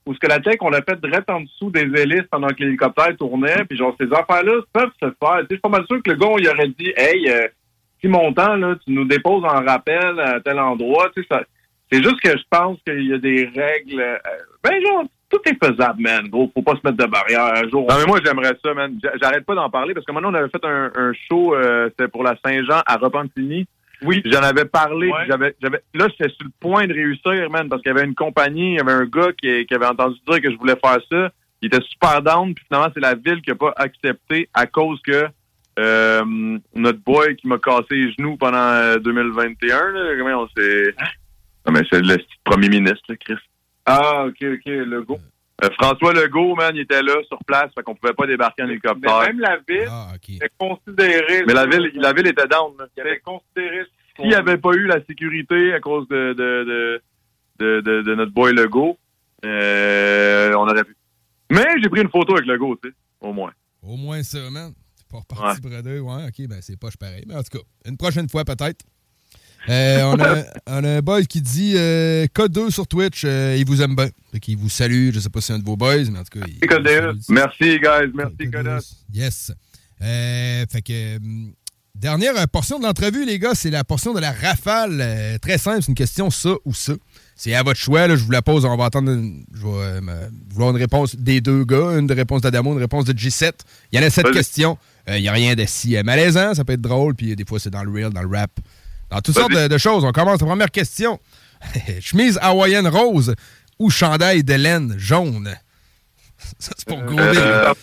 où 0.09 0.13
ce 0.15 0.19
que 0.19 0.25
la 0.27 0.39
take, 0.39 0.57
on 0.61 0.69
l'a 0.71 0.81
fait 0.81 0.99
direct 0.99 1.29
en 1.29 1.41
dessous 1.41 1.69
des 1.69 1.81
hélices 2.01 2.25
pendant 2.31 2.47
que 2.47 2.63
l'hélicoptère 2.63 3.15
tournait, 3.15 3.63
puis 3.69 3.77
genre, 3.77 3.95
ces 4.01 4.07
affaires-là 4.11 4.61
peuvent 4.73 4.89
se 4.99 5.05
faire. 5.23 5.41
Je 5.41 5.45
suis 5.51 5.59
pas 5.59 5.69
mal 5.69 5.85
sûr 5.85 6.01
que 6.01 6.09
le 6.09 6.15
gars, 6.17 6.27
il 6.39 6.49
aurait 6.49 6.67
dit, 6.69 6.91
hey, 6.97 7.29
euh, 7.29 7.47
si 8.01 8.07
montant, 8.07 8.55
là, 8.55 8.75
tu 8.83 8.91
nous 8.91 9.05
déposes 9.05 9.43
en 9.43 9.63
rappel 9.63 10.19
à 10.19 10.39
tel 10.39 10.57
endroit, 10.57 11.11
tu 11.15 11.21
sais, 11.21 11.27
ça- 11.29 11.43
c'est 11.91 12.01
juste 12.01 12.19
que 12.21 12.31
je 12.31 12.43
pense 12.49 12.79
qu'il 12.87 13.05
y 13.07 13.13
a 13.13 13.19
des 13.19 13.45
règles. 13.55 13.99
euh, 14.01 14.17
ben, 14.63 14.81
genre, 14.81 15.03
tout 15.29 15.41
est 15.45 15.63
faisable, 15.63 16.01
man. 16.01 16.27
Gros, 16.27 16.49
faut 16.55 16.63
pas 16.63 16.73
se 16.73 16.79
mettre 16.83 16.97
de 16.97 17.05
barrière. 17.05 17.45
Un 17.63 17.69
jour, 17.69 17.85
Non, 17.87 17.97
mais 17.99 18.05
moi, 18.07 18.19
j'aimerais 18.25 18.57
ça, 18.65 18.73
man. 18.73 18.97
J'a- 19.03 19.13
J'arrête 19.21 19.45
pas 19.45 19.53
d'en 19.53 19.69
parler 19.69 19.93
parce 19.93 20.03
que 20.05 20.11
maintenant, 20.11 20.31
on 20.31 20.33
avait 20.33 20.49
fait 20.49 20.65
un, 20.65 20.91
un 20.95 21.11
show, 21.29 21.53
euh, 21.53 21.87
c'était 21.89 22.07
pour 22.07 22.23
la 22.23 22.35
Saint-Jean 22.43 22.81
à 22.85 22.95
Repentigny. 22.97 23.67
Oui. 24.01 24.21
J'en 24.25 24.41
avais 24.41 24.65
parlé. 24.65 25.11
J'avais, 25.27 25.55
j'avais, 25.61 25.81
là, 25.93 26.07
j'étais 26.09 26.29
sur 26.29 26.45
le 26.45 26.51
point 26.59 26.87
de 26.87 26.93
réussir, 26.93 27.49
man, 27.49 27.67
parce 27.69 27.81
qu'il 27.81 27.91
y 27.91 27.95
avait 27.95 28.05
une 28.05 28.15
compagnie, 28.15 28.73
il 28.73 28.77
y 28.77 28.79
avait 28.79 28.93
un 28.93 29.05
gars 29.05 29.31
qui, 29.33 29.65
qui 29.65 29.73
avait 29.73 29.85
entendu 29.85 30.17
dire 30.27 30.41
que 30.41 30.51
je 30.51 30.57
voulais 30.57 30.77
faire 30.83 30.97
ça. 31.11 31.31
Il 31.61 31.67
était 31.67 31.83
super 31.89 32.21
down, 32.21 32.53
puis 32.53 32.63
finalement, 32.67 32.91
c'est 32.93 33.01
la 33.01 33.15
ville 33.15 33.41
qui 33.41 33.51
a 33.51 33.55
pas 33.55 33.73
accepté 33.75 34.47
à 34.53 34.65
cause 34.65 35.01
que 35.01 35.27
euh, 35.77 36.57
notre 36.75 36.99
boy 36.99 37.35
qui 37.35 37.47
m'a 37.47 37.57
cassé 37.57 37.85
les 37.91 38.11
genoux 38.13 38.37
pendant 38.37 38.57
euh, 38.57 38.97
2021, 38.97 39.91
là, 39.91 40.15
comment 40.17 40.43
on 40.43 40.47
s'est... 40.49 40.93
Non, 41.65 41.73
mais 41.73 41.81
c'est 41.89 42.01
le 42.01 42.17
premier 42.43 42.69
ministre, 42.69 43.03
là, 43.09 43.15
Chris. 43.17 43.35
Ah, 43.85 44.25
OK, 44.25 44.37
OK, 44.41 44.65
le 44.65 45.01
go. 45.03 45.19
Euh, 45.63 45.69
François 45.81 46.13
Legault, 46.13 46.55
man, 46.55 46.71
il 46.73 46.81
était 46.81 47.01
là, 47.01 47.15
sur 47.27 47.37
place, 47.45 47.69
fait 47.75 47.83
qu'on 47.83 47.95
pouvait 47.95 48.13
pas 48.13 48.25
débarquer 48.27 48.63
en 48.63 48.67
Mais 48.67 48.73
hélicoptère. 48.73 49.19
même 49.21 49.39
la 49.39 49.57
ville 49.67 49.89
était 50.35 50.49
considérée. 50.57 51.43
Mais 51.45 51.53
la 51.53 51.65
ville, 51.65 51.91
la 51.95 52.13
ville 52.13 52.27
était 52.27 52.47
down. 52.47 52.73
là. 52.79 52.85
Il 52.95 53.01
avait 53.01 53.19
considéré. 53.19 53.83
S'il 54.15 54.27
n'y 54.29 54.35
avait 54.35 54.57
pas 54.57 54.71
eu 54.73 54.85
la 54.85 55.03
sécurité 55.05 55.73
à 55.73 55.79
cause 55.79 56.07
de, 56.07 56.33
de, 56.33 56.63
de, 56.65 57.01
de, 57.59 57.81
de- 57.81 58.01
de 58.03 58.15
notre 58.15 58.31
boy 58.31 58.53
Legault, 58.53 58.97
euh, 59.45 60.51
on 60.55 60.67
aurait 60.67 60.83
pu. 60.83 60.95
Mais 61.51 61.65
j'ai 61.81 61.89
pris 61.89 62.01
une 62.01 62.09
photo 62.09 62.33
avec 62.35 62.45
Legault, 62.45 62.77
tu 62.81 62.89
sais, 62.89 62.95
au 63.21 63.33
moins. 63.33 63.51
Au 63.81 63.95
moins 63.97 64.21
ça, 64.23 64.39
man. 64.51 64.73
C'est 64.95 65.07
pas 65.07 65.17
reparti 65.19 65.61
bredeux. 65.61 65.99
Ouais, 66.01 66.25
OK, 66.27 66.47
ben 66.47 66.59
c'est 66.61 66.77
poche 66.79 66.97
pareil. 66.97 67.23
Mais 67.27 67.35
en 67.35 67.41
tout 67.43 67.57
cas, 67.57 67.63
une 67.85 67.97
prochaine 67.97 68.29
fois 68.29 68.43
peut-être. 68.45 68.85
Euh, 69.67 70.03
on, 70.03 70.19
a, 70.19 70.43
on 70.67 70.83
a 70.83 70.89
un 70.97 71.01
boy 71.01 71.27
qui 71.27 71.41
dit 71.41 71.73
euh, 71.75 72.25
K2 72.33 72.71
sur 72.71 72.87
Twitch, 72.87 73.23
euh, 73.25 73.55
il 73.57 73.65
vous 73.65 73.81
aime 73.81 73.95
bien. 73.95 74.09
Fait 74.31 74.39
qu'il 74.39 74.57
vous 74.57 74.69
salue. 74.69 75.09
Je 75.13 75.19
sais 75.19 75.29
pas 75.29 75.41
si 75.41 75.47
c'est 75.47 75.53
un 75.53 75.59
de 75.59 75.65
vos 75.65 75.75
boys, 75.75 75.97
mais 76.11 76.19
en 76.19 76.23
tout 76.23 76.39
cas. 76.39 76.45
il- 76.47 76.57
Merci, 77.29 77.79
guys. 77.79 78.11
Merci, 78.15 78.49
Codas. 78.51 78.93
Yes. 79.13 79.51
Euh, 80.01 80.65
fait 80.71 80.81
que. 80.81 81.17
Dernière 81.95 82.47
portion 82.47 82.79
de 82.79 82.85
l'entrevue, 82.85 83.25
les 83.25 83.39
gars, 83.39 83.55
c'est 83.55 83.71
la 83.71 83.83
portion 83.83 84.13
de 84.13 84.21
la 84.21 84.31
rafale. 84.31 85.37
Très 85.41 85.57
simple, 85.57 85.79
c'est 85.81 85.89
une 85.89 85.95
question 85.95 86.29
ça 86.29 86.51
ou 86.63 86.73
ça. 86.73 86.93
C'est 87.35 87.53
à 87.55 87.61
votre 87.63 87.79
choix, 87.79 88.07
là, 88.07 88.15
je 88.15 88.23
vous 88.23 88.31
la 88.31 88.41
pose, 88.41 88.63
on 88.63 88.77
va 88.77 88.85
attendre 88.85 89.11
une, 89.11 89.43
je 89.53 89.65
vais, 89.65 89.99
vouloir 90.49 90.69
une 90.71 90.77
réponse 90.77 91.17
des 91.17 91.41
deux 91.41 91.65
gars, 91.65 91.97
une 91.99 92.09
réponse 92.09 92.41
d'Adamo, 92.41 92.71
une 92.71 92.79
réponse 92.79 93.03
de 93.03 93.11
G7. 93.11 93.51
Il 93.91 93.99
y 93.99 94.03
en 94.03 94.07
a 94.07 94.09
sept 94.09 94.31
questions. 94.31 94.77
Il 95.09 95.19
n'y 95.21 95.27
a 95.27 95.33
rien 95.33 95.55
de 95.55 95.65
si 95.67 95.97
malaisant, 96.03 96.53
ça 96.53 96.63
peut 96.63 96.73
être 96.73 96.81
drôle, 96.81 97.15
puis 97.15 97.35
des 97.35 97.43
fois 97.43 97.59
c'est 97.59 97.71
dans 97.71 97.83
le 97.83 97.91
real, 97.91 98.13
dans 98.13 98.21
le 98.21 98.29
rap, 98.37 98.51
dans 99.09 99.21
toutes 99.21 99.35
sortes 99.35 99.51
de, 99.53 99.67
de 99.67 99.77
choses. 99.77 100.03
On 100.05 100.11
commence 100.11 100.39
la 100.41 100.47
première 100.47 100.71
question. 100.71 101.19
Chemise 102.01 102.37
hawaïenne 102.41 102.87
rose 102.87 103.35
ou 103.79 103.89
chandail 103.89 104.43
de 104.43 104.53
laine 104.53 104.95
jaune? 104.97 105.53
Ça, 106.59 106.71
c'est 106.77 106.87
pour 106.87 107.01
gros 107.03 107.19
Euh. 107.19 107.73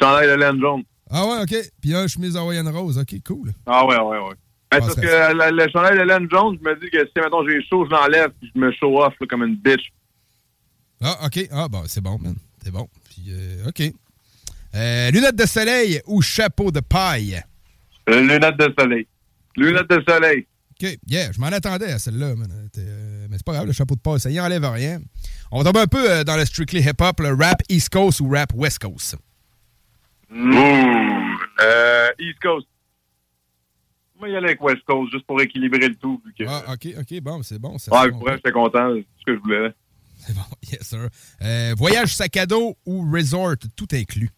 Chandail 0.00 0.28
de 0.28 0.34
laine 0.34 0.60
jaune. 0.60 0.82
Ah 1.10 1.24
ouais, 1.26 1.42
OK. 1.42 1.54
Puis 1.80 1.94
un 1.94 2.06
chemise 2.08 2.36
hawaïenne 2.36 2.68
rose. 2.68 2.98
OK, 2.98 3.14
cool. 3.24 3.52
Ah 3.66 3.86
ouais, 3.86 3.96
ouais, 3.96 4.18
ouais. 4.18 4.34
Ben, 4.72 4.80
parce 4.80 4.96
que 4.96 5.06
la- 5.36 5.50
le 5.52 5.66
chandail 5.70 5.96
de 5.96 6.02
laine 6.02 6.28
jaune, 6.30 6.58
je 6.60 6.68
me 6.68 6.74
dis 6.80 6.90
que 6.90 6.98
si, 7.06 7.12
mettons, 7.22 7.46
j'ai 7.48 7.62
chaud, 7.70 7.86
je 7.86 7.90
l'enlève, 7.90 8.30
puis 8.40 8.50
je 8.52 8.60
me 8.60 8.72
show 8.72 9.00
off 9.00 9.14
là, 9.20 9.26
comme 9.30 9.44
une 9.44 9.54
bitch. 9.56 9.92
Ah, 11.00 11.18
OK. 11.26 11.48
Ah, 11.52 11.68
bon, 11.68 11.84
c'est 11.86 12.00
bon, 12.00 12.18
man. 12.18 12.34
C'est 12.64 12.72
bon. 12.72 12.88
Puis, 13.08 13.26
euh, 13.30 13.68
OK. 13.68 13.82
Euh, 14.74 15.10
lunettes 15.12 15.36
de 15.36 15.46
soleil 15.46 16.00
ou 16.06 16.20
chapeau 16.20 16.72
de 16.72 16.80
paille? 16.80 17.40
Euh, 18.10 18.20
lunettes 18.20 18.56
de 18.58 18.74
soleil. 18.76 19.06
Lunettes 19.56 19.88
de 19.90 20.02
soleil. 20.08 20.46
OK. 20.82 20.98
Yeah, 21.08 21.32
je 21.32 21.40
m'en 21.40 21.46
attendais 21.46 21.90
à 21.90 21.98
celle-là, 21.98 22.26
euh, 22.78 23.26
mais 23.30 23.36
c'est 23.38 23.46
pas 23.46 23.52
grave, 23.54 23.66
le 23.66 23.72
chapeau 23.72 23.94
de 23.94 24.00
paille, 24.00 24.20
ça 24.20 24.30
y 24.30 24.38
enlève 24.38 24.64
rien. 24.64 25.00
On 25.50 25.58
va 25.58 25.64
tomber 25.64 25.80
un 25.80 25.86
peu 25.86 26.10
euh, 26.10 26.24
dans 26.24 26.36
le 26.36 26.44
strictly 26.44 26.80
hip-hop, 26.80 27.20
le 27.20 27.32
rap 27.34 27.62
East 27.70 27.88
Coast 27.88 28.20
ou 28.20 28.28
rap 28.28 28.52
West 28.54 28.80
Coast. 28.80 29.16
Ouh. 30.30 30.34
Euh, 31.62 32.08
East 32.18 32.38
Coast. 32.42 32.66
Moi, 34.18 34.28
y 34.30 34.36
aller 34.36 34.46
avec 34.48 34.62
West 34.62 34.82
Coast, 34.86 35.12
juste 35.12 35.26
pour 35.26 35.40
équilibrer 35.40 35.88
le 35.88 35.94
tout. 35.96 36.22
que- 36.38 36.44
Ah, 36.48 36.72
OK, 36.72 36.88
OK, 36.98 37.20
bon, 37.20 37.42
c'est 37.42 37.58
bon. 37.58 37.76
C'est 37.78 37.90
pour 37.90 37.98
bon. 38.20 38.32
j'étais 38.34 38.50
content. 38.52 38.94
C'est 38.94 39.06
ce 39.20 39.24
que 39.26 39.34
je 39.36 39.40
voulais. 39.40 39.72
Yes, 40.72 40.82
sir. 40.82 41.08
Euh, 41.42 41.74
voyage 41.76 42.14
sac 42.16 42.36
à 42.36 42.46
dos 42.46 42.76
ou 42.86 43.08
resort, 43.12 43.56
tout 43.76 43.86
inclus? 43.92 44.30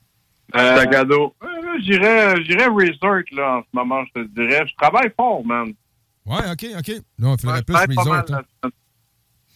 Sac 0.55 0.95
à 0.95 1.05
dos. 1.05 1.35
Euh, 1.43 1.47
J'irais 1.81 2.43
j'irais 2.45 2.67
resort, 2.67 3.23
là, 3.33 3.59
en 3.59 3.63
ce 3.63 3.69
moment, 3.73 4.05
je 4.15 4.23
te 4.23 4.29
dirais. 4.29 4.67
Je 4.67 4.75
travaille 4.77 5.11
fort, 5.17 5.45
man. 5.45 5.73
Ouais, 6.27 6.51
OK, 6.53 6.67
OK. 6.79 6.89
Là, 7.19 7.29
on 7.29 7.37
ferait 7.39 7.63
plus 7.63 7.75
resort. 7.75 8.25
hein. 8.63 8.71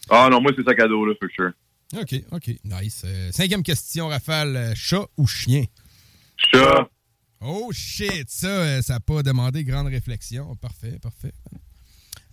Ah 0.09 0.27
non, 0.29 0.41
moi, 0.41 0.51
c'est 0.55 0.63
sac 0.63 0.79
à 0.79 0.87
dos, 0.87 1.05
là, 1.05 1.13
for 1.19 1.29
sure. 1.35 1.51
OK, 1.95 2.15
OK. 2.31 2.47
Nice. 2.65 3.03
Euh, 3.05 3.31
cinquième 3.31 3.61
question, 3.63 4.07
Rafale. 4.07 4.55
euh, 4.55 4.73
Chat 4.75 5.05
ou 5.17 5.27
chien? 5.27 5.65
Chat. 6.37 6.89
Oh 7.45 7.69
shit, 7.73 8.29
ça, 8.29 8.47
euh, 8.47 8.81
ça 8.81 8.93
n'a 8.93 8.99
pas 9.01 9.21
demandé 9.21 9.63
grande 9.63 9.87
réflexion. 9.87 10.55
Parfait, 10.55 10.97
parfait. 11.01 11.33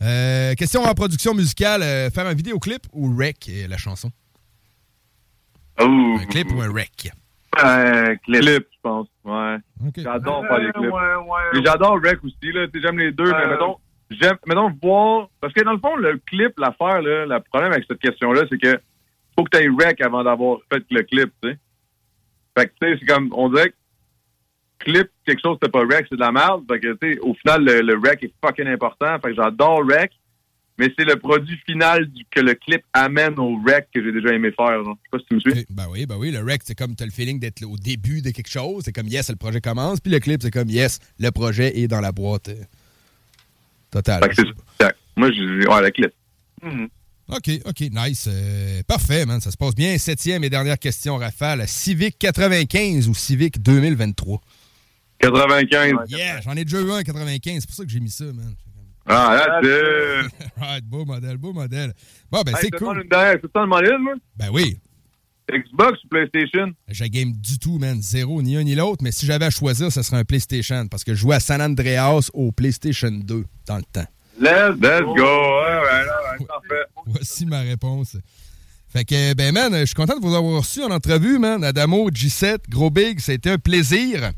Euh, 0.02 0.54
question 0.54 0.82
en 0.84 0.94
production 0.94 1.34
musicale, 1.34 1.82
euh, 1.82 2.10
faire 2.10 2.26
un 2.26 2.32
vidéoclip 2.32 2.86
ou 2.92 3.14
rec 3.16 3.50
la 3.68 3.76
chanson? 3.76 4.10
Un 5.76 6.24
clip 6.30 6.50
ou 6.52 6.60
un 6.62 6.72
rec? 6.72 7.10
Un 7.58 8.16
clip. 8.16 8.40
Clip, 8.42 8.66
je 8.72 8.78
pense. 8.82 9.08
Ouais. 9.24 9.56
J'adore 9.96 10.46
faire 10.46 10.58
des 10.60 10.66
Ouais, 10.66 10.72
clips. 10.72 10.92
ouais, 10.92 11.14
ouais. 11.54 11.62
J'adore 11.64 11.98
Rec 12.02 12.22
aussi, 12.24 12.52
là. 12.52 12.66
J'aime 12.74 12.98
les 12.98 13.12
deux, 13.12 13.24
mais 13.24 13.44
Euh. 13.44 13.50
mettons, 13.50 13.76
j'aime, 14.10 14.36
mettons, 14.46 14.70
voir. 14.82 15.28
Parce 15.40 15.52
que 15.52 15.62
dans 15.64 15.72
le 15.72 15.78
fond, 15.78 15.96
le 15.96 16.18
clip, 16.26 16.52
l'affaire, 16.58 17.02
là, 17.02 17.26
le 17.26 17.40
problème 17.50 17.72
avec 17.72 17.84
cette 17.88 17.98
question-là, 18.00 18.42
c'est 18.48 18.58
que 18.58 18.78
faut 19.36 19.44
que 19.44 19.56
tu 19.56 19.64
aies 19.64 19.68
Rec 19.68 20.00
avant 20.00 20.22
d'avoir 20.22 20.58
fait 20.72 20.82
le 20.90 21.02
clip, 21.02 21.32
tu 21.42 21.50
sais. 21.50 21.58
Fait 22.56 22.66
que, 22.66 22.72
tu 22.80 22.92
sais, 22.92 22.98
c'est 23.00 23.06
comme, 23.06 23.30
on 23.34 23.48
dirait 23.48 23.70
que 23.70 23.74
clip 24.80 25.08
quelque 25.26 25.40
chose 25.42 25.58
c'est 25.62 25.70
pas 25.70 25.80
rec, 25.80 26.06
c'est 26.08 26.16
de 26.16 26.20
la 26.20 26.32
merde. 26.32 26.64
Fait 26.70 26.80
que, 26.80 26.92
tu 26.94 27.12
sais, 27.14 27.18
au 27.20 27.34
final, 27.34 27.64
le, 27.64 27.80
le 27.82 27.94
rec 27.98 28.22
est 28.24 28.32
fucking 28.44 28.66
important. 28.68 29.18
Fait 29.20 29.30
que 29.30 29.34
j'adore 29.34 29.82
rec, 29.86 30.10
mais 30.80 30.92
c'est 30.98 31.04
le 31.04 31.14
produit 31.16 31.56
final 31.66 32.06
du- 32.06 32.24
que 32.30 32.40
le 32.40 32.54
clip 32.54 32.82
amène 32.92 33.38
au 33.38 33.56
rec 33.64 33.86
que 33.94 34.02
j'ai 34.02 34.10
déjà 34.10 34.30
aimé 34.34 34.50
faire. 34.50 34.82
genre. 34.84 34.96
Je 34.96 35.04
sais 35.04 35.10
pas 35.12 35.18
si 35.18 35.24
tu 35.26 35.34
me 35.34 35.40
suis. 35.40 35.66
Ben 35.70 35.86
oui, 35.90 36.06
ben 36.06 36.16
oui, 36.16 36.32
le 36.32 36.40
rec, 36.42 36.62
c'est 36.64 36.74
comme 36.74 36.96
t'as 36.96 37.04
le 37.04 37.10
feeling 37.12 37.38
d'être 37.38 37.62
au 37.64 37.76
début 37.76 38.22
de 38.22 38.30
quelque 38.30 38.50
chose. 38.50 38.82
C'est 38.84 38.92
comme 38.92 39.06
yes, 39.06 39.30
le 39.30 39.36
projet 39.36 39.60
commence. 39.60 40.00
Puis 40.00 40.10
le 40.10 40.18
clip, 40.18 40.42
c'est 40.42 40.50
comme 40.50 40.68
yes, 40.68 40.98
le 41.20 41.30
projet 41.30 41.78
est 41.78 41.86
dans 41.86 42.00
la 42.00 42.10
boîte. 42.10 42.48
euh, 42.48 42.54
Total. 43.90 44.22
Fait 44.24 44.28
que 44.30 44.48
c'est. 44.80 44.94
Moi, 45.16 45.30
je 45.32 45.68
ouais, 45.68 45.82
le 45.82 45.90
clip. 45.90 46.12
Mhm. 46.62 46.88
OK, 47.28 47.50
OK, 47.64 47.80
nice. 47.92 48.28
Euh, 48.28 48.82
parfait, 48.88 49.24
man. 49.26 49.40
Ça 49.40 49.50
se 49.50 49.56
passe 49.56 49.74
bien. 49.74 49.96
Septième 49.98 50.42
et 50.44 50.50
dernière 50.50 50.78
question, 50.78 51.16
Rafale. 51.16 51.62
Civic 51.68 52.18
95 52.18 53.08
ou 53.08 53.14
Civic 53.14 53.60
2023? 53.62 54.40
95. 55.20 55.92
Yeah, 56.10 56.40
j'en 56.40 56.52
ai 56.56 56.64
déjà 56.64 56.80
eu 56.80 56.90
un 56.90 57.02
95. 57.02 57.60
C'est 57.60 57.66
pour 57.66 57.76
ça 57.76 57.84
que 57.84 57.90
j'ai 57.90 58.00
mis 58.00 58.10
ça, 58.10 58.24
man. 58.24 58.54
Ah, 59.10 59.36
that's 59.62 59.66
it. 59.66 60.32
right, 60.60 60.84
beau 60.84 61.04
modèle, 61.04 61.36
beau 61.36 61.52
modèle. 61.52 61.92
Bon, 62.30 62.42
ben, 62.42 62.52
Hey, 62.54 62.58
c'est 62.62 62.70
je 62.72 62.78
cool. 62.84 63.02
une 63.02 63.08
dernière. 63.08 63.38
C'est 63.42 63.50
ça 63.52 63.60
le 63.62 63.66
modèle, 63.66 63.98
moi? 63.98 64.14
Ben 64.36 64.48
oui. 64.52 64.78
Xbox 65.52 65.98
ou 66.04 66.08
PlayStation? 66.08 66.72
J'ai 66.88 67.10
game 67.10 67.32
du 67.32 67.58
tout, 67.58 67.78
man. 67.78 68.00
Zéro, 68.00 68.40
ni 68.40 68.56
un 68.56 68.62
ni 68.62 68.76
l'autre. 68.76 69.02
Mais 69.02 69.10
si 69.10 69.26
j'avais 69.26 69.46
à 69.46 69.50
choisir, 69.50 69.90
ce 69.90 70.02
serait 70.02 70.18
un 70.18 70.24
PlayStation. 70.24 70.86
Parce 70.86 71.02
que 71.02 71.12
je 71.14 71.20
jouais 71.20 71.34
à 71.36 71.40
San 71.40 71.60
Andreas 71.60 72.30
au 72.34 72.52
PlayStation 72.52 73.10
2 73.10 73.44
dans 73.66 73.76
le 73.76 73.82
temps. 73.82 74.06
Let's, 74.40 74.76
let's 74.80 75.02
go. 75.02 75.14
Ouais, 75.14 75.80
ouais, 75.80 76.04
là, 76.06 76.18
ouais, 76.38 76.46
parfait. 76.46 76.84
Voici 77.06 77.46
ma 77.46 77.60
réponse. 77.62 78.16
Fait 78.88 79.04
que, 79.04 79.34
ben, 79.34 79.52
man, 79.52 79.72
je 79.80 79.84
suis 79.86 79.94
content 79.94 80.16
de 80.18 80.22
vous 80.24 80.34
avoir 80.34 80.60
reçu 80.60 80.82
en 80.82 80.90
entrevue, 80.90 81.38
man. 81.38 81.62
Adamo, 81.64 82.10
G7, 82.10 82.58
Gros 82.68 82.90
Big, 82.90 83.18
ça 83.20 83.32
a 83.32 83.34
été 83.34 83.50
un 83.50 83.58
plaisir. 83.58 84.30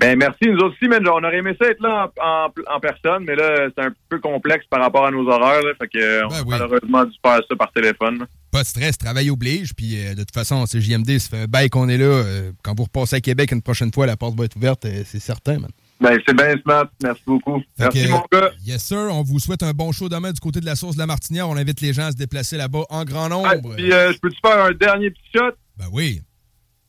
Ben, 0.00 0.18
merci. 0.18 0.44
Nous 0.48 0.58
aussi, 0.60 0.86
man, 0.88 1.06
on 1.08 1.22
aurait 1.22 1.38
aimé 1.38 1.56
ça 1.60 1.68
être 1.68 1.80
là 1.80 2.10
en, 2.20 2.46
en- 2.48 2.76
en 2.76 2.80
personne, 2.80 3.24
mais 3.24 3.36
là, 3.36 3.68
c'est 3.76 3.84
un 3.84 3.92
peu 4.08 4.18
complexe 4.18 4.64
par 4.68 4.80
rapport 4.80 5.06
à 5.06 5.10
nos 5.10 5.26
horaires. 5.28 5.62
Là, 5.62 5.70
fait 5.80 5.88
que, 5.88 6.24
on 6.24 6.30
a 6.30 6.44
malheureusement 6.44 7.04
dû 7.04 7.14
faire 7.24 7.40
ça 7.48 7.56
par 7.56 7.72
téléphone. 7.72 8.18
là. 8.18 8.26
Pas 8.50 8.62
de 8.62 8.66
stress, 8.66 8.98
travail 8.98 9.30
oblige. 9.30 9.72
Puis 9.74 9.96
euh, 10.04 10.10
de 10.14 10.20
toute 10.20 10.34
façon, 10.34 10.66
c'est 10.66 10.80
JMD, 10.80 11.18
ça 11.18 11.30
fait 11.36 11.42
un 11.42 11.46
bail 11.46 11.70
qu'on 11.70 11.88
est 11.88 11.96
là. 11.98 12.04
Euh, 12.06 12.50
quand 12.62 12.76
vous 12.76 12.84
repassez 12.84 13.16
à 13.16 13.20
Québec 13.20 13.52
une 13.52 13.62
prochaine 13.62 13.92
fois, 13.92 14.06
la 14.06 14.16
porte 14.16 14.36
va 14.36 14.44
être 14.44 14.56
ouverte, 14.56 14.84
euh, 14.84 15.02
c'est 15.06 15.20
certain, 15.20 15.58
man. 15.58 15.70
Ben, 16.00 16.18
c'est 16.26 16.36
bien 16.36 16.54
smart. 16.60 16.86
Merci 17.02 17.22
beaucoup. 17.24 17.58
Fait 17.78 17.84
Merci, 17.84 18.04
que, 18.04 18.10
mon 18.10 18.24
gars. 18.32 18.50
Yes, 18.66 18.82
sir. 18.84 18.98
On 19.10 19.22
vous 19.22 19.38
souhaite 19.38 19.62
un 19.62 19.72
bon 19.72 19.92
show 19.92 20.08
demain 20.08 20.32
du 20.32 20.40
côté 20.40 20.60
de 20.60 20.66
la 20.66 20.74
source 20.74 20.96
de 20.96 21.00
la 21.00 21.06
Martinière. 21.06 21.48
On 21.48 21.56
invite 21.56 21.80
les 21.80 21.92
gens 21.92 22.06
à 22.06 22.10
se 22.10 22.16
déplacer 22.16 22.56
là-bas 22.56 22.82
en 22.90 23.04
grand 23.04 23.28
nombre. 23.28 23.48
Ah, 23.50 23.56
puis, 23.76 23.92
euh, 23.92 24.12
je 24.12 24.18
peux-tu 24.18 24.38
faire 24.44 24.64
un 24.64 24.72
dernier 24.72 25.10
petit 25.10 25.22
shot? 25.36 25.52
Ben 25.78 25.86
oui. 25.92 26.20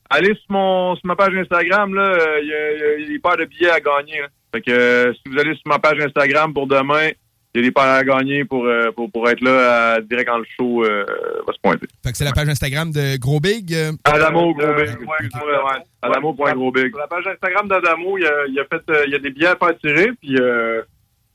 Allez 0.10 0.34
sur, 0.36 0.45
mon, 0.51 0.95
sur 0.95 1.06
ma 1.08 1.16
page 1.16 1.36
Instagram, 1.36 1.93
là, 1.95 2.01
euh, 2.03 2.39
il 2.41 2.47
y, 2.47 2.53
a- 2.53 2.97
y 2.99 3.08
des 3.08 3.20
paires 3.20 3.38
de 3.38 3.45
billets 3.45 3.70
à 3.72 3.80
gagner. 3.80 4.22
là. 4.22 4.28
Fait 4.53 4.62
que 4.62 4.72
euh, 4.72 5.14
si 5.14 5.22
vous 5.32 5.39
allez 5.39 5.53
sur 5.56 5.64
ma 5.68 5.80
page 5.80 5.99
Instagram 5.99 6.53
pour 6.53 6.68
demain, 6.68 7.10
il 7.53 7.62
y 7.62 7.64
a 7.64 7.68
des 7.68 7.72
paires 7.72 7.84
à 7.86 8.03
gagner 8.03 8.43
pour, 8.45 8.66
euh, 8.66 8.91
pour, 8.91 9.10
pour 9.12 9.28
être 9.30 9.41
là 9.41 9.93
à- 9.95 10.01
direct 10.01 10.28
quand 10.30 10.38
le 10.38 10.45
show 10.58 10.84
euh, 10.84 11.06
va 11.47 11.53
se 11.53 11.60
pointer. 11.62 11.88
Fait 12.03 12.12
que 12.12 12.18
c'est 12.18 12.26
la 12.26 12.34
page 12.34 12.47
Instagram 12.49 12.91
de 12.91 13.18
Gros 13.18 13.39
Big. 13.39 13.74
euh, 13.74 13.91
Adamo 14.03 14.53
Gros 14.53 14.74
Big. 14.74 14.89
Ouais, 14.99 15.28
ouais. 15.41 15.82
Adamo.grosbig. 16.01 16.89
Sur 16.89 16.99
la 16.99 17.08
page 17.08 17.28
Instagram 17.28 17.68
d'Adamo, 17.68 18.18
il 18.18 18.24
y 18.24 18.28
a, 18.28 18.45
il 18.47 18.53
y 18.53 18.60
a 18.60 18.66
fait 18.66 18.82
euh, 18.89 19.03
il 19.08 19.12
y 19.12 19.16
a 19.16 19.20
des 19.20 19.32
billets 19.32 19.47
à 19.47 19.56
faire 19.56 19.78
tirer, 19.80 20.12
puis 20.22 20.38
euh, 20.39 20.82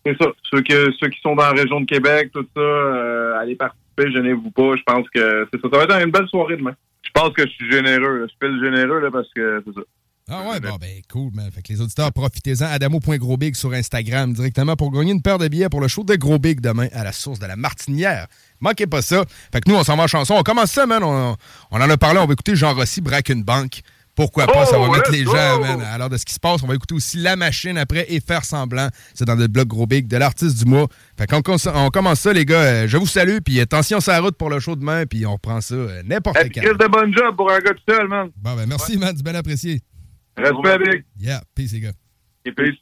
c'est 0.06 0.16
ça. 0.22 0.30
Ceux, 0.50 0.62
que, 0.62 0.92
ceux 0.98 1.08
qui 1.08 1.20
sont 1.20 1.34
dans 1.34 1.42
la 1.44 1.50
région 1.60 1.80
de 1.80 1.86
Québec, 1.86 2.30
tout 2.32 2.46
ça, 2.54 2.60
euh, 2.62 3.38
allez 3.38 3.56
participer, 3.56 4.10
gênez-vous 4.12 4.50
pas. 4.52 4.76
Je 4.76 4.82
pense 4.84 5.08
que 5.10 5.48
c'est 5.52 5.60
ça. 5.60 5.68
Ça 5.72 5.78
va 5.78 5.84
être 5.84 6.04
une 6.06 6.12
belle 6.12 6.28
soirée 6.28 6.56
demain. 6.56 6.74
Pense 7.20 7.34
que 7.34 7.42
je 7.42 7.52
suis 7.52 7.70
généreux. 7.70 8.26
Je 8.40 8.46
le 8.46 8.64
généreux 8.64 9.00
là, 9.00 9.10
parce 9.12 9.28
que 9.34 9.62
c'est 9.66 9.74
ça. 9.74 9.80
Ah 10.32 10.48
ouais, 10.48 10.60
bon, 10.60 10.76
ben 10.80 11.02
cool, 11.10 11.32
man. 11.34 11.50
Fait 11.50 11.60
que 11.60 11.72
les 11.72 11.80
auditeurs, 11.80 12.12
profitez-en. 12.12 12.64
Adamo.grosbig 12.66 13.54
sur 13.56 13.72
Instagram 13.72 14.32
directement 14.32 14.74
pour 14.74 14.90
gagner 14.90 15.12
une 15.12 15.20
paire 15.20 15.38
de 15.38 15.48
billets 15.48 15.68
pour 15.68 15.80
le 15.80 15.88
show 15.88 16.02
de 16.02 16.14
Gros 16.14 16.38
Big 16.38 16.60
demain 16.60 16.88
à 16.92 17.04
la 17.04 17.12
source 17.12 17.38
de 17.38 17.46
la 17.46 17.56
Martinière. 17.56 18.26
Manquez 18.60 18.86
pas 18.86 19.02
ça. 19.02 19.24
Fait 19.52 19.60
que 19.60 19.70
nous, 19.70 19.76
on 19.76 19.84
s'en 19.84 19.96
va 19.96 20.06
chanson. 20.06 20.34
On 20.38 20.42
commence 20.42 20.70
ça, 20.70 20.86
man. 20.86 21.02
On, 21.02 21.36
on 21.70 21.76
en 21.76 21.90
a 21.90 21.96
parlé. 21.98 22.20
On 22.20 22.26
va 22.26 22.32
écouter 22.32 22.56
Jean 22.56 22.74
Rossi 22.74 23.02
braque 23.02 23.28
une 23.28 23.42
banque. 23.42 23.82
Pourquoi 24.20 24.46
pas? 24.46 24.66
ça 24.66 24.78
va 24.78 24.84
Oh, 24.88 24.92
mettre 24.92 25.10
les 25.10 25.22
go! 25.24 25.34
gens, 25.34 25.60
man, 25.60 25.80
à 25.80 25.96
l'heure 25.96 26.10
de 26.10 26.16
ce 26.18 26.24
qui 26.26 26.34
se 26.34 26.40
passe. 26.40 26.62
On 26.62 26.66
va 26.66 26.74
écouter 26.74 26.94
aussi 26.94 27.16
La 27.16 27.36
Machine 27.36 27.78
après 27.78 28.04
et 28.12 28.20
Faire 28.20 28.44
Semblant. 28.44 28.88
C'est 29.14 29.24
dans 29.24 29.34
le 29.34 29.46
blog 29.46 29.66
Gros 29.68 29.86
Big 29.86 30.06
de 30.08 30.16
l'artiste 30.18 30.58
du 30.62 30.66
mois. 30.70 30.88
Fait 31.18 31.26
qu'on 31.26 31.42
on 31.74 31.88
commence 31.90 32.20
ça, 32.20 32.32
les 32.32 32.44
gars. 32.44 32.60
Euh, 32.60 32.86
Je 32.86 32.98
vous 32.98 33.06
salue. 33.06 33.38
Puis 33.44 33.58
attention 33.60 33.98
sur 34.00 34.12
la 34.12 34.20
route 34.20 34.36
pour 34.36 34.50
le 34.50 34.60
show 34.60 34.76
demain. 34.76 35.06
Puis 35.06 35.24
on 35.24 35.32
reprend 35.32 35.60
ça 35.62 35.74
euh, 35.74 36.02
n'importe 36.04 36.36
Hey, 36.36 36.50
quand. 36.50 36.60
De 36.60 36.88
bonne 36.88 37.14
job 37.16 37.34
pour 37.36 37.50
un 37.50 37.58
gars 37.60 37.72
tout 37.72 37.82
seul, 37.94 38.08
man. 38.08 38.28
Bon, 38.36 38.54
ben 38.56 38.66
merci, 38.66 38.98
man. 38.98 39.14
C'est 39.16 39.24
bien 39.24 39.34
apprécié. 39.34 39.80
Respect, 40.36 40.78
Big. 40.78 41.04
Yeah, 41.18 41.40
peace, 41.54 41.72
les 41.72 41.80
gars. 41.80 41.92
Et 42.44 42.52
peace. 42.52 42.76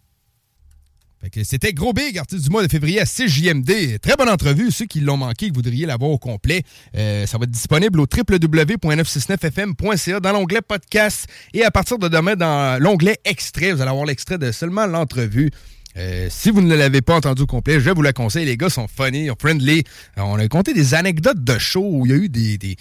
C'était 1.42 1.72
Gros 1.72 1.92
Big, 1.92 2.16
artiste 2.16 2.44
du 2.44 2.50
mois 2.50 2.62
de 2.62 2.70
février 2.70 3.00
à 3.00 3.04
6JMD. 3.04 3.98
Très 3.98 4.14
bonne 4.16 4.28
entrevue. 4.28 4.70
Ceux 4.70 4.86
qui 4.86 5.00
l'ont 5.00 5.16
manqué, 5.16 5.50
que 5.50 5.54
voudriez 5.54 5.84
l'avoir 5.84 6.12
au 6.12 6.18
complet, 6.18 6.62
euh, 6.96 7.26
ça 7.26 7.38
va 7.38 7.44
être 7.44 7.50
disponible 7.50 7.98
au 8.00 8.04
www.969fm.ca 8.04 10.20
dans 10.20 10.32
l'onglet 10.32 10.60
podcast. 10.62 11.26
Et 11.54 11.64
à 11.64 11.72
partir 11.72 11.98
de 11.98 12.06
demain, 12.08 12.36
dans 12.36 12.80
l'onglet 12.80 13.16
extrait, 13.24 13.72
vous 13.72 13.80
allez 13.80 13.90
avoir 13.90 14.06
l'extrait 14.06 14.38
de 14.38 14.52
seulement 14.52 14.86
l'entrevue. 14.86 15.50
Euh, 15.96 16.28
si 16.30 16.50
vous 16.50 16.60
ne 16.60 16.76
l'avez 16.76 17.02
pas 17.02 17.16
entendu 17.16 17.42
au 17.42 17.46
complet, 17.46 17.80
je 17.80 17.90
vous 17.90 18.02
la 18.02 18.12
conseille. 18.12 18.44
Les 18.44 18.56
gars 18.56 18.70
sont 18.70 18.86
funny, 18.86 19.28
friendly. 19.38 19.82
Euh, 20.16 20.22
on 20.22 20.38
a 20.38 20.46
compté 20.46 20.72
des 20.72 20.94
anecdotes 20.94 21.42
de 21.42 21.58
show 21.58 21.84
où 21.84 22.06
il 22.06 22.12
y 22.12 22.14
a 22.14 22.18
eu 22.18 22.28
des, 22.28 22.58
des, 22.58 22.76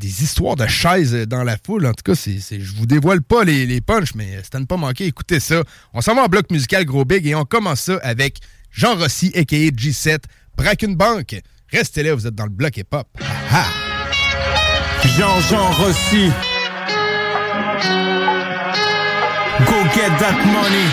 des 0.00 0.22
histoires 0.24 0.56
de 0.56 0.66
chaises 0.66 1.14
dans 1.28 1.44
la 1.44 1.56
foule. 1.64 1.86
En 1.86 1.92
tout 1.92 2.02
cas, 2.02 2.14
c'est, 2.14 2.40
je 2.40 2.72
vous 2.74 2.86
dévoile 2.86 3.22
pas 3.22 3.44
les, 3.44 3.66
les 3.66 3.80
punchs, 3.80 4.14
mais 4.14 4.40
c'est 4.42 4.54
à 4.54 4.60
ne 4.60 4.64
pas 4.64 4.78
manquer. 4.78 5.06
Écoutez 5.06 5.40
ça. 5.40 5.62
On 5.92 6.00
s'en 6.00 6.14
va 6.14 6.24
en 6.24 6.26
bloc 6.26 6.50
musical 6.50 6.84
gros 6.84 7.04
big 7.04 7.26
et 7.26 7.34
on 7.34 7.44
commence 7.44 7.80
ça 7.80 8.00
avec 8.02 8.38
Jean 8.72 8.96
Rossi, 8.96 9.30
a.k.a. 9.36 9.56
G7, 9.56 10.20
braque 10.56 10.82
une 10.82 10.96
banque. 10.96 11.36
Restez 11.70 12.02
là, 12.02 12.14
vous 12.14 12.26
êtes 12.26 12.34
dans 12.34 12.44
le 12.44 12.50
bloc 12.50 12.76
hip-hop. 12.76 13.06
Jean-Jean 15.16 15.70
Rossi. 15.72 16.30
Go 19.66 19.84
get 19.94 20.10
that 20.18 20.38
money. 20.46 20.86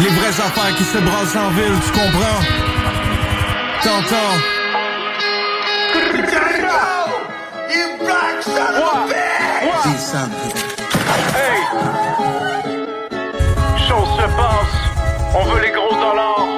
Les 0.00 0.08
vraies 0.08 0.28
affaires 0.28 0.76
qui 0.76 0.84
se 0.84 0.98
brassent 0.98 1.36
en 1.36 1.50
ville, 1.50 1.78
tu 1.84 1.92
comprends? 1.92 2.40
T'entends? 3.82 4.57
Hey! 11.34 11.60
Chose 13.76 14.08
se 14.16 14.26
passe, 14.36 14.76
on 15.34 15.44
veut 15.44 15.60
les 15.60 15.70
gros 15.70 15.94
dollars. 15.94 16.57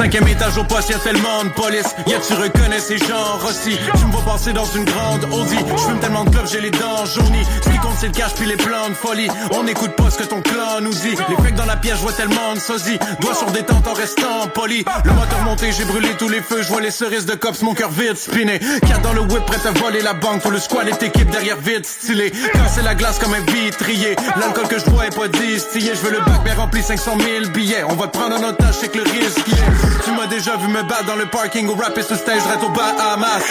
Cinquième 0.00 0.28
étage 0.28 0.56
au 0.56 0.64
poste, 0.64 0.88
y'a 0.88 0.98
tellement 0.98 1.44
de 1.44 1.50
police. 1.50 1.94
Y'a 2.06 2.20
tu 2.20 2.32
reconnais 2.32 2.80
ces 2.80 2.96
gens 2.96 3.36
Rossi? 3.38 3.76
Tu 3.98 4.06
me 4.06 4.12
vois 4.12 4.32
passer 4.32 4.54
dans 4.54 4.64
une 4.64 4.86
grande 4.86 5.24
Audi. 5.24 5.56
J'fume 5.76 6.00
tellement 6.00 6.24
de 6.24 6.30
clubs, 6.30 6.46
j'ai 6.50 6.62
les 6.62 6.70
dents 6.70 7.04
jaunies. 7.04 7.44
Ce 7.62 7.68
qui 7.68 7.76
compte, 7.80 7.92
c'est 8.00 8.06
le 8.06 8.14
cash 8.14 8.32
puis 8.34 8.46
les 8.46 8.56
plans 8.56 8.88
de 8.88 8.94
folie. 8.94 9.28
On 9.52 9.62
n'écoute 9.62 9.94
pas 9.96 10.08
ce 10.08 10.16
que 10.16 10.22
ton 10.22 10.40
clan 10.40 10.80
nous 10.80 10.94
dit. 10.94 11.14
Les 11.28 11.36
fakes 11.36 11.54
dans 11.54 11.66
la 11.66 11.76
pièce, 11.76 11.98
vois 11.98 12.14
tellement 12.14 12.54
de 12.54 12.60
sosie. 12.60 12.98
Doigts 13.20 13.34
sur 13.34 13.50
détente 13.50 13.86
en 13.86 13.92
restant 13.92 14.48
poli. 14.54 14.86
Le 15.04 15.12
moteur 15.12 15.42
monté, 15.44 15.70
j'ai 15.70 15.84
brûlé 15.84 16.08
tous 16.18 16.30
les 16.30 16.40
feux. 16.40 16.62
Je 16.62 16.68
vois 16.68 16.80
les 16.80 16.90
cerises 16.90 17.26
de 17.26 17.34
cops, 17.34 17.60
mon 17.60 17.74
cœur 17.74 17.90
vide 17.90 18.16
spiné. 18.16 18.58
Quatre 18.80 19.02
dans 19.02 19.12
le 19.12 19.20
whip, 19.20 19.44
prêt 19.44 19.66
à 19.66 19.72
voler 19.72 20.00
la 20.00 20.14
banque. 20.14 20.40
Pour 20.40 20.50
le 20.50 20.60
squad 20.60 20.88
et 20.88 21.04
équipe 21.04 21.28
derrière 21.28 21.58
vite 21.58 21.84
stylé. 21.84 22.32
Casser 22.54 22.80
la 22.82 22.94
glace 22.94 23.18
comme 23.18 23.34
un 23.34 23.52
vitrier. 23.52 24.16
L'alcool 24.40 24.66
que 24.66 24.78
je 24.78 24.86
bois 24.86 25.08
est 25.08 25.14
pas 25.14 25.28
distillé. 25.28 25.92
Je 25.94 26.00
veux 26.00 26.12
le 26.12 26.20
bac, 26.20 26.40
mais 26.42 26.54
rempli 26.54 26.82
500 26.82 27.18
000 27.42 27.52
billets. 27.52 27.84
On 27.86 27.96
va 27.96 28.06
te 28.06 28.16
prendre 28.16 28.36
en 28.36 28.48
otage, 28.48 28.76
c'est 28.80 28.88
que 28.88 28.96
le 28.96 29.04
risque 29.04 29.46
y 29.46 29.52
est. 29.52 29.89
Tu 30.04 30.10
m'as 30.12 30.26
déjà 30.26 30.56
vu 30.56 30.68
me 30.68 30.82
battre 30.82 31.04
dans 31.06 31.16
le 31.16 31.26
parking 31.26 31.68
ou 31.68 31.74
rapper 31.74 32.02
sur 32.02 32.16
stage, 32.16 32.42
reste 32.50 32.62
au 32.64 32.70
Bahamas. 32.70 33.44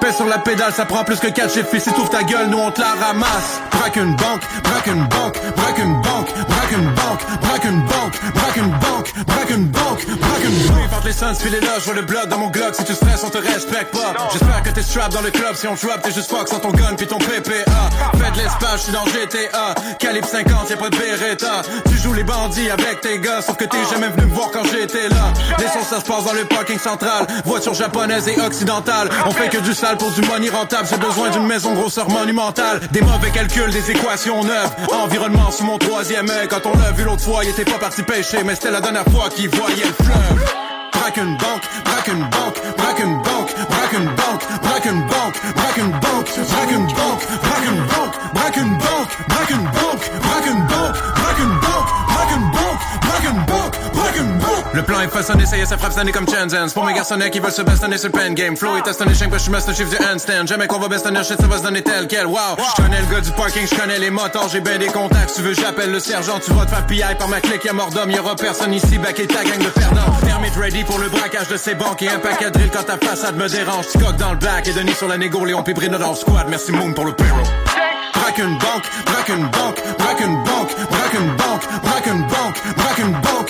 Pèse 0.00 0.16
sur 0.16 0.26
la 0.26 0.38
pédale, 0.38 0.72
ça 0.72 0.84
prend 0.84 1.04
plus 1.04 1.20
que 1.20 1.28
4 1.28 1.52
chiffres. 1.52 1.68
Si 1.78 1.92
t'ouvres 1.92 2.10
ta 2.10 2.22
gueule, 2.22 2.48
nous 2.48 2.58
on 2.58 2.70
te 2.70 2.80
la 2.80 2.94
ramasse. 3.06 3.60
Braque 3.70 3.96
une 3.96 4.16
banque, 4.16 4.42
braque 4.64 4.86
une 4.86 5.06
banque, 5.08 5.40
braque 5.56 5.78
une 5.78 6.00
banque, 6.00 6.28
braque 6.46 6.72
une 6.72 6.90
banque, 6.90 7.20
braque 7.40 7.64
une 7.64 7.82
banque, 7.82 8.12
braque 8.34 8.56
une 8.56 8.70
banque, 8.70 9.12
braque 9.26 9.50
une 9.50 9.66
banque, 9.66 10.06
braque 10.06 10.44
une 10.44 10.56
banque. 10.58 10.90
Par 10.90 11.04
les 11.04 11.12
sons, 11.12 11.34
filez 11.34 11.60
là, 11.60 11.78
je 11.78 11.84
vois 11.84 11.94
le 11.94 12.02
bloc 12.02 12.26
dans 12.28 12.38
mon 12.38 12.48
glock. 12.50 12.74
Si 12.74 12.84
tu 12.84 12.94
stresses, 12.94 13.22
on 13.24 13.30
te 13.30 13.38
respecte 13.38 13.92
pas. 13.92 14.14
J'espère 14.32 14.62
que 14.62 14.70
t'es 14.70 14.82
strap 14.82 15.12
dans 15.12 15.20
le 15.20 15.30
club. 15.30 15.54
Si 15.54 15.66
on 15.68 15.74
drop, 15.74 16.02
t'es 16.02 16.12
juste 16.12 16.30
fuck 16.30 16.48
sans 16.48 16.58
ton 16.58 16.70
gun 16.70 16.94
puis 16.96 17.06
ton 17.06 17.18
PPA. 17.18 17.90
Faites 18.18 18.36
l'espace, 18.36 18.76
je 18.76 18.82
suis 18.82 18.92
dans 18.92 19.04
GTA. 19.06 19.74
Calibre 19.98 20.28
50, 20.28 20.70
y'a 20.70 20.76
pas 20.76 20.90
de 20.90 20.96
Beretta. 20.96 21.62
Tu 21.88 21.96
joues 21.98 22.12
les 22.12 22.24
bandits 22.24 22.70
avec 22.70 23.00
tes 23.00 23.18
gars, 23.18 23.42
sauf 23.42 23.56
que 23.56 23.64
t'es 23.64 23.84
jamais 23.90 24.08
venu 24.08 24.26
me 24.26 24.34
voir 24.34 24.50
quand 24.52 24.64
j'étais 24.64 25.08
là. 25.08 25.32
Les 25.62 25.68
sons, 25.68 25.84
ça 25.88 26.00
se 26.00 26.04
passe 26.04 26.24
dans 26.24 26.32
le 26.32 26.44
parking 26.44 26.78
central. 26.78 27.24
Voiture 27.44 27.72
japonaise 27.72 28.26
et 28.26 28.40
occidentale. 28.40 29.08
On 29.26 29.30
fait 29.30 29.48
que 29.48 29.58
du 29.58 29.72
sale 29.74 29.96
pour 29.96 30.10
du 30.10 30.20
money 30.22 30.48
rentable. 30.48 30.88
J'ai 30.90 30.96
besoin 30.96 31.30
d'une 31.30 31.46
maison 31.46 31.72
grosseur 31.74 32.10
monumentale. 32.10 32.80
Des 32.90 33.00
mauvais 33.00 33.30
calculs, 33.30 33.70
des 33.70 33.92
équations 33.92 34.42
neuves. 34.42 34.72
Environnement 35.04 35.52
sous 35.52 35.62
mon 35.62 35.78
troisième 35.78 36.28
œil. 36.30 36.48
Quand 36.48 36.66
on 36.66 36.76
l'a 36.76 36.90
vu 36.90 37.04
l'autre 37.04 37.22
fois, 37.22 37.44
il 37.44 37.50
était 37.50 37.64
pas 37.64 37.78
parti 37.78 38.02
pêcher, 38.02 38.38
mais 38.44 38.56
c'était 38.56 38.72
la 38.72 38.80
dernière 38.80 39.04
fois 39.04 39.28
qu'il 39.30 39.50
voyait 39.50 39.84
le 39.84 40.04
fleuve. 40.04 40.52
braque 40.92 41.16
une 41.16 41.36
banque, 41.36 41.62
braque 41.84 42.08
une 42.08 42.24
banque, 42.24 42.76
braque 42.76 42.98
une 42.98 43.22
banque, 43.22 43.54
braque 43.70 43.92
une 43.92 44.04
banque, 44.06 44.42
braque 44.62 44.84
une 44.86 45.00
banque, 45.00 45.34
braque 45.54 45.76
une 45.76 45.90
banque, 45.92 46.22
braque 46.50 46.72
une 46.72 46.96
banque, 46.96 47.22
braque 47.42 47.66
une 47.66 47.86
banque, 47.86 48.14
braque 48.34 48.56
une 48.56 48.78
banque, 48.78 49.10
braque 49.28 49.50
une 49.50 49.64
banque, 49.64 49.91
Le 54.74 54.82
plan 54.82 55.00
est 55.02 55.08
façonné, 55.08 55.44
ça 55.44 55.58
y 55.58 55.60
est, 55.60 55.66
ça 55.66 55.76
frappe 55.76 55.92
cette 55.92 56.10
comme 56.12 56.26
Chanzens. 56.26 56.72
Pour 56.72 56.84
mes 56.84 56.94
garçonnets 56.94 57.30
qui 57.30 57.40
veulent 57.40 57.52
se 57.52 57.60
bastonner 57.60 57.98
sur 57.98 58.08
le 58.08 58.12
pen 58.12 58.34
game. 58.34 58.56
Flow 58.56 58.78
est 58.78 58.88
astonné, 58.88 59.12
je 59.12 59.38
suis 59.38 59.50
master 59.50 59.74
chief 59.74 59.90
du 59.90 59.96
handstand. 59.96 60.46
Jamais 60.46 60.66
qu'on 60.66 60.78
va 60.78 60.88
bastonner, 60.88 61.22
shit, 61.24 61.38
ça 61.38 61.46
va 61.46 61.58
se 61.58 61.62
donner 61.62 61.82
tel 61.82 62.06
quel. 62.08 62.26
Wow, 62.26 62.56
je 62.56 62.82
connais 62.82 63.00
le 63.00 63.06
gars 63.14 63.20
du 63.20 63.30
parking, 63.32 63.66
je 63.70 63.74
connais 63.74 63.98
les 63.98 64.10
moteurs, 64.10 64.48
j'ai 64.48 64.60
ben 64.60 64.78
des 64.78 64.86
contacts. 64.86 65.34
Tu 65.34 65.42
veux, 65.42 65.52
j'appelle 65.52 65.90
le 65.90 66.00
sergent, 66.00 66.38
tu 66.44 66.52
vas 66.54 66.64
te 66.64 66.70
faire 66.70 66.86
piller 66.86 67.14
par 67.18 67.28
ma 67.28 67.40
clique, 67.40 67.64
y'a 67.64 67.74
mort 67.74 67.90
d'homme, 67.90 68.10
y'aura 68.10 68.34
personne 68.34 68.72
ici, 68.72 68.96
back 68.96 69.20
et 69.20 69.26
ta 69.26 69.44
gang 69.44 69.58
de 69.58 69.68
perdants. 69.68 70.12
Permit 70.24 70.50
ready 70.56 70.84
pour 70.84 70.98
le 70.98 71.08
braquage 71.10 71.48
de 71.48 71.56
ces 71.58 71.74
banques 71.74 72.00
et 72.02 72.08
un 72.08 72.18
paquet 72.18 72.46
de 72.46 72.50
drill 72.50 72.70
quand 72.70 72.84
ta 72.84 72.96
façade 72.96 73.36
me 73.36 73.48
dérange. 73.48 73.86
Tu 73.92 73.98
dans 73.98 74.32
le 74.32 74.38
back 74.38 74.66
et 74.68 74.72
Denis 74.72 74.94
sur 74.94 75.08
la 75.08 75.18
négo, 75.18 75.44
Léon 75.44 75.62
Pébrino 75.62 75.98
dans 75.98 76.10
le 76.10 76.16
squad. 76.16 76.46
Merci 76.48 76.72
Moon 76.72 76.92
pour 76.94 77.04
le 77.04 77.12
payroll. 77.12 77.44
Braque 78.14 78.38
une 78.38 78.56
banque, 78.58 78.84
braque 79.04 79.28
une 79.28 79.46
banque, 79.48 79.82
braque 79.98 80.20
une 80.20 80.42
banque, 80.44 80.70
braque 80.90 81.14
une 81.14 81.36
banque, 81.36 81.82
braque 81.82 82.06
une 82.06 82.22
banque, 82.22 82.76
braque 82.76 82.98
une 82.98 83.12
banque, 83.12 83.41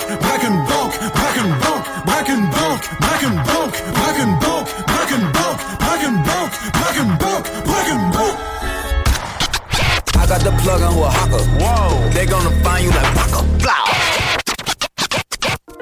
got 10.33 10.43
the 10.43 10.63
plug 10.63 10.81
on 10.81 10.93
who 10.93 11.03
a 11.03 11.09
hawker. 11.09 11.43
Whoa. 11.59 12.09
They 12.09 12.25
gonna 12.25 12.49
find 12.63 12.85
you 12.85 12.91
like 12.91 13.13
Paco. 13.13 13.45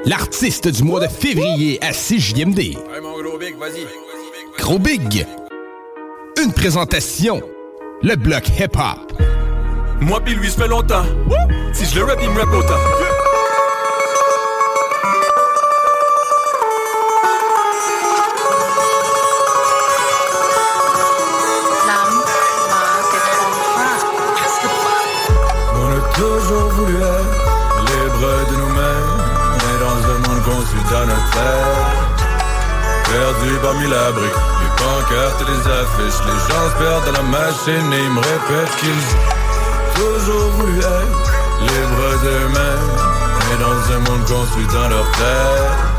L'artiste 0.03 0.67
du 0.67 0.83
mois 0.83 0.99
de 0.99 1.07
février 1.07 1.79
à 1.81 1.91
6JMD. 1.91 2.59
Hey 2.59 2.75
mon 3.01 3.21
gros 3.21 3.37
big, 3.37 3.55
vas-y. 3.57 3.85
Gros 4.57 4.79
Big. 4.79 5.25
Une 6.43 6.51
présentation. 6.51 7.41
Le 8.01 8.15
bloc 8.15 8.47
hip-hop. 8.59 9.13
Moi 10.01 10.19
pis 10.21 10.33
lui, 10.33 10.49
ça 10.49 10.63
fait 10.63 10.67
longtemps. 10.67 11.05
Si 11.71 11.85
je 11.85 11.99
le 11.99 12.05
rap, 12.05 12.19
il 12.21 12.29
me 12.29 12.39
rap 12.39 12.53
autant. 12.53 13.20
Dans 31.01 31.07
notre 31.07 31.31
terre. 31.31 31.77
Perdu 33.05 33.55
parmi 33.61 33.87
la 33.87 34.09
les 34.09 34.71
pancartes 34.77 35.41
et 35.41 35.51
les 35.51 35.63
affiches, 35.81 36.21
les 36.25 36.39
gens 36.47 36.69
se 36.69 36.83
perdent 36.83 37.05
dans 37.05 37.11
la 37.11 37.23
machine 37.23 37.93
et 37.93 38.03
ils 38.03 38.11
me 38.11 38.19
répètent 38.19 38.75
qu'ils 38.79 39.05
ont 39.09 40.19
toujours 40.19 40.51
voulu 40.51 40.79
être 40.79 41.31
libres 41.61 42.21
d'eux-mêmes, 42.23 42.91
mais 43.49 43.57
dans 43.57 43.95
un 43.95 43.99
monde 44.09 44.25
construit 44.27 44.67
dans 44.67 44.89
leur 44.89 45.11
terre. 45.11 45.90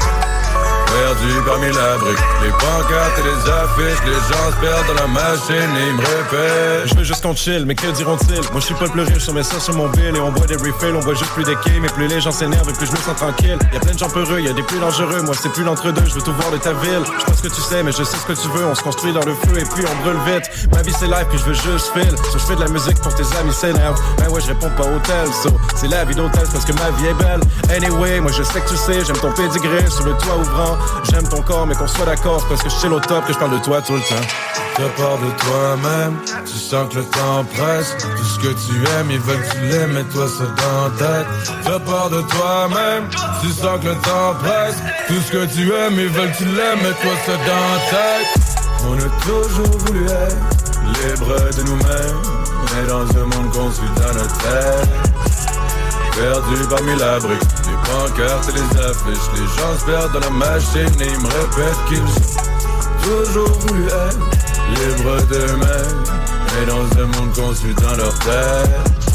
Perdu 0.93 1.40
parmi 1.47 1.72
la 1.72 1.97
brique, 1.97 2.18
les 2.43 2.51
pancartes 2.51 3.18
et 3.18 3.22
les 3.22 3.51
affiches, 3.51 4.05
les 4.05 4.12
gens 4.12 4.51
se 4.51 4.57
perdent 4.61 4.86
dans 4.88 5.01
la 5.01 5.07
machine 5.09 5.70
et 5.78 5.86
ils 5.88 5.95
me 5.95 6.01
répètent. 6.01 6.88
Je 6.88 6.95
veux 6.97 7.05
juste 7.05 7.22
qu'on 7.22 7.34
chill, 7.34 7.64
mais 7.64 7.74
que 7.74 7.86
diront-ils? 7.86 8.43
Moi 8.53 8.61
je 8.61 8.66
suis 8.66 8.74
pas 8.74 8.84
le 8.84 8.90
plus 8.90 9.03
riche, 9.03 9.26
on 9.28 9.32
met 9.32 9.43
ça 9.43 9.59
sur 9.59 9.74
mon 9.74 9.88
bill 9.88 10.14
et 10.14 10.20
on 10.20 10.30
boit 10.32 10.47
des 10.47 10.57
refills, 10.57 10.93
on 10.95 11.01
voit 11.01 11.14
juste 11.14 11.30
plus 11.32 11.45
des 11.45 11.57
quais, 11.64 11.80
mais 11.80 11.88
plus 11.88 12.09
les 12.09 12.20
gens 12.20 12.30
s'énervent 12.30 12.68
et 12.68 12.74
plus 12.74 12.86
je 12.86 12.93
me 12.93 12.99
sens 12.99 13.16
tranquille. 13.16 13.59
Y 13.72 13.76
a 13.76 13.80
plein 13.80 13.95
de 13.95 13.99
gens 13.99 14.11
peureux, 14.11 14.40
y 14.40 14.49
a 14.49 14.53
des 14.53 14.62
plus 14.62 14.78
dangereux, 14.78 15.22
moi 15.22 15.34
c'est 15.40 15.53
plus 15.53 15.64
l'entre-deux, 15.64 16.05
je 16.05 16.14
veux 16.14 16.22
tout 16.22 16.34
voir 16.34 16.51
de 16.51 16.59
ta 16.59 16.74
ville. 16.74 17.05
Je 17.18 17.24
pense 17.24 17.40
que 17.40 17.49
tu 17.49 17.61
sais, 17.62 17.82
mais 17.82 17.93
je 17.93 18.05
sais 18.05 18.18
ce 18.18 18.26
que 18.26 18.38
tu 18.38 18.49
veux, 18.49 18.66
on 18.66 18.74
se 18.74 18.82
construit 18.82 19.14
dans 19.14 19.24
le 19.24 19.34
feu 19.34 19.59
et 19.59 19.64
puis 19.64 19.84
on 19.90 20.03
brûle 20.03 20.20
vite. 20.26 20.45
Ma 20.72 20.82
vie 20.82 20.93
c'est 20.99 21.09
live, 21.09 21.26
puis 21.30 21.38
je 21.38 21.45
veux 21.45 21.55
juste 21.55 21.90
feel. 21.95 22.14
So 22.30 22.38
je 22.38 22.45
fais 22.45 22.57
de 22.57 22.61
la 22.61 22.68
musique 22.68 23.01
pour 23.01 23.14
tes 23.14 23.24
amis 23.40 23.55
s'énervent. 23.55 23.99
Ben 24.18 24.28
ouais, 24.28 24.43
je 24.43 24.49
réponds 24.49 24.70
pas 24.76 24.84
au 24.84 24.99
tel, 24.99 25.28
so 25.43 25.49
c'est 25.74 25.88
la 25.88 26.05
vie 26.05 26.14
d'hôtel 26.14 26.45
parce 26.53 26.66
que 26.66 26.72
ma 26.74 26.90
vie 26.99 27.07
est 27.07 27.14
belle. 27.14 27.40
Anyway, 27.74 28.20
moi 28.20 28.30
je 28.30 28.43
sais 28.43 28.61
que 28.61 28.68
tu 28.68 28.76
sais, 28.76 29.03
j'aime 29.07 29.16
ton 29.16 29.32
pédigré 29.32 29.88
sur 29.88 30.05
le 30.05 30.12
toit 30.18 30.36
ouvrant. 30.36 30.76
J'aime 31.11 31.28
ton 31.28 31.43
corps, 31.43 31.66
mais 31.66 31.74
qu'on 31.74 31.87
soit 31.87 32.07
d'accord, 32.07 32.45
parce 32.49 32.62
que 32.62 32.70
je 32.70 32.76
chill 32.76 32.93
au 32.93 33.01
top, 33.01 33.26
que 33.26 33.33
je 33.33 33.39
parle 33.39 33.53
de 33.53 33.64
toi 33.64 33.83
tout 33.83 33.95
le 33.95 34.01
temps. 34.01 34.26
Tu 34.76 34.83
pars 34.97 35.18
de 35.18 35.30
toi-même, 35.45 36.16
tu 36.47 36.59
sens 36.59 36.89
que 36.91 36.97
le 36.97 37.05
temps 37.05 37.45
presse. 37.55 37.95
Tout 37.99 38.24
ce 38.24 38.39
que 38.39 38.55
tu 38.55 38.74
aimes, 38.93 39.11
ils 39.11 39.20
veulent 39.20 39.43
que 39.43 39.53
tu 39.53 39.61
l'aimes, 39.61 39.93
mais 39.93 40.05
toi 40.05 40.26
c'est 40.26 40.45
dans 40.45 40.91
ta 40.97 41.05
tête. 41.05 41.26
Tu 41.64 41.91
pars 41.91 42.09
de 42.09 42.22
toi-même, 42.22 43.05
tu 43.43 43.49
sens 43.49 43.78
que 43.83 43.89
le 43.89 43.95
temps 43.97 44.35
presse. 44.43 44.76
Tout 45.09 45.20
ce 45.26 45.33
que 45.33 45.45
tu 45.45 45.72
aimes, 45.74 45.99
ils 45.99 46.09
veulent 46.09 46.33
que 46.33 46.39
tu 46.39 46.45
l'aimes, 46.47 46.78
mais 46.83 46.95
toi 47.03 47.12
c'est 47.26 47.39
dans 47.39 47.45
ta 47.45 47.97
tête. 47.97 48.26
On 48.89 48.97
a 48.97 49.09
toujours 49.24 49.78
voulu 49.80 50.07
être 50.07 50.37
libre 50.87 51.37
de 51.57 51.62
nous-mêmes, 51.64 52.22
mais 52.74 52.87
dans 52.89 53.03
un 53.03 53.26
monde 53.26 53.53
construit 53.53 53.89
dans 53.97 54.14
notre 54.14 54.39
tête. 54.39 54.89
Perdu 56.16 56.66
parmi 56.68 56.97
la 56.99 57.18
brique, 57.18 57.41
pancartes 57.93 58.49
et 58.49 58.53
les 58.53 58.80
affiches, 58.80 59.28
les 59.34 59.47
gens 59.47 59.78
se 59.78 59.84
perdent 59.84 60.12
dans 60.12 60.20
la 60.20 60.30
machine 60.30 61.01
et 61.01 61.07
ils 61.07 61.20
me 61.20 61.28
répètent 61.28 61.84
qu'ils 61.88 62.01
ont 62.01 63.22
toujours 63.22 63.53
voulu 63.61 63.86
être 63.86 64.18
libres 64.74 65.22
d'eux-mêmes, 65.28 66.05
mais 66.55 66.66
dans 66.66 67.03
un 67.03 67.07
monde 67.07 67.34
construit 67.34 67.74
dans 67.74 67.97
leur 67.97 68.18
tête. 68.20 69.12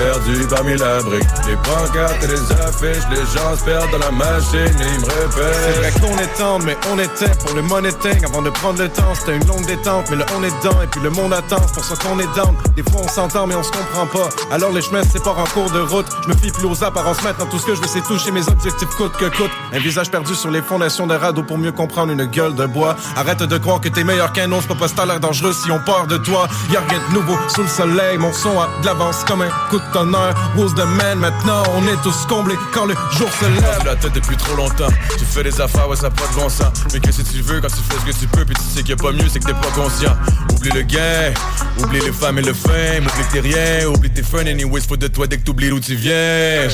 Perdu 0.00 0.46
parmi 0.48 0.78
la 0.78 1.02
brique, 1.02 1.28
les 1.46 1.56
pancartes 1.56 2.24
et 2.24 2.26
les 2.26 2.52
affiches, 2.52 3.04
les 3.10 3.16
gens 3.16 3.54
se 3.54 3.64
perdent 3.64 3.90
dans 3.90 3.98
la 3.98 4.10
machine 4.10 4.74
ils 4.80 5.00
me 5.00 5.10
C'est 5.30 5.78
vrai 5.78 5.92
qu'on 6.00 6.18
est 6.18 6.38
tendre, 6.38 6.64
mais 6.64 6.76
on 6.90 6.98
était 6.98 7.30
pour 7.44 7.54
le 7.54 7.60
money 7.60 7.92
thing 7.92 8.24
avant 8.24 8.40
de 8.40 8.48
prendre 8.48 8.80
le 8.80 8.88
temps. 8.88 9.14
C'était 9.14 9.36
une 9.36 9.46
longue 9.46 9.66
détente, 9.66 10.06
mais 10.08 10.16
là 10.16 10.24
on 10.38 10.42
est 10.42 10.62
dedans 10.62 10.80
et 10.82 10.86
puis 10.86 11.02
le 11.02 11.10
monde 11.10 11.34
attend. 11.34 11.60
Pour 11.74 11.84
ça 11.84 11.94
qu'on 11.96 12.18
est 12.18 12.34
down. 12.34 12.56
Des 12.76 12.82
fois 12.82 13.02
on 13.04 13.08
s'entend, 13.08 13.46
mais 13.46 13.54
on 13.54 13.62
se 13.62 13.70
comprend 13.70 14.06
pas. 14.06 14.30
Alors 14.50 14.72
les 14.72 14.80
chemins 14.80 15.02
se 15.02 15.10
séparent 15.10 15.38
en 15.38 15.44
cours 15.44 15.70
de 15.70 15.80
route. 15.80 16.06
Je 16.22 16.28
me 16.28 16.34
fie 16.34 16.50
plus 16.50 16.66
aux 16.66 16.82
apparences 16.82 17.22
maintenant. 17.22 17.44
Tout 17.50 17.58
ce 17.58 17.66
que 17.66 17.74
je 17.74 17.80
veux, 17.82 17.88
c'est 17.88 18.02
toucher 18.02 18.30
mes 18.30 18.48
objectifs 18.48 18.88
coûte 18.96 19.12
que 19.18 19.26
coûte. 19.26 19.50
Un 19.74 19.80
visage 19.80 20.10
perdu 20.10 20.34
sur 20.34 20.50
les 20.50 20.62
fondations 20.62 21.06
de 21.06 21.14
radeau 21.14 21.42
pour 21.42 21.58
mieux 21.58 21.72
comprendre 21.72 22.10
une 22.10 22.24
gueule 22.24 22.54
de 22.54 22.64
bois. 22.64 22.96
Arrête 23.16 23.42
de 23.42 23.58
croire 23.58 23.82
que 23.82 23.90
t'es 23.90 24.04
meilleur 24.04 24.32
qu'un 24.32 24.50
autre. 24.52 24.68
Pas 24.74 25.04
l'air 25.04 25.20
dangereux 25.20 25.52
si 25.52 25.70
on 25.70 25.78
part 25.78 26.06
de 26.06 26.16
toi. 26.16 26.48
Y'a 26.72 26.80
rien 26.88 27.00
de 27.10 27.14
nouveau 27.14 27.36
sous 27.48 27.62
le 27.62 27.68
soleil. 27.68 28.16
Mon 28.16 28.32
son 28.32 28.58
a 28.58 28.68
de 28.80 28.86
l'avance 28.86 29.24
comme 29.24 29.42
un 29.42 29.50
coup 29.68 29.78
de 29.78 29.89
tonnerre. 29.92 30.34
Rose 30.56 30.74
de 30.74 30.82
man, 30.82 31.18
maintenant? 31.18 31.62
On 31.74 31.86
est 31.86 32.00
tous 32.02 32.26
comblés 32.26 32.56
quand 32.72 32.86
le 32.86 32.94
jour 33.12 33.28
se 33.40 33.46
lève. 33.46 33.84
La 33.84 33.96
tête 33.96 34.14
depuis 34.14 34.36
trop 34.36 34.56
longtemps. 34.56 34.88
Tu 35.18 35.24
fais 35.24 35.42
des 35.42 35.60
affaires, 35.60 35.88
ouais, 35.88 35.96
ça 35.96 36.10
pas 36.10 36.26
de 36.26 36.34
bon 36.34 36.48
sens. 36.48 36.72
Mais 36.92 37.00
que 37.00 37.12
si 37.12 37.24
tu 37.24 37.42
veux, 37.42 37.60
quand 37.60 37.68
tu 37.68 37.82
fais 37.88 37.98
ce 38.00 38.12
que 38.12 38.20
tu 38.20 38.26
peux, 38.28 38.44
puis 38.44 38.54
tu 38.54 38.62
sais 38.62 38.80
qu'il 38.80 38.90
y 38.90 38.92
a 38.92 38.96
pas 38.96 39.12
mieux, 39.12 39.28
c'est 39.28 39.38
que 39.40 39.46
t'es 39.46 39.52
pas 39.52 39.70
conscient. 39.74 40.16
Oublie 40.54 40.70
le 40.70 40.82
gain, 40.82 41.32
oublie 41.78 42.00
les 42.00 42.12
femmes 42.12 42.38
et 42.38 42.42
le 42.42 42.54
fame, 42.54 43.06
oublie 43.06 43.24
que 43.28 43.32
t'es 43.32 43.40
rien, 43.40 43.86
oublie 43.88 44.10
tes 44.10 44.22
fun, 44.22 44.46
anyways, 44.46 44.82
faut 44.82 44.96
de 44.96 45.08
toi 45.08 45.26
dès 45.26 45.38
que 45.38 45.44
t'oublies 45.44 45.70
d'où 45.70 45.80
tu 45.80 45.94
viens. 45.94 46.68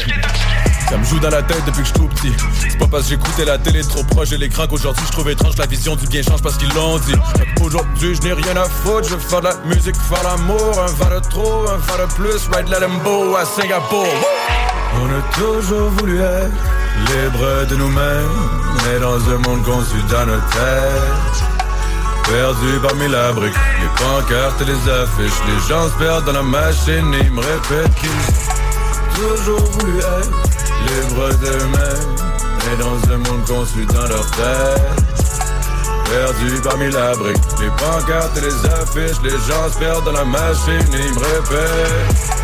Ça 0.89 0.97
me 0.97 1.05
joue 1.05 1.18
dans 1.18 1.30
la 1.30 1.43
tête 1.43 1.64
depuis 1.66 1.82
que 1.82 1.89
je 1.89 1.93
tout 1.95 2.09
petit. 2.09 2.32
C'est 2.61 2.78
pas 2.78 2.87
parce 2.87 3.05
que 3.05 3.11
j'écoutais 3.11 3.45
la 3.45 3.59
télé 3.59 3.82
trop 3.82 4.05
proche 4.05 4.30
de 4.30 4.37
l'écran 4.37 4.66
qu'aujourd'hui 4.68 5.05
je 5.07 5.12
trouve 5.12 5.30
étrange 5.30 5.57
la 5.57 5.66
vision 5.66 5.97
du 5.97 6.07
bien 6.07 6.22
change 6.22 6.43
parce 6.43 6.57
qu'ils 6.57 6.72
l'ont 6.74 6.99
dit. 6.99 7.14
Fait 7.37 7.47
qu'Aujourd'hui 7.57 8.14
je 8.14 8.22
n'ai 8.22 8.32
rien 8.32 8.57
à 8.57 8.64
foutre, 8.64 9.09
je 9.09 9.14
veux 9.14 9.20
faire 9.20 9.41
de 9.41 9.49
la 9.49 9.57
musique, 9.64 9.97
faire 9.97 10.22
l'amour, 10.22 10.80
un 10.80 10.93
verre 10.93 11.20
de 11.20 11.28
trop, 11.28 11.68
un 11.68 11.76
verre 11.78 12.07
de 12.07 12.12
plus, 12.14 12.49
ride 12.55 12.68
la 12.68 12.80
Lambo 12.80 13.37
à 13.37 13.45
Singapour. 13.45 14.07
On 15.03 15.07
a 15.07 15.22
toujours 15.34 15.91
voulu 15.91 16.20
être 16.20 16.51
libre 17.11 17.66
de 17.68 17.76
nous-mêmes, 17.76 18.30
mais 18.84 19.01
dans 19.01 19.18
un 19.18 19.39
monde 19.39 19.64
conçu 19.64 19.96
dans 20.08 20.26
notre 20.26 20.49
tête. 20.50 21.45
Perdu 22.29 22.80
parmi 22.83 23.08
la 23.08 23.33
brique, 23.33 23.54
les 23.80 24.04
pancartes 24.04 24.61
et 24.63 24.64
les 24.64 24.91
affiches, 24.91 25.41
les 25.46 25.68
gens 25.68 25.88
se 25.88 25.95
perdent 25.99 26.25
dans 26.25 26.33
la 26.33 26.42
machine 26.42 27.13
et 27.14 27.25
ils 27.25 27.30
me 27.30 27.41
répètent 27.41 27.95
qu'ils 27.96 29.26
ont 29.29 29.34
toujours 29.34 29.64
voulu 29.72 29.99
être 29.99 30.45
libres 30.86 31.34
d'eux-mêmes, 31.40 32.16
mais 32.64 32.76
dans 32.76 33.14
un 33.14 33.18
monde 33.18 33.44
construit 33.46 33.86
dans 33.86 34.07
leur 34.08 34.30
tête. 34.32 35.07
Perdu 36.11 36.61
parmi 36.62 36.90
la 36.90 37.14
brique, 37.14 37.36
les 37.61 37.70
pancartes 37.70 38.36
et 38.36 38.42
les 38.42 38.66
affiches, 38.70 39.20
les 39.24 39.30
gens 39.30 39.68
se 39.72 39.78
perdent 39.78 40.04
dans 40.04 40.12
la 40.12 40.24
machine 40.24 40.94
et 40.94 41.07
ils 41.07 41.14
me 41.14 41.18
répètent. 41.18 42.36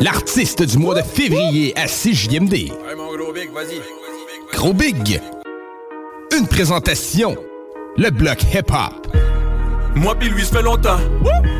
L'artiste 0.00 0.62
du 0.62 0.78
mois 0.78 0.94
de 0.94 1.02
février 1.02 1.76
à 1.76 1.86
6JMD. 1.86 2.54
Hey 2.54 2.70
mon 2.96 3.16
gros 3.16 3.32
big, 3.32 3.50
vas-y. 3.50 3.80
Gros 4.52 4.72
Big. 4.72 5.20
Une 6.38 6.46
présentation. 6.46 7.36
Le 7.96 8.10
bloc 8.10 8.38
hip-hop. 8.54 9.08
Moi 9.96 10.14
pis 10.14 10.28
lui, 10.28 10.44
ça 10.44 10.58
fait 10.58 10.62
longtemps. 10.62 10.98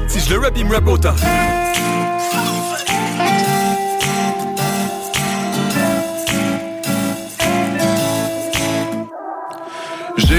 Si 0.07 0.21
je 0.21 0.35
le 0.35 0.39
rap, 0.39 0.53
il 0.57 0.67
me 0.67 0.75
rap 0.75 0.87
autant. 0.87 1.15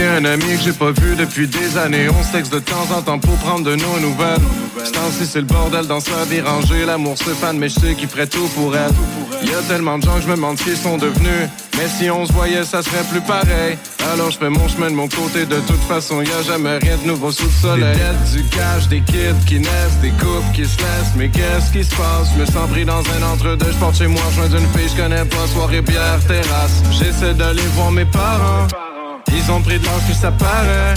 Un 0.07 0.25
ami 0.25 0.57
que 0.57 0.63
j'ai 0.63 0.73
pas 0.73 0.91
vu 0.91 1.15
depuis 1.15 1.47
des 1.47 1.77
années. 1.77 2.07
On 2.09 2.23
se 2.23 2.31
texte 2.31 2.53
de 2.53 2.59
temps 2.59 2.87
en 2.95 3.01
temps 3.01 3.19
pour 3.19 3.35
prendre 3.37 3.65
de 3.65 3.75
nos 3.75 3.99
nouvelles. 3.99 4.41
Ce 4.83 4.91
temps-ci, 4.91 5.25
c'est 5.25 5.39
le 5.39 5.45
bordel 5.45 5.87
dans 5.87 5.99
sa 5.99 6.25
vie 6.29 6.41
rangée. 6.41 6.85
L'amour 6.85 7.17
se 7.17 7.31
fan, 7.31 7.57
mais 7.57 7.69
je 7.69 7.79
sais 7.79 7.95
qu'il 7.95 8.07
ferait 8.07 8.27
tout 8.27 8.47
pour 8.55 8.75
elle. 8.75 8.91
Y 9.47 9.53
a 9.53 9.61
tellement 9.67 9.97
de 9.97 10.03
gens 10.03 10.15
que 10.15 10.21
je 10.21 10.27
me 10.27 10.35
demande 10.35 10.57
qu'ils 10.57 10.77
sont 10.77 10.97
devenus. 10.97 11.49
Mais 11.77 11.87
si 11.87 12.09
on 12.09 12.25
se 12.25 12.33
voyait, 12.33 12.63
ça 12.63 12.81
serait 12.83 13.03
plus 13.09 13.21
pareil. 13.21 13.77
Alors 14.11 14.31
je 14.31 14.37
fais 14.37 14.49
mon 14.49 14.67
chemin 14.67 14.89
de 14.89 14.95
mon 14.95 15.07
côté. 15.07 15.45
De 15.45 15.59
toute 15.61 15.83
façon, 15.87 16.21
y 16.21 16.31
a 16.31 16.43
jamais 16.43 16.77
rien 16.77 16.97
de 16.97 17.07
nouveau 17.07 17.31
sous 17.31 17.45
le 17.45 17.51
soleil. 17.61 17.95
Des 17.95 18.37
du 18.37 18.43
cash, 18.49 18.87
des 18.89 19.01
kids 19.01 19.45
qui 19.47 19.59
naissent, 19.59 19.99
des 20.01 20.11
couples 20.11 20.51
qui 20.53 20.65
se 20.65 20.77
laissent. 20.77 21.15
Mais 21.15 21.29
qu'est-ce 21.29 21.71
qui 21.71 21.83
se 21.83 21.95
passe? 21.95 22.29
Je 22.35 22.41
me 22.41 22.45
sens 22.45 22.69
pris 22.69 22.85
dans 22.85 22.99
un 22.99 23.33
entre-deux. 23.33 23.71
Je 23.71 23.77
porte 23.77 23.97
chez 23.97 24.07
moi, 24.07 24.21
je 24.35 24.47
d'une 24.55 24.67
fille, 24.75 24.89
je 24.89 25.01
connais 25.01 25.25
pas. 25.25 25.47
Soirée, 25.53 25.81
bière, 25.81 26.19
terrasse. 26.27 26.83
J'essaie 26.91 27.33
d'aller 27.33 27.67
voir 27.75 27.91
mes 27.91 28.05
parents. 28.05 28.67
Ils 29.27 29.51
ont 29.51 29.61
pris 29.61 29.79
de 29.79 29.85
l'âge, 29.85 30.03
puis 30.05 30.15
ça 30.15 30.31
paraît. 30.31 30.93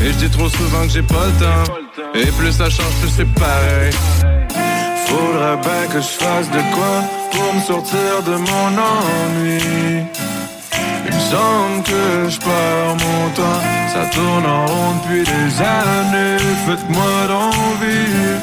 Et 0.00 0.06
je 0.06 0.26
dis 0.26 0.30
trop 0.30 0.48
souvent 0.48 0.82
que 0.82 0.88
j'ai 0.88 1.02
pas 1.02 1.26
le 1.26 1.44
temps. 1.44 1.74
Et 2.14 2.26
plus 2.26 2.52
ça 2.52 2.68
change, 2.68 2.94
plus 3.00 3.10
c'est 3.16 3.34
pareil. 3.34 3.92
Faudrait 5.06 5.56
bien 5.58 5.86
que 5.92 6.00
je 6.00 6.24
fasse 6.24 6.50
de 6.50 6.60
quoi 6.74 7.02
pour 7.30 7.54
me 7.54 7.60
sortir 7.60 8.22
de 8.26 8.36
mon 8.36 8.68
ennui. 8.92 10.04
Il 11.06 11.14
me 11.14 11.20
semble 11.20 11.82
que 11.82 12.28
je 12.30 12.38
perds 12.38 12.96
mon 13.04 13.28
temps, 13.30 13.60
ça 13.92 14.06
tourne 14.12 14.46
en 14.46 14.66
rond 14.66 14.94
depuis 15.02 15.24
des 15.24 15.60
années. 15.60 16.38
Faites-moi 16.66 17.26
d'envie. 17.28 18.40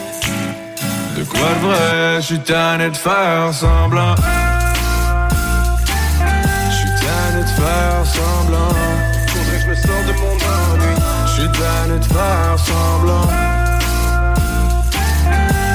De 1.18 1.24
quoi 1.24 1.40
de 1.40 1.68
vrai, 1.68 2.16
je 2.22 2.26
suis 2.26 2.40
tanné 2.40 2.90
de 2.90 2.98
faire 2.98 3.54
semblant. 3.54 4.16
Je 6.70 6.76
suis 6.76 6.90
tanné 7.02 7.44
de 7.44 7.62
faire 7.62 8.06
semblant. 8.06 8.99
Tanné 11.60 12.00
de 12.00 12.06
faire 12.06 12.58
semblant. 12.58 13.28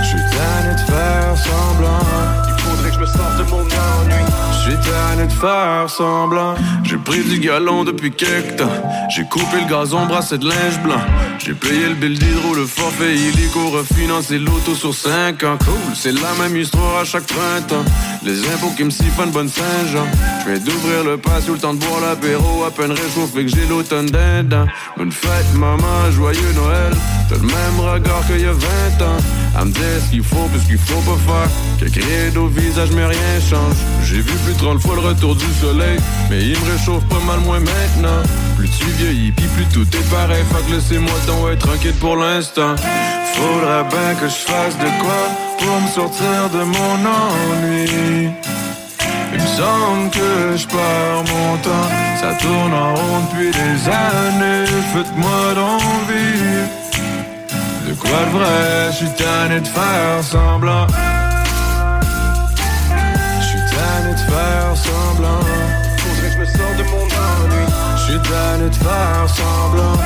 Je 0.02 0.08
suis 0.08 0.24
tanné 0.34 0.74
de 0.74 0.84
faire 0.90 1.36
semblant. 1.36 2.43
Me 3.04 3.06
sorte 3.06 3.38
de. 3.38 3.44
Je 4.64 5.28
faire 5.28 5.90
semblant. 5.90 6.54
J'ai 6.84 6.96
pris 6.96 7.22
du 7.22 7.38
galon 7.38 7.84
depuis 7.84 8.10
quelque 8.10 8.56
temps. 8.56 8.82
J'ai 9.10 9.24
coupé 9.24 9.60
le 9.60 9.68
gazon, 9.68 10.06
brassé 10.06 10.38
de 10.38 10.48
linge 10.48 10.80
blanc. 10.82 11.00
J'ai 11.38 11.52
payé 11.52 11.88
le 11.88 11.94
bill 11.94 12.18
d'hydro, 12.18 12.54
le 12.54 12.64
forfait 12.64 13.14
illico, 13.14 13.68
refinancé 13.70 14.38
l'auto 14.38 14.74
sur 14.74 14.94
5 14.94 15.42
ans. 15.44 15.58
Cool, 15.64 15.94
c'est 15.94 16.12
la 16.12 16.32
même 16.40 16.56
histoire 16.56 17.00
à 17.00 17.04
chaque 17.04 17.26
printemps. 17.26 17.84
Les 18.24 18.38
impôts 18.52 18.72
qui 18.76 18.84
me 18.84 18.90
siphonnent 18.90 19.32
bonne 19.32 19.48
Saint-Jean. 19.48 20.06
Je 20.40 20.52
viens 20.52 20.64
d'ouvrir 20.64 21.04
le 21.04 21.18
pas 21.18 21.40
le 21.46 21.58
temps 21.58 21.74
de 21.74 21.80
boire 21.80 22.00
l'apéro, 22.00 22.64
à 22.64 22.70
peine 22.70 22.92
réchauffé 22.92 23.44
que 23.44 23.48
j'ai 23.48 23.66
l'automne 23.66 24.06
dindin. 24.06 24.66
Bonne 24.96 25.12
fête, 25.12 25.54
maman, 25.54 26.10
joyeux 26.10 26.52
Noël. 26.54 26.92
T'as 27.28 27.36
le 27.36 27.42
même 27.42 27.80
regard 27.80 28.26
qu'il 28.26 28.40
y 28.40 28.46
a 28.46 28.52
20 28.52 29.04
ans. 29.04 29.16
À 29.56 29.64
me 29.64 29.70
dire 29.70 29.82
ce 30.04 30.10
qu'il 30.10 30.22
faut, 30.22 30.48
puis 30.50 30.60
ce 30.60 30.66
qu'il 30.66 30.78
faut 30.78 31.00
pas 31.00 31.18
faire. 31.26 31.50
Quelques 31.78 32.04
rides 32.04 32.36
au 32.36 32.48
visage, 32.48 32.90
mais 32.94 33.06
rien 33.06 33.40
change. 33.40 33.76
J'ai 34.02 34.16
vu 34.16 34.32
plus 34.44 34.54
de 34.54 34.58
30 34.58 34.80
fois 34.80 34.96
le 34.96 35.08
retour 35.08 35.36
du 35.36 35.46
soleil, 35.60 35.98
mais 36.28 36.42
il 36.42 36.58
me 36.58 36.72
réchauffe 36.72 37.04
pas 37.04 37.20
mal 37.20 37.38
moins 37.40 37.60
maintenant. 37.60 38.22
Plus 38.56 38.68
tu 38.68 38.84
vieillis, 38.98 39.32
puis 39.32 39.46
plus 39.46 39.66
tout 39.66 39.86
est 39.96 40.10
pareil. 40.10 40.42
Que 40.66 40.74
laissez-moi 40.74 41.14
donc 41.26 41.52
être 41.52 41.66
tranquille 41.66 41.94
pour 42.00 42.16
l'instant. 42.16 42.74
Faudrait 43.34 43.84
bien 43.84 44.14
que 44.20 44.26
je 44.26 44.40
fasse 44.50 44.76
de 44.78 44.90
quoi 45.00 45.22
pour 45.58 45.80
me 45.80 45.88
sortir 45.88 46.50
de 46.52 46.64
mon 46.64 46.96
ennui. 47.04 48.30
Il 49.32 49.40
me 49.40 49.46
semble 49.46 50.10
que 50.10 50.56
je 50.56 50.66
perds 50.66 51.24
mon 51.32 51.56
temps, 51.58 51.88
ça 52.20 52.34
tourne 52.40 52.72
en 52.72 52.94
rond 52.94 53.20
depuis 53.30 53.50
des 53.50 53.88
années. 53.88 54.66
Faites-moi 54.92 55.54
d'envie. 55.54 56.83
De 57.94 58.00
quoi 58.00 58.10
de 58.10 58.30
vrai, 58.36 58.90
je 58.90 58.96
suis 58.96 59.10
tanné 59.10 59.60
de 59.60 59.68
faire 59.68 60.20
semblant. 60.22 60.86
Je 63.38 63.44
suis 63.46 63.58
tanné 63.70 64.14
de 64.14 64.18
faire 64.18 64.74
semblant. 64.74 65.38
Faudrait 65.98 66.28
que 66.28 66.34
je 66.34 66.38
me 66.40 66.44
sorte 66.44 66.76
de 66.76 66.82
mon 66.90 67.04
ennui. 67.04 67.66
Je 67.96 68.02
suis 68.02 68.20
tanné 68.22 68.68
de 68.68 68.74
faire 68.74 69.28
semblant. 69.28 69.96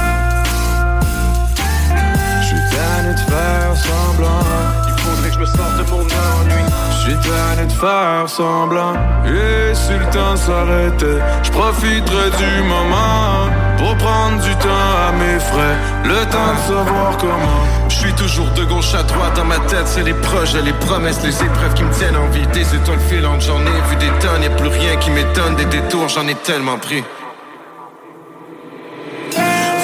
Je 2.43 2.47
suis 2.47 2.65
tanné 2.77 3.15
de 3.15 3.21
faire 3.21 3.75
semblant. 3.75 4.45
Il 4.89 5.03
faudrait 5.03 5.29
que 5.29 5.35
je 5.35 5.41
me 5.41 5.47
sorte 5.47 5.77
de 5.79 5.91
mon 5.91 6.03
ennui. 6.03 6.65
Je 6.91 6.97
suis 6.99 7.31
tanné 7.31 7.67
de 7.67 7.73
faire 7.73 8.29
semblant. 8.29 8.93
Et 9.25 9.75
si 9.75 9.93
le 9.93 10.05
temps 10.11 10.37
s'arrêtait, 10.37 11.23
je 11.43 11.51
profiterais 11.53 12.33
du 12.37 12.63
moment 12.65 13.49
pour 13.79 13.97
prendre 13.97 14.43
du 14.43 14.55
temps 14.57 14.91
à 15.09 15.13
mes 15.13 15.41
frais. 15.41 15.77
Le 16.05 16.27
temps 16.31 16.53
de 16.53 16.75
savoir 16.75 17.17
comment. 17.17 17.78
Toujours 18.19 18.51
de 18.51 18.65
gauche 18.65 18.95
à 18.95 19.05
droite 19.05 19.37
dans 19.37 19.45
ma 19.45 19.59
tête, 19.61 19.87
c'est 19.87 20.03
les 20.03 20.13
projets, 20.13 20.61
les 20.61 20.73
promesses, 20.73 21.23
les 21.23 21.41
épreuves 21.41 21.75
qui 21.75 21.85
me 21.85 21.93
tiennent 21.93 22.17
en 22.17 22.29
vie. 22.31 22.47
Des 22.49 22.75
étoiles 22.75 22.99
filantes, 23.09 23.43
j'en 23.43 23.61
ai 23.61 23.81
vu 23.89 23.97
des 23.97 24.11
tonnes, 24.19 24.43
y'a 24.43 24.51
plus 24.51 24.69
rien 24.69 24.97
qui 24.97 25.11
m'étonne. 25.11 25.55
Des 25.55 25.67
détours, 25.67 26.09
j'en 26.09 26.27
ai 26.27 26.35
tellement 26.35 26.79
pris. 26.79 27.05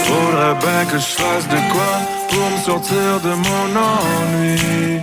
Faudrait 0.04 0.54
bien 0.60 0.84
que 0.90 0.98
je 0.98 1.12
fasse 1.20 1.48
de 1.48 1.60
quoi 1.72 1.92
pour 2.28 2.50
me 2.50 2.58
sortir 2.64 3.20
de 3.22 3.30
mon 3.30 3.66
ennui. 3.78 5.00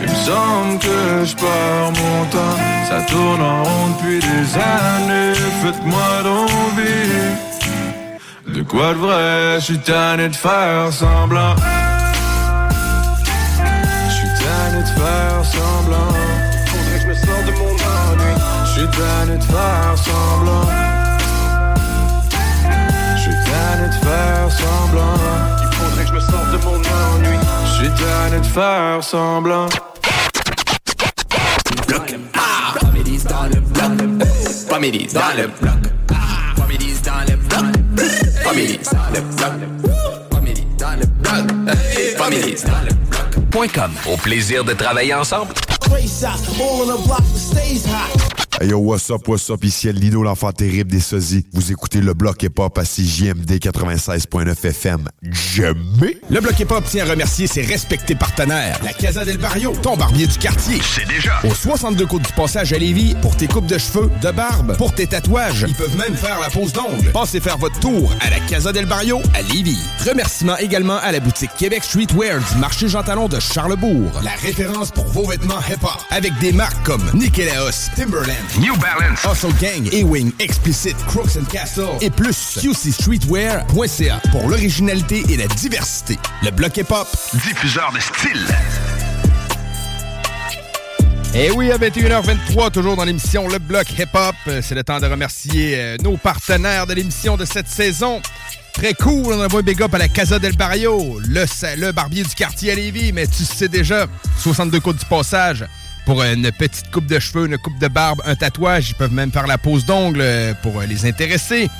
Il 0.00 0.08
me 0.08 0.14
semble 0.14 0.78
que 0.78 1.24
je 1.24 1.36
perds 1.36 1.92
mon 2.02 2.24
temps, 2.26 2.56
ça 2.88 3.02
tourne 3.02 3.42
en 3.42 3.62
rond 3.62 3.88
depuis 3.98 4.20
des 4.20 4.56
années. 4.56 5.34
Faites-moi 5.62 6.22
d'envie. 6.24 7.36
De 8.48 8.62
quoi 8.62 8.94
de 8.94 8.98
vrai, 8.98 9.60
je 9.60 9.64
suis 9.64 9.78
tanné 9.78 10.28
de 10.28 10.34
faire 10.34 10.92
semblant. 10.92 11.54
De 14.82 14.86
faire 14.88 15.44
semblant. 15.44 16.12
Faudrait 16.66 16.96
que 16.96 17.02
je 17.02 17.06
me 17.06 17.14
sorte 17.14 17.46
de 17.46 17.52
mon 17.52 17.70
ennui. 17.70 18.34
Je 18.64 18.70
suis 18.72 18.88
tanné 18.88 19.36
de 19.38 19.44
faire 19.44 19.96
semblant. 19.96 20.66
Je 23.14 23.20
suis 23.20 23.30
tanné 23.30 23.86
de 23.86 23.94
faire 24.04 24.50
semblant. 24.50 25.14
Il 25.62 25.68
faudrait 25.76 26.02
que 26.02 26.08
je 26.08 26.14
me 26.14 26.20
sorte 26.20 26.50
de 26.50 26.58
mon 26.64 26.74
ennui. 26.74 27.38
Je 27.64 27.70
suis 27.74 27.90
tanné 27.90 28.38
de 28.40 28.46
faire 28.46 29.04
semblant. 29.04 29.68
Bloc. 31.86 32.16
Ah. 32.34 32.74
Dans 33.28 33.48
le 33.48 33.60
bloc. 33.60 33.92
Comédies 34.68 35.06
dans 35.12 35.34
le 35.36 35.46
bloc. 35.46 35.76
Comédies 36.56 37.02
dans 37.02 37.20
le 37.28 37.36
bloc. 37.36 37.62
Comédies 38.44 38.78
dans 38.84 39.12
le 39.14 39.20
bloc. 39.20 39.52
Comédies 40.30 40.66
dans 40.80 40.96
le 40.98 41.06
bloc. 41.06 41.38
Comédies 42.18 42.56
dans 42.66 42.80
le 42.80 42.92
bloc.com. 42.92 43.01
Au 44.06 44.16
plaisir 44.16 44.64
de 44.64 44.72
travailler 44.72 45.14
ensemble. 45.14 45.52
Hey 48.62 48.68
yo, 48.68 48.78
what's 48.78 49.10
up, 49.10 49.26
what's 49.26 49.50
up, 49.50 49.64
ici 49.64 49.92
Lino, 49.92 50.22
l'enfant 50.22 50.52
terrible 50.52 50.88
des 50.88 51.00
sosies. 51.00 51.44
Vous 51.52 51.72
écoutez 51.72 52.00
le 52.00 52.14
bloc 52.14 52.44
hip-hop 52.44 52.78
à 52.78 52.84
6JMD 52.84 53.58
96.9 53.58 54.66
FM. 54.66 55.08
Jamais! 55.32 56.16
Le 56.30 56.40
bloc 56.40 56.60
hip-hop 56.60 56.84
tient 56.84 57.04
à 57.04 57.10
remercier 57.10 57.48
ses 57.48 57.62
respectés 57.62 58.14
partenaires. 58.14 58.78
La 58.84 58.92
Casa 58.92 59.24
del 59.24 59.38
Barrio, 59.38 59.74
ton 59.82 59.96
barbier 59.96 60.28
du 60.28 60.38
quartier. 60.38 60.78
C'est 60.80 61.08
déjà. 61.08 61.40
Au 61.42 61.52
62 61.52 62.06
côtes 62.06 62.22
du 62.22 62.32
passage 62.34 62.72
à 62.72 62.78
Lévis, 62.78 63.16
pour 63.20 63.36
tes 63.36 63.48
coupes 63.48 63.66
de 63.66 63.78
cheveux, 63.78 64.08
de 64.22 64.30
barbe, 64.30 64.76
pour 64.76 64.94
tes 64.94 65.08
tatouages. 65.08 65.66
Ils 65.66 65.74
peuvent 65.74 65.98
même 65.98 66.14
faire 66.14 66.38
la 66.38 66.48
pose 66.48 66.72
d'ongles. 66.72 67.10
Pensez 67.12 67.40
faire 67.40 67.58
votre 67.58 67.80
tour 67.80 68.14
à 68.20 68.30
la 68.30 68.38
Casa 68.46 68.70
del 68.70 68.86
Barrio 68.86 69.18
à 69.34 69.42
Lévis. 69.42 69.82
Remerciements 70.06 70.58
également 70.58 70.98
à 70.98 71.10
la 71.10 71.18
boutique 71.18 71.50
Québec 71.58 71.82
Streetwear 71.82 72.38
du 72.38 72.60
marché 72.60 72.86
Jean 72.86 73.02
Talon 73.02 73.26
de 73.26 73.40
Charlebourg. 73.40 74.20
La 74.22 74.36
référence 74.40 74.92
pour 74.92 75.06
vos 75.06 75.26
vêtements 75.26 75.58
hip-hop. 75.68 76.00
Avec 76.10 76.32
des 76.38 76.52
marques 76.52 76.80
comme 76.84 77.02
Nikélaos, 77.12 77.90
Timberland, 77.96 78.51
New 78.58 78.76
Balance, 78.76 79.24
Hustle 79.24 79.52
Gang, 79.60 79.88
A-Wing, 79.94 80.32
Explicit, 80.38 80.94
Crooks 81.08 81.36
and 81.36 81.44
Castle 81.50 81.88
et 82.02 82.10
plus. 82.10 82.58
QCStreetwear.ca 82.60 84.20
pour 84.30 84.48
l'originalité 84.48 85.24
et 85.30 85.36
la 85.38 85.46
diversité. 85.46 86.18
Le 86.42 86.50
bloc 86.50 86.76
hip-hop. 86.76 87.08
Diffuseur 87.32 87.90
de 87.94 88.00
style. 88.00 88.46
Et 91.34 91.50
oui, 91.50 91.72
à 91.72 91.78
21h23, 91.78 92.70
toujours 92.72 92.94
dans 92.96 93.04
l'émission 93.04 93.48
Le 93.48 93.58
Bloc 93.58 93.86
Hip 93.98 94.08
Hop. 94.12 94.34
Euh, 94.48 94.60
C'est 94.62 94.74
le 94.74 94.84
temps 94.84 95.00
de 95.00 95.06
remercier 95.06 95.76
euh, 95.76 95.96
nos 96.02 96.18
partenaires 96.18 96.86
de 96.86 96.92
l'émission 96.92 97.38
de 97.38 97.46
cette 97.46 97.68
saison. 97.68 98.20
Très 98.74 98.92
cool, 98.92 99.32
on 99.32 99.42
envoie 99.42 99.60
un 99.60 99.62
big 99.62 99.80
up 99.82 99.94
à 99.94 99.98
la 99.98 100.08
Casa 100.08 100.38
del 100.38 100.56
Barrio, 100.56 101.20
le, 101.26 101.44
le 101.76 101.92
barbier 101.92 102.22
du 102.22 102.34
quartier 102.34 102.72
à 102.72 102.74
Lévis, 102.74 103.12
mais 103.12 103.26
tu 103.26 103.44
sais 103.44 103.68
déjà, 103.68 104.06
62 104.38 104.80
côtes 104.80 104.96
du 104.96 105.04
passage. 105.06 105.64
Pour 106.04 106.22
une 106.22 106.50
petite 106.50 106.90
coupe 106.90 107.06
de 107.06 107.18
cheveux, 107.20 107.46
une 107.46 107.58
coupe 107.58 107.78
de 107.78 107.86
barbe, 107.86 108.20
un 108.24 108.34
tatouage, 108.34 108.90
ils 108.90 108.94
peuvent 108.94 109.12
même 109.12 109.30
faire 109.30 109.46
la 109.46 109.56
pose 109.56 109.84
d'ongles 109.84 110.20
euh, 110.20 110.52
pour 110.62 110.80
euh, 110.80 110.86
les 110.86 111.06
intéresser. 111.06 111.70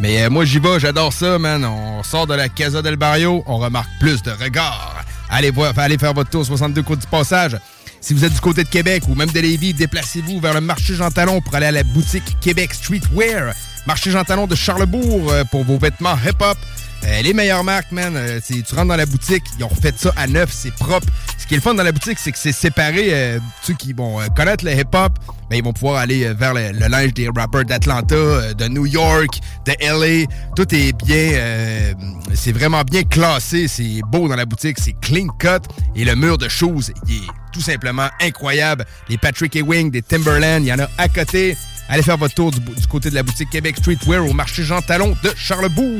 Mais 0.00 0.22
euh, 0.22 0.30
moi, 0.30 0.44
j'y 0.44 0.58
vais, 0.58 0.78
j'adore 0.78 1.12
ça, 1.12 1.38
man. 1.38 1.64
On 1.64 2.02
sort 2.02 2.26
de 2.26 2.34
la 2.34 2.50
Casa 2.50 2.82
del 2.82 2.96
Barrio, 2.96 3.42
on 3.46 3.56
remarque 3.56 3.88
plus 3.98 4.22
de 4.22 4.30
regards. 4.32 5.02
Allez, 5.30 5.50
voir, 5.50 5.72
allez 5.78 5.96
faire 5.96 6.12
votre 6.12 6.28
tour 6.28 6.44
62 6.44 6.82
côtes 6.82 7.00
du 7.00 7.06
passage. 7.06 7.56
Si 8.02 8.12
vous 8.12 8.24
êtes 8.24 8.34
du 8.34 8.40
côté 8.40 8.64
de 8.64 8.68
Québec 8.68 9.04
ou 9.08 9.14
même 9.14 9.30
de 9.30 9.40
Lévis, 9.40 9.72
déplacez-vous 9.72 10.40
vers 10.40 10.54
le 10.54 10.60
marché 10.60 10.94
Jean 10.94 11.10
Talon 11.10 11.40
pour 11.40 11.54
aller 11.54 11.66
à 11.66 11.72
la 11.72 11.82
boutique 11.82 12.38
Québec 12.40 12.74
Streetwear. 12.74 13.54
Marché 13.86 14.10
Jean 14.10 14.24
Talon 14.24 14.46
de 14.46 14.54
Charlebourg 14.54 15.32
pour 15.50 15.64
vos 15.64 15.78
vêtements 15.78 16.16
hip-hop. 16.26 16.58
Euh, 17.04 17.22
les 17.22 17.32
meilleures 17.32 17.64
marques, 17.64 17.92
man, 17.92 18.14
euh, 18.14 18.40
tu 18.46 18.62
rentres 18.74 18.88
dans 18.88 18.96
la 18.96 19.06
boutique, 19.06 19.42
ils 19.58 19.64
ont 19.64 19.68
refait 19.68 19.92
ça 19.96 20.12
à 20.16 20.26
neuf, 20.26 20.50
c'est 20.52 20.74
propre. 20.74 21.06
Ce 21.38 21.46
qui 21.46 21.54
est 21.54 21.56
le 21.56 21.62
fun 21.62 21.74
dans 21.74 21.82
la 21.82 21.92
boutique, 21.92 22.18
c'est 22.18 22.30
que 22.30 22.38
c'est 22.38 22.52
séparé. 22.52 23.08
Euh, 23.10 23.38
ceux 23.62 23.74
qui 23.74 23.92
vont 23.92 24.18
connaître 24.36 24.64
le 24.64 24.72
hip-hop, 24.72 25.12
ben, 25.48 25.56
ils 25.56 25.64
vont 25.64 25.72
pouvoir 25.72 25.96
aller 25.96 26.32
vers 26.34 26.52
le, 26.52 26.72
linge 26.88 27.14
des 27.14 27.28
rappers 27.34 27.64
d'Atlanta, 27.64 28.54
de 28.54 28.68
New 28.68 28.86
York, 28.86 29.40
de 29.64 29.72
LA. 29.80 30.26
Tout 30.56 30.74
est 30.74 30.92
bien, 31.04 31.94
c'est 32.34 32.52
vraiment 32.52 32.82
bien 32.82 33.02
classé, 33.02 33.66
c'est 33.66 34.00
beau 34.08 34.28
dans 34.28 34.36
la 34.36 34.44
boutique, 34.44 34.78
c'est 34.78 34.94
clean 35.00 35.28
cut. 35.38 35.66
Et 35.96 36.04
le 36.04 36.14
mur 36.14 36.36
de 36.38 36.48
choses, 36.48 36.92
il 37.08 37.16
est 37.16 37.26
tout 37.52 37.62
simplement 37.62 38.08
incroyable. 38.20 38.84
Les 39.08 39.18
Patrick 39.18 39.56
Ewing, 39.56 39.90
des 39.90 40.02
Timberland, 40.02 40.62
il 40.62 40.68
y 40.68 40.72
en 40.72 40.78
a 40.78 40.88
à 40.98 41.08
côté. 41.08 41.56
Allez 41.88 42.02
faire 42.02 42.18
votre 42.18 42.34
tour 42.34 42.52
du, 42.52 42.60
du 42.60 42.86
côté 42.86 43.10
de 43.10 43.16
la 43.16 43.24
boutique 43.24 43.50
Québec 43.50 43.76
Streetwear 43.78 44.24
au 44.24 44.32
marché 44.32 44.62
Jean 44.62 44.80
Talon 44.80 45.16
de 45.24 45.32
Charlebourg. 45.34 45.98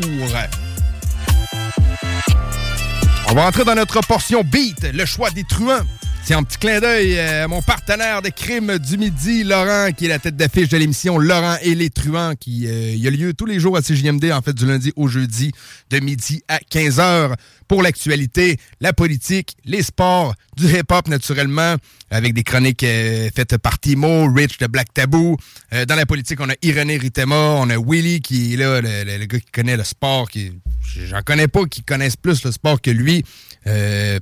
On 3.29 3.35
va 3.35 3.47
entrer 3.47 3.65
dans 3.65 3.75
notre 3.75 4.01
portion 4.01 4.43
beat, 4.43 4.83
le 4.93 5.05
choix 5.05 5.31
des 5.31 5.45
truands. 5.45 5.85
C'est 6.23 6.35
un 6.35 6.45
petit 6.45 6.59
clin 6.59 6.81
d'œil 6.81 7.19
à 7.19 7.49
mon 7.49 7.61
partenaire 7.61 8.23
de 8.23 8.29
crime 8.29 8.79
du 8.79 8.99
midi, 8.99 9.43
Laurent, 9.43 9.91
qui 9.91 10.05
est 10.05 10.09
la 10.09 10.19
tête 10.19 10.37
d'affiche 10.37 10.69
de 10.69 10.77
l'émission 10.77 11.19
Laurent 11.19 11.57
et 11.63 11.75
les 11.75 11.91
truands, 11.91 12.35
qui 12.39 12.69
euh, 12.69 12.95
y 12.95 13.09
a 13.09 13.11
lieu 13.11 13.35
tous 13.35 13.47
les 13.47 13.59
jours 13.59 13.77
à 13.77 13.83
CJMD, 13.83 14.31
en 14.33 14.41
fait, 14.41 14.53
du 14.53 14.65
lundi 14.65 14.93
au 14.95 15.09
jeudi, 15.09 15.51
de 15.89 15.99
midi 15.99 16.43
à 16.47 16.59
15h, 16.59 17.35
pour 17.67 17.83
l'actualité, 17.83 18.59
la 18.81 18.93
politique, 18.93 19.57
les 19.65 19.83
sports, 19.83 20.35
du 20.57 20.67
hip-hop, 20.67 21.09
naturellement, 21.09 21.75
avec 22.11 22.35
des 22.35 22.45
chroniques 22.45 22.85
euh, 22.85 23.29
faites 23.35 23.57
par 23.57 23.81
Timo, 23.81 24.31
Rich 24.33 24.59
de 24.59 24.67
Black 24.67 24.95
Taboo. 24.95 25.37
Euh, 25.73 25.85
dans 25.85 25.97
la 25.97 26.07
politique, 26.07 26.41
on 26.41 26.51
a 26.51 26.55
Irené 26.63 26.97
Ritema, 26.97 27.35
on 27.35 27.71
a 27.71 27.77
Willy, 27.77 28.21
qui 28.21 28.55
est 28.55 28.57
là, 28.57 28.81
le, 28.81 29.25
gars 29.25 29.41
qui 29.41 29.51
connaît 29.53 29.77
le 29.77 29.85
sport, 29.85 30.31
qui 30.31 30.53
j'en 31.09 31.23
connais 31.23 31.49
pas 31.49 31.65
qui 31.65 31.83
connaissent 31.83 32.17
plus 32.17 32.45
le 32.45 32.53
sport 32.53 32.81
que 32.81 32.91
lui, 32.91 33.25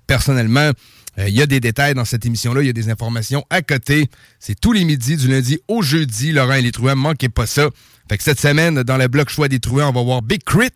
personnellement. 0.07 0.73
Euh, 1.19 1.29
il 1.29 1.35
y 1.35 1.43
a 1.43 1.47
des 1.47 1.61
détails 1.61 1.95
dans 1.95 2.05
cette 2.05 2.25
émission-là, 2.25 2.63
il 2.63 2.67
y 2.67 2.71
a 2.71 2.75
des 2.75 2.91
informations 2.91 3.45
à 3.51 3.63
côté. 3.63 4.09
C'est 4.39 4.59
tous 4.59 4.73
les 4.73 4.85
midis, 4.85 5.17
du 5.17 5.29
lundi 5.29 5.59
au 5.69 5.83
jeudi. 5.83 6.33
Laurent 6.33 6.55
et 6.55 6.63
les 6.63 6.73
truands, 6.73 6.97
manquez 6.97 7.29
pas 7.29 7.47
ça. 7.47 7.69
Fait 8.09 8.17
que 8.17 8.23
cette 8.23 8.41
semaine, 8.41 8.83
dans 8.83 8.97
le 8.97 9.09
bloc 9.09 9.29
choix 9.29 9.49
des 9.49 9.59
truands, 9.59 9.89
on 9.89 9.93
va 9.93 10.03
voir 10.03 10.23
Big 10.23 10.43
Crit, 10.45 10.71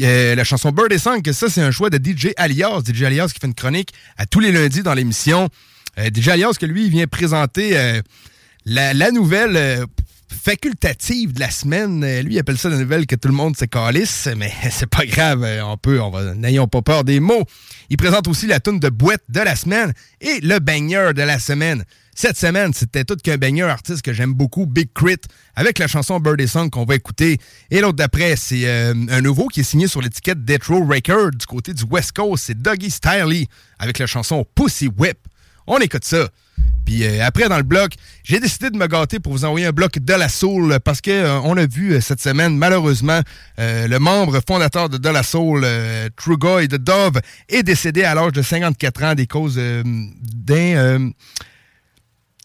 euh, 0.00 0.34
la 0.34 0.44
chanson 0.44 0.70
Bird 0.70 0.92
et 0.92 0.98
Song, 0.98 1.22
que 1.22 1.32
ça, 1.32 1.48
c'est 1.48 1.60
un 1.60 1.70
choix 1.70 1.90
de 1.90 1.98
DJ 1.98 2.28
Alias. 2.36 2.82
DJ 2.86 3.02
Alias 3.02 3.28
qui 3.28 3.40
fait 3.40 3.46
une 3.46 3.54
chronique 3.54 3.90
à 4.16 4.26
tous 4.26 4.40
les 4.40 4.52
lundis 4.52 4.82
dans 4.82 4.94
l'émission. 4.94 5.48
Euh, 5.98 6.08
DJ 6.14 6.28
Alias, 6.28 6.56
que 6.58 6.66
lui, 6.66 6.84
il 6.84 6.90
vient 6.90 7.06
présenter 7.06 8.00
la, 8.64 9.10
nouvelle 9.10 9.86
facultative 10.34 11.32
de 11.32 11.40
la 11.40 11.50
semaine. 11.50 12.04
Lui, 12.20 12.34
il 12.34 12.38
appelle 12.38 12.58
ça 12.58 12.68
la 12.68 12.76
nouvelle 12.76 13.06
que 13.06 13.16
tout 13.16 13.28
le 13.28 13.34
monde 13.34 13.56
se 13.56 13.64
calisse, 13.64 14.28
mais 14.36 14.52
c'est 14.70 14.88
pas 14.88 15.06
grave. 15.06 15.46
On 15.64 15.76
peut, 15.76 16.00
on 16.00 16.10
va, 16.10 16.34
n'ayons 16.34 16.68
pas 16.68 16.82
peur 16.82 17.04
des 17.04 17.20
mots. 17.20 17.44
Il 17.90 17.96
présente 17.96 18.28
aussi 18.28 18.46
la 18.46 18.60
toune 18.60 18.80
de 18.80 18.88
boîte 18.88 19.22
de 19.28 19.40
la 19.40 19.56
semaine 19.56 19.92
et 20.20 20.40
le 20.40 20.58
baigneur 20.58 21.14
de 21.14 21.22
la 21.22 21.38
semaine. 21.38 21.84
Cette 22.16 22.36
semaine, 22.36 22.72
c'était 22.72 23.04
tout 23.04 23.16
qu'un 23.16 23.36
baigneur 23.36 23.68
artiste 23.68 24.02
que 24.02 24.12
j'aime 24.12 24.34
beaucoup, 24.34 24.66
Big 24.66 24.88
Crit, 24.94 25.16
avec 25.56 25.80
la 25.80 25.88
chanson 25.88 26.20
Birdie 26.20 26.46
Song 26.46 26.70
qu'on 26.70 26.84
va 26.84 26.94
écouter. 26.94 27.38
Et 27.72 27.80
l'autre 27.80 27.96
d'après, 27.96 28.36
c'est 28.36 28.68
euh, 28.68 28.94
un 29.08 29.20
nouveau 29.20 29.48
qui 29.48 29.60
est 29.60 29.64
signé 29.64 29.88
sur 29.88 30.00
l'étiquette 30.00 30.44
Detro 30.44 30.84
Record 30.84 31.32
du 31.32 31.46
côté 31.46 31.74
du 31.74 31.82
West 31.84 32.12
Coast. 32.12 32.44
C'est 32.46 32.60
Dougie 32.60 32.90
Styley 32.90 33.46
avec 33.80 33.98
la 33.98 34.06
chanson 34.06 34.46
Pussy 34.54 34.88
Whip. 34.96 35.18
On 35.66 35.78
écoute 35.78 36.04
ça. 36.04 36.28
Puis 36.84 37.04
euh, 37.04 37.24
après, 37.24 37.48
dans 37.48 37.56
le 37.56 37.62
bloc, 37.62 37.94
j'ai 38.24 38.40
décidé 38.40 38.70
de 38.70 38.76
me 38.76 38.86
gâter 38.86 39.18
pour 39.18 39.32
vous 39.32 39.44
envoyer 39.44 39.66
un 39.66 39.72
bloc 39.72 39.98
de 39.98 40.12
la 40.12 40.28
Soul 40.28 40.78
parce 40.84 41.00
que 41.00 41.10
euh, 41.10 41.40
on 41.40 41.56
a 41.56 41.66
vu 41.66 41.94
euh, 41.94 42.00
cette 42.00 42.20
semaine, 42.20 42.56
malheureusement, 42.56 43.20
le 43.58 43.98
membre 43.98 44.40
fondateur 44.46 44.88
de 44.88 44.98
De 44.98 45.08
La 45.08 45.22
Soul, 45.22 45.66
Trugoy 46.16 46.68
de 46.68 46.76
Dove, 46.76 47.20
est 47.48 47.62
décédé 47.62 48.04
à 48.04 48.14
l'âge 48.14 48.32
de 48.32 48.42
54 48.42 49.04
ans 49.04 49.14
des 49.14 49.26
causes 49.26 49.60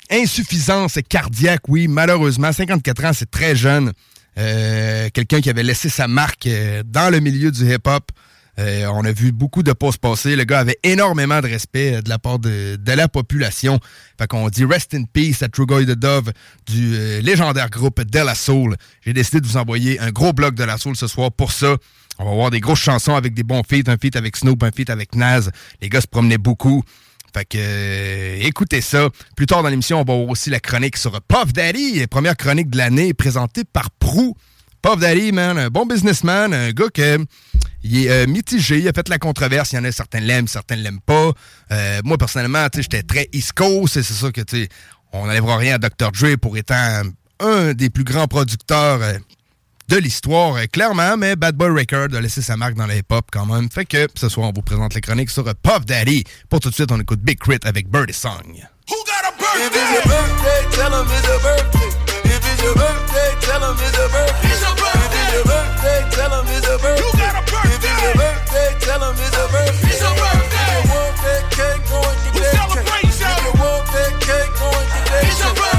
d'insuffisance 0.09 0.99
cardiaque, 1.09 1.67
oui, 1.67 1.87
malheureusement. 1.87 2.51
54 2.51 3.05
ans, 3.05 3.11
c'est 3.13 3.29
très 3.29 3.55
jeune. 3.55 3.93
Quelqu'un 4.35 5.41
qui 5.41 5.49
avait 5.49 5.63
laissé 5.63 5.89
sa 5.89 6.07
marque 6.07 6.47
dans 6.85 7.09
le 7.11 7.19
milieu 7.19 7.51
du 7.51 7.73
hip-hop. 7.73 8.11
Euh, 8.59 8.87
on 8.93 9.05
a 9.05 9.11
vu 9.11 9.31
beaucoup 9.31 9.63
de 9.63 9.71
pauses 9.71 9.97
passer. 9.97 10.35
Le 10.35 10.43
gars 10.43 10.59
avait 10.59 10.79
énormément 10.83 11.39
de 11.39 11.47
respect 11.47 11.95
euh, 11.95 12.01
de 12.01 12.09
la 12.09 12.19
part 12.19 12.39
de, 12.39 12.77
la 12.85 13.07
population. 13.07 13.79
Fait 14.17 14.27
qu'on 14.27 14.49
dit 14.49 14.65
rest 14.65 14.93
in 14.93 15.03
peace 15.03 15.41
à 15.41 15.47
True 15.47 15.65
Guy 15.65 15.85
the 15.85 15.91
Dove 15.91 16.31
du 16.67 16.93
euh, 16.93 17.21
légendaire 17.21 17.69
groupe 17.69 18.01
De 18.01 18.19
La 18.19 18.35
Soul. 18.35 18.75
J'ai 19.05 19.13
décidé 19.13 19.39
de 19.39 19.47
vous 19.47 19.55
envoyer 19.55 19.99
un 20.01 20.11
gros 20.11 20.33
bloc 20.33 20.55
de 20.55 20.63
La 20.65 20.77
Soul 20.77 20.97
ce 20.97 21.07
soir 21.07 21.31
pour 21.31 21.53
ça. 21.53 21.77
On 22.17 22.25
va 22.25 22.31
voir 22.31 22.49
des 22.49 22.59
grosses 22.59 22.81
chansons 22.81 23.15
avec 23.15 23.33
des 23.33 23.43
bons 23.43 23.63
feats, 23.63 23.89
un 23.89 23.97
feat 23.97 24.17
avec 24.17 24.35
Snoop, 24.35 24.61
un 24.63 24.71
feat 24.71 24.89
avec 24.89 25.15
Naz. 25.15 25.51
Les 25.81 25.87
gars 25.87 26.01
se 26.01 26.07
promenaient 26.07 26.37
beaucoup. 26.37 26.83
Fait 27.33 27.45
que 27.45 28.41
écoutez 28.41 28.81
ça. 28.81 29.07
Plus 29.37 29.45
tard 29.45 29.63
dans 29.63 29.69
l'émission, 29.69 30.01
on 30.01 30.03
va 30.03 30.15
voir 30.15 30.27
aussi 30.27 30.49
la 30.49 30.59
chronique 30.59 30.97
sur 30.97 31.21
Puff 31.21 31.53
Daddy, 31.53 32.05
première 32.07 32.35
chronique 32.35 32.69
de 32.69 32.77
l'année 32.77 33.13
présentée 33.13 33.63
par 33.63 33.89
Prou. 33.91 34.35
Puff 34.81 34.97
Daddy, 34.97 35.31
man, 35.31 35.57
un 35.57 35.69
bon 35.69 35.85
businessman, 35.85 36.53
un 36.53 36.71
gars 36.71 36.89
que 36.93 37.19
il 37.83 38.05
est 38.05 38.09
euh, 38.09 38.27
mitigé, 38.27 38.79
il 38.79 38.87
a 38.87 38.91
fait 38.93 39.07
la 39.09 39.17
controverse. 39.17 39.71
Il 39.71 39.75
y 39.75 39.79
en 39.79 39.83
a 39.83 39.91
certains 39.91 40.19
l'aiment, 40.19 40.47
certains 40.47 40.75
l'aiment 40.75 41.01
pas. 41.01 41.31
Euh, 41.71 42.01
moi, 42.03 42.17
personnellement, 42.17 42.67
j'étais 42.73 43.03
très 43.03 43.29
Coast. 43.55 44.01
C'est 44.01 44.03
ça 44.03 44.31
que, 44.31 44.41
tu 44.41 44.67
on 45.11 45.25
n'enlèvera 45.25 45.57
rien 45.57 45.75
à 45.75 45.77
Dr. 45.79 46.11
Dre 46.11 46.37
pour 46.37 46.55
étant 46.57 47.01
un 47.39 47.73
des 47.73 47.89
plus 47.89 48.03
grands 48.03 48.27
producteurs 48.27 49.01
euh, 49.01 49.13
de 49.87 49.97
l'histoire, 49.97 50.55
clairement. 50.71 51.17
Mais 51.17 51.35
Bad 51.35 51.55
Boy 51.55 51.69
Record 51.69 52.15
a 52.15 52.21
laissé 52.21 52.41
sa 52.41 52.57
marque 52.57 52.75
dans 52.75 52.85
le 52.85 52.97
hip-hop 52.97 53.25
quand 53.31 53.45
même. 53.45 53.69
Fait 53.71 53.85
que 53.85 54.07
ce 54.15 54.29
soir, 54.29 54.49
on 54.49 54.53
vous 54.53 54.61
présente 54.61 54.93
les 54.93 55.01
chroniques 55.01 55.31
sur 55.31 55.43
Puff 55.43 55.85
Daddy. 55.85 56.23
Pour 56.49 56.59
tout 56.59 56.69
de 56.69 56.75
suite, 56.75 56.91
on 56.91 56.99
écoute 56.99 57.21
Big 57.21 57.39
Crit 57.39 57.59
avec 57.63 57.89
Birdie 57.89 58.13
Song. 58.13 58.67
Who 58.89 58.97
got 59.05 59.21
a 59.29 59.31
birthday? 59.37 59.69
If 59.69 59.75
it's 59.77 59.91
your 59.93 60.05
birthday, 60.09 60.61
tell 60.73 60.89
him 60.89 61.05
it's 61.13 61.29
a 61.29 61.37
birthday. 61.45 61.89
If 62.25 62.41
it's 62.41 62.61
your 62.63 62.73
birthday, 62.73 63.29
tell 63.45 63.61
him 63.61 63.77
it's 63.77 63.93
a 63.93 64.05
birthday. 64.09 64.49
It's 64.49 64.65
a 64.65 64.71
birthday. 64.73 65.05
If 65.05 65.13
it's 65.13 65.29
your 65.29 65.45
birthday, 65.45 65.99
tell 66.09 66.33
him 66.33 66.45
it's 66.49 66.65
a 66.65 66.75
birthday. 66.81 67.05
You 67.05 67.11
got 67.13 67.37
a 67.37 67.43
birthday. 67.45 67.93
a 68.01 68.17
birthday, 68.17 68.69
tell 68.81 68.99
them 68.99 69.13
it's 69.13 69.37
a 69.37 69.45
birthday. 69.53 69.93
It's 69.93 70.01
a 70.01 70.09
birthday. 70.09 70.73
If 70.73 70.89
you 70.89 70.89
want 70.89 71.15
that 71.21 71.43
cake, 71.53 71.83
go 71.85 72.01
and 72.01 72.17
get 72.33 72.33
that 72.49 72.65
cake. 72.65 72.89
If 73.05 73.45
you 73.45 73.53
want 73.61 73.85
that 73.93 74.13
cake, 74.25 74.51
go 74.57 74.67
and 74.73 74.89
get 74.89 75.05
that 75.05 75.21
It's 75.29 75.41
a 75.45 75.49
birthday. 75.53 75.78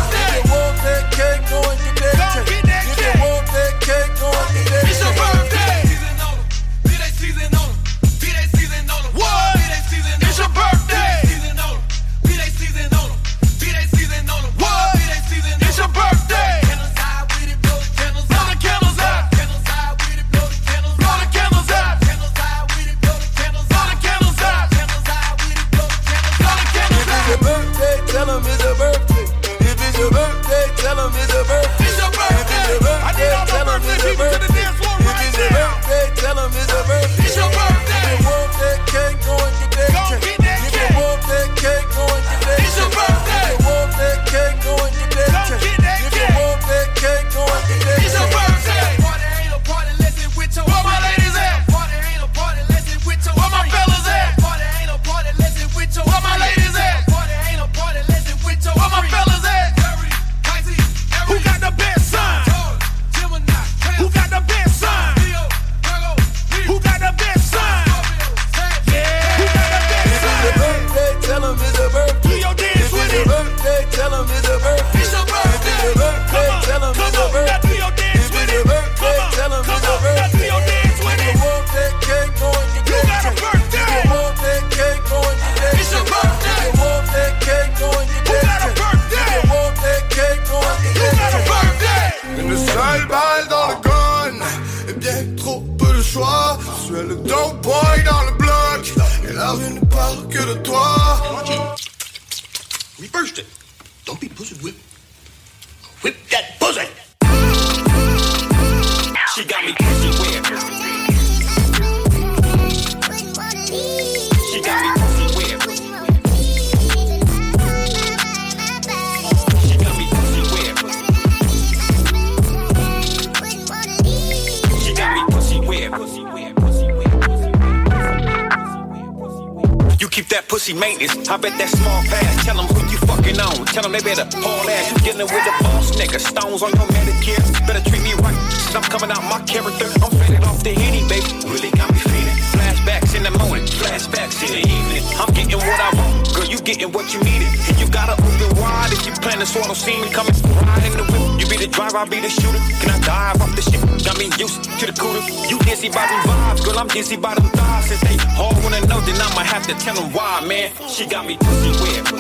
I 152.01 152.05
be 152.07 152.19
the 152.19 152.31
shooter. 152.31 152.57
Can 152.81 152.89
I 152.89 152.99
dive 153.01 153.43
off 153.43 153.55
the 153.55 153.61
ship? 153.61 153.81
Got 154.03 154.17
me 154.17 154.33
used 154.41 154.65
to 154.65 154.87
the 154.87 154.93
cooler. 154.97 155.21
You 155.51 155.59
dizzy 155.69 155.91
by 155.91 156.07
them 156.09 156.21
vibes. 156.25 156.65
Girl, 156.65 156.79
I'm 156.79 156.89
dizzy 156.89 157.17
by 157.17 157.35
them 157.35 157.45
thighs. 157.53 157.89
Since 157.89 158.01
they 158.01 158.17
all 158.41 158.57
wanna 158.63 158.81
know, 158.89 159.01
then 159.05 159.21
I'ma 159.21 159.45
have 159.45 159.67
to 159.67 159.75
tell 159.75 159.95
them 159.95 160.11
why, 160.11 160.41
man. 160.47 160.73
She 160.89 161.05
got 161.05 161.27
me 161.27 161.37
pussy 161.37 161.71
wet. 161.77 162.20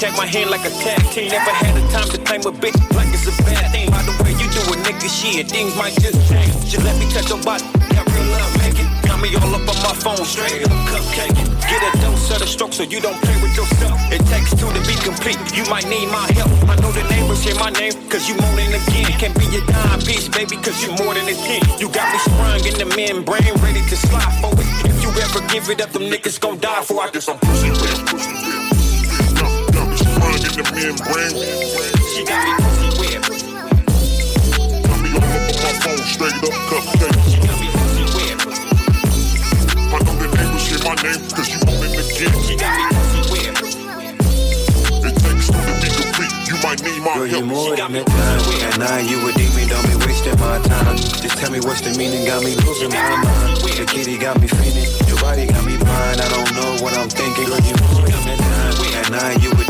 The 0.00 0.10
my 0.16 0.24
hand 0.24 0.48
like 0.48 0.64
a 0.64 0.72
tag 0.80 0.96
team. 1.12 1.28
Never 1.28 1.52
had 1.52 1.76
the 1.76 1.84
time 1.92 2.08
to 2.08 2.16
claim 2.24 2.40
a 2.48 2.52
bitch 2.52 2.76
like 2.96 3.12
it's 3.12 3.28
a 3.28 3.36
bad 3.44 3.68
thing. 3.68 3.90
By 3.92 4.00
the 4.00 4.16
way, 4.24 4.32
you 4.32 4.48
do 4.48 4.60
a 4.72 4.76
nigga 4.80 5.08
shit, 5.12 5.52
things 5.52 5.76
might 5.76 5.92
just 6.00 6.16
change. 6.24 6.56
Just 6.64 6.84
let 6.88 6.96
me 6.96 7.04
touch 7.12 7.28
your 7.28 7.42
body, 7.44 7.68
got 7.92 8.08
real 8.08 8.24
love, 8.32 8.52
make 8.64 8.80
it. 8.80 8.88
Got 9.04 9.20
me 9.20 9.28
all 9.36 9.52
up 9.52 9.68
on 9.68 9.76
my 9.84 9.92
phone, 10.00 10.24
straight 10.24 10.64
up 10.64 10.72
cupcake. 10.88 11.36
Get 11.68 11.84
a 11.84 11.92
dose 12.00 12.32
of 12.32 12.40
the 12.40 12.48
stroke 12.48 12.72
so 12.72 12.84
you 12.84 13.00
don't 13.00 13.20
play 13.20 13.36
with 13.44 13.52
yourself. 13.52 14.00
It 14.08 14.24
takes 14.32 14.56
two 14.56 14.72
to 14.72 14.80
be 14.88 14.96
complete, 15.04 15.36
you 15.52 15.68
might 15.68 15.84
need 15.84 16.08
my 16.08 16.24
help. 16.32 16.48
I 16.64 16.80
know 16.80 16.92
the 16.96 17.04
neighbors 17.12 17.44
hear 17.44 17.56
my 17.60 17.68
name, 17.68 17.92
cause 18.08 18.24
you 18.24 18.40
moaning 18.40 18.72
again. 18.72 19.12
Can't 19.20 19.36
be 19.36 19.44
your 19.52 19.64
dime 19.68 20.00
piece, 20.00 20.32
baby, 20.32 20.56
cause 20.64 20.80
you 20.80 20.96
more 20.96 21.12
than 21.12 21.28
a 21.28 21.36
king. 21.36 21.60
You 21.76 21.92
got 21.92 22.08
me 22.08 22.18
sprung 22.24 22.64
in 22.64 22.76
the 22.80 22.88
membrane, 22.88 23.52
ready 23.60 23.84
to 23.84 23.96
slide 24.00 24.32
for 24.40 24.48
it. 24.56 24.64
If 24.88 25.04
you 25.04 25.12
ever 25.12 25.44
give 25.52 25.68
it 25.68 25.84
up, 25.84 25.92
them 25.92 26.08
niggas 26.08 26.40
gon' 26.40 26.56
die 26.58 26.80
for. 26.88 27.04
I 27.04 27.10
guess 27.12 27.28
I'm 27.28 27.36
pussy 27.36 27.59
the 30.62 30.72
membrane. 30.76 31.36
She 32.12 32.24
got 32.24 32.44
me 32.44 32.52
pussy 32.60 32.88
whip. 33.00 33.22
Got 34.84 34.98
me 35.00 35.08
all 35.16 35.24
up 35.24 35.48
on 35.48 35.56
my 35.56 35.72
phone, 35.80 36.04
straight 36.04 36.36
up 36.36 36.52
cupcake. 36.68 37.16
She 37.30 37.38
got 37.40 37.56
me 37.60 37.68
pussy 37.72 38.04
whip. 38.12 38.40
I 39.90 39.98
know 40.04 40.14
the 40.20 40.26
neighbors 40.36 40.66
hear 40.68 40.80
my 40.84 40.94
name, 41.00 41.22
cause 41.32 41.48
you 41.48 41.58
moaning 41.64 41.96
again. 41.96 42.32
She 42.44 42.54
got 42.56 42.76
me 42.76 42.84
pussy 42.92 43.32
whip. 43.32 43.56
It 45.00 45.14
takes 45.16 45.46
two 45.48 45.64
to 45.64 45.74
be 45.80 45.88
complete, 45.96 46.34
you 46.44 46.56
might 46.60 46.80
need 46.84 47.00
my 47.00 47.14
Girl, 47.16 47.24
help. 47.24 47.40
you 47.40 47.46
more 47.46 47.70
She 47.70 47.76
got 47.76 47.90
than 47.90 47.92
me 47.92 48.00
a 48.00 48.04
time. 48.04 48.40
At 48.68 48.78
nine, 48.78 49.08
you 49.08 49.16
a 49.24 49.32
demon, 49.32 49.68
don't 49.68 49.86
be 49.88 49.96
wasting 50.04 50.36
my 50.40 50.60
time. 50.60 50.96
Just 51.24 51.38
tell 51.40 51.50
me 51.50 51.60
what's 51.64 51.80
the 51.80 51.96
meaning, 51.96 52.26
got 52.26 52.44
me 52.44 52.52
losing 52.68 52.90
my 52.92 53.16
mind. 53.24 53.56
The 53.80 53.86
kitty 53.88 54.18
got 54.18 54.36
me 54.40 54.46
feeling, 54.46 54.90
your 55.08 55.16
body 55.24 55.46
got 55.46 55.64
me 55.64 55.78
blind. 55.80 56.20
I 56.20 56.28
don't 56.28 56.52
know 56.52 56.84
what 56.84 56.92
I'm 57.00 57.08
thinking. 57.08 57.48
Girl, 57.48 57.64
you 57.64 57.76
more 57.80 58.04
than 58.04 58.28
a 58.28 58.36
time. 58.36 58.76
At 59.00 59.08
nine, 59.10 59.40
you 59.40 59.48
a 59.48 59.54
demon, 59.56 59.56
don't 59.56 59.68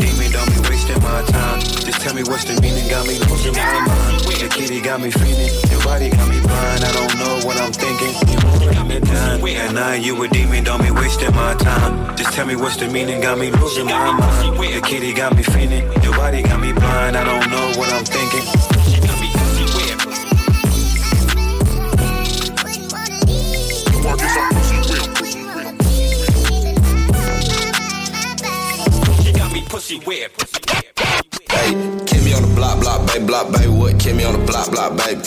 wasting 0.81 1.03
my 1.03 1.21
time. 1.23 1.59
Just 1.59 2.01
tell 2.01 2.13
me 2.13 2.23
what's 2.23 2.45
the 2.45 2.59
meaning, 2.61 2.87
got 2.89 3.05
me 3.07 3.19
losing 3.29 3.53
my 3.53 3.85
mind. 3.85 4.19
The 4.21 4.49
kitty 4.49 4.81
got 4.81 5.01
me 5.01 5.11
feeling, 5.11 5.51
your 5.69 5.81
body 5.83 6.09
got 6.09 6.27
me 6.29 6.39
blind. 6.41 6.83
I 6.83 6.91
don't 6.93 7.15
know 7.19 7.47
what 7.47 7.61
I'm 7.61 7.71
thinking. 7.71 8.13
You 8.27 8.37
more 8.45 8.57
than 8.57 8.91
a 8.91 8.99
time. 9.01 9.45
At 9.45 9.73
nine, 9.73 10.03
you 10.03 10.21
a 10.23 10.27
demon, 10.27 10.63
don't 10.63 10.81
be 10.81 10.91
wasting 10.91 11.33
my 11.35 11.53
time. 11.55 12.15
Just 12.17 12.33
tell 12.33 12.45
me 12.47 12.55
what's 12.55 12.77
the 12.77 12.87
meaning, 12.87 13.21
got 13.21 13.37
me 13.37 13.51
losing 13.51 13.85
my 13.85 14.11
mind. 14.11 14.57
The 14.57 14.81
kitty 14.81 15.13
got 15.13 15.35
me 15.35 15.43
feeling, 15.43 15.85
your 16.01 16.15
body 16.15 16.41
got 16.41 16.59
me 16.59 16.73
blind. 16.73 17.15
I 17.15 17.23
don't 17.23 17.49
know 17.51 17.79
what 17.79 17.91
I'm 17.93 18.05
thinking. 18.05 18.60
Me 34.21 34.27
on 34.27 34.39
the 34.39 34.45
block, 34.45 34.71
block, 34.71 34.97
baby. 34.97 35.21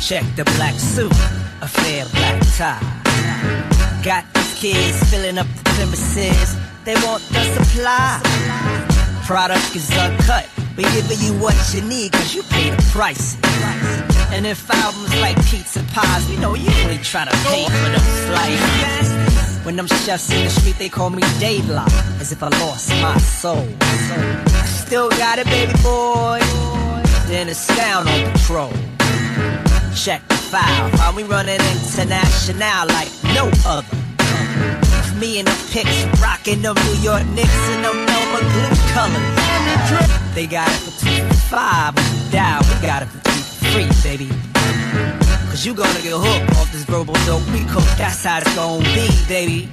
Check 0.00 0.24
the 0.36 0.44
black 0.56 0.74
suit, 0.74 1.10
a 1.60 1.66
fair 1.66 2.06
black 2.14 2.40
tie. 2.56 2.78
Got 4.04 4.24
these 4.34 4.54
kids 4.54 5.10
filling 5.10 5.36
up 5.36 5.48
the 5.48 5.64
premises, 5.70 6.56
they 6.84 6.94
want 7.04 7.24
the 7.30 7.42
supply. 7.56 8.20
Product 9.26 9.74
is 9.74 9.90
uncut, 9.90 10.48
we 10.76 10.84
giving 10.84 11.18
you 11.18 11.32
what 11.42 11.56
you 11.74 11.82
need 11.82 12.12
cause 12.12 12.36
you 12.36 12.44
pay 12.44 12.70
the 12.70 12.82
price. 12.92 13.36
And 14.32 14.46
if 14.46 14.70
albums 14.70 15.14
like 15.20 15.36
pizza 15.46 15.82
pies, 15.92 16.28
we 16.28 16.36
know 16.36 16.54
you 16.54 16.70
ain't 16.88 17.04
trying 17.04 17.28
to 17.28 17.36
pay 17.48 17.64
for 17.64 17.90
them 17.90 18.06
slices. 18.26 19.64
When 19.64 19.76
them 19.76 19.86
chefs 19.86 20.30
in 20.30 20.44
the 20.44 20.50
street, 20.50 20.78
they 20.78 20.88
call 20.88 21.10
me 21.10 21.22
Daylight, 21.38 21.92
as 22.20 22.32
if 22.32 22.42
I 22.42 22.48
lost 22.60 22.90
my 23.02 23.16
soul. 23.18 23.66
I 23.80 24.64
still 24.66 25.08
got 25.10 25.38
it, 25.38 25.46
baby 25.46 25.72
boy. 25.82 26.40
Then 27.26 27.48
it's 27.48 27.66
down 27.76 28.06
on 28.06 28.32
patrol. 28.32 28.72
Check 29.94 30.26
the 30.28 30.34
file, 30.34 30.90
how 30.98 31.14
we 31.16 31.24
running 31.24 31.60
international 31.60 32.86
like 32.88 33.10
no 33.34 33.50
other. 33.66 33.96
Me 35.18 35.38
and 35.38 35.48
the 35.48 35.68
pics 35.72 36.04
rocking 36.20 36.62
them 36.62 36.76
New 36.84 37.00
York 37.00 37.26
Knicks 37.34 37.68
and 37.70 37.84
them 37.84 37.96
Noma 37.96 38.38
blue 38.52 38.76
colors. 38.92 40.34
They 40.34 40.46
got 40.46 40.68
it 40.68 40.78
for 40.84 41.04
two 41.04 41.26
for 41.26 41.34
five, 41.56 41.94
but 41.94 42.30
down, 42.30 42.62
we 42.68 42.86
got 42.86 43.02
it 43.02 43.06
for 43.06 43.35
free, 43.76 43.88
baby. 44.02 44.28
Cause 45.48 45.64
you 45.64 45.74
gonna 45.74 46.00
get 46.02 46.12
hooked 46.16 46.56
off 46.56 46.70
this 46.72 46.84
verbal 46.84 47.14
dope 47.26 47.44
we 47.52 47.64
cook, 47.64 47.84
that's 47.96 48.24
how 48.24 48.38
it's 48.38 48.54
gonna 48.54 48.84
be, 48.94 49.08
baby. 49.28 49.68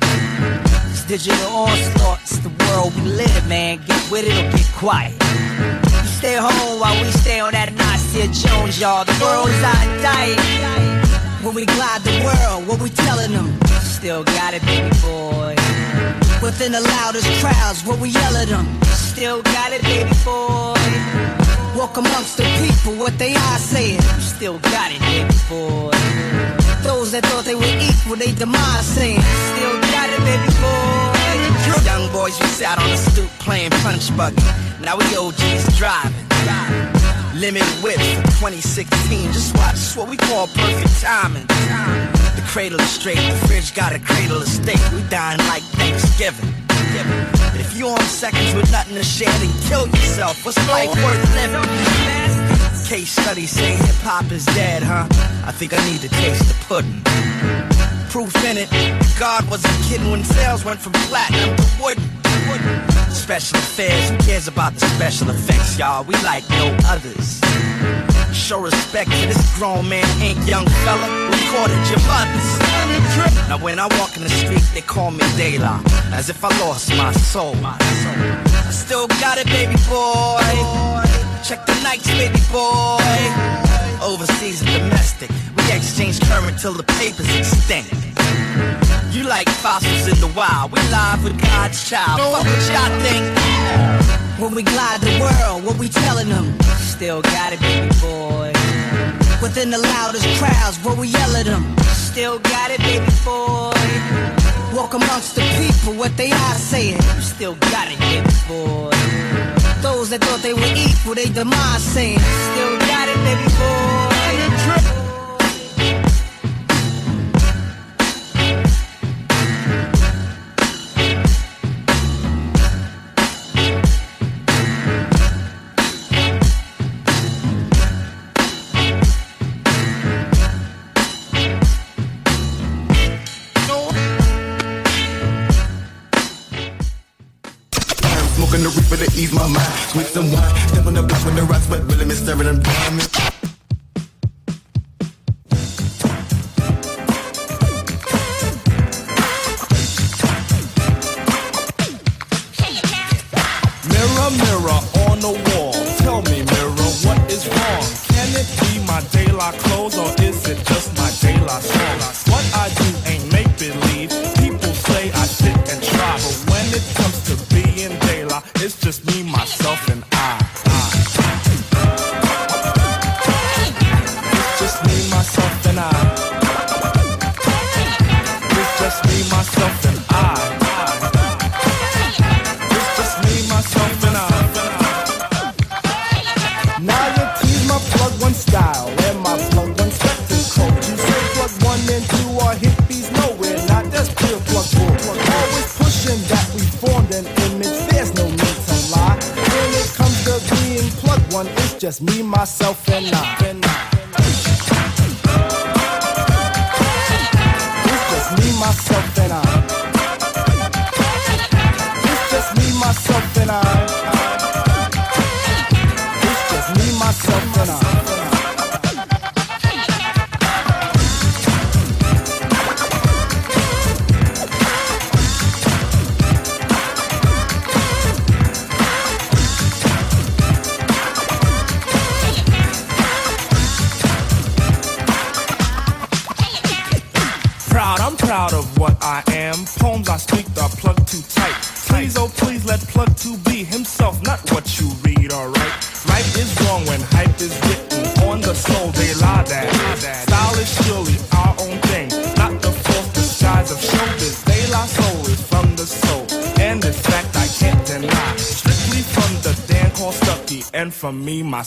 This 0.89 1.03
digital 1.05 1.47
onslaught, 1.51 2.21
it's 2.21 2.39
the 2.39 2.51
world 2.65 2.95
we 2.95 3.01
live, 3.01 3.47
man. 3.47 3.79
Get 3.85 4.01
with 4.11 4.25
it 4.27 4.35
or 4.37 4.51
get 4.55 4.67
quiet. 4.73 5.13
You 6.03 6.09
stay 6.19 6.35
home 6.35 6.79
while 6.79 6.95
we 7.01 7.11
stay 7.11 7.39
on 7.39 7.51
that 7.53 7.73
Nasir 7.73 8.27
Jones, 8.31 8.79
y'all. 8.79 9.05
The 9.05 9.17
world 9.21 9.49
is 9.49 9.63
our 9.63 9.85
diet. 10.01 10.39
When 11.43 11.55
we 11.55 11.65
glide 11.65 12.01
the 12.01 12.15
world, 12.23 12.67
what 12.67 12.81
we 12.81 12.89
telling 12.89 13.31
them? 13.31 13.47
Still 13.81 14.23
got 14.23 14.53
it, 14.53 14.63
baby 14.63 14.91
boy. 15.01 15.55
Within 16.41 16.71
the 16.73 16.81
loudest 16.81 17.27
crowds, 17.39 17.85
what 17.85 17.99
we 17.99 18.09
yell 18.09 18.35
at 18.35 18.47
them? 18.47 18.67
Still 18.83 19.41
got 19.43 19.71
it, 19.71 19.81
baby 19.83 20.11
boy. 20.23 21.42
Walk 21.75 21.97
amongst 21.97 22.37
the 22.37 22.43
people, 22.61 22.93
what 22.99 23.17
they 23.17 23.33
are 23.33 23.57
saying. 23.57 24.01
Still 24.19 24.59
got 24.59 24.91
it, 24.91 25.01
baby 25.01 25.33
boy. 25.49 25.91
Those 26.83 27.11
that 27.11 27.25
thought 27.25 27.45
they 27.45 27.55
were 27.55 27.75
equal, 27.81 28.15
they 28.15 28.31
demise 28.31 28.85
saying. 28.85 29.21
Still 29.21 29.81
got 29.89 30.09
it, 30.09 30.21
baby 30.21 30.49
boy. 30.61 31.83
Young 31.83 32.11
boys, 32.11 32.39
we 32.39 32.45
sat 32.47 32.77
on 32.77 32.89
the 32.89 32.97
stoop 32.97 33.29
playing 33.39 33.71
punch 33.81 34.15
buggy. 34.15 34.37
Now 34.81 34.97
we 34.97 35.05
OGs 35.17 35.77
driving. 35.77 36.13
Limit 37.33 37.63
whips 37.81 38.05
for 38.21 38.53
2016. 38.53 39.33
Just 39.33 39.55
watch, 39.57 39.73
it's 39.73 39.95
what 39.95 40.07
we 40.07 40.17
call 40.17 40.47
perfect 40.47 41.01
timing. 41.01 41.47
The 41.47 42.43
cradle 42.45 42.79
is 42.79 42.89
straight, 42.89 43.17
the 43.17 43.47
fridge 43.47 43.73
got 43.73 43.93
a 43.93 43.99
cradle 43.99 44.37
of 44.37 44.47
steak. 44.47 44.79
We 44.93 45.01
dying 45.09 45.39
like 45.49 45.63
Thanksgiving. 45.79 46.53
But 47.51 47.59
if 47.59 47.75
you 47.77 47.83
Few 47.83 47.91
on 47.91 47.99
seconds 48.03 48.53
with 48.53 48.71
nothing 48.71 48.95
to 48.95 49.03
share, 49.03 49.27
then 49.27 49.51
kill 49.67 49.87
yourself. 49.87 50.45
What's 50.45 50.57
life 50.69 50.87
worth 51.03 51.35
living? 51.35 51.67
Case 52.87 53.11
studies 53.11 53.49
say 53.49 53.75
hip 53.75 53.95
hop 53.99 54.31
is 54.31 54.45
dead, 54.45 54.83
huh? 54.83 55.05
I 55.45 55.51
think 55.51 55.73
I 55.73 55.83
need 55.91 55.99
to 55.99 56.07
taste 56.07 56.47
the 56.47 56.55
pudding. 56.65 57.01
Proof 58.09 58.33
in 58.45 58.57
it, 58.57 58.69
God 59.19 59.49
wasn't 59.49 59.73
kidding 59.83 60.11
when 60.11 60.23
sales 60.23 60.63
went 60.63 60.79
from 60.79 60.93
platinum 61.11 61.57
to 61.57 61.63
wooden. 61.81 63.09
Special 63.09 63.57
affairs, 63.57 64.09
who 64.11 64.17
cares 64.19 64.47
about 64.47 64.73
the 64.75 64.85
special 64.95 65.29
effects, 65.29 65.77
y'all? 65.77 66.05
We 66.05 66.13
like 66.23 66.47
no 66.51 66.77
others. 66.85 67.41
Show 68.33 68.59
respect 68.59 69.09
to 69.11 69.27
this 69.27 69.57
grown 69.57 69.87
man, 69.87 70.05
ain't 70.21 70.37
young 70.47 70.65
fella. 70.83 71.07
Recorded 71.29 71.79
your 71.89 72.01
mothers. 72.07 72.49
Now 73.47 73.57
when 73.61 73.79
I 73.79 73.87
walk 73.99 74.17
in 74.17 74.23
the 74.23 74.29
street, 74.29 74.63
they 74.73 74.81
call 74.81 75.11
me 75.11 75.23
De 75.37 75.57
La, 75.59 75.79
as 76.11 76.29
if 76.29 76.43
I 76.43 76.49
lost 76.59 76.89
my 76.97 77.11
soul. 77.13 77.55
I 77.63 77.77
still 78.71 79.07
got 79.07 79.37
it, 79.37 79.45
baby 79.47 79.75
boy. 79.87 80.41
Check 81.43 81.65
the 81.65 81.73
nights, 81.83 82.07
baby 82.17 82.41
boy. 82.51 82.99
Overseas 84.03 84.61
and 84.61 84.71
domestic, 84.81 85.29
we 85.55 85.63
exchange 85.71 86.19
current 86.21 86.59
till 86.59 86.73
the 86.73 86.83
papers 86.83 87.29
extinct. 87.35 87.93
You 89.11 89.23
like 89.23 89.47
fossils 89.47 90.07
in 90.07 90.19
the 90.19 90.33
wild, 90.35 90.71
we 90.71 90.79
live 90.89 91.23
with 91.23 91.39
God's 91.39 91.87
child. 91.89 92.19
Fuck 92.19 92.45
what 92.45 92.71
y'all 92.73 92.99
think. 93.01 94.02
When 94.43 94.55
we 94.55 94.63
glide 94.63 94.99
the 94.99 95.17
world, 95.21 95.63
what 95.63 95.77
we 95.77 95.87
telling 95.87 96.27
them? 96.27 96.59
Still 96.75 97.21
got 97.21 97.53
it, 97.53 97.61
baby 97.61 97.87
boy. 98.01 98.51
Within 99.41 99.69
the 99.69 99.77
loudest 99.77 100.27
crowds, 100.37 100.77
what 100.83 100.97
we 100.97 101.07
yell 101.07 101.35
at 101.37 101.45
them? 101.45 101.63
Still 101.93 102.39
got 102.39 102.69
it, 102.69 102.81
baby 102.81 103.05
boy. 103.23 103.71
Walk 104.75 104.95
amongst 104.95 105.35
the 105.35 105.43
people, 105.55 105.97
what 105.97 106.17
they 106.17 106.29
are 106.31 106.55
saying. 106.55 106.97
You 107.15 107.21
still 107.21 107.55
got 107.71 107.87
it, 107.89 107.97
baby 107.99 108.29
boy. 108.45 108.91
Those 109.81 110.09
that 110.09 110.19
thought 110.21 110.41
they 110.41 110.53
were 110.53 110.73
equal, 110.75 111.15
they 111.15 111.29
demise 111.29 111.81
saying. 111.81 112.19
Still 112.19 112.77
got 112.79 113.07
it, 113.07 113.15
baby 113.23 113.47
boy. 113.55 114.12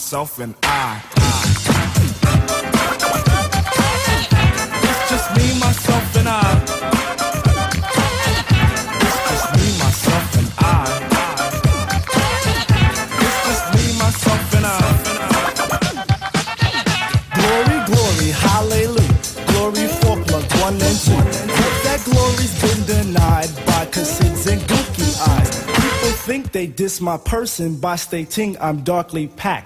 Myself, 0.07 0.39
and 0.39 0.55
I. 0.63 1.03
It's 4.87 5.11
just 5.11 5.37
me, 5.37 5.59
myself, 5.59 6.17
and 6.17 6.29
I. 6.29 6.63
It's 9.03 9.21
just 9.29 9.47
me, 9.57 9.67
myself, 9.83 10.39
and 10.39 10.49
I. 10.59 10.71
It's 13.19 13.39
just 13.49 13.65
me, 13.75 13.85
myself, 13.99 14.55
and 14.55 14.67
I. 14.67 14.79
Glory, 17.35 17.79
glory, 17.91 18.31
hallelujah. 18.31 19.19
Glory 19.49 19.87
for 19.89 20.17
plug 20.23 20.47
one 20.63 20.75
and 20.75 20.99
two. 21.03 21.19
But 21.51 21.75
that 21.83 22.01
glory's 22.05 22.55
been 22.63 22.81
denied 22.87 23.51
by 23.67 23.87
cassids 23.87 24.47
and 24.47 24.61
gooky 24.63 25.11
eyes. 25.29 25.51
People 25.67 26.13
think 26.29 26.53
they 26.53 26.69
diss 26.69 27.01
my 27.01 27.17
person 27.17 27.75
by 27.81 27.97
stating 27.97 28.57
I'm 28.61 28.85
darkly 28.85 29.27
packed. 29.27 29.66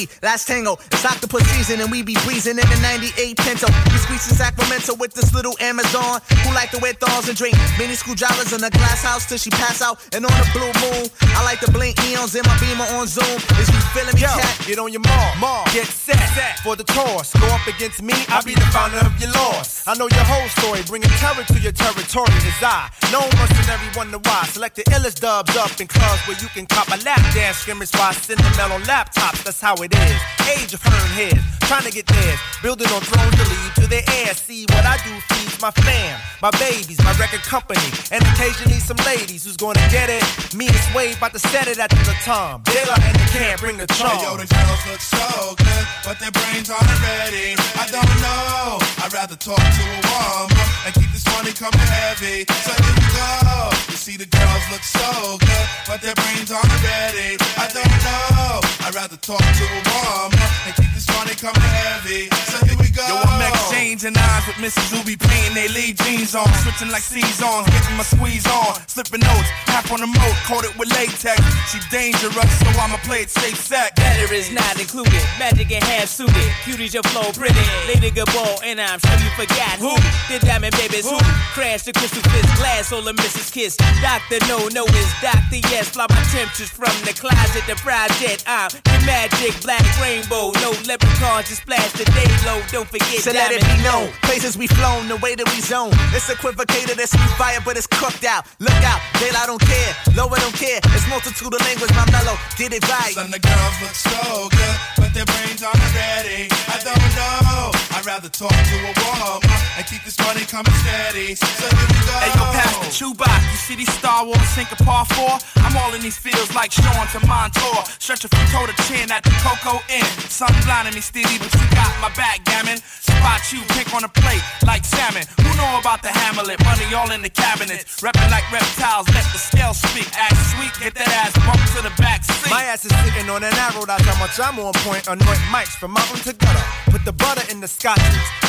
G. 0.00 0.08
Last 0.22 0.46
tango, 0.48 0.78
it's 0.92 1.04
octopus 1.04 1.44
season, 1.50 1.80
and 1.80 1.90
we 1.90 2.02
be 2.02 2.14
breezing 2.24 2.58
in 2.58 2.66
the 2.68 2.78
98 2.82 3.36
Pinto. 3.36 3.66
We 3.92 3.98
squeezing 3.98 4.36
Sacramento 4.36 4.94
with 4.96 5.12
this 5.12 5.34
little 5.34 5.56
Amazon 5.60 6.20
who 6.42 6.54
like 6.54 6.70
to 6.70 6.78
wear 6.78 6.92
thongs 6.94 7.28
and 7.28 7.36
drink 7.36 7.56
mini 7.78 7.94
screwdrivers 7.94 8.52
in 8.52 8.62
a 8.64 8.70
glass 8.70 9.02
house 9.02 9.28
till 9.28 9.38
she 9.38 9.50
pass 9.50 9.82
out. 9.82 10.00
And 10.14 10.24
on 10.24 10.32
the 10.32 10.48
blue 10.52 10.72
moon, 10.80 11.08
I 11.36 11.44
like 11.44 11.60
to 11.60 11.70
blink 11.70 11.96
neons 12.04 12.34
in 12.36 12.42
my 12.46 12.56
beamer 12.60 12.88
on 12.96 13.06
Zoom. 13.06 13.36
Is 13.60 13.68
you 13.68 13.80
feeling 13.92 14.14
me, 14.14 14.22
Yo, 14.22 14.28
cat? 14.28 14.66
Get 14.66 14.78
on 14.78 14.92
your 14.92 15.04
mom. 15.04 15.40
mark. 15.40 15.66
get 15.72 15.86
set, 15.86 16.20
set 16.34 16.58
for 16.60 16.76
the 16.76 16.84
toss. 16.84 17.32
Go 17.34 17.46
up 17.52 17.66
against 17.66 18.02
me, 18.02 18.14
I'll 18.28 18.44
be 18.44 18.54
the 18.54 18.68
founder 18.72 18.98
of 19.04 19.12
your 19.20 19.32
loss. 19.32 19.86
I 19.86 19.94
know 19.94 20.08
your 20.08 20.24
whole 20.24 20.48
story, 20.60 20.80
bringing 20.86 21.10
terror 21.20 21.44
to 21.44 21.58
your 21.60 21.72
territory. 21.72 22.32
Is 22.40 22.62
I 22.62 22.88
Known 23.10 23.26
mercenary, 23.42 23.90
wonder 23.96 24.18
why. 24.18 24.46
Select 24.46 24.76
the 24.76 24.84
illest 24.94 25.20
dubs 25.20 25.56
up 25.56 25.80
in 25.80 25.88
clubs 25.88 26.22
where 26.28 26.38
you 26.38 26.46
can 26.54 26.64
cop 26.66 26.86
a 26.88 26.98
lap 27.02 27.18
dance 27.34 27.56
scrimmage 27.58 27.90
by 27.90 28.12
sentimental 28.12 28.78
laptops. 28.86 29.42
That's 29.42 29.60
how 29.60 29.74
it 29.82 29.92
is. 29.92 30.20
Age 30.46 30.72
of 30.74 30.80
hern 30.82 31.10
heads, 31.18 31.42
trying 31.66 31.82
to 31.82 31.90
get 31.90 32.06
theirs. 32.06 32.38
Building 32.62 32.86
on 32.94 33.02
thrones 33.02 33.34
to 33.34 33.44
lead 33.50 33.72
to 33.82 33.86
the 33.90 34.02
air. 34.22 34.34
See 34.34 34.64
what 34.70 34.86
I 34.86 34.96
do 35.02 35.10
feeds 35.26 35.60
my 35.60 35.72
fam 35.72 36.20
my 36.42 36.50
babies, 36.52 36.98
my 37.04 37.12
record 37.20 37.42
company, 37.42 37.84
and 38.10 38.24
occasionally 38.32 38.80
some 38.80 38.96
ladies 39.04 39.44
who's 39.44 39.56
gonna 39.56 39.84
get 39.90 40.08
it. 40.08 40.24
Me 40.54 40.66
and 40.68 40.80
Sway 40.90 41.12
about 41.12 41.32
to 41.32 41.38
set 41.38 41.68
it 41.68 41.78
at 41.78 41.90
the 41.90 42.16
Tom. 42.24 42.62
Daylight 42.64 43.04
and 43.04 43.16
the 43.16 43.26
can 43.32 43.58
bring 43.58 43.76
the 43.76 43.86
charm. 43.86 44.16
Hey, 44.16 44.24
yo, 44.24 44.36
the 44.36 44.48
girls 44.48 44.82
look 44.88 45.00
so 45.00 45.54
good, 45.56 45.86
but 46.04 46.18
their 46.18 46.32
brains 46.32 46.70
aren't 46.70 47.00
ready. 47.04 47.54
I 47.76 47.86
don't 47.92 48.14
know. 48.24 48.80
I'd 49.04 49.12
rather 49.12 49.36
talk 49.36 49.60
to 49.60 49.84
a 49.84 50.00
woman 50.08 50.64
and 50.86 50.92
keep 50.94 51.10
this 51.12 51.26
money 51.36 51.52
coming 51.52 51.88
heavy. 52.00 52.48
So 52.48 52.72
here 52.72 52.94
we 52.96 53.06
go. 53.12 53.70
You 53.92 53.98
see, 54.00 54.16
the 54.16 54.26
girls 54.26 54.64
look 54.72 54.84
so 54.84 55.36
good, 55.38 55.66
but 55.86 56.00
their 56.00 56.14
brains 56.14 56.50
aren't 56.50 56.72
ready. 56.82 57.36
I 57.60 57.68
don't 57.68 57.96
know. 58.00 58.64
I'd 58.88 58.94
rather 58.94 59.16
talk 59.16 59.44
to 59.44 59.64
a 59.68 59.80
woman 59.92 60.40
and 60.64 60.72
keep 60.74 60.92
this 60.96 61.08
money 61.12 61.36
coming 61.36 61.68
heavy. 61.84 62.32
So 62.48 62.64
here 62.64 62.78
we 62.80 62.88
go. 62.88 63.04
Yo, 63.04 63.20
I'm 63.28 63.44
exchanging 63.52 64.16
eyes 64.16 64.46
with 64.48 64.56
Mrs. 64.56 64.88
Who 64.88 65.04
be 65.04 65.16
paying 65.16 65.54
they 65.54 65.68
lead 65.68 65.96
jeans 65.98 66.29
on. 66.34 66.46
Switching 66.62 66.90
like 66.90 67.02
seasons, 67.02 67.66
getting 67.70 67.96
my 67.96 68.02
squeeze 68.02 68.46
on. 68.46 68.76
Slipping 68.86 69.20
notes, 69.20 69.48
half 69.66 69.90
on 69.92 70.00
the 70.00 70.06
moat, 70.06 70.36
coated 70.46 70.74
with 70.78 70.90
latex. 70.94 71.40
She 71.70 71.78
dangerous, 71.90 72.50
so 72.60 72.68
I'ma 72.78 72.98
play 73.02 73.22
it 73.22 73.30
safe 73.30 73.56
sex. 73.56 73.92
Better 73.96 74.32
is 74.32 74.50
not 74.52 74.78
included. 74.80 75.22
Magic 75.38 75.70
and 75.72 75.84
half 75.84 76.08
suited. 76.08 76.50
Cuties 76.64 76.94
your 76.94 77.02
flow 77.10 77.32
pretty. 77.32 77.60
Lady 77.88 78.10
good 78.10 78.30
ball, 78.32 78.60
and 78.64 78.80
I'm 78.80 78.98
sure 79.00 79.18
you 79.18 79.30
forgot 79.34 79.78
who. 79.78 79.94
The 80.28 80.38
diamond 80.44 80.74
babies 80.76 81.08
who 81.08 81.18
crashed 81.54 81.86
the 81.86 81.92
crystal 81.92 82.22
fist 82.30 82.50
glass, 82.56 82.92
all 82.92 83.02
the 83.02 83.12
Mrs. 83.12 83.52
Kiss. 83.52 83.76
Doctor 84.02 84.38
no, 84.46 84.68
no 84.68 84.84
is 84.86 85.10
Doctor 85.22 85.60
yes. 85.70 85.90
Fly 85.90 86.06
my 86.10 86.22
temperature 86.30 86.70
from 86.70 86.94
the 87.04 87.12
closet 87.12 87.64
to 87.66 87.76
project. 87.80 88.44
I'm 88.46 88.70
the 88.70 88.98
magic 89.06 89.54
black 89.62 89.84
rainbow. 90.00 90.52
No 90.62 90.70
leprechauns, 90.86 91.48
just 91.48 91.62
splash 91.62 91.92
the 91.92 92.04
day 92.12 92.28
low. 92.46 92.62
Don't 92.70 92.88
forget 92.88 93.20
So 93.22 93.32
let 93.32 93.52
it 93.52 93.62
be 93.62 93.82
known, 93.82 94.12
places 94.22 94.56
we 94.56 94.66
flown, 94.66 95.08
the 95.08 95.16
way 95.16 95.34
that 95.34 95.46
we 95.50 95.60
zone. 95.60 95.92
It's 96.12 96.19
equivocated, 96.28 96.98
it's 96.98 97.12
we 97.12 97.26
fire, 97.38 97.60
but 97.64 97.76
it's 97.76 97.86
cooked 97.86 98.24
out. 98.24 98.46
Look 98.58 98.80
out, 98.84 99.00
daylight 99.18 99.46
don't 99.46 99.62
care, 99.62 99.94
lower 100.16 100.36
don't 100.36 100.54
care. 100.54 100.80
It's 100.92 101.08
multitude 101.08 101.54
of 101.54 101.60
language, 101.60 101.90
my 101.94 102.04
mellow, 102.10 102.36
get 102.58 102.72
it 102.72 102.82
right. 102.88 103.14
Some 103.14 103.30
the 103.30 103.38
girls 103.38 103.76
look 103.80 103.94
so 103.94 104.48
good, 104.50 104.76
but 104.98 105.14
their 105.14 105.24
brains 105.24 105.62
aren't 105.62 105.80
ready. 105.94 106.48
I 106.68 106.76
don't 106.84 107.14
know. 107.16 107.79
I'd 108.00 108.06
rather 108.06 108.30
talk 108.32 108.48
to 108.48 108.76
a 108.80 108.92
woman 108.96 109.60
and 109.76 109.84
keep 109.84 110.00
this 110.08 110.16
money 110.24 110.48
coming 110.48 110.72
steady. 110.80 111.36
So 111.36 111.44
here 111.44 111.84
we 111.84 112.00
go. 112.08 112.16
Hey, 112.16 112.32
yo, 112.32 112.48
Pastor 112.48 112.88
Chewbacca, 112.88 113.44
you 113.52 113.60
see 113.60 113.76
these 113.76 113.92
Star 113.92 114.24
Wars 114.24 114.40
sink 114.56 114.72
a 114.72 114.76
par 114.80 115.04
four? 115.04 115.36
I'm 115.60 115.76
all 115.76 115.92
in 115.92 116.00
these 116.00 116.16
fields 116.16 116.48
like 116.56 116.72
Sean 116.72 117.04
to 117.12 117.20
Montour. 117.28 117.84
Stretching 118.00 118.32
from 118.32 118.40
toe 118.48 118.64
to 118.64 118.72
chin 118.88 119.12
at 119.12 119.20
the 119.20 119.28
Coco 119.44 119.84
Inn. 119.92 120.08
Sun 120.32 120.48
blinding 120.64 120.96
me, 120.96 121.04
Stevie, 121.04 121.36
but 121.36 121.52
you 121.52 121.68
got 121.76 121.92
my 122.00 122.08
back, 122.16 122.40
gammon. 122.48 122.80
Spot 123.04 123.42
you, 123.52 123.60
pink 123.76 123.92
on 123.92 124.00
a 124.04 124.08
plate 124.08 124.40
like 124.64 124.80
salmon. 124.80 125.28
Who 125.44 125.52
know 125.60 125.68
about 125.76 126.00
the 126.00 126.08
Hamlet? 126.08 126.56
Money 126.64 126.88
all 126.96 127.12
in 127.12 127.20
the 127.20 127.28
cabinets. 127.28 128.00
Reppin' 128.00 128.32
like 128.32 128.48
reptiles, 128.48 129.12
let 129.12 129.28
the 129.28 129.36
scale 129.36 129.76
speak. 129.76 130.08
Act 130.16 130.40
sweet, 130.56 130.72
get 130.80 130.96
that 130.96 131.12
ass 131.20 131.36
bumped 131.44 131.68
to 131.76 131.84
the 131.84 131.92
back 132.00 132.24
seat. 132.24 132.48
My 132.48 132.64
ass 132.64 132.88
is 132.88 132.96
sitting 133.04 133.28
on 133.28 133.44
an 133.44 133.52
arrow, 133.68 133.84
that's 133.84 134.08
how 134.08 134.16
much 134.16 134.40
I'm 134.40 134.56
on 134.56 134.72
point. 134.88 135.04
Anoint 135.04 135.44
mics 135.52 135.76
from 135.76 135.92
mountain 135.92 136.24
to 136.24 136.32
gutter. 136.32 136.64
Put 136.88 137.04
the 137.04 137.12
butter 137.12 137.44
in 137.52 137.60
the 137.60 137.68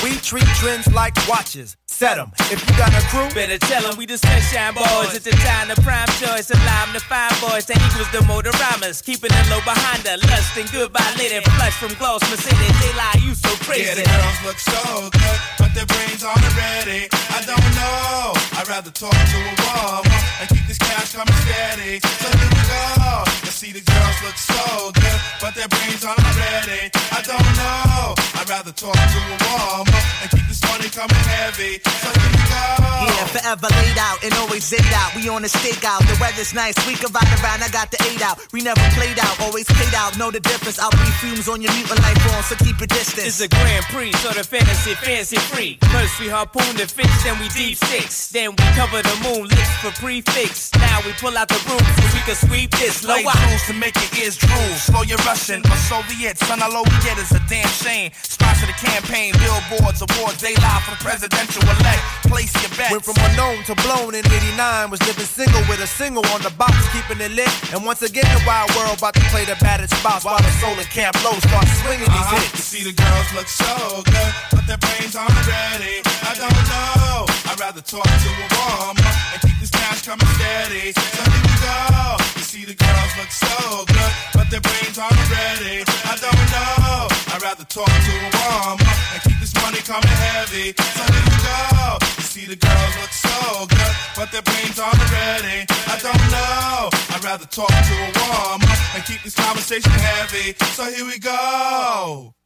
We 0.04 0.18
treat 0.18 0.46
trends 0.58 0.92
like 0.94 1.16
watches. 1.28 1.78
Set 1.88 2.18
'em. 2.18 2.32
If 2.50 2.60
you 2.68 2.76
got 2.78 2.94
a 2.94 3.02
crew, 3.10 3.30
Better 3.34 3.58
tell 3.58 3.86
'em 3.86 3.98
we 3.98 4.06
the 4.06 4.18
sunshine 4.18 4.74
boys. 4.74 5.14
It's 5.14 5.26
the 5.26 5.32
time 5.32 5.68
the 5.68 5.80
prime 5.82 6.10
choice. 6.22 6.50
Alive 6.50 6.94
the 6.94 7.00
fine 7.00 7.36
boys. 7.40 7.66
That 7.66 7.78
equals 7.78 8.10
the 8.12 8.22
motor 8.26 8.52
motoramas. 8.52 9.04
Keeping 9.04 9.32
it 9.32 9.46
low 9.50 9.62
behind 9.62 10.04
the 10.04 10.18
lust 10.30 10.58
and 10.58 10.72
goodbye 10.72 11.14
lady. 11.18 11.40
Flush 11.58 11.74
from 11.74 11.94
Gloss 12.00 12.22
Mercedes. 12.30 12.76
They 12.82 12.94
lie, 12.94 13.20
you 13.26 13.34
so 13.36 13.52
crazy. 13.66 13.86
Yeah, 13.86 13.96
the 13.96 14.06
girls 14.10 14.40
look 14.46 14.60
so 14.60 15.10
good, 15.10 15.40
but 15.60 15.74
their 15.76 15.86
brains 15.86 16.24
aren't 16.24 16.56
ready. 16.58 17.08
I 17.38 17.42
don't 17.46 17.70
know. 17.80 18.34
I'd 18.58 18.68
rather 18.68 18.92
talk 18.92 19.14
to 19.34 19.38
a 19.52 19.56
wall 19.64 20.02
and 20.40 20.50
keep 20.50 20.66
this 20.68 20.78
cash 20.78 21.14
coming 21.14 21.40
steady. 21.46 22.00
So 22.22 22.28
here 22.38 22.50
we 22.50 22.62
go. 22.70 23.51
You 23.62 23.68
see, 23.68 23.74
the 23.78 23.86
girls 23.86 24.18
look 24.26 24.38
so 24.42 24.90
good, 24.90 25.20
but 25.38 25.54
their 25.54 25.68
brains 25.68 26.02
aren't 26.02 26.18
ready. 26.18 26.90
I 27.14 27.22
don't 27.22 27.46
know. 27.62 28.18
I'd 28.42 28.50
rather 28.50 28.72
talk 28.74 28.98
to 28.98 29.20
a 29.22 29.38
woman 29.38 30.02
and 30.26 30.30
keep 30.34 30.48
this 30.50 30.66
money 30.66 30.90
coming 30.90 31.26
heavy. 31.30 31.78
So 31.78 32.10
here 32.10 32.32
we 32.34 32.42
go. 32.50 32.82
Yeah, 33.06 33.26
forever 33.30 33.70
laid 33.70 34.00
out 34.02 34.18
and 34.26 34.34
always 34.42 34.66
zigged 34.66 34.90
out. 34.98 35.14
We 35.14 35.30
on 35.30 35.46
the 35.46 35.48
stakeout. 35.48 36.02
The 36.10 36.18
weather's 36.18 36.58
nice. 36.58 36.74
We 36.90 36.98
can 36.98 37.14
ride 37.14 37.30
around. 37.38 37.62
I 37.62 37.70
got 37.70 37.94
the 37.94 38.02
eight 38.10 38.26
out. 38.26 38.42
We 38.50 38.66
never 38.66 38.82
played 38.98 39.22
out. 39.22 39.38
Always 39.46 39.70
paid 39.70 39.94
out. 39.94 40.18
Know 40.18 40.32
the 40.32 40.42
difference. 40.42 40.80
I'll 40.80 40.90
be 40.90 41.12
fumes 41.22 41.46
on 41.46 41.62
your 41.62 41.74
mutant 41.78 42.02
life 42.02 42.18
on, 42.34 42.42
so 42.42 42.58
keep 42.66 42.82
your 42.82 42.90
distance. 42.90 43.30
It's 43.30 43.42
a 43.46 43.50
Grand 43.50 43.86
Prix, 43.94 44.14
so 44.26 44.34
the 44.34 44.42
fantasy 44.42 44.98
fancy 45.06 45.38
free. 45.38 45.78
First 45.94 46.18
we 46.18 46.30
harpoon 46.34 46.82
the 46.82 46.90
fish, 46.90 47.14
then 47.22 47.38
we 47.38 47.46
deep 47.54 47.78
six. 47.78 48.34
Then 48.34 48.58
we 48.58 48.66
cover 48.74 49.06
the 49.06 49.18
moon 49.22 49.46
lips 49.54 49.74
for 49.86 49.94
prefix. 50.02 50.74
Now 50.82 51.06
we 51.06 51.14
pull 51.22 51.38
out 51.38 51.48
the 51.48 51.62
room 51.70 51.86
so 51.86 52.06
we 52.10 52.22
can 52.26 52.36
sweep 52.36 52.72
this 52.82 53.06
low 53.06 53.22
Play 53.22 53.30
out. 53.30 53.51
Rules 53.52 53.64
to 53.68 53.74
make 53.74 53.96
your 54.00 54.24
ears 54.24 54.38
drool. 54.40 54.72
Slow 54.80 55.04
your 55.04 55.20
Russian 55.28 55.60
or 55.68 55.76
Soviet. 55.92 56.38
Son, 56.40 56.62
all 56.64 56.84
we 56.88 56.98
get 57.04 57.18
is 57.20 57.32
a 57.36 57.42
damn 57.52 57.68
shame. 57.68 58.12
Sponsor 58.24 58.66
the 58.68 58.78
campaign, 58.80 59.34
billboards, 59.44 60.00
awards, 60.02 60.40
they 60.40 60.56
live 60.56 60.82
for 60.88 60.96
the 60.96 61.02
presidential 61.04 61.62
elect. 61.64 62.02
Place 62.32 62.54
your 62.64 62.72
bets. 62.80 62.92
Went 62.92 63.04
from 63.04 63.18
unknown 63.30 63.64
to 63.68 63.76
blown 63.84 64.16
in 64.16 64.24
89. 64.26 64.90
Was 64.90 65.02
living 65.04 65.26
single 65.28 65.62
with 65.68 65.84
a 65.84 65.88
single 65.88 66.26
on 66.32 66.42
the 66.42 66.52
box, 66.56 66.74
keeping 66.96 67.20
it 67.20 67.32
lit. 67.36 67.52
And 67.74 67.84
once 67.86 68.02
again, 68.02 68.26
the 68.32 68.42
wild 68.48 68.72
world 68.76 68.98
about 68.98 69.14
to 69.16 69.24
play 69.34 69.44
the 69.46 69.56
battered 69.60 69.92
spots 69.92 70.24
while 70.24 70.40
the 70.40 70.52
solar 70.64 70.88
camp 70.88 71.14
low 71.24 71.36
start 71.44 71.68
swinging 71.84 72.08
these 72.08 72.28
Uh-huh. 72.32 72.40
hits. 72.40 72.56
You 72.56 72.80
see 72.80 72.84
the 72.90 72.96
girls 72.96 73.28
look 73.36 73.48
so 73.48 74.04
good, 74.06 74.32
their 74.72 74.80
brains 74.80 75.16
aren't 75.20 75.36
ready. 75.44 76.00
I 76.24 76.32
don't 76.40 76.64
know. 76.72 77.28
I'd 77.52 77.60
rather 77.60 77.84
talk 77.84 78.08
to 78.08 78.32
a 78.32 78.48
woman 78.56 79.04
and 79.04 79.40
keep 79.44 79.60
this 79.60 79.70
cash 79.70 80.08
coming 80.08 80.32
steady. 80.40 80.96
So 80.96 81.24
here 81.28 81.44
we 81.44 81.56
go. 81.60 82.16
You 82.40 82.46
see 82.48 82.64
the 82.64 82.78
girls 82.80 83.12
look 83.20 83.32
so 83.36 83.84
good, 83.84 84.14
but 84.32 84.48
their 84.48 84.64
brains 84.64 84.96
aren't 84.96 85.28
ready. 85.28 85.84
I 86.08 86.16
don't 86.24 86.46
know. 86.56 87.12
I'd 87.36 87.44
rather 87.44 87.68
talk 87.68 87.92
to 87.92 88.14
a 88.16 88.32
woman 88.32 88.88
and 89.12 89.20
keep 89.28 89.40
this 89.44 89.52
money 89.60 89.84
coming 89.84 90.18
heavy. 90.32 90.72
So 90.72 91.04
here 91.04 91.28
we 91.28 91.38
go. 91.52 92.00
You 92.16 92.28
see 92.32 92.46
the 92.48 92.56
girls 92.56 92.94
look 93.04 93.12
so 93.12 93.68
good, 93.68 93.94
but 94.16 94.32
their 94.32 94.46
brains 94.48 94.80
aren't 94.80 95.04
ready. 95.12 95.68
I 95.92 96.00
don't 96.00 96.26
know. 96.32 96.88
I'd 97.12 97.24
rather 97.28 97.48
talk 97.60 97.76
to 97.76 97.96
a 98.08 98.12
woman 98.24 98.72
and 98.96 99.04
keep 99.04 99.20
this 99.20 99.36
conversation 99.36 99.92
heavy. 99.92 100.56
So 100.80 100.88
here 100.88 101.04
we 101.04 101.20
go. 101.20 102.40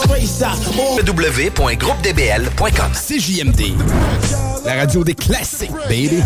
www.groupedbl.com 0.00 2.92
CJMD, 2.92 3.74
la 4.64 4.74
radio 4.74 5.04
des 5.04 5.14
classiques, 5.14 5.70
baby. 5.88 6.20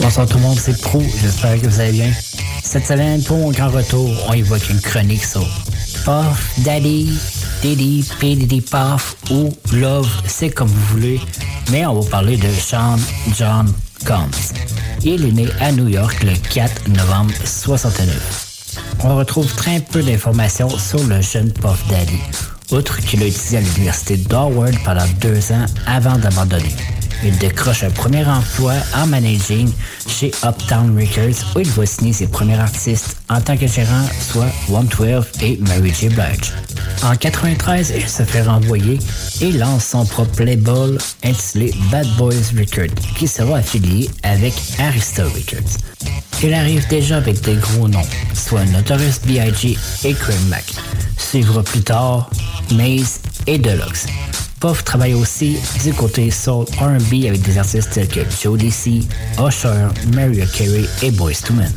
Bonsoir 0.00 0.26
tout 0.26 0.36
le 0.36 0.42
monde, 0.42 0.58
c'est 0.58 0.78
Pro, 0.80 1.02
j'espère 1.22 1.60
que 1.60 1.66
vous 1.66 1.80
allez 1.80 1.92
bien. 1.92 2.12
Cette 2.62 2.86
semaine, 2.86 3.22
pour 3.22 3.38
mon 3.38 3.50
grand 3.50 3.70
retour, 3.70 4.10
on 4.28 4.32
évoque 4.34 4.68
une 4.70 4.80
chronique 4.80 5.24
sur 5.24 5.46
Puff, 6.04 6.52
Daddy, 6.58 7.18
Diddy, 7.62 8.04
P. 8.20 8.36
Diddy 8.36 8.60
Puff 8.60 9.16
ou 9.30 9.50
Love, 9.72 10.08
c'est 10.26 10.50
comme 10.50 10.68
vous 10.68 10.86
voulez. 10.94 11.20
Mais 11.70 11.86
on 11.86 12.00
va 12.00 12.10
parler 12.10 12.36
de 12.36 12.52
Sean 12.52 12.96
John 13.34 13.72
Combs. 14.06 14.52
Il 15.06 15.26
est 15.26 15.32
né 15.32 15.46
à 15.60 15.70
New 15.70 15.88
York 15.88 16.22
le 16.22 16.32
4 16.48 16.88
novembre 16.88 17.34
69. 17.44 18.78
On 19.04 19.16
retrouve 19.16 19.54
très 19.54 19.80
peu 19.80 20.02
d'informations 20.02 20.70
sur 20.70 21.04
le 21.04 21.20
jeune 21.20 21.52
Puff 21.52 21.86
Daddy, 21.90 22.18
outre 22.72 22.96
qu'il 23.02 23.22
a 23.22 23.26
étudié 23.26 23.58
à 23.58 23.60
l'université 23.60 24.16
d'Harvard 24.16 24.70
pendant 24.82 25.04
deux 25.20 25.52
ans 25.52 25.66
avant 25.86 26.16
d'abandonner. 26.16 26.74
Il 27.24 27.36
décroche 27.38 27.84
un 27.84 27.90
premier 27.90 28.24
emploi 28.26 28.74
en 28.94 29.06
managing 29.06 29.70
chez 30.06 30.30
Uptown 30.44 30.94
Records 30.98 31.56
où 31.56 31.60
il 31.60 31.70
va 31.70 31.86
signer 31.86 32.12
ses 32.12 32.26
premiers 32.26 32.58
artistes 32.58 33.16
en 33.30 33.40
tant 33.40 33.56
que 33.56 33.66
gérant, 33.66 34.06
soit 34.20 34.52
112 34.68 35.24
et 35.40 35.56
Mary 35.66 35.92
J. 35.94 36.08
Blige. 36.08 36.52
En 37.02 37.16
93, 37.16 37.94
il 37.96 38.08
se 38.08 38.22
fait 38.24 38.42
renvoyer 38.42 38.98
et 39.40 39.52
lance 39.52 39.86
son 39.86 40.04
propre 40.04 40.42
label 40.42 40.98
intitulé 41.24 41.72
Bad 41.90 42.06
Boys 42.16 42.52
Records 42.58 42.94
qui 43.16 43.26
sera 43.26 43.58
affilié 43.58 44.10
avec 44.22 44.52
Arista 44.78 45.24
Records. 45.24 45.78
Il 46.42 46.52
arrive 46.52 46.86
déjà 46.88 47.16
avec 47.16 47.40
des 47.40 47.54
gros 47.54 47.88
noms, 47.88 48.06
soit 48.34 48.66
Notorious 48.66 49.20
B.I.G. 49.24 49.78
et 50.04 50.12
Craig 50.12 50.36
Mack. 50.48 50.64
Suivra 51.16 51.62
plus 51.62 51.80
tard 51.80 52.28
Maze 52.72 53.20
et 53.46 53.58
Deluxe. 53.58 54.06
Puff 54.60 54.82
travaille 54.84 55.14
aussi 55.14 55.58
du 55.82 55.92
côté 55.92 56.30
soul 56.30 56.64
R&B 56.80 57.26
avec 57.26 57.42
des 57.42 57.58
artistes 57.58 57.90
tels 57.90 58.08
que 58.08 58.20
Joe 58.42 58.58
DC, 58.58 59.04
Usher, 59.38 59.88
Mariah 60.14 60.46
Carey 60.46 60.84
et 61.02 61.10
Boyz 61.10 61.42
II 61.50 61.56
Men. 61.56 61.72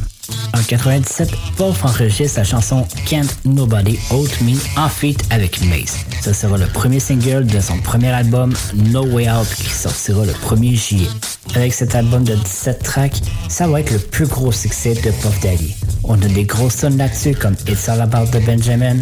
En 0.54 0.62
97, 0.62 1.30
Puff 1.58 1.84
enregistre 1.84 2.40
la 2.40 2.44
chanson 2.44 2.86
Can't 3.06 3.28
Nobody 3.46 4.00
Hold 4.10 4.32
Me 4.42 4.58
en 4.78 4.90
feat 4.90 5.22
avec 5.30 5.62
Mace. 5.66 5.98
Ce 6.24 6.34
sera 6.34 6.58
le 6.58 6.68
premier 6.68 7.00
single 7.00 7.46
de 7.46 7.60
son 7.60 7.78
premier 7.80 8.10
album 8.10 8.54
No 8.74 9.06
Way 9.06 9.30
Out 9.30 9.48
qui 9.56 9.70
sortira 9.70 10.26
le 10.26 10.34
1er 10.34 10.76
juillet. 10.76 11.10
Avec 11.56 11.74
cet 11.74 11.96
album 11.96 12.24
de 12.24 12.36
17 12.36 12.84
tracks, 12.84 13.22
ça 13.50 13.68
va 13.68 13.82
être 13.82 13.92
le 13.92 14.00
plus 14.00 14.28
gros 14.28 14.52
succès 14.52 14.94
de 14.94 15.12
Puff 15.12 15.40
Daddy. 15.42 15.76
On 16.04 16.22
a 16.22 16.28
des 16.28 16.44
grosses 16.44 16.78
tonnes 16.78 16.98
là-dessus 16.98 17.36
comme 17.36 17.56
It's 17.68 17.90
All 17.90 18.02
About 18.02 18.28
the 18.28 18.44
Benjamin, 18.46 18.98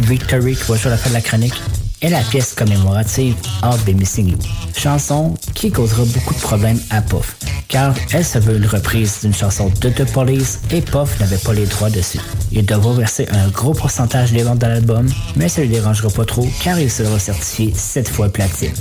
Victory 0.00 0.56
qui 0.56 0.72
va 0.72 0.90
la 0.90 0.96
fin 0.96 1.10
de 1.10 1.14
la 1.14 1.20
chronique, 1.20 1.60
et 2.02 2.08
la 2.08 2.20
pièce 2.20 2.54
commémorative 2.54 3.34
I'll 3.62 3.78
Be 3.86 3.98
Missing 3.98 4.30
You. 4.30 4.38
Chanson 4.76 5.34
qui 5.54 5.70
causera 5.70 6.04
beaucoup 6.04 6.34
de 6.34 6.40
problèmes 6.40 6.80
à 6.90 7.02
Puff, 7.02 7.36
car 7.68 7.94
elle 8.12 8.24
se 8.24 8.38
veut 8.38 8.56
une 8.56 8.66
reprise 8.66 9.20
d'une 9.22 9.34
chanson 9.34 9.72
de 9.80 9.88
The 9.90 10.04
Police 10.12 10.60
et 10.70 10.80
Puff 10.80 11.18
n'avait 11.20 11.38
pas 11.38 11.52
les 11.52 11.66
droits 11.66 11.90
dessus. 11.90 12.20
Il 12.52 12.64
devra 12.64 12.92
verser 12.94 13.26
un 13.30 13.48
gros 13.48 13.74
pourcentage 13.74 14.32
des 14.32 14.42
ventes 14.42 14.58
de 14.58 14.66
l'album, 14.66 15.08
mais 15.36 15.48
ça 15.48 15.62
lui 15.62 15.68
dérangera 15.68 16.10
pas 16.10 16.24
trop 16.24 16.48
car 16.62 16.78
il 16.78 16.90
sera 16.90 17.18
certifié 17.18 17.72
7 17.74 18.08
fois 18.08 18.28
platine. 18.28 18.74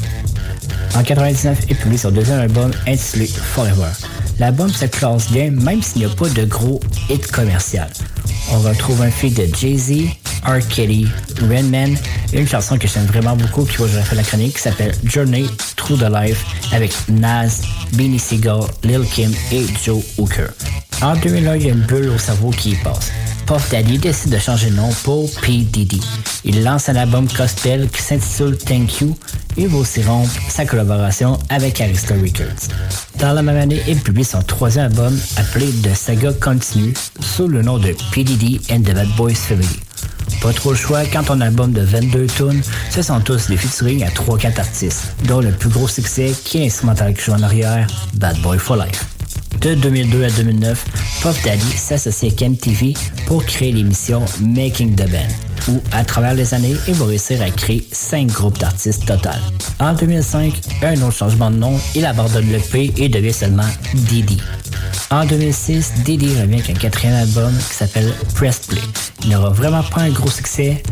En 0.96 1.04
99, 1.04 1.60
il 1.70 1.76
publie 1.76 1.98
son 1.98 2.12
deuxième 2.12 2.40
album 2.40 2.72
intitulé 2.88 3.28
Forever. 3.28 3.92
L'album 4.40 4.70
se 4.72 4.86
classe 4.86 5.32
bien 5.32 5.50
même 5.52 5.82
s'il 5.82 6.00
n'y 6.00 6.06
a 6.06 6.10
pas 6.10 6.30
de 6.30 6.46
gros 6.46 6.80
hit 7.10 7.26
commercial. 7.32 7.90
On 8.52 8.60
retrouve 8.60 9.02
un 9.02 9.12
feat 9.12 9.36
de 9.36 9.54
Jay-Z, 9.56 10.04
R. 10.46 10.66
Kelly, 10.70 11.08
Redman 11.42 11.98
et 12.34 12.40
une 12.40 12.48
chanson 12.48 12.78
que 12.78 12.88
j'aime 12.88 13.07
vraiment 13.08 13.36
beaucoup 13.36 13.64
qui 13.64 13.78
va 13.78 13.88
jouer 13.88 14.02
à 14.12 14.16
la 14.16 14.24
chronique 14.24 14.56
qui 14.56 14.62
s'appelle 14.62 14.94
Journey 15.04 15.46
Through 15.76 16.00
the 16.00 16.12
Life 16.12 16.46
avec 16.72 16.94
Nas, 17.10 17.62
Beanie 17.94 18.20
Sigel, 18.20 18.60
Lil 18.84 19.04
Kim 19.14 19.32
et 19.52 19.66
Joe 19.84 20.04
Hooker. 20.18 20.50
En 21.02 21.16
2001, 21.16 21.56
il 21.56 21.64
y 21.64 21.70
a 21.70 21.74
une 21.74 21.82
bulle 21.82 22.10
au 22.10 22.18
cerveau 22.18 22.50
qui 22.50 22.72
y 22.72 22.76
passe. 22.76 23.12
Puff 23.46 23.70
Daddy 23.72 23.98
décide 23.98 24.32
de 24.32 24.40
changer 24.40 24.70
de 24.70 24.76
nom 24.76 24.90
pour 25.04 25.30
P. 25.42 25.60
Diddy. 25.60 26.02
Il 26.44 26.64
lance 26.64 26.90
un 26.90 26.96
album 26.98 27.28
gospel 27.38 27.88
qui 27.90 28.02
s'intitule 28.02 28.58
Thank 28.58 29.00
You 29.00 29.18
et 29.56 29.68
va 29.68 29.78
aussi 29.78 30.04
rompre 30.04 30.30
sa 30.50 30.66
collaboration 30.66 31.40
avec 31.50 31.80
Arista 31.80 32.14
Records. 32.16 32.68
Dans 33.20 33.32
la 33.32 33.42
même 33.42 33.58
année, 33.58 33.82
il 33.88 34.00
publie 34.00 34.26
son 34.26 34.42
troisième 34.42 34.86
album 34.86 35.18
appelé 35.38 35.68
The 35.82 35.96
Saga 35.96 36.34
Continue 36.34 36.94
sous 37.22 37.48
le 37.48 37.62
nom 37.62 37.78
de 37.78 37.96
P. 38.12 38.26
Diddy 38.26 38.60
and 38.70 38.82
the 38.82 38.94
Bad 38.94 39.08
Boys 39.16 39.36
Family. 39.36 39.87
Pas 40.42 40.54
trop 40.54 40.72
le 40.72 40.78
choix 40.78 41.04
quand 41.06 41.24
ton 41.24 41.42
album 41.42 41.72
de 41.72 41.82
22 41.82 42.28
tunes, 42.28 42.62
ce 42.90 43.02
sont 43.02 43.20
tous 43.22 43.48
des 43.48 43.58
featuring 43.58 44.04
à 44.04 44.10
3-4 44.10 44.60
artistes, 44.60 45.14
dont 45.28 45.42
le 45.42 45.52
plus 45.52 45.70
gros 45.70 45.88
succès 45.88 46.34
qui 46.44 46.60
est 46.60 46.62
l'instrumental 46.62 47.14
qui 47.14 47.22
joue 47.22 47.34
en 47.34 47.44
arrière, 47.44 47.88
Bad 48.16 48.38
Boy 48.42 48.58
for 48.58 48.76
Life. 48.76 49.17
De 49.62 49.74
2002 49.74 50.24
à 50.24 50.30
2009, 50.30 50.86
Puff 51.22 51.44
Daddy 51.44 51.72
s'associe 51.76 52.32
avec 52.32 52.48
MTV 52.48 52.94
pour 53.26 53.44
créer 53.44 53.72
l'émission 53.72 54.24
Making 54.40 54.96
the 54.96 55.10
Band, 55.10 55.72
où, 55.74 55.82
à 55.92 56.04
travers 56.04 56.36
les 56.36 56.54
années, 56.54 56.76
il 56.88 56.94
va 56.94 57.06
réussir 57.06 57.42
à 57.42 57.50
créer 57.50 57.88
5 57.92 58.28
groupes 58.28 58.60
d'artistes 58.60 59.06
total. 59.06 59.40
En 59.80 59.94
2005, 59.94 60.54
un 60.84 61.02
autre 61.02 61.18
changement 61.18 61.50
de 61.50 61.58
nom, 61.58 61.80
il 61.96 62.06
abandonne 62.06 62.52
le 62.52 62.60
P 62.60 62.94
et 62.98 63.10
devient 63.10 63.34
seulement 63.34 63.68
Diddy. 63.94 64.40
En 65.10 65.26
2006, 65.26 65.94
Diddy 66.04 66.30
revient 66.40 66.56
avec 66.56 66.70
un 66.70 66.74
quatrième 66.74 67.16
album 67.16 67.54
qui 67.58 67.76
s'appelle 67.76 68.14
Press 68.36 68.60
Play. 68.68 68.82
Il 69.24 69.30
n'aura 69.30 69.50
vraiment 69.50 69.84
pas 69.84 70.02
un 70.02 70.10
gros 70.10 70.30
succès, 70.30 70.84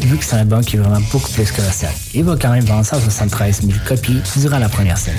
vu 0.00 0.16
que 0.16 0.24
c'est 0.24 0.36
un 0.36 0.40
album 0.40 0.64
qui 0.64 0.76
est 0.76 0.78
vraiment 0.78 1.04
beaucoup 1.10 1.30
plus 1.32 1.50
commercial. 1.50 1.92
Il 2.14 2.24
va 2.24 2.36
quand 2.36 2.50
même 2.50 2.64
vendre 2.64 2.84
173 2.84 3.62
000 3.62 3.72
copies 3.86 4.20
durant 4.36 4.58
la 4.58 4.68
première 4.68 4.98
semaine. 4.98 5.18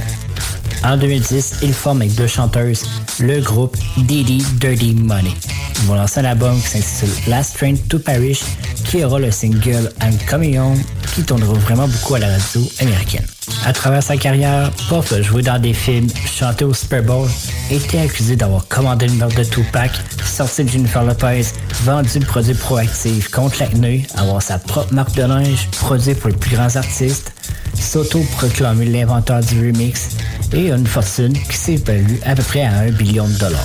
En 0.86 0.98
2010, 0.98 1.56
il 1.64 1.74
forme 1.74 2.02
avec 2.02 2.16
deux 2.16 2.28
chanteuses 2.28 2.84
le 3.20 3.40
groupe 3.40 3.78
Diddy 3.98 4.44
Dirty 4.60 4.94
Money. 4.94 5.32
Ils 5.78 5.88
vont 5.88 5.96
lancer 5.96 6.20
un 6.20 6.26
album 6.26 6.60
qui 6.62 6.68
s'intitule 6.68 7.30
Last 7.30 7.58
Train 7.58 7.76
to 7.90 8.00
Paris, 8.00 8.42
qui 8.84 9.04
aura 9.04 9.20
le 9.20 9.32
single 9.32 9.92
I'm 10.02 10.18
Coming 10.30 10.60
Home, 10.60 10.82
qui 11.16 11.24
tournera 11.24 11.54
vraiment 11.54 11.88
beaucoup 11.88 12.16
à 12.16 12.20
la 12.20 12.28
radio 12.28 12.62
américaine. 12.80 13.26
À 13.66 13.72
travers 13.72 14.04
sa 14.04 14.18
carrière, 14.18 14.72
Puff 14.90 15.14
a 15.14 15.22
joué 15.22 15.42
dans 15.42 15.60
des 15.60 15.74
films, 15.74 16.08
chanté 16.26 16.66
au 16.66 16.74
Super 16.74 17.04
Bowl, 17.04 17.30
été 17.72 18.00
accusé 18.00 18.36
d'avoir 18.36 18.68
commandé 18.68 19.08
le 19.08 19.14
meurtre 19.14 19.38
de 19.38 19.44
Tupac, 19.44 19.92
sorti 20.26 20.66
de 20.66 20.70
Jennifer 20.70 21.04
Lopez, 21.04 21.46
vendu 21.84 22.20
le 22.20 22.26
produit 22.26 22.54
proactif 22.54 23.30
contre 23.30 23.62
l'acné, 23.62 24.06
avoir 24.16 24.42
sa 24.42 24.60
propre 24.60 24.94
marque 24.94 25.16
de 25.16 25.24
linge, 25.24 25.70
produit 25.72 26.14
pour 26.14 26.30
les 26.30 26.36
plus 26.36 26.56
grands 26.56 26.76
artistes, 26.76 27.32
s'auto-proclamer 27.76 28.86
l'inventeur 28.86 29.42
du 29.42 29.68
remix 29.68 30.10
et 30.54 30.70
une 30.70 30.88
fortune 30.88 31.34
qui 31.34 31.58
s'est 31.58 31.76
value 31.76 32.18
à 32.26 32.36
peu 32.36 32.44
près 32.44 32.64
à 32.64 32.80
1 32.80 32.92
billion 32.92 33.28
de 33.28 33.34
dollars. 33.34 33.60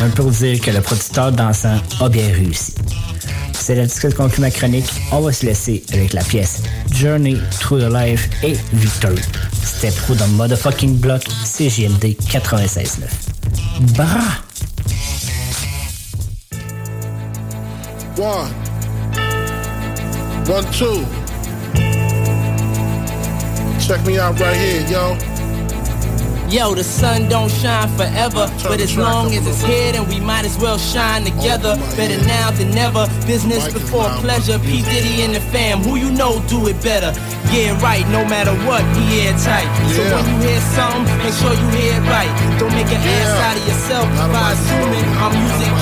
Un 0.00 0.08
peu 0.08 0.24
dire 0.30 0.60
que 0.60 0.70
le 0.70 0.80
producteur 0.80 1.32
dansant 1.32 1.76
a 2.00 2.08
bien 2.08 2.32
réussi. 2.32 2.74
C'est 3.52 3.74
la 3.74 3.84
discussion 3.84 4.24
conclut 4.24 4.40
ma 4.40 4.50
chronique. 4.50 4.90
On 5.12 5.20
va 5.20 5.32
se 5.32 5.46
laisser 5.46 5.84
avec 5.92 6.14
la 6.14 6.24
pièce 6.24 6.62
Journey 6.92 7.36
Through 7.60 7.80
the 7.80 7.92
Life 7.92 8.28
et 8.42 8.56
Victory. 8.72 9.22
C'était 9.62 9.94
pro 9.94 10.14
dans 10.14 10.26
Motherfucking 10.28 10.98
Block 10.98 11.22
CGMD 11.44 12.16
96.9. 12.28 13.02
Bra! 13.94 14.08
One. 18.18 18.50
One, 20.48 20.64
two. 20.72 21.21
Check 23.92 24.06
me 24.06 24.18
out 24.18 24.40
right 24.40 24.56
here, 24.56 24.80
yo. 24.88 25.18
Yo, 26.48 26.74
the 26.74 26.84
sun 26.84 27.28
don't 27.28 27.50
shine 27.50 27.88
forever, 27.96 28.48
but 28.64 28.80
as 28.80 28.96
long 28.96 29.32
as 29.32 29.46
it's 29.46 29.60
here, 29.60 29.92
then 29.92 30.08
we 30.08 30.20
might 30.20 30.44
as 30.44 30.56
well 30.56 30.78
shine 30.78 31.24
together. 31.24 31.76
Better 31.96 32.16
now 32.24 32.50
than 32.52 32.70
never. 32.70 33.08
Business 33.26 33.72
before 33.72 34.08
pleasure. 34.24 34.58
P 34.60 34.80
Diddy 34.80 35.24
and 35.24 35.34
the 35.34 35.40
fam, 35.52 35.80
who 35.80 35.96
you 35.96 36.10
know 36.12 36.40
do 36.48 36.68
it 36.68 36.80
better. 36.80 37.12
Yeah, 37.52 37.76
right. 37.80 38.04
No 38.08 38.24
matter 38.24 38.52
what, 38.64 38.80
we 38.96 39.28
airtight. 39.28 39.68
So 39.92 40.00
when 40.08 40.24
you 40.28 40.36
hear 40.40 40.60
something, 40.72 41.16
make 41.20 41.36
sure 41.36 41.52
you 41.52 41.68
hear 41.76 41.96
it 41.96 42.04
right. 42.08 42.32
Don't 42.56 42.72
make 42.72 42.88
an 42.88 42.96
ass 42.96 43.32
out 43.44 43.56
of 43.56 43.64
yourself 43.68 44.08
by 44.32 44.52
assuming 44.56 45.04
our 45.20 45.32
music 45.36 45.68
keeps 45.68 45.81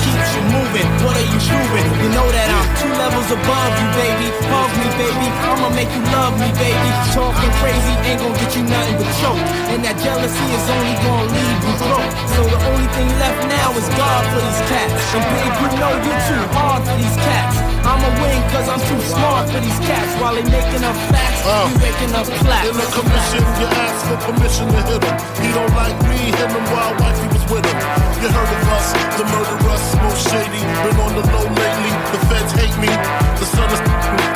moving. 0.71 0.87
What 1.03 1.15
are 1.19 1.27
you 1.27 1.39
proving? 1.43 1.87
You 1.99 2.09
know 2.15 2.27
that 2.31 2.47
I'm 2.47 2.67
two 2.79 2.91
levels 2.95 3.29
above 3.31 3.71
you, 3.75 3.87
baby. 3.99 4.27
Hug 4.47 4.71
me, 4.79 4.87
baby. 4.95 5.27
I'ma 5.51 5.69
make 5.75 5.91
you 5.91 6.03
love 6.15 6.33
me, 6.39 6.49
baby. 6.55 6.89
Talking 7.11 7.51
crazy 7.59 7.93
ain't 8.07 8.19
gonna 8.23 8.39
get 8.39 8.51
you 8.55 8.63
nothing 8.63 8.95
but 8.99 9.11
choke. 9.19 9.41
And 9.71 9.83
that 9.83 9.97
jealousy 9.99 10.45
is 10.55 10.65
only 10.71 10.95
gonna 11.03 11.27
leave 11.35 11.59
you 11.59 11.73
broke. 11.83 12.11
So 12.35 12.41
the 12.47 12.59
only 12.71 12.87
thing 12.95 13.09
left 13.19 13.41
now 13.51 13.69
is 13.75 13.87
God 13.99 14.21
for 14.31 14.41
these 14.41 14.63
cats. 14.71 14.93
And 15.15 15.23
babe, 15.27 15.55
you 15.59 15.69
know 15.79 15.93
you're 16.07 16.23
too 16.31 16.43
hard 16.55 16.81
for 16.87 16.95
these 16.95 17.17
cats. 17.19 17.55
I'ma 17.81 18.09
win 18.21 18.39
cause 18.53 18.67
I'm 18.69 18.81
too 18.87 19.01
smart 19.11 19.49
for 19.49 19.59
these 19.59 19.79
cats. 19.83 20.11
While 20.21 20.35
they 20.37 20.45
making 20.45 20.83
up 20.85 20.95
facts, 21.11 21.41
uh. 21.43 21.67
you 21.67 21.75
making 21.81 22.13
up 22.15 22.27
claps. 22.45 22.69
In 22.69 22.75
the 22.77 22.87
commission, 22.93 23.43
you 23.59 23.67
ask 23.67 23.99
for 24.07 24.17
permission 24.31 24.65
to 24.71 24.79
hit 24.87 25.01
him. 25.03 25.15
He 25.41 25.49
don't 25.51 25.73
like 25.75 25.97
me, 26.07 26.31
hit 26.31 26.49
him 26.51 26.65
while 26.71 26.93
wifey 27.01 27.27
was 27.27 27.30
with 27.51 27.65
him. 27.65 27.79
You 28.23 28.29
heard 28.31 28.51
of 28.55 28.69
us, 28.69 28.87
the 29.19 29.25
murderers, 29.25 29.95
most 30.03 30.23
shady. 30.29 30.63
Been 30.87 30.99
on 31.03 31.13
the 31.19 31.25
low 31.31 31.43
lately, 31.43 31.91
the 32.11 32.19
feds 32.27 32.51
hate 32.53 32.77
me. 32.79 33.30
The 33.41 33.49
sun 33.49 33.73
is 33.73 33.81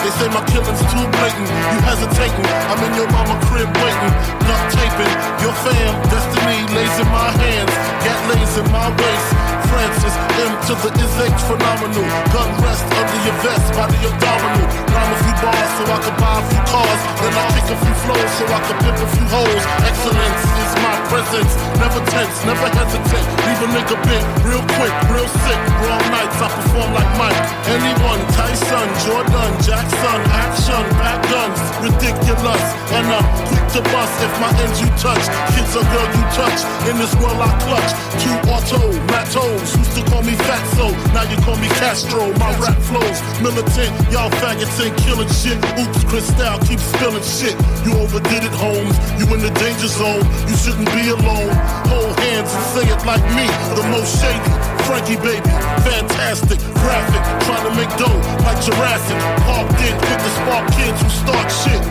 they 0.01 0.09
say 0.17 0.29
my 0.33 0.41
killing's 0.49 0.81
too 0.89 1.05
blatant. 1.13 1.49
You 1.49 1.77
hesitating, 1.85 2.45
I'm 2.69 2.81
in 2.89 2.93
your 2.97 3.09
mama 3.13 3.37
crib 3.45 3.69
waiting. 3.77 4.13
Duct 4.41 4.65
taping, 4.73 5.15
your 5.45 5.53
fam, 5.61 5.93
destiny 6.09 6.65
lays 6.73 6.97
in 6.97 7.09
my 7.13 7.29
hands. 7.37 7.73
Gat 8.01 8.19
lays 8.33 8.53
in 8.57 8.65
my 8.73 8.89
waist. 8.89 9.29
Francis 9.69 10.15
M 10.45 10.53
to 10.69 10.73
the 10.77 10.89
is 11.01 11.13
H 11.25 11.41
phenomenal. 11.49 12.05
Gun 12.33 12.49
rest 12.61 12.85
under 12.85 13.19
your 13.25 13.37
vest, 13.45 13.65
by 13.73 13.85
body 13.85 13.99
abdominal. 14.09 14.65
Rhyme 14.93 15.11
a 15.13 15.17
few 15.21 15.35
bars 15.41 15.71
so 15.77 15.83
I 15.89 15.97
can 16.05 16.15
buy 16.21 16.35
a 16.37 16.43
few 16.49 16.61
cars. 16.69 17.01
Then 17.21 17.33
I 17.33 17.45
kick 17.53 17.67
a 17.73 17.77
few 17.81 17.95
flows 18.05 18.31
so 18.37 18.43
I 18.45 18.59
can 18.61 18.77
pimp 18.85 18.99
a 19.01 19.07
few 19.09 19.27
hoes. 19.29 19.63
Excellence 19.89 20.41
is 20.63 20.71
my 20.85 20.95
presence. 21.09 21.53
Never 21.81 22.01
tense, 22.13 22.37
never 22.45 22.67
hesitate. 22.77 23.27
Leave 23.45 23.61
a 23.65 23.69
nigga 23.73 23.97
bit 24.05 24.23
real 24.45 24.63
quick, 24.77 24.95
real 25.11 25.29
sick. 25.43 25.59
Raw 25.81 25.99
nights 26.13 26.39
I 26.39 26.47
perform 26.55 26.89
like 26.93 27.11
Mike. 27.19 27.41
Anyone, 27.73 28.21
Tyson, 28.37 28.87
Jordan, 29.03 29.51
Jackson, 29.59 30.19
action, 30.31 30.83
back 30.95 31.19
guns, 31.27 31.59
ridiculous. 31.83 32.63
And 32.95 33.05
I'm 33.11 33.27
quick 33.51 33.65
to 33.75 33.81
bust 33.91 34.15
if 34.23 34.33
my 34.39 34.51
ends 34.63 34.79
you 34.79 34.87
touch. 34.95 35.25
Kids 35.51 35.75
or 35.75 35.83
girl 35.91 36.07
you 36.15 36.23
touch. 36.31 36.59
In 36.87 36.95
this 36.95 37.11
world 37.19 37.39
I 37.41 37.51
clutch. 37.67 37.91
Two 38.23 38.35
auto, 38.47 38.79
matos. 39.11 39.75
Used 39.75 39.95
to 39.97 40.03
call 40.07 40.23
me 40.23 40.33
Fatso, 40.47 40.93
now 41.11 41.27
you 41.27 41.37
call 41.43 41.57
me 41.57 41.67
Castro. 41.81 42.31
My 42.39 42.55
rap 42.63 42.79
flows 42.87 43.19
militant. 43.43 43.91
Y'all 44.11 44.31
faggots 44.39 44.79
ain't 44.79 44.95
killing 45.03 45.29
shit. 45.29 45.59
Oops, 45.75 46.03
Cristal 46.05 46.59
keep 46.63 46.79
spilling 46.79 47.23
shit. 47.23 47.55
You 47.83 47.99
overdid 47.99 48.43
it, 48.47 48.55
Holmes. 48.55 48.95
You 49.19 49.25
in 49.35 49.41
the 49.41 49.51
danger 49.59 49.87
zone. 49.91 50.23
You 50.47 50.55
shouldn't 50.55 50.89
be 50.95 51.09
alone. 51.09 51.51
Hold 51.91 52.15
hands 52.19 52.53
and 52.53 52.65
say 52.71 52.85
it 52.87 53.01
like 53.05 53.25
me. 53.35 53.45
The 53.75 53.83
most 53.91 54.21
shady. 54.21 54.74
Frankie 54.85 55.17
baby, 55.17 55.49
fantastic, 55.81 56.61
graphic, 56.77 57.23
trying 57.41 57.65
to 57.65 57.73
make 57.73 57.89
dough 57.97 58.21
like 58.45 58.61
Jurassic. 58.61 59.17
Parked 59.41 59.81
in 59.81 59.97
with 59.97 60.21
the 60.21 60.31
spark 60.37 60.65
kids 60.77 61.01
who 61.01 61.09
start 61.09 61.49
shit. 61.49 61.81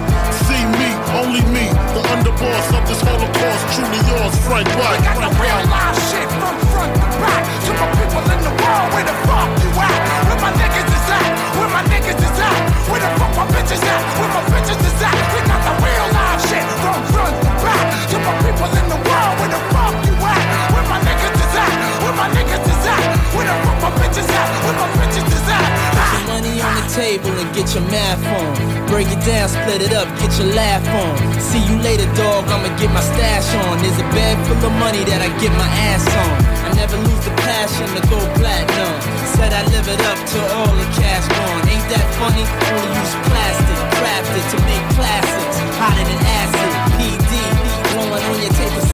See 0.46 0.62
me, 0.78 0.94
only 1.18 1.42
me, 1.50 1.66
the 1.90 2.02
underboss 2.14 2.70
of 2.70 2.86
this 2.86 3.02
Holocaust. 3.02 3.62
Truly 3.74 3.98
yours, 4.06 4.34
Frank 4.46 4.70
White. 4.78 5.02
I 5.02 5.10
got 5.10 5.26
the 5.26 5.30
real 5.42 5.60
live 5.66 5.98
shit 6.06 6.28
from 6.38 6.54
front 6.70 6.94
to 6.94 7.08
back. 7.18 7.42
To 7.66 7.70
my 7.74 7.88
people 7.98 8.24
in 8.30 8.40
the 8.46 8.54
world, 8.62 8.88
where 8.94 9.06
the 9.10 9.16
fuck 9.26 9.50
you 9.58 9.70
at? 9.74 10.00
Where 10.30 10.40
my 10.46 10.52
niggas 10.54 10.86
is 10.86 11.06
at? 11.10 11.30
Where 11.58 11.70
my 11.74 11.82
niggas 11.90 12.20
is 12.22 12.38
at? 12.46 12.58
Where 12.94 13.02
the 13.02 13.10
fuck 13.18 13.32
my 13.34 13.46
bitches 13.50 13.82
at? 13.82 14.02
Where 14.22 14.30
my 14.38 14.42
bitches 14.54 14.78
is 14.78 15.02
at? 15.02 15.18
We 15.34 15.40
got 15.50 15.60
the 15.66 15.74
real 15.82 16.06
live 16.14 16.40
shit 16.46 16.62
from 16.78 17.02
front 17.10 17.34
to 17.42 17.52
back. 17.58 17.90
To 18.14 18.16
my 18.22 18.34
people 18.38 18.70
in 18.70 18.86
the 18.86 18.94
world, 18.94 19.03
Put 23.34 23.50
my 23.82 23.90
bitches 23.98 24.30
out, 24.30 24.48
when 24.62 24.76
my 24.78 24.88
bitches 24.94 25.26
is 25.26 25.46
out. 25.50 25.70
Put 25.90 26.06
your 26.14 26.24
money 26.30 26.54
on 26.62 26.72
the 26.78 26.86
table 26.94 27.34
and 27.34 27.50
get 27.50 27.66
your 27.74 27.82
math 27.90 28.22
on. 28.30 28.86
Break 28.86 29.10
it 29.10 29.18
down, 29.26 29.48
split 29.50 29.82
it 29.82 29.92
up, 29.92 30.06
get 30.22 30.30
your 30.38 30.54
laugh 30.54 30.86
on. 30.86 31.18
See 31.42 31.58
you 31.66 31.76
later, 31.82 32.06
dog. 32.14 32.46
I'ma 32.46 32.70
get 32.78 32.94
my 32.94 33.02
stash 33.02 33.50
on. 33.66 33.82
There's 33.82 33.98
a 33.98 34.06
bag 34.14 34.38
full 34.46 34.62
of 34.62 34.74
money 34.78 35.02
that 35.10 35.18
I 35.18 35.28
get 35.42 35.50
my 35.58 35.66
ass 35.90 36.06
on. 36.06 36.34
I 36.62 36.70
never 36.78 36.96
lose 36.96 37.24
the 37.26 37.34
passion 37.42 37.90
to 37.98 38.00
go 38.06 38.22
platinum. 38.38 38.94
Said 39.34 39.50
I 39.50 39.66
live 39.66 39.88
it 39.90 40.00
up 40.06 40.18
to 40.30 40.38
all 40.54 40.70
the 40.70 40.86
cash 40.94 41.26
gone. 41.26 41.66
Ain't 41.66 41.86
that 41.90 42.06
funny? 42.22 42.46
Only 42.46 42.90
use 43.02 43.14
plastic, 43.26 43.78
crafted 43.98 44.44
to 44.54 44.58
make 44.62 44.84
classics. 44.94 45.56
Hotter 45.74 46.06
than 46.06 46.20
acid, 46.38 46.70
PD, 47.02 47.32
blowing 47.98 48.22
on 48.22 48.42
your 48.46 48.54
tape 48.54 48.93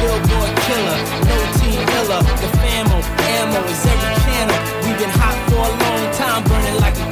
Billboard 0.00 0.52
killer, 0.66 0.98
no 1.28 1.36
team 1.58 1.80
killer, 1.92 2.20
the 2.40 2.48
famo, 2.60 2.98
ammo 3.34 3.60
is 3.66 3.86
every 3.86 4.14
channel. 4.24 4.58
We've 4.84 4.98
been 4.98 5.10
hot 5.10 5.36
for 5.48 5.62
a 5.68 5.72
long 5.82 6.04
time, 6.14 6.44
burning 6.44 6.80
like 6.80 6.96
a. 6.98 7.07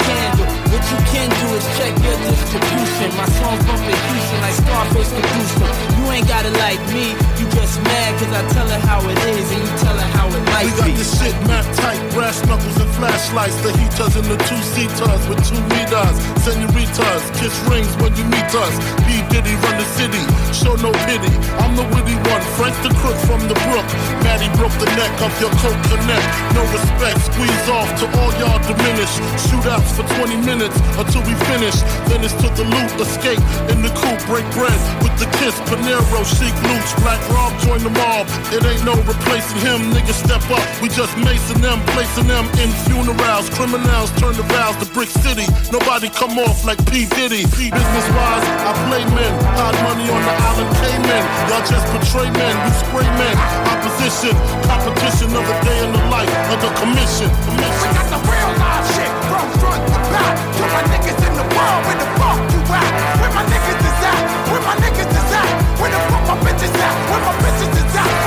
What 0.77 0.85
you 0.93 1.01
can 1.09 1.29
do 1.41 1.47
is 1.57 1.65
check 1.73 1.89
your 2.05 2.17
distribution. 2.21 3.09
My 3.17 3.25
songs 3.41 3.65
bump 3.65 3.81
in 3.81 3.97
Houston 3.97 4.39
like 4.45 4.53
Scarface 4.61 5.09
producer. 5.09 5.69
You 5.97 6.05
ain't 6.13 6.27
got 6.29 6.45
it 6.45 6.53
like 6.61 6.77
me, 6.93 7.17
you 7.41 7.49
just 7.49 7.81
mad 7.81 8.13
cause 8.21 8.29
I 8.29 8.45
tell 8.53 8.69
her 8.69 8.81
how 8.85 9.01
it 9.09 9.17
is 9.25 9.47
and 9.57 9.61
you 9.65 9.73
tell 9.81 9.97
her 9.97 10.09
how 10.13 10.29
it 10.29 10.43
might 10.53 10.69
We 10.69 10.77
got 10.77 10.85
be. 10.85 10.93
this 10.93 11.17
shit 11.17 11.33
map 11.49 11.65
tight, 11.81 11.97
brass 12.13 12.45
knuckles 12.45 12.77
and 12.77 12.93
flashlights. 12.93 13.57
The 13.65 13.73
heaters 13.73 14.13
and 14.21 14.27
the 14.29 14.37
two 14.45 14.61
seaters 14.77 15.21
with 15.25 15.41
two 15.49 15.57
meters. 15.73 16.13
Senoritas, 16.45 17.25
kiss 17.41 17.57
rings 17.65 17.89
when 17.97 18.13
you 18.13 18.29
meet 18.29 18.53
us. 18.53 18.73
B 19.09 19.25
Diddy 19.33 19.57
run 19.65 19.81
the 19.81 19.87
city, 19.97 20.21
show 20.53 20.77
no 20.77 20.93
pity. 21.09 21.33
I'm 21.57 21.73
the 21.73 21.89
witty 21.89 22.13
one, 22.29 22.43
Frank 22.53 22.77
the 22.85 22.93
crook 23.01 23.17
from 23.25 23.41
the 23.49 23.57
brook. 23.65 23.87
Maddie 24.21 24.53
broke 24.53 24.77
the 24.77 24.85
neck 24.93 25.09
of 25.25 25.33
your 25.41 25.49
coat 25.57 25.79
connect. 25.89 26.29
No 26.53 26.61
respect, 26.69 27.17
squeeze 27.33 27.65
off 27.73 27.89
to 27.97 28.05
all 28.21 28.29
y'all 28.37 28.61
diminish. 28.61 29.09
Shootouts 29.49 29.89
for 29.97 30.05
20 30.21 30.37
minutes 30.45 30.66
until 30.97 31.21
we 31.23 31.33
finish. 31.47 31.75
Then 32.09 32.23
it's 32.23 32.35
to 32.41 32.49
the 32.55 32.65
loot, 32.65 32.89
escape 32.99 33.41
in 33.71 33.81
the 33.81 33.91
coupe, 33.99 34.21
break 34.25 34.47
bread 34.55 34.77
with 35.01 35.15
the 35.19 35.27
kiss. 35.39 35.55
Panero, 35.69 36.21
chic 36.25 36.53
loops, 36.67 36.91
Black 37.01 37.21
Rob 37.29 37.53
join 37.63 37.81
the 37.83 37.93
mob. 37.93 38.27
It 38.53 38.63
ain't 38.65 38.83
no 38.83 38.95
replacing 39.03 39.59
him, 39.61 39.93
niggas 39.93 40.19
step 40.23 40.43
up. 40.49 40.63
We 40.81 40.89
just 40.89 41.13
macing 41.19 41.61
them, 41.61 41.79
placing 41.93 42.27
them 42.27 42.45
in 42.61 42.69
funerals. 42.87 43.49
Criminals 43.53 44.11
turn 44.19 44.35
the 44.35 44.45
vows 44.53 44.75
to 44.83 44.87
Brick 44.93 45.09
City. 45.09 45.45
Nobody 45.71 46.09
come 46.09 46.37
off 46.39 46.65
like 46.65 46.79
P. 46.89 47.05
Diddy. 47.05 47.43
Business 47.47 48.07
wise, 48.15 48.45
I 48.65 48.71
play 48.87 49.03
men. 49.13 49.33
Hard 49.57 49.75
money 49.83 50.07
on 50.09 50.21
the 50.21 50.35
island 50.49 50.71
Cayman. 50.81 51.23
Y'all 51.49 51.65
just 51.65 51.87
betray 51.93 52.29
men, 52.31 52.55
we 52.65 52.71
spray 52.81 53.07
men. 53.17 53.35
Opposition, 53.73 54.33
competition 54.65 55.29
of 55.35 55.45
a 55.45 55.55
day 55.65 55.79
in 55.85 55.91
the 55.91 56.03
life 56.09 56.31
of 56.53 56.59
the 56.61 56.71
commission. 56.79 57.29
We 57.55 57.63
got 57.63 58.07
the 58.11 58.19
real 58.25 58.51
live 58.59 58.85
shit 58.95 59.26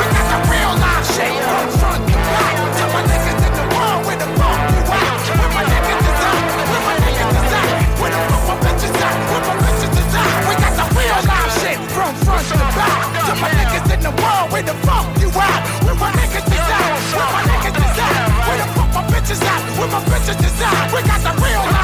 We 0.01 0.07
got 0.09 0.25
the 0.33 0.39
real 0.49 0.73
life 0.81 1.05
shit 1.13 1.35
from 1.45 1.69
front 1.77 2.01
to 2.09 2.17
back. 2.17 2.57
My 2.91 3.03
niggas 3.05 3.41
in 3.45 3.53
the 3.53 3.67
world, 3.77 4.01
where 4.09 4.17
the 4.17 4.29
fuck 4.41 4.59
you 4.73 4.83
at? 4.89 5.21
Where 5.37 5.53
my 5.53 5.65
niggas 5.69 6.01
is 6.01 6.21
at? 6.25 6.41
Where 6.71 6.83
my 6.89 6.97
niggas 7.05 7.53
at? 7.53 7.69
Where 8.01 8.11
the 8.11 8.23
fuck 8.33 8.47
my 8.49 8.57
bitches 8.65 8.97
at? 8.97 9.15
Where 9.31 9.45
my 9.45 9.55
bitches 9.61 10.15
at? 10.17 10.31
We 10.49 10.55
got 10.57 10.73
the 10.81 10.87
real 10.97 11.21
live 11.29 11.53
shit 11.61 11.79
from 11.93 12.13
front 12.25 12.45
to 12.49 12.57
back. 12.77 13.05
My 13.41 13.51
niggas 13.57 13.89
in 13.93 14.01
the 14.01 14.13
world, 14.23 14.47
where 14.53 14.65
the 14.65 14.77
fuck 14.89 15.07
you 15.21 15.29
at? 15.29 15.61
Where 15.85 15.95
my 16.01 16.11
niggas 16.17 16.49
at? 16.49 16.89
Where 17.13 17.31
my 17.37 17.43
niggas 17.45 17.77
at? 18.01 18.25
Where 18.49 18.59
the 18.59 18.69
fuck 18.73 18.91
my 18.97 19.03
bitches 19.13 19.43
at? 19.45 19.61
Where 19.79 19.91
my 19.93 20.01
bitches 20.09 20.41
is 20.41 20.61
at? 20.65 20.93
We 20.93 21.01
got 21.05 21.21
the 21.21 21.33
real 21.45 21.63
live 21.69 21.80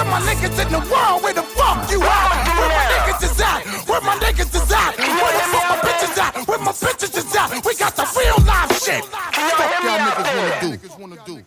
To 0.00 0.06
my 0.06 0.16
niggas 0.20 0.56
in 0.56 0.72
the 0.72 0.80
world, 0.88 1.22
where 1.22 1.34
the 1.34 1.42
fuck 1.42 1.90
you 1.90 2.00
at? 2.00 2.48
Where 2.56 2.72
my 2.72 2.84
niggas 2.88 3.22
is 3.22 3.38
at? 3.38 3.60
Where 3.86 4.00
my 4.00 4.16
niggas 4.16 4.54
is 4.56 4.72
at? 4.72 4.96
Where 4.96 5.32
the 5.36 5.44
fuck 5.52 5.68
my 5.68 5.76
bitches 5.76 6.16
at? 6.16 6.48
Where 6.48 6.58
my 6.58 6.72
bitches 6.72 7.18
is 7.18 7.36
at? 7.36 7.50
We 7.66 7.76
got 7.76 7.94
the 7.94 8.08
real 8.16 8.40
live 8.46 8.72
shit. 8.80 9.04
Fuck 9.04 9.36
y'all 9.36 10.00
niggas 10.72 10.98
wanna 10.98 11.16
do? 11.26 11.44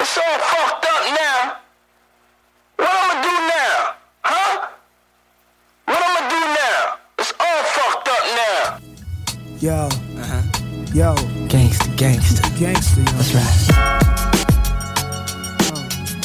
It's 0.00 0.16
all 0.16 0.38
fucked 0.38 0.86
up 0.86 1.02
now. 1.20 1.56
What 2.76 2.96
I'ma 2.96 3.20
do 3.20 3.28
now? 3.28 3.92
Huh? 4.24 4.68
What 5.84 6.00
I'ma 6.00 6.30
do 6.32 6.40
now? 6.56 6.96
It's 7.18 7.32
all 7.38 7.62
fucked 7.76 8.08
up 8.08 8.24
now. 8.40 8.80
Yo. 9.60 9.88
Uh-huh. 10.16 10.42
Yo. 10.94 11.14
Gangsta, 11.46 11.88
gangsta. 11.94 12.40
Gangsta, 12.56 13.04
yo. 13.04 13.12
That's 13.18 13.34
right. 13.34 13.88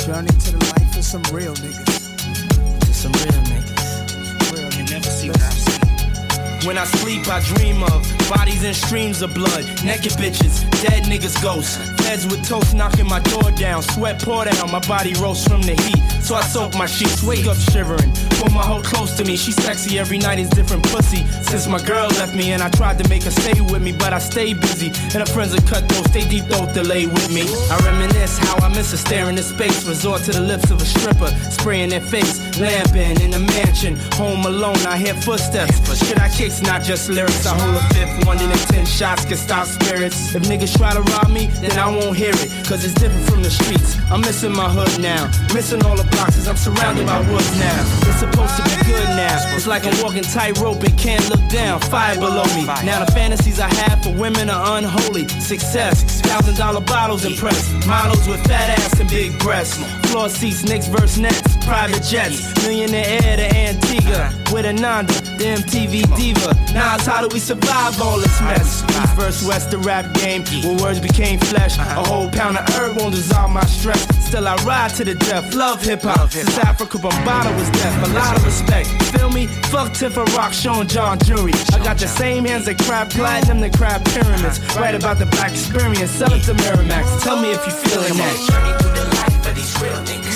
Journey 0.06 0.28
to 0.28 0.52
the 0.52 0.58
life 0.58 0.68
of 0.68 0.73
some 1.14 1.36
real 1.36 1.54
niggas. 1.54 2.88
Just 2.88 3.04
some 3.04 3.12
real 3.12 3.44
niggas. 3.46 4.72
Can 4.72 4.86
never 4.86 5.06
see 5.06 5.30
that. 5.30 6.64
When 6.66 6.76
I 6.76 6.86
sleep, 6.86 7.28
I 7.28 7.40
dream 7.54 7.84
of 7.84 8.23
bodies 8.36 8.64
and 8.64 8.76
streams 8.76 9.22
of 9.22 9.34
blood, 9.34 9.64
naked 9.84 10.14
bitches, 10.14 10.64
dead 10.82 11.04
niggas, 11.04 11.42
ghosts. 11.42 11.78
Feds 12.02 12.26
with 12.26 12.48
toast 12.48 12.74
knocking 12.74 13.08
my 13.08 13.20
door 13.20 13.52
down, 13.52 13.82
sweat 13.82 14.22
pour 14.22 14.46
down, 14.46 14.72
my 14.72 14.80
body 14.88 15.14
roast 15.22 15.48
from 15.48 15.62
the 15.62 15.76
heat. 15.84 16.02
So 16.24 16.36
I 16.36 16.42
soak 16.42 16.74
my 16.76 16.86
sheets, 16.86 17.24
wake 17.24 17.46
up 17.46 17.58
shivering. 17.58 18.12
Pull 18.40 18.50
my 18.52 18.64
hoe 18.64 18.82
close 18.82 19.16
to 19.18 19.26
me, 19.26 19.36
she 19.36 19.52
sexy 19.52 20.00
every 20.00 20.18
night 20.18 20.40
is 20.40 20.50
different 20.50 20.84
pussy. 20.84 21.26
Since 21.44 21.68
my 21.68 21.82
girl 21.84 22.08
left 22.20 22.36
me 22.36 22.52
and 22.52 22.62
I 22.62 22.70
tried 22.70 22.98
to 23.00 23.10
make 23.10 23.24
her 23.24 23.32
stay 23.32 23.60
with 23.62 23.82
me, 23.82 23.92
but 23.92 24.14
I 24.14 24.20
stay 24.20 24.54
busy. 24.54 24.88
And 25.14 25.20
her 25.24 25.26
friends 25.26 25.54
are 25.54 25.62
cut 25.68 25.88
those, 25.90 26.06
they 26.14 26.28
deep 26.28 26.46
throat 26.46 26.74
delay 26.74 27.06
with 27.08 27.30
me. 27.32 27.44
I 27.70 27.78
reminisce 27.86 28.38
how 28.38 28.56
I 28.66 28.70
miss 28.70 28.92
her 28.92 28.98
staring 28.98 29.38
in 29.38 29.44
space, 29.44 29.86
resort 29.88 30.24
to 30.24 30.32
the 30.32 30.42
lips 30.42 30.72
of 30.72 30.82
a 30.82 30.86
stripper, 30.86 31.28
spraying 31.52 31.90
their 31.90 32.02
face, 32.02 32.40
lamping 32.60 33.22
in 33.22 33.32
the 33.32 33.40
mansion, 33.40 33.98
home 34.14 34.46
alone. 34.46 34.80
I 34.88 34.98
hear 34.98 35.14
footsteps, 35.14 35.80
but 35.88 35.98
shit 35.98 36.20
I 36.20 36.30
kick's 36.30 36.62
not 36.62 36.84
just 36.84 37.10
lyrics. 37.10 37.46
I 37.46 37.58
hold 37.60 37.76
a 37.76 37.84
fifth, 37.94 38.23
one 38.26 38.40
in 38.42 38.50
ten 38.68 38.86
shots 38.86 39.26
can 39.26 39.38
stop 39.38 39.66
spirits. 39.66 40.36
If 40.36 40.44
niggas 40.44 40.78
try 40.78 40.94
to 40.94 41.02
rob 41.02 41.30
me, 41.30 41.48
then 41.62 41.78
I 41.80 41.88
won't 41.88 42.16
hear 42.16 42.34
it, 42.34 42.50
cause 42.68 42.84
it's 42.84 42.94
different 42.94 43.26
from 43.30 43.42
the 43.42 43.50
streets. 43.50 43.98
I'm 44.12 44.22
missing 44.22 44.52
my 44.52 44.70
hood 44.70 45.02
now, 45.02 45.32
missing 45.54 45.84
all 45.86 45.96
the 45.96 46.04
boxes. 46.16 46.48
I'm 46.48 46.58
surrounded 46.58 47.08
by 47.08 47.20
woods 47.32 47.50
now. 47.58 47.80
It's 48.06 48.20
supposed 48.20 48.56
to 48.58 48.64
be 48.64 48.76
good 48.92 49.10
now. 49.16 49.56
It's 49.56 49.68
like 49.68 49.86
I'm 49.86 49.96
walking 50.04 50.24
tightrope 50.24 50.84
and 50.84 50.98
can't 50.98 51.28
look 51.30 51.44
down. 51.50 51.80
Fire 51.82 52.16
below 52.16 52.46
me. 52.56 52.66
Now 52.84 53.04
the 53.04 53.12
fantasies 53.12 53.60
I 53.60 53.74
have 53.74 54.04
for 54.04 54.14
women 54.14 54.50
are 54.50 54.78
unholy. 54.78 55.28
Success, 55.40 56.22
thousand 56.22 56.58
dollar 56.58 56.82
bottles 56.82 57.26
impress. 57.26 57.72
Models 57.88 58.28
with 58.28 58.44
fat 58.46 58.78
ass 58.80 59.00
and 59.00 59.10
big 59.10 59.38
breasts. 59.40 59.80
Floor 60.12 60.30
seats, 60.30 60.64
Knicks 60.64 60.88
versus 60.88 61.20
Nets. 61.20 61.58
Private 61.66 62.04
jets, 62.04 62.54
millionaire 62.64 63.38
to 63.38 63.56
Antigua. 63.56 64.30
With 64.52 64.66
a 64.66 64.74
Ananda, 64.74 65.14
the 65.38 65.64
TV 65.68 66.04
diva. 66.16 66.54
Now 66.74 66.96
it's 66.96 67.06
how 67.06 67.22
do 67.22 67.28
we 67.34 67.40
survive 67.40 68.02
all 68.02 68.18
this 68.18 68.40
mess? 68.42 68.84
East 68.84 69.16
versus 69.16 69.48
West, 69.48 69.72
the 69.72 69.78
rap 69.80 70.14
game. 70.14 70.44
Where 70.64 70.78
words 70.82 71.00
became 71.00 71.40
flesh. 71.40 71.78
A 71.78 72.04
whole 72.08 72.30
pound 72.30 72.58
of 72.58 72.68
herb 72.76 72.98
won't 72.98 73.16
dissolve 73.16 73.52
my 73.52 73.66
stress. 73.66 74.02
Still 74.26 74.48
I 74.48 74.56
ride 74.64 74.92
to 74.96 75.04
the 75.04 75.16
death. 75.16 75.54
Love 75.54 75.84
hip 75.84 76.02
hop. 76.02 76.32
Since 76.32 76.58
Africa 76.60 76.98
Bombada 76.98 77.54
was 77.58 77.70
deaf. 77.72 78.10
A 78.10 78.14
lot 78.14 78.38
of 78.38 78.46
respect. 78.46 78.88
Feel 79.16 79.30
me? 79.30 79.48
Fuck 79.72 79.94
Tiffa 79.94 80.26
Rock, 80.36 80.54
showing 80.54 80.88
John 80.88 81.20
Jury. 81.20 81.54
I 81.74 81.84
got 81.84 81.98
the 81.98 82.08
same 82.08 82.46
hands 82.46 82.66
that 82.66 82.80
crap 82.80 83.10
platinum, 83.10 83.62
that 83.62 83.78
crap 83.78 84.04
pyramids. 84.06 84.60
Right 84.76 84.96
about 84.96 85.20
the 85.20 85.26
black 85.28 85.52
experience. 85.52 86.12
Sell 86.12 86.34
it 86.34 86.44
to 86.44 86.54
Miramax. 86.54 87.22
Tell 87.24 87.40
me 87.42 87.52
if 87.52 87.66
you 87.66 87.72
feeling 87.72 88.18
that. 88.18 88.36
Journey 88.50 88.74
through 88.82 88.94
the 88.94 89.06
life 89.16 89.48
of 89.48 89.56
these 89.56 89.82
real 89.82 90.00
niggas. 90.04 90.33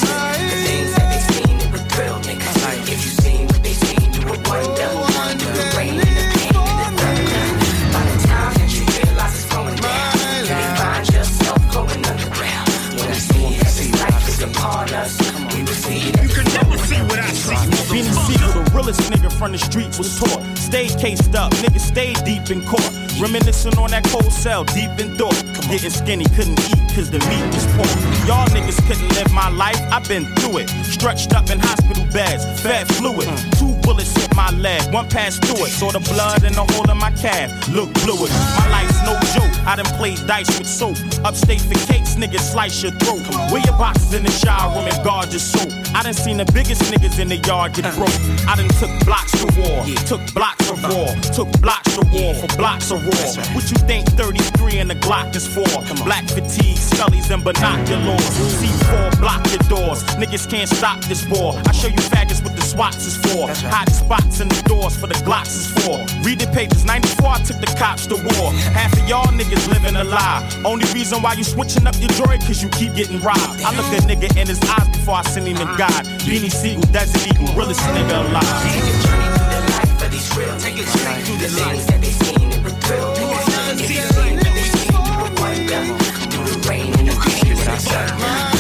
Realest 18.78 19.02
nigga 19.12 19.32
from 19.34 19.52
the 19.52 19.58
streets 19.58 19.98
was 19.98 20.20
taught. 20.20 20.42
Stayed 20.58 20.92
cased 21.00 21.36
up, 21.36 21.52
niggas 21.64 21.82
stayed 21.82 22.18
deep 22.24 22.50
in 22.52 22.62
court. 22.66 22.92
Reminiscing 23.20 23.78
on 23.80 23.90
that 23.90 24.04
cold 24.06 24.32
cell, 24.32 24.64
deep 24.64 24.94
in 25.00 25.18
thought. 25.18 25.38
Getting 25.70 25.90
skinny, 25.90 26.26
couldn't 26.36 26.60
eat 26.70 26.88
cause 26.98 27.12
the 27.12 27.20
meat 27.30 27.46
was 27.54 27.66
poor. 27.78 27.90
Y'all 28.26 28.48
niggas 28.50 28.82
couldn't 28.88 29.10
live 29.14 29.32
my 29.32 29.50
life, 29.50 29.80
I've 29.94 30.08
been 30.08 30.26
through 30.38 30.66
it. 30.66 30.70
Stretched 30.82 31.34
up 31.34 31.50
in 31.52 31.60
hospital 31.60 32.06
beds, 32.12 32.44
fed 32.62 32.88
fluid. 32.98 33.30
Two 33.60 33.74
bullets 33.86 34.14
hit 34.18 34.36
my 34.36 34.50
leg, 34.58 34.82
one 34.92 35.08
passed 35.08 35.46
through 35.46 35.66
it. 35.66 35.70
Saw 35.70 35.92
the 35.92 36.00
blood 36.12 36.44
in 36.44 36.54
the 36.54 36.66
hole 36.74 36.90
in 36.90 36.98
my 36.98 37.12
calf, 37.12 37.50
look 37.70 37.90
fluid. 38.00 38.32
My 38.58 38.68
life's 38.74 39.00
no 39.06 39.14
joke, 39.38 39.54
I 39.66 39.76
done 39.76 39.92
played 39.98 40.26
dice 40.26 40.50
with 40.58 40.68
soap. 40.68 40.98
Upstate 41.24 41.62
for 41.62 41.78
cakes, 41.86 42.16
niggas 42.16 42.52
slice 42.54 42.82
your 42.82 42.94
throat. 42.94 43.22
Wear 43.52 43.62
your 43.62 43.78
boxes 43.78 44.14
in 44.14 44.24
the 44.24 44.32
shower 44.32 44.74
room 44.74 44.88
and 44.90 45.04
guard 45.04 45.30
your 45.30 45.40
soap. 45.40 45.70
I 45.94 46.02
done 46.02 46.14
seen 46.14 46.38
the 46.38 46.50
biggest 46.52 46.82
niggas 46.92 47.20
in 47.20 47.28
the 47.30 47.38
yard 47.38 47.74
get 47.74 47.94
broke. 47.96 48.18
I 48.50 48.56
done 48.56 48.70
took 48.80 48.94
blocks 49.06 49.32
to 49.32 49.46
war, 49.60 49.84
yeah. 49.86 49.96
took 50.06 50.22
blocks 50.34 50.70
of 50.70 50.82
war, 50.84 51.08
took 51.34 51.50
blocks 51.62 51.96
to 51.96 52.06
war 52.14 52.34
for 52.36 52.48
blocks 52.58 52.92
of 52.92 53.04
war. 53.04 53.28
What 53.56 53.70
you 53.72 53.78
think 53.90 54.08
33 54.10 54.78
and 54.80 54.90
the 54.90 54.96
Glock 54.96 55.36
is 55.36 55.48
for? 55.48 55.66
Black 56.06 56.26
fatigue, 56.26 56.78
scullies 56.78 57.32
and 57.32 57.44
binoculars. 57.44 58.22
C4 58.22 59.20
block 59.20 59.46
your 59.50 59.66
doors. 59.70 60.04
Niggas 60.22 60.50
can't 60.50 60.70
stop 60.70 61.04
this 61.06 61.26
war. 61.28 61.60
I 61.66 61.72
show 61.72 61.88
you 61.88 62.04
faggots 62.14 62.44
with 62.44 62.56
the 62.56 62.62
SWATs 62.78 63.08
is 63.08 63.18
for. 63.18 63.50
Hiding 63.74 63.94
spots 63.96 64.40
in 64.40 64.50
the 64.50 64.62
doors 64.70 64.96
for 64.96 65.08
the 65.08 65.18
Glocks 65.26 65.58
is 65.58 65.66
for. 65.82 65.98
Read 66.22 66.38
the 66.38 66.46
papers. 66.54 66.86
94 66.86 67.26
I 67.26 67.42
took 67.42 67.58
the 67.58 67.66
cops 67.74 68.06
to 68.06 68.14
war. 68.14 68.54
Half 68.78 68.94
of 68.94 69.10
y'all 69.10 69.26
niggas 69.34 69.66
living 69.74 69.96
a 69.96 70.04
lie. 70.04 70.46
Only 70.64 70.86
reason 70.94 71.24
why 71.24 71.34
you 71.34 71.44
switching 71.44 71.88
up 71.88 71.98
your 71.98 72.14
joy 72.14 72.38
cause 72.46 72.62
you 72.62 72.70
keep 72.70 72.94
getting 72.94 73.20
robbed. 73.22 73.66
I 73.66 73.74
look 73.74 73.90
a 73.98 74.06
nigga 74.06 74.30
in 74.38 74.46
his 74.46 74.62
eyes 74.62 74.88
before 74.94 75.16
I 75.16 75.24
send 75.24 75.48
him 75.48 75.58
to 75.58 75.66
God. 75.74 76.06
Beanie 76.22 76.54
Siegel, 76.54 76.86
Desert 76.94 77.26
Eagle, 77.26 77.50
realest 77.58 77.82
nigga 77.98 78.30
alive. 78.30 78.46
Take 78.62 78.78
a 78.78 78.94
journey 79.02 79.26
through 79.34 79.58
the 79.58 79.62
life 79.74 80.04
of 80.06 80.12
these 80.14 80.30
real. 80.38 80.54
Take 80.62 80.78
a 80.78 80.86
journey 80.86 81.22
through 81.26 81.42
the 81.42 81.50
things 81.50 81.86
that 81.90 81.98
they 81.98 82.14
seen 82.14 82.46
and 82.54 82.62
with 82.62 82.78
thrill. 82.86 83.10
Take 83.18 83.26
a 83.26 83.42
journey 83.42 83.74
through 83.74 83.98
the 83.98 84.14
things 84.14 84.38
that 84.46 84.54
they 84.54 84.70
seen 84.70 85.02
and 85.02 85.18
with 85.26 85.34
wonder. 85.42 85.82
Through 86.30 86.46
the 86.46 86.70
rain 86.70 86.94
and 86.94 87.08
the 87.10 87.18
pain 87.26 87.58
and 87.58 87.58
the 87.58 87.78
sun. 87.82 88.57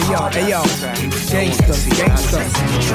Hey 0.00 0.12
yo, 0.12 0.28
hey 0.30 0.48
yo, 0.48 0.62
gangsters, 1.28 1.84
gangsters. 1.98 2.52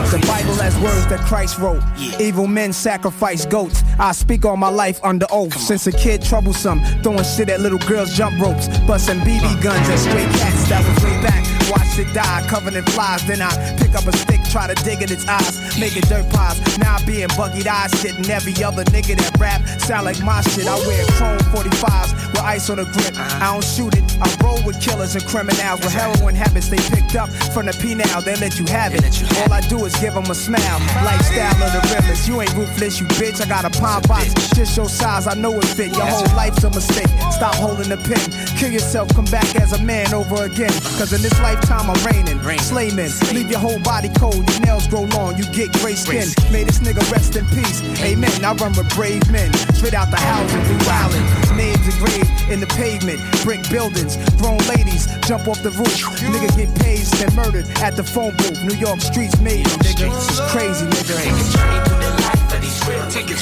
The 0.09 0.17
Bible 0.25 0.55
has 0.55 0.75
words 0.79 1.05
that 1.07 1.19
Christ 1.19 1.59
wrote. 1.59 1.83
Evil 2.19 2.47
men 2.47 2.73
sacrifice 2.73 3.45
goats. 3.45 3.83
I 3.99 4.11
speak 4.11 4.43
all 4.43 4.57
my 4.57 4.69
life 4.69 4.99
under 5.03 5.27
oath. 5.29 5.55
Since 5.55 5.85
a 5.85 5.91
kid, 5.91 6.23
troublesome, 6.23 6.83
throwing 7.03 7.23
shit 7.23 7.49
at 7.49 7.61
little 7.61 7.77
girls' 7.77 8.17
jump 8.17 8.39
ropes, 8.41 8.67
busting 8.87 9.19
BB 9.19 9.61
guns 9.61 9.87
at 9.87 9.99
stray 9.99 10.23
cats. 10.23 10.67
That 10.67 10.83
was 10.83 11.03
way 11.03 11.21
back. 11.21 11.45
Watch 11.69 11.99
it 11.99 12.11
die, 12.13 12.45
covered 12.47 12.73
in 12.73 12.83
flies. 12.85 13.25
Then 13.27 13.41
I 13.41 13.53
pick 13.77 13.93
up 13.93 14.05
a 14.05 14.17
stick, 14.17 14.41
try 14.49 14.65
to 14.65 14.83
dig 14.83 15.03
in 15.03 15.11
its 15.11 15.27
eyes, 15.27 15.57
make 15.79 15.97
it 15.97 16.07
dirt 16.07 16.29
pies. 16.29 16.59
Now 16.77 16.95
I 16.95 17.05
be 17.05 17.21
in 17.23 17.29
buggied 17.29 17.67
eyes, 17.67 17.91
shitting 18.01 18.29
every 18.29 18.55
other 18.63 18.83
nigga 18.85 19.17
that 19.17 19.37
rap 19.39 19.61
sound 19.79 20.05
like 20.05 20.19
my 20.23 20.41
shit. 20.41 20.67
I 20.67 20.75
wear 20.87 21.05
chrome 21.17 21.39
45s 21.53 22.31
with 22.31 22.41
ice 22.41 22.69
on 22.69 22.77
the 22.77 22.85
grip. 22.85 23.13
I 23.17 23.51
don't 23.53 23.63
shoot 23.63 23.95
it. 23.95 24.03
I 24.21 24.27
roll 24.43 24.59
with 24.65 24.79
killers 24.81 25.15
and 25.15 25.25
criminals 25.25 25.79
with 25.81 25.93
heroin 25.93 26.35
habits 26.35 26.69
they 26.69 26.77
picked 26.77 27.15
up 27.15 27.29
from 27.53 27.65
the 27.65 27.73
penal. 27.73 28.21
They 28.21 28.35
let 28.37 28.59
you 28.59 28.65
have 28.71 28.93
it. 28.95 29.03
All 29.41 29.51
I 29.51 29.61
do 29.61 29.85
is 29.85 29.95
give 29.97 30.13
them 30.13 30.29
a 30.29 30.35
smile. 30.35 30.79
Lifestyle 31.03 31.59
of 31.63 31.71
the 31.73 31.81
realest. 31.91 32.27
You 32.27 32.41
ain't 32.41 32.53
ruthless, 32.55 32.99
you 32.99 33.07
bitch. 33.19 33.41
I 33.41 33.47
got 33.47 33.65
a 33.65 33.73
palm 33.79 34.01
box, 34.07 34.33
just 34.55 34.75
your 34.77 34.89
size. 34.89 35.27
I 35.27 35.35
know 35.35 35.53
it 35.59 35.65
fit. 35.65 35.91
Your 35.95 36.05
whole 36.05 36.35
life's 36.35 36.63
a 36.63 36.69
mistake. 36.69 37.09
Stop 37.31 37.55
holding 37.55 37.89
the 37.89 37.97
pen. 37.97 38.23
Kill 38.57 38.71
yourself, 38.71 39.09
come 39.13 39.25
back 39.25 39.55
as 39.55 39.73
a 39.73 39.81
man 39.81 40.13
over 40.13 40.43
again. 40.43 40.73
Cause 40.97 41.13
in 41.13 41.21
this 41.21 41.37
lifetime 41.41 41.89
I'm 41.89 42.05
reigning. 42.05 42.39
Slay 42.59 42.91
men, 42.91 43.09
leave 43.33 43.49
your 43.49 43.59
whole 43.59 43.79
body 43.79 44.09
cold. 44.17 44.49
Your 44.49 44.59
nails 44.61 44.87
grow 44.87 45.03
long, 45.03 45.37
you 45.37 45.43
get 45.51 45.64
gray 45.81 45.95
skin. 45.95 46.27
May 46.51 46.63
this 46.63 46.79
nigga 46.79 47.03
rest 47.11 47.35
in 47.35 47.45
peace. 47.47 47.81
Amen. 48.01 48.43
I 48.43 48.53
run 48.53 48.73
with 48.73 48.89
brave 48.95 49.23
men. 49.31 49.53
Straight 49.73 49.93
out 49.93 50.11
the 50.11 50.17
housing, 50.17 50.61
we 50.69 50.75
wildin'. 50.85 51.57
Names 51.57 51.85
engraved 51.87 52.51
in 52.51 52.59
the 52.59 52.67
pavement. 52.67 53.19
Brick 53.43 53.67
buildings, 53.69 54.17
grown 54.37 54.59
ladies 54.69 55.07
jump 55.27 55.47
off 55.47 55.61
the 55.63 55.71
roof. 55.71 55.89
Nigga 56.21 56.49
get 56.55 56.69
paid 56.79 57.01
and 57.21 57.35
murdered 57.35 57.65
at 57.81 57.95
the 57.95 58.03
phone 58.03 58.35
booth. 58.37 58.61
New 58.63 58.75
York 58.75 59.01
streets 59.01 59.39
made 59.41 59.65
it, 59.65 59.79
nigga. 59.81 60.13
This 60.13 60.29
is 60.31 60.39
crazy, 60.51 60.85
nigga. 60.85 61.17
Take 61.17 61.33
a 61.33 61.45
journey 61.49 61.79
through 61.85 62.01
the 62.01 62.11
life 62.21 62.53
of 62.53 62.61
these 62.61 62.79
real. 62.87 63.05
Journey. 63.09 63.33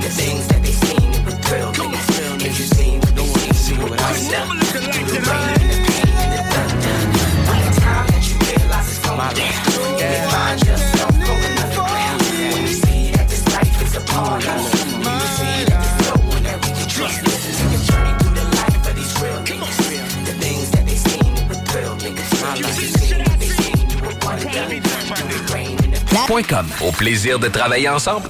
The 0.00 0.10
things 0.10 0.46
that 0.48 0.62
they 0.62 0.72
seen 0.72 1.12
and 1.12 1.24
with 1.26 1.38
thrill. 1.44 1.72
Niggas, 1.72 2.46
if 2.46 2.58
you 2.58 2.66
seen 2.66 3.00
what 3.00 3.14
they 3.14 3.26
seen, 3.26 3.76
you 3.76 3.82
would 3.84 4.00
wonder. 4.00 4.42
Through 4.64 5.12
the 5.12 5.20
rain 5.28 5.56
and 5.60 5.70
the 5.72 5.80
pain 5.86 6.08
and 6.16 6.32
the 6.32 6.42
thunder. 6.52 6.96
By 7.46 7.58
the 7.60 7.80
time 7.80 8.06
that 8.08 8.22
you 8.24 8.34
realize 8.40 8.88
it's 8.88 9.00
going 9.04 9.34
down, 9.36 9.60
you 10.00 10.30
find 10.30 10.58
yourself 10.64 11.12
going 11.20 11.55
Au 26.80 26.92
plaisir 26.92 27.38
de 27.38 27.48
travailler 27.48 27.88
ensemble. 27.88 28.28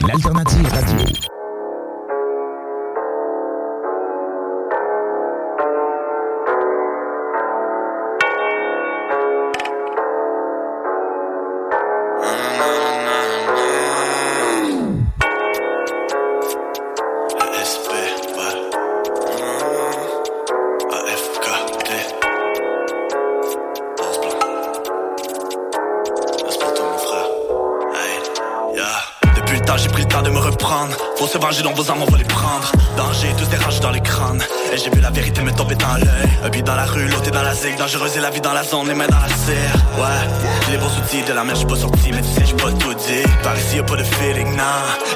Donc 31.63 31.77
vos 31.77 31.91
armes, 31.91 32.03
on 32.03 32.11
va 32.11 32.19
les 32.19 32.25
prendre. 32.25 32.71
Danger, 32.97 33.29
tous 33.39 33.47
des 33.47 33.57
rages 33.57 33.81
dans 33.81 33.91
les 33.91 34.01
crânes. 34.01 34.43
Et 34.73 34.77
j'ai 34.77 34.91
vu 34.91 35.01
la 35.01 35.11
vérité 35.11 35.43
me 35.43 35.53
tomber 35.53 35.75
dans 35.75 35.95
l'œil. 35.95 36.29
Un 36.45 36.49
billet 36.49 36.63
dans 36.63 36.75
la 36.75 36.85
rue, 36.85 37.09
l'autre 37.09 37.31
dans 37.31 37.43
la 37.43 37.55
zig. 37.55 37.77
Dangereuse 37.77 38.17
et 38.17 38.21
la 38.21 38.31
vie 38.31 38.41
dans 38.41 38.53
la 38.53 38.63
zone, 38.63 38.89
les 38.89 38.95
mains 38.95 39.07
dans 39.07 39.19
la 39.19 39.29
serre. 39.29 39.76
De 41.07 41.33
la 41.33 41.45
mer, 41.45 41.55
j'suis 41.55 41.67
pas 41.67 41.77
sorti, 41.77 42.11
mais 42.13 42.21
tu 42.21 42.29
sais, 42.29 42.43
j'suis 42.45 42.57
pas 42.57 42.73
tout 42.73 42.93
dit. 42.93 43.23
Par 43.43 43.57
ici, 43.57 43.77
y'a 43.77 43.83
pas 43.85 43.97
de 43.97 44.03
feeling, 44.03 44.57
non. 44.57 44.63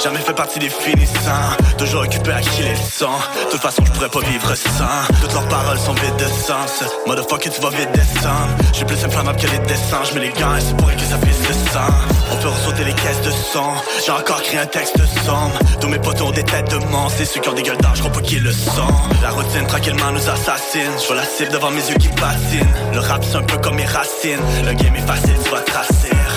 Jamais 0.03 0.21
fait 0.21 0.33
partie 0.33 0.59
des 0.61 0.71
finissants. 0.71 1.51
Toujours 1.77 2.03
occupé 2.03 2.31
à 2.31 2.41
qui 2.41 2.63
les 2.63 2.77
sang. 2.77 3.19
De 3.47 3.51
toute 3.51 3.61
façon, 3.61 3.85
j'pourrais 3.85 4.09
pas 4.09 4.21
vivre 4.21 4.55
sans. 4.55 5.21
Toutes 5.21 5.35
leurs 5.35 5.49
paroles 5.49 5.79
sont 5.79 5.93
vides 5.93 6.17
de 6.17 6.25
sens. 6.25 6.85
Motherfucker, 7.07 7.51
tu 7.51 7.61
vas 7.61 7.71
vite 7.71 7.91
descendre. 7.93 8.49
J'suis 8.73 8.85
plus 8.85 9.05
inflammable 9.05 9.39
que 9.39 9.47
les 9.49 9.59
dessins. 9.59 10.03
J'mets 10.11 10.21
les 10.21 10.29
gants 10.31 10.57
et 10.57 10.61
c'est 10.61 10.77
pour 10.77 10.91
que 10.91 11.01
ça 11.01 11.19
fisse 11.19 11.49
le 11.49 11.55
sang. 11.71 11.93
On 12.33 12.37
peut 12.37 12.49
ressauter 12.49 12.85
les 12.85 12.95
caisses 12.95 13.23
de 13.23 13.31
son. 13.53 13.73
J'ai 14.05 14.13
encore 14.13 14.43
créé 14.43 14.61
un 14.61 14.67
texte 14.67 14.97
sombre. 15.27 15.59
Tous 15.81 15.89
mes 15.89 15.99
potos 15.99 16.29
ont 16.29 16.31
des 16.31 16.45
têtes 16.45 16.71
de 16.71 16.79
monstres. 16.87 17.19
C'est 17.19 17.25
ceux 17.27 17.41
qui 17.41 17.49
ont 17.49 17.55
des 17.55 17.63
gueules 17.63 17.79
j'crois 17.95 18.13
pas 18.13 18.21
qu'ils 18.21 18.43
le 18.43 18.53
sont. 18.53 18.95
La 19.23 19.31
routine 19.31 19.67
tranquillement 19.67 20.13
nous 20.13 20.29
assassine. 20.29 20.93
J'vois 21.03 21.17
la 21.17 21.25
cible 21.25 21.53
devant 21.53 21.71
mes 21.71 21.87
yeux 21.89 21.97
qui 21.99 22.09
patinent. 22.09 22.75
Le 22.95 23.01
rap 23.01 23.23
c'est 23.25 23.37
un 23.37 23.43
peu 23.43 23.59
comme 23.59 23.77
mes 23.77 23.87
racines. 23.87 24.41
Le 24.65 24.73
game 24.73 24.95
est 24.95 25.07
facile, 25.07 25.37
tu 25.45 25.51
vas 25.51 25.61
tracer. 25.61 25.90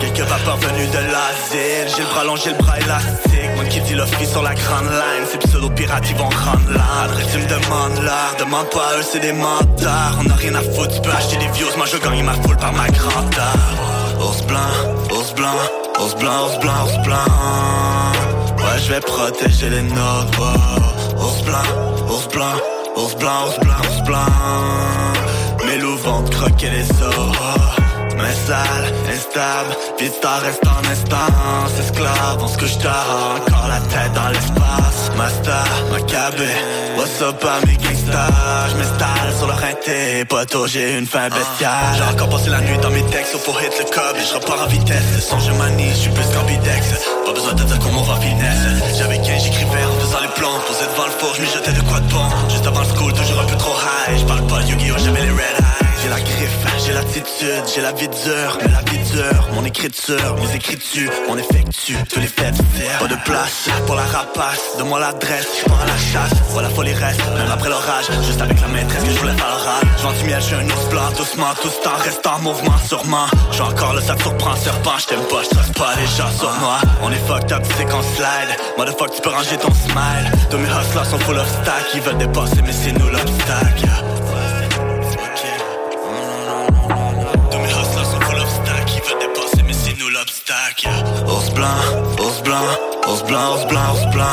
Quelques 0.03 0.27
vapeurs 0.27 0.57
venues 0.57 0.87
de 0.87 0.97
l'asile. 0.97 1.87
J'ai 1.95 2.03
le 2.03 2.09
bras 2.09 2.23
long, 2.25 2.35
j'ai 2.35 2.49
le 2.49 2.57
bras 2.57 2.77
élastique. 2.77 3.55
Moi 3.55 3.63
qui 3.65 3.79
dit 3.81 3.93
l'office 3.93 4.31
sur 4.31 4.43
la 4.43 4.53
grande 4.53 4.89
line. 4.89 5.25
Ces 5.31 5.37
pseudo-pirates, 5.37 6.03
ils 6.09 6.17
vont 6.17 6.25
rendre 6.25 6.71
l'art. 6.73 7.09
Tu 7.31 7.37
me 7.37 7.47
demandes 7.47 8.03
l'art. 8.03 8.35
Demande 8.37 8.69
pas 8.69 8.97
eux, 8.97 9.03
c'est 9.09 9.21
des 9.21 9.31
mentards. 9.31 10.19
On 10.19 10.29
a 10.29 10.35
rien 10.35 10.55
à 10.55 10.61
foutre, 10.61 10.93
tu 10.95 11.01
peux 11.01 11.15
acheter 11.15 11.37
des 11.37 11.47
views. 11.53 11.67
Moi, 11.77 11.85
je 11.85 11.97
gagne 11.97 12.21
ma 12.23 12.33
foule 12.33 12.57
par 12.57 12.73
ma 12.73 12.87
grandeur. 12.89 13.55
Ours 14.19 14.41
blanc, 14.43 14.73
ours 15.11 15.33
blanc, 15.35 15.55
ours 16.01 16.15
blanc, 16.15 16.43
ours 16.47 16.59
blanc, 16.59 16.83
ours 16.83 16.97
blanc. 17.05 17.31
Ouais, 18.57 18.79
je 18.83 18.93
vais 18.93 18.99
protéger 18.99 19.69
les 19.69 19.83
nôtres. 19.83 20.37
wow. 20.37 21.23
Ours 21.23 21.41
blanc, 21.43 22.09
ours 22.09 22.27
blanc, 22.27 22.55
ours 22.97 23.15
blanc, 23.15 23.45
ours 23.45 23.59
blanc, 23.59 23.79
ours 23.89 24.03
blanc. 24.03 24.25
Mes 25.65 25.77
loups 25.77 25.97
vont 25.97 26.23
croquer 26.23 26.69
les 26.71 26.91
os. 26.91 27.82
Mais 28.23 28.37
sale, 28.47 28.87
instable, 29.11 29.75
vista 29.99 30.37
reste 30.39 30.65
en 30.65 30.79
instance 30.89 31.71
Esclave, 31.77 32.39
on 32.41 32.47
se 32.47 32.57
couche 32.57 32.77
tard, 32.77 33.35
encore 33.35 33.67
la 33.67 33.81
tête 33.91 34.13
dans 34.13 34.29
l'espace. 34.29 35.11
Master, 35.17 35.65
macabé, 35.91 36.47
what's 36.95 37.21
up 37.21 37.43
mes 37.67 37.75
gangsters 37.75 38.69
J'm'installe 38.71 39.33
sur 39.37 39.47
le 39.47 39.53
rinté, 39.53 40.23
poteau 40.23 40.67
j'ai 40.67 40.97
une 40.97 41.05
fin 41.05 41.27
bestiale. 41.27 41.95
J'ai 41.97 42.13
encore 42.13 42.29
passé 42.29 42.49
la 42.49 42.61
nuit 42.61 42.77
dans 42.77 42.91
mes 42.91 43.03
textes, 43.07 43.35
faut 43.35 43.59
hit 43.59 43.75
le 43.77 43.85
cob 43.91 44.15
Et 44.15 44.25
je 44.25 44.33
repars 44.35 44.63
en 44.63 44.67
vitesse, 44.67 45.03
le 45.15 45.19
son 45.19 45.39
je 45.39 45.51
manie, 45.51 45.89
je 45.89 46.07
suis 46.07 46.11
plus 46.11 46.27
qu'ambidex 46.33 46.93
Pas 47.25 47.33
besoin 47.33 47.53
de 47.55 47.63
dire 47.63 47.79
comment 47.79 48.03
va 48.03 48.15
finesse. 48.21 48.97
J'avais 48.97 49.17
15, 49.17 49.43
j'écrivais 49.43 49.83
en 49.83 49.99
faisant 49.99 50.21
les 50.21 50.33
plans 50.39 50.59
Posé 50.65 50.85
devant 50.95 51.07
le 51.07 51.15
four, 51.19 51.35
je 51.35 51.43
jetais 51.43 51.73
de 51.73 51.81
quoi 51.89 51.99
de 51.99 52.07
bon. 52.07 52.29
Juste 52.49 52.67
avant 52.67 52.79
le 52.79 52.87
school, 52.87 53.11
toujours 53.11 53.41
un 53.41 53.47
peu 53.51 53.57
trop 53.57 53.75
high. 53.75 54.17
Je 54.17 54.25
parle 54.25 54.47
pas 54.47 54.61
Yu-Gi-Oh, 54.61 54.95
j'avais 54.97 55.23
les 55.23 55.31
red 55.31 55.62
j'ai 56.03 56.09
la 56.09 56.19
griffe, 56.19 56.85
j'ai 56.85 56.93
l'attitude, 56.93 57.63
j'ai 57.73 57.81
la 57.81 57.93
vie 57.93 58.09
dure, 58.09 58.57
la 58.59 58.91
vie 58.91 59.11
dure, 59.11 59.47
mon 59.53 59.63
écriture, 59.63 60.35
mes 60.35 60.55
écritures, 60.55 61.11
on 61.29 61.37
effectue 61.37 61.95
tous 62.11 62.19
les 62.19 62.27
faits 62.27 62.53
divers. 62.53 62.99
Pas 62.99 63.07
de 63.07 63.15
place 63.23 63.69
pour 63.85 63.95
la 63.95 64.03
rapace, 64.03 64.77
donne-moi 64.77 64.99
l'adresse, 64.99 65.47
je 65.59 65.69
pars 65.69 65.81
à 65.81 65.85
la 65.85 65.97
chasse, 65.97 66.37
voilà 66.49 66.69
folie 66.69 66.93
reste, 66.93 67.21
même 67.37 67.51
après 67.51 67.69
l'orage, 67.69 68.05
juste 68.25 68.41
avec 68.41 68.59
la 68.59 68.67
maîtresse 68.67 69.03
que 69.03 69.11
je 69.11 69.19
voulais 69.19 69.33
faire 69.33 69.47
l'oral. 69.47 69.83
J'vends 70.01 70.11
du 70.11 70.23
miel, 70.25 70.41
j'ai 70.41 70.55
un 70.55 70.65
ours 70.65 70.89
blanc, 70.89 71.09
doucement, 71.17 71.53
tout 71.61 71.69
ce 71.69 71.83
temps 71.83 71.97
reste 72.03 72.27
en 72.27 72.39
mouvement, 72.39 72.77
sûrement. 72.85 73.27
J'ai 73.51 73.61
encore 73.61 73.93
le 73.93 74.01
ça 74.01 74.17
surprend, 74.17 74.55
serpent, 74.57 74.97
j't'aime 74.99 75.23
pas, 75.31 75.43
j'trace 75.43 75.71
pas 75.71 75.95
les 75.95 76.07
gens 76.17 76.31
sur 76.37 76.51
moi. 76.59 76.79
On 77.01 77.11
est 77.11 77.27
fucked 77.27 77.51
up, 77.53 77.63
c'est 77.77 77.85
qu'on 77.85 78.01
slide, 78.01 78.51
motherfuck, 78.77 79.15
tu 79.15 79.21
peux 79.21 79.29
ranger 79.29 79.57
ton 79.57 79.73
smile. 79.73 80.31
Tous 80.49 80.57
mes 80.57 80.67
hustlers 80.67 81.09
sont 81.09 81.19
full 81.19 81.37
of 81.37 81.47
stack, 81.47 81.85
ils 81.95 82.01
veulent 82.01 82.17
dépasser, 82.17 82.61
mais 82.61 82.73
c'est 82.73 82.91
nous 82.91 83.07
l'obstacle. 83.07 83.87
Ours 90.75 91.51
blanc, 91.53 91.67
ours 92.17 92.41
blanc, 92.41 92.57
ours 93.07 93.23
blanc, 93.25 93.53
ours 93.53 93.67
blanc, 93.67 93.93
ours 93.93 94.11
blanc. 94.11 94.25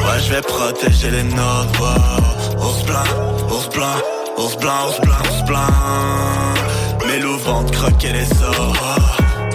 Ouais, 0.00 0.20
je 0.20 0.34
vais 0.34 0.40
protéger 0.40 1.10
les 1.12 1.22
nôtres, 1.22 1.80
wow. 1.80 2.66
Ours 2.66 2.84
blanc, 2.84 3.04
ours 3.48 3.68
blanc, 3.68 3.86
ours 4.36 4.56
blanc, 4.56 4.72
ours 4.88 5.00
blanc, 5.00 5.14
ours 5.24 5.44
blanc. 5.46 7.06
Mes 7.06 7.20
loups 7.20 7.38
croquer 7.72 8.12
les 8.14 8.32
os. 8.32 8.76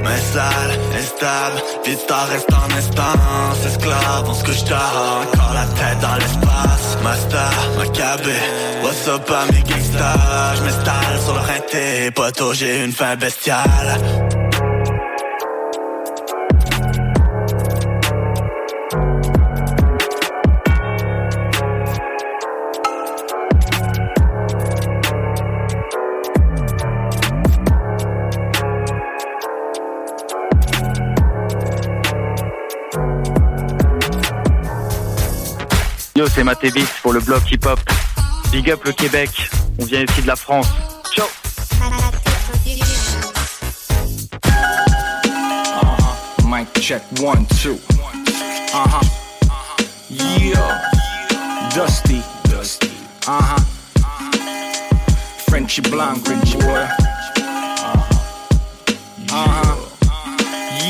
Mais 0.03 0.18
sale, 0.34 0.80
instable, 0.98 1.61
vite 1.86 2.07
t'en 2.07 2.26
reste 2.32 2.52
en 2.52 2.76
instance 2.76 3.65
Esclave, 3.68 4.26
on 4.28 4.34
se 4.34 4.44
couche 4.44 4.64
tard, 4.64 5.22
encore 5.22 5.53
la 5.53 5.65
tête 5.65 5.99
dans 6.02 6.15
l'espace 6.15 6.98
Master, 7.03 7.52
macabé, 7.78 8.34
what's 8.84 9.07
up 9.07 9.30
à 9.30 9.52
mes 9.52 9.61
gangsters 9.61 10.56
J'm'installe 10.57 11.19
sur 11.23 11.34
le 11.36 11.41
rinté, 11.41 12.11
poteau 12.15 12.52
j'ai 12.53 12.84
une 12.84 12.91
fin 12.91 13.15
bestiale 13.15 13.99
C'est 36.27 36.43
Matébis 36.43 36.85
pour 37.02 37.14
le 37.14 37.19
blog 37.19 37.41
hip-hop. 37.52 37.80
Big 38.52 38.69
up 38.69 38.84
le 38.85 38.91
Québec, 38.91 39.30
on 39.80 39.85
vient 39.85 40.02
ici 40.03 40.22
de 40.22 40.27
la 40.27 40.35
France. 40.35 40.68
Ciao 41.14 41.26
Uh-huh. 45.73 46.48
Mic 46.48 46.68
check 46.81 47.02
one, 47.22 47.45
two. 47.61 47.77
Uh 48.73 48.88
huh. 48.88 49.03
Yeah. 50.10 50.81
Dusty. 51.73 52.22
Dusty. 52.49 52.91
Uh 53.27 53.41
huh. 53.41 53.60
Frenchy 55.49 55.81
Blanc, 55.81 56.18
Frenchy 56.26 56.57
boy. 56.60 56.88
Uh 59.30 59.48
huh. 59.48 59.76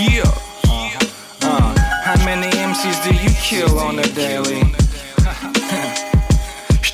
Yeah. 0.10 0.32
Uh, 1.44 1.76
how 2.04 2.26
many 2.26 2.50
MCs 2.50 3.04
do 3.04 3.14
you 3.16 3.30
kill 3.42 3.80
on 3.80 4.00
a 4.00 4.08
daily? 4.14 4.62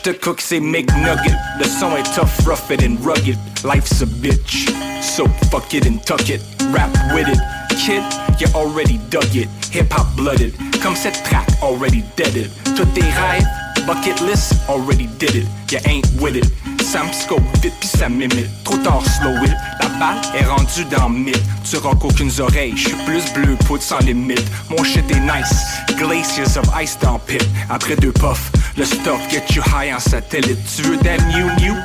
J'te 0.07 0.21
cook, 0.21 0.39
c'est 0.39 0.61
McNugget. 0.61 1.35
Le 1.59 1.65
son 1.65 1.97
est 1.97 2.15
tough, 2.15 2.29
rough 2.45 2.71
it 2.71 2.81
and 2.81 2.95
rugged. 3.05 3.37
Life's 3.65 4.01
a 4.01 4.05
bitch, 4.05 4.69
so 5.01 5.27
fuck 5.51 5.73
it 5.73 5.85
and 5.85 5.97
tuck 6.05 6.29
it. 6.29 6.41
Rap 6.71 6.89
with 7.13 7.27
it, 7.27 7.39
kid, 7.71 8.01
you 8.39 8.47
already 8.55 8.99
dug 9.09 9.35
it. 9.35 9.49
Hip 9.73 9.91
hop 9.91 10.07
blooded, 10.15 10.53
comme 10.81 10.95
cette 10.95 11.21
track 11.25 11.45
already 11.61 12.05
deaded. 12.15 12.49
Tous 12.77 12.85
tes 12.93 13.01
rêves, 13.01 13.45
bucket 13.85 14.21
list, 14.21 14.53
already 14.69 15.07
did 15.19 15.35
it. 15.35 15.47
You 15.69 15.79
ain't 15.85 16.07
with 16.21 16.37
it. 16.37 16.47
Sam 16.81 17.11
scope 17.11 17.43
vite 17.61 17.73
pis 17.81 17.89
ça 17.89 18.07
m'imite. 18.07 18.47
Trop 18.63 18.77
tard, 18.77 19.05
slow 19.05 19.35
it. 19.43 19.51
Balle 19.99 20.21
est 20.39 20.45
rendue 20.45 20.85
dans 20.85 21.09
mythe. 21.09 21.41
Tu 21.63 21.77
rock 21.77 22.05
aucune 22.05 22.31
oreille, 22.39 22.73
j'suis 22.75 22.95
plus 23.05 23.23
bleu, 23.33 23.55
poudre 23.65 23.83
sans 23.83 23.99
limite. 23.99 24.45
Mon 24.69 24.83
shit 24.83 25.09
est 25.09 25.19
nice, 25.19 25.65
glaciers 25.97 26.57
of 26.57 26.65
ice 26.81 26.97
dans 27.01 27.19
pit. 27.19 27.43
Après 27.69 27.95
deux 27.95 28.11
puffs, 28.11 28.51
le 28.77 28.85
stuff 28.85 29.19
get 29.29 29.43
you 29.55 29.63
high 29.63 29.93
en 29.93 29.99
satellite. 29.99 30.59
Tu 30.75 30.83
veux 30.83 30.97
that 30.97 31.17
new? 31.33 31.75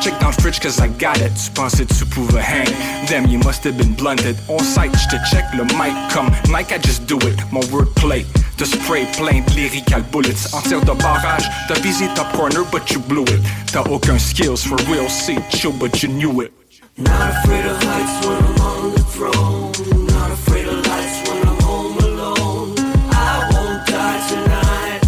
Check 0.00 0.14
dans 0.20 0.28
le 0.28 0.32
fridge 0.34 0.60
cause 0.60 0.78
I 0.78 0.88
got 1.00 1.18
it. 1.24 1.32
Tu 1.34 1.50
pensais 1.52 1.86
tu 1.86 2.04
pouvais 2.06 2.40
hang? 2.40 2.68
Damn, 3.08 3.26
you 3.26 3.38
must 3.38 3.64
have 3.64 3.76
been 3.76 3.94
blunted. 3.94 4.36
On 4.48 4.58
site, 4.58 4.96
j'te 4.96 5.18
check 5.30 5.44
le 5.56 5.64
mic 5.64 5.94
comme 6.12 6.30
Nike, 6.48 6.70
I 6.70 6.78
just 6.82 7.06
do 7.06 7.16
it. 7.26 7.36
Mon 7.50 7.60
wordplay, 7.72 8.24
de 8.58 8.64
spray 8.64 9.06
plein 9.16 9.42
lyrical 9.56 10.02
bullets. 10.12 10.52
En 10.52 10.60
tir 10.60 10.80
de 10.80 10.92
barrage, 10.92 11.50
t'as 11.66 11.80
visé 11.80 12.06
top 12.14 12.30
corner 12.36 12.64
but 12.70 12.88
you 12.90 13.00
blew 13.00 13.24
it. 13.24 13.42
T'as 13.72 13.82
aucun 13.90 14.18
skills 14.18 14.64
for 14.66 14.78
real, 14.88 15.08
c'est 15.08 15.38
chill 15.50 15.72
but 15.72 16.02
you 16.02 16.08
knew 16.08 16.42
it. 16.42 16.52
Not 16.98 17.44
afraid 17.44 17.66
of 17.66 17.76
heights 17.82 18.26
when 18.26 18.38
I'm 18.42 18.60
on 18.62 18.92
the 18.94 19.00
throne. 19.00 20.06
Not 20.06 20.30
afraid 20.30 20.66
of 20.66 20.86
lights 20.86 21.28
when 21.28 21.46
I'm 21.46 21.60
home 21.60 21.98
alone. 21.98 22.74
I 23.12 23.50
won't 23.52 23.86
die 23.86 24.20
tonight, 24.30 25.02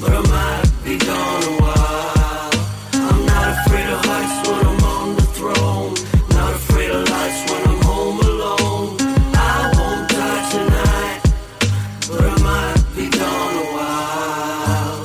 but 0.00 0.10
I 0.10 0.20
might 0.34 0.66
be 0.82 0.98
gone 0.98 1.42
a 1.44 1.62
while. 1.62 2.50
I'm 2.92 3.24
not 3.24 3.46
afraid 3.54 3.86
of 3.86 4.04
heights 4.04 4.48
when 4.48 4.66
I'm 4.66 4.82
on 4.82 5.14
the 5.14 5.26
throne. 5.38 5.94
Not 6.30 6.52
afraid 6.54 6.90
of 6.90 7.08
lights 7.08 7.52
when 7.52 7.62
I'm 7.68 7.82
home 7.82 8.18
alone. 8.18 8.96
I 9.32 9.70
won't 9.78 10.08
die 10.10 10.42
tonight, 10.50 11.20
but 12.10 12.20
I 12.20 12.36
might 12.42 12.82
be 12.96 13.06
gone 13.16 13.54
a 13.62 13.66
while. 13.76 15.04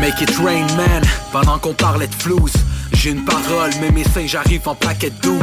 Make 0.00 0.22
it 0.22 0.38
rain, 0.38 0.66
man, 0.76 1.02
pendant 1.32 1.58
qu'on 1.58 1.74
parlait 1.74 2.06
de 2.06 2.14
flouze. 2.14 2.67
J'ai 3.08 3.14
une 3.14 3.24
parole, 3.24 3.70
mais 3.80 3.90
mes 3.90 4.04
seins 4.04 4.26
j'arrive 4.26 4.68
en 4.68 4.74
paquet 4.74 5.08
de 5.08 5.16
12 5.22 5.40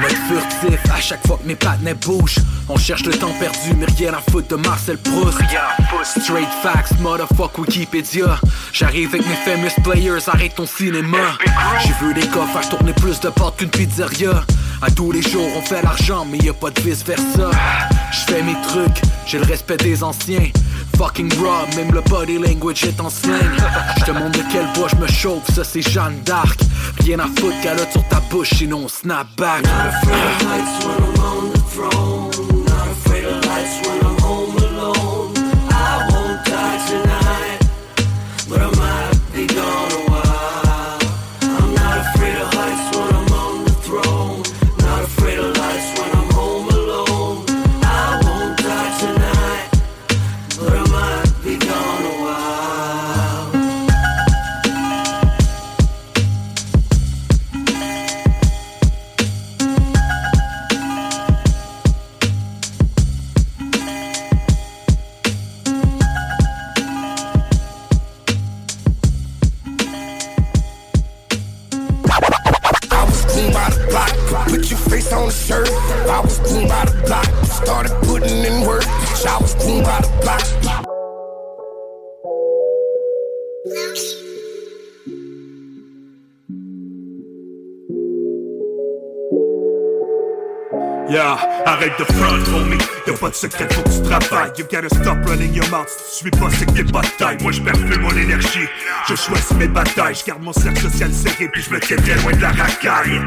Mode 0.00 0.10
furtif, 0.28 0.80
à 0.94 1.00
chaque 1.00 1.26
fois 1.26 1.38
que 1.42 1.48
mes 1.48 1.54
patinets 1.54 1.94
bougent. 1.94 2.40
On 2.68 2.76
cherche 2.76 3.06
le 3.06 3.14
temps 3.14 3.32
perdu, 3.40 3.72
mais 3.78 3.86
rien 3.96 4.12
à 4.12 4.20
foutre 4.30 4.48
de 4.48 4.56
Marcel 4.56 4.98
Proust. 4.98 5.38
Straight 6.02 6.48
facts, 6.62 7.00
motherfuck 7.00 7.56
Wikipédia. 7.56 8.38
J'arrive 8.74 9.14
avec 9.14 9.26
mes 9.26 9.34
famous 9.34 9.82
players, 9.82 10.28
arrête 10.28 10.56
ton 10.56 10.66
cinéma. 10.66 11.38
J'ai 11.86 11.94
vu 12.04 12.12
des 12.12 12.26
gars 12.26 12.46
faire 12.52 12.68
tourner 12.68 12.92
plus 12.92 13.18
de 13.18 13.30
portes 13.30 13.56
qu'une 13.56 13.70
pizzeria. 13.70 14.44
À 14.82 14.90
tous 14.90 15.10
les 15.10 15.22
jours 15.22 15.48
on 15.56 15.62
fait 15.62 15.80
l'argent, 15.80 16.26
mais 16.30 16.36
y 16.38 16.50
a 16.50 16.52
pas 16.52 16.68
de 16.68 16.80
vice 16.82 17.02
versa 17.02 17.50
J'fais 18.12 18.42
mes 18.42 18.60
trucs, 18.68 19.00
j'ai 19.24 19.38
le 19.38 19.46
respect 19.46 19.78
des 19.78 20.02
anciens. 20.02 20.50
Fucking 20.98 21.32
raw, 21.38 21.66
même 21.76 21.92
le 21.92 22.02
body 22.02 22.38
language 22.38 22.84
est 22.84 23.00
en 23.00 23.08
slang 23.08 23.38
Je 23.98 24.04
te 24.04 24.10
montre 24.10 24.38
de 24.38 24.44
quel 24.52 24.66
bois 24.74 24.88
je 24.88 24.96
me 24.96 25.06
chauffe, 25.06 25.50
ça 25.54 25.64
c'est 25.64 25.82
Jeanne 25.82 26.20
d'Arc 26.24 26.60
Rien 27.00 27.18
à 27.18 27.26
foutre, 27.26 27.60
calotte 27.62 27.92
sur 27.92 28.06
ta 28.08 28.20
bouche, 28.20 28.50
sinon 28.54 28.84
on 28.84 28.88
snap 28.88 29.26
back 29.36 29.64
secret, 93.44 93.72
faut 93.72 93.82
que 93.82 93.90
tu 93.90 94.02
travailles. 94.02 94.52
You 94.56 94.64
gotta 94.64 94.88
stop 94.88 95.13
your 95.48 95.68
mouth. 95.70 95.88
Si 95.88 96.04
tu 96.10 96.14
suis 96.16 96.30
pas, 96.30 96.48
c'est 96.50 96.66
que 96.66 96.72
t'es 96.72 96.84
pas 96.84 97.02
de 97.02 97.08
taille. 97.18 97.36
Moi, 97.40 97.52
je 97.52 97.60
perds 97.60 97.78
plus 97.78 97.98
mon 97.98 98.16
énergie. 98.16 98.68
Je 99.08 99.14
choisis 99.14 99.52
mes 99.52 99.68
batailles. 99.68 100.14
Je 100.14 100.24
garde 100.24 100.42
mon 100.42 100.52
cercle 100.52 100.80
social 100.80 101.12
serré, 101.12 101.48
puis 101.48 101.62
je 101.62 101.70
me 101.70 101.80
tiens 101.80 101.96
très 101.96 102.14
loin 102.16 102.32
de 102.32 102.40
la 102.40 102.50
racaille. 102.50 103.20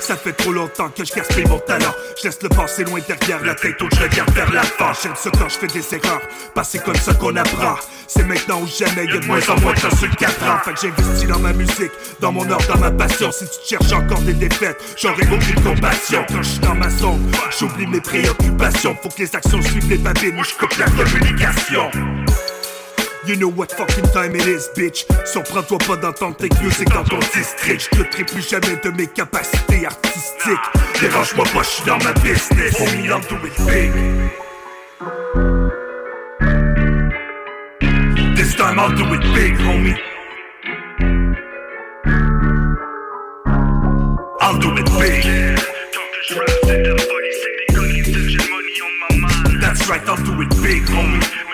Ça 0.00 0.16
fait 0.16 0.32
trop 0.32 0.52
longtemps 0.52 0.90
que 0.90 1.04
je 1.04 1.12
gaspille 1.14 1.46
mon 1.46 1.58
talent. 1.58 1.94
Je 2.20 2.28
laisse 2.28 2.38
le 2.42 2.48
passé 2.48 2.84
loin 2.84 3.00
derrière 3.06 3.44
la 3.44 3.54
tête, 3.54 3.76
je 3.80 4.02
regarde 4.02 4.30
vers 4.32 4.52
l'avant. 4.52 4.92
J'aime 5.02 5.14
ça 5.16 5.30
quand 5.30 5.48
je 5.48 5.58
fais 5.58 5.66
des 5.66 5.94
erreurs. 5.94 6.20
Que 6.54 6.60
c'est 6.62 6.82
comme 6.82 6.96
ça 6.96 7.14
qu'on 7.14 7.36
apprend. 7.36 7.76
C'est 8.06 8.24
maintenant 8.24 8.60
ou 8.60 8.66
jamais, 8.66 9.06
y'a 9.06 9.18
de 9.18 9.26
moins 9.26 9.40
en 9.48 9.60
moins 9.60 9.72
de 9.72 9.78
chance 9.78 9.98
sur 9.98 10.08
le 10.08 10.14
4 10.14 10.42
ans. 10.44 10.58
Fait 10.64 10.72
que 10.74 10.80
j'investis 10.80 11.28
dans 11.28 11.38
ma 11.38 11.52
musique, 11.52 11.90
dans 12.20 12.32
mon 12.32 12.48
art, 12.50 12.60
dans 12.68 12.78
ma 12.78 12.90
passion. 12.90 13.30
Si 13.32 13.44
tu 13.44 13.68
cherches 13.76 13.92
encore 13.92 14.20
des 14.20 14.34
défaites, 14.34 14.76
j'aurai 14.96 15.22
aucune 15.32 15.62
compassion. 15.62 16.24
Quand 16.28 16.42
je 16.42 16.48
suis 16.48 16.58
dans 16.60 16.74
ma 16.74 16.90
zone, 16.90 17.30
j'oublie 17.58 17.86
mes 17.86 18.00
préoccupations. 18.00 18.96
Faut 19.02 19.08
que 19.08 19.22
les 19.22 19.34
actions 19.34 19.60
suivent 19.62 19.88
les 19.88 19.98
babines 19.98 20.38
ou 20.38 20.44
je 20.44 20.54
coupe 20.54 20.76
la 20.78 20.86
communication. 20.86 21.63
You 23.26 23.36
know 23.36 23.48
what 23.48 23.72
fucking 23.72 24.04
time 24.12 24.36
it 24.36 24.46
is, 24.46 24.68
bitch. 24.76 25.06
Surprends-toi 25.24 25.78
pas 25.78 25.96
d'entendre 25.96 26.36
tes 26.36 26.50
music 26.62 26.88
dans 26.90 27.04
ton 27.04 27.18
district. 27.32 27.88
Je 27.90 27.96
douterai 27.96 28.24
plus 28.24 28.46
jamais 28.46 28.76
de 28.82 28.90
mes 28.90 29.06
capacités 29.06 29.86
artistiques. 29.86 30.58
Dérange-moi 31.00 31.46
pas, 31.54 31.62
je 31.62 31.68
suis 31.68 31.84
dans 31.84 31.96
ma 31.98 32.12
business. 32.20 32.78
Homie, 32.78 33.08
I'll 33.08 33.20
do 33.22 33.36
it 33.46 33.56
big. 33.66 33.92
This 38.36 38.54
time 38.56 38.78
I'll 38.78 38.94
do 38.94 39.14
it 39.14 39.22
big, 39.34 39.56
homie. 39.58 39.96
I'll 44.40 44.58
do 44.58 44.76
it 44.76 44.84
big. 44.98 45.24
That's 49.62 49.88
right, 49.88 50.06
I'll 50.06 50.16
do 50.16 50.42
it 50.42 50.50
big, 50.62 50.84
homie. 50.90 51.53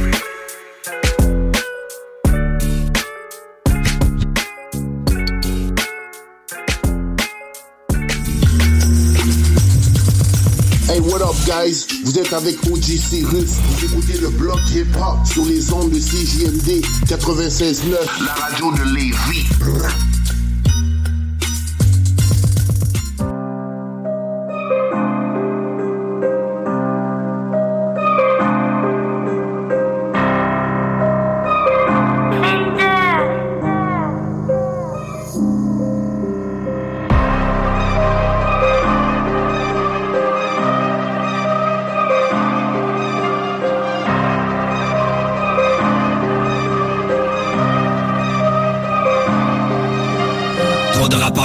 guys? 11.45 11.85
Vous 12.03 12.17
êtes 12.19 12.33
avec 12.33 12.57
OG 12.65 12.83
Cyrus. 12.83 13.51
Vous 13.69 13.85
écoutez 13.85 14.17
le 14.17 14.29
bloc 14.29 14.59
hip-hop 14.73 15.17
sur 15.25 15.45
les 15.45 15.71
ondes 15.73 15.91
de 15.91 15.99
CJMD 15.99 16.83
96.9, 17.07 18.25
la 18.25 18.33
radio 18.33 18.71
de 18.71 18.95
Lévis. 18.95 20.20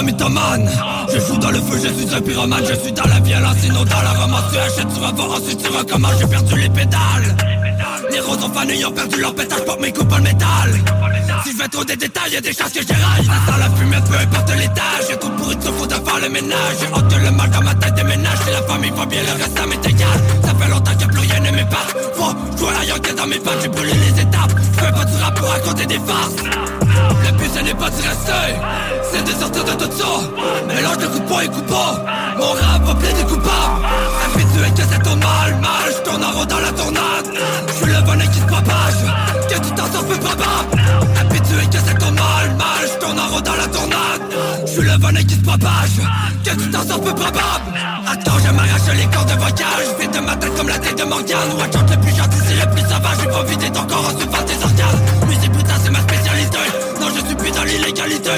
De 0.06 0.24
Je 1.12 1.18
joue 1.18 1.36
dans 1.38 1.50
le 1.50 1.58
feu, 1.58 1.80
je 1.82 1.92
suis 1.92 2.14
un 2.14 2.20
pyromane. 2.20 2.64
Je 2.64 2.74
suis 2.80 2.92
dans 2.92 3.06
la 3.08 3.18
violence, 3.18 3.56
sinon 3.60 3.84
dans 3.84 4.02
la 4.02 4.12
romance 4.12 4.44
Tu 4.52 4.58
achètes, 4.58 4.94
tu 4.94 5.00
vas 5.00 5.10
voir, 5.10 5.30
ensuite 5.32 5.60
tu 5.60 5.68
recommences 5.68 6.12
J'ai 6.20 6.26
perdu 6.28 6.56
les 6.60 6.68
pédales. 6.68 7.36
Les 8.12 8.20
roses 8.20 8.38
fané, 8.54 8.76
ils 8.78 8.86
ont 8.86 8.92
perdu 8.92 9.20
leur 9.20 9.34
pétage 9.34 9.64
Porte 9.64 9.80
mes 9.80 9.92
coups, 9.92 10.08
pas 10.08 10.18
le 10.18 10.22
métal. 10.22 10.70
Si 11.44 11.52
je 11.52 11.58
vais 11.58 11.68
trop 11.68 11.84
des 11.84 11.96
détails, 11.96 12.32
y'a 12.32 12.40
des 12.40 12.52
chances 12.52 12.72
que 12.72 12.86
j'éraille 12.86 13.24
sent 13.24 13.58
la 13.58 13.70
fumée, 13.76 13.96
peu 14.08 14.16
importe 14.16 14.50
l'étage. 14.56 15.06
J'ai 15.10 15.16
tout 15.18 15.30
pourri, 15.30 15.56
tout 15.56 15.72
faut 15.72 15.86
de 15.86 15.94
faire 15.94 16.20
le 16.22 16.28
ménage. 16.28 16.76
J'ai 16.80 16.86
que 16.86 17.22
le 17.24 17.30
mal 17.32 17.50
dans 17.50 17.62
ma 17.62 17.74
tête 17.74 17.94
déménage. 17.94 18.38
C'est 18.44 18.52
la 18.52 18.62
famille 18.62 18.92
va 18.96 19.06
bien, 19.06 19.22
le 19.22 19.42
reste 19.42 19.58
ça 19.58 19.66
m'est 19.66 19.90
égal 19.90 20.18
Ça 20.44 20.54
fait 20.54 20.70
longtemps 20.70 20.96
que 20.98 21.06
plus 21.06 21.20
rien 21.20 21.40
ne 21.40 21.50
m'épate. 21.50 21.96
Faut 22.14 22.58
jouer 22.58 22.72
la 22.78 22.84
yoke 22.84 23.14
dans 23.16 23.26
mes 23.26 23.40
pattes. 23.40 23.58
J'ai 23.60 23.68
brûlé 23.68 23.92
les 23.92 24.22
étapes. 24.22 24.54
Fais 24.78 24.92
pas 24.92 25.04
du 25.04 25.16
rap 25.16 25.34
pour 25.34 25.48
raconter 25.48 25.86
des 25.86 25.98
farces. 25.98 26.36
Le 27.24 27.32
but 27.36 27.50
ce 27.52 27.60
n'est 27.60 27.74
pas 27.74 27.90
de 27.90 27.96
rester 27.96 28.95
C'est 29.12 29.22
de 29.24 29.40
sortir 29.40 29.64
de 29.64 29.84
tout 29.84 29.90
ça 29.96 30.06
Mélange 30.66 30.98
de 30.98 31.06
coups 31.06 31.20
de 31.20 31.28
poing 31.28 31.40
et 31.42 31.48
coups 31.48 31.62
de 31.62 31.70
bas. 31.70 32.04
Mon 32.38 32.50
rap 32.52 32.82
va 32.84 32.94
plaider 32.94 33.22
coupable 33.22 33.86
Habitué 34.24 34.70
que 34.76 34.82
c'est 34.90 35.02
ton 35.02 35.16
mal 35.16 35.50
Mal, 35.60 35.86
je 35.96 36.02
tourne 36.10 36.24
en 36.24 36.32
rond 36.32 36.44
dans 36.44 36.60
la 36.60 36.72
tornade. 36.72 37.26
Je 37.68 37.72
suis 37.72 37.86
le 37.86 38.02
bonnet 38.02 38.26
qui 38.28 38.40
se 38.40 38.46
propage. 38.46 39.00
Que 39.48 39.54
tu 39.54 39.70
t'en 39.74 39.86
sors 39.92 40.04
peu 40.06 40.16
probable. 40.16 40.82
Habitué 41.20 41.66
que 41.70 41.78
c'est 41.86 41.98
ton 41.98 42.10
mal 42.12 42.46
Mal, 42.56 42.82
je 42.82 42.98
tourne 43.04 43.18
en 43.18 43.28
rond 43.28 43.40
dans 43.40 43.56
la 43.56 43.66
tornade. 43.66 44.22
Je 44.66 44.70
suis 44.72 44.82
le 44.82 44.98
bonnet 44.98 45.24
qui 45.24 45.34
se 45.34 45.40
propage. 45.40 45.96
Que 46.44 46.50
tu 46.50 46.70
t'en 46.70 46.82
sors 46.86 47.00
peu 47.00 47.14
probable. 47.14 47.68
Attends, 48.06 48.38
je 48.44 48.52
m'arrache 48.52 48.96
les 48.96 49.06
cordes 49.06 49.30
vocales 49.30 49.84
Je 49.84 50.02
fais 50.02 50.08
de 50.08 50.24
ma 50.24 50.36
tête 50.36 50.54
comme 50.56 50.68
la 50.68 50.78
tête 50.78 50.98
de 50.98 51.04
Morgane. 51.04 51.52
Watch 51.58 51.76
out, 51.76 51.90
le 51.90 51.96
plus 52.00 52.14
gentil, 52.16 52.38
c'est 52.46 52.54
le 52.54 52.70
plus 52.70 52.82
sauvage. 52.82 53.16
Je 53.18 53.24
vais 53.24 53.32
pas 53.32 53.42
vider 53.44 53.70
ton 53.70 53.84
corps 53.84 54.06
en 54.06 54.18
surface 54.18 54.46
des 54.46 54.62
organes. 54.62 55.00
Musique 55.28 55.52
putain, 55.52 55.74
c'est 55.82 55.90
ma 55.90 56.00
spécialité. 56.00 56.58
Non, 57.00 57.08
je 57.14 57.26
suis 57.26 57.34
plus 57.34 57.50
dans 57.50 57.64
l'illégalité 57.64 58.30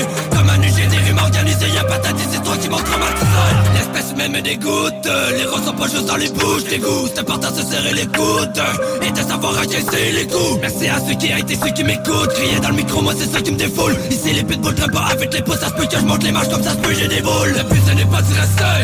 Organisées 1.29 1.69
Y'a 1.75 1.85
pas 1.85 2.01
c'est 2.03 2.43
toi 2.43 2.57
qui 2.57 2.69
m'en 2.69 2.79
traumatisé 2.79 3.27
L'espèce 3.75 4.17
même 4.17 4.33
me 4.33 4.41
dégoûte 4.41 5.09
Les 5.37 5.45
roses 5.45 5.65
sont 5.65 5.73
pas 5.73 5.89
juste 5.89 6.07
dans 6.07 6.17
les 6.17 6.31
bouches. 6.31 6.65
Des 6.65 6.79
goûts, 6.79 7.07
c'est 7.07 7.21
important 7.21 7.49
se 7.55 7.63
serrer 7.63 7.93
les 7.93 8.07
coudes 8.07 8.63
Et 9.03 9.11
de 9.11 9.17
savoir 9.19 9.53
encaisser 9.59 10.13
les 10.13 10.27
coups. 10.27 10.59
Merci 10.61 10.89
à 10.89 10.99
ceux 11.01 11.15
qui 11.15 11.33
a 11.33 11.39
été 11.39 11.55
ceux 11.55 11.71
qui 11.71 11.85
m'écoutent. 11.85 12.33
Crier 12.35 12.61
dans 12.61 12.71
le 12.71 12.77
micro, 12.77 13.03
moi 13.03 13.13
c'est 13.17 13.31
ça 13.31 13.41
qui 13.41 13.53
me 13.53 13.59
défoule. 13.59 13.95
Ici 14.11 14.33
les 14.33 14.45
putes 14.45 14.63
traînent 14.63 14.91
pas 14.91 15.07
avec 15.13 15.33
les 15.33 15.43
pouces 15.43 15.61
Ça 15.61 15.69
se 15.69 15.75
peut 15.75 15.87
que 15.87 15.97
je 15.99 16.05
monte 16.05 16.23
les 16.25 16.33
marches 16.33 16.49
comme 16.49 16.63
ça 16.63 16.71
se 16.71 16.77
peut 16.77 16.95
j'ai 16.95 17.09
des 17.09 17.21
boules. 17.21 17.55
Le 17.57 17.63
but 17.63 17.83
ce 17.87 17.95
n'est 17.95 18.07
pas 18.07 18.23
de 18.23 18.35
rester 18.35 18.79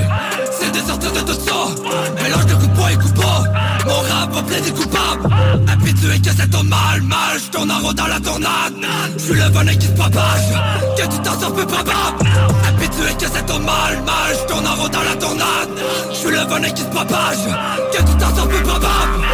C'est 0.52 0.70
de 0.70 0.86
sortir 0.86 1.12
de 1.12 1.20
tout 1.20 1.40
ça 1.40 2.22
Mélange 2.22 2.46
de 2.46 2.54
coups 2.54 2.68
de 2.68 2.74
poing 2.74 2.88
et 2.90 2.96
coups 2.96 3.14
de. 3.14 3.53
Mon 4.24 4.30
rap 4.30 4.34
va 4.34 4.42
plaider 4.42 4.70
coupable 4.70 5.28
Habitué 5.68 6.18
que 6.20 6.30
c'est 6.30 6.48
ton 6.50 6.62
mal 6.64 7.02
Mal, 7.02 7.38
je 7.38 7.50
tourne 7.50 7.70
en 7.70 7.80
rond 7.80 7.92
dans 7.92 8.06
la 8.06 8.20
tornade. 8.20 8.74
Je 9.16 9.22
suis 9.22 9.34
le 9.34 9.48
bonnet 9.50 9.76
qui 9.76 9.86
se 9.86 9.92
propage 9.92 10.48
Que 10.96 11.02
tu 11.02 11.18
t'en 11.18 11.38
sors 11.38 11.52
peu 11.52 11.66
probable. 11.66 12.28
Habitué 12.66 13.14
que 13.18 13.26
c'est 13.26 13.46
ton 13.46 13.58
mal 13.58 14.02
Mal, 14.04 14.36
je 14.40 14.52
tourne 14.52 14.66
en 14.66 14.74
rond 14.76 14.88
dans 14.88 15.02
la 15.02 15.16
tornade. 15.16 15.68
Je 16.10 16.16
suis 16.16 16.30
le 16.30 16.44
bonnet 16.48 16.72
qui 16.72 16.82
se 16.82 16.88
propage 16.88 17.44
Que 17.92 17.98
tu 17.98 18.16
t'en 18.18 18.34
sors 18.34 18.48
peu 18.48 18.62
probable. 18.62 19.24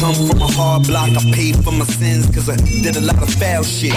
Come 0.00 0.28
from 0.28 0.42
a 0.42 0.52
hard 0.52 0.86
block, 0.86 1.08
I 1.08 1.32
paid 1.32 1.64
for 1.64 1.72
my 1.72 1.84
sins 1.84 2.26
cause 2.34 2.48
I 2.48 2.56
did 2.56 2.96
a 2.96 3.00
lot 3.00 3.22
of 3.22 3.30
foul 3.34 3.64
shit. 3.64 3.94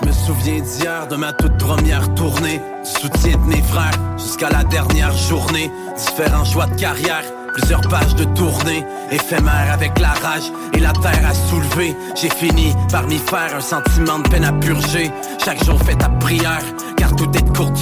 Je 0.00 0.06
me 0.06 0.12
souviens 0.12 0.60
d'hier, 0.60 1.06
de 1.06 1.16
ma 1.16 1.32
toute 1.32 1.56
première 1.58 2.14
tournée. 2.14 2.60
Du 2.82 2.90
soutien 3.00 3.36
de 3.36 3.44
mes 3.44 3.62
frères 3.62 3.92
jusqu'à 4.16 4.48
la 4.48 4.64
dernière 4.64 5.14
journée. 5.16 5.70
Différents 5.96 6.44
choix 6.44 6.66
de 6.66 6.74
carrière, 6.74 7.22
plusieurs 7.52 7.82
pages 7.82 8.14
de 8.14 8.24
tournée. 8.24 8.84
Éphémère 9.10 9.70
avec 9.72 9.98
la 9.98 10.12
rage 10.12 10.50
et 10.72 10.80
la 10.80 10.92
terre 10.92 11.28
à 11.28 11.34
soulever. 11.34 11.94
J'ai 12.14 12.30
fini 12.30 12.74
par 12.90 13.06
m'y 13.06 13.18
faire 13.18 13.54
un 13.54 13.60
sentiment 13.60 14.18
de 14.20 14.28
peine 14.28 14.44
à 14.44 14.52
purger. 14.52 15.10
Chaque 15.44 15.62
jour 15.62 15.78
fait 15.82 15.96
ta 15.96 16.08
prière, 16.08 16.64
car 16.96 17.14
tout 17.14 17.30
est 17.36 17.42
de 17.42 17.56
courte 17.56 17.78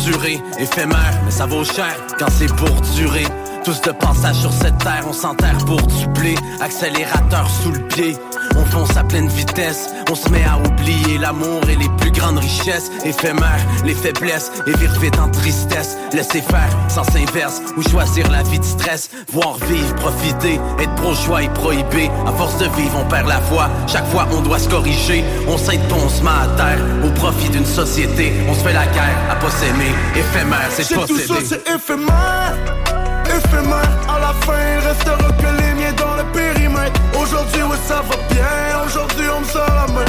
Éphémère, 0.59 1.21
mais 1.25 1.31
ça 1.31 1.47
vaut 1.47 1.65
cher 1.65 1.95
quand 2.19 2.31
c'est 2.31 2.53
pour 2.57 2.81
durer 2.97 3.27
tous 3.65 3.81
de 3.83 3.91
passage 3.91 4.37
sur 4.37 4.53
cette 4.53 4.79
terre, 4.79 5.05
on 5.09 5.13
s'enterre 5.13 5.59
pour 5.67 5.81
dupler 5.83 6.35
Accélérateur 6.61 7.49
sous 7.51 7.73
le 7.73 7.81
pied. 7.89 8.17
On 8.57 8.65
fonce 8.65 8.97
à 8.97 9.05
pleine 9.05 9.29
vitesse. 9.29 9.91
On 10.11 10.15
se 10.15 10.29
met 10.29 10.45
à 10.45 10.59
oublier 10.59 11.19
l'amour 11.19 11.61
et 11.69 11.77
les 11.77 11.89
plus 11.99 12.11
grandes 12.11 12.39
richesses. 12.39 12.91
Éphémères, 13.05 13.65
les 13.85 13.95
faiblesses. 13.95 14.51
Et 14.67 14.73
vire 14.73 14.93
vite 15.01 15.19
en 15.19 15.29
tristesse. 15.31 15.97
Laisser 16.13 16.43
faire, 16.43 16.71
sans 16.89 17.05
inverse. 17.17 17.61
Ou 17.77 17.83
choisir 17.83 18.31
la 18.31 18.43
vie 18.43 18.59
de 18.59 18.65
stress. 18.65 19.11
Voir 19.33 19.57
vivre, 19.69 19.95
profiter. 19.97 20.61
Être 20.79 20.95
pro-choix 20.97 21.43
et 21.43 21.49
prohibé. 21.49 22.11
À 22.27 22.33
force 22.33 22.59
de 22.59 22.67
vivre, 22.77 22.99
on 22.99 23.09
perd 23.09 23.29
la 23.29 23.41
foi 23.41 23.69
Chaque 23.87 24.07
fois, 24.09 24.27
on 24.33 24.41
doit 24.41 24.59
se 24.59 24.69
corriger. 24.69 25.25
On 25.49 25.59
s'aide, 25.59 25.81
on 25.93 26.09
se 26.09 26.23
met 26.23 26.31
à 26.31 26.49
terre. 26.57 26.81
Au 27.05 27.11
profit 27.11 27.49
d'une 27.51 27.67
société. 27.67 28.33
On 28.49 28.55
se 28.55 28.61
fait 28.61 28.73
la 28.73 28.87
guerre 28.87 29.19
à 29.31 29.37
pas 29.37 29.51
s'aimer. 29.51 29.93
Éphémère, 30.17 30.69
c'est 30.71 30.83
C'est 30.83 30.95
tout 30.95 31.01
ça, 31.01 31.35
posséder 31.35 31.47
c'est 31.47 31.75
éphémère 31.75 32.57
Éphémère, 33.37 33.91
à 34.09 34.19
la 34.19 34.33
fin 34.45 34.59
il 34.75 34.81
restera 34.87 35.29
que 35.41 35.63
les 35.63 35.70
dans 35.97 36.17
le 36.17 36.25
périmètre. 36.33 37.01
Aujourd'hui 37.21 37.63
ouais 37.63 37.77
ça 37.87 38.03
va 38.09 38.17
bien, 38.35 38.85
aujourd'hui 38.87 39.27
on 39.37 39.41
me 39.41 39.45
sort 39.45 39.67
la 39.75 39.87
main. 39.93 40.05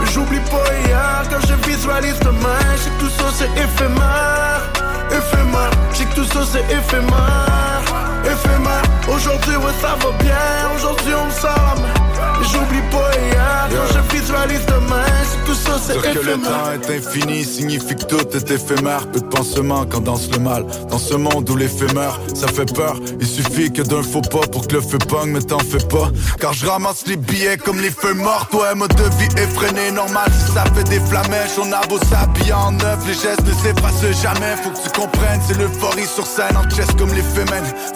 Mais 0.00 0.10
j'oublie 0.12 0.40
pas 0.50 0.64
hier 0.86 1.22
quand 1.30 1.46
je 1.46 1.54
visualise 1.70 2.18
demain. 2.20 2.62
J'ai 2.82 2.90
que 2.90 3.00
tout 3.04 3.10
ça 3.18 3.28
c'est 3.36 3.50
éphémère, 3.60 4.62
éphémère. 5.10 5.70
J'ai 5.94 6.04
que 6.04 6.14
tout 6.14 6.24
ça 6.24 6.40
c'est 6.50 6.64
éphémère, 6.74 7.82
éphémère. 8.24 8.82
Aujourd'hui 9.08 9.56
ouais 9.56 9.72
ça 9.80 9.96
va 10.02 10.12
bien, 10.22 10.36
aujourd'hui 10.76 11.12
on 11.20 11.26
me 11.26 11.30
sort 11.32 11.50
la 11.76 11.80
main. 11.82 11.94
J'oublie 12.42 12.82
pas 12.90 13.10
hier 13.20 13.68
quand 13.70 13.94
je 13.94 14.16
visualise 14.16 14.66
demain. 14.66 15.04
Tout 15.46 15.54
ça 15.54 15.72
c'est 15.84 15.92
Dire 15.94 16.04
éphémère. 16.06 16.22
que 16.22 16.30
le 16.30 16.36
temps 16.42 16.88
est 16.90 16.98
infini 16.98 17.44
signifie 17.44 17.94
que 17.96 18.04
tout 18.04 18.36
est 18.36 18.50
éphémère. 18.50 19.06
Peu 19.08 19.20
de 19.20 19.26
pansements 19.26 19.84
quand 19.86 20.00
danse 20.00 20.28
le 20.32 20.38
mal. 20.38 20.64
Dans 20.88 20.98
ce 20.98 21.14
monde 21.14 21.48
où 21.50 21.56
l'éphémère 21.56 22.18
ça 22.34 22.48
fait 22.48 22.72
peur. 22.72 22.96
Il 23.20 23.26
suffit 23.26 23.72
que 23.72 23.82
d'un 23.82 24.02
faux 24.02 24.20
pas 24.22 24.46
pour 24.50 24.66
que 24.66 24.74
le 24.74 24.80
feu 24.80 24.98
pas 24.98 25.21
mais 25.26 25.42
t'en 25.42 25.58
fais 25.58 25.84
pas. 25.86 26.10
Car 26.40 26.52
je 26.52 26.66
ramasse 26.66 27.04
les 27.06 27.16
billets 27.16 27.58
comme 27.58 27.80
les 27.80 27.90
feux 27.90 28.14
morts. 28.14 28.48
Toi, 28.50 28.74
mode 28.74 28.94
de 28.94 29.04
vie 29.18 29.42
effréné, 29.42 29.90
normal 29.90 30.30
si 30.32 30.52
ça 30.52 30.64
fait 30.74 30.84
des 30.84 31.00
flamèches. 31.00 31.58
On 31.58 31.72
a 31.72 31.86
beau 31.86 31.98
s'habiller 32.10 32.52
en 32.52 32.72
neuf, 32.72 32.98
les 33.06 33.14
gestes 33.14 33.44
ne 33.44 33.52
s'effacent 33.52 34.22
jamais. 34.22 34.56
Faut 34.62 34.70
que 34.70 34.82
tu 34.82 35.00
comprennes, 35.00 35.40
c'est 35.46 35.58
l'euphorie 35.58 36.06
sur 36.06 36.26
scène 36.26 36.56
en 36.56 36.68
chest 36.70 36.96
comme 36.96 37.12
les 37.12 37.22
femmes. 37.22 37.42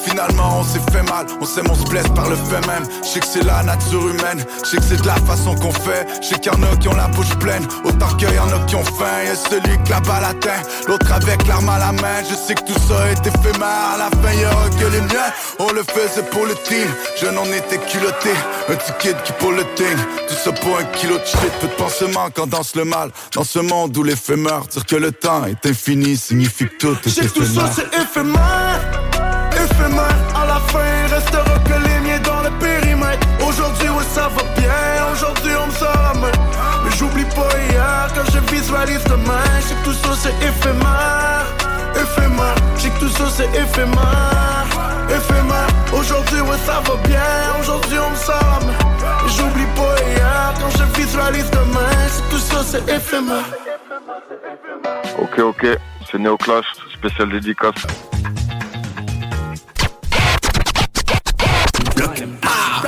Finalement, 0.05 0.59
on 0.61 0.65
s'est 0.65 0.81
fait 0.91 1.03
mal, 1.03 1.27
on 1.41 1.47
s'aime, 1.47 1.67
on 1.71 1.75
se 1.75 1.85
blesse 1.85 2.09
par 2.15 2.29
le 2.29 2.37
fait 2.37 2.67
même. 2.67 2.85
Je 3.03 3.09
sais 3.09 3.21
que 3.21 3.27
c'est 3.27 3.45
la 3.45 3.63
nature 3.63 4.09
humaine, 4.09 4.45
je 4.65 4.71
sais 4.71 4.77
que 4.79 4.83
c'est 4.83 5.01
de 5.01 5.07
la 5.07 5.15
façon 5.17 5.55
qu'on 5.55 5.73
fait. 5.73 6.07
Je 6.21 6.29
sais 6.29 6.35
qu'il 6.41 6.53
y 6.53 6.57
en 6.57 6.63
a 6.63 6.77
qui 6.77 6.89
ont 6.89 6.95
la 6.95 7.09
bouche 7.09 7.35
pleine, 7.39 7.67
autant 7.85 8.09
qu'il 8.17 8.33
y 8.33 8.39
en 8.39 8.49
a 8.49 8.59
qui 8.67 8.75
ont 8.75 8.85
faim. 8.85 9.23
Y'a 9.25 9.37
celui 9.37 9.77
que 9.85 9.91
la 9.91 10.01
balle 10.01 10.25
atteint, 10.25 10.63
l'autre 10.89 11.13
avec 11.13 11.47
l'arme 11.47 11.69
à 11.69 11.79
la 11.79 11.93
main. 11.93 12.23
Je 12.29 12.35
sais 12.35 12.55
que 12.55 12.63
tout 12.63 12.81
ça 12.89 13.09
est 13.11 13.27
éphémère, 13.27 13.95
à 13.95 13.99
la 13.99 14.11
fin 14.11 14.35
y'aura 14.35 14.69
que 14.71 14.87
les 14.87 15.01
miens. 15.01 15.31
On 15.59 15.71
le 15.73 15.83
faisait 15.83 16.27
pour 16.31 16.45
le 16.47 16.55
team, 16.65 16.89
je 17.21 17.27
n'en 17.27 17.45
étais 17.45 17.79
culotté. 17.79 18.31
Un 18.69 18.77
kid 18.99 19.17
qui 19.25 19.33
pour 19.33 19.53
le 19.53 19.65
tout 19.65 20.35
ça 20.35 20.53
pour 20.53 20.79
un 20.79 20.85
kilo 20.85 21.19
de 21.19 21.25
shit. 21.25 21.53
Peu 21.61 21.69
de 21.69 21.73
pansements 21.73 22.29
quand 22.35 22.47
danse 22.47 22.75
le 22.75 22.85
mal. 22.85 23.11
Dans 23.35 23.45
ce 23.45 23.59
monde 23.59 23.97
où 23.97 24.03
l'éphémère, 24.03 24.63
dire 24.63 24.85
que 24.87 24.97
le 24.97 25.13
temps 25.13 25.45
est 25.47 25.67
infini 25.67 26.17
signifie 26.17 26.67
que 26.69 26.75
tout 26.77 26.97
est 27.07 27.21
que 27.21 27.27
tout 27.29 27.45
ça 27.45 27.71
c'est 27.75 27.87
éphémère, 27.95 28.81
éphémère. 29.53 30.17
À 30.35 30.47
la 30.47 30.61
fin, 30.69 30.81
il 31.05 31.15
restera 31.15 31.59
que 31.65 31.89
les 31.89 32.01
miens 32.07 32.21
dans 32.21 32.43
le 32.43 32.51
périmètre. 32.59 33.27
Aujourd'hui, 33.47 33.89
ouais, 33.89 34.05
ça 34.15 34.29
va 34.29 34.43
bien. 34.61 35.13
Aujourd'hui, 35.13 35.53
on 35.63 35.67
me 35.67 35.73
sort 35.73 36.03
la 36.03 36.21
main. 36.21 36.33
Mais 36.85 36.97
j'oublie 36.97 37.25
pas 37.25 37.49
hier 37.71 38.09
quand 38.15 38.31
je 38.33 38.55
visualise 38.55 39.05
demain. 39.05 39.45
Que 39.69 39.85
tout 39.85 39.95
ça 39.95 40.11
c'est 40.23 40.47
éphémère, 40.47 41.47
éphémère. 42.17 42.55
Je 42.77 42.83
sais 42.83 42.91
que 42.91 42.99
tout 42.99 43.09
ça 43.09 43.25
c'est 43.37 43.49
éphémère, 43.49 44.67
éphémère. 45.09 45.67
Aujourd'hui, 45.93 46.41
ouais, 46.41 46.59
ça 46.67 46.81
va 46.81 46.97
bien. 47.09 47.21
Aujourd'hui, 47.61 47.99
on 47.99 48.11
me. 48.11 48.73
Mais 49.23 49.31
j'oublie 49.31 49.67
pas 49.77 49.97
hier 50.09 50.55
quand 50.61 50.71
je 50.71 51.01
visualise 51.01 51.51
demain. 51.51 51.91
Que 52.31 52.35
tout 52.35 52.39
ça 52.39 52.63
c'est 52.65 52.89
éphémère. 52.89 53.45
Ok, 55.19 55.39
ok, 55.39 55.67
c'est 56.11 56.19
Néoclash, 56.19 56.67
spécial 56.95 57.31
dédicace. 57.31 57.75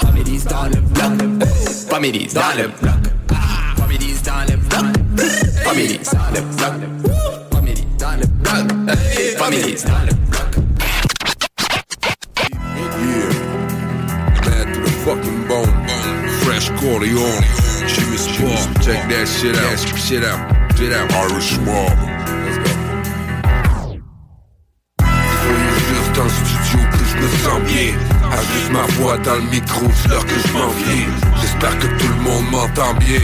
Families 0.00 0.44
dans 0.44 0.64
le 0.64 0.80
bloc. 0.80 1.12
Families 1.88 2.34
dans 2.34 2.55
le 2.56 2.68
bloc. 2.68 2.92
Families 3.76 4.22
dans 4.24 4.44
le 4.48 4.56
bloc. 4.56 4.84
Families 5.64 6.00
dans 6.12 6.30
le 6.34 6.40
bloc. 6.40 7.48
Families 8.19 8.45
dans 8.47 8.57
le 8.57 8.66
bloc. 8.66 9.39
Families 9.39 9.85
dans 9.85 10.05
le 10.05 10.15
bloc. 10.31 10.51
Yeah. 12.99 13.32
Bad 14.45 14.66
to 14.74 14.81
the 14.81 14.90
fucking 15.05 15.40
bone. 15.47 15.73
Fresh 16.43 16.70
Corleone. 16.81 17.45
Jimmy 17.86 18.16
Sport. 18.16 18.69
Check 18.82 19.09
that 19.09 19.27
shit 19.27 19.57
out. 19.57 19.78
Shit 19.99 20.24
out. 20.24 20.40
Shit 20.77 20.93
out. 20.93 21.11
Irish 21.12 21.59
Mob. 21.61 21.93
Let's 22.45 22.59
go. 22.59 22.73
Soyez 25.43 25.78
juste 25.89 26.19
en 26.19 26.28
studio 26.28 26.81
que 26.90 26.98
me 27.20 27.28
sens 27.43 27.61
bien. 27.66 27.93
Ajuste 28.31 28.70
ma 28.73 28.86
voix 28.97 29.16
dans 29.19 29.36
le 29.36 29.51
micro, 29.51 29.86
l'heure 30.09 30.27
que 30.27 30.35
je 30.47 30.53
m'en. 30.53 30.69
J'espère 31.40 31.78
que 31.78 31.86
tout 31.99 32.09
le 32.09 32.23
monde 32.23 32.51
m'entend 32.51 32.95
bien. 32.95 33.20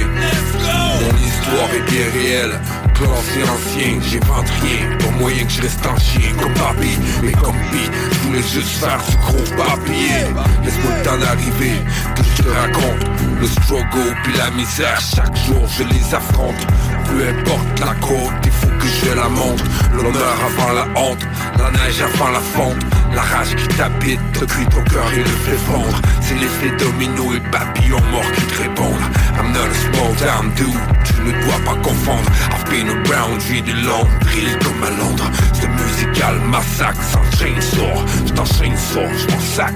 Mon 1.01 1.17
histoire 1.19 1.71
est 1.75 1.91
bien 1.91 2.07
réelle. 2.13 2.61
Classé 2.95 3.43
ancien, 3.43 4.01
j'invente 4.01 4.49
rien. 4.63 4.97
Pas 4.99 5.19
moyen 5.19 5.45
que 5.45 5.53
je 5.53 5.63
reste 5.63 5.85
en 5.87 5.99
chien 5.99 6.33
comme 6.41 6.55
papi. 6.55 6.99
Mais 7.23 7.33
comme 7.33 7.59
Pi, 7.71 7.91
je 8.13 8.19
voulais 8.27 8.43
juste 8.43 8.79
faire 8.79 9.01
du 9.09 9.17
gros 9.17 9.57
papier. 9.57 10.25
Laisse-moi 10.65 10.93
le 10.97 11.05
temps 11.05 11.19
d'arriver, 11.19 11.83
que 12.15 12.23
je 12.23 12.43
te 12.43 12.49
raconte. 12.49 13.11
Le 13.41 13.47
struggle 13.47 14.17
puis 14.23 14.33
la 14.39 14.51
misère, 14.53 15.01
chaque 15.01 15.37
jour 15.47 15.67
je 15.77 15.83
les 15.85 16.15
affronte. 16.15 16.67
Peu 17.07 17.29
importe 17.29 17.81
la 17.81 17.95
côte, 18.07 18.33
il 18.45 18.51
faut 18.51 18.67
que 18.79 18.87
je 18.87 19.15
la 19.15 19.29
monte. 19.29 19.63
L'honneur 19.93 20.37
avant 20.47 20.73
la 20.73 21.01
honte, 21.01 21.27
la 21.59 21.71
neige 21.71 22.03
avant 22.03 22.31
la 22.31 22.41
fonte. 22.41 22.83
La 23.15 23.23
rage 23.23 23.55
qui 23.55 23.69
t'habite, 23.69 24.21
te 24.33 24.45
cuit 24.45 24.67
ton 24.67 24.83
cœur 24.85 25.07
et 25.13 25.19
le 25.19 25.25
fait 25.25 25.59
fondre. 25.67 26.01
C'est 26.21 26.35
l'effet 26.35 26.71
domino 26.77 27.33
et 27.35 27.41
papillon 27.51 28.01
mort 28.11 28.31
qui 28.35 28.43
te 28.43 28.63
répondent. 28.63 29.09
I'm 29.39 29.53
not 29.53 29.69
a 29.71 29.75
small 29.75 30.15
town 30.17 30.51
dude, 30.57 30.81
tu 31.05 31.15
ne 31.23 31.33
dois 31.45 31.61
pas 31.65 31.81
confondre. 31.83 32.31
I've 32.53 32.65
been 32.71 32.89
around, 32.89 33.41
j'ai 33.41 33.61
du 33.61 33.73
long, 33.73 34.07
drill 34.21 34.59
comme 34.59 34.83
à 34.83 34.91
Londres. 34.91 35.31
C'est 35.53 35.69
musical 35.69 36.41
massacre 36.51 37.03
sans 37.03 37.39
chainsaw. 37.39 38.05
J't'enchaîne 38.27 38.77
sort, 38.77 39.11
j't'en 39.17 39.41
sac. 39.41 39.75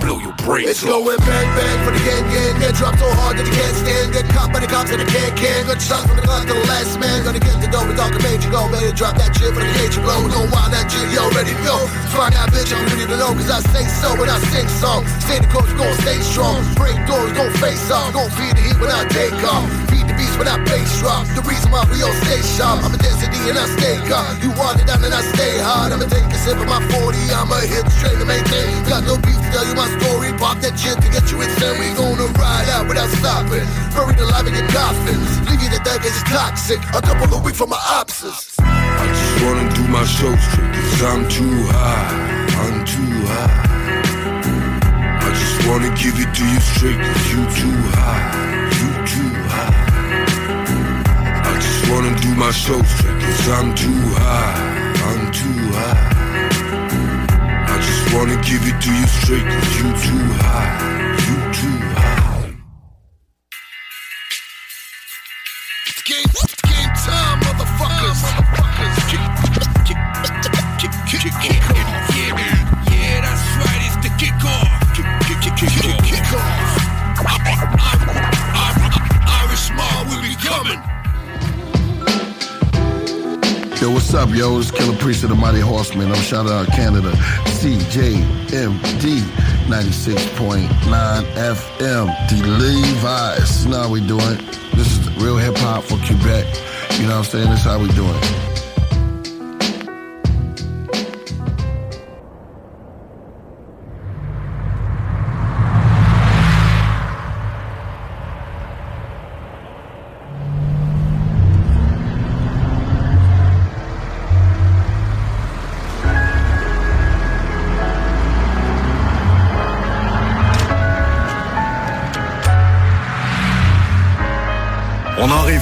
Blow 0.00 0.18
your 0.18 0.32
brains 0.40 0.70
It's 0.70 0.82
going 0.82 1.04
bang 1.04 1.48
bang 1.52 1.78
for 1.84 1.92
the 1.92 2.00
gang 2.00 2.24
gang. 2.32 2.56
Get 2.60 2.74
dropped 2.74 2.98
so 2.98 3.08
hard 3.20 3.36
that 3.36 3.44
you 3.44 3.52
can't 3.52 3.76
stand. 3.76 4.12
Get 4.16 4.24
caught 4.32 4.48
by 4.48 4.60
the 4.64 4.70
cops 4.70 4.88
and 4.88 5.00
the 5.00 5.08
can 5.08 5.30
can. 5.36 5.68
Good 5.68 5.80
shot 5.80 6.08
from 6.08 6.16
the 6.16 6.24
gun 6.24 6.48
to 6.48 6.54
the 6.56 6.66
last 6.72 6.96
man. 6.96 7.20
Gonna 7.24 7.42
get 7.42 7.60
the 7.60 7.68
dough 7.68 7.84
with 7.84 8.00
Dr. 8.00 8.20
Major 8.24 8.48
go. 8.48 8.64
Better 8.72 8.96
drop 8.96 9.20
that 9.20 9.36
shit 9.36 9.52
for 9.52 9.60
the 9.60 9.70
cage 9.76 10.00
blow. 10.00 10.24
Know 10.24 10.48
why 10.48 10.72
that 10.72 10.88
shit 10.88 11.04
you 11.12 11.20
already 11.20 11.52
know. 11.68 11.84
Find 12.16 12.32
out 12.32 12.48
bitch, 12.48 12.72
I'm 12.72 12.80
ready 12.88 13.04
to 13.04 13.16
know. 13.20 13.36
Cause 13.36 13.52
I 13.52 13.60
say 13.76 13.84
so 14.00 14.16
when 14.16 14.32
I 14.32 14.40
sing 14.48 14.68
songs. 14.80 15.04
Stay 15.20 15.38
the 15.44 15.50
coach, 15.52 15.68
gon' 15.76 15.92
stay 16.00 16.18
strong. 16.24 16.64
Break 16.80 16.96
doors, 17.04 17.36
gon' 17.36 17.52
face 17.60 17.92
off. 17.92 18.16
Gon' 18.16 18.32
feed 18.32 18.56
the 18.56 18.62
heat 18.64 18.78
when 18.80 18.88
I 18.88 19.04
take 19.12 19.36
off. 19.44 19.68
Feed 19.92 20.08
the 20.08 20.16
beast 20.16 20.40
when 20.40 20.48
I 20.48 20.56
bass 20.64 20.88
drop. 20.96 21.28
The 21.36 21.44
reason 21.44 21.68
why 21.68 21.84
we 21.92 22.00
all 22.00 22.16
stay 22.24 22.40
sharp. 22.56 22.80
I'm 22.80 22.96
a 22.96 22.98
density 22.98 23.52
and 23.52 23.58
I 23.60 23.66
stay 23.76 24.00
calm. 24.08 24.32
You 24.40 24.50
want 24.56 24.80
it 24.80 24.88
down 24.88 25.04
and 25.04 25.12
I 25.12 25.20
stay 25.36 25.60
hard. 25.60 25.92
I'ma 25.92 26.08
take 26.08 26.24
a 26.24 26.38
sip 26.40 26.56
of 26.56 26.66
my 26.66 26.80
40. 26.88 27.18
I'ma 27.36 27.60
hit 27.68 27.84
straight 27.92 28.16
to 28.16 28.24
maintain. 28.24 28.72
Got 28.88 29.04
no 29.04 29.20
beef 29.20 29.36
to 29.36 29.48
tell 29.52 29.66
you 29.68 29.76
my 29.76 29.89
story. 29.98 30.30
Pop 30.38 30.60
that 30.62 30.78
shit 30.78 31.00
to 31.00 31.08
get 31.10 31.26
you 31.32 31.42
insane. 31.42 31.78
We 31.80 31.90
gonna 31.98 32.28
ride 32.38 32.68
out 32.70 32.86
without 32.86 33.10
stopping. 33.18 33.66
Buried 33.94 34.20
alive 34.20 34.46
in 34.46 34.54
your 34.54 34.68
coffin. 34.68 35.18
Leave 35.48 35.62
you 35.62 35.70
to 35.74 35.80
thug 35.82 36.04
is 36.04 36.22
toxic. 36.30 36.78
A 36.94 37.02
couple 37.02 37.34
of 37.34 37.44
weeks 37.44 37.58
from 37.58 37.70
my 37.70 37.82
opposites. 37.98 38.60
I 39.00 39.06
just 39.06 39.44
wanna 39.44 39.74
do 39.74 39.88
my 39.88 40.04
show 40.04 40.34
straight 40.36 40.74
Cause 40.74 41.02
I'm 41.02 41.28
too 41.28 41.56
high, 41.72 42.46
I'm 42.62 42.84
too 42.84 43.12
high 43.32 43.70
I 45.24 45.28
just 45.40 45.68
wanna 45.68 45.88
give 45.96 46.16
it 46.20 46.30
to 46.34 46.44
you 46.44 46.60
straight 46.60 47.00
Cause 47.00 47.32
you 47.32 47.40
too 47.60 47.78
high, 47.96 48.68
you 48.78 48.90
too 49.08 49.32
high 49.52 49.74
I 51.48 51.54
just 51.64 51.90
wanna 51.90 52.14
do 52.20 52.34
my 52.34 52.50
show 52.50 52.82
straight 52.82 53.20
Cause 53.22 53.48
I'm 53.48 53.74
too 53.74 54.00
high, 54.20 54.92
I'm 55.08 55.32
too 55.32 55.72
high 55.72 56.19
wanna 58.14 58.36
give 58.42 58.62
it 58.66 58.80
to 58.82 58.90
you 58.90 59.06
straight 59.06 59.44
Cause 59.44 59.76
you 59.76 59.88
too 60.02 60.24
high, 60.42 61.14
you 61.14 61.36
too 61.54 61.78
high 61.94 62.54
It's 65.86 66.02
game, 66.02 66.26
it's 66.26 66.56
game 66.62 66.94
time, 67.06 67.40
motherfuckers. 67.40 68.20
Motherfuckers. 68.24 68.96
Kick, 69.10 69.22
kick, 69.86 70.00
kick, 70.10 70.92
kick, 71.08 71.22
kick, 71.22 71.34
kick. 71.42 71.60
Yeah, 72.16 72.34
yeah, 72.90 73.20
that's 73.20 73.44
right, 73.58 73.82
it's 73.86 73.98
the 74.02 74.10
kickoff 74.18 74.68
Kick, 74.94 75.06
kick, 75.26 75.38
kick, 75.42 75.54
kick, 75.58 75.72
kick, 75.82 75.98
kick 76.02 76.32
off. 76.34 76.90
Irish 79.40 79.70
mob, 79.76 80.08
we 80.10 80.16
be 80.28 80.34
coming 80.36 80.99
what's 84.12 84.28
up, 84.28 84.36
yo? 84.36 84.58
It's 84.58 84.72
Killer 84.72 84.96
Priest 84.96 85.22
of 85.22 85.28
the 85.28 85.36
Mighty 85.36 85.60
Horseman. 85.60 86.10
I'm 86.10 86.20
shouting 86.22 86.50
out 86.50 86.66
Canada. 86.66 87.12
CJMD 87.60 89.20
96.9 89.68 90.68
FM. 91.34 92.28
The 92.28 92.48
Levi's. 92.58 93.64
How 93.66 93.88
we 93.88 94.00
doing. 94.00 94.36
This 94.74 94.98
is 94.98 95.08
real 95.22 95.36
hip 95.36 95.56
hop 95.58 95.84
for 95.84 95.96
Quebec. 95.98 96.44
You 96.98 97.06
know 97.06 97.18
what 97.18 97.18
I'm 97.18 97.24
saying? 97.24 97.50
This 97.50 97.60
is 97.60 97.64
how 97.64 97.78
we 97.78 97.86
doing. 97.90 98.59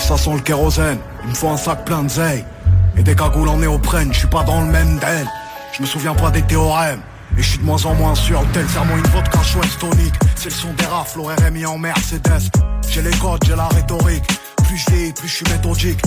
Ça 0.08 0.16
sent 0.16 0.32
le 0.32 0.40
kérosène. 0.40 0.98
Il 1.24 1.30
me 1.30 1.34
faut 1.34 1.50
un 1.50 1.58
sac 1.58 1.84
plein 1.84 2.02
de 2.02 2.08
zeille. 2.08 2.42
Et 2.96 3.02
des 3.02 3.14
cagoules 3.14 3.48
en 3.48 3.58
néoprène, 3.58 4.10
je 4.10 4.20
suis 4.20 4.28
pas 4.28 4.42
dans 4.42 4.62
le 4.62 4.66
même 4.68 4.98
den. 4.98 5.28
Je 5.76 5.82
me 5.82 5.86
souviens 5.86 6.14
pas 6.14 6.30
des 6.30 6.40
théorèmes. 6.40 7.00
Et 7.36 7.42
je 7.42 7.50
suis 7.50 7.58
de 7.58 7.64
moins 7.64 7.84
en 7.84 7.94
moins 7.94 8.14
sûr, 8.14 8.42
tel 8.54 8.66
serment 8.70 8.96
une 8.96 9.06
vodka 9.08 9.42
chouette 9.42 9.78
tonique. 9.78 10.14
C'est 10.34 10.48
le 10.48 10.54
son 10.54 10.72
des 10.72 10.86
rafles, 10.86 11.20
RMI 11.20 11.66
en 11.66 11.76
Mercedes. 11.76 12.50
J'ai 12.88 13.02
les 13.02 13.10
codes, 13.18 13.44
j'ai 13.44 13.54
la 13.54 13.68
rhétorique. 13.68 14.24
Plus 14.64 14.78
je 14.78 15.12
plus 15.12 15.28
je 15.28 15.34
suis 15.34 15.52
méthodique. 15.52 16.00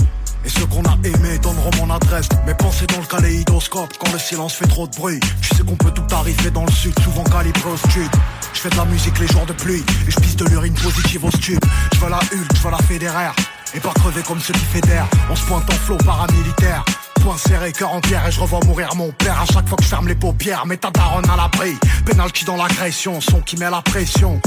Et 0.44 0.48
ceux 0.48 0.66
qu'on 0.66 0.82
a 0.82 0.98
aimés 1.04 1.38
donneront 1.40 1.70
mon 1.78 1.94
adresse. 1.94 2.28
Mes 2.44 2.54
pensées 2.54 2.86
dans 2.86 2.98
le 2.98 3.06
kaléidoscope 3.06 3.92
Quand 4.00 4.12
le 4.12 4.18
silence 4.18 4.54
fait 4.54 4.66
trop 4.66 4.88
de 4.88 4.96
bruit. 4.96 5.20
Tu 5.40 5.54
sais 5.54 5.62
qu'on 5.62 5.76
peut 5.76 5.92
tout 5.92 6.12
arriver 6.12 6.50
dans 6.50 6.64
le 6.64 6.72
sud 6.72 6.98
Souvent 6.98 7.22
calibré 7.22 7.70
au 7.70 7.76
sud 7.76 8.10
Je 8.52 8.58
fais 8.58 8.70
de 8.70 8.76
la 8.76 8.84
musique 8.84 9.16
les 9.20 9.28
jours 9.28 9.46
de 9.46 9.52
pluie. 9.52 9.84
Et 10.08 10.10
je 10.10 10.18
pisse 10.18 10.34
de 10.34 10.46
l'urine 10.46 10.74
positive 10.74 11.24
au 11.24 11.30
stud 11.30 11.60
Je 11.94 12.00
veux 12.00 12.10
la 12.10 12.18
Hulk, 12.18 12.56
je 12.56 12.62
veux 12.62 12.70
la 12.72 12.78
fédéraire 12.78 13.34
Et 13.74 13.80
pas 13.80 13.92
crever 13.94 14.22
comme 14.22 14.40
ceux 14.40 14.52
qui 14.52 14.64
fédèrent 14.64 15.08
On 15.30 15.36
se 15.36 15.44
pointe 15.46 15.68
en 15.68 15.74
flot 15.74 15.96
paramilitaire 15.98 16.84
Point 17.22 17.36
serré, 17.36 17.70
cœur 17.70 17.92
en 17.92 18.00
pierre 18.00 18.26
et 18.26 18.32
je 18.32 18.40
revois 18.40 18.58
mourir 18.66 18.96
mon 18.96 19.12
père 19.12 19.40
à 19.40 19.46
chaque 19.46 19.68
fois 19.68 19.76
que 19.76 19.84
je 19.84 19.88
ferme 19.88 20.08
les 20.08 20.16
paupières. 20.16 20.64
Mais 20.66 20.76
ta 20.76 20.90
daronne 20.90 21.28
à 21.30 21.36
l'abri, 21.36 21.76
penalty 22.04 22.44
dans 22.44 22.56
l'agression, 22.56 23.20
son 23.20 23.40
qui 23.40 23.56
met 23.56 23.70
la 23.70 23.80
pression. 23.80 24.40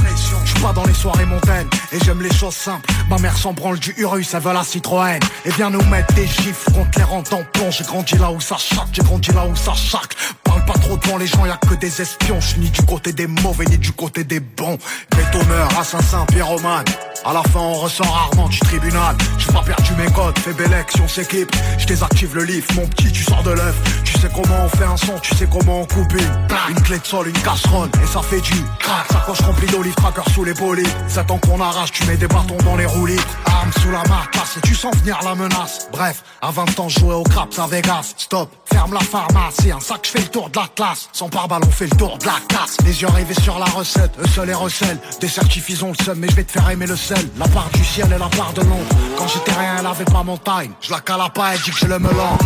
Je 0.43 0.51
suis 0.51 0.59
pas 0.59 0.73
dans 0.73 0.85
les 0.85 0.93
soirées 0.93 1.25
montaines 1.25 1.69
et 1.93 1.99
j'aime 2.03 2.21
les 2.21 2.33
choses 2.33 2.55
simples. 2.55 2.91
Ma 3.09 3.17
mère 3.17 3.37
s'en 3.37 3.53
branle 3.53 3.79
du 3.79 3.93
Urus, 3.97 4.33
elle 4.33 4.41
veut 4.41 4.53
la 4.53 4.63
Citroën. 4.63 5.19
Et 5.45 5.51
vient 5.51 5.69
nous 5.69 5.83
mettre 5.85 6.13
des 6.15 6.27
gifs 6.27 6.65
contre 6.65 6.97
les 6.97 7.03
rentes 7.03 7.31
en 7.31 7.43
plomb. 7.53 7.71
J'ai 7.71 7.85
grandi 7.85 8.17
là 8.17 8.29
où 8.31 8.41
ça 8.41 8.57
chaque, 8.57 8.89
j'ai 8.91 9.03
grandi 9.03 9.31
là 9.31 9.45
où 9.45 9.55
ça 9.55 9.73
chaque. 9.73 10.13
Parle 10.43 10.65
pas 10.65 10.73
trop 10.73 10.97
devant 10.97 11.17
les 11.17 11.27
gens, 11.27 11.45
y 11.45 11.49
a 11.49 11.57
que 11.57 11.75
des 11.75 12.01
espions. 12.01 12.41
Je 12.41 12.57
ni 12.57 12.69
du 12.69 12.81
côté 12.81 13.13
des 13.13 13.27
mauvais 13.27 13.65
ni 13.65 13.77
du 13.77 13.93
côté 13.93 14.25
des 14.25 14.41
bons. 14.41 14.77
Bétonneur, 15.15 15.69
assassin, 15.79 16.25
pyromane. 16.25 16.85
À 17.23 17.33
la 17.33 17.41
fin, 17.41 17.59
on 17.59 17.73
ressort 17.73 18.13
rarement 18.13 18.47
du 18.49 18.59
tribunal. 18.59 19.15
J'ai 19.39 19.51
pas 19.51 19.63
perdu 19.63 19.93
mes 19.97 20.11
codes, 20.11 20.37
fais 20.37 20.53
belle 20.53 20.85
on 21.01 21.07
s'équipe. 21.07 21.51
Je 21.79 21.85
désactive 21.85 22.35
le 22.35 22.43
livre, 22.43 22.64
mon 22.73 22.87
petit, 22.87 23.11
tu 23.11 23.23
sors 23.23 23.43
de 23.43 23.51
l'œuf. 23.51 23.75
Tu 24.03 24.19
sais 24.19 24.29
comment 24.33 24.65
on 24.65 24.69
fait 24.69 24.85
un 24.85 24.97
son, 24.97 25.19
tu 25.19 25.35
sais 25.35 25.47
comment 25.51 25.81
on 25.81 25.85
coupe 25.85 26.13
une. 26.13 26.47
Une 26.69 26.81
clé 26.81 26.99
de 26.99 27.05
sol, 27.05 27.27
une 27.27 27.41
casserole, 27.41 27.89
et 28.03 28.07
ça 28.07 28.21
fait 28.21 28.41
du 28.41 28.63
crack. 28.79 29.11
Sacoche 29.11 29.41
remplie 29.41 29.67
d'olive, 29.67 29.95
tracker 29.95 30.29
sous 30.31 30.43
les 30.43 30.53
bolides. 30.53 30.87
C'est 31.07 31.27
temps 31.27 31.37
qu'on 31.37 31.59
arrache, 31.61 31.91
tu 31.91 32.05
mets 32.05 32.17
des 32.17 32.27
bâtons 32.27 32.57
dans 32.63 32.75
les 32.75 32.85
roulis. 32.85 33.19
Arme 33.45 33.71
sous 33.81 33.91
la 33.91 34.03
marque, 34.09 34.35
et 34.57 34.61
tu 34.61 34.75
sens 34.75 34.95
venir 34.97 35.19
la 35.23 35.35
menace. 35.35 35.87
Bref, 35.91 36.23
à 36.41 36.51
20 36.51 36.79
ans, 36.79 36.89
jouais 36.89 37.15
au 37.15 37.23
craps 37.23 37.59
à 37.59 37.67
Vegas. 37.67 38.13
Stop, 38.17 38.49
ferme 38.65 38.93
la 38.93 38.99
pharmacie, 38.99 39.71
un 39.71 39.79
sac, 39.79 40.01
je 40.03 40.11
fais 40.11 40.19
le 40.19 40.27
tour 40.27 40.49
de 40.49 40.59
la 40.59 40.67
classe. 40.75 41.09
Sans 41.11 41.29
pare-balles, 41.29 41.63
on 41.67 41.71
fait 41.71 41.87
le 41.87 41.97
tour 41.97 42.17
de 42.17 42.25
la 42.25 42.39
casse. 42.47 42.77
Les 42.85 43.01
yeux 43.01 43.07
rivés 43.07 43.33
sur 43.41 43.59
la 43.59 43.65
recette, 43.65 44.11
eux 44.19 44.27
seuls 44.27 44.47
les 44.47 44.53
recèlent. 44.53 44.99
Des 45.19 45.27
certifs, 45.27 45.83
ont 45.83 45.93
le 45.97 46.03
seum, 46.03 46.17
mais 46.19 46.27
je 46.29 46.35
vais 46.35 46.43
te 46.43 46.51
faire 46.51 46.69
aimer 46.69 46.87
le 46.87 46.95
sel. 46.95 47.27
La 47.37 47.47
part 47.47 47.69
du 47.73 47.83
ciel 47.83 48.07
et 48.07 48.19
la 48.19 48.29
part 48.29 48.53
de 48.53 48.61
l'ombre. 48.61 48.95
Quand 49.17 49.27
j'étais 49.27 49.53
rien, 49.53 49.77
elle 49.79 49.87
avait 49.87 50.05
pas 50.05 50.23
mon 50.23 50.37
time. 50.37 50.73
Je 50.81 50.91
la 50.91 50.99
cala 50.99 51.29
pas, 51.29 51.53
elle 51.53 51.61
dit 51.61 51.71
que 51.71 51.79
je 51.79 51.87
le 51.87 51.99
melon. 51.99 52.37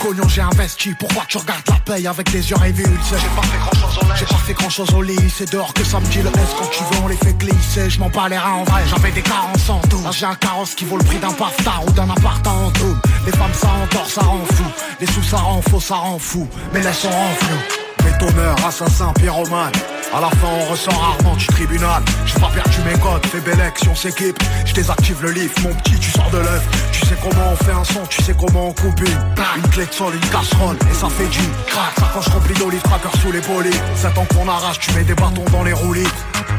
Cognon, 0.00 0.26
j'ai 0.28 0.40
investi, 0.40 0.94
pourquoi 0.98 1.24
tu 1.28 1.36
regardes 1.36 1.68
la 1.68 1.74
paye 1.74 2.06
avec 2.06 2.30
des 2.30 2.48
yeux 2.48 2.56
rêvés 2.56 2.84
J'ai 2.84 3.16
pas 3.16 3.42
fait 3.42 3.58
grand 3.58 3.74
chose 3.74 3.98
au 3.98 4.16
J'ai 4.16 4.24
pas 4.24 4.34
fait 4.36 4.52
grand 4.54 4.70
chose 4.70 4.94
au 4.94 5.02
lit, 5.02 5.30
c'est 5.34 5.52
dehors 5.52 5.74
que 5.74 5.84
ça 5.84 6.00
me 6.00 6.06
dit 6.06 6.22
le 6.22 6.28
S 6.28 6.54
quand 6.58 6.70
tu 6.70 6.82
veux 6.84 7.02
on 7.04 7.08
les 7.08 7.16
fait 7.16 7.34
glisser, 7.34 7.90
je 7.90 8.00
m'en 8.00 8.08
bats 8.08 8.28
les 8.28 8.38
reins 8.38 8.52
en 8.52 8.64
vrai, 8.64 8.82
j'avais 8.88 9.12
des 9.12 9.22
carences 9.22 9.68
en 9.68 9.80
tout. 9.80 10.02
Là 10.02 10.10
j'ai 10.10 10.26
un 10.26 10.34
carrosse 10.34 10.74
qui 10.74 10.86
vaut 10.86 10.96
le 10.96 11.04
prix 11.04 11.18
d'un 11.18 11.32
paftar 11.32 11.82
ou 11.86 11.90
d'un 11.92 12.08
appart 12.08 12.46
en 12.46 12.70
tout. 12.70 12.96
Les 13.26 13.32
femmes 13.32 13.54
ça 13.54 13.68
endort, 13.68 14.08
ça 14.08 14.22
rend 14.22 14.44
fou, 14.54 14.64
les 15.00 15.06
sous 15.06 15.22
ça 15.22 15.36
rend 15.36 15.60
faux, 15.62 15.80
ça 15.80 15.96
rend 15.96 16.18
fou, 16.18 16.48
mais 16.72 16.80
laisse 16.80 17.04
on 17.04 17.10
rend 17.10 17.34
flou 17.38 17.89
Bétonneur, 18.10 18.56
assassin, 18.66 19.12
pyromane. 19.18 19.72
À 20.12 20.20
la 20.20 20.28
fin 20.28 20.48
on 20.48 20.70
ressort 20.70 20.98
rarement 20.98 21.36
du 21.36 21.46
tribunal. 21.46 22.02
J'ai 22.26 22.40
pas 22.40 22.50
perdu 22.52 22.78
mes 22.84 22.98
codes, 22.98 23.24
fais 23.26 23.40
belle 23.40 23.72
on 23.88 23.94
s'équipe. 23.94 24.36
Je 24.66 24.74
désactive 24.74 25.22
le 25.22 25.30
livre, 25.30 25.54
mon 25.62 25.72
petit 25.74 25.98
tu 25.98 26.10
sors 26.10 26.28
de 26.30 26.38
l'œuf 26.38 26.66
Tu 26.92 27.06
sais 27.06 27.16
comment 27.22 27.52
on 27.52 27.56
fait 27.64 27.72
un 27.72 27.84
son, 27.84 28.04
tu 28.08 28.22
sais 28.22 28.34
comment 28.38 28.68
on 28.68 28.72
coupe 28.72 29.00
une 29.00 29.62
Une 29.62 29.70
clé 29.70 29.86
de 29.86 29.92
sol, 29.92 30.12
une 30.14 30.28
casserole 30.28 30.76
et 30.90 30.94
ça 30.94 31.08
fait 31.08 31.28
du 31.28 31.38
crack. 31.66 31.94
Sacoche 31.98 32.28
remplie 32.28 32.54
d'olive, 32.54 32.82
tracker 32.82 33.16
sous 33.20 33.30
les 33.30 33.40
polis 33.40 33.76
C'est 33.94 34.12
temps 34.12 34.26
qu'on 34.34 34.48
arrache, 34.48 34.80
tu 34.80 34.92
mets 34.94 35.04
des 35.04 35.14
bâtons 35.14 35.44
dans 35.52 35.62
les 35.62 35.72
roulis. 35.72 36.08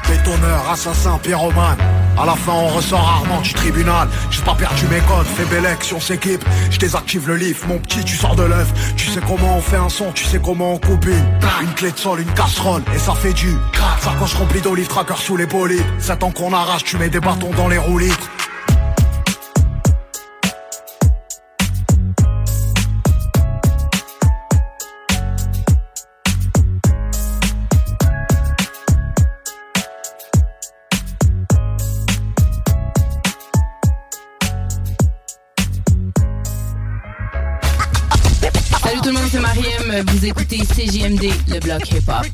Bétonneur, 0.08 0.70
assassin, 0.72 1.20
pyromane 1.22 1.78
à 2.22 2.26
la 2.26 2.36
fin 2.36 2.54
on 2.54 2.68
ressort 2.68 3.04
rarement 3.04 3.42
du 3.42 3.54
tribunal. 3.54 4.08
J'ai 4.30 4.42
pas 4.42 4.56
perdu 4.56 4.86
mes 4.88 5.00
codes, 5.02 5.26
fais 5.26 5.46
belle 5.46 5.68
on 5.94 6.00
s'équipe 6.00 6.44
Je 6.70 6.78
désactive 6.78 7.28
le 7.28 7.36
livre, 7.36 7.66
mon 7.68 7.80
petit 7.80 8.04
tu 8.04 8.16
sors 8.16 8.36
de 8.36 8.44
l'œuf. 8.44 8.72
Tu 8.96 9.08
sais 9.08 9.22
comment 9.28 9.58
on 9.58 9.62
fait 9.62 9.78
un 9.78 9.90
son, 9.90 10.12
tu 10.12 10.26
sais 10.26 10.40
comment 10.44 10.74
on 10.74 10.78
coupe 10.78 11.06
une. 11.06 11.26
Une 11.62 11.74
clé 11.74 11.92
de 11.92 11.98
sol, 11.98 12.22
une 12.22 12.34
casserole 12.34 12.84
et 12.94 13.00
ça 13.00 13.14
fait 13.14 13.34
du. 13.34 13.56
Crack 13.74 14.02
Sacoche 14.02 14.36
remplie 14.36 14.62
d'olive, 14.62 14.88
tracker 14.88 15.16
sous 15.18 15.38
les 15.38 15.48
polis 15.48 15.82
C'est 16.00 16.20
temps 16.20 16.32
qu'on 16.32 16.54
arrache, 16.54 16.84
tu 16.84 16.98
mets 16.98 17.10
des 17.10 17.20
bâtons 17.20 17.52
dans 17.56 17.68
les 17.68 17.78
roulis 17.78 18.12
écoutez 40.32 40.60
CJMD, 40.60 41.30
le 41.48 41.60
bloc 41.60 41.92
hip-hop. 41.92 42.26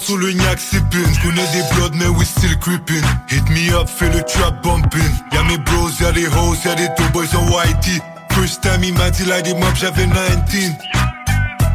Forte 0.00 0.04
sur 0.04 0.16
le 0.16 0.32
gnac, 0.32 0.58
c'est 0.58 0.80
pin. 0.90 0.98
J'connais 1.12 1.46
des 1.52 1.74
bloods, 1.74 1.94
mais 1.94 2.06
we 2.06 2.26
still 2.26 2.56
creeping. 2.58 3.02
Hit 3.30 3.48
me 3.50 3.74
up, 3.74 3.88
fais 3.88 4.08
le 4.10 4.22
trap 4.22 4.62
bumping. 4.62 5.02
Y'a 5.32 5.42
mes 5.44 5.58
bros, 5.58 5.88
y'a 6.00 6.12
des 6.12 6.26
hoes, 6.26 6.56
y'a 6.64 6.74
des 6.74 6.88
two 6.96 7.08
boys 7.12 7.34
en 7.36 7.46
whitey. 7.46 8.00
First 8.32 8.62
time, 8.62 8.82
il 8.84 8.94
m'a 8.94 9.10
dit 9.10 9.24
like 9.24 9.44
des 9.44 9.54
mobs, 9.54 9.74
j'avais 9.74 10.06
19. 10.06 10.76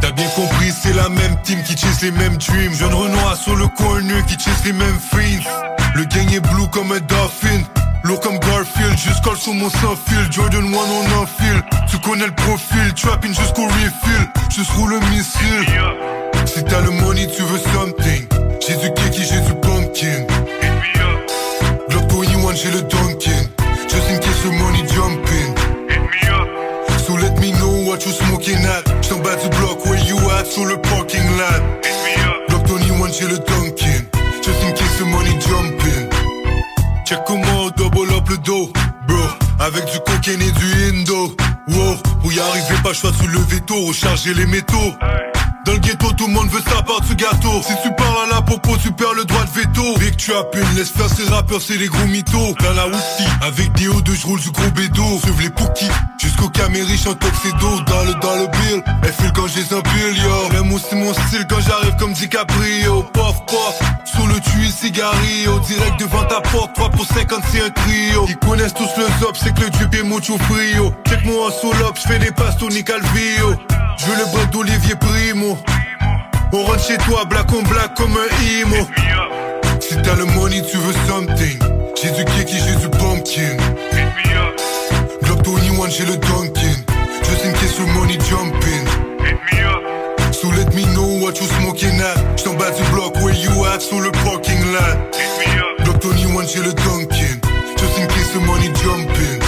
T'as 0.02 0.12
bien 0.12 0.28
compris, 0.36 0.72
c'est 0.72 0.94
la 0.94 1.10
même 1.10 1.36
team 1.44 1.62
qui 1.64 1.78
chase 1.78 2.02
les 2.02 2.12
mêmes 2.12 2.38
dreams. 2.38 2.74
Jeune 2.74 2.94
Renoir 2.94 3.36
sur 3.36 3.56
le 3.56 3.68
corner 3.68 4.26
qui 4.26 4.38
chase 4.40 4.64
les 4.66 4.74
mêmes 4.74 5.00
fiends. 5.00 5.50
Le 5.96 6.06
gang 6.06 6.32
est 6.34 6.40
blue 6.40 6.68
comme 6.72 6.92
un 6.92 7.00
dolphin. 7.00 7.64
Lourd 8.04 8.20
comme 8.20 8.38
Garfield, 8.38 8.96
colle 9.24 9.38
sur 9.38 9.54
mon 9.54 9.70
sans 9.70 9.96
fil. 9.96 10.32
Jordan 10.32 10.64
1 10.64 10.68
on 10.68 11.22
enfile. 11.24 11.64
Tu 11.90 11.98
connais 12.00 12.28
le 12.28 12.36
profil, 12.36 12.94
trapping 12.96 13.34
jusqu'au 13.34 13.66
refill. 13.66 14.30
Juste 14.56 14.70
roule 14.72 14.92
le 14.92 15.00
missile. 15.10 16.25
T'as 16.68 16.82
le 16.82 16.92
money, 16.92 17.28
tu 17.28 17.42
veux 17.44 17.60
something. 17.74 18.28
Du 18.60 18.94
kiki, 18.94 19.22
du 19.22 19.54
pumpkin. 19.62 20.26
Glock 21.90 22.12
21, 22.12 22.56
j'ai 22.56 22.72
le 22.72 22.82
Dunkin. 22.82 23.50
Just 23.88 24.10
in 24.10 24.20
case 24.20 24.42
the 24.44 24.52
money 24.52 24.84
jumping. 24.88 25.56
So 27.06 27.14
let 27.14 27.40
me 27.40 27.52
know 27.52 27.88
what 27.88 28.06
you 28.06 28.12
smoking 28.12 28.58
at. 28.66 28.84
J't'en 29.02 29.20
bas 29.20 29.36
du 29.36 29.50
bloc, 29.58 29.86
where 29.86 30.00
you 30.06 30.18
at? 30.32 30.46
Sur 30.46 30.66
le 30.66 30.78
parking 30.78 31.28
lot. 31.38 31.62
Glock 32.50 32.68
21, 32.68 33.12
j'ai 33.12 33.28
le 33.28 33.38
Dunkin. 33.38 34.06
Just 34.42 34.64
in 34.64 34.74
case 34.74 34.98
the 35.00 35.06
money 35.06 35.38
jumping. 35.40 36.10
Check 37.06 37.20
comment 37.28 37.70
double 37.78 38.12
up 38.14 38.28
le 38.30 38.38
dos, 38.40 38.72
bro. 39.08 39.18
Avec 39.60 39.86
du 39.86 40.00
cocaine 40.00 40.42
et 40.42 40.52
du 40.52 41.00
indo. 41.00 41.36
Wow, 41.68 41.96
pour 42.22 42.34
y 42.34 42.40
arriver, 42.40 42.76
pas 42.84 42.94
choix 42.94 43.12
sous 43.14 43.28
le 43.28 43.40
veto, 43.40 43.76
recharger 43.88 44.34
les 44.34 44.46
métaux. 44.48 44.94
Dans 45.66 45.74
le 45.74 45.80
ghetto, 45.80 46.12
tout 46.14 46.28
le 46.28 46.34
monde 46.34 46.48
veut 46.50 46.62
sa 46.62 46.84
part 46.84 47.02
ce 47.08 47.14
gâteau. 47.14 47.62
Si 47.64 47.74
tu 47.82 47.90
parles 47.96 48.30
à 48.30 48.36
la 48.36 48.42
popo, 48.44 48.78
tu 48.78 48.92
perds 48.92 49.14
le 49.14 49.26
droit 49.26 49.44
de 49.46 49.50
veto. 49.50 49.98
Dès 50.00 50.12
que 50.12 50.16
tu 50.16 50.32
as 50.32 50.44
peine, 50.44 50.68
laisse 50.76 50.92
faire 50.92 51.10
ces 51.10 51.28
rappeurs, 51.28 51.60
c'est 51.60 51.78
les 51.78 51.88
gros 51.88 52.06
mythos. 52.06 52.54
Dans 52.62 52.74
la 52.74 52.88
outil, 52.88 53.26
avec 53.42 53.72
des 53.74 53.88
hauts 53.88 54.02
de 54.02 54.14
je 54.14 54.28
roule 54.28 54.40
du 54.40 54.52
gros 54.52 54.70
bédo. 54.72 55.04
Suive 55.24 55.42
les 55.42 55.50
pouki, 55.50 55.88
jusqu'au 56.22 56.50
camérich 56.50 57.08
en 57.08 57.16
tuxedo. 57.16 57.82
Dans 57.88 58.04
le, 58.04 58.14
dans 58.22 58.36
le 58.36 58.48
bill, 58.48 58.84
elle 59.02 59.14
file 59.14 59.32
quand 59.34 59.48
j'ai 59.48 59.76
un 59.76 59.82
pull, 59.82 60.18
yo. 60.18 60.50
Même 60.54 60.72
aussi 60.72 60.94
mon 60.94 61.14
style 61.14 61.48
quand 61.50 61.62
j'arrive 61.68 61.96
comme 61.98 62.14
DiCaprio. 62.14 63.04
Pof, 63.14 63.46
pof, 63.48 63.80
sous 64.06 64.28
le 64.28 64.40
tuile, 64.40 64.72
cigarillo. 64.72 65.60
Direct 65.62 66.00
devant 66.00 66.26
ta 66.26 66.42
porte, 66.42 66.76
3 66.76 66.90
pour 66.92 67.06
50, 67.08 67.42
c'est 67.52 67.62
un 67.62 67.70
trio. 67.72 68.26
Ils 68.30 68.38
connaissent 68.38 68.76
tous 68.76 68.90
le 68.98 69.08
zop, 69.20 69.36
c'est 69.36 69.54
que 69.56 69.62
le 69.62 69.70
dieu 69.72 69.90
est 69.92 70.04
mucho 70.04 70.38
frio. 70.38 70.94
Check-moi 71.10 71.48
en 71.48 71.52
solo, 71.52 71.92
j'fais 71.96 72.20
des 72.20 72.32
passes, 72.32 72.58
Tony 72.58 72.84
Calvio. 72.84 73.58
Je 73.98 74.06
veux 74.06 74.18
le 74.18 74.26
bras 74.32 74.46
d'Olivier 74.52 74.96
Primo. 74.96 75.58
On 76.54 76.64
rentre 76.64 76.86
chez 76.86 76.98
toi, 76.98 77.26
black 77.26 77.52
on 77.54 77.64
black 77.64 77.94
comme 77.96 78.16
un 78.18 78.44
imo. 78.44 78.88
Si 79.80 79.96
t'as 80.02 80.16
le 80.16 80.26
money, 80.26 80.62
tu 80.62 80.78
veux 80.78 80.94
something. 81.08 81.60
J'ai 82.02 82.12
du 82.12 82.26
kiki, 82.26 82.58
j'ai 82.66 82.76
du 82.76 82.90
pumpkin. 82.90 83.58
Glock 85.24 85.46
21, 85.46 85.90
j'ai 85.90 86.06
le 86.06 86.18
Dunkin. 86.18 86.76
Just 87.24 87.46
in 87.46 87.54
case 87.54 87.78
your 87.80 87.88
money 87.90 88.18
jumping. 88.30 88.86
So 90.32 90.50
let 90.52 90.74
me 90.76 90.86
know 90.94 91.20
what 91.24 91.40
you 91.40 91.48
smoking 91.60 92.00
at. 92.00 92.38
J't'en 92.38 92.54
bas 92.56 92.72
du 92.72 92.84
bloc, 92.92 93.16
where 93.18 93.34
you 93.34 93.66
at, 93.66 93.80
sur 93.80 94.00
le 94.00 94.12
parking 94.12 94.62
lot. 94.72 94.98
Glock 95.84 96.02
21, 96.02 96.46
j'ai 96.48 96.60
le 96.60 96.74
Dunkin. 96.74 97.40
Just 97.78 97.98
in 97.98 98.08
case 98.08 98.34
your 98.34 98.44
money 98.44 98.70
jumping. 98.84 99.45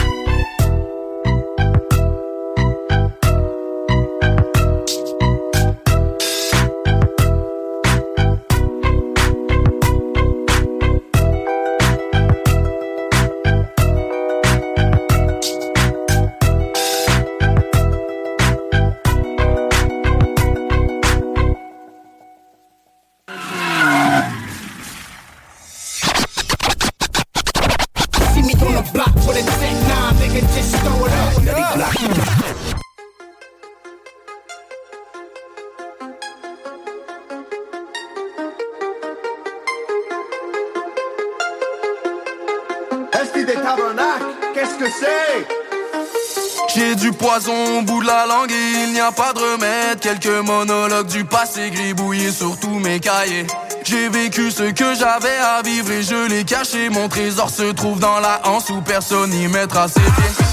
Quelques 50.08 50.48
monologues 50.48 51.08
du 51.08 51.26
passé 51.26 51.70
gribouillés 51.70 52.32
sur 52.32 52.58
tous 52.58 52.80
mes 52.80 52.98
cahiers. 52.98 53.46
J'ai 53.84 54.08
vécu 54.08 54.52
ce 54.52 54.72
que 54.72 54.96
j'avais 54.96 55.36
à 55.36 55.62
vivre 55.62 55.92
et 55.92 56.02
je 56.02 56.30
l'ai 56.30 56.46
caché. 56.46 56.90
Mon 56.90 57.10
trésor 57.10 57.50
se 57.50 57.74
trouve 57.74 58.00
dans 58.00 58.22
la 58.22 58.40
hanse 58.46 58.70
où 58.70 58.80
personne 58.80 59.32
n'y 59.32 59.50
mettra 59.50 59.90
ses 59.90 60.00
pieds. 60.00 60.46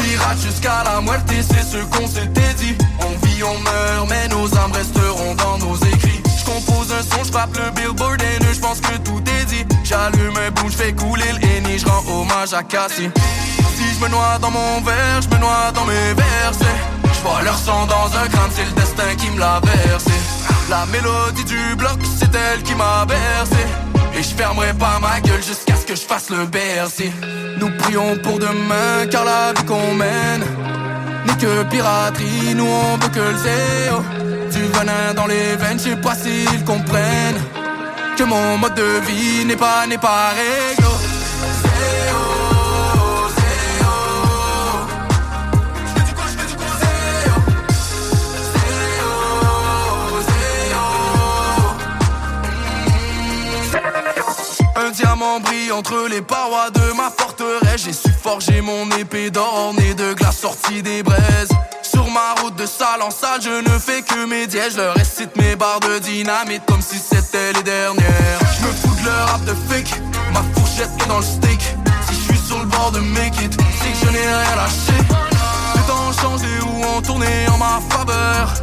Pirate 0.00 0.38
jusqu'à 0.40 0.84
la 0.84 1.00
moelle, 1.00 1.20
c'est 1.28 1.64
ce 1.64 1.82
qu'on 1.86 2.06
s'était 2.06 2.54
dit. 2.58 2.76
On 3.00 3.26
vit, 3.26 3.42
on 3.42 3.58
meurt, 3.58 4.08
mais 4.08 4.28
nos 4.28 4.46
âmes 4.56 4.70
resteront 4.70 5.34
dans 5.34 5.58
nos 5.58 5.74
écrits. 5.74 6.22
Je 6.38 6.44
compose 6.44 6.92
un 6.92 7.02
son, 7.02 7.24
je 7.24 7.60
le 7.60 7.70
billboard 7.72 8.22
et 8.22 8.54
je 8.54 8.60
pense 8.60 8.80
que 8.80 8.96
tout 8.98 9.18
est 9.18 9.44
dit. 9.46 9.71
J'allume 9.92 10.38
un 10.38 10.50
bout, 10.52 10.70
fais 10.70 10.94
couler 10.94 11.32
le 11.34 11.78
je 11.78 11.84
rends 11.84 12.02
hommage 12.08 12.54
à 12.54 12.62
Cassie. 12.62 13.10
Si 13.76 13.94
je 13.94 14.02
me 14.02 14.08
noie 14.08 14.38
dans 14.40 14.50
mon 14.50 14.80
verre, 14.80 15.20
je 15.20 15.28
me 15.28 15.38
noie 15.38 15.70
dans 15.74 15.84
mes 15.84 16.14
versets. 16.14 16.78
Je 17.12 17.20
vois 17.20 17.42
leur 17.42 17.58
sang 17.58 17.84
dans 17.86 18.06
un 18.16 18.26
crâne, 18.26 18.50
c'est 18.54 18.64
le 18.64 18.72
destin 18.72 19.14
qui 19.18 19.28
me 19.32 19.38
l'a 19.38 19.60
versé. 19.60 20.12
La 20.70 20.86
mélodie 20.86 21.44
du 21.44 21.76
bloc, 21.76 21.98
c'est 22.18 22.34
elle 22.34 22.62
qui 22.62 22.74
m'a 22.74 23.04
bercé. 23.04 23.66
Et 24.18 24.22
je 24.22 24.34
fermerai 24.34 24.72
pas 24.72 24.98
ma 24.98 25.20
gueule 25.20 25.42
jusqu'à 25.42 25.76
ce 25.76 25.84
que 25.84 25.94
je 25.94 26.06
fasse 26.06 26.30
le 26.30 26.46
bercer. 26.46 27.12
Nous 27.60 27.68
prions 27.76 28.16
pour 28.22 28.38
demain, 28.38 29.06
car 29.10 29.26
la 29.26 29.52
vie 29.52 29.66
qu'on 29.66 29.92
mène 29.94 30.42
n'est 31.26 31.36
que 31.36 31.64
piraterie. 31.64 32.54
Nous 32.54 32.66
on 32.66 32.96
veut 32.96 33.10
que 33.10 33.20
le 33.20 33.36
zéro. 33.36 34.00
Du 34.52 34.62
venin 34.72 35.12
dans 35.14 35.26
les 35.26 35.54
veines, 35.56 35.78
je 35.78 35.90
sais 35.90 35.96
pas 35.96 36.14
s'ils 36.14 36.64
comprennent. 36.64 37.61
Que 38.16 38.24
mon 38.24 38.58
mode 38.58 38.74
de 38.74 39.00
vie 39.06 39.44
n'est 39.46 39.56
pas, 39.56 39.86
n'est 39.86 39.98
pas 39.98 40.30
réglo. 40.30 40.88
Un 54.76 54.90
diamant 54.90 55.40
brille 55.40 55.72
entre 55.72 56.06
les 56.10 56.20
parois 56.20 56.70
de 56.70 56.92
ma 56.96 57.10
forteresse. 57.10 57.84
J'ai 57.84 57.92
su 57.92 58.10
forger 58.10 58.60
mon 58.60 58.90
épée 58.90 59.30
d'or 59.30 59.72
de 59.74 60.14
glace 60.14 60.38
sortie 60.38 60.82
des 60.82 61.02
braises. 61.02 61.48
Sur 61.92 62.10
ma 62.10 62.32
route 62.40 62.56
de 62.56 62.64
salle 62.64 63.02
en 63.02 63.10
salle, 63.10 63.42
je 63.42 63.50
ne 63.70 63.78
fais 63.78 64.00
que 64.00 64.24
mes 64.24 64.46
dièges. 64.46 64.72
Je 64.72 64.76
leur 64.78 64.94
récite 64.94 65.36
mes 65.36 65.56
barres 65.56 65.80
de 65.80 65.98
dynamite 65.98 66.62
comme 66.66 66.80
si 66.80 66.96
c'était 66.96 67.52
les 67.52 67.62
dernières. 67.62 68.38
Je 68.56 68.66
me 68.66 68.72
fous 68.72 68.94
de 69.00 69.04
leur 69.04 69.28
rap 69.28 69.44
de 69.44 69.54
fake, 69.68 70.00
ma 70.32 70.42
fourchette 70.54 70.90
est 71.02 71.08
dans 71.08 71.18
le 71.18 71.22
steak. 71.22 71.60
Si 72.08 72.14
je 72.14 72.32
suis 72.32 72.38
sur 72.46 72.58
le 72.60 72.64
bord 72.64 72.92
de 72.92 73.00
make 73.00 73.38
it, 73.42 73.52
c'est 73.78 73.92
que 73.92 74.06
je 74.06 74.12
n'ai 74.12 74.26
rien 74.26 74.56
lâché. 74.56 74.96
Les 75.74 75.82
temps 75.82 76.12
changent 76.22 76.42
et 76.42 76.62
où 76.64 76.96
ont 76.96 77.02
tourné 77.02 77.26
en 77.48 77.58
ma 77.58 77.78
faveur. 77.90 78.54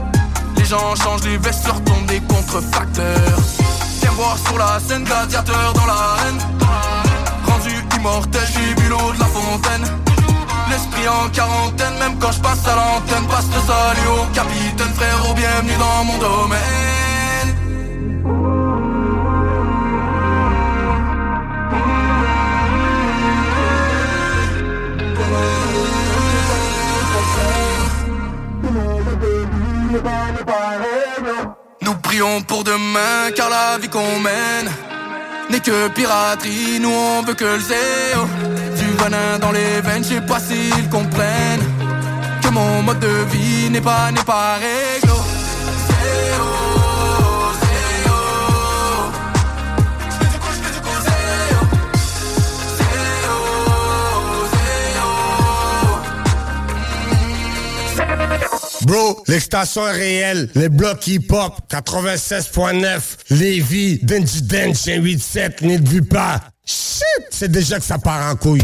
Les 0.58 0.66
gens 0.66 0.96
changent, 0.96 1.24
les 1.26 1.38
vestes 1.38 1.66
se 1.66 1.72
retombent 1.72 2.08
des 2.08 2.22
contrefacteurs. 2.22 3.40
Viens 4.02 4.12
voir 4.12 4.38
sur 4.44 4.58
la 4.58 4.80
scène, 4.80 5.04
gladiateur 5.04 5.74
dans 5.74 5.86
l'arène. 5.86 6.40
Rendu 7.46 7.76
immortel, 7.96 8.42
j'ai 8.54 8.74
bu 8.74 8.90
l'eau 8.90 9.14
de 9.14 9.20
la 9.20 9.26
fontaine. 9.26 10.09
L'esprit 10.70 11.08
en 11.08 11.30
quarantaine, 11.30 11.98
même 12.00 12.20
quand 12.20 12.32
je 12.32 12.40
passe 12.40 12.68
à 12.68 12.76
l'antenne, 12.76 13.28
passe 13.28 13.48
le 13.48 13.62
salut 13.68 14.08
au 14.20 14.26
capitaine, 14.34 14.94
frérot, 14.94 15.34
bienvenue 15.34 15.78
dans 15.80 16.04
mon 16.06 16.18
domaine. 16.18 16.60
Nous 31.82 31.96
prions 31.96 32.42
pour 32.44 32.64
demain, 32.64 33.32
car 33.36 33.50
la 33.50 33.78
vie 33.80 33.90
qu'on 33.90 34.20
mène 34.20 34.70
n'est 35.50 35.60
que 35.60 35.88
piraterie. 35.90 36.80
Nous 36.80 36.90
on 36.90 37.24
veut 37.24 37.34
que 37.34 37.46
le 37.46 37.60
zéro. 37.60 38.69
Dans 39.42 39.52
les 39.54 39.80
veines, 39.82 40.04
je 40.04 40.16
sais 40.16 40.22
pas 40.22 40.40
s'ils 40.40 40.90
comprennent 40.90 41.64
que 42.44 42.50
mon 42.50 42.84
mode 42.84 43.00
de 43.00 43.24
vie 43.32 43.70
n'est 43.70 43.82
pas, 43.82 44.12
n'est 44.12 44.24
pas 44.24 44.56
réglo. 44.56 45.16
Bro, 58.84 59.24
l'extension 59.28 59.88
est 59.88 59.92
réelle. 59.92 60.50
Les 60.56 60.70
blocs 60.70 61.06
hip-hop, 61.08 61.54
96.9. 61.70 63.02
Lévis, 63.32 64.00
Denji 64.04 64.42
Dench, 64.42 64.78
187, 64.78 65.62
n'y 65.62 65.78
vu 65.78 66.02
pas. 66.02 66.42
Shit, 66.66 67.04
c'est 67.30 67.52
déjà 67.52 67.80
que 67.80 67.86
ça 67.86 67.98
part 67.98 68.32
en 68.32 68.36
couille. 68.36 68.62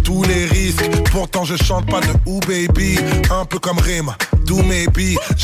Tous 0.00 0.22
les 0.24 0.46
risques. 0.46 0.88
Pourtant, 1.10 1.44
je 1.44 1.56
chante 1.56 1.86
pas 1.86 2.00
de 2.00 2.06
ou 2.26 2.40
baby. 2.40 2.98
Un 3.30 3.44
peu 3.44 3.58
comme 3.58 3.78
Rima. 3.78 4.16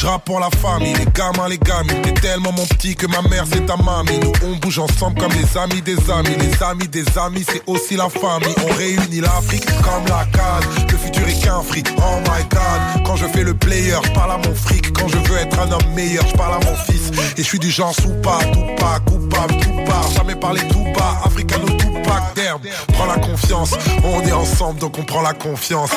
Je 0.00 0.06
rappe 0.06 0.28
la 0.28 0.48
famille, 0.60 0.94
les 0.94 1.06
gamins, 1.06 1.48
les 1.48 1.58
gamines. 1.58 2.00
T'es 2.02 2.12
tellement 2.12 2.52
mon 2.52 2.64
petit 2.66 2.94
que 2.94 3.08
ma 3.08 3.20
mère, 3.22 3.44
c'est 3.52 3.66
ta 3.66 3.76
mamie. 3.76 4.20
Nous, 4.22 4.32
on 4.46 4.54
bouge 4.54 4.78
ensemble 4.78 5.20
comme 5.20 5.32
les 5.32 5.58
amis 5.58 5.82
des 5.82 5.98
amis. 6.08 6.36
Les 6.38 6.62
amis 6.62 6.86
des 6.86 7.04
amis, 7.18 7.44
c'est 7.44 7.62
aussi 7.66 7.96
la 7.96 8.08
famille. 8.08 8.54
On 8.64 8.72
réunit 8.74 9.20
l'Afrique 9.20 9.66
comme 9.82 10.06
la 10.06 10.24
case. 10.26 10.68
Le 10.88 10.96
futur 10.96 11.26
est 11.26 11.42
qu'un 11.42 11.62
fric, 11.62 11.88
oh 11.96 12.20
my 12.20 12.44
god. 12.48 13.04
Quand 13.04 13.16
je 13.16 13.26
fais 13.26 13.42
le 13.42 13.54
player, 13.54 13.96
je 14.04 14.10
parle 14.12 14.30
à 14.30 14.36
mon 14.36 14.54
fric. 14.54 14.92
Quand 14.92 15.08
je 15.08 15.16
veux 15.16 15.36
être 15.36 15.58
un 15.58 15.72
homme 15.72 15.94
meilleur, 15.96 16.24
je 16.28 16.36
parle 16.36 16.62
à 16.62 16.64
mon 16.64 16.76
fils. 16.76 17.10
Et 17.36 17.42
je 17.42 17.48
suis 17.48 17.58
du 17.58 17.68
genre 17.68 17.92
sous 17.92 18.14
pas, 18.22 18.38
tout 18.52 18.66
pas, 18.76 19.00
coupable, 19.00 19.56
tout 19.60 19.84
pas. 19.84 20.02
Jamais 20.14 20.36
parler 20.36 20.62
tout 20.68 20.84
bas, 20.96 21.22
africano 21.24 21.66
tout 21.70 22.02
pas, 22.04 22.30
d'herbe. 22.36 22.68
Prends 22.92 23.06
la 23.06 23.18
confiance, 23.18 23.74
on 24.04 24.20
est 24.20 24.32
ensemble 24.32 24.78
donc 24.78 24.96
on 24.96 25.02
prend 25.02 25.22
la 25.22 25.34
confiance. 25.34 25.90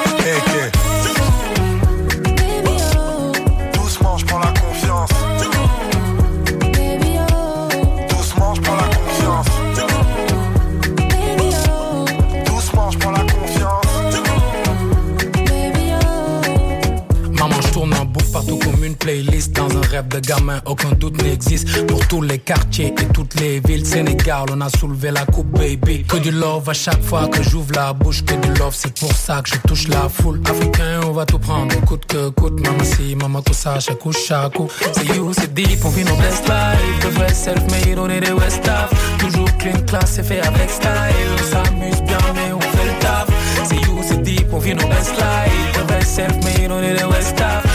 Dans 19.62 19.78
un 19.78 19.82
rêve 19.82 20.08
de 20.08 20.18
gamin, 20.18 20.60
aucun 20.66 20.90
doute 20.94 21.22
n'existe. 21.22 21.86
Pour 21.86 22.08
tous 22.08 22.24
les 22.24 22.40
quartiers 22.40 22.88
et 23.00 23.14
toutes 23.14 23.40
les 23.40 23.60
villes 23.60 23.86
Sénégal, 23.86 24.46
on 24.52 24.60
a 24.60 24.70
soulevé 24.70 25.12
la 25.12 25.24
coupe, 25.26 25.52
baby. 25.52 26.04
Que 26.04 26.18
du 26.18 26.32
love 26.32 26.68
à 26.68 26.74
chaque 26.74 27.04
fois 27.04 27.28
que 27.28 27.44
j'ouvre 27.44 27.72
la 27.76 27.94
bouche 27.94 28.26
Que 28.26 28.34
du 28.34 28.52
love, 28.60 28.74
c'est 28.76 28.98
pour 29.00 29.14
ça 29.14 29.44
que 29.44 29.50
je 29.50 29.58
touche 29.68 29.88
la 29.88 30.10
foule. 30.10 30.42
Africain, 30.50 31.02
on 31.08 31.12
va 31.12 31.28
tout 31.28 31.38
prendre, 31.38 31.80
coûte 31.86 32.08
que 32.08 32.30
coûte. 32.30 32.60
Maman 32.60 32.84
si, 32.84 33.16
maman 33.16 33.44
tout 33.44 33.54
ça, 33.54 33.80
chaque 33.80 34.00
coup, 34.00 34.12
chaque 34.12 34.56
coup 34.56 34.68
C'est 34.94 35.06
you, 35.16 35.32
c'est 35.32 35.54
deep, 35.54 35.86
on 35.86 35.90
vit 35.90 36.06
nos 36.06 36.16
best 36.16 36.44
life 36.48 37.06
De 37.06 37.10
vrai 37.10 37.32
self-made, 37.32 38.00
on 38.00 38.10
est 38.10 38.20
des 38.20 38.32
West 38.32 38.68
Af 38.68 38.90
Toujours 39.20 39.56
clean, 39.60 39.80
class, 39.86 40.14
c'est 40.16 40.24
fait 40.24 40.40
avec 40.42 40.72
style. 40.72 40.90
On 41.36 41.52
s'amuse 41.52 42.02
bien, 42.02 42.18
mais 42.34 42.52
on 42.52 42.62
fait 42.62 42.86
le 42.88 43.00
taf. 43.00 43.28
C'est 43.66 43.76
you, 43.76 44.00
c'est 44.02 44.24
deep, 44.24 44.52
on 44.52 44.58
vit 44.58 44.74
nos 44.74 44.88
best 44.88 45.12
life 45.12 45.78
De 45.78 45.88
vrai 45.88 46.04
self-made, 46.04 46.72
on 46.72 46.82
est 46.82 46.96
des 46.98 47.04
West 47.04 47.40
Af 47.40 47.71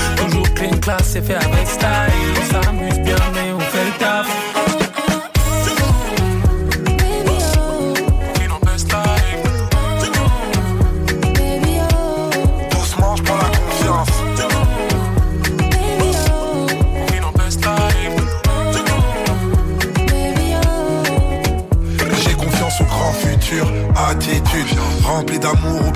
Toujours 0.56 0.70
clean, 0.70 0.80
class, 0.80 1.02
c'est 1.04 1.22
fait 1.22 1.34
avec 1.34 1.66
style 1.66 3.15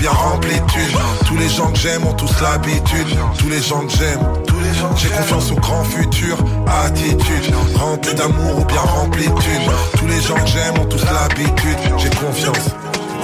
bien 0.00 0.10
rempli 0.10 0.54
de. 0.54 1.26
Tous 1.26 1.36
les 1.36 1.48
gens 1.48 1.70
que 1.70 1.78
j'aime 1.78 2.06
ont 2.06 2.14
tous 2.14 2.32
l'habitude. 2.40 3.06
Tous 3.38 3.48
les 3.48 3.62
gens 3.62 3.86
que 3.86 3.92
j'aime. 3.92 4.20
J'ai 4.96 5.08
confiance 5.08 5.50
au 5.52 5.56
grand 5.56 5.84
futur, 5.84 6.36
attitude. 6.84 7.54
Rempli 7.76 8.14
d'amour 8.14 8.58
ou 8.58 8.64
bien 8.64 8.80
rempli 8.80 9.28
de 9.28 9.34
thunes. 9.40 9.70
Tous 9.98 10.06
les 10.06 10.20
gens 10.20 10.34
que 10.36 10.50
j'aime 10.50 10.78
ont 10.80 10.86
tous 10.86 11.04
l'habitude. 11.04 11.78
J'ai 11.98 12.10
confiance. 12.10 12.70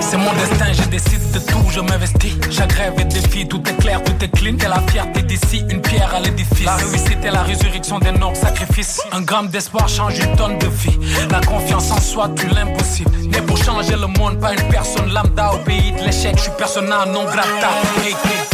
C'est 0.00 0.18
mon 0.18 0.32
destin, 0.34 0.72
je 0.72 0.88
décide 0.88 1.25
de 1.38 1.46
tout, 1.46 1.64
je 1.70 1.80
m'investis. 1.80 2.34
Chaque 2.50 2.72
rêve 2.72 2.94
est 2.98 3.04
défi, 3.04 3.46
tout 3.46 3.62
est 3.68 3.76
clair, 3.76 4.02
tout 4.02 4.24
est 4.24 4.28
clean. 4.28 4.56
T'es 4.56 4.68
la 4.68 4.80
fierté 4.88 5.22
d'ici, 5.22 5.62
une 5.70 5.80
pierre 5.80 6.14
à 6.14 6.20
l'édifice. 6.20 6.64
La 6.64 6.76
réussite 6.76 7.24
est 7.24 7.30
la 7.30 7.42
résurrection 7.42 7.98
des 7.98 8.12
nobles 8.12 8.36
sacrifices. 8.36 9.00
Un 9.12 9.22
gramme 9.22 9.48
d'espoir 9.48 9.88
change 9.88 10.18
une 10.18 10.34
tonne 10.36 10.58
de 10.58 10.66
vie. 10.66 10.98
La 11.30 11.40
confiance 11.40 11.90
en 11.90 12.00
soi 12.00 12.30
tue 12.36 12.48
l'impossible. 12.48 13.10
Né 13.30 13.40
pour 13.42 13.58
changer 13.58 13.96
le 13.96 14.06
monde, 14.06 14.40
pas 14.40 14.52
une 14.52 14.68
personne 14.68 15.12
lambda 15.12 15.52
au 15.54 15.58
pays 15.58 15.92
de 15.92 16.04
l'échec. 16.04 16.36
Je 16.36 16.42
suis 16.42 16.52
persona 16.56 17.04
non 17.06 17.24
grata. 17.24 17.70
Hey, 18.02 18.12
hey. 18.12 18.45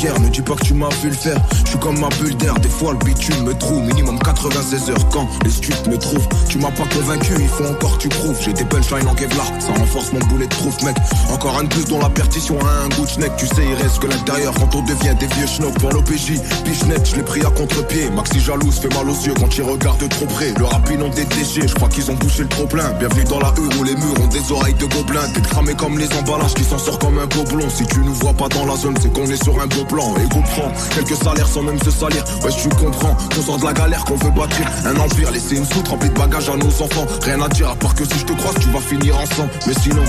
Vulgaires. 0.00 0.20
Ne 0.20 0.29
pas 0.50 0.56
que 0.56 0.66
tu 0.66 0.74
m'as 0.74 0.88
vu 1.00 1.10
le 1.10 1.14
faire. 1.14 1.36
Je 1.64 1.70
suis 1.70 1.78
comme 1.78 2.00
ma 2.00 2.08
bulle 2.08 2.36
d'air, 2.36 2.54
des 2.54 2.68
fois 2.68 2.92
le 2.92 2.98
bitume 3.04 3.44
me 3.44 3.54
trouve. 3.54 3.82
Minimum 3.82 4.18
96 4.18 4.90
heures 4.90 5.08
quand 5.10 5.28
les 5.44 5.50
streets 5.50 5.88
me 5.88 5.96
trouvent. 5.96 6.26
Tu 6.48 6.58
m'as 6.58 6.72
pas 6.72 6.86
convaincu, 6.92 7.34
il 7.38 7.48
faut 7.48 7.66
encore 7.66 7.98
que 7.98 8.02
tu 8.02 8.08
prouves. 8.08 8.36
J'ai 8.40 8.52
des 8.52 8.64
punchlines 8.64 9.06
en 9.06 9.14
Kevlar, 9.14 9.46
ça 9.60 9.72
renforce 9.78 10.12
mon 10.12 10.18
boulet 10.26 10.48
de 10.48 10.54
proof, 10.54 10.82
mec. 10.82 10.96
Encore 11.32 11.56
un 11.56 11.66
plus 11.66 11.84
dont 11.84 12.00
la 12.00 12.08
perdition 12.08 12.58
a 12.60 12.84
un 12.84 12.88
goût 12.88 13.06
de. 13.06 13.36
Tu 13.36 13.46
sais, 13.46 13.62
il 13.64 13.74
reste 13.80 14.00
que 14.00 14.08
l'intérieur 14.08 14.52
quand 14.54 14.74
on 14.74 14.82
devient 14.82 15.14
des 15.20 15.26
vieux 15.26 15.46
schnocks. 15.46 15.78
Pour 15.78 15.92
l'OPJ, 15.92 16.40
net, 16.88 17.08
je 17.08 17.16
l'ai 17.16 17.22
pris 17.22 17.40
à 17.42 17.50
contre-pied. 17.50 18.10
Maxi 18.10 18.40
jalouse 18.40 18.80
fait 18.80 18.92
mal 18.94 19.08
aux 19.08 19.22
yeux 19.24 19.34
quand 19.38 19.56
il 19.56 19.62
regarde 19.62 20.08
trop 20.08 20.26
près. 20.26 20.52
Le 20.58 20.64
rap 20.64 20.90
ont 20.90 21.08
des 21.10 21.26
déchets, 21.26 21.68
je 21.68 21.74
crois 21.74 21.88
qu'ils 21.88 22.10
ont 22.10 22.14
bouché 22.14 22.42
le 22.42 22.48
trop 22.48 22.66
plein. 22.66 22.90
Bienvenue 22.98 23.24
dans 23.24 23.38
la 23.38 23.50
rue 23.50 23.68
où 23.78 23.84
les 23.84 23.94
murs 23.94 24.20
ont 24.20 24.26
des 24.26 24.50
oreilles 24.50 24.74
de 24.74 24.86
gobelins. 24.86 25.28
T'es 25.32 25.42
cramé 25.42 25.74
comme 25.74 25.96
les 25.98 26.08
emballages 26.18 26.54
qui 26.54 26.64
s'en 26.64 26.78
sort 26.78 26.98
comme 26.98 27.18
un 27.18 27.26
gobelin. 27.26 27.68
Si 27.68 27.86
tu 27.86 28.00
nous 28.00 28.14
vois 28.14 28.34
pas 28.34 28.48
dans 28.48 28.66
la 28.66 28.74
zone, 28.74 28.96
c'est 29.00 29.12
qu'on 29.12 29.26
est 29.26 29.42
sur 29.42 29.60
un 29.60 29.66
beau 29.68 29.84
plan. 29.84 30.14
Quelques 30.94 31.16
salaires 31.22 31.48
sans 31.48 31.62
même 31.62 31.78
se 31.82 31.90
salir. 31.90 32.24
Ouais, 32.42 32.50
tu 32.50 32.68
comprends 32.68 33.16
qu'on 33.34 33.42
sort 33.42 33.58
de 33.58 33.64
la 33.64 33.72
galère, 33.72 34.04
qu'on 34.04 34.16
veut 34.16 34.30
bâtir 34.30 34.66
un 34.84 34.96
empire. 34.96 35.30
Laisser 35.30 35.56
une 35.56 35.64
soute 35.64 35.88
remplie 35.88 36.08
de 36.08 36.14
bagages 36.14 36.48
à 36.48 36.56
nos 36.56 36.68
enfants. 36.68 37.06
Rien 37.22 37.40
à 37.40 37.48
dire 37.48 37.68
à 37.70 37.76
part 37.76 37.94
que 37.94 38.04
si 38.04 38.18
je 38.18 38.24
te 38.24 38.32
croise, 38.32 38.54
tu 38.60 38.68
vas 38.70 38.80
finir 38.80 39.18
ensemble. 39.18 39.50
Mais 39.66 39.74
sinon, 39.80 40.02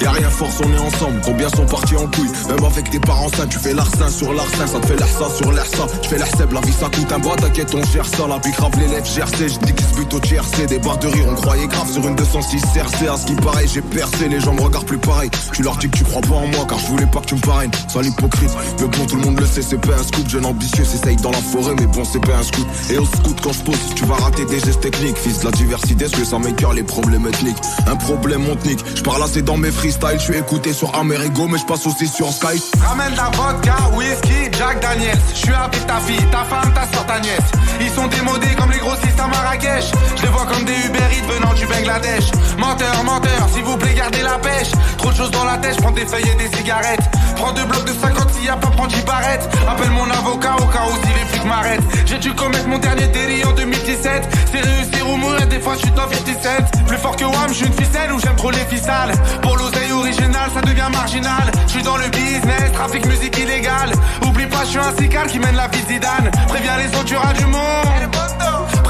y 0.00 0.04
a 0.06 0.10
rien 0.10 0.30
force, 0.30 0.60
on 0.64 0.72
est 0.72 0.78
ensemble. 0.78 1.20
Combien 1.24 1.48
sont 1.48 1.66
partis 1.66 1.96
en 1.96 2.06
couille? 2.08 2.30
Même 2.48 2.64
avec 2.64 2.90
tes 2.90 3.00
parents 3.00 3.28
sains, 3.36 3.46
tu 3.46 3.58
fais 3.58 3.74
l'arsen 3.74 4.08
sur 4.10 4.32
l'arsen. 4.32 4.66
Ça 4.66 4.80
te 4.80 4.86
fait 4.86 4.96
l'air 4.96 5.08
ça 5.08 5.28
sur 5.36 5.52
l'air 5.52 5.66
ça. 5.66 5.86
Je 6.02 6.08
fais 6.08 6.18
l'air 6.18 6.28
seb, 6.36 6.52
la 6.52 6.60
vie 6.60 6.72
ça 6.72 6.86
coûte 6.86 7.12
un 7.12 7.18
bras. 7.18 7.36
T'inquiète, 7.36 7.74
on 7.74 7.84
gère 7.84 8.06
ça. 8.06 8.26
La 8.28 8.38
vie 8.38 8.52
grave 8.52 8.72
les 8.78 8.88
lèvres 8.88 9.06
GRC. 9.06 9.48
Je 9.48 9.58
dis 9.58 9.72
qu'ils 9.72 9.86
se 9.86 9.94
butent 9.94 10.14
au 10.14 10.20
GRC. 10.20 10.66
Des 10.66 10.78
barres 10.78 10.98
de 10.98 11.08
rire, 11.08 11.26
on 11.28 11.34
croyait 11.34 11.66
grave 11.66 11.90
sur 11.90 12.06
une 12.06 12.16
206 12.16 12.60
CRC. 12.74 13.08
À 13.08 13.16
ce 13.16 13.26
qui 13.26 13.34
paraît, 13.34 13.66
j'ai 13.66 13.82
percé. 13.82 14.28
Les 14.28 14.40
gens 14.40 14.54
me 14.54 14.62
regardent 14.62 14.86
plus 14.86 14.98
pareil. 14.98 15.30
Tu 15.52 15.62
leur 15.62 15.76
dis 15.76 15.88
que 15.88 15.98
tu 15.98 16.04
crois 16.04 16.22
pas 16.22 16.34
en 16.34 16.46
moi 16.46 16.66
car 16.68 16.78
je 16.78 16.86
voulais 16.86 17.06
pas 17.06 17.20
que 17.20 17.26
tu 17.26 17.34
me 17.34 17.40
parraines. 17.40 17.70
Sale 17.88 18.06
hypocrite. 18.06 18.50
Mais 18.80 18.86
bon, 18.86 19.06
tout 19.06 19.16
le 19.16 19.22
monde 19.22 19.40
le 19.40 19.46
c'est 19.60 19.78
pas 19.78 19.94
un 19.94 20.02
scoop. 20.02 20.28
Jeune 20.28 20.46
ambitieux, 20.46 20.84
s'essaye 20.84 21.16
dans 21.16 21.30
la 21.30 21.42
forêt, 21.42 21.74
mais 21.78 21.86
bon, 21.86 22.04
c'est 22.04 22.20
pas 22.20 22.36
un 22.36 22.42
scoop. 22.42 22.66
Et 22.90 22.96
au 22.96 23.04
scout, 23.04 23.38
quand 23.42 23.52
je 23.52 23.60
pose, 23.60 23.78
tu 23.94 24.04
vas 24.06 24.14
rater 24.14 24.44
des 24.46 24.60
gestes 24.60 24.80
techniques. 24.80 25.18
Fils 25.18 25.40
de 25.40 25.46
la 25.46 25.50
diversité, 25.50 26.08
ce 26.08 26.16
que 26.16 26.24
ça 26.24 26.38
m'écœure 26.38 26.72
les 26.72 26.82
problèmes 26.82 27.26
ethniques. 27.26 27.58
Un 27.86 27.96
problème, 27.96 28.44
on 28.50 28.56
te 28.56 28.66
nique. 28.66 28.82
Je 28.94 29.02
parle 29.02 29.22
assez 29.22 29.42
dans 29.42 29.56
mes 29.56 29.70
freestyles. 29.70 30.18
Je 30.18 30.24
suis 30.24 30.36
écouté 30.36 30.72
sur 30.72 30.94
Amerigo, 30.94 31.48
mais 31.48 31.58
je 31.58 31.66
passe 31.66 31.86
aussi 31.86 32.06
sur 32.08 32.32
Skype. 32.32 32.62
Ramène 32.80 33.14
la 33.16 33.30
vodka, 33.36 33.76
whisky, 33.94 34.50
Jack 34.56 34.80
Daniels. 34.80 35.18
Je 35.34 35.38
suis 35.38 35.52
avec 35.54 35.86
ta 35.86 36.00
fille, 36.00 36.26
ta 36.30 36.44
femme, 36.44 36.72
ta 36.74 36.86
soeur, 36.92 37.04
ta 37.06 37.20
nièce. 37.20 37.50
Ils 37.80 37.90
sont 37.90 38.06
démodés 38.06 38.54
comme 38.56 38.70
les 38.70 38.78
grossistes 38.78 39.18
à 39.18 39.26
Marrakech. 39.26 39.90
Je 40.16 40.22
les 40.22 40.28
vois 40.28 40.46
comme 40.46 40.64
des 40.64 40.72
Uber 40.86 40.98
Eats 40.98 41.34
venant 41.34 41.52
du 41.54 41.66
Bangladesh. 41.66 42.30
Menteur, 42.58 43.04
menteur, 43.04 43.48
s'il 43.52 43.64
vous 43.64 43.76
plaît, 43.76 43.94
gardez 43.94 44.22
la 44.22 44.38
pêche. 44.38 44.70
Trop 44.98 45.10
de 45.10 45.16
choses 45.16 45.30
dans 45.30 45.44
la 45.44 45.58
tête, 45.58 45.74
je 45.76 45.82
prends 45.82 45.90
des 45.90 46.06
feuilles 46.06 46.28
et 46.28 46.48
des 46.48 46.56
cigarettes. 46.56 47.02
Prends 47.42 47.52
deux 47.54 47.64
blocs 47.64 47.84
de 47.84 47.92
50 47.92 48.30
s'il 48.34 48.44
y 48.44 48.48
a 48.48 48.56
pas, 48.56 48.68
prends 48.68 48.86
10 48.86 49.02
barrettes. 49.04 49.48
Appelle 49.68 49.90
mon 49.90 50.08
avocat 50.08 50.54
au 50.60 50.66
cas 50.66 50.86
où 50.86 50.94
si 51.04 51.12
les 51.12 51.26
flics 51.26 51.44
m'arrêtent. 51.44 51.82
J'ai 52.06 52.18
dû 52.18 52.32
commettre 52.34 52.68
mon 52.68 52.78
dernier 52.78 53.08
délit 53.08 53.44
en 53.44 53.50
2017. 53.50 54.28
C'est 54.52 54.60
réussir 54.60 55.10
ou 55.10 55.16
mourir 55.16 55.48
des 55.48 55.58
fois 55.58 55.74
je 55.74 55.80
suis 55.80 55.90
dans 55.90 56.08
50 56.08 56.40
cents 56.40 56.84
Plus 56.86 56.96
fort 56.98 57.16
que 57.16 57.24
WAM, 57.24 57.48
je 57.48 57.54
suis 57.54 57.66
une 57.66 57.72
ficelle 57.72 58.12
ou 58.12 58.20
j'aime 58.20 58.36
trop 58.36 58.52
les 58.52 58.64
ficelles 58.70 59.12
Pour 59.42 59.56
l'oseille 59.56 59.90
original, 59.90 60.50
ça 60.54 60.60
devient 60.60 60.88
marginal 60.92 61.50
Je 61.66 61.72
suis 61.72 61.82
dans 61.82 61.96
le 61.96 62.08
business, 62.10 62.70
trafic 62.74 63.04
musique 63.06 63.36
illégale 63.36 63.90
Oublie 64.24 64.46
pas, 64.46 64.64
je 64.64 64.70
suis 64.70 64.78
un 64.78 64.96
cical 64.96 65.26
qui 65.26 65.40
mène 65.40 65.56
la 65.56 65.66
vie 65.66 65.82
Zidane 65.88 66.30
Préviens 66.46 66.76
les 66.76 66.88
autres, 66.96 67.34
du 67.34 67.46
monde 67.46 67.92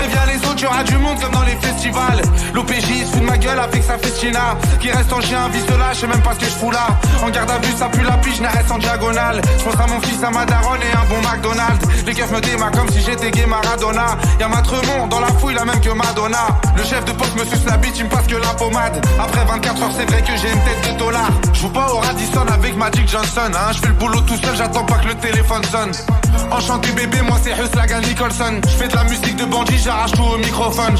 Préviens 0.03 0.27
les 0.27 0.39
autres, 0.49 0.57
tu 0.57 0.93
du 0.93 0.99
monde 0.99 1.17
comme 1.21 1.31
dans 1.31 1.43
les 1.43 1.55
festivals. 1.55 2.21
L'OPJ 2.55 3.07
se 3.07 3.13
fout 3.13 3.21
de 3.21 3.25
ma 3.25 3.39
gueule 3.39 3.61
avec 3.61 3.85
sa 3.85 3.97
festina. 3.99 4.57
Qui 4.81 4.91
reste 4.91 5.13
en 5.13 5.21
chien, 5.21 5.49
vie 5.51 5.63
de 5.63 5.79
là, 5.79 5.93
je 5.93 6.01
sais 6.01 6.07
même 6.09 6.21
pas 6.23 6.33
ce 6.35 6.41
que 6.41 6.47
je 6.47 6.59
fous 6.59 6.73
là. 6.73 6.89
En 7.23 7.31
garde 7.31 7.49
à 7.53 7.59
vue, 7.59 7.73
ça 7.79 7.89
pue 7.89 8.03
la 8.03 8.17
pige, 8.19 8.41
reste 8.41 8.73
en 8.73 8.79
diagonale. 8.79 9.41
Je 9.59 9.63
pense 9.63 9.79
à 9.79 9.87
mon 9.87 10.01
fils, 10.01 10.21
à 10.25 10.31
ma 10.31 10.45
daronne 10.45 10.81
et 10.83 10.97
un 10.97 11.05
bon 11.09 11.21
McDonald's. 11.23 11.87
Les 12.05 12.15
keufs 12.15 12.33
me 12.33 12.41
démarrent 12.41 12.73
comme 12.73 12.89
si 12.89 13.01
j'étais 13.01 13.31
gay 13.31 13.47
Maradona. 13.47 14.17
Y'a 14.41 14.49
ma 14.49 14.61
Tremont 14.63 15.07
dans 15.07 15.21
la 15.21 15.29
fouille, 15.39 15.55
la 15.55 15.65
même 15.65 15.81
que 15.81 15.91
Madonna. 15.91 16.49
Le 16.77 16.83
chef 16.83 17.05
de 17.05 17.13
poste 17.13 17.37
me 17.37 17.45
suce 17.45 17.65
la 17.65 17.77
bite, 17.77 17.97
il 17.97 18.07
me 18.07 18.11
passe 18.11 18.27
que 18.27 18.35
la 18.35 18.55
pommade. 18.55 19.07
Après 19.21 19.45
24 19.45 19.83
heures, 19.85 19.93
c'est 19.97 20.11
vrai 20.11 20.23
que 20.23 20.37
j'ai 20.37 20.51
une 20.51 20.65
tête 20.65 20.95
de 20.95 20.99
dollar 20.99 21.31
Je 21.53 21.61
joue 21.61 21.69
pas 21.69 21.93
au 21.93 21.99
Radisson 21.99 22.45
avec 22.53 22.77
Magic 22.77 23.09
Johnson 23.09 23.53
hein. 23.55 23.71
Je 23.73 23.79
fais 23.79 23.89
le 23.89 23.95
boulot 23.95 24.21
tout 24.23 24.37
seul, 24.37 24.57
j'attends 24.57 24.85
pas 24.85 24.99
que 24.99 25.09
le 25.09 25.15
téléphone 25.15 25.63
sonne 25.65 25.93
Enchanté 26.51 26.93
bébé, 26.93 27.23
moi 27.23 27.39
c'est 27.43 27.53
Hus 27.53 27.75
Lagan 27.77 28.01
Nicholson. 28.01 28.61
Je 28.65 28.77
fais 28.77 28.89
de 28.89 28.95
la 28.95 29.05
musique 29.05 29.37
de 29.37 29.45
bandit, 29.45 29.79
j'arrache 29.79 30.13
tout 30.13 30.23
au 30.23 30.39
microphone 30.39 30.97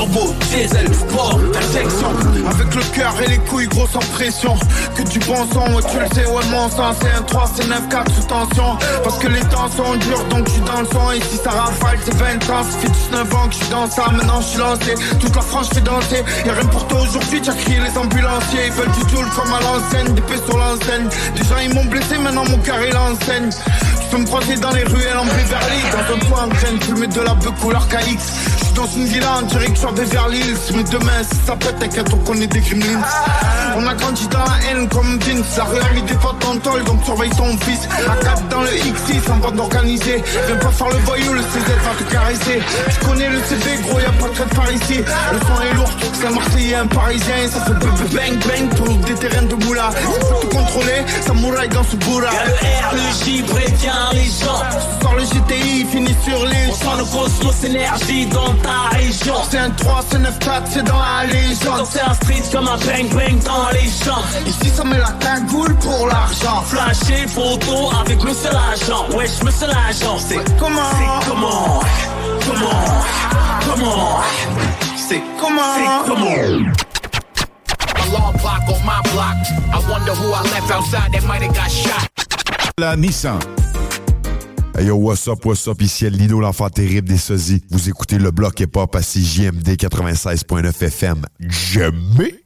turbo, 0.00 0.34
diesel, 0.50 0.94
sport, 0.94 1.38
injection. 1.56 2.10
Avec 2.48 2.74
le 2.74 2.82
cœur 2.94 3.14
et 3.22 3.28
les 3.28 3.38
couilles 3.38 3.68
gros 3.68 3.86
sans 3.86 4.00
pression 4.14 4.56
Que 4.96 5.02
du 5.02 5.18
bon 5.20 5.46
sang, 5.52 5.66
ouais 5.74 5.82
tu 5.90 5.98
le 5.98 6.06
sais, 6.14 6.26
ouais 6.26 6.44
mon 6.50 6.68
sang 6.70 6.94
C'est 7.00 7.10
un 7.10 7.22
3, 7.22 7.50
c'est 7.54 7.68
9, 7.68 7.88
4 7.88 8.14
sous 8.14 8.22
tension. 8.22 8.78
Parce 9.04 9.18
que 9.18 9.28
les 9.28 9.40
temps 9.40 9.68
sont 9.68 9.96
durs 9.96 10.24
donc 10.30 10.46
je 10.48 10.52
suis 10.52 10.62
dans 10.62 10.80
le 10.80 10.86
son 10.86 11.12
Et 11.12 11.20
si 11.20 11.36
ça 11.36 11.50
rafale 11.50 11.98
c'est 12.04 12.14
20 12.14 12.50
ans, 12.50 12.64
ça 12.64 12.78
fait 12.78 12.88
19 12.88 13.34
ans 13.34 13.48
que 13.48 13.54
je 13.54 13.58
suis 13.58 13.68
dans 13.68 13.90
ça 13.90 14.04
Maintenant 14.10 14.40
je 14.40 14.46
suis 14.46 14.58
lancé, 14.58 14.94
toute 15.18 15.36
la 15.36 15.42
France 15.42 15.68
fait 15.72 15.80
danser. 15.82 16.24
Y'a 16.46 16.52
rien 16.54 16.66
pour 16.66 16.86
toi 16.86 17.00
aujourd'hui, 17.02 17.40
t'as 17.42 17.54
crié 17.54 17.78
les 17.80 17.98
ambulanciers. 17.98 18.66
Ils 18.66 18.72
veulent 18.72 18.92
du 18.92 19.00
tout 19.00 19.22
comme 19.36 19.52
à 19.52 19.60
l'enseigne, 19.60 20.14
des 20.14 20.22
sur 20.36 20.56
l'enseigne. 20.56 21.08
Gens 21.48 21.58
ils 21.62 21.74
m'ont 21.74 21.84
blessé, 21.84 22.16
maintenant 22.18 22.44
mon 22.48 22.58
cœur 22.58 22.78
il 22.86 22.96
enseigne. 22.96 23.50
Peux 24.10 24.18
me 24.18 24.26
croiser 24.26 24.56
dans 24.56 24.72
les 24.72 24.82
ruelles 24.82 25.16
en 25.16 25.24
Beverly 25.24 25.82
Dans 25.92 26.14
un 26.14 26.18
point 26.28 26.44
en 26.44 26.48
graine, 26.48 26.78
tu 26.80 27.06
de 27.06 27.20
la 27.20 27.34
beuh 27.34 27.52
couleur 27.60 27.86
KX 27.86 28.69
dans 28.80 28.86
une 28.86 29.04
villa 29.04 29.36
en 29.36 29.42
direction 29.42 29.92
des 29.92 30.04
Hills 30.04 30.56
Mais 30.74 30.84
demain 30.84 31.22
si 31.22 31.36
ça 31.46 31.54
pète 31.56 31.78
t'inquiète 31.78 32.08
on 32.14 32.18
connaît 32.24 32.46
des 32.46 32.60
gremlins 32.60 33.00
On 33.76 33.86
a 33.86 33.94
grandi 33.94 34.26
dans 34.28 34.38
la 34.38 34.70
haine 34.70 34.88
comme 34.88 35.18
Vince. 35.18 35.58
La 35.58 36.16
potes 36.16 36.38
dans 36.40 36.54
le 36.54 36.60
tol 36.60 36.84
donc 36.84 37.04
surveille 37.04 37.30
ton 37.30 37.56
fils. 37.58 37.88
A 38.08 38.16
4 38.16 38.48
dans 38.48 38.62
le 38.62 38.70
X6 38.70 39.32
en 39.32 39.36
bande 39.36 39.60
organisée 39.60 40.22
Viens 40.46 40.56
pas 40.56 40.70
faire 40.70 40.88
le 40.88 40.96
voyou 40.98 41.32
le 41.34 41.40
CZ 41.40 41.68
va 41.84 42.04
te 42.04 42.10
caresser. 42.10 42.60
Tu 42.90 43.06
connais 43.06 43.28
le 43.28 43.38
CV 43.42 43.82
gros 43.82 44.00
y'a 44.00 44.12
pas 44.12 44.28
de 44.28 44.34
traite 44.34 44.54
par 44.54 44.72
ici. 44.72 44.98
Le 44.98 45.38
son 45.40 45.62
est 45.62 45.74
lourd 45.74 45.90
c'est 46.14 46.26
un 46.26 46.30
Marseillais 46.30 46.74
un 46.76 46.86
Parisien. 46.86 47.34
Ça 47.50 47.60
fait 47.60 48.16
bang 48.16 48.38
bang 48.46 48.74
tout 48.76 48.96
des 49.06 49.14
terrains 49.14 49.42
de 49.42 49.54
moula 49.64 49.90
Ça 49.90 50.00
peut 50.00 50.40
tout 50.40 50.56
contrôler 50.56 51.04
ça 51.26 51.32
mouraille 51.34 51.68
dans 51.68 51.84
ce 51.84 51.96
bourra 51.96 52.32
Y'a 52.32 52.44
le 52.46 52.52
R, 52.52 52.94
le 52.94 53.24
J 53.24 53.42
prévient 53.42 53.90
les 54.12 54.24
gens. 54.24 54.62
Soir 55.00 55.14
le 55.16 55.24
GTI 55.24 55.84
finit 55.90 56.16
sur 56.24 56.46
les 56.46 56.66
On 56.70 56.74
sent 56.74 56.96
le 56.98 57.04
cosmos 57.04 57.64
énergie 57.64 58.26
dans 58.26 58.54
ta 58.62 58.69
région 58.92 59.34
C'est 59.50 59.58
un 59.58 59.70
3, 59.70 60.04
c'est 60.10 60.18
9, 60.18 60.38
4, 60.38 60.62
c'est 60.70 60.82
dans 60.82 60.98
la 60.98 61.26
légende. 61.26 61.86
C'est 61.90 62.00
un 62.00 62.14
street 62.14 62.42
comme 62.52 62.68
un 62.68 62.76
bang 62.78 63.08
bang 63.14 63.42
dans 63.44 63.68
les 63.72 63.88
champs. 63.88 64.22
Ici 64.46 64.70
ça 64.74 64.84
met 64.84 64.98
la 64.98 65.12
cagoule 65.20 65.74
pour 65.76 66.06
l'argent. 66.06 66.62
Flasher 66.66 67.26
photo 67.26 67.90
avec 68.00 68.22
monsieur 68.24 68.50
l'agent. 68.50 69.06
Wesh 69.16 69.42
monsieur 69.42 69.66
l'agent. 69.68 70.18
C'est 70.18 70.58
comment? 70.58 70.90
C'est 70.92 71.30
comment? 71.30 71.80
Comment? 72.46 73.04
Comment? 73.68 74.20
C'est 74.96 75.22
comment? 75.40 75.62
C'est 75.76 76.10
comment? 76.10 76.80
On 78.12 78.84
my 78.84 79.00
block. 79.12 79.36
I 79.72 79.78
wonder 79.90 80.12
who 80.12 80.32
I 80.32 80.42
left 80.52 80.70
outside 80.70 81.12
that 81.12 81.24
might 81.26 81.42
have 81.42 81.54
got 81.54 81.70
shot. 81.70 82.08
La 82.78 82.94
Nissan. 82.96 83.38
Hey 84.80 84.86
yo, 84.86 84.96
what's 84.96 85.28
up, 85.28 85.44
what's 85.44 85.68
up, 85.68 85.82
ici 85.82 86.08
Lino, 86.08 86.40
l'enfant 86.40 86.70
terrible 86.70 87.06
des 87.06 87.18
sosies. 87.18 87.62
Vous 87.68 87.90
écoutez 87.90 88.16
le 88.16 88.30
bloc 88.30 88.58
hip-hop 88.60 88.96
à 88.96 89.00
CJMD 89.02 89.76
96.9 89.76 90.68
FM. 90.82 91.26
Jamais! 91.38 92.42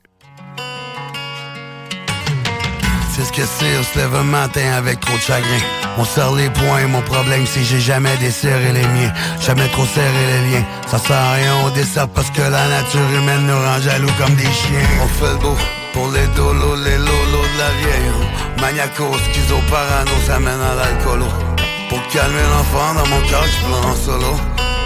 C'est 3.14 3.22
ce 3.22 3.30
que 3.30 3.42
c'est, 3.46 3.78
on 3.78 3.84
se 3.84 3.96
lève 3.96 4.16
un 4.16 4.24
matin 4.24 4.72
avec 4.72 4.98
trop 4.98 5.16
de 5.16 5.22
chagrin. 5.22 5.60
On 5.96 6.04
serre 6.04 6.34
les 6.34 6.50
poings, 6.50 6.88
mon 6.88 7.02
problème 7.02 7.46
c'est 7.46 7.62
j'ai 7.62 7.78
jamais 7.78 8.16
desserré 8.16 8.72
les 8.72 8.82
miens. 8.82 9.12
Jamais 9.40 9.68
trop 9.68 9.86
serré 9.86 10.08
les 10.10 10.50
liens. 10.50 10.64
Ça 10.88 10.98
sert 10.98 11.14
à 11.14 11.34
rien, 11.34 11.54
on 11.64 11.70
dessert 11.70 12.08
parce 12.08 12.32
que 12.32 12.42
la 12.42 12.68
nature 12.68 13.10
humaine 13.16 13.46
nous 13.46 13.54
rend 13.54 13.80
jaloux 13.80 14.10
comme 14.18 14.34
des 14.34 14.42
chiens. 14.42 14.88
On 15.04 15.06
fait 15.06 15.32
le 15.34 15.38
beau 15.38 15.56
pour 15.92 16.10
les 16.10 16.26
dolos, 16.34 16.82
les 16.82 16.98
lolos 16.98 17.46
de 17.54 17.58
la 17.58 17.70
vieille. 17.78 18.60
Maniaco, 18.60 19.12
schizo, 19.18 19.54
parano, 19.70 20.10
ça 20.26 20.40
mène 20.40 20.60
à 20.60 20.74
l'alcoolo. 20.74 21.26
Pour 21.94 22.08
calmer 22.08 22.42
l'enfant 22.42 22.92
dans 22.94 23.06
mon 23.06 23.20
cœur, 23.28 23.44
je 23.44 23.68
prends 23.68 23.88
en 23.88 23.94
solo. 23.94 24.36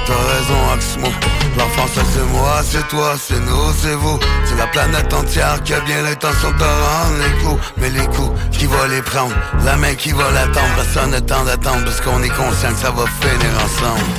T'as 0.04 0.12
raison, 0.12 0.70
Axmo. 0.74 1.08
L'enfance, 1.56 2.04
c'est 2.12 2.26
moi, 2.36 2.60
c'est 2.62 2.86
toi, 2.88 3.14
c'est 3.18 3.40
nous, 3.40 3.72
c'est 3.80 3.94
vous. 3.94 4.18
C'est 4.44 4.56
la 4.56 4.66
planète 4.66 5.10
entière 5.14 5.62
qui 5.64 5.72
a 5.72 5.80
bien 5.80 6.02
l'intention 6.02 6.50
de 6.50 6.64
rendre 6.64 7.16
les 7.22 7.42
coups. 7.42 7.62
Mais 7.78 7.88
les 7.88 8.06
coups, 8.08 8.38
qui 8.52 8.66
va 8.66 8.86
les 8.88 9.00
prendre 9.00 9.34
La 9.64 9.76
main 9.76 9.94
qui 9.94 10.12
va 10.12 10.30
l'attendre. 10.32 10.74
Personne 10.76 11.12
n'a 11.12 11.22
temps 11.22 11.44
d'attendre 11.44 11.82
parce 11.84 12.02
qu'on 12.02 12.22
est 12.22 12.28
conscient 12.28 12.74
que 12.74 12.78
ça 12.78 12.90
va 12.90 13.04
finir 13.22 13.52
ensemble. 13.64 14.10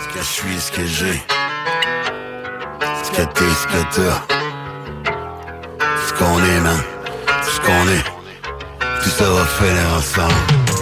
Ce 0.00 0.14
que 0.14 0.20
je 0.20 0.24
suis, 0.24 0.58
ce 0.58 0.72
que 0.72 0.86
j'ai. 0.86 1.22
Ce 3.04 3.10
que 3.10 3.26
t'es, 3.26 3.44
ce 3.44 3.66
que 3.66 3.82
t'as. 3.94 4.36
Ce 6.06 6.14
qu'on 6.14 6.38
est, 6.38 6.60
man. 6.60 6.82
Ce 7.42 7.60
qu'on 7.60 7.88
est. 7.90 8.15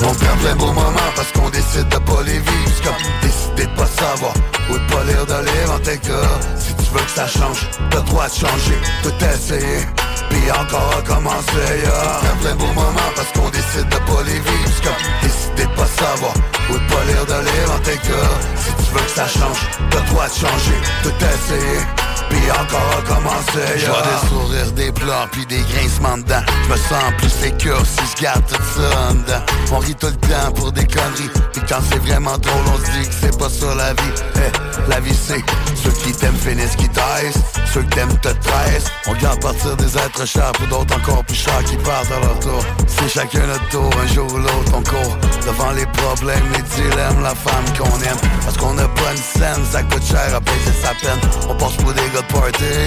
On 0.02 0.14
perd 0.14 0.38
plein 0.40 0.56
beaux 0.56 0.72
moments 0.72 1.12
parce 1.14 1.30
qu'on 1.32 1.50
décide 1.50 1.88
de 1.88 1.98
pas 1.98 2.22
les 2.24 2.38
vivre. 2.38 2.72
C'est 2.82 3.26
décider 3.26 3.66
de 3.66 3.76
pas 3.76 3.86
savoir 3.86 4.32
ou 4.70 4.74
de 4.74 4.92
pas 4.92 5.04
lire 5.04 5.26
de 5.26 5.44
livre 5.44 5.74
en 5.74 5.78
cas. 5.78 6.28
Si 6.58 6.74
tu 6.74 6.90
veux 6.92 7.04
que 7.04 7.10
ça 7.10 7.26
change, 7.26 7.68
t'as 7.90 8.00
droit 8.00 8.26
de 8.26 8.34
changer, 8.34 8.78
tout 9.02 9.24
essayer. 9.24 9.86
Puis 10.30 10.50
encore 10.50 10.96
recommencer, 10.96 11.68
yeah. 11.82 12.20
On 12.20 12.24
perd 12.24 12.38
plein 12.40 12.54
beaux 12.56 12.74
moments 12.74 13.12
parce 13.14 13.30
qu'on 13.32 13.50
décide 13.50 13.88
de 13.88 13.96
pas 13.96 14.22
les 14.26 14.40
vivre. 14.40 14.70
C'est 14.82 15.26
décider 15.26 15.64
de 15.64 15.76
pas 15.76 15.86
savoir 15.86 16.34
ou 16.70 16.72
de 16.74 16.86
pas 16.92 17.04
lire 17.04 17.26
de 17.26 17.44
livre 17.44 17.74
en 17.74 17.80
cas. 17.80 18.30
Si 18.56 18.84
tu 18.84 18.94
veux 18.94 19.04
que 19.04 19.10
ça 19.10 19.28
change, 19.28 19.60
t'as 19.90 20.00
droit 20.00 20.28
de 20.28 20.34
changer, 20.34 20.78
tout 21.02 21.12
essayer. 21.20 22.03
Puis 22.34 22.50
encore 22.50 22.96
recommencer 22.96 23.78
Je 23.78 23.86
vois 23.86 24.02
des 24.02 24.28
sourires, 24.28 24.72
des 24.72 24.92
pleurs, 24.92 25.28
puis 25.30 25.46
des 25.46 25.62
grincements 25.72 26.18
dedans 26.18 26.42
Je 26.64 26.72
me 26.72 26.76
sens 26.76 27.12
plus 27.18 27.28
sécure 27.30 27.80
si 27.86 28.00
je 28.16 28.22
garde 28.22 28.44
tout 28.46 28.62
ça 28.76 29.10
en 29.10 29.14
dedans. 29.14 29.42
On 29.72 29.78
rit 29.78 29.94
tout 29.94 30.08
le 30.08 30.28
temps 30.28 30.50
pour 30.54 30.72
des 30.72 30.86
conneries. 30.86 31.30
Puis 31.52 31.62
quand 31.68 31.80
c'est 31.88 31.98
vraiment 31.98 32.36
drôle, 32.38 32.64
on 32.74 32.78
se 32.78 32.90
dit 32.98 33.08
que 33.08 33.14
c'est 33.20 33.38
pas 33.38 33.48
ça 33.48 33.74
la 33.76 33.92
vie. 33.94 34.14
Eh, 34.36 34.90
La 34.90 35.00
vie 35.00 35.14
c'est 35.14 35.42
ceux 35.82 35.92
qui 36.02 36.12
t'aiment 36.12 36.36
finissent 36.36 36.76
qui 36.76 36.88
taisent. 36.88 37.40
Ceux 37.72 37.82
qui 37.82 37.88
t'aiment 37.90 38.18
te 38.18 38.28
trahissent. 38.28 38.90
On 39.06 39.14
garde 39.14 39.40
partir 39.40 39.76
des 39.76 39.96
êtres 39.96 40.26
chers 40.26 40.52
pour 40.52 40.66
d'autres 40.68 40.96
encore 40.96 41.24
plus 41.24 41.36
chers 41.36 41.64
qui 41.64 41.76
partent 41.76 42.10
à 42.12 42.20
leur 42.20 42.38
tour. 42.40 42.64
C'est 42.88 43.08
chacun 43.08 43.46
notre 43.46 43.68
tour, 43.68 43.90
un 44.02 44.12
jour 44.12 44.26
ou 44.32 44.38
l'autre 44.38 44.72
on 44.74 44.82
court 44.82 45.16
Devant 45.46 45.72
les 45.72 45.86
problèmes, 45.86 46.44
les 46.56 46.62
dilemmes, 46.62 47.22
la 47.22 47.34
femme 47.34 47.64
qu'on 47.78 48.00
aime. 48.00 48.16
Parce 48.42 48.56
qu'on 48.56 48.76
a 48.78 48.88
pas 48.88 49.10
une 49.12 49.40
scène, 49.40 49.62
ça 49.70 49.82
coûte 49.82 50.04
cher 50.06 50.34
à 50.34 50.40
payer 50.40 50.72
sa 50.82 50.94
peine. 50.94 51.20
On 51.48 51.54
passe 51.54 51.76
pour 51.76 51.92
des 51.92 52.08
gars 52.14 52.22
de 52.22 52.23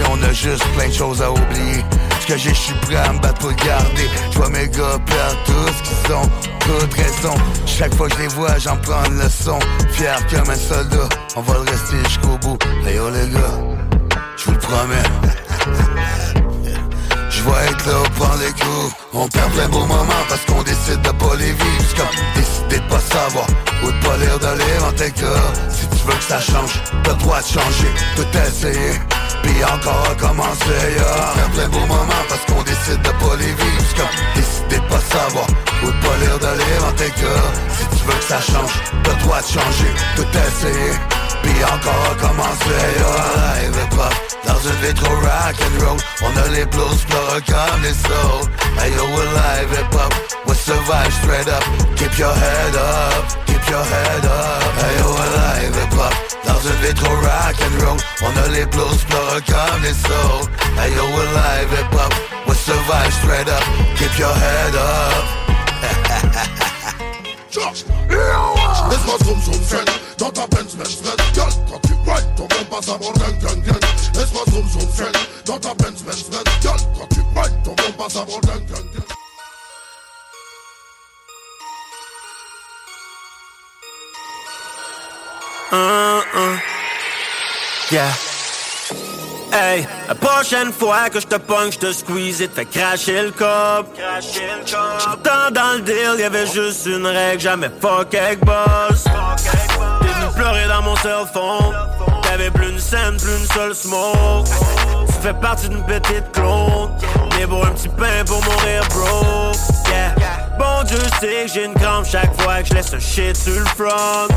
on 0.10 0.24
a 0.24 0.34
juste 0.34 0.64
plein 0.76 0.88
de 0.88 0.94
choses 0.94 1.22
à 1.22 1.32
oublier. 1.32 1.84
Ce 2.22 2.28
que 2.28 2.38
j'ai, 2.38 2.50
je 2.50 2.60
suis 2.60 2.74
prêt 2.82 2.96
à 2.96 3.14
me 3.14 3.20
battre 3.20 3.40
pour 3.40 3.54
garder. 3.54 4.10
Je 4.32 4.38
vois 4.38 4.50
mes 4.50 4.68
gars 4.68 4.98
perdre 5.06 5.44
tout 5.46 5.68
ce 5.74 5.84
qu'ils 5.84 6.14
ont 6.14 6.30
Toute 6.60 6.94
raison, 6.94 7.36
chaque 7.66 7.94
fois 7.96 8.08
que 8.08 8.16
je 8.16 8.22
les 8.22 8.28
vois, 8.28 8.58
j'en 8.60 8.78
prends 8.78 9.04
une 9.06 9.20
leçon. 9.20 9.60
Fier 9.92 10.18
comme 10.30 10.50
un 10.50 10.56
soldat, 10.56 11.10
on 11.36 11.42
va 11.42 11.54
le 11.54 11.72
rester 11.72 11.98
jusqu'au 12.06 12.38
bout. 12.40 12.58
Hey 12.86 12.96
yo 12.96 13.10
les 13.10 13.30
gars, 13.30 14.20
je 14.38 14.46
vous 14.46 14.52
le 14.52 14.60
promets. 14.60 15.10
Je 17.30 17.44
vais 17.44 17.72
être 17.72 17.86
là 17.86 18.00
au 18.00 18.10
prendre 18.20 18.40
les 18.40 18.52
coups. 18.52 18.96
On 19.14 19.28
perd 19.28 19.52
plein 19.54 19.70
beaux 19.70 19.86
moments 19.86 20.26
parce 20.28 20.44
qu'on 20.46 20.64
décide 20.64 21.02
de 21.02 21.10
pas 21.12 21.36
les 21.38 21.54
vivre. 21.54 21.86
C'est 21.96 22.40
décider 22.40 22.80
de 22.80 22.90
pas 22.90 23.00
savoir 23.00 23.48
ou 23.84 23.88
de 23.88 24.06
pas 24.06 24.18
lire 24.18 24.40
de 24.40 24.58
livre 24.58 24.88
en 24.88 24.92
cas 24.92 25.70
Si 25.70 25.88
tu 25.88 26.06
veux 26.06 26.18
que 26.18 26.24
ça 26.24 26.40
change, 26.40 26.82
t'as 27.04 27.12
le 27.12 27.18
droit 27.18 27.40
de 27.40 27.48
changer, 27.48 27.88
tout 28.16 28.38
essayer 28.38 29.00
puis 29.48 29.64
encore 29.64 30.04
recommencer, 30.10 30.82
yeah. 30.98 31.32
On 31.32 31.38
perd 31.38 31.52
plein 31.54 31.70
beaux 31.70 31.88
moments 31.88 32.26
parce 32.30 32.44
qu'on 32.48 32.64
décide 32.64 33.02
de 33.02 33.10
pas 33.10 33.36
les 33.40 33.54
vivre. 33.60 33.84
C'est 33.88 33.98
comme 33.98 34.16
décider 34.36 34.80
de 34.84 34.90
pas 34.92 35.04
savoir 35.16 35.48
ou 35.84 35.88
de 35.88 36.00
pas 36.04 36.18
lire 36.22 36.40
de 36.40 36.52
livre 36.60 36.86
en 36.88 36.94
tes 36.94 37.12
Si 37.12 37.98
tu 37.98 38.04
veux 38.06 38.20
que 38.20 38.28
ça 38.28 38.42
change, 38.42 38.76
le 39.06 39.14
droit 39.24 39.42
de 39.42 39.48
changer, 39.48 39.92
tout 40.16 40.32
essayer. 40.48 40.94
Puis 41.44 41.64
encore 41.64 42.04
recommencer, 42.12 42.84
yeah. 43.00 43.62
Live 43.64 43.88
pas 43.96 44.14
dans 44.48 44.60
une 44.70 44.80
vie 44.84 44.94
trop 44.94 45.16
rock 45.16 45.56
and 45.66 45.86
roll. 45.86 46.00
On 46.22 46.32
a 46.38 46.48
les 46.50 46.66
blues 46.66 47.04
pleureux 47.08 47.42
comme 47.48 47.82
les 47.84 47.94
souls 47.94 48.50
Hey 48.80 48.92
yo, 48.92 49.04
we're 49.04 49.32
live 49.34 49.72
hip 49.72 49.94
hop 49.94 50.14
We 50.48 50.56
survive 50.56 51.14
straight 51.22 51.48
up. 51.48 51.64
Keep 51.96 52.18
your 52.18 52.34
head 52.34 52.76
up 52.76 53.46
Keep 53.46 53.70
your 53.70 53.84
head 53.84 54.26
up. 54.26 54.64
Hey 54.82 54.98
yo, 55.00 55.08
we're 55.10 55.36
live 55.38 55.76
hip 55.76 55.94
hop 55.94 56.27
Dans 56.48 56.62
une 56.62 56.80
vie 56.82 56.94
trop 56.94 57.16
rock 57.16 57.56
and 57.62 57.86
roll. 57.86 57.98
On 58.22 58.44
a 58.44 58.48
les 58.50 58.66
blues 58.66 59.04
pleureux 59.10 59.42
comme 59.46 59.82
les 59.84 59.94
souls 59.94 60.50
Hey 60.78 60.94
yo, 60.96 61.04
we're 61.04 61.32
live 61.34 61.70
hip 61.72 61.94
hop. 61.94 62.14
We 62.48 62.56
survive 62.56 63.14
straight 63.14 63.50
up. 63.50 63.64
Keep 63.98 64.18
your 64.18 64.34
head 64.34 64.76
up. 64.76 65.48
Laisse-moi 68.90 69.18
zoom 69.26 69.42
zoom 69.42 69.64
zen 69.64 69.86
Dans 70.18 70.32
ta 70.32 70.48
Benz 70.48 70.76
Benz 70.76 71.02
Benz. 71.02 71.18
Girl, 71.34 71.52
quand 71.70 71.80
tu 71.88 71.94
ride 72.10 72.36
ton 72.36 72.48
bon 72.48 72.66
passe 72.70 72.90
avant 72.90 73.12
gang 73.14 73.40
gang. 73.40 73.62
Gang 73.64 73.82
Laisse-moi 74.16 74.44
zoom 74.52 74.68
zoom 74.70 74.92
zen 74.92 75.12
Dans 75.46 75.60
ta 75.60 75.74
Benz 75.76 76.04
Benz 76.04 76.30
Benz. 76.30 76.44
Girl, 76.62 76.80
quand 76.98 77.08
tu 77.14 77.22
ride 77.36 77.64
ton 77.64 77.72
bon 77.72 77.92
passe 77.98 78.16
avant 78.16 78.40
gang 78.40 78.66
gang 78.68 78.86
gang 78.94 79.27
Uh, 85.70 86.22
uh. 86.34 86.58
Yeah. 87.92 88.14
Hey, 89.52 89.86
la 90.08 90.16
prochaine 90.16 90.72
fois 90.72 91.10
que 91.10 91.20
je 91.20 91.28
te 91.28 91.36
pogne, 91.36 91.72
je 91.74 91.80
te 91.80 91.92
squeeze 91.92 92.42
et 92.42 92.48
te 92.48 92.56
fais 92.56 92.66
cracher 92.66 93.22
le 93.24 93.32
cop. 93.32 93.86
Tant 95.24 95.52
dans 95.52 95.74
le 95.74 95.82
deal, 95.82 96.20
y'avait 96.20 96.48
juste 96.48 96.86
une 96.86 97.06
règle, 97.06 97.42
jamais 97.42 97.70
fuck 97.82 98.14
avec 98.16 98.40
boss. 98.46 99.04
T'es 99.04 100.08
venu 100.08 100.34
pleurer 100.36 100.68
dans 100.70 100.84
mon 100.84 100.96
cell 100.98 101.26
phone. 101.34 101.76
T'avais 102.22 102.50
plus 102.52 102.70
une 102.70 102.80
scène, 102.80 103.18
plus 103.18 103.38
une 103.38 103.48
seule 103.48 103.76
smoke. 103.76 104.48
Tu 105.08 105.22
fais 105.22 105.34
partie 105.34 105.68
d'une 105.68 105.86
petite 105.86 106.32
clone. 106.32 106.92
Mais 107.38 107.46
pour 107.46 107.66
un 107.66 107.72
petit 107.72 107.90
pain 107.90 108.24
pour 108.26 108.42
mourir, 108.42 108.84
bro. 108.90 109.52
Yeah. 109.90 110.27
Bon 110.58 110.84
Dieu 110.86 111.00
sait 111.20 111.46
que 111.46 111.52
j'ai 111.54 111.66
une 111.66 111.74
crampe 111.74 112.06
chaque 112.06 112.40
fois 112.42 112.62
que 112.62 112.70
je 112.70 112.74
laisse 112.74 112.94
un 112.94 113.00
shit 113.00 113.36
sur 113.36 113.54
le 113.60 113.66
front. 113.66 114.28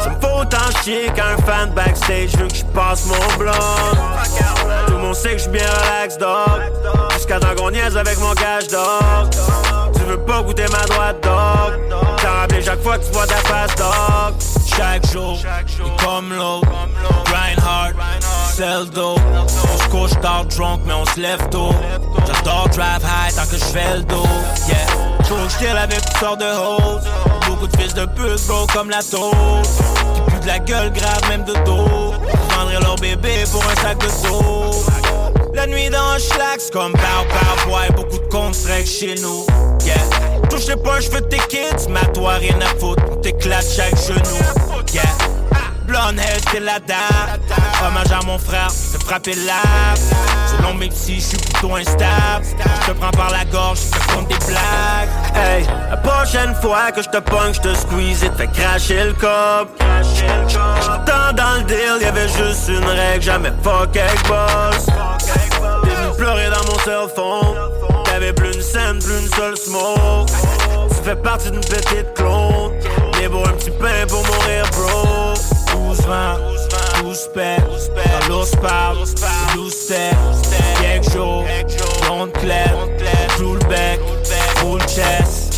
Ça 0.00 0.10
me 0.10 0.20
faut 0.20 0.40
autant 0.40 0.70
chier 0.82 1.10
qu'un 1.14 1.36
fan 1.44 1.70
backstage 1.70 2.36
veut 2.36 2.48
que 2.48 2.54
je 2.54 2.64
passe 2.66 3.06
mon 3.06 3.36
blanc. 3.38 3.52
Tout 4.86 4.92
le 4.92 4.98
monde 4.98 5.14
sait 5.14 5.32
que 5.32 5.38
je 5.38 5.42
suis 5.42 5.50
bien 5.50 5.66
relax, 5.66 6.18
dog. 6.18 6.62
Jusqu'à 7.12 7.40
temps 7.40 7.54
qu'on 7.56 7.70
niaise 7.70 7.96
avec 7.96 8.18
mon 8.20 8.34
cash, 8.34 8.68
dog. 8.68 9.30
Tu 9.94 10.00
veux 10.02 10.20
pas 10.20 10.42
goûter 10.42 10.66
ma 10.70 10.84
droite, 10.86 11.22
dog? 11.22 11.80
T'as 12.18 12.32
rappelé 12.40 12.62
chaque 12.62 12.82
fois 12.82 12.98
que 12.98 13.04
tu 13.04 13.12
vois 13.12 13.26
ta 13.26 13.36
face, 13.36 13.74
dog. 13.76 14.34
Chaque 14.76 15.06
jour, 15.12 15.38
il 15.78 16.04
comme 16.04 16.32
l'autre. 16.32 16.68
Hard, 17.64 17.94
On 18.60 19.78
se 19.78 19.88
couche 19.88 20.20
tard 20.20 20.44
drunk, 20.44 20.82
mais 20.84 20.92
on 20.92 21.06
se 21.06 21.18
lève 21.18 21.48
tôt. 21.48 21.70
J'adore 22.26 22.68
drive 22.68 23.02
high 23.02 23.34
tant 23.34 23.46
que 23.46 23.56
je 23.56 23.64
fais 23.64 23.96
le 23.96 24.02
dos. 24.02 24.26
Yeah, 24.68 24.76
que 25.20 25.64
je 25.64 25.76
avec 25.76 26.02
toutes 26.02 26.16
sortes 26.18 26.40
de 26.40 26.44
hoes. 26.44 27.00
Beaucoup 27.46 27.66
de 27.66 27.76
fils 27.78 27.94
de 27.94 28.04
pute, 28.04 28.46
bro, 28.46 28.66
comme 28.74 28.90
la 28.90 29.02
taupe. 29.02 29.34
Qui 30.14 30.20
puent 30.20 30.40
de 30.40 30.46
la 30.46 30.58
gueule 30.58 30.92
grave, 30.92 31.22
même 31.30 31.44
de 31.44 31.54
dos. 31.64 32.12
Vendrais 32.54 32.80
leur 32.80 32.96
bébé 32.96 33.44
pour 33.50 33.64
un 33.64 33.74
sac 33.80 33.96
de 33.98 34.28
dos. 34.28 34.84
La 35.54 35.66
nuit 35.66 35.88
dans 35.88 35.98
un 35.98 36.18
schlax 36.18 36.70
comme 36.70 36.92
Pow 36.92 36.98
Pow 37.30 37.70
Boy, 37.70 37.88
beaucoup 37.96 38.18
de 38.18 38.28
comptes 38.28 38.56
chez 38.84 39.14
nous. 39.22 39.46
Yeah. 39.86 39.96
Touche 40.50 40.66
pas, 40.84 41.00
je 41.00 41.10
veux 41.10 41.22
tes 41.22 41.40
kids, 41.48 41.88
à 41.94 42.06
toi 42.08 42.34
rien 42.34 42.58
à 42.60 42.78
foutre. 42.78 43.02
On 43.10 43.16
t'éclate 43.16 43.64
chaque 43.74 43.96
genou. 43.96 44.36
Yeah. 44.92 45.21
C'est 46.50 46.60
la. 46.60 46.78
Hommage 47.86 48.12
à 48.12 48.24
mon 48.24 48.38
frère, 48.38 48.70
se 48.70 48.96
frapper 48.98 49.34
l'âme. 49.34 49.96
Selon 50.46 50.74
mes 50.74 50.88
petits, 50.88 51.16
je 51.16 51.20
suis 51.20 51.36
plutôt 51.36 51.74
instable. 51.76 52.44
Je 52.44 52.92
te 52.92 52.98
prends 52.98 53.10
par 53.10 53.30
la 53.30 53.44
gorge, 53.44 53.78
je 53.78 53.98
te 53.98 54.12
compte 54.12 54.28
des 54.28 54.38
blagues. 54.46 55.08
Hey, 55.34 55.66
la 55.90 55.96
prochaine 55.98 56.54
fois 56.62 56.92
que 56.92 57.02
je 57.02 57.08
te 57.08 57.18
pogne, 57.18 57.52
je 57.52 57.60
te 57.60 57.74
squeeze 57.74 58.24
et 58.24 58.30
te 58.30 58.36
fais 58.36 58.46
cracher 58.48 59.04
le 59.04 59.12
cop. 59.12 59.68
Tant 61.06 61.32
dans 61.34 61.58
le 61.58 61.64
deal, 61.64 61.98
y'avait 62.00 62.28
juste 62.28 62.68
une 62.68 62.84
règle, 62.84 63.22
jamais 63.22 63.52
fuck 63.62 63.94
avec 63.94 64.22
boss. 64.26 64.86
T'es 65.82 65.90
venu 65.90 66.16
pleurer 66.16 66.50
dans 66.50 66.72
mon 66.72 66.78
cell 66.80 67.08
phone. 67.14 68.04
T'avais 68.04 68.32
plus 68.32 68.54
une 68.54 68.62
scène, 68.62 68.98
plus 68.98 69.20
une 69.20 69.30
seule 69.34 69.56
smoke. 69.56 70.30
Tu 70.88 71.04
fais 71.04 71.16
partie 71.16 71.50
d'une 71.50 71.60
petite 71.60 72.14
clone. 72.14 72.72
Mais 73.18 73.26
un 73.26 73.52
petit 73.52 73.70
pain 73.70 74.06
pour 74.08 74.24
mourir, 74.26 74.64
bro. 74.72 75.51
12 75.92 76.06
20, 76.06 77.02
12 77.02 77.28
pets. 77.34 77.62
Dans 78.20 78.28
l'os 78.34 78.50
parle, 78.56 78.96
12 79.54 79.70
steps. 79.70 80.16
Quelques 80.80 81.10
jours, 81.12 81.44
blonde 82.02 82.32
claire. 82.32 82.74
Joue 83.36 83.54
le 83.54 83.68
bec, 83.68 84.00
full 84.56 84.80
chest. 84.88 85.51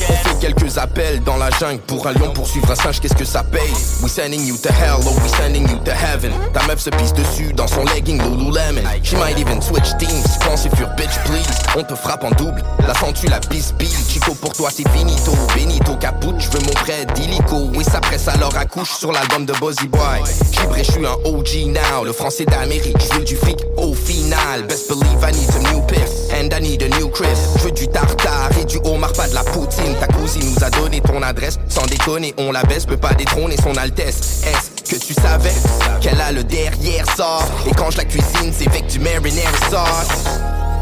Quelques 0.45 0.77
appels 0.77 1.23
dans 1.25 1.39
la 1.39 1.49
jungle 1.53 1.81
pour 1.87 2.07
un 2.07 2.13
lion 2.13 2.31
poursuivre 2.35 2.71
un 2.71 2.75
singe, 2.75 3.01
qu'est-ce 3.01 3.15
que 3.15 3.25
ça 3.25 3.43
paye? 3.43 3.73
We 4.03 4.11
sending 4.11 4.47
you 4.47 4.59
to 4.59 4.69
hell, 4.69 5.01
or 5.07 5.15
we 5.23 5.31
sending 5.39 5.67
you 5.67 5.79
to 5.87 5.91
heaven. 5.91 6.33
Ta 6.53 6.67
meuf 6.67 6.81
se 6.81 6.91
pisse 6.91 7.15
dessus 7.15 7.55
dans 7.55 7.67
son 7.67 7.83
legging 7.87 8.21
Lululemon. 8.21 8.83
She 9.03 9.15
might 9.17 9.39
even 9.39 9.63
switch 9.63 9.97
teams, 9.99 10.37
pense 10.47 10.67
if 10.67 10.79
your 10.79 10.91
bitch 10.99 11.17
please. 11.25 11.49
On 11.79 11.83
te 11.83 11.95
frappe 11.95 12.25
en 12.25 12.31
double, 12.33 12.63
la 12.87 12.93
sens-tu 12.93 13.27
la 13.29 13.41
pisse 13.41 13.73
bille 13.73 13.89
Chico 14.07 14.35
pour 14.35 14.53
toi 14.53 14.69
c'est 14.71 14.87
finito, 14.91 15.33
Benito 15.57 15.97
Caput, 15.97 16.39
je 16.39 16.51
veux 16.51 16.63
mon 16.67 16.75
prêt 16.75 17.07
d'illico. 17.15 17.71
Oui 17.75 17.83
ça 17.83 18.01
presse 18.01 18.29
alors 18.29 18.55
accouche 18.55 18.99
sur 18.99 19.13
l'album 19.13 19.47
de 19.47 19.55
Buzzy 19.55 19.89
Boy. 19.89 20.21
Gibré, 20.53 20.85
je 20.85 20.93
suis 20.93 21.07
un 21.07 21.17
OG 21.25 21.69
now, 21.69 22.05
le 22.05 22.13
français 22.13 22.45
d'Amérique 22.45 22.99
Je 23.01 23.19
veux 23.19 23.25
du 23.25 23.37
fric 23.37 23.61
au 23.79 23.95
final, 23.95 24.65
best 24.67 24.91
believe 24.91 25.23
I 25.23 25.33
need 25.33 25.51
some 25.51 25.63
new 25.73 25.81
piff 25.87 26.24
Need 26.45 26.83
a 26.83 26.89
new 26.99 27.09
crib, 27.09 27.29
je 27.57 27.65
veux 27.65 27.73
du 27.73 27.89
tartare 27.89 28.51
et 28.61 28.65
du 28.65 28.79
homard, 28.85 29.13
pas 29.15 29.27
de 29.27 29.35
la 29.35 29.43
poutine 29.43 29.95
ta 29.99 30.07
cousine 30.07 30.55
nous 30.55 30.65
a 30.65 30.71
donné 30.71 31.01
ton 31.01 31.21
adresse. 31.21 31.59
Sans 31.69 31.85
déconner, 31.87 32.33
on 32.39 32.53
la 32.53 32.63
baisse, 32.63 32.87
peut 32.87 32.97
pas 32.97 33.13
détrôner 33.13 33.57
son 33.57 33.77
Altesse. 33.77 34.45
Est-ce 34.47 34.95
que 34.95 35.05
tu 35.05 35.15
savais 35.15 35.53
qu'elle 36.01 36.21
a 36.21 36.33
le 36.33 36.45
derrière 36.45 37.05
sort? 37.17 37.45
Et 37.67 37.75
quand 37.75 37.91
je 37.91 37.97
la 37.99 38.05
cuisine, 38.05 38.53
c'est 38.57 38.69
avec 38.69 38.87
du 38.87 39.01
marinara 39.01 39.57
sauce. 39.69 40.25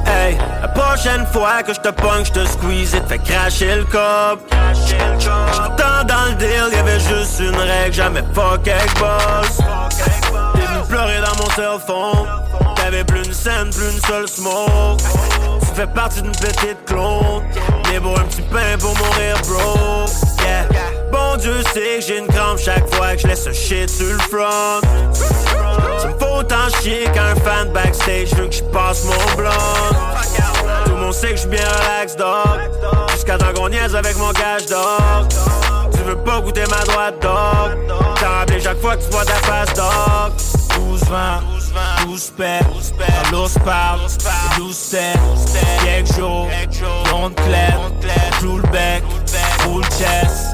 Hey, 0.06 0.36
la 0.60 0.68
prochaine 0.68 1.26
fois 1.32 1.62
que 1.62 1.72
je 1.72 1.80
te 1.80 1.88
pogne, 1.88 2.24
je 2.24 2.32
te 2.32 2.44
squeeze 2.44 2.94
et 2.94 3.00
te 3.00 3.08
fais 3.08 3.18
cracher 3.18 3.76
le 3.76 3.84
cop. 3.84 4.40
Tant 4.50 6.04
dans 6.06 6.26
le 6.28 6.34
deal, 6.34 6.70
y'avait 6.72 7.00
juste 7.00 7.40
une 7.40 7.56
règle, 7.56 7.94
jamais 7.94 8.22
fuck 8.34 8.68
avec 8.68 8.92
boss. 8.98 9.58
T'es 10.54 10.60
venu 10.60 10.86
pleurer 10.88 11.20
dans 11.20 11.42
mon 11.42 11.50
cell 11.50 11.80
phone. 11.86 12.28
Plus 12.92 13.24
une 13.24 13.32
scène, 13.32 13.70
plus 13.70 13.90
une 13.90 14.00
seule 14.02 14.28
smoke. 14.28 14.98
Tu 15.60 15.74
fais 15.74 15.86
partie 15.86 16.20
d'une 16.20 16.32
petite 16.32 16.84
clone. 16.84 17.42
Mais 17.90 17.98
pour 17.98 18.18
un 18.18 18.24
petit 18.24 18.42
pain 18.42 18.76
pour 18.78 18.94
mourir, 18.96 19.36
bro. 19.48 20.04
Yeah. 20.44 20.68
Bon 21.10 21.36
Dieu 21.36 21.62
sait 21.72 21.98
que 21.98 22.06
j'ai 22.06 22.18
une 22.18 22.26
crampe 22.26 22.58
chaque 22.58 22.94
fois 22.94 23.14
que 23.14 23.22
je 23.22 23.28
laisse 23.28 23.46
un 23.46 23.52
shit 23.54 23.88
sur 23.88 24.06
le 24.06 24.18
front. 24.18 24.80
Ça 25.98 26.08
me 26.08 26.18
faut 26.18 26.40
autant 26.40 26.68
chier 26.80 27.04
qu'un 27.14 27.34
fan 27.36 27.72
backstage 27.72 28.34
veut 28.34 28.48
que 28.48 28.54
je 28.54 28.62
passe 28.64 29.04
mon 29.04 29.36
blanc. 29.36 29.50
Tout 30.84 30.90
le 30.92 30.98
monde 30.98 31.14
sait 31.14 31.30
que 31.30 31.40
je 31.40 31.48
bien 31.48 31.64
relax, 31.64 32.14
dog. 32.14 32.60
Jusqu'à 33.12 33.38
temps 33.38 33.52
qu'on 33.54 33.70
niaise 33.70 33.96
avec 33.96 34.18
mon 34.18 34.32
cash, 34.32 34.66
dog. 34.66 35.28
Tu 35.92 36.02
veux 36.02 36.16
pas 36.16 36.40
goûter 36.40 36.64
ma 36.70 36.84
droite, 36.84 37.14
dog. 37.22 37.96
T'as 38.20 38.28
rappelé 38.40 38.60
chaque 38.60 38.80
fois 38.80 38.96
que 38.96 39.02
tu 39.02 39.10
vois 39.10 39.24
ta 39.24 39.34
face, 39.34 39.72
dog. 39.74 40.32
12 40.76 41.04
20, 41.04 42.06
12 42.06 42.30
pets, 42.36 42.64
dans 42.98 43.38
l'os 43.38 43.54
parle, 43.64 44.00
12 44.56 44.76
steps, 44.76 45.18
quelques 45.82 46.14
jours, 46.14 46.48
blonde 47.04 47.34
claire, 47.34 47.80
joue 48.40 48.56
le 48.56 48.68
bec, 48.70 49.02
full 49.60 49.84
chest. 49.84 50.52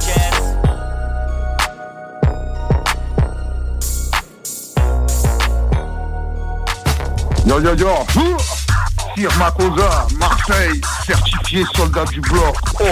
Yo 7.46 7.60
yo 7.60 7.74
yo 7.74 7.88
Sir 9.16 9.30
Makosa, 9.38 10.06
Marseille, 10.18 10.80
certifié 11.06 11.64
soldat 11.74 12.04
du 12.04 12.20
bloc. 12.20 12.54
Oh. 12.78 12.84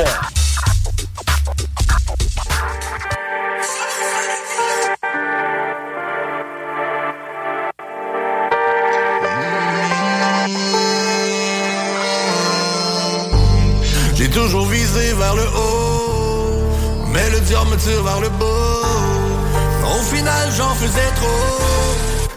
Toujours 14.37 14.67
visé 14.67 15.15
vers 15.15 15.35
le 15.35 15.45
haut, 15.45 17.09
mais 17.09 17.31
le 17.31 17.41
diable 17.41 17.71
me 17.71 17.77
tire 17.77 18.03
vers 18.03 18.21
le 18.21 18.29
bas. 18.29 19.97
Au 19.97 20.03
final, 20.15 20.51
j'en 20.55 20.75
faisais 20.75 21.11
trop, 21.21 21.95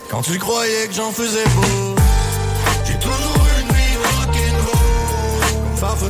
quand 0.10 0.22
tu 0.22 0.40
croyais 0.40 0.88
que 0.88 0.94
j'en 0.94 1.12
faisais 1.12 1.44
beau. 1.56 1.96
J'ai 2.86 2.98
toujours 3.00 3.46
une 3.60 3.68
vie 3.76 3.98
rock'n'roll, 4.12 5.50
comme 5.82 6.10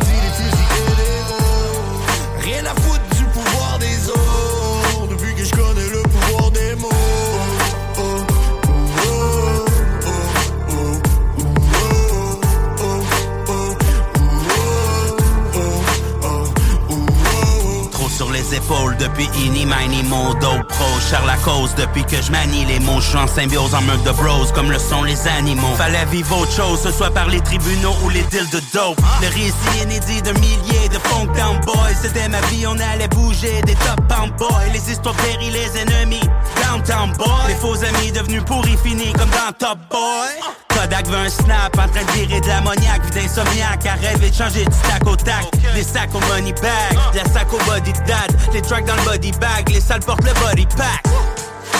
depuis 18.99 19.27
Ini, 19.35 19.65
Mini, 19.65 20.03
Modo 20.03 20.51
Pro. 20.67 20.85
Cher 21.09 21.25
la 21.25 21.37
cause 21.37 21.73
depuis 21.75 22.03
que 22.03 22.21
je 22.21 22.31
manie 22.31 22.65
les 22.65 22.79
mots. 22.79 23.01
Je 23.01 23.09
suis 23.09 23.17
en 23.17 23.27
symbiose 23.27 23.73
en 23.73 23.81
meute 23.81 24.03
de 24.03 24.11
bros 24.11 24.45
comme 24.53 24.71
le 24.71 24.77
sont 24.77 25.03
les 25.03 25.27
animaux. 25.27 25.73
Fallait 25.75 26.05
vivre 26.05 26.37
autre 26.37 26.51
chose, 26.51 26.79
ce 26.81 26.91
soit 26.91 27.09
par 27.09 27.27
les 27.27 27.41
tribunaux 27.41 27.95
ou 28.03 28.09
les 28.09 28.21
deals 28.23 28.49
de 28.51 28.61
dope. 28.73 28.99
Le 29.21 29.27
récit 29.27 29.83
inédit 29.83 30.21
de 30.21 30.31
milliers 30.39 30.89
de 30.89 30.99
funk 31.07 31.33
down 31.35 31.59
boys. 31.65 31.95
C'était 31.99 32.29
ma 32.29 32.41
vie, 32.41 32.67
on 32.67 32.77
allait 32.77 33.07
bouger 33.07 33.61
des 33.63 33.75
top 33.75 34.01
pound 34.07 34.31
boys. 34.37 34.71
Les 34.71 34.91
histoires 34.91 35.15
péris, 35.15 35.49
les 35.49 35.81
ennemis. 35.81 36.29
Downtown 36.63 37.11
boy. 37.17 37.27
Les 37.47 37.55
faux 37.55 37.83
amis 37.83 38.11
devenus 38.11 38.43
pourris 38.43 38.77
finis 38.83 39.13
comme 39.13 39.29
dans 39.29 39.51
Top 39.57 39.79
Boy. 39.89 40.68
Kodak 40.79 41.07
veut 41.07 41.17
un 41.17 41.29
snap 41.29 41.77
en 41.77 41.89
train 41.89 42.05
de 42.05 42.11
virer 42.13 42.39
de 42.39 42.47
l'ammoniaque, 42.47 43.03
vie 43.03 43.21
d'insomniaque, 43.21 43.85
à 43.85 43.95
rêver 43.95 44.29
de 44.29 44.35
changer 44.35 44.63
du 44.63 44.77
tac 44.87 45.05
au 45.05 45.15
tac. 45.15 45.45
Des 45.75 45.83
sacs 45.83 46.15
au 46.15 46.19
money 46.21 46.53
bag, 46.53 46.97
la 47.13 47.25
sac 47.25 47.51
au 47.51 47.57
body 47.65 47.91
dad, 48.07 48.31
les 48.53 48.61
tracks 48.61 48.85
dans 48.85 48.95
le 48.95 49.01
body 49.01 49.31
bag, 49.33 49.69
les 49.69 49.81
salles 49.81 49.99
portent 49.99 50.23
le 50.23 50.31
body 50.39 50.65
pack. 50.77 51.03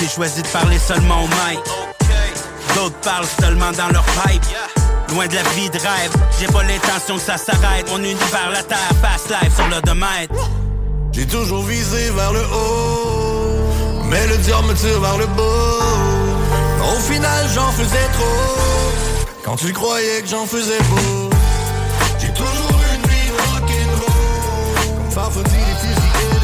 J'ai 0.02 0.08
choisi 0.10 0.42
de 0.42 0.48
parler 0.50 0.78
seulement 0.78 1.24
au 1.24 1.28
mic. 1.28 1.60
D'autres 2.76 3.00
parlent 3.00 3.26
seulement 3.40 3.72
dans 3.72 3.88
leur 3.88 4.04
pipe. 4.04 4.44
Loin 5.14 5.28
de 5.28 5.36
la 5.36 5.44
vie 5.56 5.70
de 5.70 5.78
rêve, 5.78 6.14
j'ai 6.38 6.48
pas 6.48 6.64
l'intention 6.64 7.16
que 7.16 7.22
ça 7.22 7.38
s'arrête. 7.38 7.90
Mon 7.90 8.00
univers, 8.00 8.50
la 8.52 8.64
terre, 8.64 8.92
fast 9.02 9.30
life 9.30 9.56
sur 9.56 9.68
le 9.70 9.82
domaine. 9.82 10.28
J'ai 11.14 11.26
toujours 11.26 11.64
visé 11.64 12.10
vers 12.12 12.34
le 12.34 12.42
haut, 12.42 14.04
mais 14.10 14.28
le 14.28 14.38
diable 14.40 14.68
me 14.68 14.74
tire 14.74 15.00
vers 15.00 15.18
le 15.18 15.26
bas. 15.28 16.09
Au 16.92 17.00
final, 17.00 17.48
j'en 17.54 17.72
faisais 17.72 18.08
trop, 18.14 19.36
quand 19.44 19.56
tu 19.56 19.72
croyais 19.74 20.22
que 20.22 20.28
j'en 20.28 20.46
faisais 20.46 20.80
beau. 20.90 21.30
J'ai 22.20 22.34
toujours 22.34 22.82
une 22.94 23.10
vie 23.10 23.30
rock'n'roll, 23.38 24.10
comme 25.14 25.44
les 25.44 25.76
fusils 25.82 26.24
et 26.26 26.40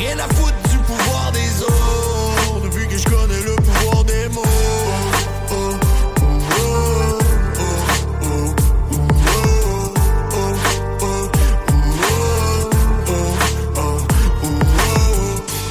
les. 0.00 0.04
Rien 0.04 0.18
à 0.18 0.28
foutre 0.34 0.68
du 0.70 0.78
pouvoir 0.78 1.30
des 1.32 1.62
autres, 1.62 2.60
depuis 2.64 2.88
que 2.88 2.98
je 2.98 3.04
connais 3.04 3.42
le 3.46 3.54
pouvoir 3.56 4.04
des 4.04 4.28
mots. 4.30 4.42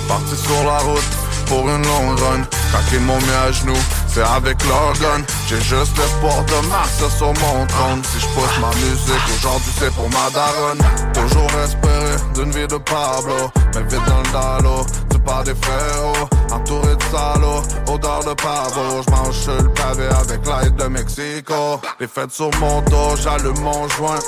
Parti 0.08 0.36
sur 0.38 0.64
la 0.64 0.78
route 0.80 1.04
pour 1.48 1.70
une 1.70 1.84
longue 1.84 2.20
run 2.20 2.57
Ils 2.94 3.00
m'ont 3.02 3.18
mis 3.18 3.32
à 3.32 3.52
genoux, 3.52 3.74
avec 4.22 4.58
gun 4.58 5.24
J'ai 5.48 5.62
juste 5.62 5.98
l'espoir 5.98 6.44
de 6.46 6.68
marcher 6.68 7.10
sur 7.18 7.28
mon 7.28 7.66
trône. 7.68 8.02
Si 8.04 8.20
je 8.20 8.28
pousse 8.28 8.60
ma 8.60 8.70
musique, 8.76 9.36
aujourd'hui 9.38 9.72
c'est 9.80 9.94
pour 9.94 10.10
ma 10.10 10.30
daronne. 10.32 10.80
Toujours 11.14 11.50
espérer 11.64 12.16
d'une 12.34 12.52
vie 12.52 12.68
de 12.68 12.78
Pablo. 12.78 13.52
Mais 13.76 13.82
vite 13.84 14.02
dans 14.08 14.20
le 14.20 14.32
dallo, 14.32 14.86
du 15.10 15.20
pas 15.20 15.44
des 15.44 15.56
frérots. 15.56 16.28
Entouré 16.52 16.96
de 16.96 17.04
salauds, 17.12 17.62
odeur 17.94 18.24
de 18.24 18.34
pavot. 18.34 19.04
J'mange 19.08 19.36
sur 19.36 19.62
le 19.62 19.70
pavé 19.70 20.08
avec 20.08 20.46
l'aide 20.46 20.76
de 20.76 20.86
Mexico. 20.86 21.82
Les 22.00 22.08
fêtes 22.08 22.32
sur 22.32 22.50
mon 22.60 22.82
dos, 22.82 23.16
j'allume 23.22 23.60
mon 23.60 23.88
joint. 23.90 24.20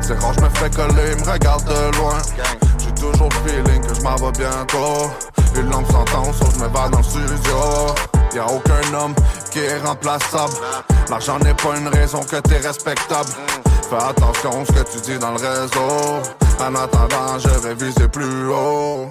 C'est 0.00 0.18
quand 0.20 0.32
je 0.32 0.40
me 0.40 0.48
fais 0.50 0.70
coller, 0.70 1.14
me 1.16 1.30
regarde 1.30 1.64
de 1.64 1.98
loin. 1.98 2.18
J'ai 2.78 2.94
toujours 2.94 3.28
le 3.28 3.50
feeling 3.50 3.86
que 3.86 3.94
je 3.94 4.00
m'en 4.00 4.16
vais 4.16 4.32
bientôt. 4.32 5.10
Une 5.56 5.70
longue 5.70 5.86
sentence, 5.90 6.38
so 6.38 6.46
je 6.52 6.64
me 6.64 6.68
bats 6.68 6.88
dans 6.88 6.98
le 6.98 7.04
studio 7.04 8.13
Y'a 8.34 8.46
aucun 8.46 8.94
homme 8.94 9.14
qui 9.52 9.60
est 9.60 9.78
remplaçable 9.78 10.54
L'argent 11.08 11.38
n'est 11.38 11.54
pas 11.54 11.76
une 11.78 11.86
raison 11.88 12.20
que 12.20 12.36
t'es 12.36 12.58
respectable 12.58 13.30
Fais 13.88 13.96
attention 13.96 14.64
ce 14.64 14.72
que 14.72 14.90
tu 14.92 15.00
dis 15.12 15.18
dans 15.18 15.30
le 15.30 15.36
réseau 15.36 16.20
En 16.58 16.74
attendant, 16.74 17.38
je 17.38 17.48
vais 17.60 17.74
viser 17.74 18.08
plus 18.08 18.48
haut 18.48 19.08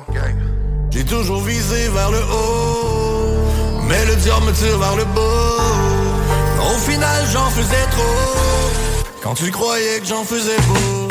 J'ai 0.93 1.05
toujours 1.05 1.41
visé 1.41 1.87
vers 1.89 2.11
le 2.11 2.19
haut, 2.19 3.81
mais 3.87 4.05
le 4.05 4.15
diable 4.17 4.45
me 4.45 4.51
tire 4.51 4.77
vers 4.77 4.95
le 4.95 5.05
bas. 5.05 6.71
Au 6.71 6.77
final, 6.77 7.25
j'en 7.31 7.49
faisais 7.49 7.85
trop, 7.91 9.09
quand 9.23 9.33
tu 9.33 9.49
croyais 9.49 9.99
que 10.01 10.05
j'en 10.05 10.23
faisais 10.23 10.57
beau. 10.67 11.07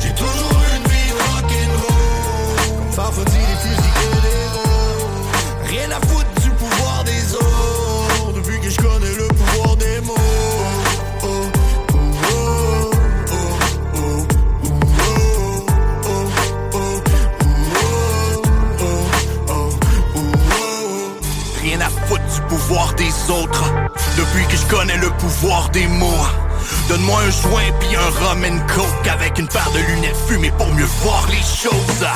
J'ai 0.00 0.14
toujours 0.14 0.62
une 0.76 0.90
vie 0.90 1.12
rock'n'roll, 1.12 2.78
comme 2.78 2.92
Farfadie, 2.92 3.36
les 3.36 3.68
fusils 3.68 4.02
et 4.02 4.20
les 4.26 4.46
rôles. 4.54 5.68
Rien 5.68 5.90
à 5.90 6.00
foutre 6.06 6.25
des 22.96 23.30
autres. 23.30 23.64
Depuis 24.16 24.44
que 24.46 24.56
je 24.56 24.66
connais 24.66 24.96
le 24.96 25.08
pouvoir 25.10 25.68
des 25.70 25.86
mots. 25.86 26.26
Donne-moi 26.88 27.20
un 27.20 27.30
joint 27.30 27.72
puis 27.78 27.94
un 27.94 28.26
rum 28.26 28.44
and 28.44 28.58
coke 28.66 29.08
Avec 29.08 29.38
une 29.38 29.46
paire 29.46 29.70
de 29.72 29.78
lunettes 29.78 30.16
fumées 30.28 30.52
pour 30.58 30.66
mieux 30.74 30.88
voir 31.02 31.26
les 31.28 31.36
choses 31.36 32.06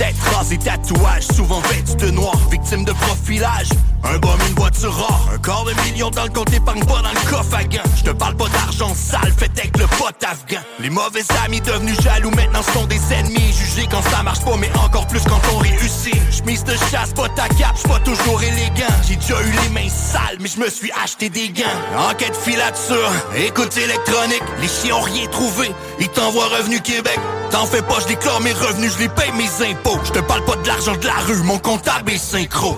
Tête 0.00 0.16
rasée, 0.34 0.56
tatouage, 0.56 1.24
souvent 1.36 1.60
vêtu 1.68 1.94
de 1.96 2.10
noir 2.10 2.34
Victime 2.50 2.86
de 2.86 2.92
profilage. 2.92 3.68
Un 4.02 4.16
bum, 4.16 4.38
une 4.48 4.54
voiture 4.54 4.94
rare 4.94 5.28
Un 5.34 5.36
quart 5.36 5.66
de 5.66 5.74
million 5.84 6.08
dans 6.08 6.22
le 6.24 6.30
compte 6.30 6.50
épargne 6.54 6.82
pas 6.86 7.02
dans 7.02 7.10
le 7.10 7.30
coffre 7.30 7.54
à 7.54 7.64
gants 7.64 7.82
Je 7.98 8.04
te 8.04 8.10
parle 8.10 8.34
pas 8.34 8.48
d'argent 8.48 8.94
sale 8.94 9.30
fait 9.36 9.50
avec 9.58 9.76
le 9.76 9.86
pote 9.98 10.24
afghan. 10.24 10.62
Les 10.78 10.88
mauvais 10.88 11.20
amis 11.44 11.60
devenus 11.60 12.00
jaloux 12.00 12.30
maintenant 12.30 12.62
sont 12.62 12.86
des 12.86 13.00
ennemis. 13.12 13.52
Jugés 13.52 13.86
quand 13.90 14.00
ça 14.00 14.22
marche 14.22 14.40
pas 14.40 14.56
mais 14.58 14.70
encore 14.82 15.06
plus 15.06 15.20
quand 15.24 15.40
on 15.52 15.58
réussit. 15.58 16.16
Chemise 16.32 16.64
de 16.64 16.72
chasse, 16.90 17.12
pas 17.14 17.28
ta 17.28 17.48
cape, 17.48 17.76
j'suis 17.76 17.88
pas 17.88 18.00
toujours 18.00 18.42
élégant. 18.42 18.94
J'ai 19.06 19.16
déjà 19.16 19.38
eu 19.42 19.52
les 19.64 19.68
mains 19.68 19.90
sales 19.90 20.38
mais 20.40 20.48
je 20.48 20.60
me 20.60 20.70
suis 20.70 20.90
acheté 21.04 21.28
des 21.28 21.50
gants. 21.50 22.08
Enquête 22.08 22.36
filature, 22.36 23.12
écoute 23.36 23.76
électronique 23.76 24.44
Les 24.62 24.68
chiens 24.68 24.96
ont 24.96 25.02
rien 25.02 25.26
trouvé, 25.26 25.70
ils 26.00 26.08
t'envoient 26.08 26.48
Revenu 26.48 26.80
Québec 26.80 27.20
T'en 27.50 27.66
fais 27.66 27.82
pas, 27.82 27.98
je 28.00 28.06
déclare 28.06 28.40
mes 28.40 28.52
revenus, 28.52 28.94
je 28.94 29.00
les 29.00 29.08
paye 29.08 29.32
mes 29.32 29.70
impôts 29.70 29.89
Je 30.04 30.12
te 30.12 30.18
parle 30.20 30.44
pas 30.44 30.56
de 30.56 30.66
l'argent 30.66 30.96
de 30.96 31.06
la 31.06 31.18
rue, 31.26 31.42
mon 31.42 31.58
comptable 31.58 32.12
est 32.12 32.18
synchro 32.18 32.76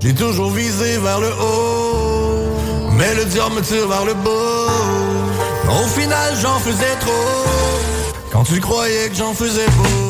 J'ai 0.00 0.14
toujours 0.14 0.50
visé 0.50 0.98
vers 0.98 1.20
le 1.20 1.28
haut, 1.28 2.90
mais 2.92 3.14
le 3.14 3.24
diable 3.24 3.56
me 3.56 3.60
tire 3.60 3.88
vers 3.88 4.04
le 4.04 4.14
bas. 4.14 5.80
Au 5.82 5.86
final, 5.88 6.34
j'en 6.40 6.58
faisais 6.58 6.96
trop, 7.00 7.12
quand 8.32 8.44
tu 8.44 8.60
croyais 8.60 9.08
que 9.08 9.16
j'en 9.16 9.34
faisais 9.34 9.66
beau. 9.66 10.07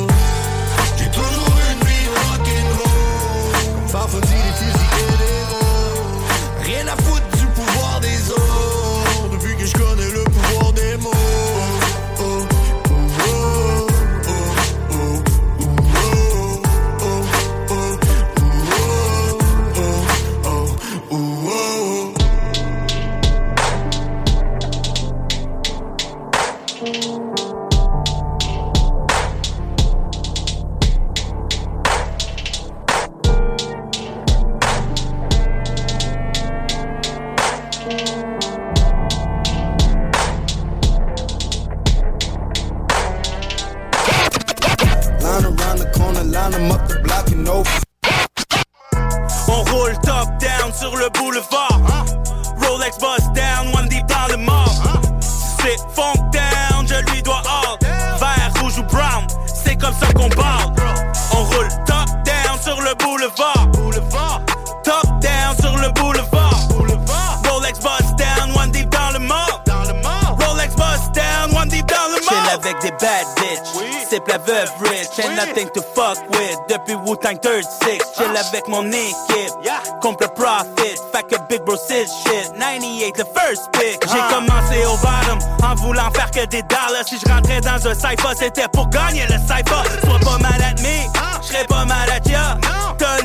Avec 78.69 78.85
mon 78.85 78.91
équipe. 78.93 79.71
Compte 80.01 80.27
profit, 80.35 80.97
fait 81.13 81.23
que 81.25 81.37
Big 81.49 81.63
Bro 81.65 81.77
shit. 81.77 82.53
98, 82.59 83.13
the 83.15 83.25
first 83.35 83.71
pick. 83.73 84.01
J'ai 84.03 84.35
commencé 84.35 84.85
au 84.87 84.97
bottom 84.99 85.39
en 85.63 85.75
voulant 85.75 86.11
faire 86.13 86.31
que 86.31 86.47
des 86.47 86.63
dollars. 86.63 87.05
Si 87.07 87.19
je 87.19 87.33
rentrais 87.33 87.61
dans 87.61 87.87
un 87.87 87.95
cypher, 87.95 88.35
c'était 88.37 88.69
pour 88.73 88.89
gagner 88.89 89.25
le 89.27 89.39
cypher. 89.39 89.83
Sois 90.05 90.19
pas 90.21 90.39
mad 90.39 90.61
at 90.61 90.81
me, 90.83 91.43
j'serais 91.43 91.65
pas 91.65 91.85
mad 91.85 92.09
at 92.11 92.29
ya. 92.29 92.59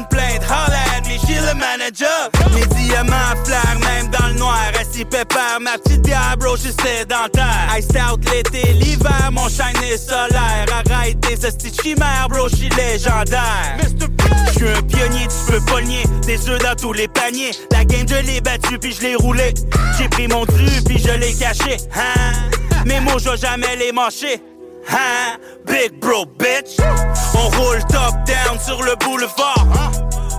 Plainte, 0.09 0.43
holla 0.43 0.97
at 0.97 1.01
me, 1.07 1.17
j'suis 1.17 1.35
le 1.35 1.53
manager. 1.55 2.29
Ma 5.61 5.77
petite 5.77 6.01
bière, 6.01 6.35
bro, 6.37 6.57
j'suis 6.57 6.73
sédentaire. 6.73 7.77
Iced 7.77 7.97
out 7.97 8.19
l'été, 8.29 8.73
l'hiver, 8.73 9.29
mon 9.31 9.47
shine 9.47 9.81
est 9.83 9.97
solaire. 9.97 10.65
Arrête 10.71 11.19
tes 11.21 11.45
hosties 11.45 11.71
de 11.71 11.81
chimères, 11.81 12.27
bro, 12.29 12.49
j'suis 12.49 12.69
légendaire. 12.69 13.77
J'suis 14.51 14.67
un 14.67 14.81
pionnier, 14.81 15.27
tu 15.27 15.51
peux 15.51 15.61
pogner 15.65 16.03
des 16.25 16.49
œufs 16.49 16.61
dans 16.61 16.75
tous 16.75 16.93
les 16.93 17.07
paniers. 17.07 17.51
La 17.71 17.85
game, 17.85 18.05
je 18.07 18.15
l'ai 18.25 18.41
battu 18.41 18.77
puis 18.77 18.93
je 18.93 19.01
l'ai 19.01 19.15
roulé. 19.15 19.53
J'ai 19.97 20.09
pris 20.09 20.27
mon 20.27 20.45
dû 20.45 20.81
puis 20.85 20.97
je 20.97 21.11
l'ai 21.11 21.33
caché. 21.33 21.77
Hein? 21.95 22.33
Mes 22.85 22.99
mots, 22.99 23.19
je 23.19 23.35
jamais 23.37 23.75
les 23.77 23.91
mâcher. 23.91 24.41
Hein? 24.89 25.37
Big 25.65 25.99
bro, 25.99 26.25
bitch. 26.25 26.77
On 27.33 27.49
roule 27.57 27.79
top 27.89 28.15
down 28.25 28.59
sur 28.59 28.83
le 28.83 28.95
boulevard. 28.97 29.65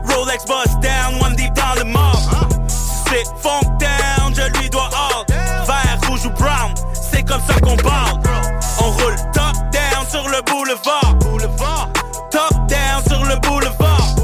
Rolex 0.08 0.44
bust 0.44 0.78
down, 0.80 1.20
one 1.22 1.34
deep 1.36 1.54
dans 1.54 1.74
le 1.82 1.84
mort. 1.84 2.48
C'est 3.08 3.24
funk 3.42 3.78
down, 3.78 4.23
je 4.52 4.60
lui 4.60 4.70
dois 4.70 4.88
all. 4.92 5.24
Vert, 5.66 5.98
rouge 6.08 6.26
ou 6.26 6.30
brown, 6.30 6.74
c'est 6.92 7.22
comme 7.22 7.40
ça 7.46 7.54
qu'on 7.60 7.76
parle. 7.76 8.20
On 8.80 8.90
roule 8.90 9.16
top 9.32 9.56
down 9.72 10.06
sur 10.10 10.28
le 10.28 10.42
boulevard. 10.42 11.16
Top 12.30 12.52
down 12.68 13.02
sur 13.08 13.24
le 13.24 13.36
boulevard. 13.40 14.14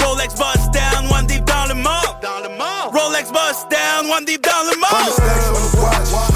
Rolex 0.00 0.34
bust 0.34 0.70
down, 0.72 1.08
one 1.10 1.26
deep 1.26 1.44
dans 1.44 1.66
le 1.66 1.74
mort. 1.74 2.18
Rolex 2.92 3.30
bust 3.32 3.68
down, 3.70 4.08
one 4.10 4.24
deep 4.24 4.42
dans 4.42 4.70
le 4.70 4.72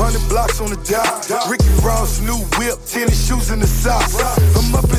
hundred 0.07 0.29
blocks 0.29 0.61
on 0.61 0.71
the 0.71 0.77
dot. 0.87 1.27
Ricky 1.49 1.69
Ross, 1.83 2.21
new 2.21 2.39
whip, 2.59 2.79
tennis 2.87 3.27
shoes 3.27 3.51
in 3.51 3.61
the 3.61 3.67
socks. 3.67 4.15
I'm 4.55 4.75
up 4.75 4.85
in 4.85 4.99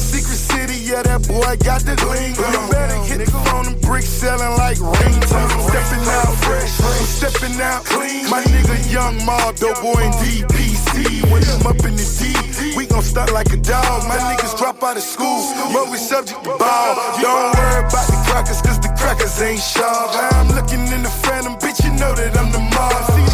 yeah, 0.98 1.17
that 1.17 1.27
boy 1.27 1.53
got 1.61 1.82
the 1.85 1.95
gleam. 2.01 2.34
You 2.34 2.61
better 2.74 2.98
hit 3.06 3.19
the 3.22 3.32
phone 3.45 3.67
and 3.69 3.80
bricks 3.82 4.09
selling 4.09 4.58
like 4.58 4.77
ringtones. 4.77 5.53
I'm 5.53 5.61
stepping 5.69 6.06
out 6.09 6.34
fresh, 6.42 6.74
I'm 6.82 7.06
stepping 7.06 7.58
out 7.61 7.85
clean. 7.85 8.30
My 8.30 8.42
nigga 8.42 8.77
Young 8.92 9.17
Mob, 9.26 9.56
dope 9.56 9.82
boy 9.82 10.01
in 10.01 10.14
DPC. 10.17 11.22
When 11.30 11.43
I'm 11.45 11.67
up 11.67 11.82
in 11.85 11.93
the 11.93 12.08
D, 12.17 12.74
we 12.76 12.85
gon' 12.85 13.03
start 13.03 13.32
like 13.32 13.53
a 13.53 13.58
dog. 13.58 14.08
My 14.08 14.17
niggas 14.17 14.58
drop 14.58 14.82
out 14.82 14.98
of 14.98 15.03
school, 15.03 15.53
but 15.74 15.90
we 15.92 15.98
subject 15.98 16.43
to 16.43 16.58
ball. 16.58 16.95
Don't 17.22 17.53
worry 17.53 17.80
about 17.85 18.08
the 18.09 18.17
crackers, 18.26 18.61
cause 18.61 18.80
the 18.80 18.90
crackers 18.98 19.42
ain't 19.42 19.61
sharp. 19.61 20.09
I'm 20.34 20.50
looking 20.56 20.82
in 20.90 21.03
the 21.03 21.14
phantom, 21.24 21.56
bitch, 21.61 21.84
you 21.85 21.93
know 21.93 22.14
that 22.16 22.34
I'm 22.38 22.51
the 22.51 22.64
mob. 22.74 22.98
See 23.14 23.26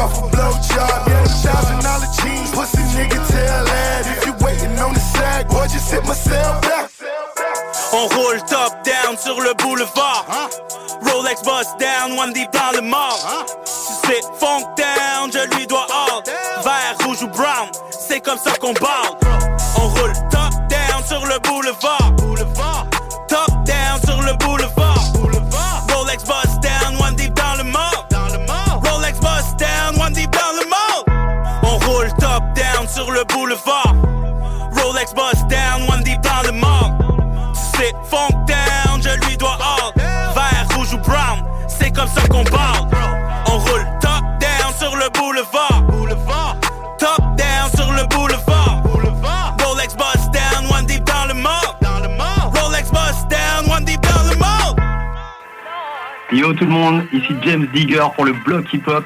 off 0.00 0.18
a 0.18 0.28
blowjob. 0.32 1.06
Yeah, 1.06 1.22
them 1.22 1.28
thousand 1.44 1.80
dollar 1.84 2.10
jeans, 2.18 2.50
pussy 2.56 2.82
nigga 2.96 3.20
tell 3.28 3.64
that. 3.64 4.02
If 4.08 4.26
you 4.26 4.32
waiting 4.44 4.78
on 4.80 4.94
the 4.94 5.00
sag, 5.00 5.48
boy, 5.48 5.66
just 5.68 5.92
hit 5.92 6.04
myself 6.06 6.62
back. 6.62 6.90
On 7.92 8.08
roule 8.16 8.40
top 8.48 8.72
down 8.84 9.16
sur 9.18 9.38
le 9.40 9.52
boulevard. 9.54 10.24
Rolex 11.02 11.42
bust 11.44 11.78
down, 11.78 12.16
one 12.16 12.32
deep 12.32 12.50
dans 12.52 12.72
le 12.72 12.82
mort. 12.82 13.46
C'est 13.64 14.22
funk 14.38 14.64
down, 14.76 15.30
je 15.32 15.42
lui 15.56 15.66
dois 15.66 15.86
all. 15.90 16.22
Vert, 16.64 16.96
rouge 17.04 17.22
ou 17.22 17.28
brown, 17.28 17.68
c'est 17.90 18.20
comme 18.20 18.38
ça 18.38 18.52
qu'on 18.60 18.74
parle. 18.74 19.16
On 19.76 19.88
roule 19.88 20.12
top 20.30 20.52
down 20.68 21.04
sur 21.06 21.24
le. 21.26 21.38
Boulevard. 21.40 21.99
Le 33.20 33.24
boulevard. 33.34 33.94
Rolex 34.72 35.12
bust 35.14 35.46
down, 35.48 35.82
one 35.88 36.02
deep 36.02 36.20
dans 36.22 36.42
le 36.46 36.52
mort. 36.52 36.92
C'est 37.54 37.94
funk 38.08 38.34
down, 38.46 39.02
je 39.02 39.10
lui 39.26 39.36
dois 39.36 39.58
all. 39.60 39.92
Vert, 40.34 40.66
rouge 40.74 40.94
ou 40.94 40.98
brown, 40.98 41.42
c'est 41.68 41.90
comme 41.90 42.08
ça 42.08 42.22
qu'on 42.28 42.44
parle. 42.44 42.88
On 43.46 43.58
roule 43.58 43.86
top 44.00 44.22
down 44.40 44.72
sur 44.78 44.96
le 44.96 45.10
boulevard. 45.10 45.82
Top 46.98 47.20
down 47.36 47.70
sur 47.74 47.92
le 47.92 48.04
boulevard. 48.08 48.82
Rolex 49.64 49.94
bust 49.96 50.30
down, 50.32 50.66
one 50.70 50.86
deep 50.86 51.04
dans 51.04 51.26
le 51.26 51.34
mort. 51.34 51.76
Rolex 52.54 52.90
bust 52.90 53.28
down, 53.28 53.70
one 53.70 53.84
deep 53.84 54.00
dans 54.00 54.30
le 54.30 54.36
mort. 54.36 54.76
Yo 56.32 56.54
tout 56.54 56.64
le 56.64 56.70
monde, 56.70 57.04
ici 57.12 57.34
James 57.42 57.66
Digger 57.74 58.06
pour 58.14 58.24
le 58.24 58.32
bloc 58.32 58.72
hip-hop. 58.72 59.04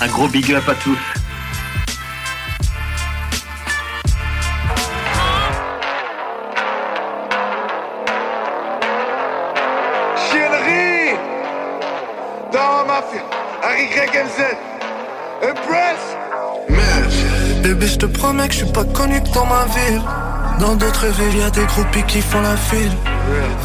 Un 0.00 0.06
gros 0.06 0.28
big 0.28 0.50
up 0.54 0.66
à 0.68 0.74
tous. 0.76 0.98
Harry 13.90 14.06
Greg 14.06 14.24
MZ 14.24 14.40
Impress. 15.42 16.00
Mais, 16.68 17.62
bébé, 17.62 17.86
je 17.86 17.96
te 17.96 18.06
promets 18.06 18.48
que 18.48 18.54
je 18.54 18.58
suis 18.58 18.72
pas 18.72 18.84
connu 18.84 19.20
que 19.22 19.34
dans 19.34 19.46
ma 19.46 19.64
ville. 19.66 20.02
Dans 20.58 20.74
d'autres 20.74 21.06
villes, 21.06 21.40
y 21.40 21.42
a 21.42 21.50
des 21.50 21.64
groupies 21.64 22.02
qui 22.06 22.20
font 22.20 22.40
la 22.42 22.56
file. 22.56 22.92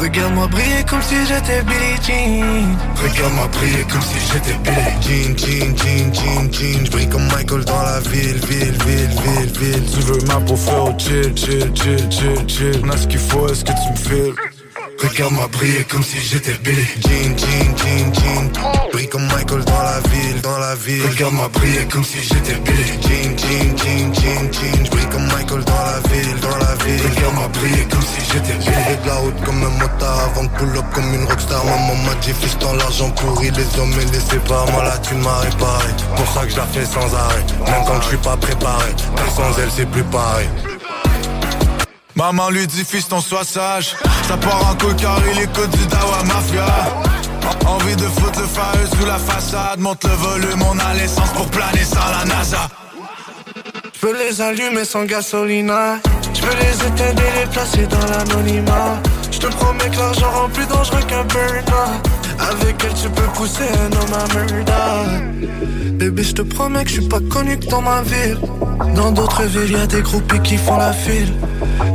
Regarde-moi 0.00 0.46
briller 0.46 0.84
comme 0.88 1.02
si 1.02 1.14
j'étais 1.26 1.62
Billie 1.62 1.96
Jean. 2.06 2.76
Regarde-moi 3.02 3.48
briller 3.48 3.84
comme 3.90 4.00
si 4.00 4.18
j'étais 4.32 4.56
Billie 4.64 4.96
Jean, 5.02 5.36
Jean, 5.36 5.76
Jean, 5.76 6.14
Jean, 6.14 6.52
Jean. 6.52 6.84
J'brille 6.86 7.08
comme 7.08 7.26
Michael 7.26 7.64
dans 7.64 7.82
la 7.82 8.00
ville, 8.00 8.40
ville, 8.46 8.78
ville, 8.86 9.08
ville, 9.08 9.58
ville. 9.58 9.84
Tu 9.92 10.00
veux 10.00 10.26
ma 10.26 10.40
pour 10.40 10.58
faire 10.58 10.98
chill, 10.98 11.36
chill, 11.36 11.70
chill, 11.74 12.10
chill, 12.10 12.48
chill. 12.48 12.82
On 12.84 12.88
a 12.88 12.96
ce 12.96 13.06
qu'il 13.06 13.18
faut, 13.18 13.46
est-ce 13.48 13.64
que 13.64 13.72
tu 13.72 13.90
me 13.90 13.96
files? 13.96 14.55
Regarde-moi 14.98 15.46
briller 15.52 15.84
comme 15.84 16.02
si 16.02 16.18
j'étais 16.18 16.54
Billie 16.64 16.86
Jean, 17.00 17.36
Jean, 17.36 17.76
Jean, 17.76 18.14
Jean. 18.14 18.88
Brille 18.92 19.08
comme 19.08 19.26
Michael 19.26 19.62
dans 19.64 19.82
la 19.82 20.00
ville, 20.08 20.40
dans 20.40 20.58
la 20.58 20.74
ville. 20.74 21.02
Regarde-moi 21.06 21.48
briller 21.52 21.84
comme 21.92 22.04
si 22.04 22.22
j'étais 22.22 22.54
Billie 22.54 22.98
Jean, 23.02 23.36
Jean, 23.36 23.76
Jean, 23.76 24.14
Jean, 24.14 24.52
Jean. 24.52 24.84
J'brille 24.84 25.06
comme 25.10 25.26
Michael 25.26 25.64
dans 25.64 25.84
la 25.84 26.00
ville, 26.08 26.40
dans 26.40 26.56
la 26.56 26.74
ville. 26.84 27.02
Regarde-moi 27.14 27.48
briller 27.48 27.84
comme 27.90 28.02
si 28.02 28.20
j'étais 28.32 28.54
J'ai 28.60 28.96
de 29.02 29.06
la 29.06 29.14
route 29.16 29.44
comme 29.44 29.62
un 29.62 29.78
motard 29.78 30.30
avant 30.30 30.44
de 30.44 30.48
pull 30.48 30.78
up 30.78 30.84
comme 30.94 31.14
une 31.14 31.26
rockstar. 31.26 31.64
Maman 31.64 31.94
m'a 31.96 32.14
dit 32.22 32.32
fils 32.32 32.58
dans 32.58 32.72
l'argent 32.72 33.10
pourri 33.10 33.50
Les 33.50 33.78
hommes 33.78 33.92
et 34.00 34.12
les 34.12 34.20
séparent, 34.20 34.70
moi 34.72 34.84
la 34.84 34.96
thune 34.98 35.20
m'a 35.20 35.40
réparé. 35.40 35.88
Pour 36.16 36.26
ça 36.32 36.46
que 36.46 36.52
je 36.52 36.56
la 36.56 36.66
fais 36.66 36.86
sans 36.86 37.14
arrêt. 37.14 37.44
Même 37.66 37.84
quand 37.86 38.00
je 38.00 38.08
suis 38.08 38.16
pas 38.16 38.36
préparé. 38.36 38.90
Mais 39.14 39.30
sans 39.34 39.60
elle 39.60 39.70
c'est 39.76 39.90
plus 39.90 40.04
pareil 40.04 40.48
Maman 42.16 42.48
lui 42.48 42.66
dit 42.66 42.82
fiston 42.84 43.20
sois 43.20 43.44
sage 43.44 43.94
Ça 44.26 44.36
part 44.38 44.70
en 44.70 44.94
car 44.94 45.18
il 45.30 45.42
écoute 45.42 45.70
du 45.70 45.86
Dawa 45.86 46.22
Mafia 46.24 46.66
Envie 47.66 47.94
de 47.94 48.06
foutre 48.06 48.40
le 48.40 48.46
fire 48.46 48.98
sous 48.98 49.06
la 49.06 49.18
façade 49.18 49.78
Monte 49.78 50.04
le 50.04 50.10
volume, 50.10 50.62
on 50.62 50.78
a 50.78 50.94
l'essence 50.94 51.28
pour 51.34 51.46
planer 51.48 51.84
sans 51.84 52.10
la 52.18 52.24
NASA 52.24 52.68
Je 53.92 54.00
peux 54.00 54.16
les 54.18 54.40
allumer 54.40 54.84
sans 54.86 55.04
gasolina. 55.04 55.98
Je 56.32 56.40
peux 56.40 56.56
les 56.56 56.86
éteindre 56.86 57.22
et 57.22 57.40
les 57.40 57.46
placer 57.50 57.86
dans 57.86 58.06
l'anonymat. 58.06 59.02
Je 59.36 59.40
te 59.42 59.48
promets 59.48 59.90
que 59.90 59.98
l'argent 59.98 60.30
rend 60.30 60.48
plus 60.48 60.64
dangereux 60.64 61.02
qu'un 61.06 61.22
burner. 61.24 61.60
Avec 62.38 62.82
elle, 62.82 62.94
tu 62.94 63.10
peux 63.10 63.28
pousser 63.34 63.64
un 63.84 63.92
homme 63.92 64.14
à. 64.14 65.92
Bébé, 65.92 66.22
je 66.22 66.32
te 66.32 66.40
promets 66.40 66.84
que 66.84 66.88
je 66.88 67.00
suis 67.00 67.08
pas 67.08 67.20
connu 67.30 67.58
que 67.58 67.66
dans 67.66 67.82
ma 67.82 68.00
ville. 68.00 68.38
Dans 68.94 69.12
d'autres 69.12 69.42
villes, 69.42 69.72
y 69.72 69.76
a 69.76 69.86
des 69.86 70.00
groupies 70.00 70.40
qui 70.40 70.56
font 70.56 70.78
la 70.78 70.94
file. 70.94 71.34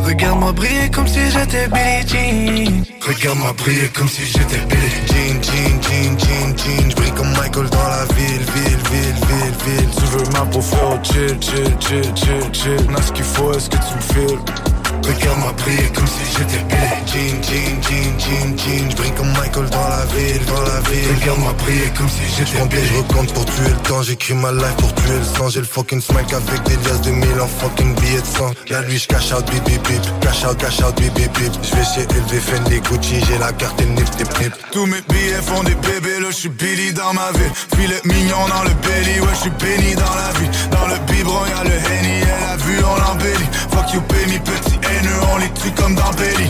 Regarde-moi 0.06 0.52
briller 0.52 0.92
comme 0.92 1.08
si 1.08 1.20
j'étais 1.32 1.68
Billie 1.68 2.08
Jean. 2.08 2.84
Regarde-moi 3.08 3.54
briller 3.58 3.90
comme 3.90 4.08
si 4.08 4.24
j'étais 4.24 4.62
Billie 4.70 4.92
Jean, 5.08 5.42
Jean, 5.42 5.82
Jean, 5.82 6.20
Jean, 6.20 6.58
Jean 6.58 6.90
J'brille 6.92 7.12
comme 7.14 7.32
Michael 7.32 7.70
dans 7.72 7.90
la 7.90 8.06
ville, 8.14 8.46
ville, 8.54 8.78
ville, 8.92 9.16
ville, 9.28 9.56
ville 9.66 9.90
Tu 9.98 10.06
veux 10.16 10.32
ma 10.34 10.46
pour 10.46 10.64
faire 10.64 11.00
chill, 11.02 11.38
chill, 11.42 11.76
chill, 11.80 12.16
chill, 12.16 12.54
chill 12.54 12.88
On 12.88 12.94
a 12.94 13.02
ce 13.02 13.12
qu'il 13.12 13.26
faut, 13.26 13.52
est-ce 13.52 13.68
que 13.68 13.78
tu 13.78 13.96
me 13.96 14.28
files? 14.28 14.71
Regarde-moi 15.04 15.54
briller 15.58 15.90
comme 15.94 16.08
si 16.08 16.24
j'étais 16.38 16.64
Billie 16.64 17.02
Jean, 17.12 17.42
Jean, 17.42 17.82
Jean, 17.82 18.20
Jean, 18.20 18.58
Jean 18.58 18.90
J'brille 18.92 19.12
comme 19.12 19.32
Michael 19.34 19.70
dans 19.70 19.88
la 19.90 20.06
ville, 20.06 20.46
dans 20.46 20.62
la 20.62 20.80
ville. 20.90 21.42
M'a 21.44 21.54
prié 21.54 21.88
comme 21.98 22.10
si 22.10 22.22
j'étais 22.38 22.66
bien. 22.68 22.80
Je 22.84 22.98
recompte 22.98 23.34
pour 23.34 23.46
tuer 23.46 23.70
le 23.70 23.88
temps, 23.88 24.04
j'écris 24.04 24.34
ma 24.34 24.52
life 24.52 24.76
pour 24.78 24.94
tuer 24.96 25.18
le 25.18 25.24
sang. 25.24 25.50
J'ai 25.50 25.60
le 25.60 25.66
fucking 25.66 26.02
smack 26.02 26.32
avec 26.34 26.64
des 26.64 26.76
liasses 26.76 27.02
de 27.02 27.12
mille 27.12 27.42
en 27.42 27.48
fucking 27.48 27.96
billets 27.96 28.22
de 28.22 28.26
sang. 28.26 28.52
Y'a 28.70 28.82
lui, 28.82 28.98
j'cash 28.98 29.32
out, 29.34 29.46
bip 29.50 29.64
bip 29.64 29.82
bip. 29.88 30.02
Cash 30.22 30.46
out, 30.46 30.58
cash 30.58 30.82
out, 30.82 30.96
bip 30.98 31.14
bip 31.14 31.32
bip. 31.38 31.54
J'vais 31.64 31.84
chez 31.84 32.04
LV, 32.04 32.40
Fendi, 32.40 32.80
Gucci, 32.82 33.24
j'ai 33.28 33.38
la 33.40 33.52
carte 33.54 33.80
et 33.82 33.86
le 33.86 33.92
nip, 33.92 34.10
tip 34.18 34.40
nip. 34.40 34.54
Tous 34.72 34.86
mes 34.86 35.02
billets 35.10 35.42
font 35.42 35.64
des 35.64 35.76
bébés, 35.76 36.20
là 36.20 36.30
j'suis 36.32 36.50
Billy 36.50 36.94
dans 36.94 37.14
ma 37.14 37.32
vie. 37.32 37.52
Filet 37.76 38.02
mignon 38.06 38.48
dans 38.50 38.64
le 38.64 38.74
belly, 38.86 39.20
ouais 39.20 39.36
j'suis 39.36 39.52
béni 39.52 39.96
dans 39.96 40.16
la 40.16 40.32
vie. 40.40 40.50
Dans 40.70 40.88
le 40.88 41.00
biberon 41.12 41.46
y'a 41.48 41.64
le 41.64 41.72
Henny, 41.72 42.22
elle 42.22 42.50
a 42.50 42.58
vu, 42.58 42.78
on 42.84 42.96
l'embellit. 43.00 43.50
Fuck 43.72 43.94
you, 43.94 44.02
pay 44.02 44.26
me, 44.28 44.40
petit 44.40 44.78
haineux, 44.92 45.22
on 45.34 45.38
les 45.38 45.50
tue 45.52 45.72
comme 45.72 45.96
dans 45.96 46.12
Belly. 46.12 46.50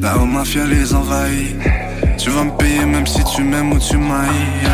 La 0.00 0.18
haut 0.18 0.26
mafia 0.26 0.64
les 0.64 0.94
envahit. 0.94 1.56
Tu 2.18 2.30
vas 2.30 2.44
me 2.44 2.50
payer 2.58 2.84
même 2.84 3.06
si 3.06 3.22
tu 3.24 3.42
m'aimes 3.42 3.72
ou 3.72 3.78
tu 3.78 3.96
m'haïs. 3.96 4.68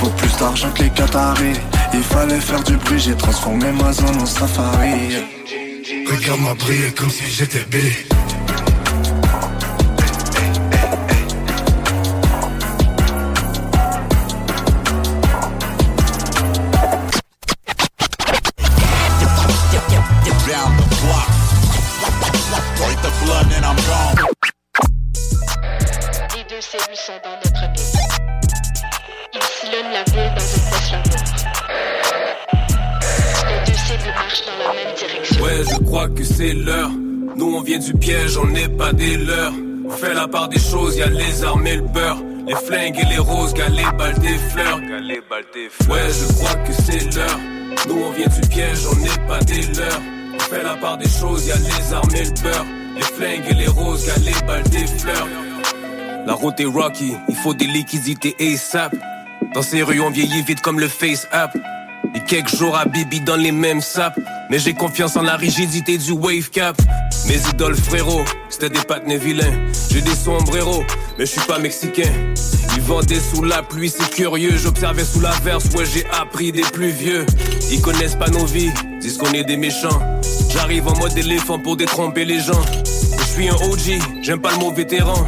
Faut 0.00 0.10
plus 0.10 0.36
d'argent 0.38 0.70
que 0.74 0.82
les 0.82 0.90
Qataris. 0.90 1.60
Il 1.94 2.02
fallait 2.02 2.40
faire 2.40 2.62
du 2.62 2.76
bruit, 2.76 2.98
j'ai 2.98 3.14
transformé 3.14 3.66
ma 3.72 3.92
zone 3.92 4.20
en 4.20 4.26
safari. 4.26 5.16
Regarde-moi 6.10 6.54
briller 6.54 6.90
comme 6.92 7.10
si 7.10 7.24
j'étais 7.26 7.64
Billy. 7.70 8.06
C'est 36.42 36.54
l'heure. 36.54 36.90
Nous 37.36 37.54
on 37.56 37.62
vient 37.62 37.78
du 37.78 37.92
piège, 37.94 38.36
on 38.36 38.46
n'est 38.46 38.68
pas 38.68 38.92
des 38.92 39.16
leurs. 39.16 39.52
On 39.84 39.90
fait 39.90 40.14
la 40.14 40.26
part 40.26 40.48
des 40.48 40.58
choses, 40.58 40.96
y 40.96 41.02
a 41.02 41.08
les 41.08 41.44
armes 41.44 41.66
et 41.66 41.76
le 41.76 41.82
beurre. 41.82 42.22
Les 42.46 42.54
flingues 42.54 42.98
et 42.98 43.08
les 43.14 43.18
roses, 43.18 43.54
gars, 43.54 43.68
les 43.68 43.90
balles 43.96 44.18
des 44.18 44.38
fleurs. 44.50 44.78
Ouais, 45.88 46.08
je 46.18 46.32
crois 46.34 46.56
que 46.64 46.72
c'est 46.72 47.14
l'heure. 47.14 47.38
Nous 47.88 48.00
on 48.06 48.10
vient 48.10 48.26
du 48.26 48.48
piège, 48.48 48.80
on 48.92 48.96
n'est 48.96 49.28
pas 49.28 49.40
des 49.44 49.62
leurs. 49.78 50.02
On 50.34 50.38
fait 50.40 50.62
la 50.62 50.74
part 50.76 50.98
des 50.98 51.08
choses, 51.08 51.46
y 51.46 51.52
a 51.52 51.56
les 51.56 51.94
armes 51.94 52.14
et 52.14 52.24
le 52.24 52.42
beurre. 52.42 52.66
Les 52.96 53.02
flingues 53.02 53.50
et 53.50 53.54
les 53.54 53.68
roses, 53.68 54.06
gars, 54.06 54.22
les 54.24 54.46
balles 54.46 54.68
des 54.70 54.86
fleurs. 54.86 55.28
La 56.26 56.34
route 56.34 56.58
est 56.58 56.64
rocky, 56.64 57.12
il 57.28 57.36
faut 57.36 57.54
des 57.54 57.66
liquidités 57.66 58.34
ASAP. 58.40 58.94
Dans 59.54 59.62
ces 59.62 59.82
rues, 59.82 60.00
on 60.00 60.10
vieillit 60.10 60.42
vite 60.42 60.60
comme 60.60 60.80
le 60.80 60.88
face 60.88 61.28
app. 61.30 61.56
Et 62.14 62.20
quelques 62.20 62.54
jours 62.54 62.76
à 62.76 62.84
Bibi 62.84 63.20
dans 63.20 63.36
les 63.36 63.52
mêmes 63.52 63.80
sapes. 63.80 64.18
Mais 64.50 64.58
j'ai 64.58 64.74
confiance 64.74 65.16
en 65.16 65.22
la 65.22 65.36
rigidité 65.36 65.96
du 65.98 66.12
wave 66.12 66.50
cap. 66.50 66.76
Mes 67.26 67.38
idoles 67.50 67.76
frérot, 67.76 68.24
c'était 68.50 68.68
des 68.68 68.80
patnais 68.80 69.16
vilains. 69.16 69.52
J'ai 69.90 70.02
des 70.02 70.14
sombreros, 70.14 70.84
mais 71.18 71.24
je 71.24 71.32
suis 71.32 71.40
pas 71.42 71.58
mexicain. 71.58 72.10
Ils 72.76 72.82
vendaient 72.82 73.20
sous 73.20 73.44
la 73.44 73.62
pluie, 73.62 73.90
c'est 73.90 74.10
curieux. 74.10 74.56
J'observais 74.56 75.04
sous 75.04 75.20
la 75.20 75.30
verse, 75.42 75.66
ouais, 75.74 75.84
j'ai 75.86 76.04
appris 76.10 76.52
des 76.52 76.62
plus 76.62 76.90
vieux. 76.90 77.24
Ils 77.70 77.80
connaissent 77.80 78.16
pas 78.16 78.28
nos 78.28 78.44
vies, 78.44 78.72
disent 79.00 79.16
qu'on 79.16 79.32
est 79.32 79.44
des 79.44 79.56
méchants. 79.56 80.00
J'arrive 80.50 80.88
en 80.88 80.96
mode 80.98 81.16
éléphant 81.16 81.58
pour 81.58 81.76
détromper 81.76 82.24
les 82.24 82.40
gens. 82.40 82.62
Je 83.18 83.24
suis 83.24 83.48
un 83.48 83.54
OG, 83.54 84.22
j'aime 84.22 84.40
pas 84.40 84.50
le 84.52 84.58
mot 84.58 84.70
vétéran. 84.70 85.26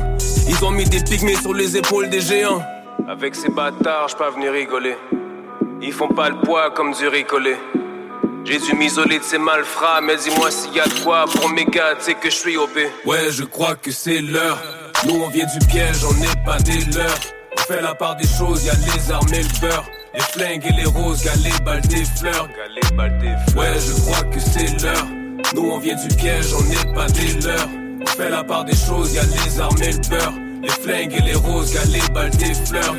Ils 0.48 0.64
ont 0.64 0.70
mis 0.70 0.84
des 0.84 1.02
pygmées 1.02 1.36
sur 1.36 1.54
les 1.54 1.76
épaules 1.76 2.10
des 2.10 2.20
géants. 2.20 2.62
Avec 3.08 3.34
ces 3.34 3.48
bâtards, 3.48 4.08
je 4.08 4.16
pas 4.16 4.30
venir 4.30 4.52
rigoler. 4.52 4.96
Ils 5.86 5.92
font 5.92 6.08
pas 6.08 6.30
le 6.30 6.36
poids 6.36 6.70
comme 6.70 6.94
du 6.94 7.06
ricolé. 7.08 7.56
J'ai 8.46 8.58
dû 8.58 8.74
m'isoler 8.74 9.18
de 9.18 9.22
ces 9.22 9.36
malfrats, 9.36 10.00
mais 10.00 10.16
dis-moi 10.16 10.50
s'il 10.50 10.72
y 10.72 10.80
a 10.80 10.86
de 10.86 11.04
quoi 11.04 11.26
pour 11.26 11.50
mes 11.50 11.66
gars, 11.66 11.94
tu 11.98 12.04
sais 12.04 12.14
que 12.14 12.30
je 12.30 12.36
suis 12.36 12.56
OP. 12.56 12.74
Ouais, 13.04 13.30
je 13.30 13.44
crois 13.44 13.74
que 13.76 13.90
c'est 13.90 14.22
l'heure. 14.22 14.58
Nous 15.06 15.14
on 15.14 15.28
vient 15.28 15.44
du 15.44 15.66
piège, 15.66 16.02
on 16.08 16.14
n'est 16.14 16.42
pas 16.42 16.56
des 16.60 16.82
leurs. 16.96 17.18
On 17.58 17.60
fait 17.70 17.82
la 17.82 17.94
part 17.94 18.16
des 18.16 18.26
choses, 18.26 18.64
y 18.64 18.70
a 18.70 18.72
les 18.72 19.12
armes 19.12 19.34
et 19.34 19.42
le 19.42 19.60
beurre. 19.60 19.84
Les 20.14 20.20
flingues 20.20 20.64
et 20.64 20.72
les 20.72 20.86
roses, 20.86 21.22
gars, 21.22 21.32
les 21.44 21.64
balles 21.64 21.82
des 21.82 22.04
fleurs. 22.18 22.48
Ouais, 23.54 23.74
je 23.78 24.00
crois 24.00 24.24
que 24.24 24.40
c'est 24.40 24.82
l'heure. 24.82 25.06
Nous 25.54 25.68
on 25.70 25.78
vient 25.80 25.96
du 25.96 26.16
piège, 26.16 26.46
on 26.54 26.62
n'est 26.62 26.94
pas 26.94 27.08
des 27.08 27.46
leurs. 27.46 27.68
On 28.00 28.06
fait 28.06 28.30
la 28.30 28.42
part 28.42 28.64
des 28.64 28.74
choses, 28.74 29.12
y 29.12 29.18
a 29.18 29.22
les 29.22 29.60
armes 29.60 29.82
et 29.82 29.92
le 29.92 30.08
beurre. 30.08 30.32
Les 30.62 30.68
flingues 30.70 31.12
et 31.12 31.22
les 31.22 31.34
roses, 31.34 31.74
gars, 31.74 31.84
les 31.92 32.14
balles 32.14 32.30
des 32.30 32.54
fleurs. 32.54 32.94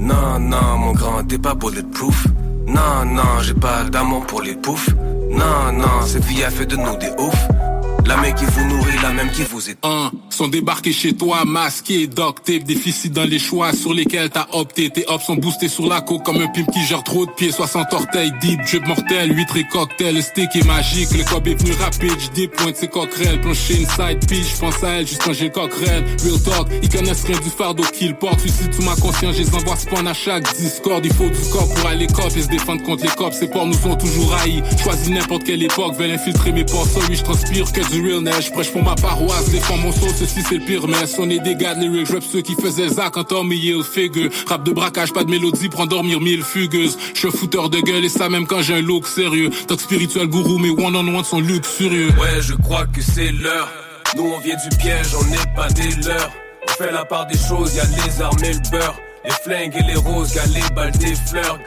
Non, 0.00 0.38
non, 0.38 0.78
mon 0.78 0.92
grand, 0.92 1.22
t'es 1.24 1.38
pas 1.38 1.54
bulletproof. 1.54 2.26
Non, 2.66 3.04
non, 3.04 3.40
j'ai 3.42 3.54
pas 3.54 3.84
d'amour 3.84 4.24
pour 4.26 4.40
les 4.40 4.54
poufs. 4.54 4.88
Non, 5.30 5.72
non, 5.72 6.06
cette 6.06 6.24
vie 6.24 6.42
a 6.42 6.50
fait 6.50 6.66
de 6.66 6.76
nous 6.76 6.96
des 6.96 7.10
oufs. 7.18 7.69
La 8.06 8.16
même 8.16 8.34
qui 8.34 8.44
vous 8.44 8.64
nourrit, 8.66 8.96
la 9.02 9.12
même 9.12 9.30
qui 9.30 9.42
vous 9.42 9.70
est. 9.70 9.76
Un, 9.82 10.10
sont 10.30 10.48
débarqués 10.48 10.92
chez 10.92 11.12
toi, 11.12 11.44
masqués, 11.44 12.06
doc 12.06 12.42
tape, 12.42 12.64
déficit 12.64 13.12
dans 13.12 13.24
les 13.24 13.38
choix 13.38 13.72
sur 13.72 13.92
lesquels 13.92 14.30
t'as 14.30 14.46
opté. 14.52 14.90
Tes 14.90 15.04
hops 15.08 15.24
sont 15.24 15.36
boostés 15.36 15.68
sur 15.68 15.86
la 15.86 16.00
coke 16.00 16.24
comme 16.24 16.38
un 16.38 16.48
pimp 16.48 16.70
qui 16.72 16.84
gère 16.84 17.04
trop 17.04 17.26
de 17.26 17.30
pieds, 17.32 17.52
60 17.52 17.92
orteils, 17.92 18.32
deep, 18.40 18.60
drip 18.64 18.86
mortel, 18.86 19.36
8 19.36 19.48
et 19.56 19.64
cocktail, 19.64 20.14
le 20.14 20.22
steak 20.22 20.56
est 20.56 20.66
magique, 20.66 21.10
le 21.16 21.24
cob 21.24 21.46
est 21.46 21.54
venu 21.54 21.72
rapide, 21.72 22.18
j'dis 22.18 22.48
pointe 22.48 22.76
ses 22.76 22.88
coquerelles, 22.88 23.40
plancher 23.40 23.80
une 23.80 23.86
side 23.86 24.26
pitch, 24.26 24.54
j'pense 24.54 24.82
à 24.82 24.88
elle 24.88 25.06
juste 25.06 25.22
quand 25.22 25.32
j'ai 25.32 25.44
le 25.44 25.50
coquerelle. 25.50 26.04
Real 26.24 26.42
talk, 26.42 26.68
ils 26.82 26.88
connaissent 26.88 27.24
rien 27.24 27.38
du 27.38 27.50
fardeau 27.50 27.84
qu'ils 27.92 28.14
portent, 28.14 28.40
suicide 28.40 28.72
sous 28.72 28.82
ma 28.82 28.96
conscience, 28.96 29.36
je 29.36 29.42
les 29.42 29.54
envoie 29.54 29.76
spawn 29.76 30.06
à 30.08 30.14
chaque 30.14 30.44
discord, 30.56 31.04
il 31.04 31.12
faut 31.12 31.28
du 31.28 31.50
corps 31.52 31.68
pour 31.74 31.86
aller 31.86 32.06
cop 32.06 32.30
et 32.36 32.42
se 32.42 32.48
défendre 32.48 32.82
contre 32.82 33.04
les 33.04 33.10
cops, 33.10 33.36
ces 33.36 33.48
porcs 33.48 33.66
nous 33.66 33.86
ont 33.86 33.96
toujours 33.96 34.34
haïs, 34.34 34.62
choisis 34.82 35.10
n'importe 35.10 35.44
quelle 35.44 35.62
époque, 35.62 35.96
veulent 35.96 36.12
infiltrer 36.12 36.52
mes 36.52 36.64
ports, 36.64 36.86
oui, 37.08 37.16
je 37.16 37.22
transpire 37.22 37.70
que 37.72 37.89
du 37.90 38.00
realness, 38.02 38.46
je 38.46 38.50
prêche 38.52 38.70
pour 38.70 38.82
ma 38.82 38.94
paroisse, 38.94 39.50
défends 39.50 39.76
mon 39.76 39.92
sauce, 39.92 40.14
ceci 40.18 40.42
c'est 40.48 40.56
le 40.56 40.64
pire, 40.64 40.86
mais 40.86 40.96
on 41.18 41.28
est 41.28 41.40
des 41.40 41.56
gars 41.56 41.74
de 41.74 41.80
lyrics, 41.80 42.08
rap 42.08 42.22
ceux 42.22 42.40
qui 42.40 42.54
faisaient 42.54 42.88
Zach 42.88 43.16
en 43.16 43.24
Tommy 43.24 43.56
Hilfiger, 43.56 44.30
rap 44.46 44.64
de 44.64 44.72
braquage, 44.72 45.12
pas 45.12 45.24
de 45.24 45.30
mélodie 45.30 45.68
pour 45.68 45.80
endormir 45.80 46.20
mille 46.20 46.42
fugueuses, 46.42 46.96
je 47.14 47.18
suis 47.18 47.28
un 47.28 47.30
fouteur 47.30 47.68
de 47.68 47.80
gueule 47.80 48.04
et 48.04 48.08
ça 48.08 48.28
même 48.28 48.46
quand 48.46 48.62
j'ai 48.62 48.74
un 48.74 48.80
look 48.80 49.06
sérieux, 49.06 49.50
talk 49.66 49.80
spirituel 49.80 50.26
gourou, 50.28 50.58
mes 50.58 50.70
one-on-one 50.70 51.24
sont 51.24 51.40
luxurieux. 51.40 52.10
Ouais, 52.20 52.40
je 52.40 52.54
crois 52.54 52.86
que 52.86 53.02
c'est 53.02 53.32
l'heure. 53.32 53.68
Nous 54.16 54.24
on 54.24 54.40
vient 54.40 54.56
du 54.56 54.76
piège, 54.76 55.08
on 55.20 55.24
n'est 55.24 55.54
pas 55.54 55.68
des 55.68 55.90
leurs. 56.06 56.30
On 56.68 56.82
fait 56.82 56.92
la 56.92 57.04
part 57.04 57.26
des 57.26 57.38
choses, 57.38 57.74
y 57.74 57.80
a 57.80 57.84
les 57.84 58.22
armes 58.22 58.44
et 58.44 58.52
le 58.52 58.70
beurre. 58.70 58.96
Les 59.24 59.30
flingues 59.30 59.74
et 59.76 59.82
les 59.82 59.96
roses, 59.96 60.32
gars, 60.34 60.42
les 60.46 60.74
balles 60.74 60.92
des 60.92 61.14
fleurs. 61.14 61.58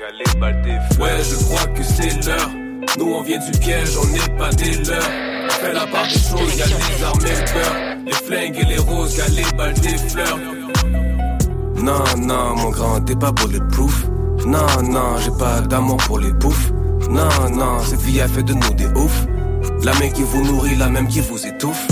Ouais, 0.99 1.21
je 1.29 1.35
crois 1.45 1.67
que 1.67 1.83
c'est 1.83 2.25
l'heure. 2.25 2.49
Nous 2.97 3.05
on 3.05 3.21
vient 3.21 3.39
du 3.39 3.57
piège, 3.59 3.89
on 4.01 4.07
n'est 4.07 4.37
pas 4.37 4.49
des 4.51 4.71
leurs. 4.89 5.42
Fait 5.61 5.73
la 5.73 5.87
part 5.87 6.03
des 6.03 6.09
choses, 6.09 6.57
y 6.57 6.61
a 6.61 6.65
les 6.65 7.03
armes 7.03 7.19
et 7.25 7.29
le 7.29 7.53
beurre. 7.53 7.97
Les 8.05 8.11
flingues 8.13 8.57
et 8.59 8.65
les 8.65 8.77
roses, 8.77 9.17
gars, 9.17 9.27
les 9.29 9.57
balles 9.57 9.73
des 9.75 9.97
fleurs. 9.97 10.39
Non, 11.75 12.03
non, 12.17 12.55
mon 12.55 12.69
grand, 12.69 13.01
t'es 13.01 13.15
pas 13.15 13.31
bulletproof. 13.31 14.05
Non, 14.45 14.67
non, 14.83 15.17
j'ai 15.23 15.31
pas 15.31 15.61
d'amour 15.61 15.97
pour 15.97 16.19
les 16.19 16.33
poufs. 16.33 16.71
Non, 17.09 17.49
non, 17.51 17.79
cette 17.85 18.01
vie 18.01 18.21
a 18.21 18.27
fait 18.27 18.43
de 18.43 18.53
nous 18.53 18.73
des 18.73 18.87
oufs. 18.87 19.25
La 19.83 19.93
même 19.99 20.11
qui 20.11 20.23
vous 20.23 20.43
nourrit, 20.43 20.75
la 20.75 20.89
même 20.89 21.07
qui 21.07 21.19
vous 21.19 21.45
étouffe. 21.45 21.87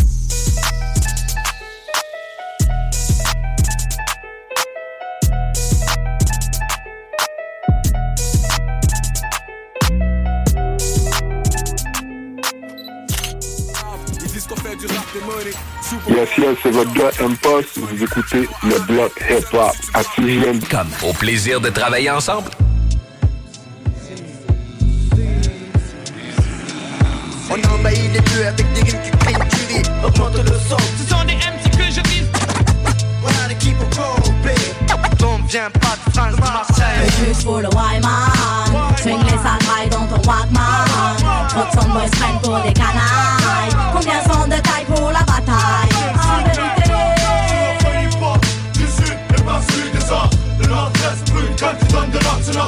Yes, 16.08 16.30
yes, 16.38 16.58
c'est 16.64 16.72
votre 16.72 16.94
gars 16.94 17.12
Impost. 17.20 17.78
Vous 17.78 18.04
écoutez 18.04 18.48
le 18.64 18.80
bloc 18.80 19.12
hip-hop 19.30 19.76
à 19.94 20.04
CGM. 20.04 20.60
Comme 20.70 20.90
au 21.08 21.14
plaisir 21.14 21.62
de 21.62 21.70
travailler 21.70 22.10
ensemble. 22.10 22.50
On 27.50 27.76
envahit 27.76 28.14
les 28.14 28.22
bleus 28.22 28.48
avec 28.48 28.74
des 28.74 28.82
rimes 28.82 29.02
qui 29.04 29.12
crient, 29.12 29.36
tu 29.50 29.74
ris, 29.74 29.84
augmente 30.06 30.38
le 30.38 30.58
son. 30.70 30.78
Ce 30.98 31.10
sont 31.10 31.24
des 31.26 31.36
MC 31.36 31.70
que 31.72 31.84
je 31.84 32.10
vise. 32.10 32.28
Voilà 33.22 33.48
l'équipe 33.50 33.76
au 33.82 34.22
complet. 34.22 34.56
On 35.24 35.44
vient 35.46 35.70
pas 35.72 35.98
de 36.06 36.14
France, 36.14 36.36
de 36.36 36.42
Marseille. 36.42 36.86
Le 37.20 37.26
juste 37.26 37.44
pour 37.44 37.60
le 37.60 37.68
Wyman 37.70 38.32
Swing 38.98 39.18
les 39.24 39.30
sales 39.30 39.90
dans 39.90 40.08
ton 40.08 40.30
Walkman 40.30 40.62
Roxon 41.56 41.90
Boys 41.90 42.10
prennent 42.12 42.40
pour 42.42 42.60
des 42.62 42.74
canailles 42.74 43.41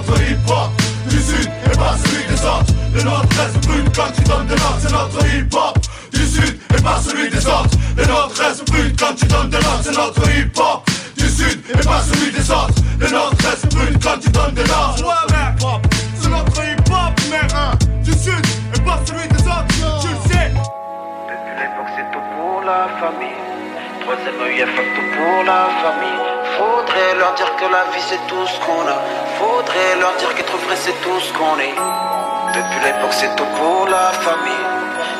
notre 0.07 0.21
hip-hop. 0.21 0.69
Du 1.09 1.17
sud 1.17 1.49
et 1.65 1.77
pas 1.77 1.95
celui 2.03 2.23
des 2.27 2.41
autres. 2.41 2.73
Le 2.93 3.03
nord-est 3.03 3.67
brûle 3.67 3.85
quand 3.95 4.11
tu 4.15 4.21
donnes 4.23 4.47
de 4.47 4.55
l'ordre 4.55 4.77
C'est 4.79 4.91
notre 4.91 5.25
hip-hop. 5.25 5.77
Du 6.11 6.25
sud 6.25 6.59
et 6.77 6.81
pas 6.81 6.99
celui 7.01 7.29
des 7.29 7.45
autres. 7.45 7.77
Le 7.97 8.05
nord-est 8.05 8.67
brûle 8.69 8.93
quand 8.99 9.03
quand 9.03 9.15
tu 9.15 9.25
donnes 9.25 9.49
de 9.49 9.57
l'ordre, 9.57 9.81
c'est 9.83 9.91
notre 9.91 10.29
hip-hop. 10.29 10.89
Du 11.17 11.29
sud 11.29 11.61
et 11.69 11.83
pas 11.83 12.01
celui 12.01 12.31
des 12.31 12.51
autres. 12.51 12.81
Le 12.99 13.09
nôtre 13.09 13.49
reste 13.49 13.73
brut 13.73 14.01
quand 14.01 14.17
tu 14.19 14.29
donnes 14.29 14.53
de 14.53 14.63
l'ordre. 14.63 15.82
Leur 27.23 27.33
dire 27.35 27.55
que 27.55 27.67
la 27.77 27.83
vie 27.91 28.05
c'est 28.09 28.23
tout 28.27 28.45
ce 28.53 28.57
qu'on 28.65 28.85
a. 28.95 28.99
Faudrait 29.39 29.95
leur 30.01 30.13
dire 30.19 30.31
qu'être 30.35 30.57
vrai 30.63 30.75
c'est 30.75 30.97
tout 31.05 31.19
ce 31.25 31.31
qu'on 31.37 31.57
est. 31.67 31.77
Depuis 32.57 32.79
l'époque, 32.85 33.15
c'est 33.21 33.33
tout 33.37 33.51
pour 33.57 33.87
la 33.87 34.07
famille. 34.25 34.65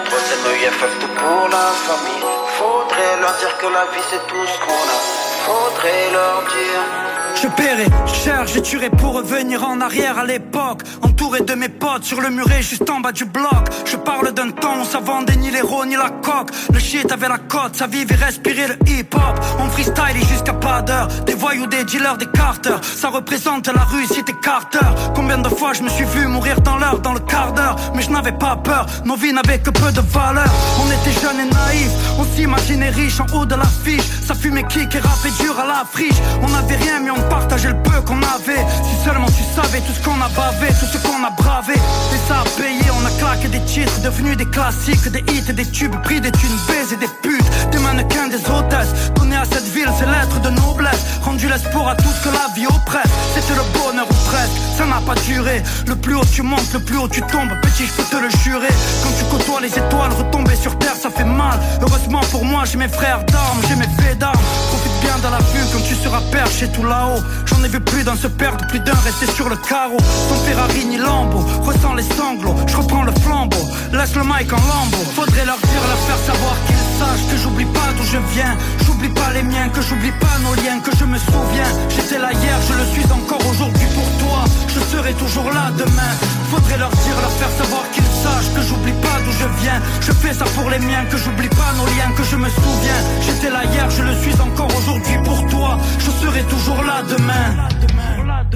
Troisième 0.08 0.44
œil, 0.52 0.66
tout 1.00 1.14
pour 1.22 1.48
la 1.56 1.66
famille. 1.88 2.24
Faudrait 2.58 3.16
leur 3.22 3.34
dire 3.42 3.56
que 3.62 3.68
la 3.78 3.86
vie 3.92 4.06
c'est 4.10 4.26
tout 4.32 4.46
ce 4.54 4.58
qu'on 4.64 4.86
a. 4.96 5.00
Faudrait 5.48 6.08
leur 6.18 6.38
dire. 6.56 7.13
Je 7.42 7.48
paierai 7.48 7.88
cher, 8.24 8.48
je 8.48 8.60
tuerai 8.60 8.90
pour 8.90 9.14
revenir 9.14 9.68
en 9.68 9.82
arrière 9.82 10.18
à 10.20 10.26
l'époque. 10.26 10.82
Entouré 11.02 11.42
de 11.42 11.54
mes 11.56 11.70
potes 11.70 12.04
sur 12.04 12.22
le 12.22 12.30
muret 12.30 12.62
juste 12.62 12.90
en 12.90 13.00
bas 13.00 13.12
du 13.12 13.26
bloc. 13.26 13.66
Je 13.86 13.98
parle 13.98 14.32
d'un 14.34 14.52
temps 14.52 14.82
où 14.82 14.86
ça 14.86 15.00
vendait 15.00 15.36
ni 15.36 15.52
l'héros 15.52 15.86
ni 15.86 15.96
la 15.96 16.10
coque. 16.10 16.52
Le 16.72 16.80
shit 16.80 17.12
avait 17.12 17.28
la 17.28 17.38
cote, 17.38 17.76
ça 17.76 17.88
vivait 17.88 18.16
respirer 18.16 18.68
le 18.68 18.76
hip-hop. 18.88 19.40
On 19.60 19.70
freestyle 19.70 20.26
jusqu'à 20.30 20.54
pas 20.54 20.82
d'heure. 20.82 21.08
Des 21.26 21.34
voyous, 21.34 21.68
des 21.68 21.84
dealers, 21.84 22.18
des 22.18 22.28
carters. 22.28 22.80
Ça 22.84 23.10
représente 23.10 23.68
la 23.68 23.84
rue, 23.84 24.06
c'était 24.06 24.34
Carter. 24.42 24.86
Combien 25.16 25.38
de 25.38 25.50
fois 25.50 25.74
je 25.74 25.84
me 25.84 25.90
suis 25.90 26.06
vu 26.06 26.28
mourir 26.28 26.62
dans 26.62 26.78
l'heure, 26.78 27.00
dans 27.00 27.14
le 27.14 27.20
quart 27.20 27.54
d'heure. 27.54 27.76
Mais 27.96 28.02
je 28.02 28.10
n'avais 28.10 28.32
pas 28.32 28.56
peur, 28.56 28.86
nos 29.06 29.16
vies 29.16 29.34
n'avaient 29.34 29.60
que 29.60 29.70
peu 29.70 29.92
de 29.92 30.02
valeur. 30.02 30.48
On 30.82 30.88
était 30.88 31.20
jeunes 31.20 31.40
et 31.40 31.54
naïfs, 31.54 31.92
on 32.18 32.26
s'imaginait 32.36 32.90
riches 32.90 33.20
en 33.20 33.28
haut 33.36 33.46
de 33.46 33.56
la 33.56 33.66
fiche. 33.84 34.08
Ça 34.26 34.36
fumait 34.36 34.64
kick 34.64 34.96
et 34.96 35.00
rappait 35.00 35.32
dur 35.42 35.60
à 35.60 35.66
la 35.66 35.84
friche. 35.92 36.22
On 36.42 36.54
avait 36.54 36.76
rien 36.76 37.00
mais 37.00 37.12
on 37.12 37.23
partager 37.30 37.70
le 37.70 37.82
peu 37.82 38.02
qu'on 38.02 38.22
avait. 38.22 38.64
Si 38.84 39.06
seulement 39.06 39.28
tu 39.28 39.44
savais 39.56 39.80
tout 39.82 39.94
ce 39.94 40.04
qu'on 40.04 40.20
a 40.22 40.30
bavé, 40.30 40.68
tout 40.80 40.86
ce 40.86 40.98
qu'on 40.98 41.24
a 41.24 41.30
bravé. 41.32 41.74
Et 41.74 42.28
ça 42.28 42.42
a 42.42 42.62
payé, 42.62 42.84
on 42.92 43.06
a 43.06 43.12
claqué 43.20 43.48
des 43.48 43.62
titres 43.62 44.02
Devenus 44.02 44.38
des 44.38 44.46
classiques, 44.46 45.08
des 45.10 45.24
hits 45.32 45.50
et 45.50 45.54
des 45.54 45.66
tubes 45.66 45.96
Pris 46.04 46.22
des 46.22 46.32
thunes, 46.32 46.58
et 46.92 46.96
des 46.96 47.08
putes. 47.22 47.72
Des 47.72 47.80
mannequins, 47.80 48.28
des 48.28 48.44
hôtesses. 48.50 49.12
Donner 49.16 49.38
à 49.38 49.46
cette 49.46 49.68
ville, 49.74 49.90
c'est 49.98 50.06
l'être 50.06 50.40
de 50.42 50.50
noblesse. 50.50 51.04
Rendu 51.22 51.48
l'espoir 51.48 51.90
à 51.90 51.96
tout 51.96 52.10
ce 52.10 52.28
que 52.28 52.34
la 52.34 52.54
vie 52.56 52.68
oppresse. 52.68 53.12
C'était 53.36 53.56
le 53.56 53.64
bonheur 53.74 54.06
ou 54.10 54.30
presque, 54.30 54.58
ça 54.78 54.86
n'a 54.86 55.02
pas 55.02 55.16
duré. 55.22 55.64
Le 55.88 55.96
plus 55.96 56.16
haut 56.16 56.26
tu 56.34 56.42
montes, 56.42 56.72
le 56.74 56.80
plus 56.80 56.98
haut 56.98 57.08
tu 57.08 57.22
tombes. 57.22 57.52
Petit, 57.62 57.86
je 57.86 57.94
peux 57.94 58.04
te 58.04 58.18
le 58.18 58.30
jurer. 58.44 58.74
Quand 59.04 59.12
tu 59.18 59.26
côtoies 59.26 59.62
les 59.62 59.70
étoiles, 59.70 60.14
retomber 60.14 60.56
sur 60.56 60.78
terre, 60.80 60.96
ça 61.02 61.10
fait 61.10 61.24
mal. 61.24 61.60
Heureusement 61.82 62.22
pour 62.32 62.46
moi, 62.46 62.64
j'ai 62.66 62.78
mes 62.78 62.88
frères 62.88 63.24
d'armes, 63.26 63.62
j'ai 63.68 63.76
mes 63.76 63.88
faits 64.00 64.18
d'armes. 64.18 64.40
Profite 64.70 65.00
bien 65.02 65.18
dans 65.22 65.32
la 65.32 65.40
vue 65.54 65.66
quand 65.72 65.84
tu 65.88 65.96
seras 65.96 66.22
perché 66.32 66.68
tout 66.70 66.84
là-haut 66.84 67.13
J'en 67.46 67.64
ai 67.64 67.68
vu 67.68 67.80
plus 67.80 68.04
d'un 68.04 68.16
se 68.16 68.28
perdre, 68.28 68.66
plus 68.68 68.80
d'un 68.80 68.96
rester 69.06 69.28
sur 69.28 69.50
le 69.50 69.56
carreau. 69.56 69.98
Ton 70.30 70.36
Ferrari 70.46 70.86
ni 70.86 70.98
Lambo, 70.98 71.40
ressens 71.64 71.96
les 71.96 72.04
sanglots. 72.04 72.56
Je 72.68 72.78
reprends 72.78 73.04
le 73.04 73.12
flambeau, 73.24 73.66
laisse 73.92 74.16
le 74.16 74.24
mic 74.24 74.52
en 74.52 74.64
lambeau. 74.72 75.04
Faudrait 75.16 75.46
leur 75.46 75.58
dire, 75.58 75.84
leur 75.88 76.00
faire 76.08 76.34
savoir 76.34 76.56
qu'ils 76.68 76.86
sachent 77.00 77.28
Que 77.30 77.38
j'oublie 77.38 77.66
pas 77.66 77.90
d'où 77.98 78.04
je 78.04 78.18
viens. 78.34 78.56
J'oublie 78.86 79.10
pas 79.10 79.32
les 79.34 79.44
miens, 79.44 79.70
que 79.70 79.82
j'oublie 79.82 80.14
pas 80.20 80.38
nos 80.44 80.56
liens 80.56 80.80
Que 80.80 80.96
je 80.96 81.06
me 81.06 81.18
souviens, 81.18 81.70
j'étais 81.90 82.20
là 82.20 82.32
hier, 82.32 82.58
je 82.68 82.74
le 82.74 82.86
suis 82.94 83.12
encore 83.12 83.46
aujourd'hui 83.50 83.88
pour 83.94 84.10
toi. 84.24 84.44
Je 84.68 84.80
serai 84.80 85.14
toujours 85.14 85.52
là 85.52 85.72
demain. 85.78 86.14
Faudrait 86.52 86.78
leur 86.78 86.90
dire, 86.90 87.16
leur 87.22 87.32
faire 87.32 87.54
savoir 87.58 87.84
qu'ils 87.92 88.12
sachent 88.24 88.54
Que 88.56 88.62
j'oublie 88.62 88.98
pas 89.02 89.18
d'où 89.24 89.32
je 89.32 89.48
viens. 89.62 89.80
Je 90.02 90.12
fais 90.12 90.34
ça 90.34 90.46
pour 90.56 90.70
les 90.70 90.80
miens, 90.80 91.06
que 91.10 91.18
j'oublie 91.18 91.50
pas 91.50 91.72
nos 91.78 91.86
liens 91.86 92.12
Que 92.16 92.24
je 92.24 92.36
me 92.36 92.50
souviens, 92.50 93.00
j'étais 93.22 93.50
là 93.50 93.64
hier, 93.66 93.90
je 93.90 94.04
le 94.04 94.16
suis 94.22 94.36
encore 94.42 94.72
aujourd'hui 94.78 95.18
pour 95.24 95.46
toi. 95.48 95.78
Je 96.00 96.12
serai 96.26 96.44
toujours 96.44 96.82
là 96.84 97.03
demain. 97.04 97.68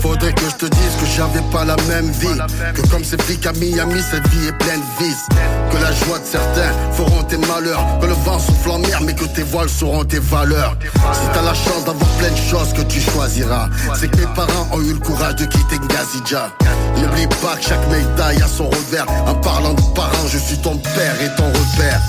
Faudrait 0.01 0.33
que 0.33 0.43
je 0.49 0.55
te 0.55 0.65
dise 0.65 0.95
que 0.99 1.05
j'avais 1.15 1.41
pas 1.51 1.65
la 1.65 1.75
même 1.87 2.09
vie. 2.11 2.27
Que 2.75 2.87
comme 2.89 3.03
ces 3.03 3.17
flics 3.17 3.45
à 3.45 3.51
Miami, 3.53 4.01
cette 4.11 4.27
vie 4.27 4.47
est 4.47 4.57
pleine 4.57 4.79
de 4.79 5.03
vices. 5.03 5.25
Que 5.71 5.77
la 5.77 5.91
joie 5.91 6.19
de 6.19 6.25
certains 6.25 6.71
feront 6.93 7.23
tes 7.23 7.37
malheurs. 7.37 7.83
Que 7.99 8.05
le 8.05 8.13
vent 8.13 8.39
souffle 8.39 8.71
en 8.71 8.79
mer 8.79 9.01
mais 9.01 9.13
que 9.13 9.25
tes 9.25 9.43
voiles 9.43 9.69
seront 9.69 10.03
tes 10.03 10.19
valeurs. 10.19 10.77
Si 11.13 11.21
t'as 11.33 11.41
la 11.41 11.53
chance 11.53 11.83
d'avoir 11.85 12.09
plein 12.17 12.29
de 12.29 12.37
choses 12.37 12.73
que 12.73 12.81
tu 12.81 12.99
choisiras 12.99 13.69
C'est 13.95 14.09
que 14.09 14.17
mes 14.17 14.27
parents 14.35 14.67
ont 14.71 14.81
eu 14.81 14.93
le 14.93 14.99
courage 14.99 15.35
de 15.35 15.45
quitter 15.45 15.79
Ngazidja. 15.79 16.51
N'oublie 16.97 17.27
pas 17.41 17.55
que 17.55 17.63
chaque 17.63 17.87
médaille 17.89 18.41
a 18.41 18.47
son 18.47 18.69
revers. 18.69 19.05
En 19.27 19.35
parlant 19.35 19.73
de 19.73 19.81
parents, 19.95 20.27
je 20.27 20.37
suis 20.37 20.57
ton 20.57 20.77
père 20.77 21.21
et 21.21 21.35
ton 21.35 21.47
repère. 21.47 22.01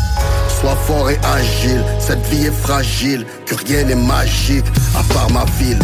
Sois 0.60 0.76
fort 0.86 1.08
et 1.08 1.18
agile, 1.36 1.84
cette 2.00 2.24
vie 2.26 2.46
est 2.46 2.62
fragile, 2.62 3.24
que 3.46 3.54
rien 3.54 3.84
n'est 3.84 3.94
magique, 3.94 4.64
à 4.98 5.14
part 5.14 5.30
ma 5.30 5.44
ville. 5.58 5.78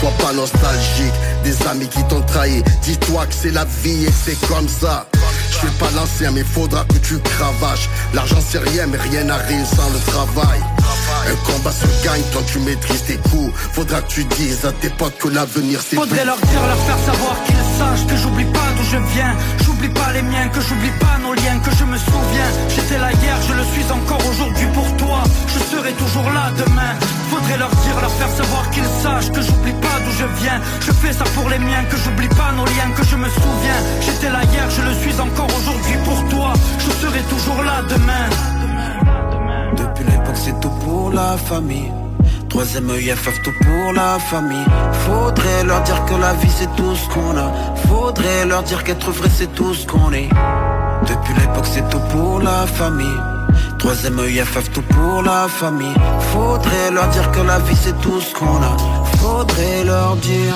Sois 0.00 0.12
pas 0.18 0.32
nostalgique, 0.32 1.14
des 1.42 1.66
amis 1.66 1.88
qui 1.88 2.02
t'ont 2.04 2.20
trahi, 2.22 2.62
dis-toi 2.82 3.26
que 3.26 3.34
c'est 3.34 3.50
la 3.50 3.64
vie 3.82 4.04
et 4.04 4.12
c'est 4.24 4.38
comme 4.46 4.68
ça. 4.68 5.06
Je 5.50 5.56
suis 5.56 5.76
pas 5.78 5.90
l'ancien 5.94 6.30
mais 6.32 6.44
faudra 6.44 6.84
que 6.84 6.98
tu 6.98 7.18
cravaches. 7.18 7.88
L'argent 8.12 8.38
c'est 8.46 8.58
rien 8.58 8.86
mais 8.86 8.98
rien 8.98 9.24
n'arrive 9.24 9.64
sans 9.64 9.88
le 9.90 9.98
travail. 10.10 10.60
Un 11.26 11.50
combat 11.50 11.72
se 11.72 11.86
gagne 12.04 12.22
quand 12.32 12.44
tu 12.46 12.58
maîtrises 12.60 13.04
tes 13.04 13.16
coups. 13.30 13.52
Faudra 13.72 14.02
que 14.02 14.08
tu 14.08 14.24
dises 14.24 14.64
à 14.66 14.72
tes 14.72 14.90
potes 14.90 15.16
que 15.18 15.28
l'avenir 15.28 15.80
c'est 15.80 15.96
Faudrait 15.96 16.24
leur 16.24 16.36
dire, 16.36 16.66
leur 16.66 16.78
faire 16.78 17.14
savoir 17.14 17.42
qu'ils 17.44 17.65
sachent 17.78 18.06
Que 18.06 18.16
j'oublie 18.16 18.50
pas 18.56 18.68
d'où 18.76 18.84
je 18.92 18.98
viens. 19.14 19.34
J'oublie 19.64 19.88
pas 20.00 20.10
les 20.12 20.22
miens, 20.22 20.48
que 20.54 20.60
j'oublie 20.60 20.94
pas 21.04 21.16
nos 21.22 21.34
liens 21.34 21.58
Que 21.64 21.72
je 21.78 21.84
me 21.84 21.98
souviens, 22.08 22.50
j'étais 22.74 22.98
là 22.98 23.10
hier, 23.20 23.36
je 23.48 23.52
le 23.60 23.64
suis 23.72 23.86
encore 23.98 24.22
aujourd'hui 24.30 24.68
pour 24.76 24.88
toi. 24.96 25.20
Je 25.54 25.60
serai 25.70 25.92
toujours 26.02 26.30
là 26.36 26.46
demain. 26.62 26.92
Faudrait 27.30 27.58
leur 27.58 27.74
dire, 27.84 27.96
leur 28.00 28.14
faire 28.20 28.32
savoir 28.40 28.64
qu'ils 28.70 28.92
sachent 29.02 29.30
Que 29.30 29.42
j'oublie 29.42 29.78
pas 29.86 29.96
d'où 30.02 30.12
je 30.22 30.26
viens. 30.40 30.58
Je 30.86 30.92
fais 30.92 31.12
ça 31.12 31.24
pour 31.36 31.48
les 31.48 31.58
miens, 31.58 31.84
que 31.90 31.96
j'oublie 32.02 32.32
pas 32.40 32.50
nos 32.58 32.66
liens 32.74 32.90
Que 32.96 33.04
je 33.04 33.16
me 33.16 33.28
souviens, 33.28 33.80
j'étais 34.00 34.30
là 34.30 34.42
hier, 34.52 34.66
je 34.76 34.82
le 34.88 34.94
suis 35.02 35.16
encore 35.20 35.50
aujourd'hui 35.58 35.96
pour 36.04 36.20
toi. 36.28 36.52
Je 36.78 36.90
serai 37.02 37.22
toujours 37.32 37.62
là 37.62 37.76
demain. 37.94 38.26
Depuis 39.76 40.04
l'époque 40.04 40.40
c'est 40.44 40.58
tout 40.60 40.74
pour 40.84 41.10
la 41.12 41.36
famille 41.36 41.92
Troisième 42.48 42.90
EIFF 42.90 43.42
tout 43.42 43.52
pour 43.62 43.92
la 43.92 44.18
famille. 44.18 44.64
Faudrait 45.04 45.64
leur 45.64 45.82
dire 45.82 46.04
que 46.06 46.14
la 46.14 46.32
vie 46.34 46.50
c'est 46.50 46.74
tout 46.76 46.94
ce 46.94 47.08
qu'on 47.12 47.36
a. 47.36 47.52
Faudrait 47.88 48.46
leur 48.46 48.62
dire 48.62 48.82
qu'être 48.84 49.10
vrai 49.10 49.28
c'est 49.34 49.52
tout 49.54 49.74
ce 49.74 49.86
qu'on 49.86 50.12
est. 50.12 50.28
Depuis 51.08 51.34
l'époque 51.34 51.66
c'est 51.70 51.88
tout 51.88 52.00
pour 52.10 52.40
la 52.40 52.66
famille. 52.66 53.20
Troisième 53.78 54.18
EIFF 54.20 54.70
tout 54.72 54.82
pour 54.82 55.22
la 55.22 55.48
famille. 55.48 55.94
Faudrait 56.32 56.90
leur 56.92 57.08
dire 57.08 57.30
que 57.30 57.40
la 57.40 57.58
vie 57.58 57.76
c'est 57.76 57.98
tout 58.00 58.20
ce 58.20 58.32
qu'on 58.34 58.56
a. 58.62 58.76
Faudrait 59.18 59.84
leur 59.84 60.16
dire. 60.16 60.54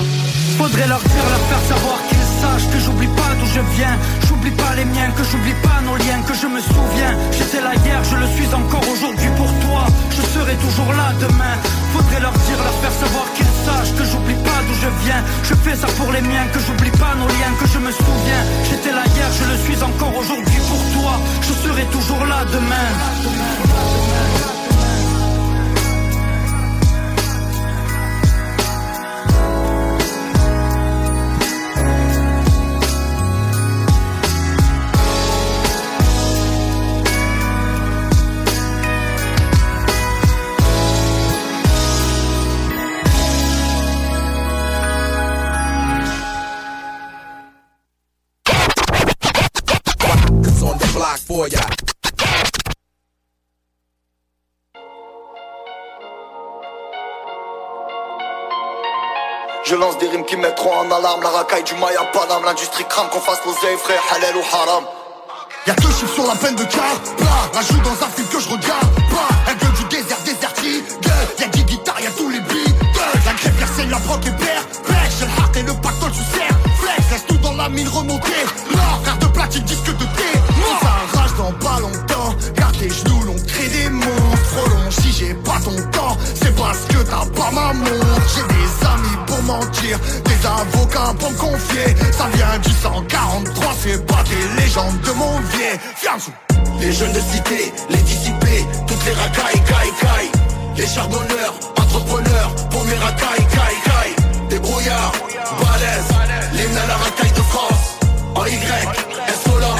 Faudrait 0.57 0.87
leur 0.87 0.99
dire, 0.99 1.23
leur 1.29 1.39
faire 1.49 1.77
savoir 1.77 2.10
sachent 2.41 2.69
que 2.73 2.79
j'oublie 2.83 3.13
pas 3.19 3.31
d'où 3.37 3.47
je 3.57 3.61
viens. 3.77 3.95
J'oublie 4.27 4.55
pas 4.63 4.73
les 4.75 4.85
miens, 4.85 5.11
que 5.17 5.23
j'oublie 5.29 5.57
pas 5.67 5.79
nos 5.87 5.97
liens, 6.03 6.21
que 6.27 6.35
je 6.41 6.47
me 6.47 6.59
souviens. 6.59 7.13
J'étais 7.37 7.61
là 7.61 7.73
hier, 7.83 7.99
je 8.11 8.15
le 8.23 8.27
suis 8.35 8.49
encore 8.61 8.85
aujourd'hui 8.93 9.31
pour 9.39 9.51
toi. 9.65 9.83
Je 10.17 10.23
serai 10.33 10.55
toujours 10.65 10.91
là 10.99 11.07
demain. 11.25 11.55
Faudrait 11.93 12.21
leur 12.25 12.35
dire, 12.47 12.59
leur 12.67 12.77
faire 12.83 12.95
savoir 13.03 13.25
qu'ils 13.35 13.53
sachent 13.65 13.93
que 13.97 14.05
j'oublie 14.09 14.39
pas 14.47 14.59
d'où 14.65 14.75
je 14.83 14.89
viens. 15.03 15.21
Je 15.49 15.55
fais 15.63 15.75
ça 15.81 15.87
pour 15.99 16.09
les 16.15 16.23
miens, 16.31 16.47
que 16.53 16.59
j'oublie 16.65 16.95
pas 17.03 17.13
nos 17.21 17.29
liens, 17.35 17.53
que 17.59 17.67
je 17.73 17.79
me 17.85 17.91
souviens. 17.91 18.43
J'étais 18.69 18.93
là 18.97 19.05
hier, 19.15 19.29
je 19.39 19.45
le 19.51 19.57
suis 19.65 19.79
encore 19.89 20.13
aujourd'hui 20.21 20.61
pour 20.69 20.81
toi. 20.95 21.13
Je 21.47 21.53
serai 21.63 21.85
toujours 21.95 22.23
là 22.25 22.39
demain 22.55 22.89
for 51.31 51.47
ya. 51.47 51.59
Je 59.63 59.75
lance 59.75 59.97
des 59.99 60.07
rimes 60.09 60.25
qui 60.25 60.35
mettront 60.35 60.73
en 60.73 60.91
alarme 60.91 61.21
La 61.23 61.29
racaille 61.29 61.63
du 61.63 61.75
Maya 61.75 62.03
Panam. 62.11 62.43
L'industrie 62.43 62.85
crame 62.89 63.07
qu'on 63.09 63.21
fasse 63.21 63.39
l'oseille 63.45 63.77
frère 63.77 64.01
halal 64.13 64.35
ou 64.35 64.43
haram. 64.51 64.83
Y'a 65.67 65.75
deux 65.75 65.93
chiffres 65.97 66.15
sur 66.15 66.27
la 66.27 66.35
peine 66.35 66.55
de 66.55 66.63
car 66.63 66.95
La 67.53 67.61
joue 67.61 67.81
dans 67.81 68.05
un 68.05 68.09
film 68.09 68.27
que 68.27 68.39
je 68.39 68.49
regarde 68.49 68.95
pas. 69.13 69.51
Un 69.51 69.55
gueule 69.55 69.77
du 69.79 69.85
désert 69.95 70.21
désertique. 70.25 70.85
Y'a 71.39 71.47
10 71.47 71.63
guitares, 71.63 72.01
y'a 72.01 72.11
tous 72.11 72.29
les 72.29 72.39
beats. 72.39 72.75
La 73.25 73.33
grève 73.33 73.75
saigne, 73.75 73.89
la 73.89 73.99
broque 73.99 74.27
et 74.27 74.31
père 74.43 74.63
Pêche, 74.87 75.15
j'ai 75.19 75.25
le 75.25 75.59
et 75.59 75.63
le 75.63 75.81
pactole 75.81 76.11
tu 76.11 76.37
sers 76.37 76.70
Reste 77.09 77.27
tout 77.27 77.37
dans 77.37 77.53
la 77.53 77.69
mine 77.69 77.87
remontée. 77.87 78.45
L'or, 78.73 78.99
frère 79.03 79.17
de 79.17 79.27
platine, 79.27 79.63
disque 79.63 79.85
de 79.97 80.05
thé. 80.05 80.39
Mort 80.59 80.79
Ça 80.81 81.19
rage 81.19 81.35
dans 81.37 81.53
pas 81.53 81.79
longtemps. 81.79 82.35
Garde 82.55 82.77
tes 82.77 82.89
genoux, 82.89 83.23
l'on 83.25 83.35
crée 83.47 83.69
des 83.69 83.89
monstres 83.89 84.69
long 84.69 84.91
si 84.91 85.11
j'ai 85.11 85.33
pas 85.33 85.59
ton 85.63 85.75
temps 85.91 86.17
parce 86.61 86.79
que 86.87 87.03
t'as 87.03 87.25
pas 87.25 87.51
m'amour 87.51 88.05
J'ai 88.33 88.47
des 88.53 88.85
amis 88.85 89.17
pour 89.25 89.41
mentir, 89.43 89.99
des 90.25 90.45
avocats 90.45 91.13
pour 91.19 91.31
me 91.31 91.37
confier. 91.37 91.95
Ça 92.11 92.27
vient 92.33 92.59
du 92.59 92.69
143, 92.69 93.73
c'est 93.81 94.05
pas 94.05 94.23
des 94.23 94.61
légendes 94.61 95.01
de 95.01 95.11
mon 95.11 95.39
vieil. 95.51 95.79
Les 96.79 96.91
jeunes 96.91 97.13
de 97.13 97.19
cité, 97.19 97.73
les 97.89 97.97
dissipés, 97.97 98.65
toutes 98.87 99.05
les 99.05 99.13
racailles, 99.13 99.63
caille, 99.65 99.93
caille. 100.01 100.31
Les 100.77 100.87
charbonneurs, 100.87 101.53
entrepreneurs, 101.77 102.55
pour 102.69 102.83
mes 102.85 102.95
racailles, 102.95 103.47
caille, 103.51 103.81
caille 103.83 103.90
Des 104.51 104.59
brouillards, 104.59 105.13
balèzes, 105.63 106.11
l'hymne 106.51 106.77
à 106.77 106.87
la 106.87 106.97
racaille 106.97 107.31
de 107.31 107.41
France. 107.41 107.97
En 108.35 108.45
Y, 108.45 108.57
insolent, 109.29 109.75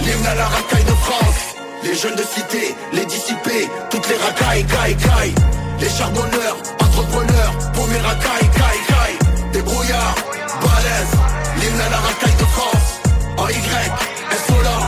l'hymne 0.00 0.26
à 0.26 0.34
la 0.34 0.46
racaille 0.46 0.82
de 0.82 0.96
France. 1.06 1.54
Les 1.84 1.94
jeunes 1.94 2.16
de 2.16 2.24
cité, 2.24 2.74
les 2.92 3.04
dissipés, 3.06 3.68
toutes 3.90 4.08
les 4.08 4.16
racailles, 4.16 4.66
caille, 4.66 4.96
caille 4.96 5.34
Les 5.78 5.88
charbonneurs, 5.88 6.56
entrepreneurs, 6.80 7.52
pour 7.74 7.86
mes 7.86 7.98
racailles, 7.98 8.50
caille, 8.56 8.84
caille 8.88 9.52
Des 9.52 9.62
brouillards, 9.62 10.16
balèzes, 10.62 11.16
l'hymne 11.60 11.80
à 11.80 11.90
la 11.90 11.98
racaille 11.98 12.38
de 12.40 12.46
France. 12.56 12.90
En 13.36 13.48
Y, 13.48 13.92
insolent, 14.34 14.86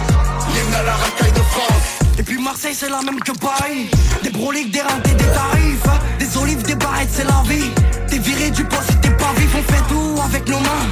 l'hymne 0.53 0.75
à 0.75 0.83
la 0.83 0.95
racaille 0.95 1.33
de 1.33 1.47
France 1.55 2.00
Et 2.19 2.23
puis 2.23 2.43
Marseille 2.43 2.75
c'est 2.75 2.89
la 2.89 3.03
même 3.03 3.21
que 3.21 3.33
Paris. 3.33 3.89
Des 4.23 4.31
broliques, 4.31 4.71
des 4.71 4.81
rentés, 4.81 5.15
des 5.15 5.25
tarifs. 5.25 6.19
Des 6.19 6.37
olives, 6.39 6.63
des 6.63 6.75
barrettes, 6.75 7.09
c'est 7.13 7.25
la 7.25 7.43
vie. 7.49 7.71
T'es 8.09 8.19
viré 8.19 8.51
du 8.51 8.65
poste 8.65 8.91
et 8.91 9.01
t'es 9.01 9.11
pas 9.11 9.33
vif. 9.37 9.51
On 9.57 9.73
fait 9.73 9.83
tout 9.89 10.15
avec 10.25 10.49
nos 10.49 10.61
mains. 10.61 10.87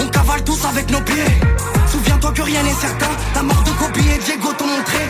On 0.00 0.06
cavale 0.08 0.42
tous 0.44 0.64
avec 0.64 0.90
nos 0.90 1.00
pieds. 1.00 1.24
Souviens-toi 1.90 2.32
que 2.32 2.42
rien 2.42 2.62
n'est 2.62 2.74
certain. 2.74 3.10
La 3.34 3.42
mort 3.42 3.62
de 3.62 3.70
Kobe 3.70 3.96
et 3.98 4.18
Diego 4.24 4.52
t'ont 4.58 4.66
montré. 4.66 5.08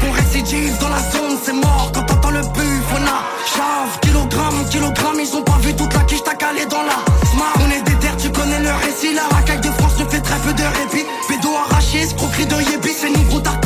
Qu'on 0.00 0.10
récidive 0.12 0.76
dans 0.80 0.88
la 0.88 0.98
zone 0.98 1.38
c'est 1.44 1.52
mort. 1.52 1.90
Quand 1.94 2.04
t'entends 2.04 2.30
le 2.30 2.40
buff 2.40 2.86
on 2.92 3.06
a 3.06 3.22
chave. 3.54 3.98
Kilogramme, 4.02 4.68
kilogramme 4.70 5.20
Ils 5.20 5.36
ont 5.36 5.42
pas 5.42 5.58
vu 5.62 5.74
toute 5.74 5.92
la 5.94 6.00
quiche 6.00 6.22
t'as 6.24 6.34
calé 6.34 6.66
dans 6.66 6.82
la 6.82 6.98
smart. 7.30 7.54
On 7.64 7.70
est 7.70 7.82
des 7.82 7.94
terres, 7.96 8.16
tu 8.16 8.30
connais 8.30 8.60
le 8.60 8.70
récit. 8.70 9.14
La 9.14 9.26
racaille 9.34 9.60
de 9.60 9.70
France 9.70 9.98
ne 9.98 10.04
fait 10.04 10.20
très 10.20 10.38
peu 10.38 10.52
de 10.52 10.62
répit. 10.62 11.06
Pédo 11.28 11.48
arraché, 11.68 12.00
escroquerie 12.00 12.46
de 12.46 12.56
yébi 12.70 12.90
C'est 12.98 13.10
niveau 13.10 13.40
t'as 13.40 13.56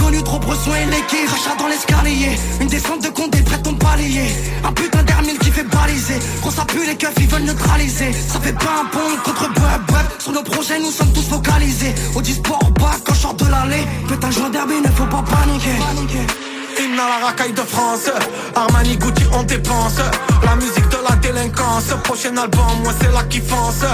soin 0.55 0.77
et 0.77 0.87
l'équipe 0.87 1.29
Rachat 1.29 1.57
dans 1.59 1.69
l'escalier. 1.69 2.39
Une 2.61 2.69
descente 2.69 3.03
de 3.03 3.09
condé 3.09 3.43
près 3.43 3.59
de 3.59 3.63
ton 3.63 3.75
palier. 3.75 4.27
Un 4.65 4.73
putain 4.73 5.03
d'hermile 5.03 5.39
qui 5.39 5.51
fait 5.51 5.65
baliser. 5.65 6.19
Quand 6.43 6.51
ça 6.51 6.65
pue 6.65 6.87
les 6.87 6.97
keufs 6.97 7.15
ils 7.19 7.29
veulent 7.29 7.43
neutraliser. 7.43 8.13
Ça 8.13 8.41
fait 8.41 8.53
pas 8.53 8.83
un 8.83 8.87
pont 8.87 9.17
contre 9.25 9.49
bub 9.49 9.87
bub 9.89 10.07
Sur 10.19 10.33
nos 10.33 10.43
projets 10.43 10.79
nous 10.79 10.91
sommes 10.91 11.13
tous 11.13 11.29
focalisés. 11.29 11.95
Au 12.15 12.23
sport 12.23 12.71
bas 12.81 12.97
quand 13.05 13.15
je 13.15 13.21
sors 13.21 13.35
de 13.35 13.47
l'allée. 13.47 13.87
Putain 14.09 14.31
joint 14.31 14.51
derby 14.51 14.75
ne 14.85 14.91
faut 14.91 15.07
pas 15.07 15.23
paniquer 15.23 16.56
Hymne 16.79 16.99
à 16.99 17.09
la 17.21 17.27
racaille 17.27 17.53
de 17.53 17.63
France. 17.63 18.11
Armani 18.55 18.97
Gucci 18.97 19.25
on 19.33 19.43
dépense. 19.43 19.99
La 20.45 20.57
musique 20.57 20.89
de 20.89 20.99
la 21.09 21.17
délinquance. 21.17 21.95
Prochain 22.05 22.37
album 22.37 22.65
moi 22.83 22.93
c'est 23.01 23.13
là 23.13 23.23
qui 23.25 23.41
fonce. 23.41 23.85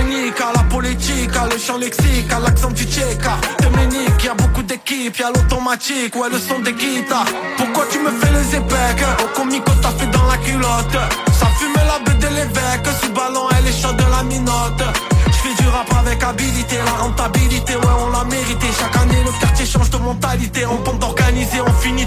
Unique 0.00 0.40
à 0.40 0.52
la 0.56 0.62
politique 0.64 1.34
À 1.36 1.46
le 1.46 1.58
chant 1.58 1.78
lexique 1.78 2.30
À 2.32 2.40
l'accent 2.40 2.70
du 2.70 2.84
tchéka 2.84 3.36
Dominique 3.62 4.22
Y'a 4.22 4.34
beaucoup 4.34 4.62
d'équipes 4.62 5.16
Y'a 5.16 5.28
l'automatique. 5.28 6.14
Ouais 6.16 6.28
le 6.30 6.38
son 6.38 6.60
des 6.60 6.72
guitares. 6.72 7.26
Pourquoi 7.56 7.84
tu 7.90 7.98
me 7.98 8.10
fais 8.10 8.32
les 8.32 8.56
épecs 8.56 9.04
Au 9.24 9.38
comico 9.38 9.72
t'as 9.82 9.90
fait 9.90 10.06
dans 10.10 10.26
la 10.26 10.36
culotte. 10.38 10.98
Ça 11.32 11.46
fumait 11.58 11.86
la 11.86 11.98
bête 12.04 12.20
de 12.20 12.28
l'évêque. 12.28 12.86
Sous 13.02 13.12
ballon 13.12 13.48
elle 13.58 13.66
est 13.66 13.82
chaude 13.82 13.96
de 13.96 14.04
la 14.10 14.22
minote 14.22 14.82
J'fais 15.32 15.62
du 15.62 15.68
rap 15.68 15.88
avec 16.00 16.22
habilité. 16.22 16.76
La 16.84 17.02
rentabilité 17.02 17.74
ouais 17.74 17.94
on 18.06 18.10
l'a 18.10 18.24
mérité. 18.24 18.66
Chaque 18.78 18.96
année 19.02 19.22
le 19.24 19.32
quartier 19.40 19.66
change 19.66 19.90
de 19.90 19.98
mentalité. 19.98 20.66
On 20.66 20.76
pompe 20.78 21.00
d'organiser 21.00 21.60
on 21.66 21.72
finit 21.80 22.06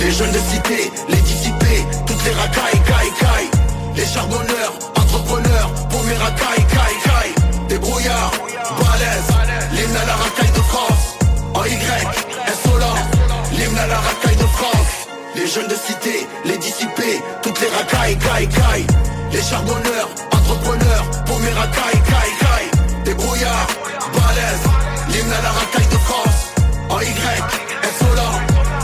les 0.00 0.12
jeunes 0.12 0.30
de 0.30 0.38
cité, 0.38 0.92
les 1.08 1.16
dissipés, 1.16 1.84
toutes 2.06 2.24
les 2.24 2.30
racailles, 2.30 2.80
caille, 2.86 3.12
caille 3.18 3.50
Les 3.96 4.06
charbonneurs, 4.06 4.74
entrepreneurs, 4.96 5.72
pour 5.90 6.04
mes 6.04 6.14
racailles, 6.14 6.64
caille, 6.72 6.98
caille 7.04 7.66
Des 7.68 7.78
brouillards, 7.78 8.30
balèzes, 8.78 9.34
l'hymne 9.72 9.96
à 9.96 10.06
la 10.06 10.14
racaille 10.14 10.52
de 10.52 10.62
France. 10.70 11.16
En 11.54 11.64
Y, 11.64 11.74
insolent, 12.46 12.94
l'hymne 13.52 13.78
à 13.78 13.86
la 13.88 13.98
racaille 13.98 14.36
de 14.36 14.46
France. 14.56 15.08
Les 15.34 15.46
jeunes 15.48 15.68
de 15.68 15.74
cité, 15.74 16.26
les 16.44 16.58
dissipés, 16.58 17.20
toutes 17.42 17.60
les 17.60 17.68
racailles, 17.68 18.18
caille, 18.18 18.48
caille 18.48 18.86
Les 19.32 19.42
charbonneurs, 19.42 20.10
entrepreneurs, 20.30 21.10
pour 21.26 21.40
mes 21.40 21.50
racailles, 21.50 22.02
caille, 22.06 22.36
caille 22.38 23.02
Des 23.04 23.14
brouillards, 23.14 23.66
balèzes, 24.14 24.68
l'hymne 25.12 25.32
à 25.32 25.42
la 25.42 25.50
racaille 25.50 25.88
de 25.90 25.98
France 25.98 26.47
En 26.90 27.00
Y, 27.00 27.04
insolent, 27.82 28.40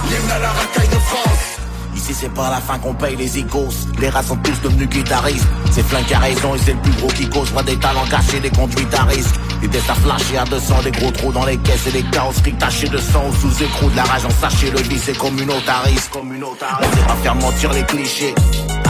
l'hymne 0.08 0.30
à 0.30 0.38
la 0.38 0.48
racaille 0.50 0.88
de 0.88 0.98
France. 0.98 1.60
Ici 1.96 2.12
c'est 2.12 2.34
pas 2.34 2.50
la 2.50 2.60
fin 2.60 2.78
qu'on 2.78 2.92
paye 2.92 3.16
les 3.16 3.38
icos 3.38 3.88
Les 3.98 4.10
rats 4.10 4.22
sont 4.22 4.36
tous 4.36 4.60
devenus 4.62 4.88
guitaristes. 4.88 5.46
C'est 5.70 5.82
flingue 5.82 6.04
qui 6.04 6.14
a 6.14 6.18
raison 6.18 6.54
et 6.54 6.58
c'est 6.58 6.74
le 6.74 6.80
plus 6.80 6.92
gros 6.92 7.08
qui 7.08 7.28
cause. 7.28 7.52
Moi 7.52 7.62
des 7.62 7.76
talents 7.76 8.04
cachés, 8.10 8.40
des 8.40 8.50
conduites 8.50 8.92
à 8.94 9.04
risque. 9.04 9.34
Des 9.62 9.68
tests 9.68 9.88
à 9.88 9.94
flasher 9.94 10.36
à 10.36 10.44
200, 10.44 10.82
des 10.82 10.90
gros 10.90 11.10
trous 11.12 11.32
dans 11.32 11.46
les 11.46 11.56
caisses 11.56 11.86
Et 11.86 11.92
des 11.92 12.02
carrosseries 12.02 12.54
tachées 12.54 12.88
de 12.88 12.98
sang. 12.98 13.24
Ou 13.28 13.34
sous 13.34 13.62
écrou 13.62 13.88
De 13.88 13.96
la 13.96 14.04
rage 14.04 14.26
en 14.26 14.30
sachet, 14.30 14.70
le 14.70 14.80
vice 14.82 15.08
est 15.08 15.18
communautariste 15.18 16.10
On 16.14 16.96
sait 16.96 17.06
pas 17.06 17.16
faire 17.22 17.34
mentir 17.36 17.72
les 17.72 17.84
clichés. 17.84 18.34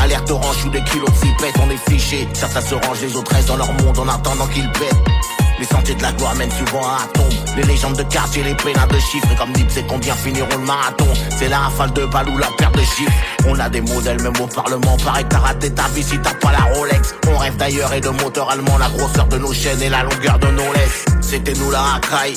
Alerte 0.02 0.30
orange 0.30 0.64
ou 0.66 0.70
des 0.70 0.82
kilos 0.84 1.10
de 1.10 1.16
cipette, 1.16 1.54
on 1.62 1.70
est 1.70 1.90
fichés. 1.90 2.28
Certains 2.32 2.62
se 2.62 2.74
rangent, 2.74 3.00
les 3.00 3.16
autres 3.16 3.32
restent 3.32 3.48
dans 3.48 3.56
leur 3.56 3.72
monde 3.74 3.98
en 3.98 4.08
attendant 4.08 4.46
qu'ils 4.48 4.70
pètent 4.72 5.43
les 5.64 5.74
sentiers 5.76 5.94
de 5.94 6.02
la 6.02 6.12
gloire 6.12 6.34
mènent 6.34 6.50
souvent 6.50 6.82
à 6.82 7.06
tombe. 7.14 7.32
Les 7.56 7.62
légendes 7.62 7.96
de 7.96 8.02
quartier, 8.02 8.42
les 8.42 8.54
pénats 8.54 8.86
de 8.86 8.98
chiffres 8.98 9.28
Et 9.32 9.36
comme 9.36 9.52
dit 9.52 9.64
c'est 9.68 9.86
combien 9.86 10.14
finiront 10.14 10.48
le 10.50 10.66
marathon? 10.66 11.06
C'est 11.30 11.48
la 11.48 11.58
rafale 11.58 11.92
de 11.92 12.04
balles 12.06 12.28
ou 12.28 12.38
la 12.38 12.48
paire 12.58 12.72
de 12.72 12.80
chiffres. 12.80 13.12
On 13.46 13.58
a 13.58 13.68
des 13.68 13.80
modèles 13.80 14.20
même 14.22 14.36
au 14.40 14.46
parlement 14.46 14.96
Pareil 15.04 15.24
t'as 15.28 15.38
raté 15.38 15.70
ta 15.70 15.84
vie 15.94 16.02
si 16.02 16.18
t'as 16.18 16.34
pas 16.34 16.52
la 16.52 16.74
Rolex. 16.74 17.14
On 17.28 17.38
rêve 17.38 17.56
d'ailleurs 17.56 17.92
et 17.92 18.00
de 18.00 18.08
moteur 18.08 18.50
allemand 18.50 18.78
La 18.78 18.88
grosseur 18.88 19.26
de 19.26 19.38
nos 19.38 19.52
chaînes 19.52 19.80
et 19.82 19.88
la 19.88 20.02
longueur 20.02 20.38
de 20.38 20.48
nos 20.48 20.72
laisses. 20.72 21.04
C'était 21.20 21.54
nous 21.54 21.70
la 21.70 21.80
racaille. 21.80 22.36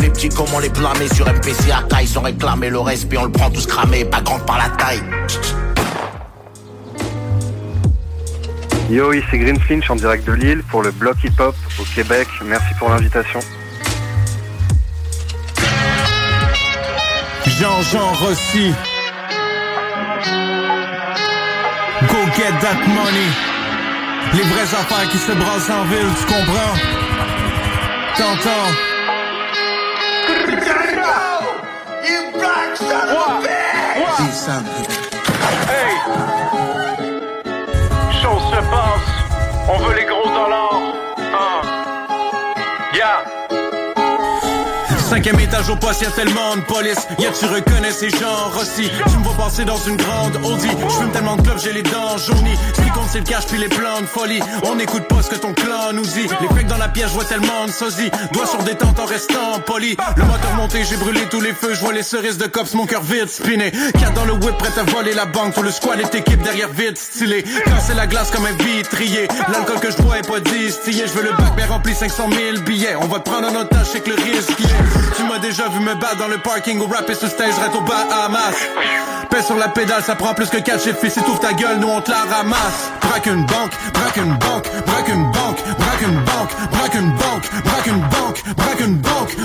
Les 0.00 0.10
petits 0.10 0.28
comment 0.28 0.58
les 0.58 0.68
blâmer 0.68 1.08
sur 1.14 1.26
MPC 1.26 1.70
à 1.70 1.82
taille 1.82 2.06
Sans 2.06 2.22
réclamer 2.22 2.70
le 2.70 2.78
respect 2.80 3.18
on 3.18 3.24
le 3.24 3.32
prend 3.32 3.50
tous 3.50 3.66
cramé 3.66 4.04
Pas 4.04 4.20
grande 4.20 4.44
par 4.46 4.58
la 4.58 4.68
taille 4.70 5.02
Yo, 8.90 9.12
ici 9.12 9.38
Green 9.38 9.58
Flinch 9.58 9.90
en 9.90 9.96
direct 9.96 10.26
de 10.26 10.32
Lille 10.32 10.62
pour 10.70 10.82
le 10.82 10.90
bloc 10.90 11.16
hip-hop 11.24 11.56
au 11.80 11.84
Québec. 11.94 12.28
Merci 12.44 12.74
pour 12.78 12.90
l'invitation. 12.90 13.40
Jean-Jean 17.46 18.12
Rossi. 18.12 18.74
Go 22.08 22.16
get 22.36 22.52
that 22.60 22.86
money. 22.86 23.30
Les 24.34 24.42
vraies 24.42 24.62
affaires 24.62 25.08
qui 25.10 25.18
se 25.18 25.32
brassent 25.32 25.70
en 25.70 25.84
ville, 25.84 26.10
tu 26.18 26.26
comprends? 26.26 26.76
T'entends? 28.16 28.70
Hey! 35.68 36.43
Chose 38.34 38.50
se 38.50 38.56
passe, 38.68 39.68
on 39.68 39.78
veut 39.78 39.94
les 39.94 40.04
gros 40.06 40.28
dollars. 40.28 40.83
Cinquième 45.24 45.40
étage 45.40 45.70
au 45.70 45.76
poste, 45.76 46.02
y'a 46.02 46.10
tellement 46.10 46.54
de 46.54 46.60
police. 46.60 46.98
Y'a 47.18 47.30
tu 47.30 47.46
reconnais 47.46 47.92
ces 47.92 48.10
gens 48.10 48.52
aussi. 48.60 48.90
Tu 49.08 49.16
me 49.16 49.24
vois 49.24 49.46
passer 49.46 49.64
dans 49.64 49.78
une 49.78 49.96
grande 49.96 50.36
Audi. 50.44 50.68
Je 50.68 50.94
fume 50.96 51.10
tellement 51.12 51.36
de 51.36 51.40
clubs, 51.40 51.58
j'ai 51.64 51.72
les 51.72 51.82
dents 51.82 52.18
jaunies. 52.18 52.58
Ce 52.74 52.82
qui 52.82 52.90
compte, 52.90 53.08
c'est 53.10 53.20
le 53.20 53.24
cash 53.24 53.46
puis 53.46 53.56
les 53.56 53.68
plans 53.68 54.02
de 54.02 54.06
folie. 54.06 54.40
On 54.64 54.74
n'écoute 54.74 55.08
pas 55.08 55.22
ce 55.22 55.30
que 55.30 55.36
ton 55.36 55.54
clan 55.54 55.94
nous 55.94 56.04
dit. 56.04 56.26
Les 56.42 56.48
pecs 56.48 56.66
dans 56.66 56.76
la 56.76 56.88
pièce, 56.88 57.08
vois 57.12 57.24
tellement 57.24 57.64
de 57.64 57.70
sosie. 57.70 58.10
Doigts 58.34 58.46
sur 58.46 58.62
détente 58.64 59.00
en 59.00 59.06
restant 59.06 59.60
poli. 59.64 59.96
Le 60.14 60.24
moteur 60.24 60.52
monté, 60.56 60.84
j'ai 60.84 60.98
brûlé 60.98 61.22
tous 61.30 61.40
les 61.40 61.54
feux. 61.54 61.72
Je 61.72 61.80
vois 61.80 61.94
les 61.94 62.02
cerises 62.02 62.36
de 62.36 62.46
cops, 62.46 62.74
mon 62.74 62.84
cœur 62.84 63.00
vide 63.00 63.30
spiné. 63.30 63.72
Quatre 63.98 64.12
dans 64.12 64.26
le 64.26 64.34
whip, 64.34 64.58
prêt 64.58 64.78
à 64.78 64.82
voler 64.82 65.14
la 65.14 65.24
banque. 65.24 65.54
Pour 65.54 65.62
le 65.62 65.70
squad 65.70 66.00
et 66.00 66.18
équipe 66.18 66.42
derrière 66.42 66.68
vite 66.68 66.98
stylé. 66.98 67.44
Casser 67.64 67.94
la 67.94 68.06
glace 68.06 68.30
comme 68.30 68.44
un 68.44 68.62
vitrier. 68.62 69.26
L'alcool 69.50 69.80
que 69.80 69.90
je 69.90 69.96
bois 70.02 70.18
est 70.18 70.28
pas 70.28 70.40
distillé. 70.40 71.06
Je 71.06 71.12
veux 71.14 71.24
le 71.24 71.30
bac, 71.30 71.54
mais 71.56 71.64
rempli 71.64 71.94
500 71.94 72.28
000 72.30 72.62
billets. 72.66 72.96
On 73.00 73.06
va 73.06 73.20
te 73.20 73.30
prendre 73.30 73.48
en 73.48 73.58
otage, 73.58 73.86
c'est 73.90 74.00
que 74.00 74.10
le 74.10 74.16
risque 74.16 74.60
est. 74.60 75.13
Tu 75.16 75.22
m'as 75.24 75.38
déjà 75.38 75.68
vu 75.68 75.80
me 75.80 75.94
battre 75.94 76.16
dans 76.16 76.28
le 76.28 76.38
parking 76.38 76.80
ou 76.80 76.86
rapper 76.86 77.14
sur 77.14 77.28
stage, 77.28 77.54
reste 77.58 77.74
au 77.74 77.80
Bahamas. 77.80 78.54
Pèse 79.30 79.46
sur 79.46 79.56
la 79.56 79.68
pédale, 79.68 80.02
ça 80.02 80.14
prend 80.14 80.34
plus 80.34 80.48
que 80.50 80.58
4 80.58 80.82
chiffres. 80.82 80.98
Si 81.08 81.22
t'ouvres 81.22 81.40
ta 81.40 81.52
gueule, 81.52 81.78
nous 81.78 81.88
on 81.88 82.00
te 82.00 82.10
la 82.10 82.24
ramasse. 82.36 82.90
Braque 83.00 83.26
une 83.26 83.46
banque, 83.46 83.72
braque 83.92 84.03
une 84.16 84.36
banque, 84.38 84.68
braque 84.86 85.08
une 85.08 85.30
banque, 85.30 85.58
braque 85.78 86.02
une 86.02 86.20
banque, 86.20 86.52
braque 86.72 86.94
une 86.94 87.10
banque, 87.12 88.44
braque 88.56 88.80
une 88.80 88.98
banque. 88.98 89.36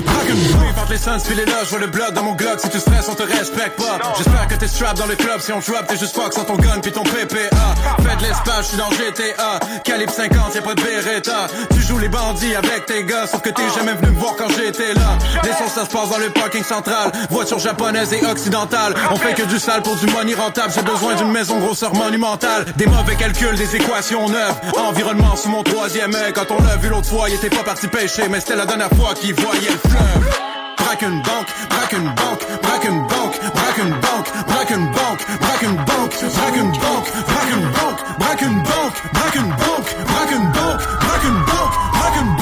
Entre 0.81 0.91
les 0.91 0.97
sens, 0.97 1.23
filer 1.25 1.45
là, 1.45 1.63
je 1.63 1.69
vois 1.69 1.79
le 1.79 1.87
bloc 1.87 2.13
dans 2.13 2.23
mon 2.23 2.33
glock. 2.35 2.59
Si 2.59 2.69
tu 2.69 2.79
stresses, 2.79 3.07
on 3.09 3.15
te 3.15 3.23
respecte 3.23 3.77
pas. 3.77 3.99
J'espère 4.17 4.47
que 4.47 4.55
t'es 4.55 4.67
strap 4.67 4.97
dans 4.97 5.05
le 5.05 5.15
club. 5.15 5.39
Si 5.39 5.51
on 5.51 5.59
drop, 5.59 5.87
t'es 5.87 5.97
juste 5.97 6.15
fuck 6.15 6.33
sans 6.33 6.43
ton 6.43 6.55
gun 6.57 6.79
puis 6.81 6.91
ton 6.91 7.03
PPA. 7.03 7.75
Fais 8.03 8.15
de 8.15 8.21
l'espace, 8.21 8.61
je 8.61 8.67
suis 8.67 8.77
dans 8.77 8.89
GTA. 8.91 9.59
Calibre 9.83 10.11
50, 10.11 10.55
y'a 10.55 10.61
pas 10.61 10.75
de 10.75 10.81
Beretta. 10.81 11.47
Tu 11.71 11.81
joues 11.81 11.97
les 11.97 12.09
bandits 12.09 12.55
avec 12.55 12.85
tes 12.85 13.03
gars, 13.03 13.27
sauf 13.27 13.41
que 13.41 13.49
t'es 13.49 13.69
jamais 13.75 13.93
venu 13.93 14.11
me 14.11 14.19
voir 14.19 14.35
quand 14.37 14.49
j'étais 14.49 14.93
là. 14.93 15.17
Les 15.43 15.51
sons, 15.51 15.69
ça 15.73 15.85
se 15.85 15.89
passe 15.89 16.09
dans 16.09 16.17
le 16.17 16.29
parking 16.29 16.63
central. 16.63 17.11
Voiture 17.29 17.59
japonaise 17.59 18.13
et 18.13 18.25
occidentale. 18.25 18.93
On 19.11 19.15
fait 19.15 19.33
que 19.33 19.43
du 19.43 19.59
sale 19.59 19.81
pour 19.81 19.95
du 19.95 20.07
money 20.07 20.33
rentable, 20.33 20.71
j'ai 20.73 20.81
besoin 20.81 21.15
d'une 21.15 21.31
maison 21.31 21.59
grosseur 21.59 21.93
monumentale. 21.95 22.65
Des 22.75 22.85
mauvais 22.85 23.15
calculs, 23.15 23.55
des 23.55 23.75
équations 23.75 24.27
neuves. 24.29 24.58
Environnement 24.77 25.35
sous 25.35 25.49
mon 25.49 25.63
troisième 25.63 26.13
œil. 26.15 26.33
Quand 26.33 26.51
on 26.51 26.61
l'a 26.61 26.77
vu 26.77 26.89
l'autre 26.89 27.07
fois, 27.07 27.29
il 27.29 27.35
était 27.35 27.49
pas 27.49 27.63
parti 27.63 27.87
pêcher, 27.87 28.27
mais 28.29 28.39
c'était 28.39 28.55
la 28.55 28.65
dernière 28.65 28.89
fois 28.89 29.13
qu'il 29.13 29.33
voyait 29.33 29.69
le 29.69 29.89
fleuve. 29.89 30.39
Braque 30.77 31.01
une 31.01 31.21
banque, 31.21 31.47
braque 31.69 31.93
une 31.93 32.09
banque, 32.15 32.61
braque 32.61 32.85
une 32.85 33.01
banque, 33.07 33.39
braque 33.53 33.77
une 33.77 33.89
banque, 33.89 34.29
braque 34.47 34.69
une 34.71 34.91
banque, 34.91 35.25
braque 35.39 35.61
une 35.61 35.75
banque, 35.75 36.11
braque 36.19 36.55
une 36.57 36.71
banque, 36.71 37.11
braque 37.27 37.51
une 37.51 37.71
banque, 37.71 37.99
braque 38.17 38.41
une 38.41 38.63
banque, 38.63 39.03
braque 39.13 39.35
une 39.35 39.49
banque, 39.49 39.93
braque 40.03 40.31
une 40.31 40.51
banque, 40.51 40.81
braque 40.99 41.23
une 41.23 41.43
banque, 41.45 41.73
braque 41.91 42.15
une 42.21 42.35
banque, 42.35 42.38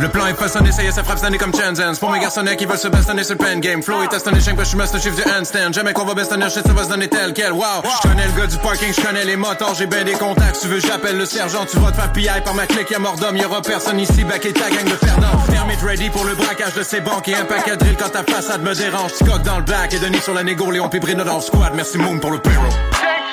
Le 0.00 0.08
plan 0.08 0.26
est 0.26 0.34
façonné, 0.34 0.72
ça 0.72 0.82
y 0.82 0.86
est, 0.86 0.92
ça 0.92 1.04
frappe 1.04 1.18
cette 1.18 1.36
comme 1.36 1.54
Shenzhen. 1.54 1.94
C'est 1.94 2.00
pour 2.00 2.10
mes 2.10 2.20
garçonnets 2.20 2.56
qui 2.56 2.64
veulent 2.64 2.78
se 2.78 2.88
bastonner 2.88 3.22
sur 3.22 3.34
le 3.34 3.44
pen 3.44 3.60
game. 3.60 3.82
Flow 3.82 4.02
est 4.02 4.14
astonné, 4.14 4.40
j'aime 4.40 4.56
que 4.56 4.64
je 4.64 4.68
suis 4.68 4.78
master 4.78 5.00
chief 5.00 5.14
du 5.14 5.22
handstand. 5.30 5.72
Jamais 5.72 5.92
qu'on 5.92 6.04
va 6.04 6.14
bastonner, 6.14 6.48
shit, 6.48 6.66
ça 6.66 6.72
va 6.72 6.84
se 6.84 6.88
donner 6.88 7.08
tel 7.08 7.34
quel. 7.34 7.52
Wow, 7.52 7.82
je 7.84 8.08
connais 8.08 8.26
le 8.26 8.32
gars 8.32 8.46
du 8.46 8.56
parking, 8.58 8.92
je 8.94 9.00
connais 9.00 9.24
les 9.24 9.36
moteurs, 9.36 9.74
j'ai 9.74 9.86
bien 9.86 10.04
des 10.04 10.12
contacts. 10.12 10.60
Tu 10.62 10.68
veux, 10.68 10.80
j'appelle 10.80 11.18
le 11.18 11.26
sergent, 11.26 11.66
tu 11.70 11.78
vas 11.78 11.90
te 11.90 11.96
faire 11.96 12.42
par 12.44 12.54
ma 12.54 12.66
clique, 12.66 12.90
y'a 12.90 12.98
mort 12.98 13.16
d'homme, 13.16 13.36
y'aura 13.36 13.60
personne 13.60 13.98
ici, 13.98 14.24
back 14.24 14.46
et 14.46 14.52
ta 14.52 14.70
gang 14.70 14.84
de 14.84 14.94
perdants. 14.94 15.38
Permit 15.50 15.76
ready 15.84 16.08
pour 16.10 16.24
le 16.24 16.34
braquage 16.34 16.74
de 16.74 16.82
ces 16.82 17.00
banques 17.00 17.28
et 17.28 17.34
un 17.34 17.44
paquet 17.44 17.72
de 17.72 17.76
drill 17.76 17.96
quand 17.96 18.10
ta 18.10 18.22
façade 18.22 18.62
me 18.62 18.74
dérange. 18.74 19.12
Tu 19.18 19.24
dans 19.24 19.58
le 19.58 19.64
back 19.64 19.92
et 19.92 19.98
Denis 19.98 20.20
sur 20.22 20.34
la 20.34 20.42
négo, 20.42 20.70
Léon 20.70 20.88
Pibrino 20.88 21.24
dans 21.24 21.36
le 21.36 21.42
squad. 21.42 21.72
Merci 21.74 21.98
Moon 21.98 22.18
pour 22.18 22.30
le 22.30 22.38
payroll. 22.38 22.70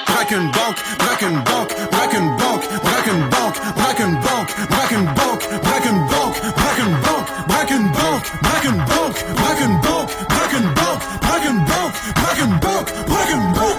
Braque 0.07 0.31
une 0.31 0.51
banque, 0.51 0.77
braque 0.97 1.21
une 1.21 1.43
banque, 1.43 1.73
braque 1.91 2.13
une 2.13 2.35
banque, 2.37 2.63
braque 2.83 3.07
une 3.07 3.29
banque, 3.29 3.55
braque 3.75 3.99
une 3.99 4.15
banque, 4.15 4.49
braque 4.69 4.91
une 4.91 5.05
banque, 5.05 5.49
braque 5.63 5.85
une 5.85 6.05
banque, 6.07 6.37
braque 6.57 6.79
une 6.79 6.97
banque, 6.97 7.27
braque 7.47 7.71
une 7.71 7.87
banque, 7.87 8.23
braque 8.47 8.65
une 8.65 8.77
banque, 8.77 9.25
braque 9.35 9.61
une 9.61 9.81
banque, 9.81 10.11
braque 10.29 10.53
une 10.53 10.73
banque, 10.73 11.01
braque 11.21 11.45
une 11.45 11.59
banque, 11.65 11.93
braque 12.15 12.39
une 12.39 12.59
banque, 12.59 12.89
braque 13.07 13.31
une 13.31 13.53
banque. 13.53 13.77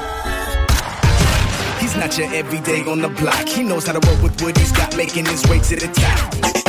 He's 1.81 1.97
not 1.97 2.17
your 2.18 2.33
everyday 2.33 2.85
on 2.86 3.01
the 3.01 3.09
block. 3.09 3.49
He 3.49 3.62
knows 3.62 3.86
how 3.86 3.99
to 3.99 4.09
work 4.09 4.23
with 4.23 4.41
what 4.43 4.57
he's 4.57 4.73
got, 4.73 4.97
making 4.97 5.27
his 5.27 5.44
way 5.49 5.59
to 5.59 5.77
the 5.77 5.89
top. 5.89 6.68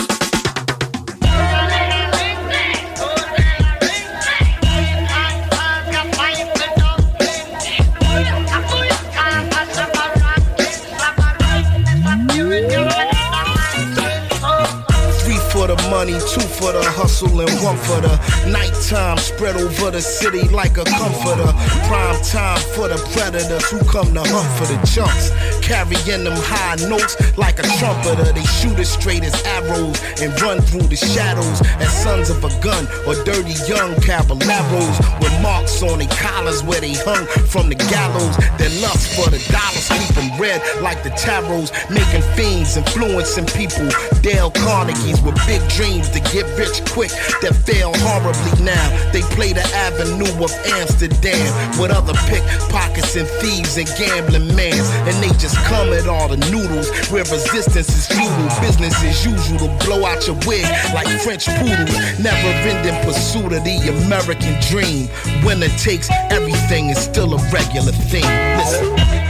Money, 15.90 16.14
two 16.14 16.42
for 16.42 16.72
the 16.72 16.84
hustle, 16.84 17.42
and 17.42 17.52
one 17.62 17.78
for 17.78 18.00
the 18.02 18.16
nighttime. 18.50 19.18
Spread 19.18 19.56
over 19.56 19.92
the 19.92 20.02
city 20.02 20.48
like 20.50 20.78
a 20.78 20.86
comforter. 20.86 21.52
Prime 21.88 22.22
time 22.24 22.62
for 22.76 22.88
the 22.88 22.98
predators 23.14 23.70
who 23.70 23.80
come 23.90 24.14
to 24.14 24.22
hunt 24.22 24.50
for 24.58 24.66
the 24.72 24.78
chunks. 24.86 25.32
Carrying 25.70 26.24
them 26.26 26.34
high 26.34 26.82
notes 26.90 27.14
like 27.38 27.60
a 27.60 27.66
trumpeter. 27.78 28.34
They 28.34 28.44
shoot 28.58 28.74
as 28.80 28.90
straight 28.90 29.24
as 29.24 29.38
arrows 29.46 30.02
and 30.18 30.34
run 30.42 30.62
through 30.62 30.90
the 30.90 30.98
shadows 30.98 31.62
as 31.78 31.94
sons 31.94 32.32
of 32.32 32.44
a 32.44 32.50
gun 32.58 32.90
or 33.06 33.14
dirty 33.22 33.54
young 33.70 33.94
caballeros 34.02 34.98
with 35.22 35.30
marks 35.46 35.78
on 35.84 36.00
their 36.00 36.10
collars 36.18 36.64
where 36.64 36.82
they 36.82 36.98
hung 37.06 37.22
from 37.46 37.70
the 37.70 37.78
gallows. 37.86 38.34
Their 38.58 38.74
lust 38.82 39.14
for 39.14 39.30
the 39.30 39.38
dollars 39.54 39.86
keep 39.94 40.10
them 40.18 40.42
red 40.42 40.58
like 40.82 41.04
the 41.04 41.14
tarots, 41.14 41.70
making 41.94 42.26
fiends, 42.34 42.76
influencing 42.76 43.46
people. 43.54 43.94
Dale 44.26 44.50
Carnegie's 44.50 45.22
with 45.22 45.38
big 45.46 45.62
dreams 45.78 46.10
to 46.10 46.20
get 46.34 46.50
rich 46.58 46.82
quick 46.90 47.14
that 47.46 47.54
fail 47.54 47.94
horribly 48.02 48.66
now. 48.66 48.90
They 49.14 49.22
play 49.38 49.54
the 49.54 49.66
avenue 49.86 50.34
of 50.42 50.50
Amsterdam 50.82 51.46
with 51.78 51.94
other 51.94 52.18
pickpockets 52.26 53.16
and 53.16 53.30
thieves 53.38 53.78
and 53.78 53.86
gambling 54.02 54.50
mans, 54.58 54.90
and 55.06 55.14
they 55.22 55.30
just 55.38 55.59
come 55.66 55.94
at 55.94 56.08
all 56.08 56.28
the 56.28 56.38
noodles 56.52 56.90
where 57.10 57.24
resistance 57.24 57.90
is 57.90 58.08
futile. 58.08 58.62
Business 58.62 58.94
as 59.04 59.26
usual 59.26 59.60
to 59.60 59.86
blow 59.86 60.06
out 60.06 60.26
your 60.28 60.38
wig 60.48 60.66
like 60.94 61.08
French 61.22 61.48
poodles. 61.48 61.96
Never 62.20 62.52
ending 62.70 62.96
pursuit 63.04 63.54
of 63.54 63.64
the 63.64 63.78
American 64.06 64.60
dream. 64.70 65.10
Winner 65.46 65.70
takes 65.78 66.10
everything 66.30 66.90
is 66.90 67.00
still 67.00 67.34
a 67.34 67.52
regular 67.52 67.92
thing. 67.92 68.26
Listen. 68.58 69.30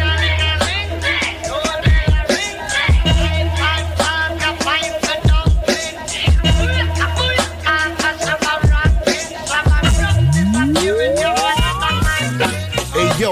Yo, 13.19 13.31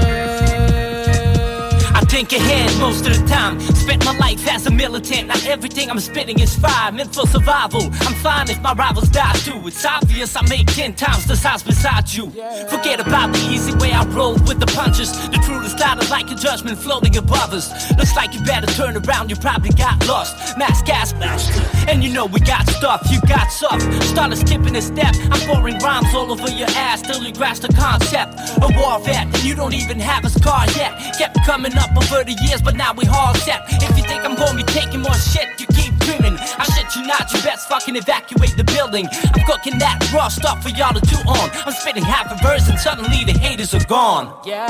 I 1.95 2.01
think 2.09 2.33
ahead 2.33 2.69
most 2.79 3.07
of 3.07 3.13
the 3.17 3.25
time 3.27 3.76
Spent 3.87 4.03
my 4.03 4.17
life 4.17 4.45
as 4.49 4.67
a 4.67 4.69
militant. 4.69 5.29
Not 5.29 5.47
everything 5.47 5.89
I'm 5.89 6.01
spitting 6.01 6.41
is 6.41 6.53
fire. 6.53 6.91
Meant 6.91 7.15
for 7.15 7.25
survival. 7.25 7.83
I'm 7.83 8.15
fine 8.15 8.49
if 8.49 8.61
my 8.61 8.73
rivals 8.73 9.07
die 9.07 9.31
too. 9.45 9.65
It's 9.65 9.85
obvious 9.85 10.35
I 10.35 10.41
make 10.49 10.67
ten 10.67 10.93
times 10.93 11.25
the 11.25 11.37
size 11.37 11.63
beside 11.63 12.11
you. 12.11 12.29
Forget 12.67 12.99
about 12.99 13.31
the 13.31 13.39
easy 13.49 13.73
way 13.77 13.93
I 13.93 14.03
roll 14.07 14.33
with 14.33 14.59
the 14.59 14.65
punches. 14.65 15.13
The 15.29 15.39
truth 15.45 15.65
is 15.65 15.73
louder 15.79 16.05
like 16.09 16.29
a 16.29 16.35
judgment 16.35 16.77
floating 16.77 17.15
above 17.15 17.53
us. 17.53 17.71
Looks 17.91 18.13
like 18.13 18.33
you 18.33 18.43
better 18.43 18.67
turn 18.67 18.97
around. 18.97 19.29
You 19.29 19.37
probably 19.37 19.69
got 19.69 20.05
lost. 20.05 20.35
Mass 20.57 20.81
gas 20.81 21.13
master. 21.13 21.63
And 21.89 22.03
you 22.03 22.11
know 22.11 22.25
we 22.25 22.41
got 22.41 22.67
stuff. 22.67 23.07
You 23.09 23.21
got 23.21 23.47
stuff. 23.53 23.79
Started 24.03 24.35
skipping 24.35 24.75
a 24.75 24.81
step. 24.81 25.15
I'm 25.31 25.39
pouring 25.47 25.79
rhymes 25.79 26.13
all 26.13 26.29
over 26.29 26.49
your 26.51 26.67
ass 26.75 27.03
till 27.03 27.23
you 27.23 27.31
grasp 27.31 27.61
the 27.61 27.71
concept. 27.71 28.35
A 28.57 28.67
war 28.75 28.99
vet. 28.99 29.27
And 29.27 29.43
you 29.45 29.55
don't 29.55 29.73
even 29.73 29.97
have 29.97 30.25
a 30.25 30.29
scar 30.29 30.65
yet. 30.75 30.91
Kept 31.17 31.37
coming 31.45 31.77
up 31.77 31.95
over 31.95 32.25
the 32.25 32.35
years, 32.43 32.61
but 32.61 32.75
now 32.75 32.91
we 32.91 33.07
all 33.07 33.33
set. 33.35 33.76
If 33.81 33.97
you 33.97 34.03
think 34.03 34.25
I'm 34.25 34.35
gonna 34.35 34.57
be 34.57 34.63
taking 34.63 35.01
more 35.01 35.15
shit, 35.15 35.47
you 35.59 35.67
keep 35.67 35.93
screaming. 36.01 36.37
I 36.39 36.63
shit 36.63 36.95
you 36.95 37.05
not, 37.05 37.31
you 37.33 37.41
best 37.41 37.67
fucking 37.67 37.95
evacuate 37.95 38.55
the 38.55 38.63
building. 38.63 39.07
I'm 39.33 39.45
cooking 39.45 39.77
that 39.79 39.99
raw 40.13 40.27
stuff 40.27 40.63
for 40.63 40.69
y'all 40.69 40.93
to 40.93 41.01
chew 41.09 41.21
on. 41.27 41.49
I'm 41.65 41.73
spitting 41.73 42.03
half 42.03 42.31
a 42.31 42.37
verse 42.43 42.67
and 42.69 42.79
suddenly 42.79 43.23
the 43.25 43.37
haters 43.37 43.73
are 43.73 43.83
gone. 43.85 44.33
Yeah. 44.45 44.67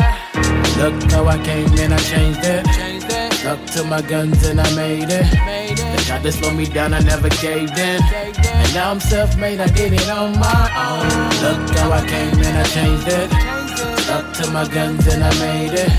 Look 0.77 1.11
how 1.11 1.25
I 1.27 1.37
came 1.43 1.73
in, 1.73 1.93
I 1.93 1.97
changed 1.97 2.41
it. 2.43 2.65
Stuck 3.33 3.63
to 3.75 3.83
my 3.83 4.01
guns 4.01 4.45
and 4.45 4.59
I 4.59 4.75
made 4.75 5.09
it. 5.09 5.25
They 5.77 6.03
tried 6.03 6.23
to 6.23 6.31
slow 6.31 6.51
me 6.51 6.65
down, 6.65 6.93
I 6.93 6.99
never 6.99 7.29
caved 7.29 7.77
in. 7.77 8.01
And 8.03 8.73
now 8.73 8.91
I'm 8.91 8.99
self-made, 8.99 9.59
I 9.59 9.67
did 9.67 9.93
it 9.93 10.09
on 10.09 10.37
my 10.39 10.63
own. 10.85 11.07
Look 11.43 11.77
how 11.77 11.91
I 11.91 12.05
came 12.05 12.37
in, 12.39 12.55
I 12.55 12.63
changed 12.63 13.07
it. 13.07 13.29
Stuck 14.01 14.33
to 14.33 14.51
my 14.51 14.67
guns 14.67 15.07
and 15.07 15.23
I 15.23 15.33
made 15.39 15.73
it. 15.73 15.91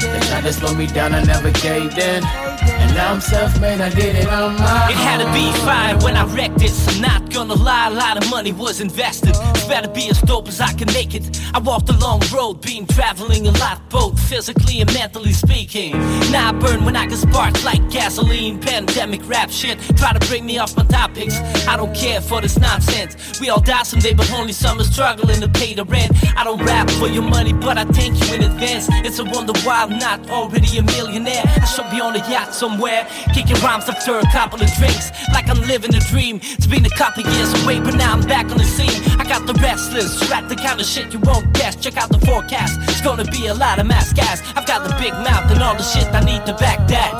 They 0.00 0.20
tried 0.28 0.42
to 0.42 0.52
slow 0.52 0.74
me 0.74 0.86
down, 0.86 1.14
I 1.14 1.22
never 1.24 1.50
caved 1.50 1.98
in. 1.98 2.22
And 2.68 2.94
now 2.94 3.12
I'm 3.12 3.20
self-made, 3.20 3.80
I 3.80 3.90
did 3.90 4.16
it 4.16 4.28
on 4.28 4.56
my 4.56 4.84
own. 4.84 4.90
It 4.90 4.96
had 4.96 5.18
to 5.18 5.32
be 5.32 5.52
fine 5.64 5.98
when 6.00 6.16
I 6.16 6.24
wrecked 6.34 6.62
it. 6.62 6.70
So 6.70 7.00
not 7.00 7.30
gonna 7.30 7.54
lie, 7.54 7.88
a 7.88 7.90
lot 7.90 8.16
of 8.22 8.30
money 8.30 8.52
was 8.52 8.80
invested. 8.80 9.30
It's 9.30 9.66
better 9.66 9.88
be 9.88 10.08
as 10.08 10.20
dope 10.22 10.48
as 10.48 10.60
I 10.60 10.72
can 10.72 10.92
make 10.92 11.14
it. 11.14 11.40
I 11.52 11.58
walked 11.58 11.88
a 11.90 11.96
long 11.98 12.22
road, 12.32 12.60
been 12.60 12.86
traveling 12.86 13.46
a 13.46 13.52
lot, 13.52 13.88
both 13.90 14.18
physically 14.28 14.80
and 14.80 14.92
mentally 14.94 15.32
speaking. 15.32 15.92
Now 16.30 16.50
I 16.50 16.52
burn 16.52 16.84
when 16.84 16.96
I 16.96 17.06
get 17.06 17.18
sparks 17.18 17.64
like 17.64 17.88
gasoline. 17.90 18.60
Pandemic 18.60 19.28
rap 19.28 19.50
shit, 19.50 19.78
try 19.96 20.12
to 20.12 20.26
bring 20.28 20.46
me 20.46 20.58
off 20.58 20.76
my 20.76 20.84
topics. 20.84 21.38
I 21.66 21.76
don't 21.76 21.94
care 21.94 22.20
for 22.20 22.40
this 22.40 22.58
nonsense. 22.58 23.40
We 23.40 23.50
all 23.50 23.60
die 23.60 23.82
someday, 23.82 24.14
but 24.14 24.30
only 24.32 24.52
some 24.52 24.80
are 24.80 24.84
struggling 24.84 25.40
to 25.40 25.48
pay 25.48 25.74
the 25.74 25.84
rent. 25.84 26.12
I 26.36 26.44
don't 26.44 26.62
rap 26.64 26.88
for 26.90 27.08
your 27.08 27.22
money, 27.22 27.52
but 27.52 27.76
I 27.76 27.84
thank 27.84 28.20
you 28.20 28.34
in 28.34 28.42
advance. 28.42 28.88
It's 29.04 29.18
a 29.18 29.24
wonder 29.24 29.52
why 29.64 29.82
I'm 29.82 29.98
not 29.98 30.30
already 30.30 30.78
a 30.78 30.82
millionaire. 30.82 31.42
I 31.44 31.64
should 31.64 31.90
be 31.90 32.00
on 32.00 32.14
a 32.14 32.30
yacht 32.30 32.53
somewhere, 32.54 33.06
kicking 33.34 33.56
rhymes 33.56 33.88
after 33.88 34.18
a 34.18 34.26
couple 34.30 34.62
of 34.62 34.70
drinks, 34.78 35.10
like 35.32 35.48
I'm 35.48 35.60
living 35.62 35.94
a 35.94 36.00
dream. 36.00 36.38
It's 36.42 36.66
been 36.66 36.86
a 36.86 36.96
couple 36.96 37.24
years 37.24 37.50
away, 37.62 37.80
but 37.80 37.94
now 37.96 38.12
I'm 38.12 38.22
back 38.22 38.46
on 38.50 38.58
the 38.58 38.64
scene. 38.64 39.02
I 39.18 39.24
got 39.24 39.46
the 39.46 39.54
restless, 39.54 40.30
rap 40.30 40.48
the 40.48 40.56
kind 40.56 40.80
of 40.80 40.86
shit 40.86 41.12
you 41.12 41.18
won't 41.20 41.52
guess. 41.54 41.74
Check 41.76 41.96
out 41.96 42.10
the 42.10 42.24
forecast, 42.24 42.78
it's 42.88 43.00
gonna 43.00 43.24
be 43.24 43.48
a 43.48 43.54
lot 43.54 43.78
of 43.80 43.86
mass 43.86 44.12
gas. 44.12 44.40
I've 44.56 44.66
got 44.66 44.84
the 44.88 44.94
big 45.02 45.12
mouth 45.12 45.50
and 45.50 45.62
all 45.62 45.74
the 45.74 45.82
shit 45.82 46.06
I 46.14 46.20
need 46.20 46.46
to 46.46 46.54
back 46.54 46.86
that. 46.88 47.12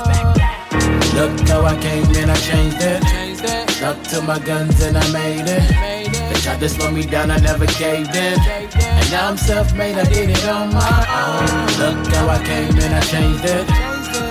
Look 1.14 1.48
how 1.48 1.64
I 1.64 1.76
came 1.80 2.04
and 2.16 2.30
I 2.30 2.36
changed 2.36 2.76
it. 2.80 3.33
Stuck 3.84 4.00
to 4.04 4.22
my 4.22 4.38
guns 4.38 4.80
and 4.80 4.96
I 4.96 5.12
made 5.12 5.46
it. 5.46 5.60
They 6.32 6.40
tried 6.40 6.58
to 6.60 6.70
slow 6.70 6.90
me 6.90 7.04
down, 7.04 7.30
I 7.30 7.36
never 7.36 7.66
caved 7.66 8.16
in. 8.16 8.40
And 8.40 9.10
now 9.10 9.28
I'm 9.28 9.36
self-made, 9.36 9.98
I 9.98 10.04
did 10.04 10.30
it 10.30 10.42
on 10.48 10.72
my 10.72 11.04
own. 11.20 11.66
Look 11.76 12.06
how 12.14 12.26
I 12.30 12.42
came 12.42 12.74
and 12.80 12.94
I 12.94 13.00
changed 13.00 13.44
it. 13.44 13.68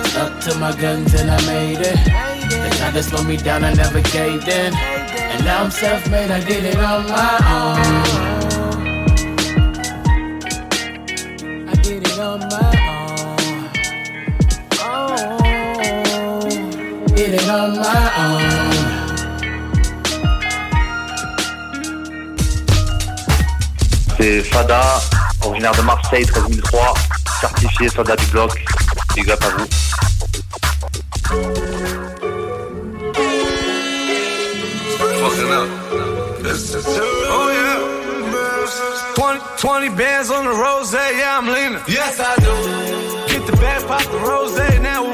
Stuck 0.08 0.40
to 0.46 0.58
my 0.58 0.74
guns 0.74 1.14
and 1.14 1.30
I 1.30 1.40
made 1.46 1.78
it. 1.78 1.96
They 2.50 2.70
tried 2.78 2.94
to 2.94 3.02
slow 3.04 3.22
me 3.22 3.36
down, 3.36 3.62
I 3.62 3.72
never 3.74 4.00
caved 4.02 4.48
in. 4.48 4.74
And 4.74 5.44
now 5.44 5.62
I'm 5.62 5.70
self-made, 5.70 6.32
I 6.32 6.40
did 6.40 6.64
it 6.64 6.76
on 6.76 7.06
my 7.06 7.38
own. 7.54 7.78
I 11.68 11.74
did 11.80 12.02
it 12.04 12.18
on 12.18 12.40
my 12.40 12.72
own. 12.90 13.70
Oh, 14.82 16.48
did 17.14 17.34
it 17.34 17.48
on 17.48 17.76
my 17.76 18.10
own. 18.18 18.63
C'est 24.24 24.40
Fada, 24.40 24.80
originaire 25.42 25.72
de 25.72 25.82
Marseille, 25.82 26.24
13003, 26.24 26.94
certifié 27.42 27.90
soldat 27.90 28.16
du 28.16 28.24
bloc. 28.28 28.58
Big 29.14 29.30
up 29.30 29.44
à 29.44 29.48
vous. 29.50 29.66
Oh 37.30 37.50
yeah. 37.52 37.78
20, 39.14 39.40
20 39.58 39.90
bands 39.94 40.30
on 40.30 40.44
the 40.44 40.56
rose, 40.56 40.94
yeah, 40.94 41.38
I'm 41.38 41.46
leaning. 41.46 41.78
Yes, 41.86 42.18
I 42.18 42.34
do. 42.40 43.28
Get 43.28 43.46
the 43.46 43.52
bag, 43.58 43.86
pop 43.86 44.04
the 44.04 44.18
rose, 44.26 44.56
now 44.80 45.13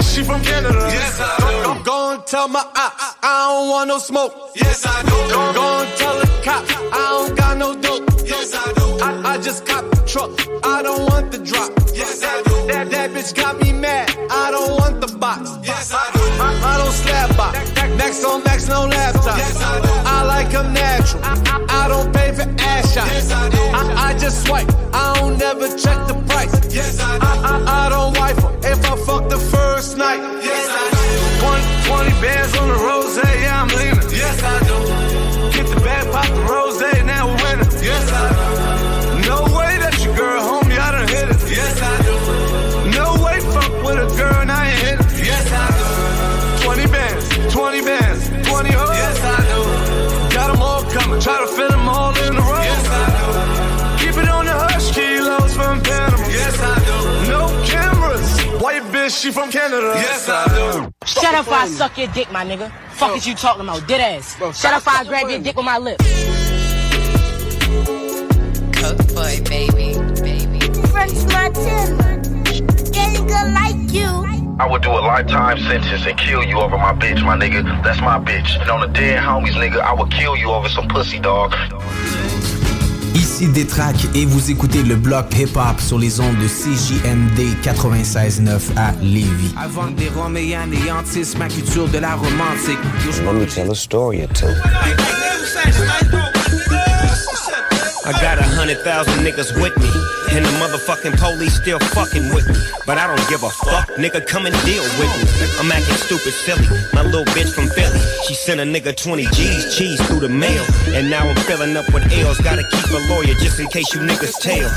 White 0.00 0.08
she 0.08 0.22
from 0.22 0.42
Canada. 0.42 0.88
Yes, 0.88 1.20
I 1.20 1.36
do. 1.38 1.62
Go, 1.62 1.82
go 1.82 2.12
and 2.14 2.26
tell 2.26 2.48
my 2.48 2.60
ops, 2.60 3.16
I 3.22 3.48
don't 3.48 3.68
want 3.68 3.88
no 3.88 3.98
smoke. 3.98 4.32
Yes, 4.56 4.86
I 4.86 5.02
do. 5.02 5.10
Go, 5.10 5.52
go 5.52 5.66
and 5.82 5.98
tell 5.98 6.18
the 6.20 6.26
cops, 6.42 6.74
I 6.74 7.04
don't 7.10 7.36
got 7.36 7.58
no 7.58 7.74
dope. 7.74 8.08
Yes, 8.24 8.54
I 8.54 8.72
do. 8.72 9.04
I, 9.04 9.34
I 9.34 9.38
just 9.38 9.66
cop 9.66 9.84
the 9.90 10.02
truck, 10.06 10.30
I 10.64 10.82
don't 10.82 11.04
want 11.10 11.32
the 11.32 11.38
drop. 11.38 11.70
Yes, 11.92 12.22
I 12.24 12.42
do. 12.44 12.66
That, 12.72 12.90
that 12.90 13.10
bitch 13.10 13.34
got 13.34 13.60
me 13.60 13.74
mad, 13.74 14.08
I 14.30 14.50
don't 14.50 14.72
want 14.78 15.02
the 15.02 15.18
box. 15.18 15.50
Yes, 15.64 15.92
I 15.92 16.10
do. 16.14 16.19
I, 16.40 16.78
don't 16.78 16.92
slap 16.92 17.36
box. 17.36 17.58
Next 17.96 18.24
on 18.24 18.42
next, 18.44 18.68
no 18.68 18.86
laptop. 18.86 19.38
I. 20.06 20.24
Like 20.24 20.50
them 20.50 20.72
natural. 20.72 21.22
I, 21.24 21.88
don't 21.88 22.12
pay 22.14 22.32
for 22.32 22.48
ass 22.58 22.94
shots. 22.94 23.30
I. 23.30 24.10
I, 24.10 24.18
just 24.18 24.46
swipe, 24.46 24.68
I 24.92 25.18
don't 25.20 25.38
never 25.38 25.68
check 25.76 25.98
the 26.08 26.14
price. 26.28 26.52
Yes, 26.74 26.98
I. 27.00 27.18
I, 27.20 27.86
I, 27.86 27.88
don't 27.90 28.16
wife 28.18 28.38
her 28.42 28.56
if 28.72 28.84
I 28.84 28.96
fuck 29.04 29.28
the 29.28 29.38
first 29.38 29.96
night. 29.98 30.20
Yes, 30.42 30.66
I 30.70 30.84
do. 30.90 31.30
20, 31.88 32.10
20 32.10 32.22
bands 32.22 32.56
on 32.56 32.68
the 32.68 32.74
rose, 32.74 33.29
try 51.20 51.38
to 51.40 51.46
fit 51.46 51.70
them 51.70 51.88
all 51.88 52.10
in 52.24 52.34
the 52.34 52.40
row. 52.40 52.62
Yes, 52.62 52.86
I 52.88 53.98
do. 53.98 54.04
Keep 54.04 54.22
it 54.22 54.28
on 54.28 54.46
the 54.46 54.52
hush, 54.52 54.92
kilos 54.94 55.54
from 55.54 55.80
Panama. 55.82 56.26
Yes, 56.28 56.58
I 56.60 56.74
do. 56.88 57.30
No 57.30 57.46
cameras. 57.66 58.40
White 58.62 58.82
bitch, 58.84 59.20
she 59.20 59.30
from 59.30 59.50
Canada. 59.50 59.92
Yes, 59.96 60.28
I 60.28 60.46
do. 60.48 60.92
Shut 61.04 61.34
up, 61.34 61.48
I 61.48 61.68
suck 61.68 61.98
your 61.98 62.08
dick, 62.08 62.32
my 62.32 62.44
nigga. 62.44 62.72
Fuck 62.92 63.16
is 63.16 63.26
you 63.26 63.34
talking 63.34 63.62
about, 63.62 63.86
dead 63.86 64.00
ass. 64.00 64.36
Shut 64.58 64.72
up, 64.72 64.82
I 64.86 65.04
grab 65.04 65.28
your 65.28 65.40
dick 65.40 65.56
with 65.56 65.66
my 65.66 65.78
lips. 65.78 66.04
Cook 68.72 68.98
boy, 69.14 69.40
baby, 69.44 69.98
baby. 70.22 70.60
French 70.88 71.22
Martin. 71.32 72.22
Getting 72.92 73.26
good 73.26 73.52
like 73.52 73.92
you. 73.92 74.39
I 74.60 74.66
would 74.66 74.82
do 74.82 74.90
a 74.90 75.00
lifetime 75.00 75.58
sentence 75.58 76.04
and 76.04 76.18
kill 76.18 76.44
you 76.44 76.60
over 76.60 76.76
my 76.76 76.92
bitch, 76.92 77.24
my 77.24 77.34
nigga. 77.34 77.64
That's 77.82 77.98
my 78.02 78.18
bitch. 78.18 78.60
And 78.60 78.68
on 78.68 78.80
the 78.82 78.88
dead 78.88 79.18
homies, 79.22 79.54
nigga, 79.54 79.80
I 79.80 79.94
would 79.94 80.10
kill 80.10 80.36
you 80.36 80.50
over 80.50 80.68
some 80.68 80.86
pussy, 80.86 81.18
dog. 81.18 81.54
Ici 83.14 83.48
Détrac 83.48 83.96
et 84.14 84.26
vous 84.26 84.50
écoutez 84.50 84.82
le 84.82 84.96
bloc 84.96 85.34
hip-hop 85.34 85.80
sur 85.80 85.98
les 85.98 86.20
ondes 86.20 86.36
de 86.36 86.46
CJMD 86.46 87.56
96.9 87.62 88.76
à 88.76 88.92
Lévis. 89.00 89.54
Avant 89.58 89.86
des 89.86 90.10
roms 90.10 90.36
et 90.36 90.54
anéantissent 90.54 91.38
ma 91.38 91.48
culture 91.48 91.88
de 91.88 91.96
la 91.96 92.14
romantique. 92.14 92.78
Let 93.24 93.32
me 93.32 93.46
tell 93.46 93.70
a 93.70 93.74
story 93.74 94.24
or 94.24 94.28
two? 94.34 94.46
I 98.02 98.12
got 98.12 98.38
a 98.38 98.42
hundred 98.42 98.82
thousand 98.82 99.24
niggas 99.24 99.54
with 99.60 99.76
me, 99.78 99.88
and 100.32 100.44
the 100.44 100.50
motherfucking 100.62 101.18
police 101.18 101.54
still 101.56 101.78
fucking 101.78 102.32
with 102.34 102.46
me. 102.48 102.54
But 102.86 102.98
I 102.98 103.06
don't 103.06 103.28
give 103.28 103.42
a 103.42 103.50
fuck, 103.50 103.88
nigga, 103.98 104.26
come 104.26 104.46
and 104.46 104.54
deal 104.64 104.82
with 104.82 105.10
me. 105.18 105.46
I'm 105.58 105.70
acting 105.70 105.94
stupid 105.94 106.32
silly, 106.32 106.66
my 106.92 107.02
little 107.02 107.24
bitch 107.34 107.52
from 107.54 107.68
Philly. 107.68 108.00
She 108.26 108.34
sent 108.34 108.60
a 108.60 108.64
nigga 108.64 108.96
20 108.96 109.26
G's, 109.26 109.76
cheese 109.76 110.00
through 110.06 110.20
the 110.20 110.28
mail. 110.28 110.64
And 110.94 111.10
now 111.10 111.28
I'm 111.28 111.36
filling 111.48 111.76
up 111.76 111.92
with 111.92 112.04
L's, 112.12 112.38
gotta 112.40 112.62
keep 112.62 112.90
a 112.90 113.00
lawyer 113.12 113.34
just 113.42 113.58
in 113.60 113.66
case 113.68 113.92
you 113.94 114.00
niggas 114.00 114.38
tail. 114.40 114.70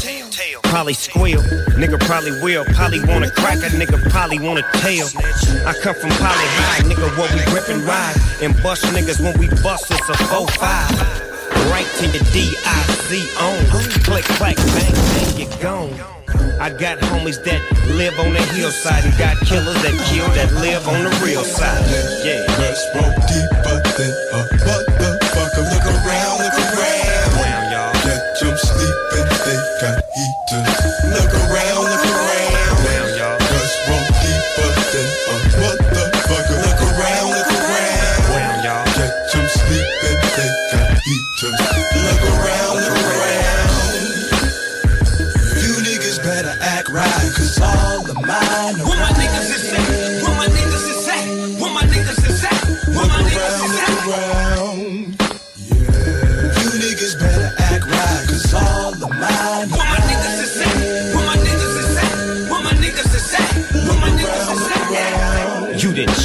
Probably 0.63 0.93
squeal, 0.93 1.41
nigga 1.77 1.99
probably 1.99 2.31
will. 2.41 2.65
Probably 2.65 2.99
wanna 3.05 3.29
crack 3.29 3.57
a 3.57 3.69
nigga, 3.69 4.01
probably 4.09 4.39
wanna 4.39 4.63
tail. 4.81 5.07
I 5.65 5.73
come 5.81 5.95
from 5.95 6.09
Poly 6.17 6.49
High, 6.57 6.81
nigga, 6.89 7.17
what 7.17 7.31
we 7.33 7.43
grip 7.51 7.69
and 7.69 7.83
ride. 7.83 8.15
And 8.41 8.55
bust 8.63 8.85
niggas 8.85 9.21
when 9.21 9.37
we 9.39 9.47
bust, 9.61 9.91
it's 9.91 10.09
a 10.09 10.13
4-5. 10.13 11.32
Right 11.71 11.87
to 11.99 12.05
your 12.07 12.23
D-I-Z 12.31 13.11
on. 13.39 13.65
Click, 14.03 14.25
clack, 14.25 14.57
bang, 14.57 14.95
bang, 14.95 15.37
get 15.37 15.61
gone. 15.61 15.93
I 16.59 16.69
got 16.69 16.99
homies 16.99 17.43
that 17.43 17.61
live 17.95 18.17
on 18.19 18.33
the 18.33 18.41
hillside 18.53 19.03
and 19.03 19.17
got 19.17 19.37
killers 19.45 19.81
that 19.83 19.95
kill 20.07 20.27
that 20.35 20.51
live 20.61 20.87
on 20.87 21.03
the 21.03 21.09
real 21.23 21.43
side. 21.43 21.83
Yeah, 22.23 22.45
Let's 22.57 22.83
roll 22.95 23.11
deeper 23.27 23.81
than 23.97 24.89
a 24.89 24.92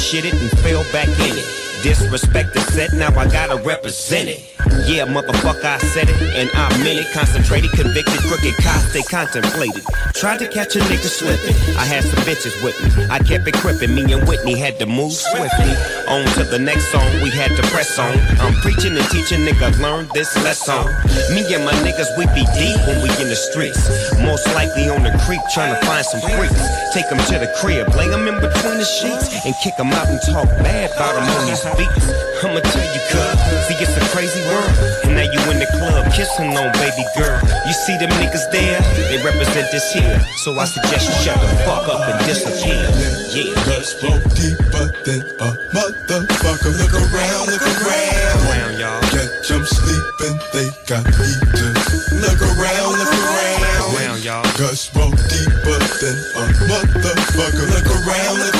shit 0.09 0.25
it 0.25 0.33
and 0.33 0.49
fell 0.61 0.83
back 0.91 1.07
in 1.07 1.37
it. 1.37 1.68
Disrespect 1.81 2.53
the 2.53 2.59
set, 2.59 2.91
now 2.93 3.07
I 3.17 3.27
gotta 3.27 3.55
represent 3.63 4.27
it. 4.27 4.43
Yeah, 4.85 5.05
motherfucker, 5.05 5.63
I 5.63 5.77
said 5.77 6.09
it, 6.09 6.19
and 6.35 6.49
I 6.53 6.67
meant 6.83 6.99
it. 6.99 7.07
Concentrated, 7.13 7.71
convicted, 7.71 8.19
crooked 8.27 8.55
cops, 8.59 8.91
they 8.91 9.01
contemplated. 9.03 9.83
Tried 10.13 10.39
to 10.39 10.47
catch 10.47 10.75
a 10.75 10.79
nigga 10.79 11.07
slipping. 11.07 11.55
I 11.79 11.85
had 11.85 12.03
some 12.03 12.19
bitches 12.27 12.51
with 12.63 12.75
me. 12.83 13.07
I 13.07 13.19
kept 13.19 13.47
it 13.47 13.55
crippin'. 13.55 13.95
Me 13.95 14.11
and 14.11 14.27
Whitney 14.27 14.59
had 14.59 14.77
to 14.79 14.85
move 14.85 15.13
swiftly. 15.13 15.71
On 16.11 16.25
to 16.35 16.43
the 16.43 16.59
next 16.59 16.91
song, 16.91 17.07
we 17.23 17.29
had 17.29 17.55
to 17.55 17.63
press 17.71 17.97
on. 17.97 18.11
I'm 18.43 18.53
preaching 18.59 18.97
and 18.97 19.07
teaching, 19.07 19.47
nigga, 19.47 19.71
learn 19.79 20.09
this 20.13 20.35
lesson. 20.43 20.83
Me 21.31 21.47
and 21.53 21.63
my 21.63 21.75
niggas, 21.85 22.11
we 22.17 22.25
be 22.35 22.43
deep 22.59 22.75
when 22.83 22.99
we 22.99 23.09
in 23.23 23.31
the 23.31 23.39
streets. 23.39 23.79
Most 24.19 24.47
likely 24.51 24.89
on 24.89 25.03
the 25.03 25.15
creek, 25.23 25.39
trying 25.53 25.71
to 25.71 25.79
find 25.85 26.03
some 26.03 26.19
freaks. 26.35 26.59
Take 26.91 27.07
them 27.07 27.19
to 27.31 27.39
the 27.39 27.53
crib, 27.61 27.87
lay 27.95 28.09
them 28.09 28.27
in 28.27 28.35
between 28.41 28.81
the 28.81 28.89
sheets, 28.89 29.31
and 29.45 29.55
kick 29.63 29.77
them 29.77 29.93
out 29.93 30.07
and 30.07 30.19
talk 30.27 30.49
bad 30.59 30.91
about 30.91 31.15
them 31.15 31.23
on 31.23 31.45
these 31.47 31.63
beats. 31.77 32.07
I'ma 32.39 32.61
tell 32.63 32.87
you, 32.87 33.01
cuz, 33.11 33.35
see, 33.67 33.75
it's 33.83 33.95
a 33.97 34.03
crazy 34.15 34.39
world. 34.47 34.71
And 35.03 35.15
now 35.15 35.27
you 35.27 35.39
in 35.51 35.59
the 35.59 35.69
club, 35.75 36.07
kissing 36.13 36.55
on 36.55 36.71
baby 36.79 37.03
girl. 37.17 37.41
You 37.67 37.73
see 37.73 37.97
them 37.97 38.09
niggas 38.15 38.47
there, 38.51 38.79
they 39.11 39.19
represent 39.23 39.67
this 39.71 39.91
here. 39.91 40.19
So 40.43 40.57
I 40.57 40.65
suggest 40.65 41.09
you 41.09 41.15
shut 41.19 41.39
the 41.41 41.47
fuck 41.67 41.87
up 41.87 42.01
and 42.07 42.17
disappear. 42.25 42.79
Yeah. 43.35 43.53
Let's 43.67 43.93
go 44.01 44.09
deeper 44.33 44.85
than 45.05 45.21
a 45.21 45.49
motherfucker. 45.75 46.71
Look 46.79 46.95
around, 46.95 47.45
look 47.51 47.61
around. 47.61 48.39
Around, 48.47 48.79
y'all. 48.79 49.01
Catch 49.11 49.51
'em 49.51 49.65
sleeping, 49.65 50.35
they 50.53 50.67
got 50.87 51.05
heaters. 51.05 52.11
Look 52.23 52.41
around, 52.41 52.91
look 52.99 53.13
around. 53.13 53.95
Around, 53.95 54.23
y'all. 54.23 54.43
Go 54.57 54.69
deeper 55.29 55.79
than 56.01 56.17
a 56.35 56.43
motherfucker. 56.71 57.65
Look 57.73 57.87
around, 57.87 58.39
look 58.39 58.55
around. 58.55 58.58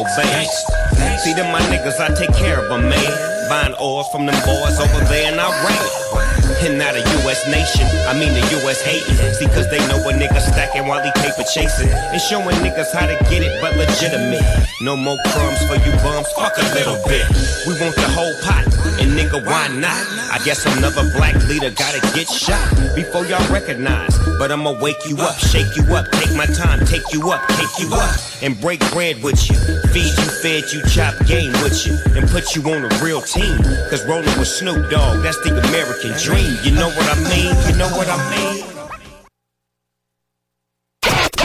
Van. 0.00 1.18
See 1.18 1.34
them 1.34 1.52
my 1.52 1.60
niggas, 1.68 2.00
I 2.00 2.14
take 2.14 2.34
care 2.34 2.58
of 2.64 2.72
'em, 2.72 2.88
man. 2.88 3.48
Buying 3.48 3.74
oil 3.80 4.04
from 4.04 4.26
them 4.26 4.38
boys 4.44 4.80
over 4.80 5.04
there 5.04 5.30
and 5.30 5.40
I 5.40 5.48
Iran. 5.48 6.31
And 6.62 6.78
not 6.78 6.94
a 6.94 7.02
US 7.26 7.42
nation, 7.50 7.86
I 8.06 8.14
mean 8.14 8.32
the 8.34 8.44
US 8.62 8.80
hating. 8.82 9.18
See, 9.34 9.46
cause 9.46 9.68
they 9.68 9.82
know 9.88 9.98
a 9.98 10.12
nigga 10.12 10.40
stacking 10.40 10.86
while 10.86 11.02
he 11.02 11.10
paper 11.18 11.42
chasing. 11.52 11.90
And 11.90 12.20
showing 12.20 12.54
niggas 12.62 12.92
how 12.94 13.06
to 13.06 13.18
get 13.28 13.42
it, 13.42 13.60
but 13.60 13.76
legitimate. 13.76 14.46
No 14.80 14.96
more 14.96 15.18
crumbs 15.26 15.58
for 15.66 15.74
you 15.74 15.92
bums, 16.02 16.30
fuck 16.38 16.56
a 16.58 16.66
little 16.74 17.02
bit. 17.06 17.26
We 17.66 17.74
want 17.82 17.94
the 17.94 18.06
whole 18.14 18.34
pot, 18.42 18.66
and 19.02 19.10
nigga, 19.18 19.44
why 19.44 19.68
not? 19.68 20.06
I 20.30 20.38
guess 20.44 20.66
another 20.66 21.02
black 21.14 21.34
leader 21.46 21.70
gotta 21.70 22.00
get 22.14 22.28
shot 22.28 22.62
before 22.94 23.26
y'all 23.26 23.46
recognize. 23.52 24.16
But 24.38 24.50
I'ma 24.50 24.72
wake 24.80 25.02
you 25.06 25.18
up, 25.18 25.36
shake 25.38 25.76
you 25.76 25.82
up, 25.94 26.10
take 26.12 26.34
my 26.34 26.46
time, 26.46 26.84
take 26.86 27.12
you 27.12 27.30
up, 27.30 27.46
take 27.48 27.78
you 27.78 27.94
up, 27.94 28.18
and 28.42 28.60
break 28.60 28.80
bread 28.90 29.22
with 29.22 29.38
you. 29.50 29.56
Feed 29.94 30.10
you, 30.18 30.28
fed 30.42 30.64
you, 30.72 30.82
chop 30.90 31.14
game 31.26 31.52
with 31.62 31.86
you, 31.86 31.94
and 32.16 32.28
put 32.28 32.56
you 32.56 32.62
on 32.70 32.84
a 32.84 33.04
real 33.04 33.20
team. 33.20 33.58
Cause 33.90 34.04
rolling 34.06 34.36
with 34.38 34.48
Snoop 34.48 34.90
Dogg, 34.90 35.22
that's 35.22 35.38
the 35.42 35.50
American 35.68 36.10
dream. 36.18 36.51
You 36.60 36.72
know 36.72 36.88
what 36.88 37.08
I 37.08 37.14
mean? 37.30 37.56
You 37.66 37.76
know 37.78 37.88
what 37.96 38.08
I 38.08 38.16
mean? 38.30 38.64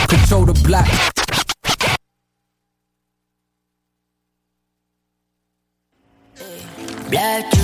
Control 0.08 0.46
the 0.46 0.54
block. 0.68 0.88
Black 7.10 7.46
black 7.48 7.57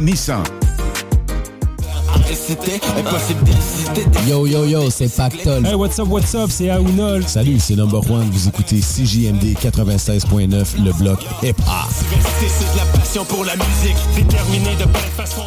Nissan. 0.00 0.42
Yo 4.28 4.46
yo 4.46 4.64
yo, 4.64 4.90
c'est 4.90 5.08
Pactol. 5.14 5.64
Hey, 5.66 5.74
what's 5.74 5.98
up, 5.98 6.08
what's 6.08 6.34
up, 6.34 6.50
c'est 6.50 6.70
Aounol. 6.70 7.22
Salut, 7.26 7.58
c'est 7.60 7.76
Number 7.76 8.00
One. 8.10 8.28
Vous 8.30 8.48
écoutez 8.48 8.80
CJMD 8.80 9.56
96.9, 9.56 10.82
le 10.84 10.92
bloc 10.92 11.20
hip-hop. 11.42 11.56
C'est 11.90 12.72
de 12.72 12.78
la 12.78 12.98
passion 12.98 13.24
pour 13.24 13.44
la 13.44 13.54
musique, 13.56 13.96
déterminé 14.16 14.74
de 14.76 14.84
belle 14.84 15.02
façon. 15.16 15.46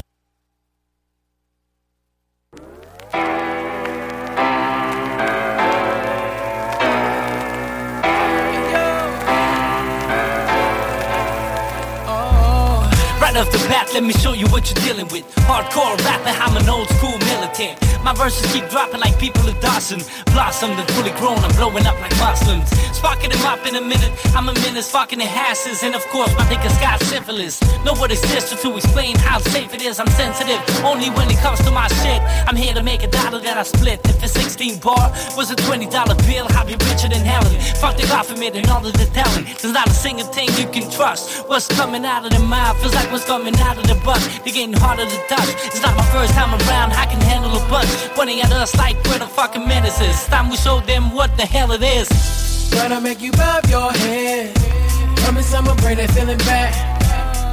Verses 18.27 18.51
keep 18.51 18.67
dropping 18.69 18.99
like 18.99 19.17
people 19.17 19.47
of 19.47 19.57
Dawson. 19.61 20.01
Blossomed 20.35 20.77
and 20.77 20.89
fully 20.91 21.11
grown, 21.11 21.39
I'm 21.39 21.55
blowing 21.55 21.85
up 21.87 21.97
like 22.01 22.11
Muslims. 22.19 22.67
Sparking 22.91 23.29
them 23.29 23.45
up 23.45 23.65
in 23.65 23.75
a 23.75 23.81
minute, 23.81 24.11
I'm 24.35 24.49
a 24.49 24.53
menace, 24.65 24.91
fucking 24.91 25.19
the 25.19 25.25
hasses. 25.25 25.81
And 25.81 25.95
of 25.95 26.03
course, 26.07 26.33
my 26.35 26.43
niggas 26.51 26.77
got 26.81 26.99
syphilis. 27.03 27.55
Nobody's 27.85 28.19
sister 28.19 28.57
to 28.63 28.75
explain 28.75 29.15
how 29.17 29.39
safe 29.39 29.73
it 29.73 29.81
is. 29.81 29.99
I'm 30.01 30.11
sensitive, 30.23 30.59
only 30.83 31.09
when 31.11 31.31
it 31.31 31.37
comes 31.37 31.59
to 31.63 31.71
my 31.71 31.87
shit. 32.03 32.21
I'm 32.47 32.57
here 32.57 32.73
to 32.73 32.83
make 32.83 33.01
a 33.03 33.07
dollar 33.07 33.39
that 33.39 33.57
I 33.57 33.63
split. 33.63 34.01
If 34.09 34.21
a 34.23 34.27
16 34.57 34.79
bar 34.79 35.13
was 35.37 35.51
a 35.51 35.55
$20 35.55 35.85
bill, 36.25 36.47
I'd 36.57 36.65
be 36.65 36.73
richer 36.89 37.07
than 37.07 37.21
Helen. 37.21 37.53
Fuck 37.77 37.95
the 37.95 38.07
government 38.07 38.55
and 38.55 38.67
all 38.69 38.83
of 38.83 38.93
the 38.93 39.05
telling. 39.13 39.45
There's 39.61 39.73
not 39.73 39.87
a 39.87 39.93
single 39.93 40.25
thing 40.25 40.49
you 40.57 40.65
can 40.73 40.89
trust. 40.89 41.47
What's 41.47 41.67
coming 41.67 42.03
out 42.05 42.25
of 42.25 42.31
the 42.31 42.39
mouth 42.39 42.75
feels 42.81 42.95
like 42.95 43.11
what's 43.11 43.25
coming 43.25 43.55
out 43.59 43.77
of 43.77 43.85
the 43.85 43.93
butt. 44.03 44.17
They're 44.43 44.53
getting 44.53 44.73
harder 44.73 45.05
to 45.05 45.19
touch. 45.29 45.49
It's 45.69 45.81
not 45.83 45.95
my 45.95 46.05
first 46.09 46.33
time 46.33 46.49
around, 46.49 46.93
I 46.93 47.05
can 47.05 47.21
handle 47.21 47.53
a 47.53 47.61
bunch. 47.69 47.89
Pointing 48.15 48.41
at 48.41 48.51
us 48.51 48.75
like 48.75 48.95
we're 49.05 49.19
the 49.19 49.27
fucking 49.27 49.67
menaces. 49.67 50.25
Time 50.25 50.49
we 50.49 50.57
show 50.57 50.79
them 50.79 51.13
what 51.13 51.29
the 51.37 51.45
hell 51.45 51.71
it 51.71 51.83
is. 51.83 52.09
Gonna 52.73 52.99
make 52.99 53.21
you 53.21 53.31
bob 53.33 53.65
your 53.69 53.91
head. 53.91 54.55
Promise 55.17 55.53
I'ma 55.53 55.75
bring 55.75 55.97
that 55.97 56.09
feeling 56.17 56.39
back. 56.49 56.73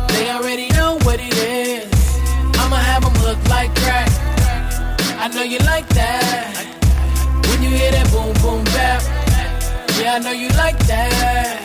They 0.09 0.31
already 0.31 0.69
know 0.69 0.97
what 1.05 1.21
it 1.21 1.37
is. 1.37 1.93
I'ma 2.57 2.77
have 2.77 3.05
them 3.05 3.13
look 3.23 3.39
like 3.51 3.75
crack. 3.77 4.09
I 5.21 5.29
know 5.29 5.43
you 5.43 5.59
like 5.59 5.87
that. 5.91 6.64
Hear 7.85 7.93
that 7.93 8.11
boom 8.13 8.33
boom 8.41 8.65
bap. 8.73 9.03
Yeah, 10.01 10.15
I 10.15 10.19
know 10.19 10.33
you 10.33 10.49
like 10.57 10.79
that. 10.89 11.61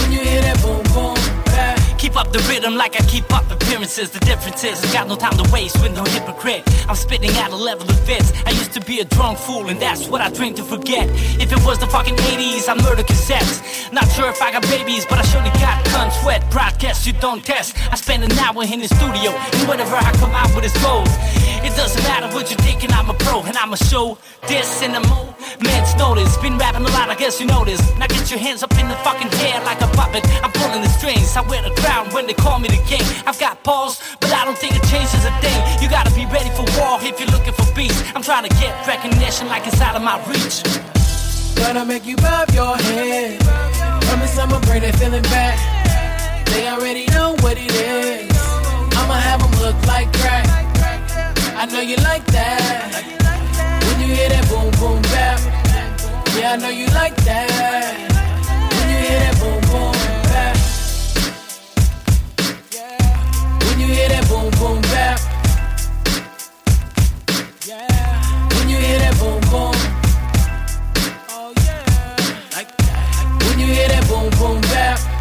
When 0.00 0.10
you 0.10 0.20
hear 0.20 0.40
that 0.40 0.56
boom 0.64 0.80
boom 0.96 1.20
bap. 1.44 1.76
Keep 1.98 2.16
up 2.16 2.32
the 2.32 2.40
rhythm 2.48 2.76
like 2.76 2.96
I 2.98 3.04
keep 3.04 3.28
up 3.30 3.44
appearances. 3.52 4.08
The 4.08 4.20
difference 4.20 4.64
is 4.64 4.82
I 4.82 4.90
got 4.94 5.06
no 5.06 5.16
time 5.16 5.36
to 5.36 5.44
waste 5.52 5.82
with 5.82 5.92
no 5.92 6.02
hypocrite. 6.04 6.64
I'm 6.88 6.96
spitting 6.96 7.28
at 7.36 7.50
a 7.50 7.56
level 7.56 7.84
of 7.86 8.00
fits. 8.08 8.32
I 8.46 8.52
used 8.56 8.72
to 8.72 8.80
be 8.80 9.00
a 9.00 9.04
drunk 9.04 9.36
fool, 9.36 9.68
and 9.68 9.78
that's 9.78 10.08
what 10.08 10.22
I 10.22 10.30
drink 10.30 10.56
to 10.56 10.64
forget. 10.64 11.10
If 11.38 11.52
it 11.52 11.62
was 11.62 11.78
the 11.78 11.88
fucking 11.88 12.16
80s, 12.16 12.66
I'd 12.66 12.80
murder 12.82 13.02
cassettes. 13.02 13.92
Not 13.92 14.08
sure 14.12 14.30
if 14.30 14.40
I 14.40 14.50
got 14.50 14.62
babies, 14.62 15.04
but 15.04 15.18
I 15.18 15.24
surely 15.28 15.52
got 15.60 15.84
gun 15.92 16.10
sweat. 16.22 16.40
Broadcast 16.50 17.06
you 17.06 17.12
don't 17.12 17.44
test. 17.44 17.76
I 17.92 17.96
spend 17.96 18.24
an 18.24 18.32
hour 18.38 18.64
in 18.64 18.80
the 18.80 18.88
studio, 18.88 19.36
and 19.36 19.68
whatever 19.68 19.94
I 19.94 20.10
come 20.16 20.32
out 20.32 20.48
with 20.56 20.64
is 20.64 20.72
gold. 20.82 21.08
It 21.64 21.74
doesn't 21.76 22.04
matter 22.04 22.28
what 22.36 22.50
you're 22.50 22.60
thinking, 22.60 22.92
I'm 22.92 23.08
a 23.08 23.14
pro, 23.14 23.40
and 23.42 23.56
I'ma 23.56 23.76
show 23.76 24.18
this 24.46 24.82
in 24.82 24.94
a 24.94 25.00
moment's 25.00 25.96
notice. 25.96 26.36
Been 26.36 26.58
rapping 26.58 26.84
a 26.84 26.92
lot, 26.92 27.08
I 27.08 27.16
guess 27.16 27.40
you 27.40 27.46
know 27.46 27.64
this. 27.64 27.80
Now 27.96 28.06
get 28.06 28.30
your 28.30 28.38
hands 28.38 28.62
up 28.62 28.70
in 28.78 28.86
the 28.86 28.94
fucking 29.00 29.32
air 29.40 29.64
like 29.64 29.80
a 29.80 29.88
puppet. 29.96 30.22
I'm 30.44 30.52
pulling 30.52 30.82
the 30.82 30.92
strings, 30.92 31.34
I 31.36 31.40
wear 31.48 31.62
the 31.62 31.74
crown 31.80 32.12
when 32.12 32.26
they 32.26 32.34
call 32.34 32.58
me 32.58 32.68
the 32.68 32.82
king. 32.84 33.00
I've 33.24 33.40
got 33.40 33.64
balls, 33.64 34.02
but 34.20 34.30
I 34.30 34.44
don't 34.44 34.58
think 34.58 34.76
it 34.76 34.84
changes 34.92 35.24
a 35.24 35.32
thing. 35.40 35.56
You 35.80 35.88
gotta 35.88 36.12
be 36.12 36.26
ready 36.26 36.50
for 36.52 36.68
war 36.76 37.00
if 37.00 37.18
you're 37.18 37.32
looking 37.32 37.54
for 37.54 37.64
peace. 37.72 37.96
I'm 38.14 38.22
trying 38.22 38.44
to 38.44 38.52
get 38.60 38.76
recognition 38.86 39.48
like 39.48 39.66
it's 39.66 39.80
out 39.80 39.96
of 39.96 40.02
my 40.02 40.20
reach. 40.28 40.60
Gonna 41.56 41.86
make 41.86 42.04
you 42.04 42.16
bob 42.16 42.50
your 42.50 42.76
head. 42.76 43.40
Promise 44.04 44.36
I'ma 44.38 44.60
bring 44.68 44.82
that 44.82 44.96
feeling 44.96 45.22
back. 45.32 45.56
They 46.52 46.68
already 46.68 47.06
know 47.06 47.36
what 47.40 47.56
it 47.56 47.72
is. 47.72 48.36
I'ma 49.00 49.14
have 49.16 49.40
them 49.40 49.54
look 49.64 49.80
like 49.86 50.12
crack. 50.20 50.63
I 51.64 51.66
know 51.66 51.80
you 51.80 51.96
like 51.96 52.26
that. 52.26 52.92
When 53.86 54.00
you 54.06 54.14
hear 54.14 54.28
that 54.28 54.46
boom 54.50 54.70
boom 54.78 55.00
bap. 55.00 55.40
Yeah, 56.36 56.52
I 56.52 56.56
know 56.56 56.68
you 56.68 56.86
like 56.88 57.16
that. 57.24 57.48
When 58.76 58.88
you 58.90 58.98
hear 59.00 59.18
that 59.20 59.34
boom 59.40 59.60
boom 59.72 59.96
bap. 60.28 60.56
When 63.64 63.80
you 63.80 63.86
hear 63.86 64.08
that 64.10 64.28
boom 64.28 64.50
boom 64.60 64.82
bap. 64.92 65.18
When 68.52 68.68
you 68.68 68.76
hear 68.76 68.98
that 68.98 69.16
boom 69.18 69.40
boom. 69.48 69.74
Oh 71.30 71.54
yeah. 71.64 72.52
Like 72.52 72.76
that. 72.76 73.42
When 73.48 73.58
you 73.58 73.72
hear 73.72 73.88
that 73.88 74.06
boom 74.06 74.28
boom 74.38 74.60
bap. 74.60 75.13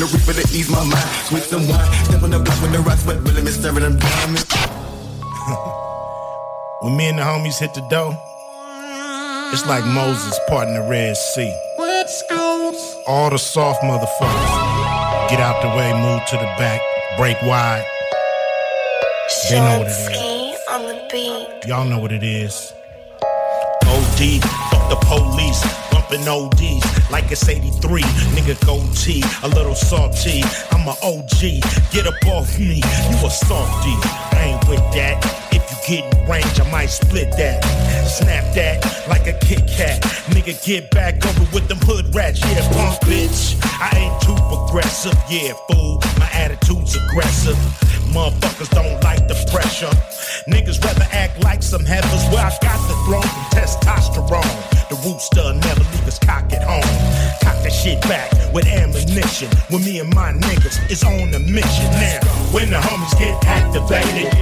The 0.00 0.06
reaper 0.16 0.32
to 0.32 0.44
ease 0.56 0.70
my 0.70 0.82
mind. 0.82 1.10
With 1.30 1.44
some 1.44 1.68
wine. 1.68 1.92
Step 2.04 2.22
on 2.22 2.30
the 2.30 2.38
block 2.38 2.60
with 2.62 2.72
the 2.72 2.80
rocks, 2.80 3.04
but 3.04 3.20
really 3.20 3.42
me 3.42 3.50
staring 3.50 3.84
them 3.84 3.98
diamonds. 3.98 4.46
When 6.80 6.96
me 6.96 7.10
and 7.10 7.18
the 7.18 7.22
homies 7.22 7.58
hit 7.60 7.74
the 7.74 7.82
dough, 7.90 8.16
it's 9.52 9.66
like 9.66 9.84
Moses 9.84 10.40
parting 10.48 10.72
the 10.72 10.88
Red 10.88 11.14
Sea. 11.14 11.54
All 13.06 13.28
the 13.28 13.36
soft 13.36 13.82
motherfuckers 13.82 15.28
get 15.28 15.40
out 15.40 15.60
the 15.60 15.68
way, 15.76 15.92
move 15.92 16.24
to 16.30 16.36
the 16.36 16.50
back, 16.56 16.80
break 17.18 17.36
wide. 17.42 17.84
They 19.50 19.60
know 19.60 19.78
what 19.80 19.88
it 19.88 19.90
is. 19.90 20.58
on 20.70 20.82
the 20.86 21.08
beat. 21.12 21.68
Y'all 21.68 21.84
know 21.84 21.98
what 21.98 22.12
it 22.12 22.22
is. 22.22 22.72
OD, 23.84 24.40
fuck 24.70 24.88
the 24.88 24.96
police, 25.04 25.62
bumping 26.10 26.28
ODs 26.28 27.10
like 27.10 27.30
it's 27.30 27.48
83. 27.48 28.02
Nigga 28.02 28.66
goatee, 28.66 29.22
a 29.42 29.48
little 29.48 29.74
salty. 29.74 30.42
I'm 30.72 30.86
a 30.88 30.94
OG, 31.02 31.62
get 31.92 32.06
up 32.06 32.26
off 32.26 32.58
me, 32.58 32.76
you 32.76 33.26
a 33.26 33.30
softy. 33.30 33.94
I 34.36 34.56
ain't 34.56 34.68
with 34.68 34.80
that. 34.94 35.49
If 35.82 35.88
you 35.88 36.02
get 36.02 36.14
in 36.14 36.28
range, 36.28 36.60
I 36.60 36.70
might 36.70 36.90
split 36.90 37.30
that. 37.36 37.64
Snap 38.06 38.54
that 38.54 38.84
like 39.08 39.26
a 39.26 39.32
Kit 39.38 39.66
Kat. 39.66 40.02
Nigga, 40.28 40.54
get 40.64 40.90
back 40.90 41.24
over 41.24 41.46
with 41.52 41.68
them 41.68 41.78
hood 41.82 42.14
rats. 42.14 42.40
Yeah, 42.40 42.60
punk 42.72 43.00
bitch. 43.02 43.56
I 43.64 43.96
ain't 43.96 44.20
too 44.22 44.36
progressive. 44.48 45.16
Yeah, 45.30 45.54
fool. 45.68 46.00
My 46.18 46.28
attitude's 46.32 46.96
aggressive. 46.96 47.56
Motherfuckers 48.12 48.68
don't 48.70 49.02
like 49.02 49.28
the 49.28 49.36
pressure. 49.50 49.92
Niggas 50.48 50.82
rather 50.84 51.06
act 51.12 51.42
like 51.44 51.62
some 51.62 51.84
heifers 51.84 52.24
where 52.32 52.44
I 52.44 52.52
got 52.60 52.80
the 52.88 52.96
throne 53.06 53.22
from 53.22 53.44
testosterone. 53.56 54.88
The 54.90 54.96
rooster 55.06 55.54
never 55.54 55.80
leave 55.80 56.04
his 56.04 56.18
cock 56.18 56.52
at 56.52 56.62
home. 56.62 56.82
Cock 57.42 57.62
the 57.62 57.70
shit 57.70 58.00
back 58.02 58.30
with 58.52 58.66
ammunition. 58.66 59.48
When 59.70 59.84
me 59.84 60.00
and 60.00 60.12
my 60.14 60.32
niggas 60.32 60.90
is 60.90 61.04
on 61.04 61.32
a 61.32 61.38
mission 61.38 61.90
now. 61.96 62.20
When 62.52 62.70
the 62.70 62.76
homies 62.76 63.16
get 63.18 63.38
activated, 63.46 64.34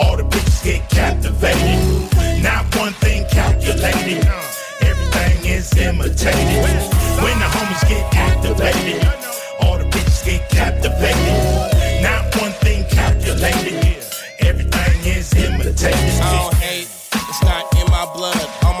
all 0.00 0.16
the 0.16 0.22
bitches 0.24 0.64
get 0.64 0.88
captivated. 0.88 2.42
Not 2.42 2.64
one 2.76 2.94
thing 2.94 3.26
calculated. 3.30 4.26
Everything 4.80 5.44
is 5.44 5.76
imitated. 5.76 6.64
When 7.22 7.36
the 7.42 7.48
homies 7.54 7.84
get 7.88 8.04
activated, 8.14 9.04
all 9.60 9.76
the 9.78 9.84
bitches 9.84 10.24
get 10.24 10.48
captivated. 10.48 12.02
Not 12.02 12.34
one 12.40 12.52
thing 12.64 12.84
calculated. 12.88 14.04
Everything 14.40 14.96
is 15.04 15.32
imitated. 15.34 16.59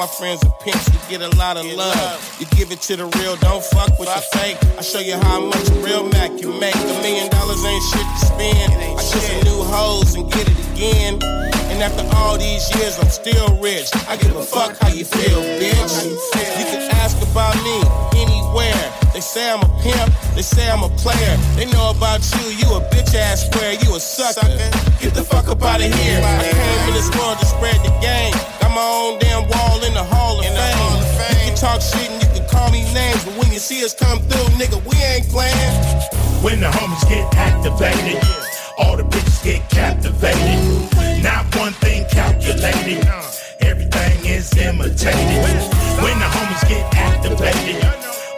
My 0.00 0.06
friends 0.06 0.42
are 0.46 0.56
pimps, 0.64 0.88
you 0.88 0.98
get 1.10 1.20
a 1.20 1.28
lot 1.36 1.58
of 1.58 1.66
love. 1.76 2.36
You 2.40 2.46
give 2.56 2.72
it 2.72 2.80
to 2.88 2.96
the 2.96 3.04
real, 3.20 3.36
don't 3.36 3.62
fuck 3.62 3.98
with 3.98 4.08
the 4.08 4.22
fake. 4.32 4.56
I 4.78 4.80
show 4.80 4.98
you 4.98 5.16
how 5.28 5.44
much 5.44 5.68
real 5.84 6.08
Mac 6.08 6.30
can 6.38 6.58
make. 6.58 6.74
A 6.74 6.96
million 7.04 7.28
dollars 7.28 7.62
ain't 7.66 7.84
shit 7.92 8.00
to 8.00 8.18
spend. 8.24 8.72
I 8.72 9.02
show 9.02 9.18
some 9.18 9.44
new 9.44 9.62
hoes 9.62 10.14
and 10.14 10.24
get 10.32 10.48
it 10.48 10.58
again. 10.72 11.22
And 11.68 11.82
after 11.82 12.08
all 12.16 12.38
these 12.38 12.64
years, 12.76 12.98
I'm 12.98 13.10
still 13.10 13.60
rich. 13.60 13.90
I 14.08 14.16
give 14.16 14.34
a 14.36 14.42
fuck 14.42 14.74
how 14.80 14.88
you 14.88 15.04
feel, 15.04 15.42
bitch. 15.60 15.92
You 16.58 16.64
can 16.64 16.90
ask 16.96 17.20
about 17.20 17.56
me 17.56 17.76
anywhere. 18.16 18.99
They 19.20 19.26
say 19.26 19.50
I'm 19.52 19.60
a 19.60 19.68
pimp, 19.84 20.14
they 20.34 20.40
say 20.40 20.70
I'm 20.70 20.82
a 20.82 20.88
player. 20.96 21.36
They 21.52 21.66
know 21.76 21.92
about 21.92 22.24
you, 22.40 22.56
you 22.56 22.64
a 22.72 22.80
bitch 22.88 23.14
ass 23.14 23.44
square, 23.44 23.76
you 23.84 23.94
a 23.94 24.00
sucker. 24.00 24.48
Get 24.96 25.12
the 25.12 25.22
fuck 25.22 25.46
up 25.48 25.60
out 25.60 25.84
of 25.84 25.92
here. 25.92 26.22
I 26.24 26.40
came 26.40 26.88
in 26.88 26.94
this 26.94 27.12
world 27.12 27.36
to 27.38 27.44
spread 27.44 27.76
the 27.84 27.92
game. 28.00 28.32
Got 28.64 28.72
my 28.72 28.80
own 28.80 29.18
damn 29.18 29.44
wall 29.44 29.84
in 29.84 29.92
the 29.92 30.02
Hall 30.02 30.40
of 30.40 30.46
Fame. 30.48 31.36
You 31.36 31.52
can 31.52 31.54
talk 31.54 31.82
shit 31.82 32.08
and 32.08 32.16
you 32.16 32.28
can 32.32 32.48
call 32.48 32.72
me 32.72 32.80
names, 32.94 33.22
but 33.26 33.36
when 33.36 33.52
you 33.52 33.58
see 33.58 33.84
us 33.84 33.92
come 33.92 34.20
through, 34.20 34.56
nigga, 34.56 34.80
we 34.88 34.96
ain't 35.04 35.28
playing. 35.28 35.68
When 36.40 36.60
the 36.64 36.72
homies 36.72 37.06
get 37.06 37.28
activated, 37.36 38.24
all 38.78 38.96
the 38.96 39.04
bitches 39.04 39.44
get 39.44 39.68
captivated. 39.68 40.56
Not 41.22 41.44
one 41.60 41.74
thing 41.84 42.08
calculated, 42.08 43.04
everything 43.60 44.24
is 44.24 44.56
imitated. 44.56 45.44
When 46.00 46.16
the 46.16 46.30
homies 46.32 46.64
get 46.72 46.88
activated, 46.96 47.84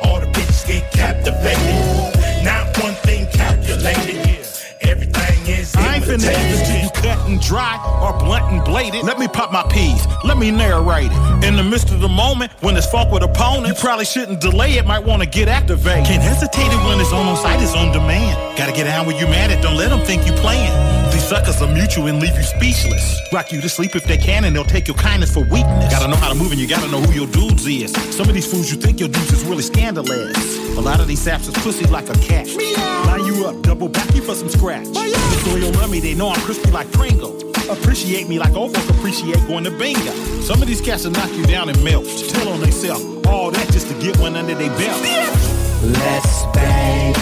all 0.03 0.19
the 0.19 0.32
get 0.65 0.91
captivated. 0.93 2.45
Not 2.45 2.77
one 2.83 2.95
thing 2.95 3.27
calculated, 3.33 4.47
everything 4.81 5.47
is 5.47 5.75
I 5.77 5.97
ain't 5.97 6.05
finna 6.05 6.31
give 6.31 6.51
this 6.51 6.69
to 6.69 6.79
you 6.83 6.91
cut 7.03 7.29
and 7.29 7.41
dry 7.41 7.79
or 8.03 8.19
blunt 8.19 8.53
and 8.53 8.65
bladed. 8.65 9.05
Let 9.05 9.19
me 9.19 9.29
pop 9.29 9.53
my 9.53 9.63
peas. 9.65 10.07
Let 10.25 10.39
me 10.39 10.51
narrate 10.51 11.11
it. 11.13 11.45
In 11.45 11.57
the 11.57 11.63
midst 11.63 11.91
of 11.91 12.01
the 12.01 12.09
moment, 12.09 12.53
when 12.61 12.77
it's 12.77 12.87
fuck 12.87 13.11
with 13.11 13.23
opponent, 13.23 13.67
you 13.67 13.75
probably 13.75 14.05
shouldn't 14.05 14.41
delay 14.41 14.79
it. 14.79 14.87
Might 14.87 15.05
want 15.05 15.23
to 15.23 15.29
get 15.29 15.49
activated. 15.49 16.07
Can't 16.07 16.23
hesitate 16.23 16.73
it 16.73 16.87
when 16.87 17.01
it's 17.01 17.13
on 17.13 17.27
on 17.27 17.37
site. 17.37 17.61
It's 17.63 17.75
on 17.75 17.93
demand. 17.93 18.59
Gotta 18.59 18.73
get 18.73 18.87
out 18.87 19.07
when 19.07 19.17
you 19.17 19.27
mad 19.27 19.51
at. 19.51 19.63
Don't 19.63 19.77
let 19.77 19.91
them 19.91 20.01
think 20.01 20.27
you 20.27 20.33
playing. 20.35 20.92
Suckers 21.33 21.63
will 21.63 21.69
mute 21.69 21.97
you 21.97 22.09
and 22.09 22.21
leave 22.21 22.37
you 22.37 22.43
speechless. 22.43 23.19
Rock 23.33 23.53
you 23.53 23.63
to 23.63 23.69
sleep 23.71 23.97
if 23.97 24.05
they 24.05 24.19
can, 24.19 24.45
and 24.45 24.55
they'll 24.55 24.67
take 24.67 24.87
your 24.87 24.99
kindness 24.99 25.33
for 25.33 25.41
weakness. 25.45 25.91
Gotta 25.91 26.07
know 26.09 26.17
how 26.17 26.29
to 26.29 26.35
move, 26.35 26.53
and 26.53 26.61
you 26.61 26.69
gotta 26.69 26.91
know 26.91 27.01
who 27.01 27.11
your 27.11 27.27
dudes 27.27 27.67
is. 27.67 27.91
Some 28.15 28.29
of 28.29 28.35
these 28.35 28.47
fools 28.47 28.71
you 28.71 28.77
think 28.77 29.01
your 29.01 29.09
dudes 29.09 29.33
is 29.33 29.43
really 29.45 29.63
scandalous. 29.63 30.59
A 30.77 30.81
lot 30.83 31.01
of 31.01 31.09
these 31.09 31.23
saps 31.23 31.49
is 31.49 31.55
pussy 31.55 31.87
like 31.87 32.11
a 32.11 32.19
cat. 32.19 32.47
Line 33.07 33.25
you 33.25 33.47
up, 33.47 33.63
double 33.63 33.89
back 33.89 34.15
you 34.15 34.21
for 34.21 34.35
some 34.35 34.51
scratch. 34.51 34.85
The 34.89 35.43
loyal 35.47 35.73
love 35.73 35.91
me, 35.91 36.01
they 36.01 36.13
know 36.13 36.29
I'm 36.29 36.41
crispy 36.43 36.71
like 36.71 36.93
Pringle. 36.93 37.35
Appreciate 37.71 38.29
me 38.29 38.39
like 38.39 38.53
old 38.53 38.77
folk 38.77 38.91
appreciate 38.91 39.39
going 39.47 39.65
to 39.65 39.71
bingo. 39.71 40.13
Some 40.43 40.61
of 40.61 40.69
these 40.69 40.83
cats 40.83 41.05
will 41.05 41.13
knock 41.13 41.33
you 41.33 41.47
down 41.47 41.71
and 41.71 41.83
melt. 41.83 42.05
Tell 42.29 42.47
on 42.51 42.61
theyself 42.61 43.01
all 43.27 43.51
that 43.51 43.73
just 43.73 43.89
to 43.89 43.95
get 44.03 44.19
one 44.19 44.37
under 44.37 44.55
their 44.55 44.69
belt. 44.77 45.01
Let's 45.83 46.45
bang, 46.53 47.15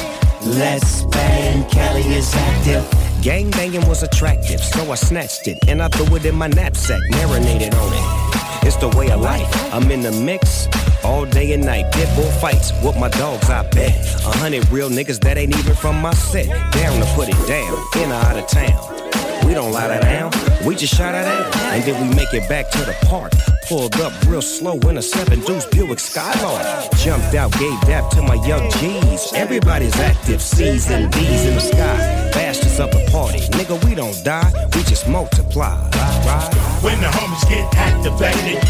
let's 0.58 1.04
bang. 1.04 1.64
Kelly 1.70 2.02
is 2.02 2.34
active. 2.34 3.09
Gang 3.22 3.50
banging 3.50 3.86
was 3.86 4.02
attractive, 4.02 4.60
so 4.60 4.90
I 4.90 4.94
snatched 4.94 5.46
it 5.46 5.58
and 5.68 5.82
I 5.82 5.88
threw 5.88 6.16
it 6.16 6.24
in 6.24 6.34
my 6.34 6.46
knapsack, 6.46 7.00
marinated 7.10 7.74
on 7.74 7.92
it. 7.92 8.66
It's 8.66 8.76
the 8.76 8.88
way 8.96 9.10
of 9.10 9.20
life. 9.20 9.46
I'm 9.74 9.90
in 9.90 10.00
the 10.00 10.10
mix 10.10 10.68
all 11.04 11.26
day 11.26 11.52
and 11.52 11.62
night. 11.62 11.92
Pit 11.92 12.08
bull 12.16 12.30
fights 12.40 12.72
with 12.82 12.98
my 12.98 13.10
dogs, 13.10 13.50
I 13.50 13.68
bet. 13.70 13.94
A 14.24 14.38
hundred 14.38 14.66
real 14.70 14.88
niggas 14.88 15.20
that 15.20 15.36
ain't 15.36 15.54
even 15.58 15.74
from 15.74 16.00
my 16.00 16.14
set. 16.14 16.46
Down 16.72 16.98
to 16.98 17.06
put 17.14 17.28
it 17.28 17.36
down, 17.46 18.02
in 18.02 18.10
or 18.10 18.14
out 18.14 18.38
of 18.38 18.46
town. 18.46 19.19
We 19.46 19.54
don't 19.54 19.72
lie 19.72 20.00
down, 20.00 20.30
we 20.64 20.74
just 20.76 20.94
shot 20.94 21.14
it 21.14 21.26
out. 21.26 21.56
And 21.56 21.82
then 21.84 22.08
we 22.08 22.14
make 22.14 22.32
it 22.32 22.48
back 22.48 22.70
to 22.70 22.78
the 22.78 22.96
park. 23.06 23.32
Pulled 23.68 24.00
up 24.00 24.12
real 24.26 24.42
slow 24.42 24.78
in 24.90 24.98
a 24.98 25.02
seven 25.02 25.40
deuce 25.40 25.64
Buick 25.66 26.00
Skylark. 26.00 26.90
Jumped 26.96 27.34
out, 27.34 27.52
gave 27.52 27.80
dap 27.82 28.10
to 28.10 28.22
my 28.22 28.34
young 28.46 28.68
G's. 28.72 29.32
Everybody's 29.32 29.96
active, 30.00 30.42
C's 30.42 30.90
and 30.90 31.12
D's 31.12 31.46
in 31.46 31.54
the 31.54 31.60
sky. 31.60 32.30
Bastards 32.32 32.80
up 32.80 32.92
a 32.92 33.10
party, 33.10 33.38
nigga, 33.56 33.82
we 33.84 33.94
don't 33.94 34.24
die, 34.24 34.50
we 34.74 34.82
just 34.82 35.08
multiply. 35.08 35.78
Right? 36.26 36.50
When 36.82 37.00
the 37.00 37.06
homies 37.06 37.48
get 37.48 37.72
activated, 37.76 38.62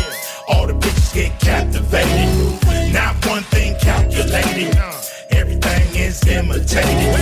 all 0.49 0.66
the 0.66 0.74
bitches 0.74 1.15
get 1.15 1.40
captivated. 1.40 2.92
Not 2.92 3.24
one 3.26 3.42
thing 3.44 3.76
calculated, 3.81 4.76
everything 5.31 5.97
is 5.97 6.26
imitated. 6.26 7.15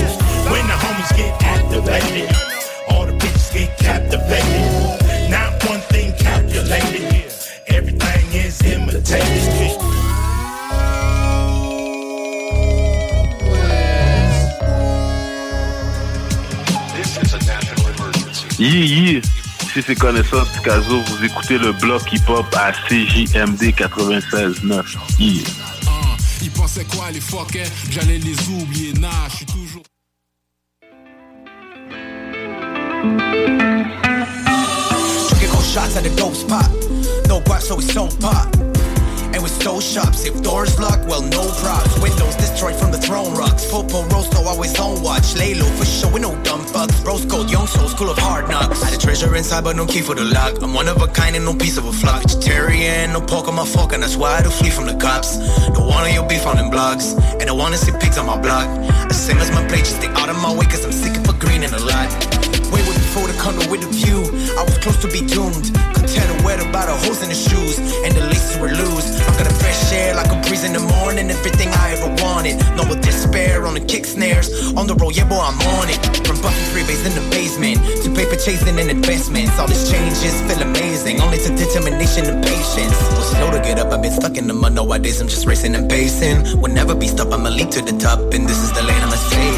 When 0.50 0.66
the 0.66 0.78
homies 0.82 1.16
get 1.16 1.42
activated, 1.42 2.57
all 2.90 3.06
the 3.06 3.12
bitches 3.12 3.52
get 3.52 3.76
captivated. 3.78 5.30
Not 5.30 5.64
one 5.68 5.80
thing 5.92 6.12
calculated, 6.18 7.32
everything 7.68 8.26
is 8.32 8.62
imitated. 8.62 9.78
Yi 18.58 18.66
yi, 18.66 19.22
si 19.72 19.82
c'est 19.82 19.94
connaissance 19.94 20.48
Picasso, 20.48 21.00
vous 21.00 21.24
écoutez 21.24 21.58
le 21.58 21.72
bloc 21.72 22.02
hip-hop 22.12 22.46
à 22.56 22.72
CJMD 22.72 23.72
96.9. 23.72 24.96
Yi. 25.20 25.44
Ils 26.42 26.50
pensaient 26.50 26.84
quoi 26.84 27.10
les 27.12 27.20
fuckers 27.20 27.68
J'allais 27.90 28.18
les 28.18 28.36
oublier, 28.48 28.92
nah, 28.94 29.10
je 29.30 29.36
suis 29.36 29.46
toujours. 29.46 29.77
Drinking 35.28 35.62
shots 35.62 35.96
at 35.96 36.02
the 36.04 36.12
dope 36.16 36.34
spot. 36.34 36.70
No 37.28 37.40
guap, 37.40 37.60
so 37.60 37.76
we 37.76 37.82
so 37.82 38.08
pop. 38.20 38.54
And 39.34 39.42
we 39.42 39.48
stole 39.50 39.80
shops. 39.80 40.24
If 40.24 40.42
doors 40.42 40.78
locked, 40.80 41.04
well, 41.06 41.22
no 41.22 41.46
props. 41.60 41.98
Windows 42.00 42.34
destroyed 42.36 42.74
from 42.76 42.90
the 42.90 42.98
throne 42.98 43.34
rocks. 43.34 43.64
Football 43.70 44.04
roasto 44.08 44.42
always 44.42 44.78
on 44.80 45.02
watch. 45.02 45.36
Lay 45.36 45.54
low 45.54 45.68
for 45.76 45.84
sure, 45.84 46.10
we 46.10 46.20
no 46.20 46.34
dumb 46.42 46.62
fucks. 46.64 47.04
Rose 47.04 47.26
gold, 47.26 47.50
young 47.50 47.66
souls, 47.66 47.92
school 47.92 48.10
of 48.10 48.18
hard 48.18 48.48
knocks. 48.48 48.82
Had 48.82 48.94
a 48.94 48.98
treasure 48.98 49.36
inside, 49.36 49.64
but 49.64 49.76
no 49.76 49.86
key 49.86 50.00
for 50.00 50.14
the 50.14 50.24
lock. 50.24 50.62
I'm 50.62 50.72
one 50.72 50.88
of 50.88 51.02
a 51.02 51.06
kind 51.08 51.36
and 51.36 51.44
no 51.44 51.54
piece 51.54 51.76
of 51.76 51.84
a 51.84 51.92
flock. 51.92 52.22
Vegetarian, 52.22 53.12
no 53.12 53.20
pork 53.20 53.46
on 53.48 53.54
my 53.54 53.66
fork, 53.66 53.92
and 53.92 54.02
that's 54.02 54.16
why 54.16 54.38
I 54.38 54.42
do 54.42 54.48
flee 54.48 54.70
from 54.70 54.86
the 54.86 54.96
cops. 54.96 55.36
Don't 55.68 55.86
want 55.86 56.10
your 56.12 56.26
beef 56.26 56.46
on 56.46 56.56
them 56.56 56.70
blogs. 56.70 57.12
And 57.38 57.50
I 57.50 57.52
wanna 57.52 57.76
see 57.76 57.92
pigs 58.00 58.16
on 58.16 58.26
my 58.26 58.40
block. 58.40 58.66
As 59.10 59.20
same 59.20 59.38
as 59.38 59.50
my 59.50 59.64
plate, 59.68 59.84
just 59.84 59.96
stay 59.96 60.08
out 60.08 60.30
of 60.30 60.36
my 60.36 60.52
way, 60.54 60.64
cause 60.64 60.84
I'm 60.86 60.92
sick 60.92 61.14
of 61.16 61.28
a 61.28 61.34
green 61.38 61.62
and 61.62 61.74
a 61.74 61.84
lot. 61.84 62.47
Before 63.18 63.34
the 63.34 63.42
condo 63.42 63.66
with 63.66 63.82
the 63.82 63.90
view. 63.90 64.22
I 64.54 64.62
was 64.62 64.78
close 64.78 65.02
to 65.02 65.10
be 65.10 65.26
doomed. 65.26 65.74
Could 65.90 66.06
tell 66.06 66.28
the 66.30 66.38
weather 66.46 66.62
by 66.70 66.86
the 66.86 66.94
holes 67.02 67.18
in 67.18 67.28
the 67.28 67.34
shoes. 67.34 67.74
And 68.06 68.14
the 68.14 68.22
laces 68.30 68.54
were 68.62 68.70
loose. 68.70 69.18
I 69.26 69.34
got 69.34 69.50
a 69.50 69.54
fresh 69.58 69.90
air 69.90 70.14
like 70.14 70.30
a 70.30 70.38
breeze 70.46 70.62
in 70.62 70.72
the 70.72 70.78
morning. 71.02 71.26
Everything 71.26 71.66
I 71.82 71.98
ever 71.98 72.14
wanted. 72.22 72.62
No 72.78 72.86
with 72.86 73.02
despair 73.02 73.66
on 73.66 73.74
the 73.74 73.80
kick 73.80 74.06
snares. 74.06 74.70
On 74.78 74.86
the 74.86 74.94
road, 74.94 75.16
yeah, 75.16 75.26
boy, 75.26 75.42
I'm 75.42 75.58
on 75.74 75.90
it. 75.90 75.98
From 76.22 76.38
busting 76.38 76.70
freeways 76.70 77.02
in 77.02 77.10
the 77.18 77.24
basement 77.34 77.82
to 78.06 78.08
paper 78.14 78.38
chasing 78.38 78.78
and 78.78 78.88
investments. 78.88 79.58
All 79.58 79.66
this 79.66 79.90
changes 79.90 80.38
feel 80.46 80.62
amazing. 80.62 81.20
Only 81.20 81.38
to 81.38 81.50
determination 81.58 82.22
and 82.30 82.38
patience. 82.38 82.94
Was 83.18 83.34
slow 83.34 83.50
to 83.50 83.58
get 83.58 83.82
up, 83.82 83.90
I've 83.90 84.00
been 84.00 84.14
stuck 84.14 84.38
in 84.38 84.46
the 84.46 84.54
mud 84.54 84.74
No 84.74 84.86
ideas. 84.92 85.20
I'm 85.20 85.26
just 85.26 85.44
racing 85.44 85.74
and 85.74 85.90
pacing. 85.90 86.60
Will 86.60 86.70
never 86.70 86.94
be 86.94 87.08
stopped, 87.08 87.32
I'ma 87.32 87.50
leap 87.50 87.70
to 87.70 87.82
the 87.82 87.98
top. 87.98 88.20
And 88.30 88.46
this 88.46 88.62
is 88.62 88.70
the 88.78 88.82
lane 88.86 89.02
I'ma 89.02 89.18
stay 89.18 89.57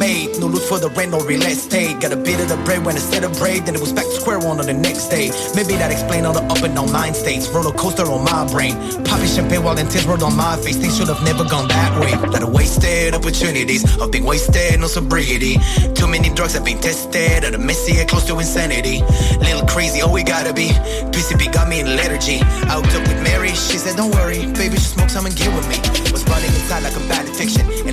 checkmate. 0.00 0.38
No 0.40 0.46
loot 0.46 0.62
for 0.62 0.78
the 0.78 0.88
rent 0.90 1.10
no 1.12 1.20
real 1.20 1.42
estate. 1.42 2.00
Got 2.00 2.12
a 2.12 2.16
bit 2.16 2.40
of 2.40 2.48
the 2.48 2.56
bread 2.64 2.84
when 2.84 2.96
I 2.96 2.98
celebrate. 2.98 3.60
Then 3.60 3.74
it 3.74 3.80
was 3.80 3.92
back 3.92 4.04
to 4.04 4.12
square 4.12 4.38
one 4.38 4.58
on 4.60 4.66
the 4.66 4.72
next 4.72 5.08
day. 5.08 5.30
Maybe 5.54 5.74
that 5.76 5.90
explain 5.90 6.24
all 6.24 6.32
the 6.32 6.42
up 6.42 6.62
and 6.62 6.74
down 6.74 6.92
mind 6.92 7.16
states. 7.16 7.48
Roller 7.48 7.72
coaster 7.72 8.04
on 8.04 8.24
my 8.24 8.46
brain. 8.50 8.74
Popping 9.04 9.28
champagne 9.28 9.62
while 9.62 9.78
intense 9.78 10.06
word 10.06 10.22
on 10.22 10.36
my 10.36 10.56
face. 10.56 10.76
Things 10.76 10.96
should 10.96 11.08
have 11.08 11.22
never 11.24 11.44
gone 11.44 11.68
that 11.68 12.00
way. 12.00 12.12
Lot 12.30 12.42
of 12.42 12.52
wasted 12.52 13.14
opportunities. 13.14 13.84
I've 14.00 14.10
been 14.10 14.24
wasted, 14.24 14.80
no 14.80 14.86
sobriety. 14.86 15.56
Too 15.94 16.08
many 16.08 16.30
drugs 16.34 16.54
have 16.54 16.64
been 16.64 16.80
tested. 16.80 17.44
At 17.44 17.54
a 17.54 17.58
messy 17.58 18.04
close 18.06 18.26
to 18.26 18.38
insanity. 18.38 19.02
Little 19.38 19.66
crazy, 19.66 20.00
oh 20.02 20.12
we 20.12 20.22
gotta 20.22 20.52
be. 20.52 20.68
PCP 21.12 21.52
got 21.52 21.68
me 21.68 21.80
in 21.80 21.96
lethargy. 21.96 22.40
I 22.40 22.80
Out 22.80 22.86
up 22.94 23.02
with 23.08 23.22
Mary, 23.22 23.48
she 23.48 23.78
said 23.78 23.96
don't 23.96 24.14
worry, 24.14 24.46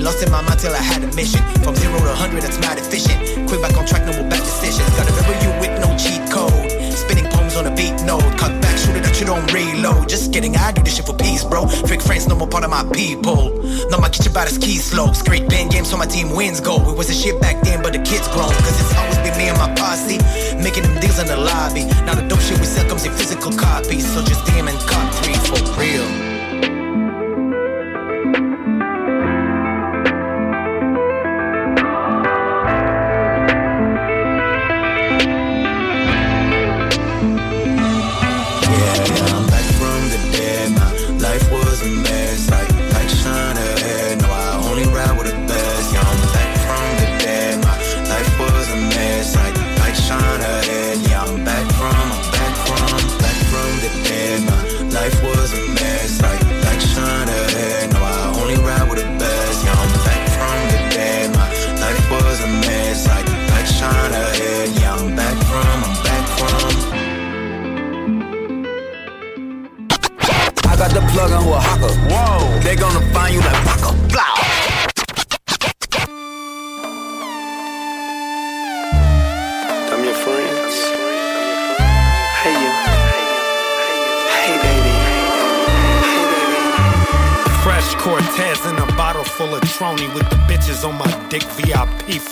lost 0.07 0.23
in 0.23 0.31
my 0.31 0.41
mind 0.41 0.57
till 0.57 0.71
I 0.71 0.79
had 0.79 1.03
a 1.03 1.11
mission. 1.19 1.43
From 1.67 1.75
zero 1.75 1.99
to 1.99 2.15
hundred, 2.15 2.41
that's 2.43 2.57
mad 2.63 2.79
efficient. 2.79 3.19
Quick 3.49 3.61
back 3.61 3.75
on 3.75 3.85
track, 3.85 4.07
no 4.07 4.13
more 4.15 4.29
bad 4.31 4.39
decisions. 4.39 4.87
Gotta 4.95 5.11
remember 5.11 5.35
you 5.43 5.51
with 5.59 5.75
no 5.83 5.91
cheat 5.99 6.23
code. 6.31 6.71
Spinning 6.95 7.27
poems 7.27 7.59
on 7.59 7.67
a 7.67 7.73
beat 7.75 7.91
note. 8.07 8.23
Cut 8.39 8.55
back, 8.63 8.75
shoot 8.79 8.95
it 8.95 9.03
that 9.03 9.19
you 9.19 9.25
don't 9.27 9.43
reload. 9.51 10.07
Just 10.07 10.31
kidding, 10.31 10.55
I 10.55 10.71
do 10.71 10.81
this 10.81 10.95
shit 10.95 11.05
for 11.05 11.17
peace, 11.17 11.43
bro. 11.43 11.67
Fake 11.91 12.01
friends, 12.01 12.25
no 12.25 12.35
more 12.35 12.47
part 12.47 12.63
of 12.63 12.69
my 12.71 12.87
people. 12.95 13.51
No, 13.91 13.99
my 13.99 14.07
kitchen 14.07 14.31
the 14.31 14.47
ski 14.47 14.77
slopes. 14.77 15.21
Great 15.21 15.49
band 15.49 15.71
game, 15.71 15.83
so 15.83 15.97
my 15.97 16.07
team 16.07 16.31
wins 16.31 16.61
go. 16.61 16.75
It 16.89 16.95
was 16.95 17.09
a 17.09 17.17
shit 17.21 17.41
back 17.41 17.61
then, 17.63 17.83
but 17.83 17.91
the 17.91 17.99
kids 17.99 18.27
grown. 18.31 18.55
Cause 18.63 18.79
it's 18.79 18.95
always 18.95 19.19
been 19.27 19.35
me 19.35 19.49
and 19.51 19.59
my 19.59 19.67
posse. 19.75 20.19
Making 20.63 20.83
them 20.87 20.95
deals 21.03 21.19
in 21.19 21.27
the 21.27 21.35
lobby. 21.35 21.83
Now 22.07 22.15
the 22.15 22.25
dope 22.29 22.39
shit 22.39 22.57
we 22.59 22.65
sell 22.65 22.87
comes 22.87 23.03
in 23.05 23.11
physical 23.11 23.51
copies. 23.51 24.07
So 24.13 24.23
just 24.23 24.39
DM 24.47 24.71
and 24.71 24.79
cop 24.87 25.07
three 25.19 25.35
for 25.51 25.59
real. 25.75 26.26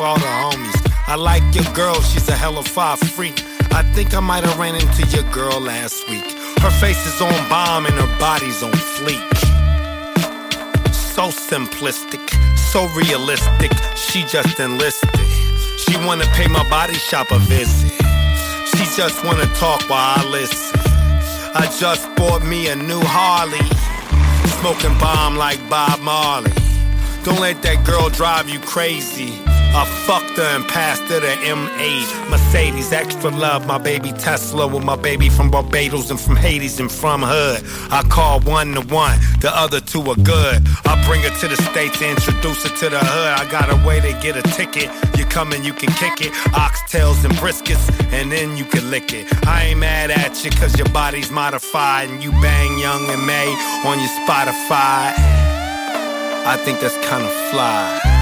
All 0.05 0.19
the 0.19 0.25
homies. 0.25 0.91
I 1.07 1.15
like 1.15 1.43
your 1.55 1.65
girl, 1.73 1.99
she's 2.01 2.29
a 2.29 2.33
hella 2.33 2.63
five 2.63 2.99
freak. 2.99 3.43
I 3.73 3.81
think 3.93 4.13
I 4.13 4.19
might 4.19 4.43
have 4.43 4.57
ran 4.59 4.75
into 4.75 5.03
your 5.07 5.23
girl 5.31 5.59
last 5.59 6.07
week. 6.07 6.29
Her 6.59 6.69
face 6.79 7.01
is 7.07 7.19
on 7.21 7.33
bomb 7.49 7.87
and 7.87 7.95
her 7.95 8.19
body's 8.19 8.61
on 8.61 8.71
fleek. 8.71 9.25
So 10.93 11.29
simplistic, 11.29 12.23
so 12.71 12.87
realistic, 12.89 13.71
she 13.95 14.23
just 14.25 14.59
enlisted. 14.59 15.09
She 15.79 15.97
wanna 16.05 16.25
pay 16.37 16.47
my 16.47 16.67
body 16.69 16.93
shop 16.93 17.31
a 17.31 17.39
visit. 17.39 17.91
She 18.77 18.85
just 18.95 19.23
wanna 19.25 19.47
talk 19.55 19.81
while 19.89 20.19
I 20.19 20.23
listen. 20.29 20.79
I 21.55 21.65
just 21.79 22.13
bought 22.15 22.43
me 22.45 22.67
a 22.67 22.75
new 22.75 23.01
Harley. 23.01 23.65
Smoking 24.59 24.97
bomb 24.99 25.35
like 25.35 25.59
Bob 25.67 25.99
Marley. 26.01 26.51
Don't 27.23 27.39
let 27.39 27.63
that 27.63 27.83
girl 27.85 28.09
drive 28.09 28.47
you 28.49 28.59
crazy. 28.59 29.33
I 29.77 29.83
fucked 30.07 30.37
her 30.37 30.55
and 30.55 30.65
passed 30.67 31.03
her 31.11 31.19
the 31.19 31.35
M8. 31.43 32.29
Mercedes, 32.29 32.93
extra 32.93 33.29
love, 33.29 33.67
my 33.67 33.77
baby 33.77 34.13
Tesla 34.13 34.65
with 34.65 34.85
my 34.85 34.95
baby 34.95 35.27
from 35.27 35.51
Barbados 35.51 36.09
and 36.09 36.17
from 36.19 36.37
Hades 36.37 36.79
and 36.79 36.89
from 36.89 37.21
Hood. 37.21 37.61
I 37.91 38.01
call 38.03 38.39
one 38.39 38.73
to 38.75 38.81
one, 38.93 39.19
the 39.41 39.51
other 39.53 39.81
two 39.81 40.01
are 40.09 40.15
good. 40.15 40.65
I 40.85 41.03
bring 41.05 41.23
her 41.23 41.29
to 41.41 41.47
the 41.49 41.57
States 41.57 42.01
introduce 42.01 42.63
her 42.63 42.75
to 42.77 42.89
the 42.89 42.99
hood. 42.99 43.33
I 43.39 43.51
got 43.51 43.69
a 43.69 43.75
way 43.85 43.99
to 43.99 44.13
get 44.21 44.37
a 44.37 44.43
ticket. 44.53 44.89
You 45.17 45.25
come 45.25 45.51
and 45.51 45.65
you 45.65 45.73
can 45.73 45.91
kick 45.93 46.21
it. 46.21 46.31
Oxtails 46.53 47.25
and 47.25 47.33
briskets, 47.35 47.85
and 48.13 48.31
then 48.31 48.55
you 48.55 48.63
can 48.63 48.89
lick 48.89 49.11
it. 49.11 49.27
I 49.45 49.65
ain't 49.65 49.79
mad 49.79 50.09
at 50.09 50.43
you 50.45 50.51
cause 50.51 50.77
your 50.77 50.89
body's 50.89 51.31
modified 51.31 52.09
and 52.09 52.23
you 52.23 52.31
bang 52.31 52.79
Young 52.79 53.09
and 53.09 53.27
May 53.27 53.49
on 53.83 53.99
your 53.99 54.13
Spotify. 54.23 55.11
I 56.47 56.57
think 56.63 56.79
that's 56.79 56.95
kinda 57.07 57.29
fly. 57.51 58.14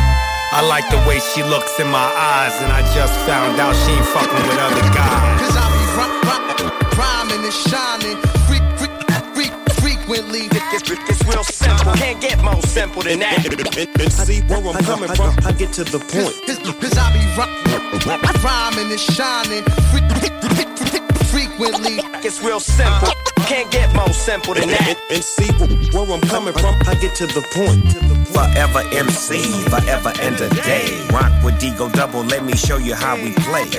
I 0.54 0.62
like 0.62 0.88
the 0.90 0.98
way 1.10 1.18
she 1.34 1.42
looks 1.42 1.80
in 1.80 1.88
my 1.90 2.06
eyes, 2.14 2.54
and 2.62 2.72
I 2.72 2.82
just 2.94 3.14
found 3.26 3.60
out 3.60 3.74
she 3.74 3.92
ain't 3.92 4.06
fucking 4.14 4.44
with 4.48 4.60
other 4.62 4.86
guys. 4.94 5.42
Cause 5.42 5.58
I 5.58 5.66
be 5.74 5.82
rhy- 5.98 6.22
rhy- 6.30 6.94
rhyming 6.94 7.42
and 7.44 7.54
shining 7.54 8.18
freak, 8.46 8.62
freak, 8.78 8.94
freak, 9.34 9.54
frequently. 9.82 10.46
It's, 10.70 10.86
it's 10.92 11.24
real 11.26 11.44
simple, 11.44 11.94
can't 11.94 12.22
get 12.22 12.38
more 12.44 12.62
simple 12.62 13.02
than 13.02 13.20
that. 13.20 13.42
And 14.04 14.12
see 14.14 14.42
where 14.46 14.62
I'm 14.62 14.78
coming 14.86 15.10
from, 15.16 15.34
I 15.44 15.52
get 15.54 15.74
to 15.74 15.84
the 15.84 15.98
point. 15.98 16.38
Cause, 16.46 16.60
cause 16.62 16.98
I 17.02 17.10
be 17.18 17.24
rhy- 17.34 18.22
rhyming 18.46 18.92
and 18.92 19.00
shining 19.02 19.64
freak, 19.90 20.06
freak, 20.22 20.38
freak, 20.54 20.70
freak, 20.78 21.06
frequently. 21.34 21.98
It's 22.22 22.42
real 22.44 22.60
simple, 22.60 23.10
can't 23.50 23.72
get 23.72 23.90
more 23.96 24.14
simple 24.14 24.54
than 24.54 24.70
that. 24.70 24.86
And, 24.88 25.00
and 25.18 25.24
see 25.24 25.50
where 25.98 26.06
I'm 26.14 26.22
coming 26.30 26.54
from, 26.54 26.76
I 26.86 26.94
get 27.02 27.16
to 27.18 27.26
the 27.26 27.42
point. 27.58 28.23
Forever 28.34 28.82
MC, 28.94 29.42
forever 29.70 30.12
and 30.22 30.40
a 30.42 30.50
day. 30.62 31.08
Rock 31.12 31.32
with 31.44 31.56
Digo 31.62 31.92
Double, 31.94 32.24
let 32.24 32.44
me 32.44 32.54
show 32.54 32.78
you 32.78 32.96
how 32.96 33.16
we 33.16 33.32
play. 33.34 33.70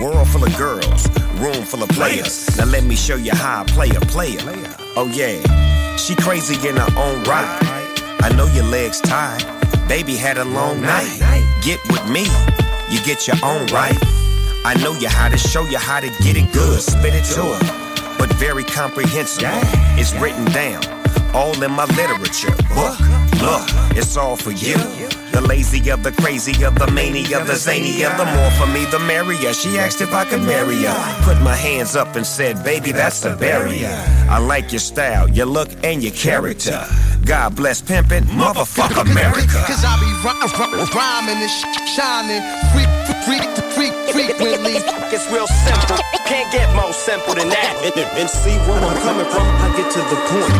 World 0.00 0.26
full 0.28 0.44
of 0.44 0.56
girls, 0.56 1.08
room 1.38 1.62
full 1.64 1.82
of 1.82 1.90
players. 1.90 2.56
Now 2.56 2.64
let 2.64 2.84
me 2.84 2.96
show 2.96 3.16
you 3.16 3.32
how 3.34 3.62
I 3.62 3.64
play 3.64 3.90
a 3.90 4.00
player. 4.00 4.40
Oh 4.96 5.10
yeah, 5.12 5.96
she 5.96 6.14
crazy 6.14 6.56
in 6.66 6.76
her 6.76 6.90
own 6.96 7.22
right. 7.24 7.58
I 8.22 8.32
know 8.36 8.46
your 8.46 8.64
legs 8.64 9.00
tied. 9.00 9.44
Baby 9.86 10.16
had 10.16 10.38
a 10.38 10.44
long 10.44 10.80
night. 10.80 11.18
Get 11.62 11.80
with 11.88 12.08
me, 12.08 12.24
you 12.88 13.00
get 13.04 13.26
your 13.26 13.36
own 13.44 13.66
right. 13.66 13.96
I 14.64 14.74
know 14.82 14.92
you 14.92 15.08
how 15.08 15.28
to 15.28 15.36
show 15.38 15.64
you 15.64 15.78
how 15.78 16.00
to 16.00 16.08
get 16.22 16.36
it 16.36 16.52
good. 16.52 16.80
Spit 16.80 17.14
it 17.14 17.24
to 17.34 17.42
her, 17.42 18.16
but 18.18 18.32
very 18.34 18.64
comprehensible. 18.64 19.50
It's 19.98 20.14
written 20.14 20.46
down, 20.46 20.82
all 21.34 21.62
in 21.62 21.72
my 21.72 21.84
literature 21.84 22.54
book. 22.74 22.96
Look, 23.40 23.64
it's 23.96 24.16
all 24.16 24.36
for 24.36 24.50
you. 24.52 24.76
The 25.32 25.40
lazy 25.40 25.90
of 25.90 26.02
the 26.02 26.12
crazy 26.12 26.64
of 26.64 26.74
the 26.78 26.90
mania, 26.90 27.42
the 27.44 27.56
zany 27.56 28.02
of 28.02 28.16
the 28.18 28.24
more 28.26 28.50
for 28.58 28.66
me, 28.66 28.84
the 28.86 28.98
merrier. 28.98 29.52
She 29.54 29.78
asked 29.78 30.00
if 30.00 30.12
I 30.12 30.24
could 30.24 30.42
marry 30.42 30.82
her. 30.82 31.22
Put 31.24 31.40
my 31.40 31.54
hands 31.54 31.96
up 31.96 32.16
and 32.16 32.26
said, 32.26 32.62
baby, 32.64 32.92
that's 32.92 33.20
the 33.20 33.34
barrier. 33.36 33.88
I 34.28 34.38
like 34.38 34.72
your 34.72 34.80
style, 34.80 35.28
your 35.30 35.46
look, 35.46 35.70
and 35.84 36.02
your 36.02 36.12
character. 36.12 36.84
God 37.24 37.56
bless 37.56 37.80
pimpin', 37.80 38.24
motherfuck 38.24 38.92
America. 39.00 39.62
Cause 39.66 39.84
I 39.84 39.94
be 40.00 40.10
rhy- 40.24 40.36
rhy- 40.40 40.90
rhyming 40.92 41.40
and 41.40 41.50
sh- 41.50 41.94
shining 41.96 42.42
freak, 42.74 42.90
freak, 43.24 43.48
freak, 43.72 43.94
frequently. 44.12 44.76
It's 45.14 45.30
real 45.30 45.46
simple, 45.46 45.96
can't 46.26 46.50
get 46.52 46.68
more 46.74 46.92
simple 46.92 47.34
than 47.34 47.48
that. 47.48 47.72
And, 47.84 47.94
and, 47.96 48.10
and 48.18 48.28
see 48.28 48.56
where 48.68 48.80
I'm 48.82 48.98
coming 49.00 49.26
from, 49.32 49.46
I 49.46 49.68
get 49.76 49.88
to 49.92 50.00
the 50.00 50.18
point. 50.28 50.52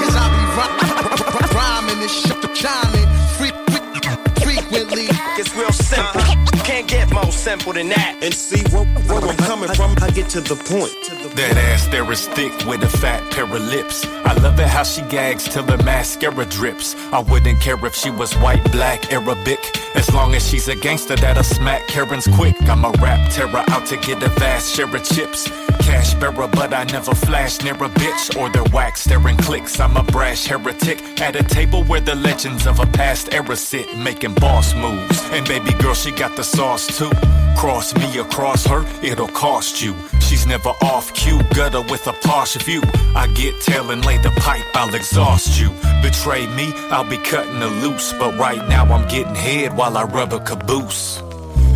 Cause 0.00 0.14
I 0.16 0.26
be 0.30 0.42
rhy- 0.56 1.31
rhyming 1.54 2.00
and 2.00 2.10
sh- 2.10 2.32
shining 2.54 3.08
freak, 3.36 3.54
freak, 3.70 4.04
frequently. 4.42 5.06
It's 5.38 5.54
real 5.54 5.72
simple, 5.72 6.20
can't 6.64 6.86
get 6.88 7.12
more 7.12 7.32
simple 7.32 7.72
than 7.72 7.88
that. 7.90 8.18
And 8.22 8.34
see 8.34 8.62
where, 8.74 8.84
where 8.84 9.30
I'm 9.30 9.36
coming 9.36 9.68
from, 9.74 9.94
I 10.00 10.10
get 10.10 10.28
to 10.30 10.40
the 10.40 10.56
point. 10.56 10.92
That 11.36 11.56
ass 11.56 11.86
there 11.88 12.10
is 12.12 12.26
thick 12.28 12.52
with 12.66 12.82
a 12.82 12.88
fat 12.88 13.22
pair 13.32 13.44
of 13.44 13.62
lips. 13.62 14.04
I 14.24 14.34
love 14.34 14.58
it 14.60 14.68
how 14.68 14.82
she 14.82 15.02
gags 15.02 15.44
till 15.44 15.64
her 15.64 15.82
mascara 15.82 16.44
drips. 16.46 16.94
I 17.12 17.20
wouldn't 17.20 17.60
care 17.60 17.84
if 17.84 17.94
she 17.94 18.10
was 18.10 18.34
white, 18.34 18.64
black, 18.72 19.12
Arabic. 19.12 19.60
As 19.94 20.12
long 20.12 20.34
as 20.34 20.46
she's 20.48 20.68
a 20.68 20.74
gangster 20.74 21.16
that'll 21.16 21.42
smack 21.42 21.86
Karen's 21.86 22.26
quick. 22.26 22.56
I'm 22.62 22.84
a 22.84 22.90
rap 23.02 23.30
terror 23.30 23.64
out 23.68 23.86
to 23.86 23.96
get 23.96 24.22
a 24.22 24.28
vast 24.40 24.74
share 24.74 24.94
of 24.94 25.04
chips. 25.04 25.48
Cash 25.80 26.14
bearer, 26.14 26.48
but 26.48 26.72
I 26.72 26.84
never 26.84 27.14
flash 27.14 27.62
near 27.62 27.74
a 27.74 27.88
bitch 27.88 28.36
or 28.38 28.48
their 28.50 28.64
wax 28.72 29.02
staring 29.02 29.36
clicks. 29.36 29.78
I'm 29.80 29.96
a 29.96 30.02
brash 30.02 30.46
heretic 30.46 31.20
at 31.20 31.36
a 31.36 31.42
table 31.42 31.84
where 31.84 32.00
the 32.00 32.14
legends 32.14 32.66
of 32.66 32.78
a 32.80 32.86
past 32.86 33.32
era 33.34 33.56
sit, 33.56 33.96
making 33.96 34.34
boss 34.34 34.74
moves. 34.74 35.22
And 35.30 35.46
baby 35.46 35.72
girl, 35.74 35.94
she 35.94 36.12
got 36.12 36.36
the 36.36 36.44
sauce 36.44 36.86
too. 36.98 37.10
Cross 37.56 37.94
me 37.94 38.18
across 38.18 38.66
her, 38.66 38.84
it'll 39.02 39.28
cost 39.28 39.80
you. 39.82 39.94
She's 40.20 40.46
never 40.46 40.70
off 40.82 41.12
cue, 41.14 41.40
gutter 41.54 41.80
with 41.82 42.06
a 42.08 42.12
posh 42.12 42.56
view. 42.56 42.82
I 43.14 43.28
get 43.34 43.60
tail 43.60 43.90
and 43.92 44.04
lay 44.04 44.18
the 44.18 44.30
pipe, 44.38 44.64
I'll 44.74 44.94
exhaust 44.94 45.60
you. 45.60 45.68
Betray 46.02 46.46
me, 46.56 46.72
I'll 46.90 47.08
be 47.08 47.18
cutting 47.18 47.60
the 47.60 47.68
loose. 47.68 48.12
But 48.14 48.36
right 48.36 48.66
now 48.68 48.84
I'm 48.84 49.06
getting 49.08 49.34
head 49.34 49.76
while 49.76 49.96
I 49.96 50.04
rub 50.04 50.32
a 50.32 50.40
caboose. 50.40 51.22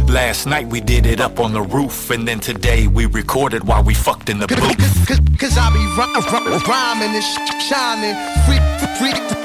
Last 0.09 0.47
night 0.47 0.67
we 0.69 0.81
did 0.81 1.05
it 1.07 1.21
up 1.21 1.39
on 1.41 1.53
the 1.53 1.63
roof, 1.63 2.11
and 2.11 2.27
then 2.27 2.41
today 2.41 2.87
we 2.89 3.07
recorded 3.07 3.65
while 3.65 3.83
we 3.85 3.95
fucked 3.95 4.29
in 4.29 4.39
the 4.39 4.47
booth. 4.47 4.59
Cause, 4.79 5.07
cause 5.07 5.21
cause 5.39 5.59
I 5.59 5.71
be 5.73 5.79
rhy- 5.99 6.13
rhy- 6.31 6.63
rhyming 6.67 7.15
and 7.15 7.25
sh- 7.25 7.69
shining 7.69 8.15
freak, 8.47 8.63
freak, 8.99 9.36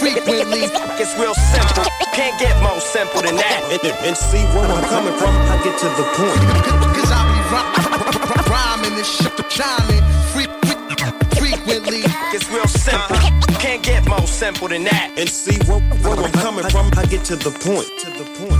frequently. 0.00 0.64
It's 0.96 1.14
real 1.20 1.34
simple, 1.52 1.84
can't 2.16 2.38
get 2.40 2.56
more 2.62 2.80
simple 2.80 3.20
than 3.22 3.36
that. 3.36 3.60
And, 3.70 3.80
and, 3.84 3.96
and 4.08 4.16
see 4.16 4.42
where 4.56 4.64
I'm 4.64 4.84
coming 4.88 5.16
from, 5.20 5.34
I 5.52 5.60
get 5.62 5.76
to 5.84 5.88
the 6.00 6.06
point. 6.16 6.40
Cause 6.96 7.10
I 7.12 7.20
be 7.28 7.40
rhy- 7.52 7.68
rhyming 8.48 8.96
and 8.96 9.06
sh- 9.06 9.28
shining 9.52 10.02
freak, 10.32 10.50
freak, 10.64 11.04
frequently. 11.36 12.02
It's 12.32 12.48
real 12.50 12.66
simple, 12.66 13.16
can't 13.60 13.82
get 13.82 14.08
more 14.08 14.26
simple 14.26 14.68
than 14.68 14.84
that. 14.84 15.12
And 15.16 15.28
see 15.28 15.58
where, 15.68 15.80
where 16.02 16.16
I'm 16.24 16.32
coming 16.32 16.64
from, 16.70 16.90
I 16.96 17.04
get 17.06 17.24
to 17.26 17.36
the 17.36 17.50
point. 17.50 17.88
To 18.00 18.08
the 18.16 18.26
point. 18.40 18.59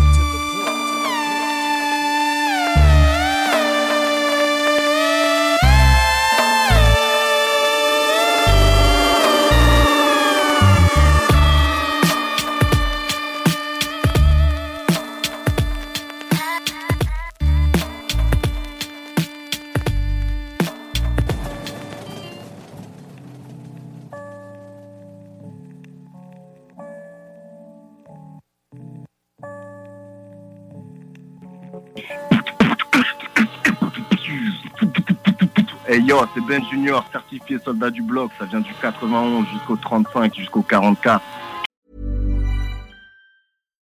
Hey 35.90 35.98
yo, 35.98 36.24
c'est 36.32 36.40
Ben 36.46 36.62
Junior, 36.70 37.04
certifié 37.10 37.58
soldat 37.64 37.90
du 37.90 38.00
bloc. 38.00 38.30
Ça 38.38 38.44
vient 38.44 38.60
du 38.60 38.72
91 38.80 39.44
jusqu'au 39.48 39.76
35, 39.76 40.36
jusqu'au 40.36 40.62
44. 40.62 41.20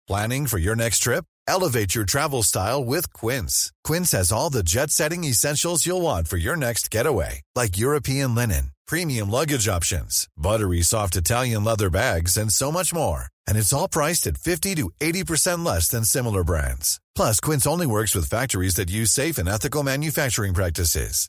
Planning 0.06 0.46
for 0.46 0.58
your 0.58 0.76
next 0.76 1.00
trip? 1.00 1.24
Elevate 1.48 1.96
your 1.96 2.04
travel 2.04 2.44
style 2.44 2.84
with 2.84 3.12
Quince. 3.12 3.72
Quince 3.82 4.12
has 4.12 4.30
all 4.30 4.48
the 4.48 4.62
jet 4.62 4.92
setting 4.92 5.24
essentials 5.24 5.86
you'll 5.86 6.00
want 6.00 6.28
for 6.28 6.36
your 6.36 6.56
next 6.56 6.92
getaway, 6.92 7.42
like 7.56 7.76
European 7.76 8.32
linen, 8.32 8.70
premium 8.86 9.28
luggage 9.28 9.66
options, 9.66 10.28
buttery 10.36 10.82
soft 10.82 11.16
Italian 11.16 11.64
leather 11.64 11.90
bags, 11.90 12.36
and 12.36 12.52
so 12.52 12.70
much 12.70 12.94
more. 12.94 13.24
And 13.48 13.58
it's 13.58 13.72
all 13.72 13.88
priced 13.88 14.28
at 14.28 14.36
50 14.36 14.76
to 14.76 14.92
80% 15.00 15.66
less 15.66 15.88
than 15.88 16.04
similar 16.04 16.44
brands. 16.44 17.00
Plus, 17.16 17.40
Quince 17.40 17.66
only 17.66 17.88
works 17.88 18.14
with 18.14 18.28
factories 18.28 18.76
that 18.76 18.88
use 18.88 19.10
safe 19.10 19.36
and 19.36 19.48
ethical 19.48 19.82
manufacturing 19.82 20.54
practices. 20.54 21.28